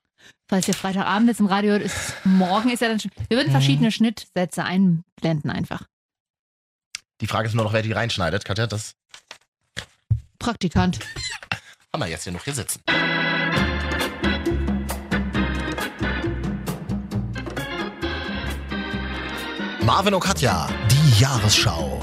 Falls 0.49 0.69
ihr 0.69 0.75
Freitagabend 0.75 1.29
jetzt 1.29 1.41
im 1.41 1.47
Radio 1.47 1.73
hört, 1.73 1.83
ist 1.83 2.15
morgen 2.25 2.71
ist 2.71 2.81
ja 2.81 2.89
dann 2.89 3.01
schon. 3.01 3.11
Wir 3.29 3.37
Mhm. 3.37 3.41
würden 3.41 3.51
verschiedene 3.53 3.91
Schnittsätze 3.93 4.63
einblenden 4.65 5.51
einfach. 5.51 5.83
Die 7.21 7.27
Frage 7.27 7.49
ist 7.49 7.55
nur 7.55 7.65
noch, 7.65 7.73
wer 7.73 7.83
die 7.83 7.93
reinschneidet, 7.93 8.45
Katja. 8.45 8.67
Das 8.67 8.95
Praktikant. 10.39 10.99
haben 11.93 12.01
wir 12.03 12.09
jetzt 12.09 12.25
hier 12.25 12.33
noch 12.33 12.45
hier 12.45 12.55
sitzen. 12.55 12.83
Marvin 19.83 20.15
und 20.15 20.21
Katja, 20.21 20.67
die 20.91 21.21
Jahresschau. 21.21 22.01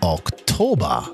Oktober. 0.00 1.10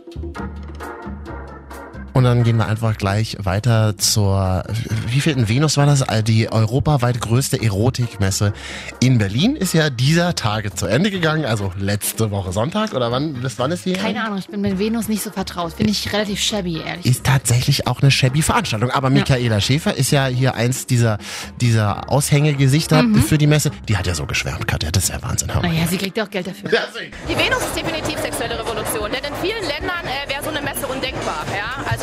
Und 2.15 2.25
dann 2.25 2.45
gehen 2.45 2.59
wir 2.59 2.67
einfach 2.67 2.99
gleich 2.99 3.37
weiter 3.41 3.97
zur, 3.97 4.65
wie 5.07 5.21
vielten 5.21 5.49
Venus 5.49 5.77
war 5.79 5.87
das? 5.87 6.03
Äh, 6.03 6.23
Die 6.23 6.51
europaweit 6.53 7.21
größte 7.21 7.63
Erotikmesse 7.63 8.53
in 9.01 9.17
Berlin 9.19 9.57
ist 9.57 9.73
ja 9.73 9.89
dieser 9.89 10.35
Tage 10.35 10.75
zu 10.75 10.87
Ende 10.87 11.11
gegangen, 11.11 11.45
also 11.47 11.73
letzte 11.79 12.31
Woche 12.31 12.53
Sonntag 12.53 12.93
oder 12.93 13.11
wann, 13.11 13.35
bis 13.35 13.59
wann 13.59 13.71
ist 13.73 13.87
die? 13.87 13.95
Keine 13.95 14.23
Ahnung, 14.25 14.39
ich 14.39 14.49
bin 14.49 14.61
mit 14.61 14.79
Venus 14.79 15.09
nicht 15.09 15.23
so 15.23 15.31
vertraut. 15.31 15.73
Finde 15.73 15.93
ich 15.93 16.13
relativ 16.13 16.39
shabby, 16.41 16.81
ehrlich. 16.87 17.07
Ist 17.07 17.25
tatsächlich 17.25 17.87
auch 17.87 18.03
eine 18.03 18.11
shabby 18.11 18.43
Veranstaltung. 18.43 18.91
Aber 18.91 19.09
Michaela 19.09 19.61
Schäfer 19.61 19.95
ist 19.97 20.11
ja 20.11 20.27
hier 20.27 20.55
eins 20.55 20.87
dieser, 20.87 21.19
dieser 21.61 22.11
Aushängegesichter 22.11 23.03
Mhm. 23.03 23.23
für 23.23 23.39
die 23.39 23.47
Messe. 23.47 23.71
Die 23.89 23.97
hat 23.97 24.07
ja 24.07 24.15
so 24.15 24.27
geschwärmt, 24.27 24.69
Katja. 24.69 24.91
Das 24.91 25.05
ist 25.05 25.09
ja 25.11 25.23
Wahnsinn. 25.23 25.49
Naja, 25.63 25.87
sie 25.89 25.97
kriegt 25.97 26.17
ja 26.17 26.25
auch 26.25 26.31
Geld 26.31 26.47
dafür. 26.47 26.69
Die 26.71 27.37
Venus 27.37 27.61
ist 27.63 27.77
definitiv 27.77 28.19
sexuelle 28.21 28.59
Revolution, 28.59 29.11
denn 29.11 29.25
in 29.25 29.35
vielen 29.41 29.63
Ländern 29.67 30.05
äh, 30.05 30.31
wäre 30.31 30.43
so 30.45 30.51
eine 30.51 30.61
Messe 30.61 30.87
undenkbar. 30.87 31.45
Ja? 31.51 31.83
Also 31.91 32.02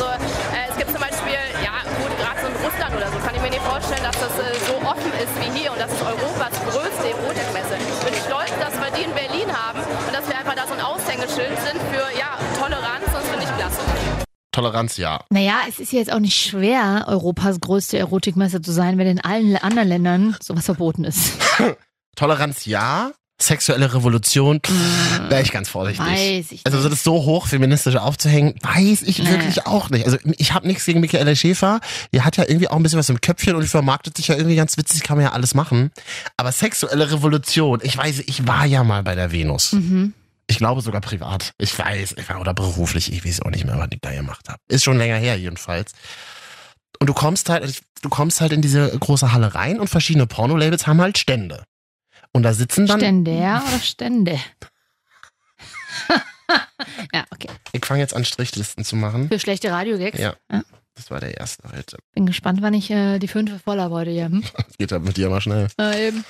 offen 4.90 5.12
ist 5.22 5.34
wie 5.40 5.58
hier 5.58 5.72
und 5.72 5.78
das 5.78 5.92
ist 5.92 6.02
Europas 6.02 6.52
größte 6.66 7.10
Erotikmesse. 7.10 7.74
Ich 7.78 8.04
bin 8.04 8.14
stolz, 8.26 8.50
dass 8.58 8.74
wir 8.74 8.90
die 8.96 9.04
in 9.04 9.14
Berlin 9.14 9.48
haben 9.52 9.78
und 9.78 10.12
dass 10.12 10.26
wir 10.28 10.36
einfach 10.36 10.54
da 10.54 10.66
so 10.66 10.74
ein 10.74 10.80
Aushängeschild 10.80 11.58
sind 11.60 11.80
für 11.92 12.18
ja, 12.18 12.38
Toleranz 12.58 13.06
und 13.06 13.14
das 13.14 13.28
finde 13.28 13.44
ich 13.44 13.56
klasse. 13.56 13.80
Toleranz 14.52 14.96
ja. 14.96 15.20
Naja, 15.30 15.60
es 15.68 15.78
ist 15.78 15.92
jetzt 15.92 16.12
auch 16.12 16.18
nicht 16.18 16.34
schwer, 16.34 17.04
Europas 17.06 17.60
größte 17.60 17.98
Erotikmesse 17.98 18.60
zu 18.60 18.72
sein, 18.72 18.98
wenn 18.98 19.06
in 19.06 19.20
allen 19.20 19.56
anderen 19.56 19.88
Ländern 19.88 20.36
sowas 20.42 20.64
verboten 20.64 21.04
ist. 21.04 21.34
Toleranz 22.16 22.66
ja, 22.66 23.12
Sexuelle 23.42 23.92
Revolution, 23.94 24.60
wäre 25.28 25.40
ich 25.42 25.50
ganz 25.50 25.68
vorsichtig. 25.70 26.04
Weiß 26.06 26.52
ich 26.52 26.60
also 26.66 26.80
so 26.80 26.88
das 26.88 27.02
so 27.02 27.14
hoch 27.24 27.46
feministisch 27.46 27.96
aufzuhängen, 27.96 28.54
weiß 28.62 29.02
ich 29.02 29.18
Nee. 29.18 29.30
wirklich 29.30 29.66
auch 29.66 29.88
nicht. 29.90 30.04
Also 30.04 30.18
ich 30.36 30.52
habe 30.52 30.66
nichts 30.66 30.84
gegen 30.84 31.00
Michaela 31.00 31.34
Schäfer. 31.34 31.80
Die 32.12 32.20
hat 32.22 32.36
ja 32.36 32.44
irgendwie 32.46 32.68
auch 32.68 32.76
ein 32.76 32.82
bisschen 32.82 32.98
was 32.98 33.08
im 33.08 33.20
Köpfchen 33.20 33.54
und 33.54 33.62
die 33.62 33.68
vermarktet 33.68 34.16
sich 34.16 34.28
ja 34.28 34.36
irgendwie 34.36 34.56
ganz 34.56 34.76
witzig, 34.76 35.02
kann 35.02 35.16
man 35.16 35.24
ja 35.26 35.32
alles 35.32 35.54
machen. 35.54 35.90
Aber 36.36 36.52
sexuelle 36.52 37.10
Revolution, 37.10 37.80
ich 37.82 37.96
weiß, 37.96 38.20
ich 38.26 38.46
war 38.46 38.66
ja 38.66 38.84
mal 38.84 39.02
bei 39.02 39.14
der 39.14 39.32
Venus. 39.32 39.72
Mhm. 39.72 40.12
Ich 40.46 40.58
glaube 40.58 40.80
sogar 40.82 41.00
privat. 41.00 41.52
Ich 41.58 41.78
weiß, 41.78 42.16
ich 42.18 42.28
war 42.28 42.40
oder 42.40 42.52
beruflich, 42.54 43.12
ich 43.12 43.24
weiß 43.24 43.42
auch 43.42 43.50
nicht 43.50 43.64
mehr, 43.64 43.78
was 43.78 43.88
ich 43.92 44.00
da 44.02 44.10
gemacht 44.12 44.48
habe. 44.48 44.58
Ist 44.68 44.84
schon 44.84 44.98
länger 44.98 45.16
her 45.16 45.36
jedenfalls. 45.38 45.92
Und 46.98 47.06
du 47.06 47.14
kommst 47.14 47.48
halt, 47.48 47.80
du 48.02 48.08
kommst 48.08 48.40
halt 48.40 48.52
in 48.52 48.60
diese 48.60 48.90
große 48.98 49.32
Halle 49.32 49.54
rein 49.54 49.80
und 49.80 49.88
verschiedene 49.88 50.26
Pornolabels 50.26 50.86
haben 50.86 51.00
halt 51.00 51.16
Stände. 51.18 51.62
Und 52.32 52.42
da 52.44 52.52
sitzen 52.54 52.86
dann. 52.86 53.00
Stände, 53.00 53.32
ja, 53.32 53.62
oder 53.66 53.80
Stände? 53.80 54.38
ja, 57.12 57.24
okay. 57.30 57.48
Ich 57.72 57.84
fange 57.84 58.00
jetzt 58.00 58.14
an, 58.14 58.24
Strichlisten 58.24 58.84
zu 58.84 58.96
machen. 58.96 59.28
Für 59.28 59.38
schlechte 59.38 59.70
Radiogags? 59.70 60.18
Ja. 60.18 60.34
Ja. 60.50 60.62
Das 60.94 61.10
war 61.10 61.20
der 61.20 61.38
erste 61.38 61.62
heute. 61.74 61.96
Bin 62.14 62.26
gespannt, 62.26 62.60
wann 62.62 62.74
ich 62.74 62.90
äh, 62.90 63.18
die 63.18 63.28
fünfte 63.28 63.58
voll 63.58 63.80
habe 63.80 63.94
heute 63.94 64.10
hier. 64.10 64.26
Hm? 64.26 64.44
Geht 64.78 64.92
halt 64.92 65.02
mit 65.02 65.16
dir 65.16 65.30
mal 65.30 65.40
schnell. 65.40 65.68
Na 65.76 65.96
eben. 65.96 66.24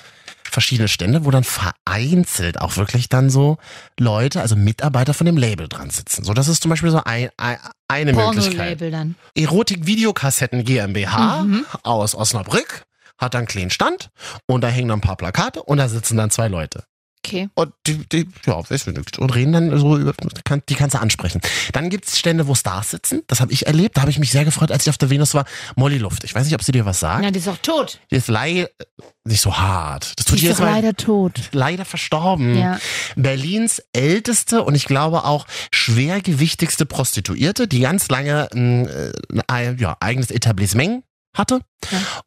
Verschiedene 0.45 0.89
Stände, 0.89 1.25
wo 1.25 1.31
dann 1.31 1.45
vereinzelt 1.45 2.61
auch 2.61 2.77
wirklich 2.77 3.09
dann 3.09 3.31
so 3.31 3.59
Leute, 3.99 4.41
also 4.41 4.57
Mitarbeiter 4.57 5.15
von 5.15 5.25
dem 5.27 5.37
Label 5.37 5.69
dran 5.69 5.91
sitzen. 5.91 6.25
So, 6.25 6.35
das 6.35 6.49
ist 6.49 6.63
zum 6.63 6.71
Beispiel 6.71 6.91
so 6.91 7.03
ein, 7.05 7.31
ein, 7.37 7.59
eine 7.89 8.13
Möglichkeit. 8.13 8.57
Porno-Label 8.57 8.91
dann. 8.91 9.15
Erotik-Videokassetten 9.35 10.65
GmbH 10.65 11.43
Mhm. 11.45 11.67
aus 11.85 12.15
Osnabrück 12.15 12.83
hat 13.21 13.35
dann 13.35 13.41
einen 13.41 13.49
kleinen 13.49 13.71
Stand 13.71 14.11
und 14.47 14.63
da 14.63 14.69
hängen 14.69 14.89
dann 14.89 14.99
ein 14.99 15.03
paar 15.03 15.17
Plakate 15.17 15.63
und 15.63 15.79
da 15.79 15.89
sitzen 15.89 16.17
dann 16.17 16.31
zwei 16.31 16.49
Leute. 16.49 16.85
Okay. 17.25 17.51
Und 17.55 17.73
die, 17.87 18.09
die 18.09 18.27
ja, 18.47 18.59
weiß 18.59 18.87
ich 18.87 18.97
nicht, 18.97 19.19
und 19.19 19.35
reden 19.35 19.53
dann 19.53 19.79
so 19.79 19.99
über, 19.99 20.15
kann, 20.45 20.63
die 20.69 20.75
kannst 20.75 20.95
du 20.95 21.01
ansprechen. 21.01 21.43
Dann 21.73 21.91
gibt's 21.91 22.19
Stände, 22.19 22.47
wo 22.49 22.55
Stars 22.55 22.91
sitzen. 22.91 23.23
Das 23.27 23.41
habe 23.41 23.53
ich 23.53 23.67
erlebt. 23.67 23.97
Da 23.99 24.01
habe 24.01 24.11
ich 24.11 24.19
mich 24.19 24.31
sehr 24.31 24.47
gefreut, 24.47 24.73
als 24.73 24.85
ich 24.85 24.91
auf 24.91 24.97
der 24.97 25.11
Venus 25.11 25.35
war. 25.35 25.45
Molly 25.77 25.99
Luft. 25.99 26.25
Ich 26.25 26.35
weiß 26.35 26.47
nicht, 26.47 26.55
ob 26.55 26.63
sie 26.63 26.73
dir 26.73 26.87
was 26.87 27.01
sagt. 27.01 27.23
Ja, 27.23 27.31
die 27.31 27.39
ist 27.39 27.49
auch 27.49 27.59
tot. 27.59 28.01
Die 28.11 28.17
ist 28.17 28.29
leider 28.29 28.71
nicht 29.25 29.43
so 29.43 29.55
hart. 29.55 30.19
Das 30.19 30.25
tut 30.25 30.41
Die 30.41 30.47
ist 30.47 30.61
doch 30.61 30.65
leider 30.65 30.95
tot. 30.95 31.33
leider 31.53 31.85
verstorben. 31.85 32.57
Ja. 32.57 32.79
Berlins 33.17 33.83
älteste 33.93 34.63
und 34.63 34.75
ich 34.75 34.87
glaube 34.87 35.25
auch 35.25 35.47
schwergewichtigste 35.73 36.87
Prostituierte, 36.87 37.69
die 37.69 37.81
ganz 37.81 38.09
lange 38.09 38.49
ein, 38.53 38.89
äh, 38.89 39.13
ein 39.47 39.77
ja, 39.79 39.95
eigenes 40.01 40.31
Etablissement 40.31 41.05
hatte 41.37 41.61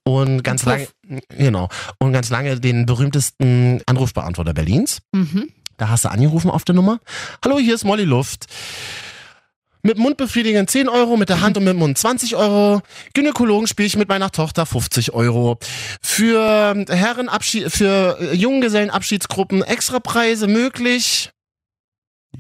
und 0.04 0.44
ganz 0.44 0.64
lange 0.66 0.88
genau 1.30 1.70
und 2.00 2.14
ganz 2.14 2.30
lange 2.30 2.60
den 2.60 2.86
berühmtesten 2.86 3.82
Anrufbeantworter 3.86 4.54
Berlins. 4.54 5.00
Mhm. 5.14 5.50
Da 5.78 5.90
hast 5.90 6.06
du 6.06 6.10
angerufen 6.10 6.50
auf 6.52 6.64
der 6.64 6.76
Nummer. 6.76 7.00
Hallo, 7.44 7.58
hier 7.60 7.76
ist 7.76 7.84
Molly 7.84 8.04
Luft. 8.04 8.46
Mit 9.86 9.98
Mund 9.98 10.16
befriedigen 10.16 10.66
10 10.66 10.88
Euro, 10.88 11.18
mit 11.18 11.28
der 11.28 11.42
Hand 11.42 11.58
und 11.58 11.66
mit 11.66 11.74
dem 11.74 11.80
Mund 11.80 11.98
20 11.98 12.38
Euro. 12.38 12.82
Gynäkologen 13.14 13.68
spiele 13.68 13.88
ich 13.88 13.98
mit 13.98 14.08
meiner 14.08 14.32
Tochter 14.32 14.66
50 14.66 15.14
Euro. 15.14 15.58
Für 16.02 16.86
Herrenabschied, 16.88 17.70
für 17.70 18.18
Junggesellenabschiedsgruppen 18.34 19.62
Extrapreise 19.62 20.48
möglich. 20.48 21.32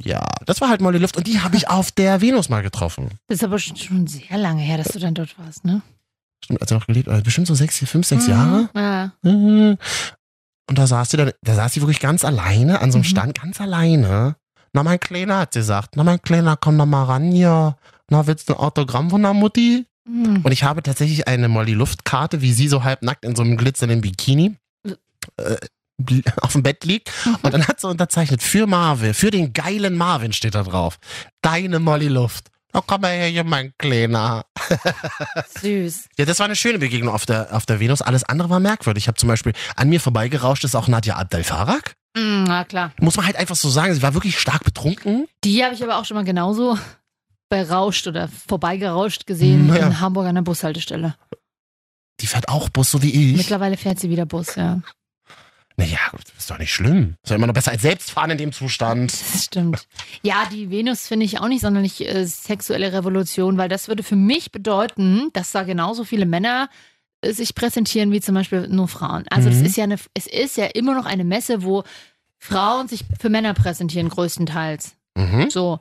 Ja, 0.01 0.25
das 0.45 0.61
war 0.61 0.69
halt 0.69 0.79
Molly 0.79 0.99
Luft 0.99 1.17
und 1.17 1.27
die 1.27 1.41
habe 1.41 1.57
ich 1.57 1.67
auf 1.69 1.91
der 1.91 2.21
Venus 2.21 2.47
mal 2.47 2.61
getroffen. 2.63 3.09
Das 3.27 3.39
ist 3.39 3.43
aber 3.43 3.59
schon- 3.59 3.75
schon 3.75 4.07
sehr 4.07 4.37
lange 4.37 4.61
her, 4.61 4.77
dass 4.77 4.87
du 4.93 4.99
dann 4.99 5.13
dort 5.13 5.37
warst, 5.37 5.65
ne? 5.65 5.81
Stimmt, 6.43 6.61
als 6.61 6.71
er 6.71 6.77
noch 6.77 6.87
gelebt 6.87 7.07
hat. 7.07 7.23
Bestimmt 7.23 7.47
so 7.47 7.55
sechs, 7.55 7.77
fünf, 7.79 8.05
sechs 8.05 8.25
Mhm. 8.25 8.29
Jahre. 8.31 8.69
Ja. 8.75 9.11
Mhm. 9.23 9.77
Und 10.69 10.77
da 10.77 10.87
saß 10.87 11.09
sie 11.09 11.17
dann, 11.17 11.31
da 11.41 11.55
saß 11.55 11.73
sie 11.73 11.81
wirklich 11.81 11.99
ganz 11.99 12.23
alleine 12.25 12.79
an 12.81 12.91
so 12.91 12.97
Mhm. 12.97 13.03
einem 13.03 13.09
Stand, 13.09 13.41
ganz 13.41 13.61
alleine. 13.61 14.35
Na, 14.73 14.83
mein 14.83 14.99
Kleiner 14.99 15.39
hat 15.39 15.53
sie 15.53 15.59
gesagt, 15.59 15.95
na, 15.95 16.03
mein 16.03 16.21
Kleiner, 16.21 16.57
komm 16.57 16.77
doch 16.77 16.85
mal 16.85 17.03
ran 17.03 17.31
hier. 17.31 17.75
Na, 18.09 18.27
willst 18.27 18.49
du 18.49 18.53
ein 18.53 18.59
Autogramm 18.59 19.09
von 19.09 19.21
der 19.21 19.33
Mutti? 19.33 19.85
Mhm. 20.07 20.41
Und 20.43 20.51
ich 20.51 20.63
habe 20.63 20.83
tatsächlich 20.83 21.27
eine 21.27 21.47
Molly 21.47 21.73
Luftkarte, 21.73 22.41
wie 22.41 22.51
sie 22.53 22.67
so 22.67 22.83
halbnackt 22.83 23.23
in 23.23 23.35
so 23.35 23.43
einem 23.43 23.55
glitzernden 23.57 24.01
Bikini 24.01 24.57
äh, 25.37 25.55
auf 26.41 26.51
dem 26.53 26.63
Bett 26.63 26.83
liegt. 26.85 27.11
Und 27.43 27.53
dann 27.53 27.67
hat 27.67 27.79
sie 27.79 27.87
unterzeichnet, 27.87 28.41
für 28.43 28.67
Marvin, 28.67 29.13
für 29.13 29.31
den 29.31 29.53
geilen 29.53 29.95
Marvin 29.95 30.33
steht 30.33 30.55
da 30.55 30.63
drauf. 30.63 30.97
Deine 31.41 31.79
Molly 31.79 32.07
Luft. 32.09 32.49
Na, 32.73 32.81
komm 32.85 33.01
mal 33.01 33.11
her, 33.11 33.27
hier, 33.27 33.43
mein 33.43 33.73
Kleiner. 33.77 34.45
Süß. 35.61 36.09
Ja, 36.17 36.25
das 36.25 36.39
war 36.39 36.45
eine 36.45 36.55
schöne 36.55 36.79
Begegnung 36.79 37.13
auf 37.13 37.25
der, 37.25 37.53
auf 37.55 37.65
der 37.65 37.79
Venus. 37.79 38.01
Alles 38.01 38.23
andere 38.23 38.49
war 38.49 38.59
merkwürdig. 38.59 39.03
Ich 39.03 39.07
habe 39.07 39.17
zum 39.17 39.27
Beispiel 39.29 39.53
an 39.75 39.89
mir 39.89 39.99
vorbeigerauscht, 39.99 40.63
ist 40.63 40.75
auch 40.75 40.87
Nadja 40.87 41.15
Abdel 41.17 41.43
Farag. 41.43 41.95
Mhm, 42.17 42.43
na 42.47 42.63
klar. 42.63 42.91
Muss 42.99 43.15
man 43.15 43.25
halt 43.25 43.35
einfach 43.35 43.55
so 43.55 43.69
sagen, 43.69 43.93
sie 43.93 44.01
war 44.01 44.13
wirklich 44.13 44.39
stark 44.39 44.63
betrunken. 44.63 45.27
Die 45.43 45.63
habe 45.63 45.73
ich 45.75 45.83
aber 45.83 45.97
auch 45.97 46.05
schon 46.05 46.15
mal 46.15 46.23
genauso 46.25 46.77
berauscht 47.49 48.07
oder 48.07 48.27
vorbeigerauscht 48.47 49.25
gesehen 49.27 49.67
Naja. 49.67 49.87
in 49.87 49.99
Hamburg 49.99 50.27
an 50.27 50.35
der 50.35 50.41
Bushaltestelle. 50.43 51.15
Die 52.19 52.27
fährt 52.27 52.47
auch 52.49 52.69
Bus, 52.69 52.89
so 52.91 53.01
wie 53.03 53.31
ich. 53.31 53.37
Mittlerweile 53.37 53.77
fährt 53.77 53.99
sie 53.99 54.09
wieder 54.09 54.25
Bus, 54.25 54.55
ja. 54.55 54.81
Naja, 55.75 55.97
das 56.11 56.23
ist 56.37 56.49
doch 56.51 56.59
nicht 56.59 56.73
schlimm. 56.73 57.15
Ist 57.23 57.29
ja 57.31 57.35
immer 57.35 57.47
noch 57.47 57.53
besser 57.53 57.71
als 57.71 57.81
Selbstfahren 57.81 58.29
in 58.31 58.37
dem 58.37 58.51
Zustand. 58.51 59.11
Das 59.11 59.45
stimmt. 59.45 59.87
Ja, 60.21 60.45
die 60.51 60.69
Venus 60.69 61.07
finde 61.07 61.25
ich 61.25 61.39
auch 61.39 61.47
nicht 61.47 61.61
sonderlich 61.61 62.07
äh, 62.07 62.25
sexuelle 62.25 62.93
Revolution, 62.93 63.57
weil 63.57 63.69
das 63.69 63.87
würde 63.87 64.03
für 64.03 64.15
mich 64.15 64.51
bedeuten, 64.51 65.29
dass 65.33 65.51
da 65.51 65.63
genauso 65.63 66.03
viele 66.03 66.25
Männer 66.27 66.69
äh, 67.21 67.31
sich 67.33 67.55
präsentieren 67.55 68.11
wie 68.11 68.21
zum 68.21 68.35
Beispiel 68.35 68.67
nur 68.67 68.87
Frauen. 68.87 69.25
Also 69.29 69.49
Mhm. 69.49 69.53
das 69.53 69.61
ist 69.69 69.77
ja 69.77 69.85
eine, 69.85 69.97
es 70.13 70.27
ist 70.27 70.57
ja 70.57 70.65
immer 70.65 70.93
noch 70.93 71.05
eine 71.05 71.23
Messe, 71.23 71.63
wo 71.63 71.83
Frauen 72.37 72.87
sich 72.87 73.05
für 73.19 73.29
Männer 73.29 73.53
präsentieren, 73.53 74.09
größtenteils. 74.09 74.95
Mhm. 75.15 75.49
So. 75.49 75.79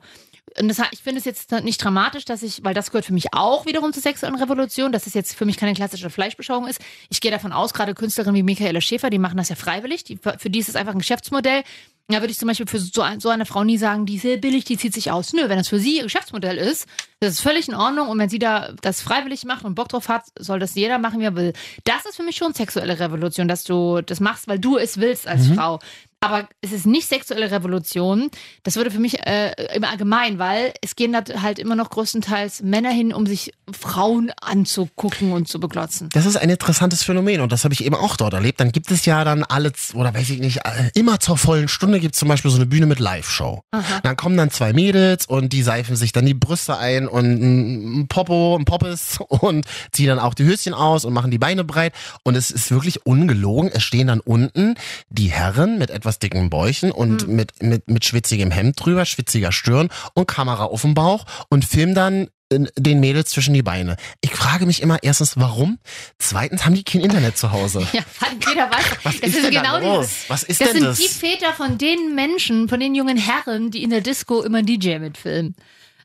Und 0.59 0.67
das, 0.67 0.79
ich 0.91 1.01
finde 1.01 1.19
es 1.19 1.25
jetzt 1.25 1.51
nicht 1.63 1.83
dramatisch, 1.83 2.25
dass 2.25 2.43
ich, 2.43 2.63
weil 2.63 2.73
das 2.73 2.91
gehört 2.91 3.05
für 3.05 3.13
mich 3.13 3.33
auch 3.33 3.65
wiederum 3.65 3.91
zur 3.93 4.03
sexuellen 4.03 4.35
Revolution, 4.35 4.91
dass 4.91 5.07
es 5.07 5.13
jetzt 5.13 5.35
für 5.35 5.45
mich 5.45 5.57
keine 5.57 5.73
klassische 5.73 6.09
Fleischbeschauung 6.09 6.67
ist. 6.67 6.79
Ich 7.09 7.21
gehe 7.21 7.31
davon 7.31 7.51
aus, 7.51 7.73
gerade 7.73 7.93
Künstlerinnen 7.95 8.35
wie 8.35 8.43
Michaela 8.43 8.81
Schäfer, 8.81 9.09
die 9.09 9.19
machen 9.19 9.37
das 9.37 9.49
ja 9.49 9.55
freiwillig. 9.55 10.03
Die, 10.03 10.17
für 10.17 10.49
die 10.49 10.59
ist 10.59 10.69
es 10.69 10.75
einfach 10.75 10.93
ein 10.93 10.99
Geschäftsmodell. 10.99 11.63
Da 12.09 12.19
würde 12.19 12.31
ich 12.31 12.37
zum 12.37 12.49
Beispiel 12.49 12.67
für 12.67 12.79
so, 12.79 13.01
ein, 13.01 13.21
so 13.21 13.29
eine 13.29 13.45
Frau 13.45 13.63
nie 13.63 13.77
sagen, 13.77 14.05
die 14.05 14.15
ist 14.15 14.23
sehr 14.23 14.35
billig, 14.35 14.65
die 14.65 14.77
zieht 14.77 14.93
sich 14.93 15.09
aus. 15.09 15.31
Nö, 15.31 15.47
wenn 15.47 15.57
das 15.57 15.69
für 15.69 15.79
sie 15.79 15.97
ihr 15.97 16.03
Geschäftsmodell 16.03 16.57
ist, 16.57 16.85
das 17.21 17.35
ist 17.35 17.39
völlig 17.39 17.69
in 17.69 17.75
Ordnung. 17.75 18.09
Und 18.09 18.19
wenn 18.19 18.27
sie 18.27 18.39
da 18.39 18.73
das 18.81 19.01
freiwillig 19.01 19.45
macht 19.45 19.63
und 19.63 19.73
Bock 19.75 19.87
drauf 19.87 20.09
hat, 20.09 20.25
soll 20.37 20.59
das 20.59 20.75
jeder 20.75 20.97
machen, 20.97 21.21
wie 21.21 21.23
er 21.23 21.35
will. 21.35 21.53
Das 21.85 22.05
ist 22.05 22.17
für 22.17 22.23
mich 22.23 22.35
schon 22.35 22.53
sexuelle 22.53 22.99
Revolution, 22.99 23.47
dass 23.47 23.63
du 23.63 24.01
das 24.01 24.19
machst, 24.19 24.49
weil 24.49 24.59
du 24.59 24.77
es 24.77 24.99
willst 24.99 25.27
als 25.27 25.47
Mhm. 25.47 25.55
Frau. 25.55 25.79
Aber 26.23 26.47
es 26.61 26.71
ist 26.71 26.85
nicht 26.85 27.09
sexuelle 27.09 27.51
Revolution. 27.51 28.31
Das 28.63 28.77
würde 28.77 28.91
für 28.91 28.99
mich 28.99 29.19
äh, 29.27 29.51
im 29.75 29.83
Allgemeinen, 29.83 30.39
weil 30.39 30.73
es 30.81 30.95
gehen 30.95 31.11
da 31.11 31.21
halt 31.41 31.59
immer 31.59 31.75
noch 31.75 31.89
größtenteils 31.89 32.61
Männer 32.61 32.91
hin, 32.91 33.13
um 33.13 33.27
sich 33.27 33.51
Frauen 33.77 34.31
anzugucken 34.39 35.33
und 35.33 35.49
zu 35.49 35.59
beglotzen. 35.59 36.07
Das 36.13 36.25
ist 36.25 36.37
ein 36.37 36.49
interessantes 36.49 37.03
Phänomen 37.03 37.41
und 37.41 37.51
das 37.51 37.65
habe 37.65 37.73
ich 37.73 37.83
eben 37.83 37.95
auch 37.95 38.15
dort 38.15 38.33
erlebt. 38.33 38.61
Dann 38.61 38.71
gibt 38.71 38.89
es 38.89 39.05
ja 39.05 39.25
dann 39.25 39.43
alle, 39.43 39.73
oder 39.95 40.13
weiß 40.13 40.29
ich 40.29 40.39
nicht, 40.39 40.59
äh, 40.59 40.91
immer 40.93 41.19
zur 41.19 41.37
vollen 41.37 41.67
Stunde 41.67 41.99
gibt 41.99 42.15
es 42.15 42.19
zum 42.19 42.29
Beispiel 42.29 42.51
so 42.51 42.55
eine 42.55 42.67
Bühne 42.67 42.85
mit 42.85 42.99
Live-Show. 42.99 43.61
Dann 44.03 44.15
kommen 44.15 44.37
dann 44.37 44.49
zwei 44.49 44.71
Mädels 44.71 45.25
und 45.25 45.51
die 45.51 45.61
seifen 45.61 45.97
sich 45.97 46.13
dann 46.13 46.25
die 46.25 46.33
Brüste 46.33 46.77
ein 46.77 47.09
und 47.09 47.25
ein 47.25 48.07
Popo, 48.07 48.55
ein 48.57 48.63
Poppes 48.63 49.19
und 49.27 49.65
ziehen 49.91 50.07
dann 50.07 50.19
auch 50.19 50.35
die 50.35 50.45
Höschen 50.45 50.73
aus 50.73 51.03
und 51.03 51.11
machen 51.11 51.31
die 51.31 51.37
Beine 51.37 51.65
breit. 51.65 51.91
Und 52.23 52.35
es 52.35 52.49
ist 52.49 52.71
wirklich 52.71 53.05
ungelogen. 53.05 53.69
Es 53.73 53.83
stehen 53.83 54.07
dann 54.07 54.21
unten 54.21 54.75
die 55.09 55.27
Herren 55.27 55.77
mit 55.77 55.89
etwas 55.89 56.12
dicken 56.19 56.49
Bäuchen 56.49 56.91
und 56.91 57.27
mit, 57.27 57.61
mit, 57.63 57.89
mit 57.89 58.05
schwitzigem 58.05 58.51
Hemd 58.51 58.83
drüber, 58.83 59.05
schwitziger 59.05 59.51
Stirn 59.51 59.89
und 60.13 60.27
Kamera 60.27 60.65
auf 60.65 60.81
dem 60.81 60.93
Bauch 60.93 61.25
und 61.49 61.65
filmen 61.65 61.95
dann 61.95 62.27
äh, 62.49 62.59
den 62.77 62.99
Mädels 62.99 63.29
zwischen 63.31 63.53
die 63.53 63.61
Beine. 63.63 63.95
Ich 64.21 64.31
frage 64.35 64.65
mich 64.65 64.81
immer 64.81 64.99
erstens, 65.01 65.37
warum? 65.37 65.79
Zweitens 66.19 66.65
haben 66.65 66.75
die 66.75 66.83
kein 66.83 67.01
Internet 67.01 67.37
zu 67.37 67.51
Hause. 67.51 67.85
Ja, 67.93 68.01
jeder 68.49 68.69
weiß. 68.71 68.85
Was 69.03 69.19
das 69.19 69.29
ist 69.33 69.43
denn 69.43 69.53
da 69.63 69.77
los? 69.79 70.07
dieses- 70.07 70.29
Was 70.29 70.43
ist 70.43 70.61
das 70.61 70.67
denn 70.69 70.77
sind 70.77 70.85
das? 70.87 70.97
die 70.99 71.07
Väter 71.07 71.53
von 71.53 71.77
den 71.77 72.15
Menschen, 72.15 72.69
von 72.69 72.79
den 72.79 72.95
jungen 72.95 73.17
Herren, 73.17 73.71
die 73.71 73.83
in 73.83 73.89
der 73.89 74.01
Disco 74.01 74.41
immer 74.43 74.61
DJ 74.63 74.99
mitfilmen. 74.99 75.55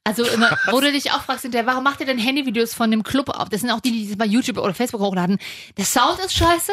Also 0.09 0.25
immer, 0.25 0.57
wo 0.71 0.81
du 0.81 0.91
dich 0.91 1.13
auch 1.13 1.21
fragst, 1.23 1.43
hinterher, 1.43 1.67
warum 1.67 1.85
macht 1.85 2.01
ihr 2.01 2.07
denn 2.07 2.17
Handyvideos 2.17 2.73
von 2.73 2.91
dem 2.91 3.03
Club 3.03 3.29
auf? 3.29 3.51
Das 3.51 3.61
sind 3.61 3.71
auch 3.71 3.81
die, 3.81 3.91
die 3.93 4.09
das 4.09 4.17
bei 4.17 4.25
YouTube 4.25 4.57
oder 4.57 4.73
Facebook 4.73 5.03
hochladen. 5.03 5.37
Der 5.77 5.85
Sound 5.85 6.19
ist 6.21 6.33
scheiße. 6.35 6.73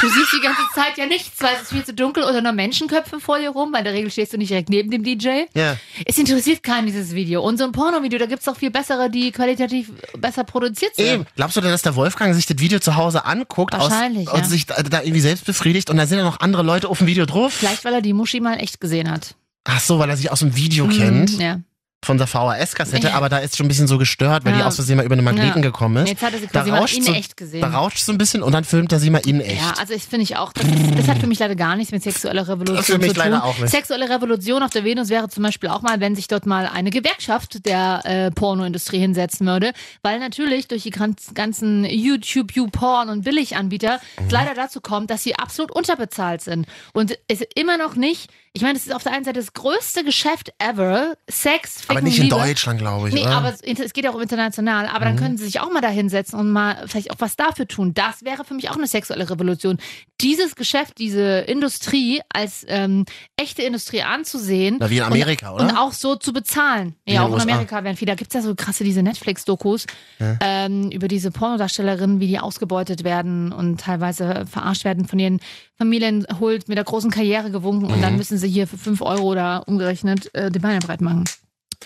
Du 0.00 0.08
siehst 0.10 0.32
die 0.34 0.42
ganze 0.42 0.60
Zeit 0.74 0.98
ja 0.98 1.06
nichts, 1.06 1.40
weil 1.42 1.54
es 1.56 1.62
ist 1.62 1.72
viel 1.72 1.84
zu 1.86 1.94
dunkel 1.94 2.24
oder 2.24 2.42
nur 2.42 2.52
Menschenköpfe 2.52 3.18
vor 3.18 3.38
dir 3.38 3.48
rum, 3.48 3.72
weil 3.72 3.78
in 3.78 3.84
der 3.86 3.94
Regel 3.94 4.10
stehst 4.10 4.34
du 4.34 4.36
nicht 4.36 4.50
direkt 4.50 4.68
neben 4.68 4.90
dem 4.90 5.02
DJ. 5.02 5.44
Ja. 5.54 5.78
Es 6.04 6.18
interessiert 6.18 6.62
keinen, 6.62 6.86
dieses 6.86 7.14
Video. 7.14 7.42
Und 7.42 7.56
so 7.56 7.64
ein 7.64 7.72
Pornovideo, 7.72 8.18
da 8.18 8.26
gibt's 8.26 8.46
auch 8.46 8.56
viel 8.56 8.70
bessere, 8.70 9.08
die 9.08 9.32
qualitativ 9.32 9.90
besser 10.18 10.44
produziert 10.44 10.96
sind. 10.96 11.06
Eben. 11.06 11.26
Glaubst 11.34 11.56
du 11.56 11.62
denn, 11.62 11.70
dass 11.70 11.80
der 11.80 11.96
Wolfgang 11.96 12.34
sich 12.34 12.44
das 12.44 12.58
Video 12.58 12.78
zu 12.78 12.96
Hause 12.96 13.24
anguckt 13.24 13.72
Wahrscheinlich, 13.72 14.28
aus, 14.28 14.34
ja. 14.34 14.42
und 14.44 14.48
sich 14.50 14.66
da, 14.66 14.82
da 14.82 15.00
irgendwie 15.00 15.20
selbst 15.20 15.46
befriedigt 15.46 15.88
und 15.88 15.96
da 15.96 16.06
sind 16.06 16.18
ja 16.18 16.24
noch 16.24 16.40
andere 16.40 16.62
Leute 16.62 16.88
auf 16.90 16.98
dem 16.98 17.06
Video 17.06 17.24
drauf? 17.24 17.54
Vielleicht, 17.54 17.86
weil 17.86 17.94
er 17.94 18.02
die 18.02 18.12
Muschi 18.12 18.40
mal 18.40 18.58
echt 18.60 18.82
gesehen 18.82 19.10
hat. 19.10 19.34
Ach 19.64 19.80
so, 19.80 19.98
weil 19.98 20.10
er 20.10 20.16
sich 20.18 20.30
aus 20.30 20.40
dem 20.40 20.54
Video 20.56 20.84
Mhm, 20.86 20.90
kennt. 20.90 21.40
Ja. 21.40 21.60
Von 22.04 22.18
der 22.18 22.26
VHS-Kassette, 22.28 23.08
Ja. 23.08 23.14
aber 23.14 23.28
da 23.28 23.38
ist 23.38 23.56
schon 23.56 23.66
ein 23.66 23.68
bisschen 23.68 23.88
so 23.88 23.98
gestört, 23.98 24.44
weil 24.44 24.52
die 24.52 24.60
Ja. 24.60 24.66
aus 24.66 24.76
Versehen 24.76 24.96
mal 24.98 25.04
über 25.04 25.16
den 25.16 25.24
Magneten 25.24 25.62
Ja. 25.62 25.68
gekommen 25.70 26.04
ist. 26.04 26.10
Jetzt 26.10 26.22
hat 26.22 26.34
er 26.34 26.38
sie 26.38 26.46
Da 26.46 26.52
quasi 26.52 26.70
mal 26.70 26.78
rauscht 26.80 26.96
in 26.98 27.02
so, 27.02 27.12
echt 27.12 27.36
gesehen. 27.36 27.62
Da 27.62 27.68
rauscht 27.68 27.98
so 27.98 28.12
ein 28.12 28.18
bisschen 28.18 28.42
und 28.44 28.52
dann 28.52 28.62
filmt 28.64 28.92
er 28.92 29.00
sie 29.00 29.10
mal 29.10 29.26
in 29.26 29.40
echt. 29.40 29.60
Ja, 29.60 29.72
also 29.78 29.92
ich 29.94 30.04
finde 30.04 30.22
ich 30.22 30.36
auch, 30.36 30.52
das, 30.52 30.64
ist, 30.66 30.98
das 30.98 31.08
hat 31.08 31.18
für 31.18 31.26
mich 31.26 31.38
leider 31.40 31.56
gar 31.56 31.74
nichts 31.74 31.90
mit 31.92 32.02
sexueller 32.04 32.46
Revolution 32.46 32.84
Für 32.84 32.98
mich 32.98 33.08
zu 33.08 33.14
tun. 33.14 33.24
leider 33.24 33.42
auch 33.44 33.58
nicht. 33.58 33.70
Sexuelle 33.70 34.08
Revolution 34.08 34.62
auf 34.62 34.70
der 34.70 34.84
Venus 34.84 35.08
wäre 35.08 35.28
zum 35.28 35.42
Beispiel 35.42 35.68
auch 35.68 35.82
mal, 35.82 35.98
wenn 35.98 36.14
sich 36.14 36.28
dort 36.28 36.46
mal 36.46 36.66
eine 36.72 36.90
Gewerkschaft 36.90 37.66
der 37.66 38.02
äh, 38.04 38.30
Pornoindustrie 38.30 38.98
hinsetzen 39.00 39.44
würde, 39.46 39.72
weil 40.02 40.20
natürlich 40.20 40.68
durch 40.68 40.84
die 40.84 40.90
ganz- 40.90 41.34
ganzen 41.34 41.84
YouTube, 41.86 42.52
YouPorn 42.52 43.08
und 43.08 43.24
Billiganbieter 43.24 43.98
Mhm. 44.20 44.26
es 44.26 44.32
leider 44.32 44.54
dazu 44.54 44.80
kommt, 44.80 45.10
dass 45.10 45.24
sie 45.24 45.34
absolut 45.36 45.72
unterbezahlt 45.72 46.40
sind 46.42 46.66
und 46.92 47.18
es 47.26 47.40
immer 47.56 47.78
noch 47.78 47.96
nicht. 47.96 48.30
Ich 48.56 48.62
meine, 48.62 48.78
es 48.78 48.86
ist 48.86 48.94
auf 48.94 49.02
der 49.02 49.12
einen 49.12 49.22
Seite 49.26 49.38
das 49.38 49.52
größte 49.52 50.02
Geschäft 50.02 50.50
ever, 50.58 51.18
Sex, 51.28 51.82
Ficken, 51.82 51.90
aber 51.90 52.00
nicht 52.00 52.16
in 52.16 52.24
Liebe. 52.24 52.36
Deutschland, 52.36 52.78
glaube 52.78 53.08
ich. 53.08 53.14
Nee, 53.14 53.20
oder? 53.20 53.32
aber 53.32 53.52
es 53.52 53.92
geht 53.92 54.02
ja 54.04 54.10
auch 54.10 54.18
international. 54.18 54.86
Aber 54.88 55.04
dann 55.04 55.16
Mhm. 55.16 55.18
können 55.18 55.36
sie 55.36 55.44
sich 55.44 55.60
auch 55.60 55.70
mal 55.70 55.82
da 55.82 55.88
hinsetzen 55.88 56.40
und 56.40 56.50
mal 56.50 56.82
vielleicht 56.88 57.10
auch 57.10 57.16
was 57.18 57.36
dafür 57.36 57.68
tun. 57.68 57.92
Das 57.92 58.24
wäre 58.24 58.46
für 58.46 58.54
mich 58.54 58.70
auch 58.70 58.76
eine 58.76 58.86
sexuelle 58.86 59.28
Revolution. 59.28 59.76
Dieses 60.22 60.56
Geschäft, 60.56 60.98
diese 60.98 61.40
Industrie 61.40 62.22
als 62.32 62.64
ähm, 62.68 63.04
echte 63.36 63.62
Industrie 63.62 64.00
anzusehen. 64.02 64.76
Na, 64.80 64.88
wie 64.88 64.96
in 64.96 65.02
Amerika, 65.02 65.50
und, 65.50 65.56
oder? 65.56 65.64
Und 65.70 65.76
auch 65.76 65.92
so 65.92 66.16
zu 66.16 66.32
bezahlen. 66.32 66.96
Wie 67.04 67.12
ja, 67.12 67.26
in 67.26 67.32
auch 67.32 67.36
in. 67.36 67.42
Amerika 67.50 67.84
werden 67.84 67.96
viele. 67.96 68.12
Da 68.12 68.16
gibt 68.16 68.30
es 68.30 68.34
ja 68.34 68.40
so 68.40 68.54
krasse, 68.54 68.82
diese 68.82 69.02
Netflix-Dokus 69.02 69.84
Ja. 70.18 70.38
ähm, 70.40 70.90
über 70.90 71.08
diese 71.08 71.30
Pornodarstellerinnen, 71.30 72.18
wie 72.20 72.28
die 72.28 72.38
ausgebeutet 72.38 73.04
werden 73.04 73.52
und 73.52 73.80
teilweise 73.80 74.46
verarscht 74.50 74.84
werden 74.84 75.06
von 75.06 75.18
ihren 75.18 75.40
Familien, 75.76 76.26
holt 76.40 76.68
mit 76.68 76.78
der 76.78 76.84
großen 76.84 77.10
Karriere 77.10 77.50
gewunken 77.50 77.86
und 77.90 77.98
Mhm. 77.98 78.02
dann 78.02 78.16
müssen 78.16 78.38
sie 78.38 78.48
hier 78.48 78.66
für 78.66 78.78
5 78.78 79.02
Euro 79.02 79.24
oder 79.24 79.68
umgerechnet 79.68 80.34
äh, 80.34 80.50
die 80.50 80.58
Beine 80.60 80.78
breit 80.78 81.02
machen. 81.02 81.24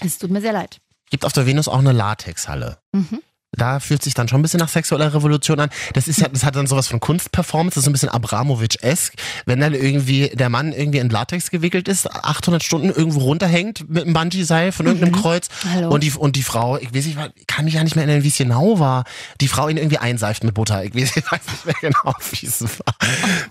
Es 0.00 0.18
tut 0.18 0.30
mir 0.30 0.40
sehr 0.40 0.52
leid. 0.52 0.78
Gibt 1.10 1.24
auf 1.24 1.32
der 1.32 1.46
Venus 1.46 1.66
auch 1.66 1.80
eine 1.80 1.90
Latexhalle. 1.90 2.78
Mhm. 2.92 3.20
Da 3.52 3.80
fühlt 3.80 4.02
sich 4.02 4.14
dann 4.14 4.28
schon 4.28 4.38
ein 4.38 4.42
bisschen 4.42 4.60
nach 4.60 4.68
sexueller 4.68 5.12
Revolution 5.12 5.58
an. 5.58 5.70
Das 5.94 6.06
ist 6.06 6.20
ja, 6.20 6.28
das 6.28 6.44
hat 6.44 6.54
dann 6.54 6.68
sowas 6.68 6.86
von 6.86 7.00
Kunstperformance, 7.00 7.74
das 7.74 7.78
ist 7.82 7.84
so 7.86 7.90
ein 7.90 7.92
bisschen 7.92 8.08
Abramovic-esk. 8.08 9.14
Wenn 9.44 9.58
dann 9.60 9.74
irgendwie 9.74 10.28
der 10.28 10.48
Mann 10.48 10.72
irgendwie 10.72 10.98
in 10.98 11.10
Latex 11.10 11.50
gewickelt 11.50 11.88
ist, 11.88 12.08
800 12.10 12.62
Stunden 12.62 12.90
irgendwo 12.90 13.20
runterhängt 13.20 13.88
mit 13.90 14.04
einem 14.04 14.12
Bungee-Seil 14.14 14.70
von 14.72 14.86
irgendeinem 14.86 15.12
Mhm. 15.14 15.22
Kreuz 15.22 15.48
Hallo. 15.72 15.90
und 15.90 16.04
die, 16.04 16.12
und 16.12 16.36
die 16.36 16.42
Frau, 16.44 16.76
ich 16.78 16.94
weiß 16.94 17.06
nicht, 17.06 17.18
ich 17.34 17.46
kann 17.48 17.64
mich 17.64 17.74
ja 17.74 17.82
nicht 17.82 17.96
mehr 17.96 18.04
erinnern, 18.04 18.22
wie 18.22 18.28
es 18.28 18.36
genau 18.38 18.78
war, 18.78 19.04
die 19.40 19.48
Frau 19.48 19.68
ihn 19.68 19.76
irgendwie 19.78 19.98
einseift 19.98 20.44
mit 20.44 20.54
Butter. 20.54 20.84
Ich 20.84 20.94
weiß, 20.94 21.16
ich 21.16 21.24
weiß 21.32 21.40
nicht 21.50 21.66
mehr 21.66 21.74
genau, 21.80 22.14
wie 22.30 22.46
es 22.46 22.62
war. 22.62 22.94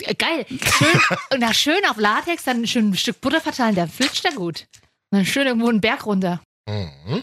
Äh, 0.03 0.15
Geil. 0.15 0.45
Schön, 0.49 1.01
und 1.33 1.39
na, 1.39 1.53
schön 1.53 1.81
auf 1.89 1.97
Latex, 1.97 2.43
dann 2.45 2.65
schön 2.65 2.91
ein 2.91 2.95
Stück 2.97 3.19
Butter 3.19 3.41
verteilen, 3.41 3.75
der 3.75 3.87
flutscht 3.87 4.23
da 4.23 4.29
gut. 4.29 4.65
Und 5.11 5.17
dann 5.19 5.25
schön 5.25 5.45
irgendwo 5.45 5.67
einen 5.69 5.81
Berg 5.81 6.05
runter. 6.05 6.39
Mhm. 6.69 7.21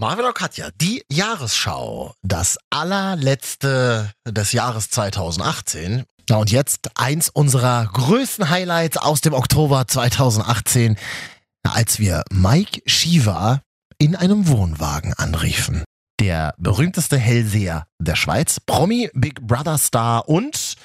Marvin 0.00 0.24
und 0.24 0.34
Katja, 0.34 0.70
die 0.80 1.04
Jahresschau, 1.12 2.14
das 2.22 2.56
allerletzte 2.70 4.10
des 4.26 4.52
Jahres 4.52 4.88
2018. 4.88 6.04
Na 6.30 6.36
und 6.38 6.50
jetzt 6.50 6.88
eins 6.94 7.28
unserer 7.28 7.84
größten 7.84 8.48
Highlights 8.48 8.96
aus 8.96 9.20
dem 9.20 9.34
Oktober 9.34 9.86
2018, 9.86 10.96
als 11.64 11.98
wir 11.98 12.24
Mike 12.30 12.80
Shiva 12.86 13.60
in 13.98 14.16
einem 14.16 14.48
Wohnwagen 14.48 15.12
anriefen. 15.12 15.84
Der 16.18 16.54
berühmteste 16.56 17.18
Hellseher 17.18 17.86
der 17.98 18.16
Schweiz, 18.16 18.58
Promi, 18.58 19.10
Big 19.12 19.46
Brother 19.46 19.76
Star 19.76 20.26
und, 20.30 20.76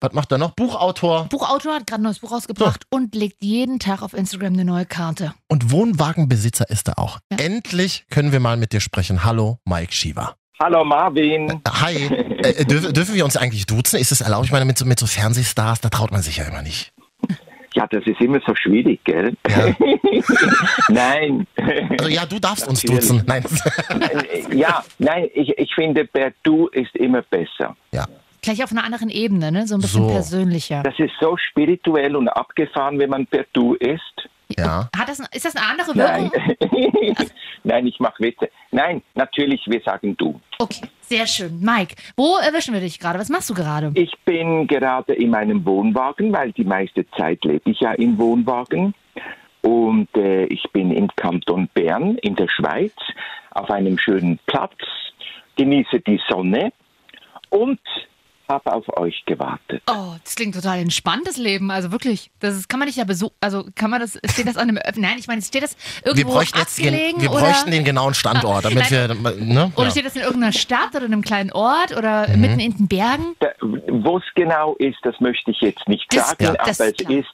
was 0.00 0.12
macht 0.12 0.32
er 0.32 0.38
noch? 0.38 0.52
Buchautor. 0.52 1.26
Buchautor 1.28 1.74
hat 1.74 1.86
gerade 1.86 2.00
ein 2.00 2.04
neues 2.04 2.20
Buch 2.20 2.32
rausgebracht 2.32 2.84
und 2.90 3.14
legt 3.14 3.42
jeden 3.42 3.78
Tag 3.78 4.02
auf 4.02 4.14
Instagram 4.14 4.54
eine 4.54 4.64
neue 4.64 4.86
Karte. 4.86 5.34
Und 5.48 5.70
Wohnwagenbesitzer 5.70 6.68
ist 6.70 6.88
er 6.88 6.98
auch. 6.98 7.18
Endlich 7.28 8.06
können 8.10 8.32
wir 8.32 8.40
mal 8.40 8.56
mit 8.56 8.72
dir 8.72 8.80
sprechen. 8.80 9.24
Hallo, 9.24 9.58
Mike 9.66 9.92
Shiva. 9.92 10.34
Hallo 10.58 10.84
Marvin. 10.84 11.62
Hi. 11.68 11.96
Äh, 12.42 12.64
dürfen, 12.64 12.92
dürfen 12.92 13.14
wir 13.14 13.24
uns 13.24 13.36
eigentlich 13.36 13.66
duzen? 13.66 13.98
Ist 13.98 14.12
es 14.12 14.20
erlaubt? 14.20 14.46
Ich 14.46 14.52
meine, 14.52 14.64
mit 14.64 14.78
so, 14.78 14.84
mit 14.84 14.98
so 14.98 15.06
Fernsehstars, 15.06 15.80
da 15.80 15.88
traut 15.90 16.10
man 16.10 16.22
sich 16.22 16.38
ja 16.38 16.44
immer 16.44 16.62
nicht. 16.62 16.92
Ja, 17.74 17.86
das 17.86 18.04
ist 18.04 18.20
immer 18.20 18.40
so 18.46 18.54
schwierig, 18.56 19.00
gell? 19.04 19.36
nein. 20.88 21.46
Also 21.98 22.08
ja, 22.08 22.26
du 22.26 22.40
darfst 22.40 22.66
uns 22.66 22.82
duzen. 22.82 23.22
Nein. 23.26 23.44
Ja, 24.52 24.82
nein, 24.98 25.28
ich, 25.34 25.56
ich 25.56 25.74
finde, 25.74 26.04
per 26.04 26.32
Du 26.42 26.66
ist 26.68 26.94
immer 26.96 27.22
besser. 27.22 27.76
Ja. 27.92 28.06
Gleich 28.42 28.62
auf 28.64 28.72
einer 28.72 28.84
anderen 28.84 29.10
Ebene, 29.10 29.52
ne? 29.52 29.66
So 29.66 29.74
ein 29.76 29.80
bisschen 29.80 30.04
So. 30.04 30.10
persönlicher. 30.10 30.82
Das 30.82 30.98
ist 30.98 31.12
so 31.20 31.36
spirituell 31.36 32.16
und 32.16 32.28
abgefahren, 32.28 32.98
wenn 32.98 33.10
man 33.10 33.26
per 33.26 33.44
Du 33.52 33.74
ist. 33.74 34.00
Ja. 34.58 34.88
Hat 34.96 35.08
das, 35.08 35.20
ist 35.32 35.44
das 35.44 35.54
eine 35.54 35.66
andere 35.66 35.96
Nein. 35.96 36.30
Wirkung? 36.58 37.26
nein, 37.62 37.86
ich 37.88 38.00
mache 38.00 38.20
Witze. 38.22 38.48
Nein, 38.72 39.00
natürlich, 39.14 39.62
wir 39.66 39.80
sagen 39.82 40.16
Du. 40.16 40.40
Okay, 40.58 40.88
sehr 41.02 41.26
schön. 41.26 41.60
Mike, 41.60 41.94
wo 42.16 42.36
erwischen 42.36 42.74
wir 42.74 42.80
dich 42.80 42.98
gerade? 42.98 43.18
Was 43.20 43.28
machst 43.28 43.48
du 43.50 43.54
gerade? 43.54 43.92
Ich 43.94 44.12
bin 44.24 44.66
gerade 44.66 45.12
in 45.14 45.30
meinem 45.30 45.64
Wohnwagen, 45.64 46.32
weil 46.32 46.50
die 46.52 46.64
meiste 46.64 47.08
Zeit 47.12 47.44
lebe 47.44 47.70
ich 47.70 47.78
ja 47.80 47.92
im 47.92 48.18
Wohnwagen. 48.18 48.94
Und 49.62 50.08
äh, 50.16 50.46
ich 50.46 50.62
bin 50.72 50.90
im 50.90 51.08
Kanton 51.14 51.68
Bern 51.74 52.16
in 52.18 52.34
der 52.34 52.48
Schweiz 52.48 52.94
auf 53.52 53.70
einem 53.70 53.98
schönen 53.98 54.38
Platz, 54.46 54.74
genieße 55.56 56.00
die 56.00 56.20
Sonne 56.28 56.72
und 57.50 57.78
habe 58.50 58.72
auf 58.72 58.84
euch 58.98 59.22
gewartet. 59.26 59.82
Oh, 59.88 60.14
das 60.22 60.34
klingt 60.34 60.54
total 60.54 60.80
entspanntes 60.80 61.36
Leben. 61.38 61.70
Also 61.70 61.92
wirklich, 61.92 62.30
das 62.40 62.54
ist, 62.56 62.68
kann 62.68 62.78
man 62.80 62.86
nicht 62.88 62.98
ja 62.98 63.04
besuchen. 63.04 63.32
Also 63.40 63.64
kann 63.74 63.90
man 63.90 64.00
das, 64.00 64.18
steht 64.32 64.46
das 64.46 64.56
an 64.56 64.68
einem 64.68 64.76
Öff- 64.78 64.98
Nein, 64.98 65.16
ich 65.18 65.26
meine, 65.28 65.40
steht 65.40 65.62
das 65.62 65.76
Wir 66.02 66.08
irgendwo 66.12 66.32
bräuchten 66.34 66.58
jetzt 66.58 66.76
den, 66.78 66.88
abgelegen? 66.88 67.22
wir 67.22 67.30
oder, 67.30 67.40
bräuchten 67.40 67.70
den 67.70 67.84
genauen 67.84 68.12
Standort, 68.14 68.64
damit 68.64 68.90
wir, 68.90 69.08
ne? 69.08 69.72
oder 69.76 69.84
Ja. 69.86 69.90
steht 69.90 70.04
das 70.04 70.16
in 70.16 70.22
irgendeiner 70.22 70.52
Stadt 70.52 70.90
oder 70.94 71.06
in 71.06 71.12
einem 71.12 71.22
kleinen 71.22 71.52
Ort 71.52 71.96
oder 71.96 72.28
Mhm. 72.28 72.40
mitten 72.40 72.60
in 72.60 72.76
den 72.76 72.88
Bergen? 72.88 73.36
Wo 73.88 74.18
es 74.18 74.24
genau 74.34 74.74
ist, 74.76 74.98
das 75.04 75.18
möchte 75.20 75.50
ich 75.52 75.60
jetzt 75.60 75.88
nicht 75.88 76.04
Das- 76.14 76.30
sagen, 76.30 76.44
ja. 76.44 76.50
aber 76.50 76.58
das 76.66 76.80
es 76.80 76.90
ist 77.00 77.26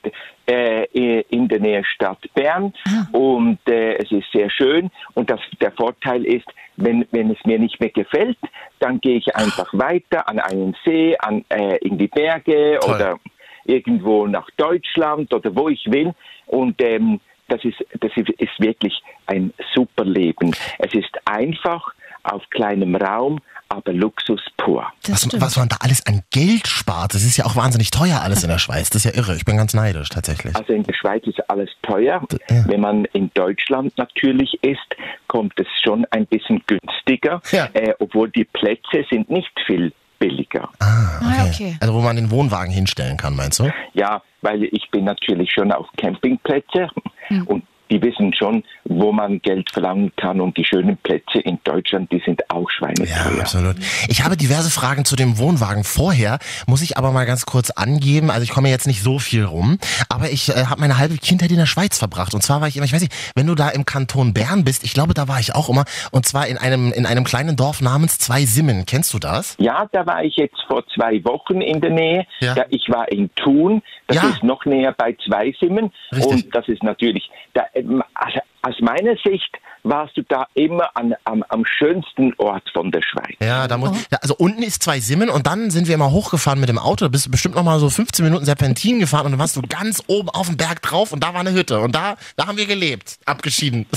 äh, 0.46 0.84
in 1.28 1.48
der 1.48 1.60
Nähe 1.60 1.84
Stadt 1.84 2.18
Bern 2.34 2.72
und 3.12 3.58
äh, 3.68 3.94
es 3.94 4.10
ist 4.12 4.30
sehr 4.32 4.50
schön. 4.50 4.90
Und 5.14 5.30
das, 5.30 5.40
der 5.60 5.72
Vorteil 5.72 6.24
ist, 6.24 6.46
wenn, 6.76 7.06
wenn 7.10 7.30
es 7.30 7.38
mir 7.44 7.58
nicht 7.58 7.80
mehr 7.80 7.90
gefällt, 7.90 8.38
dann 8.78 9.00
gehe 9.00 9.16
ich 9.16 9.34
einfach 9.34 9.68
weiter 9.72 10.28
an 10.28 10.38
einen 10.38 10.76
See, 10.84 11.16
an, 11.18 11.44
äh, 11.48 11.76
in 11.78 11.98
die 11.98 12.08
Berge 12.08 12.78
oder 12.84 13.18
irgendwo 13.64 14.26
nach 14.26 14.48
Deutschland 14.56 15.32
oder 15.32 15.54
wo 15.54 15.68
ich 15.68 15.84
will. 15.90 16.12
Und 16.46 16.80
ähm, 16.82 17.20
das, 17.48 17.64
ist, 17.64 17.84
das 18.00 18.12
ist 18.16 18.60
wirklich 18.60 19.02
ein 19.26 19.52
super 19.74 20.04
Leben. 20.04 20.54
Es 20.78 20.94
ist 20.94 21.16
einfach 21.24 21.94
auf 22.22 22.48
kleinem 22.50 22.96
Raum, 22.96 23.40
aber 23.68 23.92
Luxus 23.92 24.40
pur. 24.56 24.86
Was, 25.08 25.28
was 25.40 25.56
man 25.56 25.68
da 25.68 25.76
alles 25.80 26.06
an 26.06 26.22
Geld 26.30 26.66
spart, 26.68 27.14
das 27.14 27.24
ist 27.24 27.36
ja 27.36 27.44
auch 27.44 27.56
wahnsinnig 27.56 27.90
teuer 27.90 28.20
alles 28.22 28.42
in 28.42 28.48
der 28.48 28.58
Schweiz. 28.66 28.90
Das 28.90 29.04
ist 29.04 29.14
ja 29.14 29.20
irre. 29.20 29.36
Ich 29.36 29.44
bin 29.44 29.56
ganz 29.56 29.74
neidisch 29.74 30.08
tatsächlich. 30.08 30.54
Also 30.56 30.72
in 30.72 30.82
der 30.82 30.94
Schweiz 30.94 31.24
ist 31.26 31.38
alles 31.50 31.70
teuer. 31.82 32.22
Wenn 32.48 32.80
man 32.80 33.04
in 33.06 33.30
Deutschland 33.34 33.96
natürlich 33.98 34.58
ist, 34.62 34.78
kommt 35.26 35.52
es 35.58 35.66
schon 35.82 36.04
ein 36.10 36.26
bisschen 36.26 36.62
günstiger, 36.66 37.40
äh, 37.52 37.92
obwohl 37.98 38.30
die 38.30 38.44
Plätze 38.44 39.04
sind 39.10 39.30
nicht 39.30 39.52
viel 39.66 39.92
billiger. 40.18 40.68
Ah, 40.80 41.46
okay. 41.46 41.76
Also 41.80 41.94
wo 41.94 42.00
man 42.00 42.16
den 42.16 42.30
Wohnwagen 42.30 42.72
hinstellen 42.72 43.16
kann, 43.16 43.36
meinst 43.36 43.60
du? 43.60 43.70
Ja, 43.94 44.22
weil 44.42 44.64
ich 44.64 44.90
bin 44.90 45.04
natürlich 45.04 45.52
schon 45.52 45.72
auf 45.72 45.86
Campingplätze 45.96 46.88
und 47.46 47.64
die 47.90 48.02
wissen 48.02 48.32
schon, 48.34 48.64
wo 48.84 49.12
man 49.12 49.40
Geld 49.42 49.70
verlangen 49.70 50.12
kann 50.16 50.40
und 50.40 50.56
die 50.56 50.64
schönen 50.64 50.96
Plätze 50.98 51.38
in 51.38 51.58
Deutschland, 51.64 52.10
die 52.12 52.22
sind 52.24 52.42
auch 52.50 52.68
schweineteuer. 52.70 53.06
Ja, 53.06 53.40
absolut. 53.40 53.76
Ich 54.08 54.24
habe 54.24 54.36
diverse 54.36 54.70
Fragen 54.70 55.04
zu 55.04 55.16
dem 55.16 55.38
Wohnwagen 55.38 55.84
vorher, 55.84 56.38
muss 56.66 56.82
ich 56.82 56.96
aber 56.96 57.12
mal 57.12 57.26
ganz 57.26 57.46
kurz 57.46 57.70
angeben. 57.70 58.30
Also 58.30 58.42
ich 58.42 58.50
komme 58.50 58.68
jetzt 58.68 58.86
nicht 58.86 59.02
so 59.02 59.18
viel 59.18 59.44
rum, 59.44 59.78
aber 60.08 60.30
ich 60.30 60.48
äh, 60.48 60.66
habe 60.66 60.80
meine 60.80 60.98
halbe 60.98 61.16
Kindheit 61.16 61.50
in 61.50 61.56
der 61.58 61.66
Schweiz 61.66 61.98
verbracht. 61.98 62.34
Und 62.34 62.42
zwar 62.42 62.60
war 62.60 62.68
ich 62.68 62.76
immer, 62.76 62.86
ich 62.86 62.92
weiß 62.92 63.00
nicht, 63.02 63.14
wenn 63.34 63.46
du 63.46 63.54
da 63.54 63.68
im 63.68 63.84
Kanton 63.84 64.34
Bern 64.34 64.64
bist, 64.64 64.84
ich 64.84 64.94
glaube, 64.94 65.14
da 65.14 65.28
war 65.28 65.38
ich 65.40 65.54
auch 65.54 65.68
immer, 65.68 65.84
und 66.10 66.26
zwar 66.26 66.46
in 66.46 66.58
einem, 66.58 66.92
in 66.92 67.06
einem 67.06 67.24
kleinen 67.24 67.56
Dorf 67.56 67.80
namens 67.80 68.18
Zweisimmen. 68.18 68.86
Kennst 68.86 69.14
du 69.14 69.18
das? 69.18 69.56
Ja, 69.58 69.88
da 69.92 70.06
war 70.06 70.24
ich 70.24 70.36
jetzt 70.36 70.60
vor 70.68 70.82
zwei 70.94 71.22
Wochen 71.24 71.60
in 71.60 71.80
der 71.80 71.90
Nähe. 71.90 72.26
Ja. 72.40 72.54
Da, 72.54 72.64
ich 72.70 72.88
war 72.88 73.10
in 73.10 73.30
Thun, 73.36 73.82
das 74.06 74.16
Ja. 74.16 74.28
ist 74.30 74.42
noch 74.42 74.64
näher 74.64 74.92
bei 74.96 75.16
Zweisimmen. 75.26 75.92
Richtig. 76.12 76.44
Und 76.44 76.54
das 76.54 76.68
ist 76.68 76.82
natürlich, 76.82 77.28
da, 77.54 77.64
aus 78.62 78.80
meiner 78.80 79.16
Sicht 79.24 79.56
warst 79.84 80.16
du 80.16 80.22
da 80.22 80.46
immer 80.54 80.90
an, 80.94 81.14
am, 81.24 81.44
am 81.48 81.64
schönsten 81.64 82.34
Ort 82.38 82.68
von 82.72 82.90
der 82.90 83.02
Schweiz. 83.02 83.36
Ja, 83.40 83.68
da 83.68 83.78
muss, 83.78 83.90
ja, 84.10 84.18
also 84.20 84.34
unten 84.36 84.62
ist 84.62 84.82
zwei 84.82 84.98
Simmen 84.98 85.28
und 85.28 85.46
dann 85.46 85.70
sind 85.70 85.86
wir 85.86 85.94
immer 85.94 86.10
hochgefahren 86.10 86.58
mit 86.58 86.68
dem 86.68 86.78
Auto. 86.78 87.04
Da 87.04 87.08
bist 87.08 87.26
du 87.26 87.30
bestimmt 87.30 87.54
noch 87.54 87.62
mal 87.62 87.78
so 87.78 87.88
15 87.88 88.24
Minuten 88.24 88.44
Serpentin 88.44 88.98
gefahren 88.98 89.26
und 89.26 89.32
dann 89.32 89.38
warst 89.38 89.56
du 89.56 89.62
ganz 89.62 90.02
oben 90.08 90.28
auf 90.30 90.48
dem 90.48 90.56
Berg 90.56 90.82
drauf 90.82 91.12
und 91.12 91.22
da 91.22 91.32
war 91.32 91.40
eine 91.40 91.52
Hütte 91.52 91.78
und 91.80 91.94
da, 91.94 92.16
da 92.36 92.46
haben 92.46 92.58
wir 92.58 92.66
gelebt, 92.66 93.18
abgeschieden. 93.24 93.86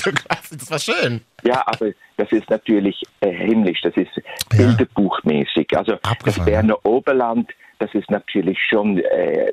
Das 0.51 0.71
war 0.71 0.79
schön. 0.79 1.21
Ja, 1.43 1.63
aber 1.65 1.91
das 2.17 2.31
ist 2.31 2.49
natürlich 2.49 3.01
äh, 3.21 3.31
himmlisch, 3.31 3.81
das 3.81 3.95
ist 3.95 4.11
bilderbuchmäßig. 4.49 5.77
Also 5.77 5.97
das 6.23 6.43
Berner 6.43 6.77
Oberland, 6.83 7.51
das 7.77 7.93
ist 7.93 8.09
natürlich 8.09 8.57
schon 8.69 8.97
äh, 8.97 9.51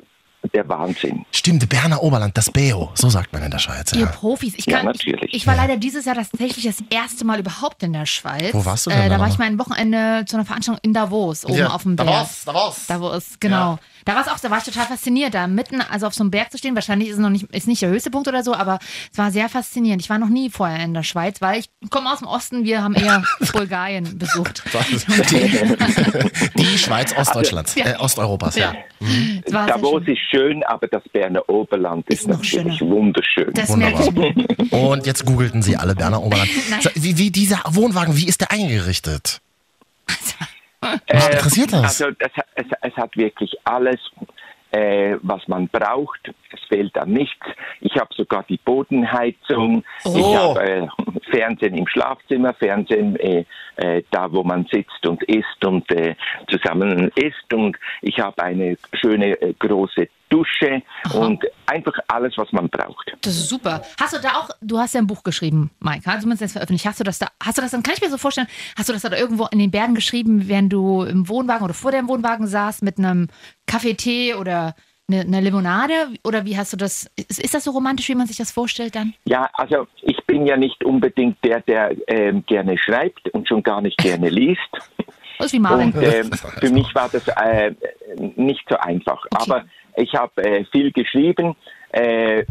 der 0.54 0.68
Wahnsinn. 0.68 1.24
Stimmt, 1.32 1.68
Berner 1.68 2.02
Oberland, 2.02 2.36
das 2.36 2.50
Beo, 2.50 2.90
so 2.94 3.08
sagt 3.10 3.32
man 3.32 3.42
in 3.42 3.50
der 3.50 3.58
Schweiz. 3.58 3.92
Ihr 3.92 4.00
Ja. 4.00 4.06
Profis. 4.06 4.54
Ich, 4.56 4.66
Ja, 4.66 4.78
kann, 4.78 4.86
natürlich. 4.86 5.22
ich, 5.30 5.34
ich 5.34 5.46
war 5.46 5.56
leider 5.56 5.76
dieses 5.76 6.04
Jahr 6.04 6.14
tatsächlich 6.16 6.64
das 6.64 6.76
erste 6.90 7.24
Mal 7.24 7.38
überhaupt 7.40 7.82
in 7.82 7.92
der 7.92 8.06
Schweiz. 8.06 8.52
Wo 8.54 8.64
warst 8.64 8.86
du 8.86 8.90
denn 8.90 9.00
Äh, 9.00 9.08
da 9.08 9.18
war 9.18 9.28
ich 9.28 9.38
mal 9.38 9.44
ein 9.46 9.58
Wochenende 9.58 10.24
zu 10.26 10.36
einer 10.36 10.44
Veranstaltung 10.44 10.80
in 10.82 10.92
Davos, 10.92 11.44
oben 11.44 11.54
Ja, 11.54 11.68
auf 11.70 11.82
dem 11.82 11.96
Berg. 11.96 12.08
Davos, 12.08 12.44
Davos. 12.44 12.86
Davos, 12.86 13.24
genau. 13.40 13.78
Da 14.06 14.14
war 14.14 14.22
es 14.22 14.28
auch, 14.28 14.38
da 14.38 14.50
war 14.50 14.58
ich 14.58 14.64
total 14.64 14.86
fasziniert, 14.86 15.34
da 15.34 15.46
mitten, 15.48 15.80
also 15.82 16.06
auf 16.06 16.14
so 16.14 16.22
einem 16.22 16.30
Berg 16.30 16.52
zu 16.52 16.58
stehen. 16.58 16.76
Wahrscheinlich 16.76 17.08
ist 17.08 17.16
es 17.16 17.20
noch 17.20 17.28
nicht, 17.28 17.44
ist 17.52 17.66
nicht 17.66 17.82
der 17.82 17.90
höchste 17.90 18.10
Punkt 18.10 18.28
oder 18.28 18.42
so, 18.44 18.54
aber 18.54 18.78
es 19.12 19.18
war 19.18 19.32
sehr 19.32 19.48
faszinierend. 19.48 20.00
Ich 20.00 20.08
war 20.08 20.18
noch 20.18 20.28
nie 20.28 20.48
vorher 20.48 20.82
in 20.84 20.94
der 20.94 21.02
Schweiz, 21.02 21.40
weil 21.40 21.58
ich 21.58 21.68
komme 21.90 22.10
aus 22.12 22.20
dem 22.20 22.28
Osten, 22.28 22.64
wir 22.64 22.82
haben 22.84 22.94
eher 22.94 23.24
Bulgarien 23.52 24.16
besucht. 24.16 24.62
Die 26.56 26.78
Schweiz 26.78 27.14
Ostdeutschlands, 27.16 27.74
Ja. 27.74 27.86
äh, 27.86 27.96
Osteuropas, 27.96 28.54
ja. 28.56 28.72
Ja. 28.72 28.78
Mhm. 29.00 29.42
Es 29.44 29.52
war 29.52 29.64
sehr 29.66 29.74
Davos 29.74 30.04
schön. 30.04 30.14
ist 30.14 30.20
schön, 30.30 30.62
aber 30.64 30.86
das 30.86 31.02
Berner 31.12 31.48
Oberland 31.48 32.08
ist, 32.08 32.28
natürlich 32.28 32.80
wunderschön. 32.80 33.52
Das 33.54 33.74
merke 33.76 34.02
ich 34.04 34.72
Und 34.72 35.04
jetzt 35.04 35.26
googelten 35.26 35.62
sie 35.62 35.76
alle 35.76 35.94
Berner 35.96 36.22
Oberland. 36.22 36.48
Wie, 36.94 37.18
wie 37.18 37.30
dieser 37.32 37.60
Wohnwagen, 37.68 38.16
wie 38.16 38.28
ist 38.28 38.40
der 38.40 38.52
eingerichtet? 38.52 39.40
Äh, 41.06 41.16
Mich 41.16 41.26
interessiert 41.30 41.72
das. 41.72 42.02
Also 42.02 42.16
es, 42.18 42.30
es, 42.54 42.66
es 42.82 42.96
hat 42.96 43.16
wirklich 43.16 43.54
alles, 43.64 44.00
äh, 44.70 45.16
was 45.22 45.46
man 45.48 45.68
braucht. 45.68 46.32
Es 46.52 46.60
fehlt 46.68 46.96
an 46.98 47.10
nichts. 47.10 47.46
Ich 47.80 47.96
habe 47.96 48.12
sogar 48.14 48.44
die 48.48 48.58
Bodenheizung. 48.58 49.84
Oh. 50.04 50.16
Ich 50.16 50.36
habe 50.36 50.62
äh, 50.62 50.86
Fernsehen 51.30 51.76
im 51.76 51.86
Schlafzimmer, 51.86 52.54
Fernsehen 52.54 53.16
äh, 53.16 53.44
äh, 53.76 54.02
da, 54.10 54.32
wo 54.32 54.42
man 54.42 54.66
sitzt 54.70 55.06
und 55.06 55.22
isst 55.24 55.64
und 55.64 55.90
äh, 55.92 56.14
zusammen 56.48 57.10
isst. 57.14 57.52
Und 57.52 57.76
ich 58.02 58.18
habe 58.20 58.42
eine 58.42 58.76
schöne 58.92 59.36
große 59.58 60.08
Dusche 60.28 60.82
und 61.14 61.44
einfach 61.66 61.94
alles, 62.08 62.34
was 62.36 62.50
man 62.52 62.68
braucht. 62.68 63.12
Das 63.20 63.34
ist 63.34 63.48
super. 63.48 63.82
Hast 64.00 64.14
du 64.14 64.20
da 64.20 64.40
auch, 64.40 64.50
du 64.60 64.78
hast 64.78 64.94
ja 64.94 65.00
ein 65.00 65.06
Buch 65.06 65.22
geschrieben, 65.22 65.70
Mike, 65.80 66.02
hast 66.06 66.24
du 66.24 66.30
jetzt 66.30 66.52
veröffentlicht. 66.52 66.86
Hast 66.86 67.00
du 67.00 67.04
das 67.04 67.18
da, 67.18 67.28
hast 67.42 67.58
du 67.58 67.62
das 67.62 67.70
dann, 67.70 67.82
kann 67.82 67.94
ich 67.94 68.02
mir 68.02 68.10
so 68.10 68.18
vorstellen, 68.18 68.48
hast 68.76 68.88
du 68.88 68.92
das 68.92 69.02
da 69.02 69.16
irgendwo 69.16 69.46
in 69.46 69.58
den 69.58 69.70
Bergen 69.70 69.94
geschrieben, 69.94 70.48
während 70.48 70.72
du 70.72 71.02
im 71.02 71.28
Wohnwagen 71.28 71.64
oder 71.64 71.74
vor 71.74 71.92
deinem 71.92 72.08
Wohnwagen 72.08 72.46
saßt 72.46 72.82
mit 72.82 72.98
einem 72.98 73.28
Kaffee, 73.66 73.94
Tee 73.94 74.34
oder 74.34 74.74
eine, 75.08 75.20
eine 75.20 75.40
Limonade? 75.40 75.94
Oder 76.24 76.44
wie 76.44 76.56
hast 76.56 76.72
du 76.72 76.76
das, 76.76 77.10
ist, 77.16 77.38
ist 77.38 77.54
das 77.54 77.64
so 77.64 77.70
romantisch, 77.70 78.08
wie 78.08 78.14
man 78.14 78.26
sich 78.26 78.36
das 78.36 78.50
vorstellt 78.50 78.96
dann? 78.96 79.14
Ja, 79.24 79.48
also 79.54 79.86
ich 80.02 80.18
bin 80.26 80.46
ja 80.46 80.56
nicht 80.56 80.82
unbedingt 80.84 81.42
der, 81.44 81.60
der 81.60 81.94
ähm, 82.08 82.44
gerne 82.46 82.76
schreibt 82.78 83.28
und 83.30 83.48
schon 83.48 83.62
gar 83.62 83.80
nicht 83.80 83.98
gerne 83.98 84.28
liest. 84.30 84.60
Das 85.38 85.46
ist 85.46 85.52
wie 85.52 85.58
Marvin. 85.58 85.92
Und 85.92 86.02
ähm, 86.02 86.30
für 86.60 86.70
mich 86.70 86.94
war 86.94 87.08
das 87.08 87.28
äh, 87.28 87.72
nicht 88.36 88.64
so 88.68 88.76
einfach. 88.76 89.24
Aber 89.30 89.64
ich 89.96 90.14
habe 90.14 90.42
äh, 90.42 90.64
viel 90.66 90.92
geschrieben, 90.92 91.56
äh, 91.90 92.44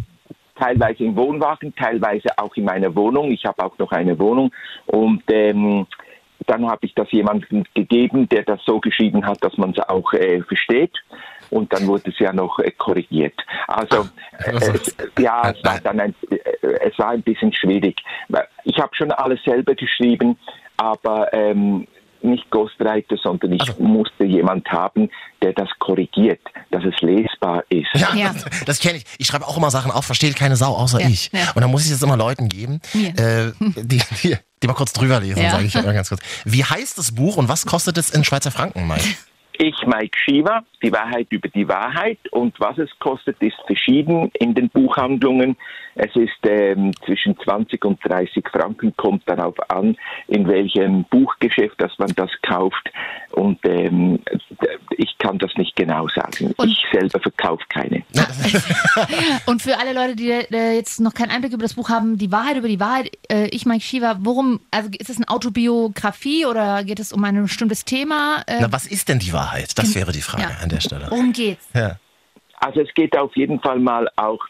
teilweise 0.56 1.04
im 1.04 1.16
Wohnwagen, 1.16 1.76
teilweise 1.76 2.30
auch 2.38 2.56
in 2.56 2.66
meiner 2.66 2.96
Wohnung. 2.96 3.32
Ich 3.32 3.46
habe 3.46 3.64
auch 3.64 3.78
noch 3.78 3.92
eine 3.92 4.18
Wohnung. 4.18 4.52
Und 4.88 5.24
ähm, 5.30 5.86
dann 6.48 6.68
habe 6.68 6.86
ich 6.86 6.94
das 6.94 7.12
jemandem 7.12 7.64
gegeben, 7.74 8.30
der 8.30 8.44
das 8.44 8.60
so 8.66 8.80
geschrieben 8.80 9.26
hat, 9.26 9.44
dass 9.44 9.58
man 9.58 9.72
es 9.72 9.80
auch 9.80 10.14
äh, 10.14 10.42
versteht. 10.42 10.94
Und 11.50 11.72
dann 11.74 11.88
wurde 11.88 12.10
es 12.10 12.20
ja 12.20 12.34
noch 12.34 12.60
äh, 12.60 12.72
korrigiert. 12.72 13.36
Also, 13.68 14.08
äh, 14.40 14.52
es, 14.56 14.96
ja, 15.20 15.52
es 15.52 15.64
war 15.64 15.80
dann 15.82 16.00
ein, 16.00 16.16
äh, 16.30 16.38
es 16.82 16.98
war 16.98 17.10
ein 17.10 17.22
bisschen 17.22 17.54
schwierig. 17.54 18.02
Ich 18.64 18.78
habe 18.80 18.96
schon 18.96 19.12
alles 19.12 19.44
selber 19.44 19.76
geschrieben, 19.76 20.38
aber 20.78 21.32
ähm, 21.34 21.88
nicht 22.26 22.50
Ghostwriter, 22.52 23.16
sondern 23.22 23.54
ich 23.54 23.80
musste 23.80 24.26
jemand 24.26 24.68
haben, 24.70 25.10
der 25.42 25.54
das 25.54 25.70
korrigiert, 25.80 26.42
dass 26.72 26.84
es 26.84 27.00
lesbar 27.02 27.64
ist. 27.70 27.88
Ja, 27.94 28.10
das, 28.34 28.46
das 28.66 28.80
kenne 28.80 28.98
ich. 28.98 29.06
Ich 29.18 29.28
schreibe 29.28 29.48
auch 29.48 29.58
immer 29.58 29.72
Sachen 29.72 29.92
auf, 29.92 30.06
versteht 30.06 30.36
keine 30.36 30.56
Sau, 30.56 30.74
außer 30.74 31.00
Ja, 31.02 31.08
ich. 31.08 31.32
ja. 31.32 31.52
Und 31.56 31.62
dann 31.62 31.72
muss 31.72 31.86
ich 31.86 31.92
es 31.92 32.02
immer 32.02 32.18
Leuten 32.18 32.50
geben, 32.50 32.82
äh, 32.94 33.52
die, 33.60 34.02
die, 34.24 34.36
die 34.62 34.68
mal 34.68 34.74
kurz 34.74 34.94
drüber 34.94 35.20
lesen, 35.20 35.42
Ja. 35.44 35.52
sage 35.52 35.66
ich 35.66 35.76
immer 35.76 35.94
ganz 35.94 36.10
kurz. 36.10 36.22
Wie 36.46 36.64
heißt 36.64 36.98
das 36.98 37.14
Buch 37.14 37.38
und 37.38 37.48
was 37.50 37.66
kostet 37.66 37.98
es 37.98 38.10
in 38.10 38.24
Schweizer 38.24 38.52
Franken, 38.52 38.88
Mike? 38.88 39.04
Ich, 39.60 39.86
Mike 39.86 40.18
Shiva, 40.18 40.64
die 40.82 40.92
Wahrheit 40.92 41.28
über 41.30 41.48
die 41.50 41.68
Wahrheit. 41.68 42.20
Und 42.32 42.60
was 42.60 42.78
es 42.78 42.90
kostet, 43.00 43.42
ist 43.42 43.56
verschieden 43.66 44.32
in 44.34 44.54
den 44.54 44.70
Buchhandlungen. 44.70 45.58
Es 45.96 46.14
ist 46.16 46.34
ähm, 46.44 46.92
zwischen 47.06 47.38
20 47.40 47.84
und 47.86 48.00
30 48.04 48.46
Franken, 48.52 48.94
kommt 48.98 49.24
darauf 49.28 49.56
an, 49.70 49.96
in 50.28 50.46
welchem 50.46 51.06
Buchgeschäft, 51.06 51.82
dass 51.82 51.98
man 51.98 52.12
das 52.16 52.30
kauft. 52.42 52.92
Und 53.32 53.60
ähm, 53.64 54.20
ich 54.98 55.18
kann 55.20 55.38
das 55.38 55.52
nicht 55.56 55.76
genau 55.76 56.08
sagen. 56.10 56.54
ich 56.64 56.86
selber 56.92 57.20
verkaufe 57.22 57.64
keine. 57.70 58.04
Und 59.46 59.62
für 59.62 59.78
alle 59.78 59.94
Leute, 59.94 60.16
die 60.16 60.32
äh, 60.32 60.76
jetzt 60.76 61.00
noch 61.00 61.14
keinen 61.14 61.32
Einblick 61.32 61.54
über 61.54 61.64
das 61.64 61.76
Buch 61.76 61.90
haben, 61.90 62.18
die 62.18 62.32
Wahrheit 62.32 62.58
über 62.58 62.68
die 62.68 62.80
Wahrheit, 62.80 63.12
äh, 63.32 63.48
ich, 63.48 63.66
Mike 63.66 63.82
Shiva, 63.82 64.18
worum, 64.20 64.60
also 64.72 64.90
ist 64.98 65.10
es 65.10 65.18
eine 65.18 65.30
Autobiografie 65.30 66.46
oder 66.46 66.84
geht 66.84 67.00
es 67.00 67.14
um 67.14 67.24
ein 67.24 67.42
bestimmtes 67.44 67.86
Thema? 67.86 68.44
Äh, 68.48 68.58
Na, 68.62 68.72
was 68.72 68.86
ist 68.86 69.08
denn 69.08 69.20
die 69.20 69.32
Wahrheit? 69.32 69.45
Das 69.76 69.96
wäre 69.96 70.12
die 70.12 70.22
Frage 70.22 70.44
Ja. 70.44 70.58
an 70.64 70.70
der 70.70 70.80
Stelle. 70.82 71.08
worum 71.10 71.32
geht's? 71.34 71.68
Ja. 71.74 71.98
Also 72.60 72.82
es 72.82 72.94
geht 72.94 73.18
auf 73.18 73.36
jeden 73.36 73.60
Fall 73.60 73.80
mal 73.80 74.08
auch 74.16 74.44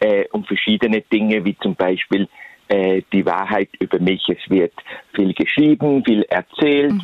äh, 0.00 0.24
um 0.32 0.44
verschiedene 0.44 1.00
Dinge, 1.02 1.44
wie 1.44 1.56
zum 1.58 1.74
Beispiel 1.74 2.28
äh, 2.68 3.02
die 3.12 3.24
Wahrheit 3.26 3.68
über 3.78 3.98
mich. 4.00 4.26
Es 4.28 4.50
wird 4.50 4.72
viel 5.14 5.32
geschrieben, 5.34 6.02
viel 6.04 6.22
erzählt 6.22 6.94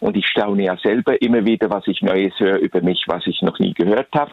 und 0.00 0.16
ich 0.16 0.26
staune 0.26 0.64
ja 0.64 0.76
selber 0.78 1.20
immer 1.20 1.44
wieder, 1.44 1.68
was 1.70 1.86
ich 1.86 2.00
Neues 2.02 2.32
höre 2.38 2.58
über 2.58 2.80
mich, 2.80 3.04
was 3.06 3.26
ich 3.26 3.40
noch 3.42 3.58
nie 3.58 3.74
gehört 3.74 4.08
habe. 4.14 4.32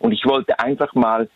Und 0.00 0.12
ich 0.12 0.24
wollte 0.26 0.58
einfach 0.58 0.92
mal 0.94 1.28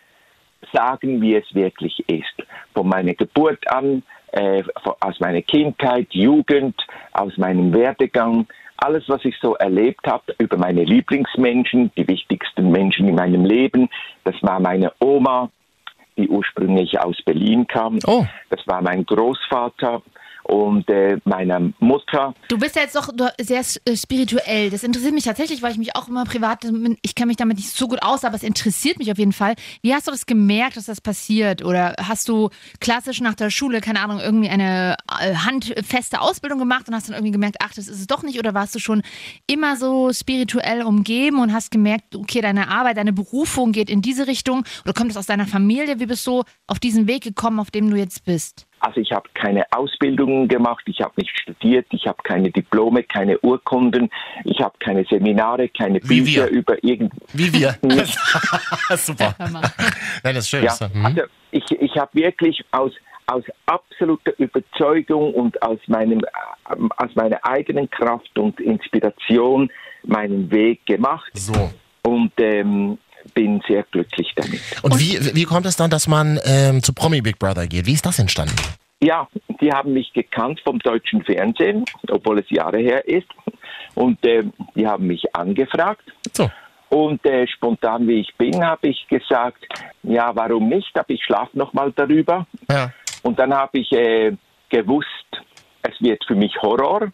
sagen, 0.72 1.22
wie 1.22 1.36
es 1.36 1.54
wirklich 1.54 1.98
ist. 2.08 2.46
Von 2.74 2.88
meiner 2.88 3.14
Geburt 3.14 3.66
an, 3.72 4.02
äh, 4.32 4.62
aus 5.00 5.18
meiner 5.20 5.42
Kindheit, 5.42 6.08
Jugend, 6.10 6.76
aus 7.12 7.36
meinem 7.38 7.72
Werdegang, 7.72 8.46
alles, 8.80 9.04
was 9.08 9.24
ich 9.24 9.36
so 9.40 9.54
erlebt 9.56 10.06
habe 10.06 10.34
über 10.38 10.56
meine 10.56 10.84
Lieblingsmenschen, 10.84 11.92
die 11.96 12.08
wichtigsten 12.08 12.70
Menschen 12.70 13.08
in 13.08 13.14
meinem 13.14 13.44
Leben, 13.44 13.88
das 14.24 14.34
war 14.42 14.60
meine 14.60 14.92
Oma, 15.00 15.50
die 16.16 16.28
ursprünglich 16.28 16.98
aus 16.98 17.16
Berlin 17.24 17.66
kam. 17.66 17.98
Das 18.48 18.66
war 18.66 18.82
mein 18.82 19.04
Großvater 19.06 20.02
und 20.44 20.88
äh, 20.88 21.18
meine 21.24 21.72
Mutter. 21.78 22.34
Du 22.48 22.58
bist 22.58 22.76
ja 22.76 22.82
jetzt 22.82 22.96
doch 22.96 23.08
sehr 23.40 23.62
äh, 23.84 23.96
spirituell. 23.96 24.70
Das 24.70 24.82
interessiert 24.82 25.14
mich 25.14 25.24
tatsächlich, 25.24 25.62
weil 25.62 25.72
ich 25.72 25.78
mich 25.78 25.96
auch 25.96 26.08
immer 26.08 26.24
privat, 26.24 26.64
ich 27.02 27.14
kenne 27.14 27.28
mich 27.28 27.36
damit 27.36 27.56
nicht 27.56 27.70
so 27.70 27.88
gut 27.88 28.02
aus, 28.02 28.24
aber 28.24 28.34
es 28.34 28.42
interessiert 28.42 28.98
mich 28.98 29.10
auf 29.12 29.18
jeden 29.18 29.32
Fall. 29.32 29.54
Wie 29.82 29.94
hast 29.94 30.06
du 30.06 30.10
das 30.10 30.26
gemerkt, 30.26 30.76
dass 30.76 30.86
das 30.86 31.00
passiert? 31.00 31.64
Oder 31.64 31.94
hast 32.00 32.28
du 32.28 32.50
klassisch 32.80 33.20
nach 33.20 33.34
der 33.34 33.50
Schule, 33.50 33.80
keine 33.80 34.00
Ahnung, 34.00 34.20
irgendwie 34.20 34.48
eine 34.48 34.96
äh, 35.20 35.34
handfeste 35.34 36.20
Ausbildung 36.20 36.58
gemacht 36.58 36.88
und 36.88 36.94
hast 36.94 37.08
dann 37.08 37.14
irgendwie 37.14 37.32
gemerkt, 37.32 37.56
ach, 37.60 37.72
das 37.74 37.88
ist 37.88 38.00
es 38.00 38.06
doch 38.06 38.22
nicht? 38.22 38.38
Oder 38.38 38.54
warst 38.54 38.74
du 38.74 38.78
schon 38.78 39.02
immer 39.46 39.76
so 39.76 40.12
spirituell 40.12 40.82
umgeben 40.82 41.40
und 41.40 41.52
hast 41.52 41.70
gemerkt, 41.70 42.16
okay, 42.16 42.40
deine 42.40 42.68
Arbeit, 42.68 42.96
deine 42.96 43.12
Berufung 43.12 43.72
geht 43.72 43.90
in 43.90 44.02
diese 44.02 44.26
Richtung? 44.26 44.64
Oder 44.84 44.94
kommt 44.94 45.10
das 45.10 45.16
aus 45.16 45.26
deiner 45.26 45.46
Familie? 45.46 46.00
Wie 46.00 46.06
bist 46.06 46.26
du 46.26 46.42
auf 46.66 46.78
diesen 46.78 47.06
Weg 47.06 47.22
gekommen, 47.22 47.60
auf 47.60 47.70
dem 47.70 47.90
du 47.90 47.96
jetzt 47.96 48.24
bist? 48.24 48.66
Also 48.80 49.00
ich 49.00 49.12
habe 49.12 49.28
keine 49.34 49.64
Ausbildungen 49.72 50.48
gemacht, 50.48 50.82
ich 50.86 51.00
habe 51.02 51.12
nicht 51.16 51.30
studiert, 51.38 51.86
ich 51.90 52.06
habe 52.06 52.18
keine 52.22 52.50
Diplome, 52.50 53.02
keine 53.02 53.38
Urkunden, 53.40 54.10
ich 54.44 54.60
habe 54.60 54.74
keine 54.78 55.04
Seminare, 55.04 55.68
keine 55.68 56.00
Wie 56.02 56.22
Bücher 56.22 56.50
wir. 56.50 56.58
über 56.58 56.82
irgend. 56.82 57.12
Wie 57.34 57.52
wir. 57.52 57.76
Super. 58.96 59.34
Nein, 59.38 59.62
das 60.22 60.38
ist 60.38 60.48
schön. 60.48 60.64
Ja, 60.64 60.74
mhm. 60.92 61.06
also 61.06 61.22
ich, 61.50 61.70
ich 61.70 61.96
habe 61.98 62.10
wirklich 62.14 62.64
aus, 62.70 62.92
aus 63.26 63.44
absoluter 63.66 64.32
Überzeugung 64.38 65.34
und 65.34 65.62
aus, 65.62 65.78
meinem, 65.86 66.20
äh, 66.20 66.76
aus 66.96 67.14
meiner 67.14 67.44
eigenen 67.44 67.90
Kraft 67.90 68.38
und 68.38 68.58
Inspiration 68.60 69.70
meinen 70.04 70.50
Weg 70.50 70.86
gemacht. 70.86 71.30
So. 71.34 71.70
Und 72.02 72.32
ähm, 72.38 72.98
bin 73.34 73.62
sehr 73.66 73.84
glücklich 73.84 74.32
damit. 74.36 74.60
Und 74.82 74.98
wie, 74.98 75.34
wie 75.34 75.44
kommt 75.44 75.66
es 75.66 75.76
dann, 75.76 75.90
dass 75.90 76.06
man 76.06 76.38
ähm, 76.44 76.82
zu 76.82 76.92
Promi 76.92 77.20
Big 77.20 77.38
Brother 77.38 77.66
geht? 77.66 77.86
Wie 77.86 77.92
ist 77.92 78.06
das 78.06 78.18
entstanden? 78.18 78.54
Ja, 79.02 79.28
die 79.60 79.72
haben 79.72 79.94
mich 79.94 80.12
gekannt 80.12 80.60
vom 80.62 80.78
deutschen 80.78 81.24
Fernsehen, 81.24 81.84
obwohl 82.08 82.38
es 82.40 82.50
Jahre 82.50 82.78
her 82.78 83.06
ist. 83.08 83.28
Und 83.94 84.24
äh, 84.24 84.42
die 84.74 84.86
haben 84.86 85.06
mich 85.06 85.34
angefragt. 85.34 86.02
So. 86.32 86.50
Und 86.90 87.24
äh, 87.24 87.46
spontan 87.46 88.06
wie 88.08 88.20
ich 88.20 88.34
bin, 88.36 88.64
habe 88.64 88.88
ich 88.88 89.06
gesagt, 89.08 89.64
ja, 90.02 90.34
warum 90.34 90.68
nicht? 90.68 90.90
Aber 90.98 91.10
ich 91.10 91.24
schlafe 91.24 91.56
noch 91.56 91.72
mal 91.72 91.92
darüber. 91.92 92.46
Ja. 92.68 92.92
Und 93.22 93.38
dann 93.38 93.54
habe 93.54 93.78
ich 93.78 93.90
äh, 93.92 94.32
gewusst, 94.68 95.08
es 95.82 96.00
wird 96.00 96.22
für 96.26 96.34
mich 96.34 96.52
Horror, 96.60 97.12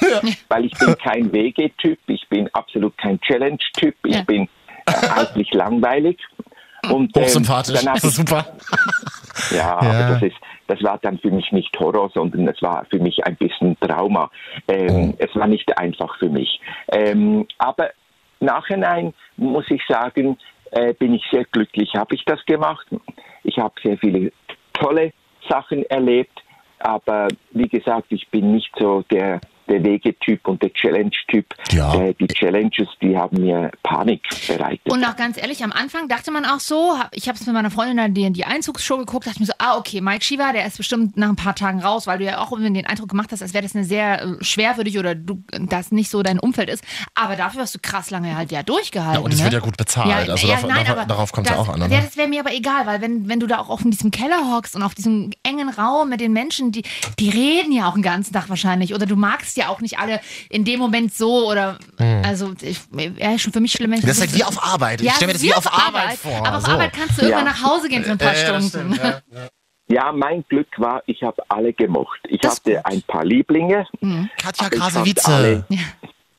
weil 0.48 0.64
ich 0.64 0.72
bin 0.78 0.96
kein 0.96 1.32
WG-Typ, 1.32 1.98
ich 2.06 2.26
bin 2.28 2.48
absolut 2.54 2.96
kein 2.98 3.20
Challenge-Typ, 3.20 3.94
ich 4.04 4.24
bin 4.24 4.42
äh, 4.44 4.48
eigentlich 5.16 5.52
langweilig. 5.54 6.18
Und, 6.90 7.16
ähm, 7.16 7.22
Hochsympathisch. 7.24 7.82
ist 7.82 8.04
ich- 8.04 8.10
super. 8.14 8.46
ja, 9.50 9.56
Ja. 9.56 9.78
aber 9.78 10.14
das 10.14 10.22
ist, 10.22 10.36
das 10.68 10.82
war 10.82 10.98
dann 11.02 11.18
für 11.18 11.30
mich 11.30 11.50
nicht 11.52 11.76
Horror, 11.78 12.10
sondern 12.14 12.46
es 12.48 12.60
war 12.62 12.84
für 12.90 12.98
mich 12.98 13.24
ein 13.26 13.36
bisschen 13.36 13.78
Trauma. 13.80 14.30
Ähm, 14.68 15.14
Es 15.18 15.34
war 15.34 15.46
nicht 15.46 15.76
einfach 15.78 16.16
für 16.18 16.28
mich. 16.28 16.60
Ähm, 16.92 17.46
aber 17.58 17.90
nachhinein 18.40 19.14
muss 19.36 19.64
ich 19.70 19.82
sagen, 19.88 20.36
äh, 20.70 20.92
bin 20.94 21.14
ich 21.14 21.24
sehr 21.30 21.44
glücklich, 21.46 21.90
habe 21.96 22.14
ich 22.14 22.24
das 22.26 22.44
gemacht. 22.46 22.86
Ich 23.44 23.58
habe 23.58 23.74
sehr 23.82 23.96
viele 23.98 24.30
tolle 24.74 25.12
Sachen 25.48 25.84
erlebt, 25.90 26.38
aber 26.80 27.28
wie 27.52 27.68
gesagt, 27.68 28.06
ich 28.10 28.28
bin 28.28 28.52
nicht 28.52 28.70
so 28.78 29.02
der 29.10 29.40
der 29.68 29.82
Wegetyp 29.84 30.46
und 30.48 30.62
der 30.62 30.72
Challenge-Typ. 30.72 31.54
Äh, 31.72 32.14
die 32.14 32.26
Challenges, 32.28 32.88
die 33.00 33.16
haben 33.16 33.40
mir 33.40 33.70
Panik 33.82 34.22
bereitet. 34.46 34.90
Und 34.90 35.04
auch 35.04 35.16
ganz 35.16 35.36
ehrlich, 35.36 35.62
am 35.62 35.72
Anfang 35.72 36.08
dachte 36.08 36.30
man 36.30 36.44
auch 36.44 36.60
so, 36.60 36.96
ich 37.12 37.28
habe 37.28 37.38
es 37.38 37.46
mit 37.46 37.54
meiner 37.54 37.70
Freundin 37.70 37.96
dann 37.96 38.14
die, 38.14 38.30
die 38.32 38.44
Einzugsshow 38.44 38.98
geguckt, 38.98 39.26
dachte 39.26 39.40
mir 39.40 39.46
so, 39.46 39.52
ah, 39.58 39.76
okay, 39.76 40.00
Mike 40.00 40.24
Shiva, 40.24 40.52
der 40.52 40.66
ist 40.66 40.76
bestimmt 40.78 41.16
nach 41.16 41.28
ein 41.28 41.36
paar 41.36 41.54
Tagen 41.54 41.80
raus, 41.80 42.06
weil 42.06 42.18
du 42.18 42.24
ja 42.24 42.38
auch 42.38 42.52
irgendwie 42.52 42.72
den 42.72 42.86
Eindruck 42.86 43.08
gemacht 43.10 43.30
hast, 43.32 43.42
als 43.42 43.54
wäre 43.54 43.62
das 43.62 43.74
eine 43.74 43.84
sehr 43.84 44.22
äh, 44.22 44.26
schwer 44.44 44.74
für 44.74 44.84
dich 44.84 44.98
oder 44.98 45.14
du, 45.14 45.42
das 45.52 45.92
nicht 45.92 46.10
so 46.10 46.22
dein 46.22 46.38
Umfeld 46.38 46.68
ist. 46.70 46.84
Aber 47.14 47.36
dafür 47.36 47.62
hast 47.62 47.74
du 47.74 47.78
krass 47.80 48.10
lange 48.10 48.36
halt 48.36 48.50
ja 48.52 48.62
durchgehalten. 48.62 49.14
Ja, 49.20 49.20
und 49.24 49.32
es 49.32 49.38
ne? 49.38 49.44
wird 49.44 49.54
ja 49.54 49.60
gut 49.60 49.76
bezahlt. 49.76 50.28
Also 50.30 50.46
davon- 50.46 50.68
davon- 50.70 51.08
darauf 51.08 51.32
kommt's 51.32 51.50
ja 51.50 51.56
das- 51.56 51.68
auch 51.68 51.72
an, 51.72 51.80
ne? 51.80 51.88
Ja, 51.90 52.00
das 52.00 52.16
wäre 52.16 52.28
mir 52.28 52.40
aber 52.40 52.52
egal, 52.54 52.86
weil 52.86 53.00
wenn, 53.00 53.28
wenn 53.28 53.40
du 53.40 53.46
da 53.46 53.58
auch 53.58 53.68
auf 53.68 53.84
in 53.84 53.90
diesem 53.90 54.10
Keller 54.10 54.50
hockst 54.54 54.74
und 54.76 54.82
auf 54.82 54.94
diesem 54.94 55.30
engen 55.42 55.68
Raum 55.68 56.08
mit 56.08 56.20
den 56.20 56.32
Menschen, 56.32 56.72
die, 56.72 56.82
die 57.18 57.28
reden 57.30 57.72
ja 57.72 57.88
auch 57.88 57.94
den 57.94 58.02
ganzen 58.02 58.32
Tag 58.32 58.48
wahrscheinlich 58.48 58.94
oder 58.94 59.06
du 59.06 59.16
magst 59.16 59.56
ja 59.58 59.68
auch 59.68 59.80
nicht 59.80 59.98
alle 59.98 60.20
in 60.50 60.64
dem 60.64 60.78
Moment 60.80 61.12
so 61.12 61.48
oder 61.50 61.78
Hm. 61.98 62.22
also 62.24 62.52
ich, 62.62 62.80
ja, 63.18 63.38
schon 63.38 63.52
für 63.52 63.60
mich 63.60 63.72
schlimm. 63.72 63.90
wenn 63.90 63.98
ich 63.98 64.04
Das 64.06 64.16
ist 64.16 64.20
halt 64.20 64.34
wie 64.34 64.44
auf 64.44 64.62
Arbeit. 64.64 65.00
Ich 65.00 65.06
Ja, 65.06 65.12
stell 65.16 65.26
mir 65.28 65.34
es 65.34 65.40
das 65.40 65.42
ist 65.44 65.50
wie 65.50 65.54
auf 65.54 65.72
Arbeit 65.88 66.16
vor. 66.18 66.46
Aber 66.46 66.56
auf 66.56 66.62
So. 66.64 66.72
Arbeit 66.72 66.92
kannst 66.94 67.18
du 67.18 67.22
irgendwann 67.22 67.46
Ja. 67.46 67.52
nach 67.52 67.62
Hause 67.62 67.88
gehen 67.88 68.04
für 68.04 68.12
ein 68.12 68.18
paar 68.18 68.34
Ja, 68.34 68.40
ja, 68.42 68.52
das 68.52 68.68
Stunden. 68.68 68.94
stimmt, 68.94 69.22
Ja, 69.90 70.12
mein 70.12 70.44
Glück 70.48 70.68
war, 70.78 71.02
ich 71.06 71.22
habe 71.22 71.42
alle 71.48 71.72
gemocht. 71.72 72.20
Ich 72.28 72.40
hatte 72.46 72.84
ein 72.84 73.00
paar 73.02 73.24
Lieblinge. 73.24 73.86
Mhm. 74.00 74.28
Katja 74.40 74.68
ich 74.70 74.78
Krasavice. 74.78 75.64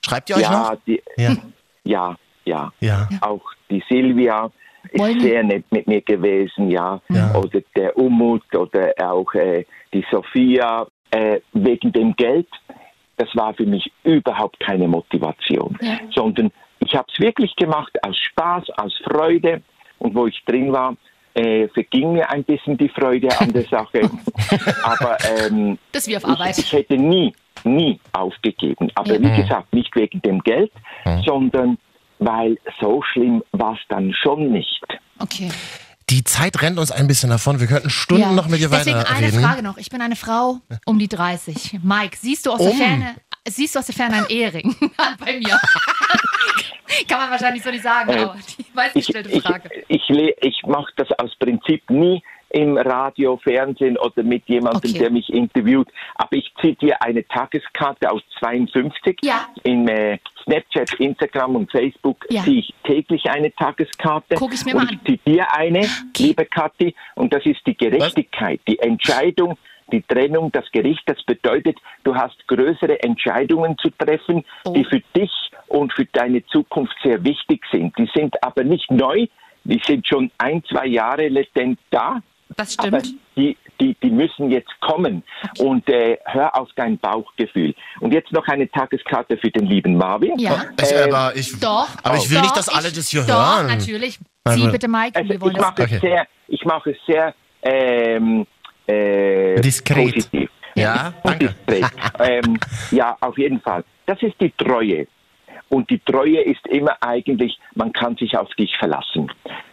Schreibt 0.06 0.30
ihr 0.30 0.36
euch 0.38 0.42
ja, 0.44 0.52
noch? 0.52 0.76
Die, 0.86 1.02
Ja. 1.18 1.36
ja, 1.84 2.16
ja, 2.46 2.72
Ja. 2.80 3.10
Auch 3.22 3.42
die 3.70 3.84
Silvia 3.90 4.52
ist 4.92 5.00
Wollen- 5.00 5.20
sehr 5.20 5.44
nett 5.44 5.66
mit 5.72 5.88
mir 5.88 6.02
gewesen, 6.02 6.70
ja. 6.72 7.02
Oder 7.36 7.62
der 7.76 7.98
Umut 7.98 8.44
oder 8.56 8.94
auch 9.00 9.34
äh, 9.34 9.66
die 9.94 10.06
Sophia. 10.12 10.88
Äh, 11.12 11.42
wegen 11.54 11.92
dem 11.92 12.16
Geld, 12.16 12.48
das 13.20 13.30
war 13.36 13.54
für 13.54 13.66
mich 13.66 13.92
überhaupt 14.04 14.60
keine 14.60 14.88
Motivation, 14.88 15.78
Ja. 15.82 16.00
sondern 16.16 16.52
ich 16.80 16.96
habe 16.96 17.06
es 17.14 17.20
wirklich 17.20 17.56
gemacht 17.58 17.92
aus 18.04 18.18
Spaß, 18.18 18.64
aus 18.78 18.94
Freude. 19.04 19.62
Und 20.00 20.16
wo 20.16 20.28
ich 20.28 20.42
drin 20.46 20.72
war, 20.72 20.96
äh, 21.34 21.68
verging 21.68 22.14
mir 22.14 22.30
ein 22.32 22.44
bisschen 22.46 22.78
die 22.78 22.88
Freude 22.88 23.28
an 23.42 23.52
der 23.52 23.64
Sache. 23.66 24.10
Aber 24.84 25.18
ähm, 25.38 25.78
Das 25.92 26.04
ist 26.04 26.10
wie 26.10 26.16
auf 26.18 26.24
Arbeit. 26.26 26.58
ich, 26.58 26.66
ich 26.66 26.72
hätte 26.74 26.96
nie, 26.98 27.34
nie 27.66 28.00
aufgegeben. 28.14 28.90
Aber 28.96 29.14
Ja. 29.14 29.22
wie 29.22 29.42
gesagt, 29.42 29.74
nicht 29.74 29.94
wegen 29.98 30.22
dem 30.22 30.40
Geld, 30.40 30.72
sondern 31.26 31.78
weil 32.20 32.58
so 32.80 33.02
schlimm 33.02 33.44
war 33.52 33.74
es 33.74 33.80
dann 33.90 34.14
schon 34.14 34.52
nicht. 34.52 34.82
Okay. 35.22 35.50
Die 36.10 36.24
Zeit 36.24 36.62
rennt 36.62 36.80
uns 36.80 36.92
ein 36.92 37.08
bisschen 37.08 37.30
davon. 37.30 37.60
Wir 37.60 37.68
könnten 37.68 37.90
Stunden 37.90 38.24
Ja. 38.24 38.32
noch 38.32 38.48
mit 38.48 38.60
dir 38.60 38.70
Deswegen 38.70 38.98
eine 38.98 39.08
weiterreden. 39.10 39.42
Frage 39.42 39.62
noch. 39.64 39.78
Ich 39.78 39.90
bin 39.90 40.02
eine 40.02 40.16
Frau 40.16 40.60
um 40.86 40.98
die 40.98 41.08
30. 41.08 41.80
Mike, 41.84 42.18
siehst 42.20 42.46
du 42.46 42.52
aus 42.52 42.60
der 42.60 42.72
Um? 42.72 42.78
Ferne, 42.78 43.16
siehst 43.48 43.76
du 43.76 43.80
aus 43.80 43.86
der 43.86 43.96
Ferne 43.96 44.16
einen 44.18 44.28
Ehering 44.28 44.76
bei 45.20 45.38
mir? 45.38 45.60
Kann 47.08 47.20
man 47.20 47.30
wahrscheinlich 47.30 47.64
so 47.64 47.70
nicht 47.70 47.84
sagen, 47.84 48.10
Äh, 48.10 48.24
aber 48.24 48.36
die 48.58 48.66
meistgestellte 48.74 49.30
ich, 49.30 49.44
Frage. 49.44 49.70
Ich, 49.88 50.02
le- 50.10 50.34
ich 50.42 50.62
mache 50.66 50.92
das 50.98 51.08
aus 51.20 51.32
Prinzip 51.40 51.88
nie 51.90 52.24
im 52.50 52.78
Radio, 52.78 53.38
Fernsehen 53.38 53.98
oder 53.98 54.24
mit 54.24 54.48
jemandem, 54.48 54.90
Okay. 54.92 55.00
der 55.00 55.12
mich 55.12 55.30
interviewt. 55.30 55.88
Aber 56.16 56.34
ich 56.36 56.52
ziehe 56.62 56.76
dir 56.76 57.02
eine 57.02 57.28
Tageskarte 57.28 58.12
aus 58.12 58.22
52. 58.40 59.18
Ja. 59.22 59.48
In 59.64 59.88
äh, 59.88 60.18
Snapchat, 60.44 60.94
Instagram 61.00 61.56
und 61.56 61.72
Facebook 61.72 62.26
Ja. 62.30 62.42
ziehe 62.44 62.60
ich 62.62 62.74
täglich 62.84 63.30
eine 63.30 63.54
Tageskarte. 63.54 64.36
Guck 64.36 64.54
ich 64.54 64.66
mir 64.66 64.76
und 64.76 64.84
mal 64.84 64.90
an. 64.90 65.00
ich 65.06 65.20
ziehe 65.24 65.36
dir 65.36 65.54
eine, 65.54 65.88
liebe 66.18 66.46
Kathi, 66.46 66.96
und 67.16 67.34
das 67.34 67.46
ist 67.46 67.60
die 67.68 67.76
Gerechtigkeit, 67.78 68.60
die 68.68 68.80
Entscheidung, 68.80 69.58
die 69.92 70.02
Trennung, 70.02 70.52
das 70.52 70.72
Gericht. 70.72 71.02
Das 71.08 71.22
bedeutet, 71.24 71.78
du 72.04 72.16
hast 72.16 72.48
größere 72.48 73.02
Entscheidungen 73.04 73.78
zu 73.78 73.90
treffen, 73.92 74.44
Oh. 74.66 74.74
die 74.74 74.86
für 74.86 75.02
dich 75.16 75.32
und 75.68 75.94
für 75.94 76.06
deine 76.06 76.46
Zukunft 76.48 76.96
sehr 77.04 77.24
wichtig 77.24 77.64
sind. 77.72 77.96
Die 77.98 78.10
sind 78.16 78.42
aber 78.44 78.64
nicht 78.64 78.90
neu, 78.92 79.28
die 79.64 79.82
sind 79.86 80.08
schon 80.08 80.32
ein, 80.38 80.64
zwei 80.64 80.86
Jahre 80.88 81.28
latent 81.28 81.80
da. 81.92 82.22
Das 82.58 82.78
Aber 82.80 83.00
stimmt. 83.00 83.20
die, 83.36 83.58
die, 83.80 83.96
die 84.02 84.10
müssen 84.10 84.50
jetzt 84.52 84.72
kommen. 84.82 85.24
Und 85.60 85.88
äh, 85.90 86.18
hör 86.26 86.56
auf 86.60 86.70
dein 86.76 86.98
Bauchgefühl. 86.98 87.74
Und 88.00 88.14
jetzt 88.14 88.32
noch 88.32 88.46
eine 88.48 88.70
Tageskarte 88.70 89.38
für 89.38 89.50
den 89.52 89.66
lieben 89.68 89.96
Marvin. 89.98 90.38
Ja. 90.40 90.66
Ich, 90.82 90.92
Ähm, 90.92 91.14
aber 91.14 91.36
ich, 91.36 91.60
Doch. 91.60 91.88
aber 92.04 92.16
ich 92.18 92.30
will 92.30 92.38
doch, 92.38 92.44
nicht, 92.44 92.58
dass 92.58 92.70
alle 92.70 92.92
das 92.92 93.08
hier 93.10 93.22
doch, 93.24 93.58
hören. 93.58 93.68
natürlich. 93.68 94.20
Also- 94.44 94.66
Sie 94.66 94.72
bitte, 94.72 94.88
Mike. 94.88 95.16
Also 95.18 95.30
wir 95.30 95.42
wollen 95.42 95.56
ich 95.56 95.62
mache 95.62 95.76
das. 95.84 95.92
es 95.92 96.02
sehr, 96.02 96.28
ich 96.48 96.66
mache 96.66 96.92
es 96.92 96.98
sehr 97.06 97.34
ähm, 97.62 98.46
äh, 98.88 99.60
Diskret. 99.62 100.14
positiv. 100.14 100.50
Ja, 100.76 101.14
danke. 101.24 101.54
Diskret. 101.70 101.92
ähm, 102.20 102.60
ja, 102.92 103.16
auf 103.22 103.38
jeden 103.38 103.62
Fall. 103.62 103.84
Das 104.06 104.22
ist 104.24 104.36
die 104.40 104.52
Treue. 104.52 105.08
Und 105.70 105.90
die 105.92 106.00
Treue 106.00 106.42
ist 106.42 106.66
immer 106.68 106.98
eigentlich, 107.02 107.60
man 107.76 107.94
kann 107.94 108.16
sich 108.18 108.36
auf 108.36 108.50
dich 108.56 108.76
verlassen. 108.78 109.32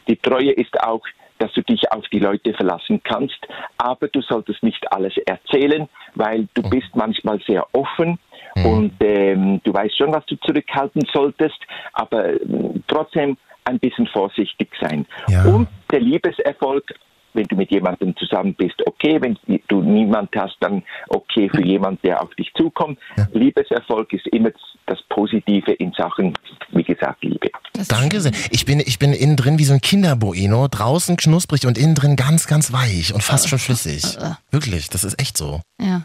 Die 0.08 0.16
Treue 0.16 0.50
ist 0.52 0.78
auch, 0.80 1.00
dass 1.38 1.52
du 1.52 1.62
dich 1.62 1.90
auf 1.92 2.04
die 2.08 2.18
Leute 2.18 2.54
verlassen 2.54 3.00
kannst, 3.02 3.38
aber 3.78 4.08
du 4.08 4.20
solltest 4.22 4.62
nicht 4.62 4.90
alles 4.92 5.14
erzählen, 5.26 5.88
weil 6.14 6.48
du 6.54 6.62
bist 6.62 6.94
manchmal 6.94 7.40
sehr 7.46 7.66
offen 7.72 8.18
und 8.64 8.92
ähm, 9.00 9.60
du 9.64 9.72
weißt 9.72 9.98
schon, 9.98 10.12
was 10.12 10.24
du 10.26 10.36
zurückhalten 10.36 11.02
solltest, 11.12 11.58
aber 11.92 12.40
ähm, 12.40 12.82
trotzdem 12.86 13.36
ein 13.64 13.78
bisschen 13.78 14.06
vorsichtig 14.06 14.70
sein. 14.80 15.06
Und 15.46 15.68
der 15.90 16.00
Liebeserfolg, 16.00 16.94
wenn 17.36 17.46
du 17.46 17.56
mit 17.56 17.70
jemandem 17.70 18.16
zusammen 18.16 18.54
bist, 18.54 18.74
okay, 18.86 19.20
wenn 19.20 19.38
du 19.68 19.82
niemand 19.82 20.30
hast, 20.36 20.56
dann 20.60 20.82
okay 21.08 21.48
für 21.48 21.64
jemand, 21.64 22.02
der 22.04 22.22
auf 22.22 22.34
dich 22.34 22.50
zukommt. 22.56 22.98
Liebeserfolg 23.32 24.12
ist 24.12 24.26
immer 24.28 24.50
das 24.86 24.98
Positive 25.08 25.72
in 25.72 25.92
Sachen, 25.92 26.34
wie 26.70 26.82
gesagt, 26.82 27.22
Liebe. 27.22 27.50
Danke 27.88 28.20
sehr. 28.20 28.32
Ich 28.50 28.64
bin, 28.64 28.80
ich 28.80 28.98
bin 28.98 29.12
innen 29.12 29.36
drin 29.36 29.58
wie 29.58 29.64
so 29.64 29.74
ein 29.74 29.80
Kinderbueno, 29.80 30.68
draußen 30.68 31.16
knusprig 31.16 31.66
und 31.66 31.78
innen 31.78 31.94
drin 31.94 32.16
ganz, 32.16 32.46
ganz 32.46 32.72
weich 32.72 33.12
und 33.12 33.22
fast 33.22 33.48
schon 33.48 33.58
flüssig. 33.58 34.16
Wirklich, 34.50 34.88
das 34.88 35.04
ist 35.04 35.20
echt 35.20 35.36
so. 35.36 35.60
Ja. 35.80 36.02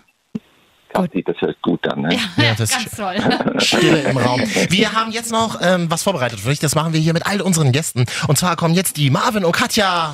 Kathi, 0.93 1.23
das 1.23 1.35
hört 1.39 1.61
gut 1.61 1.87
an. 1.87 2.01
Ne? 2.01 2.17
Ja, 2.37 2.53
das 2.57 2.71
Ganz 2.71 2.95
toll. 2.95 3.15
Stille 3.59 4.01
im 4.01 4.17
Raum. 4.17 4.41
Wir 4.69 4.93
haben 4.93 5.11
jetzt 5.11 5.31
noch 5.31 5.59
ähm, 5.61 5.89
was 5.89 6.03
vorbereitet 6.03 6.39
für 6.39 6.49
dich. 6.49 6.59
Das 6.59 6.75
machen 6.75 6.93
wir 6.93 6.99
hier 6.99 7.13
mit 7.13 7.25
all 7.25 7.41
unseren 7.41 7.71
Gästen. 7.71 8.05
Und 8.27 8.37
zwar 8.37 8.55
kommen 8.55 8.73
jetzt 8.73 8.97
die 8.97 9.09
Marvin 9.09 9.45
und 9.45 9.53
Katja. 9.53 10.13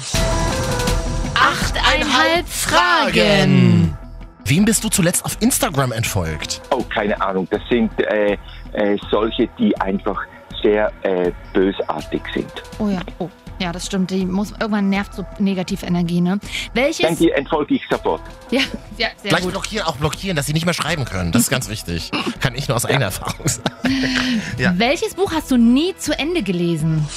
Achteinhalb 1.48 2.46
Fragen. 2.46 3.98
Wem 4.44 4.66
bist 4.66 4.84
du 4.84 4.90
zuletzt 4.90 5.24
auf 5.24 5.38
Instagram 5.40 5.94
entfolgt? 5.94 6.62
Oh, 6.72 6.84
keine 6.84 7.22
Ahnung. 7.22 7.48
Das 7.50 7.62
sind 7.70 7.90
äh, 8.02 8.38
äh, 8.74 8.98
solche, 9.10 9.48
die 9.58 9.80
einfach 9.80 10.20
sehr 10.62 10.92
äh, 11.04 11.32
bösartig 11.54 12.22
sind. 12.34 12.52
Oh 12.80 12.90
ja, 12.90 13.00
oh. 13.20 13.30
Ja, 13.60 13.72
das 13.72 13.86
stimmt. 13.86 14.12
Die 14.12 14.26
muss, 14.26 14.52
irgendwann 14.52 14.90
nervt 14.90 15.14
so 15.14 15.26
Negativenergie, 15.40 16.20
ne? 16.20 16.32
Dann 16.32 16.40
Welches? 16.74 17.18
die 17.18 17.32
entfolge 17.32 17.76
ich 17.76 17.84
sofort. 17.90 18.22
Ja, 18.52 18.60
ja 18.98 19.08
sehr 19.16 19.30
Gleich 19.30 19.44
gut. 19.44 19.52
blockieren, 19.52 19.88
auch 19.88 19.96
blockieren, 19.96 20.36
dass 20.36 20.48
sie 20.48 20.54
nicht 20.54 20.66
mehr 20.66 20.74
schreiben 20.74 21.06
können. 21.06 21.32
Das 21.32 21.44
ist 21.44 21.50
ganz 21.50 21.70
wichtig. 21.70 22.12
Kann 22.42 22.56
ich 22.56 22.68
nur 22.68 22.76
aus 22.76 22.86
eigener 22.86 23.06
Erfahrung 23.06 23.48
sagen. 23.48 23.72
Ja. 24.58 24.74
Welches 24.78 25.16
Buch 25.16 25.32
hast 25.32 25.50
du 25.50 25.56
nie 25.56 25.96
zu 25.96 26.18
Ende 26.20 26.44
gelesen? 26.44 27.08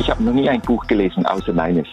Ich 0.00 0.10
habe 0.10 0.24
noch 0.24 0.32
nie 0.32 0.48
ein 0.48 0.60
Buch 0.60 0.84
gelesen, 0.88 1.24
außer 1.26 1.52
meines. 1.52 1.86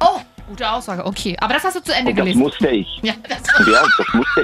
Oh, 0.00 0.20
gute 0.48 0.70
Aussage. 0.70 1.04
Okay, 1.04 1.36
aber 1.40 1.54
das 1.54 1.64
hast 1.64 1.76
du 1.76 1.80
zu 1.82 1.92
Ende 1.92 2.10
Und 2.10 2.16
das 2.18 2.24
gelesen. 2.24 2.40
musste 2.40 2.68
ich. 2.68 3.00
Ja, 3.02 3.14
das 3.28 3.38
Ja, 3.66 3.82
das 3.82 4.14
musste 4.14 4.42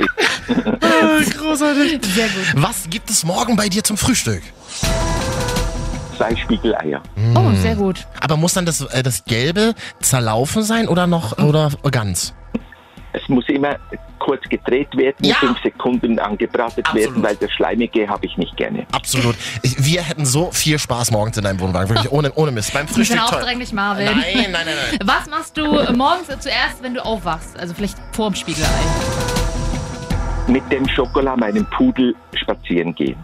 ich. 1.29 1.37
Großartig. 1.39 2.01
Sehr 2.15 2.29
gut. 2.29 2.53
Was 2.57 2.89
gibt 2.91 3.11
es 3.11 3.25
morgen 3.25 3.57
bei 3.57 3.69
dir 3.69 3.85
zum 3.85 3.97
Frühstück? 3.97 4.43
Zwei 6.17 6.35
Spiegeleier. 6.37 7.03
Oh, 7.35 7.51
sehr 7.61 7.75
gut. 7.75 8.07
Aber 8.21 8.37
muss 8.37 8.53
dann 8.55 8.67
das, 8.67 8.81
äh, 8.83 9.03
das 9.03 9.25
Gelbe 9.25 9.75
zerlaufen 10.01 10.63
sein 10.63 10.87
oder 10.89 11.07
noch 11.07 11.39
oder 11.39 11.71
ganz? 11.91 12.35
Es 13.17 13.29
muss 13.29 13.49
immer 13.49 13.77
kurz 14.19 14.43
gedreht 14.49 14.89
werden, 14.97 15.15
Ja. 15.25 15.37
fünf 15.37 15.57
Sekunden 15.63 16.19
angebratet 16.19 16.85
Absolut. 16.87 17.09
werden, 17.11 17.23
weil 17.23 17.37
das 17.37 17.51
Schleimige 17.53 18.09
habe 18.09 18.27
ich 18.27 18.37
nicht 18.37 18.57
gerne. 18.57 18.87
Absolut. 18.91 19.37
Ich, 19.63 19.77
wir 19.85 20.03
hätten 20.03 20.27
so 20.27 20.51
viel 20.51 20.79
Spaß 20.81 21.13
morgens 21.13 21.37
in 21.37 21.45
deinem 21.45 21.61
Wohnwagen. 21.61 21.89
Wirklich 21.91 22.11
ohne, 22.11 22.33
ohne 22.35 22.51
Mist. 22.51 22.73
Beim 22.73 22.89
Frühstück 22.95 23.19
toll. 23.21 23.39
aufdringlich, 23.39 23.73
Marvin. 23.73 24.07
Nein, 24.07 24.17
nein, 24.35 24.51
nein, 24.53 24.67
nein. 24.67 24.99
Was 25.05 25.27
machst 25.31 25.57
du 25.57 25.65
morgens 25.95 26.27
zuerst, 26.41 26.83
wenn 26.83 26.95
du 26.95 27.05
aufwachst? 27.05 27.57
Also 27.59 27.73
vielleicht 27.73 27.97
vorm 28.13 28.35
Spiegelei. 28.35 28.69
Mit 30.49 30.71
dem 30.71 30.87
Schokolade 30.89 31.39
meinem 31.41 31.65
Pudel 31.71 32.15
spazieren 32.35 32.95
gehen. 32.95 33.17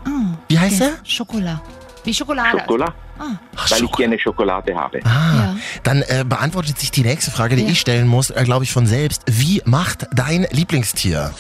Wie 0.49 0.59
heißt 0.59 0.81
er? 0.81 0.93
Schokolade. 1.05 1.61
Wie 2.05 2.15
Schokolade. 2.15 2.59
Schokolade? 2.61 2.93
Ah. 3.21 3.39
Weil 3.69 3.85
ich 3.85 3.93
gerne 3.93 4.19
Schokolade 4.19 4.75
habe. 4.75 5.01
Ah, 5.05 5.55
dann 5.83 6.03
äh, 6.03 6.25
beantwortet 6.27 6.79
sich 6.79 6.91
die 6.91 7.03
nächste 7.03 7.31
Frage, 7.31 7.55
die 7.57 7.65
Ja. 7.65 7.69
ich 7.71 7.79
stellen 7.81 8.09
muss, 8.09 8.31
äh, 8.31 8.43
glaube 8.45 8.65
ich, 8.65 8.73
von 8.73 8.87
selbst. 8.87 9.23
Wie 9.27 9.61
macht 9.67 10.07
dein 10.13 10.47
Lieblingstier? 10.51 11.33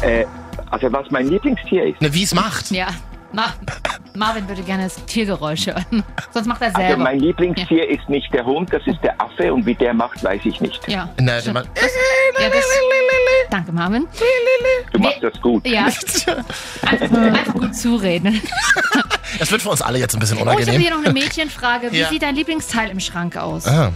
Äh, 0.00 0.24
also 0.70 0.90
was 0.92 1.10
mein 1.10 1.28
Lieblingstier 1.28 1.84
ist. 1.86 2.00
Ne, 2.00 2.12
wie 2.14 2.22
es 2.22 2.34
macht. 2.34 2.70
Ja. 2.70 2.88
Ma 3.32 3.54
Marvin 4.14 4.48
würde 4.48 4.62
gerne 4.62 4.84
das 4.84 5.04
Tiergeräusch 5.06 5.66
hören. 5.68 6.02
Sonst 6.32 6.46
macht 6.46 6.62
er 6.62 6.70
selber. 6.72 6.84
Also 6.88 6.96
mein 6.98 7.20
Lieblingstier 7.20 7.88
ist 7.88 8.08
nicht 8.08 8.32
der 8.34 8.44
Hund, 8.44 8.72
das 8.72 8.84
ist 8.86 8.98
der 9.04 9.20
Affe 9.20 9.54
und 9.54 9.64
wie 9.66 9.74
der 9.74 9.94
macht, 9.94 10.22
weiß 10.24 10.40
ich 10.44 10.60
nicht. 10.60 10.80
Ja. 10.88 11.08
Na, 11.20 11.40
der 11.40 11.52
Mann- 11.52 11.68
ja 12.40 12.48
das, 12.48 12.64
danke, 13.50 13.70
Marvin. 13.72 14.06
Du 14.92 14.98
machst 14.98 15.22
das 15.22 15.40
gut. 15.40 15.64
Ja. 15.66 15.84
Einfach, 16.86 17.16
einfach 17.18 17.54
gut 17.54 17.74
zureden. 17.74 18.40
Es 19.38 19.50
wird 19.52 19.62
für 19.62 19.70
uns 19.70 19.80
alle 19.80 19.98
jetzt 19.98 20.14
ein 20.14 20.18
bisschen 20.18 20.38
Oh, 20.38 20.40
ich 20.40 20.46
habe 20.48 20.56
unangenehm. 20.56 20.80
hier 20.80 20.90
noch 20.90 21.04
eine 21.04 21.12
Mädchenfrage. 21.12 21.92
Wie 21.92 22.00
Ja. 22.00 22.08
sieht 22.08 22.22
dein 22.22 22.34
Lieblingsteil 22.34 22.90
im 22.90 22.98
Schrank 22.98 23.36
aus? 23.36 23.64
Ah. 23.64 23.92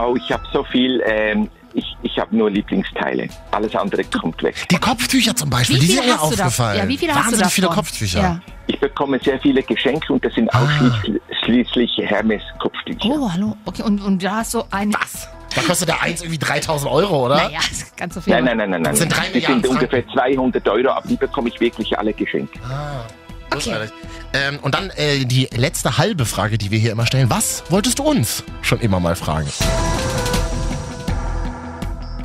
Oh, 0.00 0.16
ich 0.16 0.32
habe 0.32 0.42
so 0.52 0.64
viel, 0.64 1.02
ähm, 1.06 1.50
ich, 1.78 1.96
ich 2.02 2.18
habe 2.18 2.36
nur 2.36 2.50
Lieblingsteile. 2.50 3.28
Alles 3.50 3.74
andere 3.74 4.04
kommt 4.04 4.42
weg. 4.42 4.54
Die 4.70 4.76
Kopftücher 4.76 5.34
zum 5.34 5.50
Beispiel, 5.50 5.76
Wie 5.76 5.80
die 5.80 5.86
sind 5.92 6.06
mir 6.06 6.20
aufgefallen. 6.20 6.78
ja, 6.78 6.88
wie 6.88 6.98
viele 6.98 7.14
hast 7.14 7.20
du 7.20 7.32
Wahnsinnig 7.32 7.52
viele 7.52 7.66
davon? 7.68 7.84
Kopftücher. 7.84 8.20
Ja. 8.20 8.40
Ich 8.66 8.78
bekomme 8.80 9.18
sehr 9.22 9.40
viele 9.40 9.62
Geschenke 9.62 10.12
und 10.12 10.24
das 10.24 10.34
sind 10.34 10.50
ausschließlich 10.54 11.98
Hermes-Kopftücher. 12.04 13.08
Oh, 13.08 13.30
hallo. 13.32 13.56
Okay, 13.64 13.82
und, 13.82 14.00
und 14.02 14.22
da 14.22 14.36
hast 14.36 14.54
du 14.54 14.62
ein. 14.70 14.92
Was? 14.92 15.28
Da 15.54 15.62
kostet 15.62 15.88
der 15.88 16.02
eins 16.02 16.20
irgendwie 16.20 16.38
3000 16.38 16.90
Euro, 16.92 17.26
oder? 17.26 17.36
Naja, 17.36 17.58
das 17.68 17.78
ist 17.82 17.96
ganz 17.96 18.14
so 18.14 18.20
viel. 18.20 18.34
Nein, 18.34 18.44
nein, 18.44 18.56
nein, 18.58 18.70
nein, 18.70 18.82
nein. 18.82 18.92
Das 18.92 18.98
sind 19.00 19.16
drei 19.16 19.30
Das 19.32 19.44
sind 19.44 19.66
ungefähr 19.66 20.06
200 20.08 20.68
Euro, 20.68 20.90
aber 20.90 21.08
die 21.08 21.16
bekomme 21.16 21.48
ich 21.48 21.58
wirklich 21.60 21.98
alle 21.98 22.12
geschenkt. 22.12 22.54
Ah, 22.68 23.06
großartig. 23.50 23.90
Ähm, 24.34 24.58
und 24.60 24.74
dann 24.74 24.90
äh, 24.90 25.24
die 25.24 25.48
letzte 25.56 25.96
halbe 25.96 26.26
Frage, 26.26 26.58
die 26.58 26.70
wir 26.70 26.78
hier 26.78 26.92
immer 26.92 27.06
stellen. 27.06 27.30
Was 27.30 27.64
wolltest 27.70 27.98
du 27.98 28.02
uns 28.04 28.44
schon 28.60 28.78
immer 28.80 29.00
mal 29.00 29.16
fragen? 29.16 29.48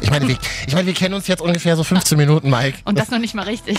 Ich 0.04 0.10
meine, 0.12 0.28
wir, 0.28 0.38
ich 0.68 0.74
meine, 0.76 0.86
wir 0.86 0.94
kennen 0.94 1.14
uns 1.16 1.28
jetzt 1.28 1.42
ungefähr 1.42 1.76
so 1.76 1.84
15 1.84 2.18
Minuten, 2.18 2.50
Mike. 2.50 2.78
Und 2.84 3.00
das 3.00 3.10
noch 3.10 3.20
nicht 3.20 3.34
mal 3.34 3.44
richtig. 3.44 3.78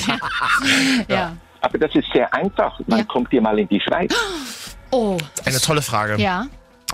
ja. 1.08 1.36
Aber 1.60 1.78
das 1.78 1.94
ist 1.94 2.06
sehr 2.12 2.32
einfach. 2.34 2.80
Wann 2.86 3.06
kommt 3.06 3.32
ihr 3.32 3.40
mal 3.42 3.58
in 3.58 3.68
die 3.68 3.80
Schweiz? 3.80 4.14
Oh. 4.90 5.18
Eine 5.44 5.60
tolle 5.60 5.82
Frage. 5.82 6.20
Ja. 6.20 6.46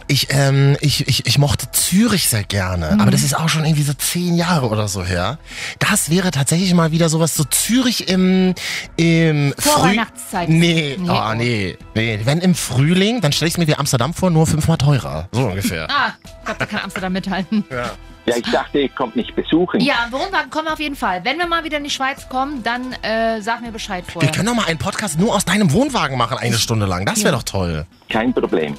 Ich, 0.07 0.29
ähm, 0.31 0.77
ich, 0.81 1.07
ich, 1.09 1.27
ich 1.27 1.39
mochte 1.39 1.71
Zürich 1.73 2.29
sehr 2.29 2.43
gerne, 2.43 2.93
Mhm. 2.95 3.01
aber 3.01 3.11
das 3.11 3.23
ist 3.23 3.37
auch 3.37 3.49
schon 3.49 3.65
irgendwie 3.65 3.83
so 3.83 3.93
zehn 3.93 4.35
Jahre 4.35 4.69
oder 4.69 4.89
so 4.89 5.05
her. 5.05 5.39
Das 5.79 6.11
wäre 6.11 6.31
tatsächlich 6.31 6.73
mal 6.75 6.91
wieder 6.91 7.09
sowas, 7.09 7.35
so 7.37 7.45
Zürich 7.45 8.09
im, 8.09 8.55
im 8.97 9.53
Vorweihnachtszeit. 9.59 10.49
Nee, 10.49 10.97
Nee. 10.99 11.11
oh, 11.11 11.35
nee, 11.35 11.77
nee. 11.95 12.21
Wenn 12.25 12.39
im 12.39 12.55
Frühling, 12.55 13.21
dann 13.21 13.33
stelle 13.33 13.51
ich 13.51 13.59
mir 13.59 13.67
wie 13.67 13.77
Amsterdam 13.77 14.15
vor, 14.15 14.31
nur 14.31 14.47
fünfmal 14.47 14.79
teurer. 14.79 15.29
So 15.33 15.43
ungefähr. 15.47 15.87
Ah, 15.91 16.13
ich 16.25 16.45
glaube, 16.45 16.59
da 16.59 16.67
kann 16.67 16.81
Amsterdam 16.81 17.13
mithalten. 17.13 17.65
Ja. 17.71 17.91
Ja, 18.31 18.37
ich 18.37 18.51
dachte, 18.51 18.79
ihr 18.81 18.89
kommt 18.89 19.17
mich 19.17 19.35
besuchen. 19.35 19.81
Ja, 19.81 20.07
Wohnwagen 20.11 20.51
kommen 20.51 20.67
wir 20.69 20.73
auf 20.73 20.81
jeden 20.81 20.97
Fall. 20.97 21.21
Wenn 21.25 21.39
wir 21.39 21.47
mal 21.47 21.65
wieder 21.65 21.79
in 21.79 21.85
die 21.85 21.91
Schweiz 21.91 22.29
kommen, 22.29 22.63
dann 22.63 22.93
äh, 23.03 23.41
sag 23.43 23.61
mir 23.61 23.71
Bescheid 23.73 24.05
Wir 24.07 24.13
vorher. 24.13 24.33
können 24.33 24.47
doch 24.47 24.55
mal 24.55 24.67
einen 24.67 24.79
Podcast 24.79 25.19
nur 25.19 25.35
aus 25.35 25.45
deinem 25.45 25.73
Wohnwagen 25.73 26.17
machen, 26.17 26.39
eine 26.39 26.57
Stunde 26.57 26.87
lang. 26.87 27.05
Das 27.07 27.19
wäre 27.23 27.31
Ja. 27.33 27.39
doch 27.39 27.43
toll. 27.45 27.87
Kein 28.09 28.33
Problem. 28.33 28.75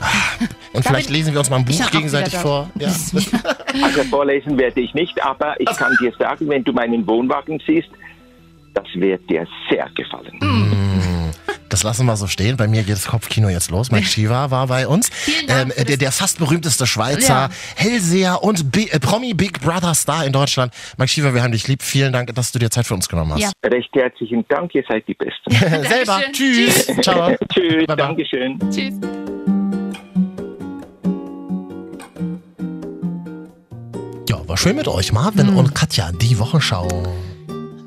Und 0.73 0.83
vielleicht 0.85 1.09
lesen 1.09 1.33
wir 1.33 1.39
uns 1.39 1.49
mal 1.49 1.57
ein 1.57 1.65
Ich 1.69 1.79
Buch 1.79 1.91
gegenseitig 1.91 2.35
vor. 2.35 2.69
Ja. 2.79 2.89
Also 3.83 4.03
vorlesen 4.03 4.57
werde 4.57 4.81
ich 4.81 4.93
nicht, 4.93 5.23
aber 5.23 5.59
ich 5.59 5.65
kann 5.77 5.95
dir 6.01 6.11
sagen, 6.19 6.49
wenn 6.49 6.61
du 6.63 6.73
meinen 6.73 7.07
Wohnwagen 7.07 7.61
siehst, 7.65 7.87
das 8.73 8.83
wird 8.95 9.29
dir 9.29 9.47
sehr 9.69 9.87
gefallen. 9.95 10.37
Das 11.71 11.83
lassen 11.83 12.05
wir 12.05 12.17
so 12.17 12.27
stehen. 12.27 12.57
Bei 12.57 12.67
mir 12.67 12.83
geht 12.83 12.95
das 12.95 13.05
Kopfkino 13.07 13.47
jetzt 13.49 13.71
los. 13.71 13.91
Mike 13.91 14.05
Shiva 14.07 14.51
war 14.51 14.67
bei 14.67 14.87
uns. 14.87 15.09
Ähm, 15.47 15.71
der, 15.87 15.95
der 15.97 16.11
fast 16.11 16.37
berühmteste 16.37 16.85
Schweizer 16.85 17.33
Ja. 17.33 17.49
Hellseher 17.75 18.43
und 18.43 18.71
Bi 18.71 18.89
äh, 18.91 18.99
Promi 18.99 19.33
Big 19.33 19.61
Brother 19.61 19.95
Star 19.95 20.25
in 20.25 20.33
Deutschland. 20.33 20.73
Mike 20.97 21.09
Shiva, 21.09 21.33
wir 21.33 21.41
haben 21.41 21.53
dich 21.53 21.67
lieb. 21.69 21.81
Vielen 21.81 22.11
Dank, 22.11 22.35
dass 22.35 22.51
du 22.51 22.59
dir 22.59 22.69
Zeit 22.69 22.85
für 22.85 22.93
uns 22.93 23.07
genommen 23.07 23.33
hast. 23.33 23.53
Recht 23.65 23.89
herzlichen 23.93 24.45
Dank, 24.49 24.75
ihr 24.75 24.83
seid 24.87 25.07
die 25.07 25.13
Besten. 25.13 25.49
Selber. 25.89 26.21
Tschüss. 26.33 26.87
Ciao. 27.01 27.35
Tschüss, 27.53 27.85
Dankeschön. 27.87 28.59
Tschüss. 28.69 28.93
Ja, 34.29 34.47
war 34.47 34.57
schön 34.57 34.75
mit 34.75 34.87
euch, 34.87 35.11
Marvin 35.11 35.51
Mhm. 35.51 35.57
und 35.57 35.75
Katja, 35.75 36.11
die 36.11 36.37
Wochenschau. 36.37 36.87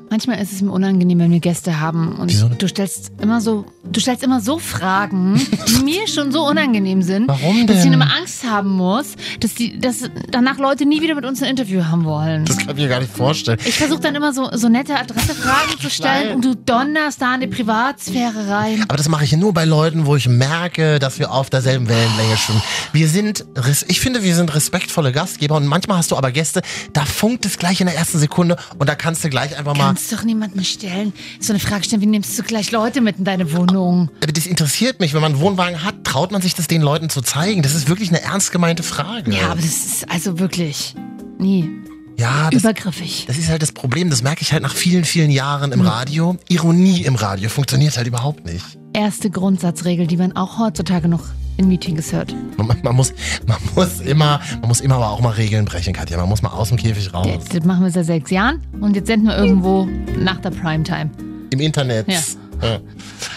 Manchmal 0.09 0.39
ist 0.41 0.53
es 0.53 0.61
mir 0.61 0.71
unangenehm, 0.71 1.19
wenn 1.19 1.31
wir 1.31 1.39
Gäste 1.39 1.79
haben 1.79 2.15
und 2.15 2.31
du 2.61 2.67
stellst 2.67 3.11
immer 3.21 3.41
so, 3.41 3.65
du 3.83 3.99
stellst 3.99 4.23
immer 4.23 4.39
so 4.39 4.59
Fragen, 4.59 5.41
die 5.67 5.83
mir 5.83 6.07
schon 6.07 6.31
so 6.31 6.47
unangenehm 6.47 7.01
sind, 7.01 7.27
Warum 7.27 7.65
dass 7.67 7.77
ich 7.77 7.83
denn? 7.83 7.93
immer 7.93 8.13
Angst 8.15 8.43
haben 8.49 8.69
muss, 8.69 9.15
dass 9.39 9.55
die, 9.55 9.79
dass 9.79 10.09
danach 10.31 10.57
Leute 10.57 10.85
nie 10.85 11.01
wieder 11.01 11.15
mit 11.15 11.25
uns 11.25 11.41
ein 11.41 11.49
Interview 11.49 11.83
haben 11.85 12.05
wollen. 12.05 12.45
Das 12.45 12.57
kann 12.57 12.69
ich 12.69 12.75
mir 12.75 12.87
gar 12.87 12.99
nicht 12.99 13.11
vorstellen. 13.11 13.57
Ich 13.65 13.77
versuche 13.77 13.99
dann 13.99 14.15
immer 14.15 14.31
so, 14.31 14.49
so 14.53 14.69
nette 14.69 14.95
Adressefragen 14.95 15.79
zu 15.81 15.89
stellen 15.89 16.27
Nein. 16.27 16.35
und 16.35 16.45
du 16.45 16.55
donnerst 16.55 17.21
da 17.21 17.35
in 17.35 17.41
die 17.41 17.47
Privatsphäre 17.47 18.47
rein. 18.47 18.85
Aber 18.87 18.97
das 18.97 19.09
mache 19.09 19.23
ich 19.25 19.35
nur 19.35 19.53
bei 19.53 19.65
Leuten, 19.65 20.05
wo 20.05 20.15
ich 20.15 20.27
merke, 20.29 20.99
dass 20.99 21.19
wir 21.19 21.31
auf 21.31 21.49
derselben 21.49 21.89
Wellenlänge 21.89 22.37
schwimmen. 22.37 22.61
Wir 22.93 23.09
sind, 23.09 23.45
ich 23.87 23.99
finde, 23.99 24.23
wir 24.23 24.35
sind 24.35 24.53
respektvolle 24.53 25.11
Gastgeber 25.11 25.55
und 25.55 25.65
manchmal 25.65 25.97
hast 25.97 26.11
du 26.11 26.15
aber 26.15 26.31
Gäste, 26.31 26.61
da 26.93 27.05
funkt 27.05 27.45
es 27.45 27.57
gleich 27.57 27.81
in 27.81 27.87
der 27.87 27.95
ersten 27.95 28.19
Sekunde 28.19 28.55
und 28.77 28.87
da 28.87 28.95
kannst 28.95 29.23
du 29.23 29.29
gleich 29.29 29.57
einfach 29.57 29.75
mal. 29.75 29.94
Kannst 29.95 30.11
doch 30.11 30.23
niemandem 30.25 30.61
stellen. 30.65 31.13
So 31.39 31.53
eine 31.53 31.59
Frage 31.61 31.85
stellen, 31.85 32.01
wie 32.01 32.05
nimmst 32.05 32.37
du 32.37 32.43
gleich 32.43 32.69
Leute 32.73 32.99
mit 32.99 33.17
in 33.17 33.23
deine 33.23 33.53
Wohnung? 33.53 34.11
Aber 34.21 34.33
das 34.33 34.45
interessiert 34.45 34.99
mich, 34.99 35.13
wenn 35.13 35.21
man 35.21 35.31
einen 35.31 35.41
Wohnwagen 35.41 35.85
hat, 35.85 36.03
traut 36.03 36.33
man 36.33 36.41
sich 36.41 36.53
das 36.53 36.67
den 36.67 36.81
Leuten 36.81 37.09
zu 37.09 37.21
zeigen? 37.21 37.61
Das 37.61 37.73
ist 37.73 37.87
wirklich 37.87 38.09
eine 38.09 38.21
ernst 38.21 38.51
gemeinte 38.51 38.83
Frage. 38.83 39.33
Ja, 39.33 39.51
aber 39.51 39.61
das 39.61 39.85
ist 39.85 40.11
also 40.11 40.37
wirklich 40.37 40.95
nie. 41.39 41.69
Ja, 42.17 42.49
das, 42.49 42.63
Übergriffig. 42.63 43.23
das 43.25 43.37
ist 43.37 43.47
halt 43.47 43.61
das 43.61 43.71
Problem, 43.71 44.09
das 44.09 44.21
merke 44.21 44.41
ich 44.41 44.51
halt 44.51 44.63
nach 44.63 44.75
vielen, 44.75 45.05
vielen 45.05 45.31
Jahren 45.31 45.71
im 45.71 45.79
Radio. 45.79 46.35
Ironie 46.49 47.03
im 47.03 47.15
Radio 47.15 47.47
funktioniert 47.47 47.95
halt 47.95 48.07
überhaupt 48.07 48.45
nicht. 48.45 48.65
Erste 48.91 49.29
Grundsatzregel, 49.29 50.07
die 50.07 50.17
man 50.17 50.35
auch 50.35 50.59
heutzutage 50.59 51.07
noch 51.07 51.23
in 51.57 51.67
Meetings 51.67 52.11
hört. 52.11 52.33
Man, 52.57 52.77
man, 52.83 52.95
muss, 52.95 53.13
man, 53.45 53.57
muss 53.75 54.01
immer, 54.01 54.39
man 54.59 54.67
muss 54.67 54.81
immer 54.81 54.95
aber 54.95 55.09
auch 55.11 55.21
mal 55.21 55.31
Regeln 55.31 55.65
brechen, 55.65 55.93
Katja. 55.93 56.17
Man 56.17 56.29
muss 56.29 56.41
mal 56.41 56.49
aus 56.49 56.69
dem 56.69 56.77
Käfig 56.77 57.13
raus. 57.13 57.43
Das 57.51 57.63
machen 57.63 57.83
wir 57.83 57.91
seit 57.91 58.05
sechs 58.05 58.31
Jahren 58.31 58.61
und 58.79 58.95
jetzt 58.95 59.07
senden 59.07 59.27
wir 59.27 59.37
irgendwo 59.37 59.87
nach 60.17 60.39
der 60.39 60.51
Primetime. 60.51 61.09
Im 61.51 61.59
Internet. 61.59 62.07
Ja. 62.07 62.19
Ja. 62.61 62.79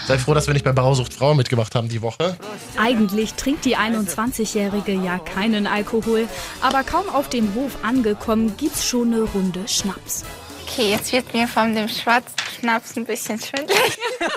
Sei 0.07 0.17
froh, 0.17 0.33
dass 0.33 0.47
wir 0.47 0.53
nicht 0.53 0.63
bei 0.63 0.71
Bausucht 0.71 1.13
Frau 1.13 1.33
mitgemacht 1.33 1.75
haben 1.75 1.89
die 1.89 2.01
Woche. 2.01 2.37
Eigentlich 2.77 3.33
trinkt 3.33 3.65
die 3.65 3.77
21-Jährige 3.77 4.93
ja 4.93 5.19
keinen 5.19 5.67
Alkohol, 5.67 6.27
aber 6.61 6.83
kaum 6.83 7.09
auf 7.09 7.29
dem 7.29 7.53
Hof 7.53 7.83
angekommen, 7.83 8.53
gibt's 8.57 8.85
schon 8.85 9.13
eine 9.13 9.23
Runde 9.23 9.67
Schnaps. 9.67 10.23
Okay, 10.71 10.91
jetzt 10.91 11.11
wird 11.11 11.33
mir 11.33 11.47
von 11.47 11.73
dem 11.73 11.87
schwarzen 11.89 12.35
Schnaps 12.59 12.95
ein 12.95 13.05
bisschen 13.05 13.39
schwindelig. 13.39 13.97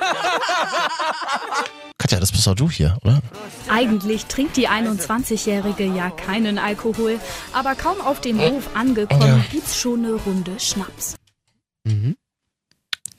Katja, 1.99 2.19
das 2.21 2.33
bist 2.33 2.47
doch 2.47 2.55
du 2.55 2.71
hier, 2.71 2.97
oder? 3.05 3.21
Eigentlich 3.69 4.25
trinkt 4.27 4.57
die 4.57 4.69
21-Jährige 4.69 5.85
ja 5.85 6.11
keinen 6.11 6.59
Alkohol, 6.59 7.21
aber 7.53 7.75
kaum 7.75 8.01
auf 8.01 8.21
dem 8.21 8.41
Hof 8.41 8.75
angekommen, 8.75 9.27
Ja. 9.27 9.45
gibt's 9.51 9.79
schon 9.79 10.05
eine 10.05 10.15
Runde 10.15 10.59
Schnaps. 10.59 11.15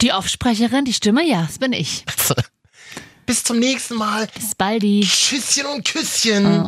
Die 0.02 0.12
Aufsprecherin, 0.12 0.86
die 0.86 0.94
Stimme, 0.94 1.26
ja, 1.26 1.44
das 1.44 1.60
bin 1.60 1.72
ich. 1.74 2.04
Bis 3.26 3.44
zum 3.44 3.60
nächsten 3.60 3.96
Mal. 3.96 4.28
Bis 4.36 4.54
baldi. 4.56 5.08
Tschüsschen 5.08 5.66
und 5.68 5.86
Küsschen. 5.86 6.44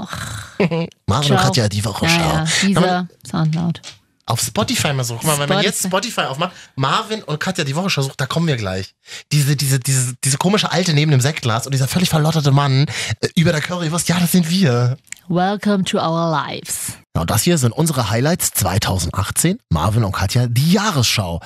Marvin 0.58 0.88
Ciao. 1.08 1.20
und 1.32 1.38
Katja, 1.38 1.68
die 1.68 1.84
Woche 1.84 2.06
Ja, 2.06 2.18
ja, 2.18 2.48
schau. 2.48 2.68
dieser 2.68 3.08
Soundcloud. 3.30 3.82
Auf 4.28 4.42
Spotify 4.42 4.92
mal. 4.92 5.06
Guck 5.08 5.24
mal, 5.24 5.38
wenn 5.38 5.50
man 5.50 5.64
jetzt 5.64 5.84
Spotify 5.84 6.22
aufmacht, 6.22 6.52
Marvin 6.76 7.22
und 7.22 7.40
Katja 7.40 7.64
die 7.64 7.76
Woche 7.76 7.90
sucht, 8.02 8.20
da 8.20 8.26
kommen 8.26 8.48
wir 8.48 8.58
gleich. 8.58 8.96
Diese, 9.32 9.56
diese, 9.56 9.80
diese, 9.80 10.16
diese 10.24 10.38
komische 10.38 10.72
Alte 10.72 10.94
neben 10.94 11.12
dem 11.12 11.22
Sektglas 11.22 11.68
und 11.68 11.74
dieser 11.74 11.88
völlig 11.88 12.10
verlotterte 12.10 12.52
Mann 12.52 12.88
äh, 13.22 13.28
über 13.36 13.52
der 13.52 13.62
Currywurst, 13.62 14.10
ja, 14.10 14.20
das 14.20 14.32
sind 14.32 14.50
wir. 14.50 14.98
Welcome 15.28 15.84
to 15.84 16.00
our 16.00 16.32
lives. 16.32 16.94
Ja, 17.16 17.22
und 17.22 17.30
das 17.30 17.44
hier 17.44 17.60
sind 17.60 17.72
unsere 17.72 18.10
Highlights 18.10 18.52
2018. 18.52 19.60
Marvin 19.70 20.04
und 20.04 20.12
Katja, 20.12 20.48
die 20.48 20.72
Jahresschau. 20.72 21.40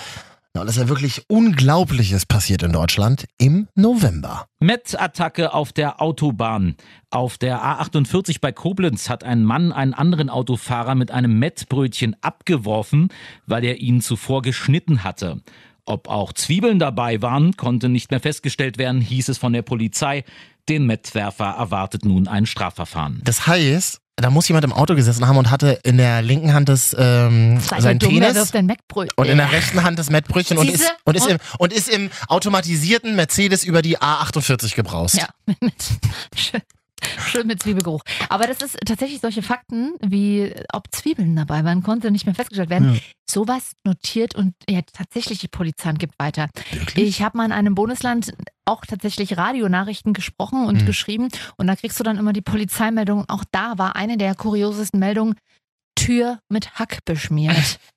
Ja, 0.56 0.62
und 0.62 0.68
es 0.68 0.78
ist 0.78 0.82
ja 0.82 0.90
wirklich 0.90 1.24
Unglaubliches 1.28 2.26
passiert 2.26 2.64
in 2.64 2.74
Deutschland 2.74 3.26
im 3.38 3.68
November. 3.76 4.48
Met-Attacke 4.60 5.54
auf 5.54 5.74
der 5.74 6.02
Autobahn. 6.02 6.76
Auf 7.12 7.38
der 7.38 7.62
A48 7.62 8.38
bei 8.42 8.52
Koblenz 8.52 9.10
hat 9.10 9.24
ein 9.24 9.44
Mann 9.44 9.72
einen 9.72 9.94
anderen 9.94 10.30
Autofahrer 10.32 10.96
mit 10.96 11.12
einem 11.12 11.38
Mettbrötchen 11.38 12.16
abgeworfen, 12.22 13.10
weil 13.46 13.64
er 13.64 13.78
ihn 13.78 14.02
zuvor 14.02 14.42
geschnitten 14.42 15.04
hatte. 15.04 15.42
Ob 15.86 16.10
auch 16.10 16.34
Zwiebeln 16.34 16.80
dabei 16.80 17.22
waren, 17.22 17.56
konnte 17.56 17.88
nicht 17.88 18.10
mehr 18.10 18.20
festgestellt 18.20 18.80
werden, 18.80 19.02
hieß 19.02 19.30
es 19.30 19.38
von 19.38 19.54
der 19.54 19.62
Polizei. 19.62 20.24
Den 20.68 20.88
Mettwerfer 20.88 21.46
erwartet 21.46 22.06
nun 22.06 22.28
ein 22.28 22.48
Strafverfahren. 22.48 23.22
Das 23.24 23.46
heißt, 23.46 24.02
da 24.22 24.30
muss 24.30 24.48
jemand 24.48 24.66
im 24.66 24.74
Auto 24.74 24.96
gesessen 24.96 25.28
haben 25.28 25.38
und 25.38 25.52
hatte 25.52 25.80
in 25.84 25.98
der 25.98 26.22
linken 26.22 26.54
Hand 26.54 26.70
das, 26.70 26.96
ähm, 26.98 27.60
Sei 27.60 27.82
sein 27.82 28.00
dumm, 28.00 28.10
Penis 28.10 28.52
und 29.16 29.28
in 29.28 29.38
der 29.38 29.52
rechten 29.52 29.84
Hand 29.84 30.00
das 30.00 30.10
Mettbrötchen 30.10 30.58
und 30.58 30.70
ist, 30.70 30.92
und, 31.06 31.16
ist 31.16 31.24
Und- 31.26 31.32
im, 31.32 31.38
und 31.60 31.74
ist 31.74 31.90
im 31.90 32.10
automatisierten 32.28 33.16
Mercedes 33.16 33.64
über 33.64 33.82
die 33.82 33.98
A48 33.98 34.76
gebraust. 34.76 35.16
Ja. 35.18 35.28
Schön 36.36 36.62
mit 37.46 37.62
Zwiebelgeruch. 37.64 38.04
Aber 38.30 38.48
das 38.48 38.62
ist 38.62 38.78
tatsächlich 38.86 39.22
solche 39.22 39.42
Fakten, 39.42 39.94
wie 40.02 40.54
ob 40.74 40.88
Zwiebeln 40.92 41.36
dabei 41.36 41.64
waren, 41.64 41.84
konnte 41.84 42.12
nicht 42.12 42.26
mehr 42.26 42.36
festgestellt 42.36 42.70
werden. 42.70 42.96
Ja. 42.96 43.00
Sowas 43.30 43.74
notiert 43.86 44.36
und 44.36 44.54
ja, 44.70 44.82
tatsächlich 44.94 45.40
die 45.40 45.48
Polizei 45.48 45.92
gibt 45.94 46.18
weiter. 46.20 46.50
Ich 46.96 47.22
habe 47.22 47.38
mal 47.38 47.46
in 47.46 47.52
einem 47.52 47.76
Bundesland 47.76 48.34
auch 48.66 48.86
tatsächlich 48.86 49.38
Radionachrichten 49.38 50.14
gesprochen 50.14 50.66
und 50.66 50.82
Mhm. 50.82 50.86
geschrieben 50.86 51.28
und 51.58 51.68
da 51.68 51.76
kriegst 51.76 52.00
du 52.00 52.04
dann 52.04 52.18
immer 52.18 52.34
die 52.34 52.42
Polizeimeldung. 52.42 53.26
Auch 53.28 53.44
da 53.52 53.78
war 53.78 53.96
eine 53.96 54.18
der 54.18 54.36
kuriosesten 54.36 55.00
Meldungen, 55.00 55.36
Tür 55.96 56.40
mit 56.50 56.76
Hack 56.80 57.04
beschmiert. 57.06 57.80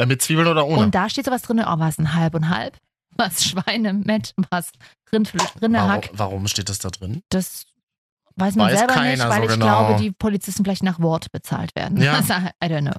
Äh, 0.00 0.06
mit 0.06 0.22
Zwiebeln 0.22 0.46
oder 0.46 0.64
ohne? 0.64 0.80
Und 0.80 0.94
da 0.94 1.10
steht 1.10 1.24
sowas 1.24 1.42
drin, 1.42 1.58
oh, 1.58 1.78
was 1.80 1.98
ein 1.98 2.14
halb 2.14 2.34
und 2.34 2.48
halb? 2.50 2.76
Was 3.16 3.44
Schweine 3.44 3.92
mit, 3.92 4.32
was 4.50 4.70
Rindfleisch, 5.12 5.42
warum, 5.54 5.60
Rinderhack? 5.60 6.10
warum 6.12 6.46
steht 6.46 6.68
das 6.68 6.78
da 6.78 6.90
drin? 6.90 7.20
Das 7.30 7.64
weiß 8.38 8.54
man 8.56 8.70
Weiß 8.70 8.78
selber 8.78 9.00
nicht, 9.02 9.20
so 9.22 9.28
weil 9.28 9.42
ich 9.44 9.48
genau. 9.50 9.66
glaube, 9.66 10.00
die 10.02 10.10
Polizisten 10.12 10.64
vielleicht 10.64 10.82
nach 10.82 11.00
Wort 11.00 11.30
bezahlt 11.32 11.74
werden. 11.76 12.00
Ja. 12.00 12.14
Also, 12.16 12.32
I 12.34 12.66
don't 12.66 12.82
know. 12.82 12.96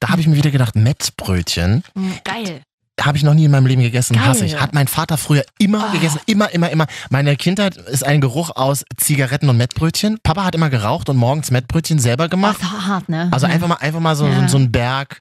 Da 0.00 0.08
habe 0.10 0.20
ich 0.20 0.26
mir 0.26 0.36
wieder 0.36 0.50
gedacht, 0.50 0.76
Mettbrötchen 0.76 1.82
Mm, 1.94 2.10
Geil. 2.24 2.62
habe 3.00 3.16
ich 3.16 3.24
noch 3.24 3.34
nie 3.34 3.44
in 3.46 3.50
meinem 3.50 3.66
Leben 3.66 3.82
gegessen, 3.82 4.14
Geil. 4.14 4.24
hasse 4.26 4.44
ich. 4.44 4.60
Hat 4.60 4.74
mein 4.74 4.88
Vater 4.88 5.16
früher 5.16 5.44
immer 5.58 5.88
Ah. 5.88 5.92
gegessen, 5.92 6.20
immer, 6.26 6.50
immer, 6.52 6.70
immer. 6.70 6.86
Meine 7.10 7.36
Kindheit 7.36 7.76
ist 7.76 8.04
ein 8.04 8.20
Geruch 8.20 8.50
aus 8.56 8.84
Zigaretten 8.96 9.48
und 9.48 9.56
Mettbrötchen. 9.56 10.18
Papa 10.22 10.44
hat 10.44 10.54
immer 10.54 10.70
geraucht 10.70 11.08
und 11.08 11.16
morgens 11.16 11.50
Mettbrötchen 11.50 11.98
selber 11.98 12.28
gemacht. 12.28 12.58
Das 12.60 12.68
ist 12.70 12.86
hart, 12.86 13.08
ne? 13.08 13.28
Also 13.32 13.46
einfach 13.46 13.68
mal, 13.68 13.76
einfach 13.76 14.00
mal 14.00 14.16
so, 14.16 14.26
Ja. 14.26 14.42
so, 14.42 14.48
so 14.48 14.58
ein 14.58 14.70
Berg. 14.72 15.20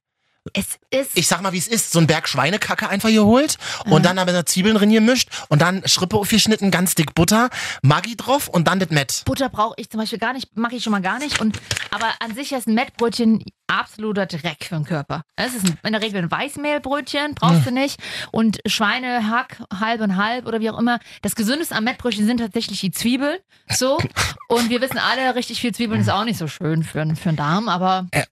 Es 0.54 0.66
ist. 0.92 1.12
Ich 1.16 1.28
sag 1.28 1.42
mal, 1.42 1.54
wie 1.54 1.58
es 1.58 1.68
ist. 1.68 1.92
So 1.92 2.00
ein 2.00 2.08
Berg 2.08 2.28
Schweinekacke 2.30 2.88
einfach 2.88 3.10
geholt 3.10 3.58
und 3.86 3.92
Ja. 3.94 4.00
dann 4.00 4.20
aber 4.20 4.32
da 4.32 4.46
Zwiebeln 4.46 4.76
drin 4.76 4.92
gemischt 4.92 5.30
und 5.50 5.62
dann 5.62 5.86
Schrippe 5.88 6.18
aufgeschnitten, 6.18 6.70
ganz 6.72 6.94
dick 6.96 7.16
Butter, 7.16 7.50
Maggi 7.82 8.16
drauf 8.16 8.48
und 8.48 8.68
dann 8.68 8.80
das 8.80 8.90
Mett. 8.90 9.24
Butter 9.26 9.50
brauche 9.50 9.74
ich 9.78 9.90
zum 9.90 10.00
Beispiel 10.00 10.20
gar 10.20 10.34
nicht, 10.34 10.56
mache 10.56 10.76
ich 10.76 10.84
schon 10.84 10.92
mal 10.92 11.02
gar 11.02 11.18
nicht. 11.20 11.40
Und, 11.42 11.60
aber 11.92 12.08
an 12.20 12.36
sich 12.36 12.52
ist 12.52 12.68
ein 12.68 12.76
Mettbrötchen 12.76 13.44
absoluter 13.68 14.26
Dreck 14.26 14.64
für 14.64 14.76
den 14.76 14.84
Körper. 14.86 15.24
Es 15.36 15.54
ist 15.56 15.66
in 15.84 15.92
der 15.92 16.02
Regel 16.02 16.22
ein 16.22 16.32
Weißmehlbrötchen, 16.32 17.36
brauchst 17.36 17.66
du 17.66 17.72
nicht. 17.72 18.00
Und 18.32 18.60
Schweinehack, 18.66 19.62
halb 19.80 20.02
und 20.02 20.16
halb 20.18 20.46
oder 20.48 20.60
wie 20.60 20.70
auch 20.70 20.78
immer. 20.80 21.00
Das 21.22 21.36
Gesündeste 21.36 21.76
am 21.76 21.84
Mettbrötchen 21.84 22.26
sind 22.26 22.38
tatsächlich 22.40 22.80
die 22.82 22.92
Zwiebeln. 22.92 23.38
So. 23.70 23.98
Und 24.48 24.70
wir 24.70 24.80
wissen 24.82 25.00
alle, 25.00 25.34
richtig 25.36 25.60
viel 25.62 25.74
Zwiebeln 25.74 26.00
ist 26.02 26.10
auch 26.10 26.24
nicht 26.24 26.38
so 26.38 26.48
schön 26.48 26.84
für, 26.84 27.02
einen- 27.02 27.16
für 27.16 27.30
den 27.30 27.36
Darm, 27.38 27.68
aber. 27.70 28.08
Äh, 28.12 28.24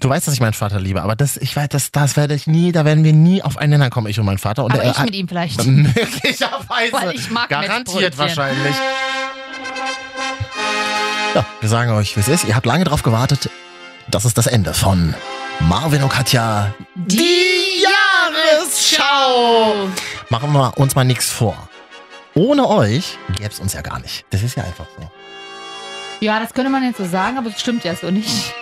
Du 0.00 0.08
weißt, 0.08 0.28
dass 0.28 0.34
ich 0.34 0.40
meinen 0.40 0.52
Vater 0.52 0.78
liebe, 0.78 1.02
aber 1.02 1.16
das, 1.16 1.36
ich 1.36 1.56
weiß, 1.56 1.70
das, 1.70 1.90
das 1.90 2.16
werde 2.16 2.32
ich 2.32 2.46
nie, 2.46 2.70
da 2.70 2.84
werden 2.84 3.02
wir 3.02 3.12
nie 3.12 3.42
auf 3.42 3.58
einen 3.58 3.70
Nenner 3.70 3.90
kommen, 3.90 4.06
ich 4.06 4.20
und 4.20 4.26
mein 4.26 4.38
Vater. 4.38 4.64
Und 4.64 4.72
aber 4.72 4.84
er 4.84 4.92
ich 4.92 4.98
hat- 4.98 5.06
mit 5.06 5.14
ihm 5.16 5.26
vielleicht. 5.26 5.62
Möglicherweise. 5.66 6.92
Weil 6.92 7.16
ich 7.16 7.28
mag 7.30 7.48
Garantiert 7.48 8.16
wahrscheinlich. 8.16 8.76
Ja, 11.34 11.44
wir 11.60 11.68
sagen 11.68 11.90
euch, 11.92 12.16
wie 12.16 12.20
es 12.20 12.28
ist. 12.28 12.44
Ihr 12.44 12.54
habt 12.54 12.64
lange 12.66 12.84
drauf 12.84 13.02
gewartet. 13.02 13.50
Das 14.10 14.24
ist 14.24 14.38
das 14.38 14.46
Ende 14.46 14.72
von 14.72 15.14
Marvin 15.60 16.02
und 16.02 16.08
Katja. 16.08 16.72
Die 16.94 17.82
Jahresschau. 17.82 19.90
Machen 20.30 20.52
wir 20.52 20.72
uns 20.78 20.94
mal 20.94 21.04
nichts 21.04 21.30
vor. 21.30 21.68
Ohne 22.34 22.66
euch 22.68 23.18
gäbe 23.36 23.50
es 23.50 23.60
uns 23.60 23.74
ja 23.74 23.82
gar 23.82 23.98
nicht. 23.98 24.24
Das 24.30 24.42
ist 24.42 24.56
ja 24.56 24.64
einfach 24.64 24.86
so. 24.98 25.10
Ja, 26.20 26.40
das 26.40 26.54
könnte 26.54 26.70
man 26.70 26.84
jetzt 26.84 26.96
so 26.96 27.04
sagen, 27.04 27.36
aber 27.36 27.50
es 27.50 27.60
stimmt 27.60 27.84
ja 27.84 27.94
so 27.94 28.10
nicht. 28.10 28.54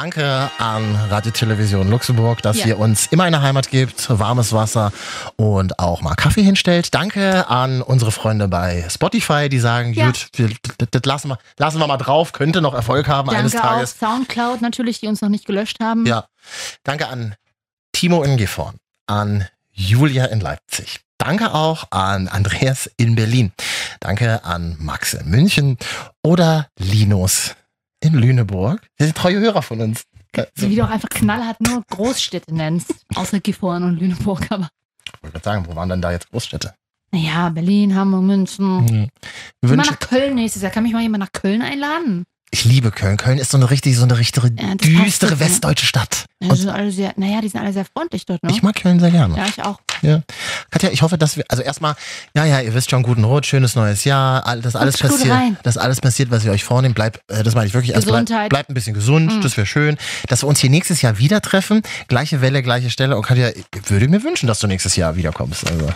Danke 0.00 0.48
an 0.58 0.94
Radio 1.10 1.32
Television 1.32 1.90
Luxemburg, 1.90 2.40
dass 2.40 2.58
Ja. 2.58 2.66
ihr 2.66 2.78
uns 2.78 3.08
immer 3.08 3.24
eine 3.24 3.42
Heimat 3.42 3.68
gibt, 3.68 4.06
warmes 4.08 4.52
Wasser 4.52 4.92
und 5.34 5.80
auch 5.80 6.02
mal 6.02 6.14
Kaffee 6.14 6.44
hinstellt. 6.44 6.94
Danke 6.94 7.48
an 7.48 7.82
unsere 7.82 8.12
Freunde 8.12 8.46
bei 8.46 8.86
Spotify, 8.88 9.48
die 9.48 9.58
sagen, 9.58 9.94
Ja. 9.94 10.06
gut, 10.06 10.28
das, 10.92 11.02
lassen, 11.04 11.28
wir, 11.30 11.38
lassen 11.58 11.80
wir 11.80 11.88
mal 11.88 11.96
drauf, 11.96 12.30
könnte 12.30 12.60
noch 12.60 12.74
Erfolg 12.74 13.08
haben 13.08 13.28
eines 13.28 13.50
Danke 13.50 13.66
auch 13.66 13.72
Tages. 13.72 13.98
Soundcloud 13.98 14.60
natürlich, 14.60 15.00
die 15.00 15.08
uns 15.08 15.20
noch 15.20 15.30
nicht 15.30 15.46
gelöscht 15.46 15.80
haben. 15.82 16.06
Ja. 16.06 16.26
Danke 16.84 17.08
an 17.08 17.34
Timo 17.90 18.22
in 18.22 18.36
Gifhorn, 18.36 18.76
an 19.08 19.48
Julia 19.72 20.26
in 20.26 20.38
Leipzig. 20.38 21.00
Danke 21.18 21.52
auch 21.52 21.86
an 21.90 22.28
Andreas 22.28 22.88
in 22.98 23.16
Berlin. 23.16 23.50
Danke 23.98 24.44
an 24.44 24.76
Max 24.78 25.14
in 25.14 25.28
München 25.28 25.76
oder 26.22 26.68
Linus 26.78 27.56
in 28.00 28.14
Lüneburg. 28.14 28.86
Sie 28.98 29.04
sind 29.04 29.16
treue 29.16 29.40
Hörer 29.40 29.62
von 29.62 29.80
uns. 29.80 30.04
Wie 30.54 30.76
du 30.76 30.84
auch 30.84 30.90
einfach 30.90 31.08
knallhart 31.08 31.60
nur 31.60 31.82
Großstädte 31.90 32.54
nennst. 32.54 32.94
Außer 33.14 33.40
Gifhorn 33.40 33.82
und 33.82 33.98
Lüneburg, 33.98 34.46
aber. 34.50 34.68
Ich 35.04 35.22
wollte 35.22 35.32
gerade 35.32 35.44
sagen, 35.44 35.66
wo 35.68 35.74
waren 35.74 35.88
denn 35.88 36.02
da 36.02 36.12
jetzt 36.12 36.30
Großstädte? 36.30 36.74
Naja, 37.10 37.48
Berlin, 37.48 37.94
Hamburg, 37.94 38.22
München. 38.22 38.84
Mhm. 38.84 39.08
Wünschen, 39.62 39.76
nach 39.76 39.98
Köln 39.98 40.34
nächstes 40.34 40.62
Jahr. 40.62 40.70
Kann 40.70 40.82
mich 40.82 40.92
mal 40.92 41.02
jemand 41.02 41.24
nach 41.24 41.32
Köln 41.32 41.62
einladen? 41.62 42.24
Ich 42.50 42.64
liebe 42.64 42.90
Köln. 42.90 43.16
Köln 43.16 43.38
ist 43.38 43.50
so 43.50 43.56
eine 43.58 43.70
richtig, 43.70 43.96
so 43.96 44.04
eine 44.04 44.18
richtige 44.18 44.50
passt 44.50 44.84
düstere 44.84 45.32
ne? 45.32 45.40
westdeutsche 45.40 45.86
Stadt. 45.86 46.26
Ja, 46.40 46.50
die 46.54 46.60
sind 46.60 46.70
alle 46.70 46.90
sehr, 46.92 47.12
naja, 47.16 47.40
die 47.40 47.48
sind 47.48 47.60
alle 47.60 47.72
sehr 47.72 47.84
freundlich 47.84 48.24
dort, 48.26 48.42
ne? 48.42 48.50
Ich 48.50 48.62
mag 48.62 48.76
Köln 48.76 49.00
sehr 49.00 49.10
gerne. 49.10 49.36
Ja, 49.36 49.46
ich 49.46 49.62
auch. 49.62 49.80
Ja. 50.02 50.22
Katja, 50.70 50.90
ich 50.90 51.02
hoffe, 51.02 51.18
dass 51.18 51.36
wir, 51.36 51.44
also 51.48 51.62
erstmal, 51.62 51.96
ja, 52.34 52.44
ja, 52.44 52.60
ihr 52.60 52.72
wisst 52.72 52.90
schon, 52.90 53.02
guten 53.02 53.24
Rutsch, 53.24 53.48
schönes 53.48 53.74
neues 53.74 54.04
Jahr, 54.04 54.46
all- 54.46 54.62
das 54.62 54.76
alles 54.76 54.96
passiert, 54.96 55.30
rein. 55.34 55.56
das 55.64 55.76
alles 55.76 56.00
passiert, 56.00 56.30
was 56.30 56.44
ihr 56.44 56.52
euch 56.52 56.62
vornehmt, 56.62 56.94
bleibt, 56.94 57.20
äh, 57.28 57.42
das 57.42 57.54
meine 57.56 57.66
ich 57.66 57.74
wirklich, 57.74 57.94
erst 57.94 58.06
bleibt, 58.06 58.28
bleibt 58.48 58.70
ein 58.70 58.74
bisschen 58.74 58.94
gesund, 58.94 59.34
Mhm. 59.36 59.40
das 59.42 59.56
wäre 59.56 59.66
schön, 59.66 59.96
dass 60.28 60.44
wir 60.44 60.46
uns 60.48 60.60
hier 60.60 60.70
nächstes 60.70 61.02
Jahr 61.02 61.18
wieder 61.18 61.40
treffen, 61.42 61.82
gleiche 62.06 62.40
Welle, 62.40 62.62
gleiche 62.62 62.90
Stelle 62.90 63.16
und 63.16 63.22
Katja, 63.26 63.48
ich 63.50 63.64
würde 63.90 64.06
mir 64.06 64.22
wünschen, 64.22 64.46
dass 64.46 64.60
du 64.60 64.68
nächstes 64.68 64.94
Jahr 64.94 65.16
wiederkommst, 65.16 65.68
also. 65.68 65.88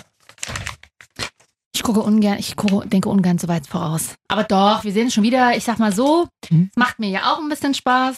Ich 1.74 1.82
gucke 1.82 2.00
ungern, 2.00 2.38
ich 2.38 2.54
gucke, 2.56 2.86
denke 2.86 3.08
ungern 3.08 3.38
so 3.38 3.48
weit 3.48 3.66
voraus. 3.66 4.14
Aber 4.28 4.44
doch, 4.44 4.84
wir 4.84 4.92
sehen 4.92 5.06
es 5.08 5.14
schon 5.14 5.22
wieder. 5.24 5.56
Ich 5.56 5.64
sag 5.64 5.78
mal 5.78 5.92
so, 5.92 6.28
Mhm. 6.50 6.68
es 6.70 6.76
macht 6.76 6.98
mir 6.98 7.08
ja 7.08 7.32
auch 7.32 7.38
ein 7.38 7.48
bisschen 7.48 7.72
Spaß. 7.74 8.16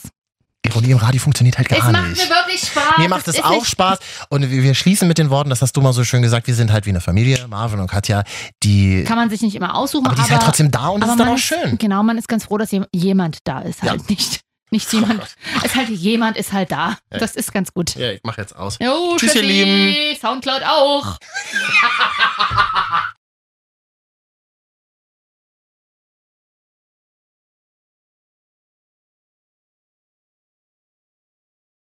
Ironie 0.66 0.92
im 0.92 0.96
Radio 0.98 1.20
funktioniert 1.20 1.58
halt 1.58 1.68
gar 1.68 1.78
es 1.78 1.84
macht 1.92 2.08
nicht. 2.08 2.22
mir 2.28 2.34
wirklich 2.34 2.60
Spaß. 2.62 2.96
Mir 2.98 3.08
macht 3.10 3.28
es 3.28 3.34
ist 3.36 3.44
auch 3.44 3.50
nicht- 3.50 3.66
Spaß. 3.66 3.98
Und 4.30 4.50
wir, 4.50 4.62
wir 4.62 4.74
schließen 4.74 5.06
mit 5.06 5.18
den 5.18 5.28
Worten, 5.28 5.50
das 5.50 5.60
hast 5.60 5.76
du 5.76 5.82
mal 5.82 5.92
so 5.92 6.04
schön 6.04 6.22
gesagt, 6.22 6.46
wir 6.46 6.54
sind 6.54 6.72
halt 6.72 6.86
wie 6.86 6.90
eine 6.90 7.02
Familie, 7.02 7.46
Marvin 7.48 7.80
und 7.80 7.86
Katja, 7.86 8.24
die. 8.62 9.04
Kann 9.04 9.16
man 9.18 9.28
sich 9.30 9.42
nicht 9.42 9.54
immer 9.54 9.74
aussuchen, 9.76 10.06
Aber 10.06 10.16
die 10.16 10.22
ist 10.22 10.30
halt 10.30 10.42
trotzdem 10.42 10.70
da 10.70 10.88
und 10.88 11.02
das 11.02 11.10
aber 11.10 11.20
ist 11.36 11.50
dann 11.50 11.60
auch 11.60 11.66
schön. 11.66 11.78
Genau, 11.78 12.02
man 12.02 12.16
ist 12.18 12.28
ganz 12.28 12.44
froh, 12.46 12.56
dass 12.58 12.70
jem- 12.72 12.86
jemand 12.92 13.38
da 13.44 13.60
ist, 13.60 13.82
halt 13.82 14.08
nicht. 14.08 14.40
Nicht 14.70 14.90
jemand. 14.92 15.22
Es 15.62 15.74
halt 15.76 15.90
jemand 15.90 16.36
ist 16.38 16.52
halt 16.52 16.72
da. 16.72 16.96
Ja. 17.12 17.18
Das 17.18 17.36
ist 17.36 17.52
ganz 17.52 17.72
gut. 17.74 17.94
Ja, 17.94 18.10
ich 18.10 18.20
mach 18.24 18.38
jetzt 18.38 18.56
aus. 18.56 18.78
Jo, 18.80 19.14
Tschüss, 19.18 19.34
ihr. 19.36 19.42
Lieben. 19.42 20.18
Soundcloud 20.20 20.62
auch. 20.64 21.18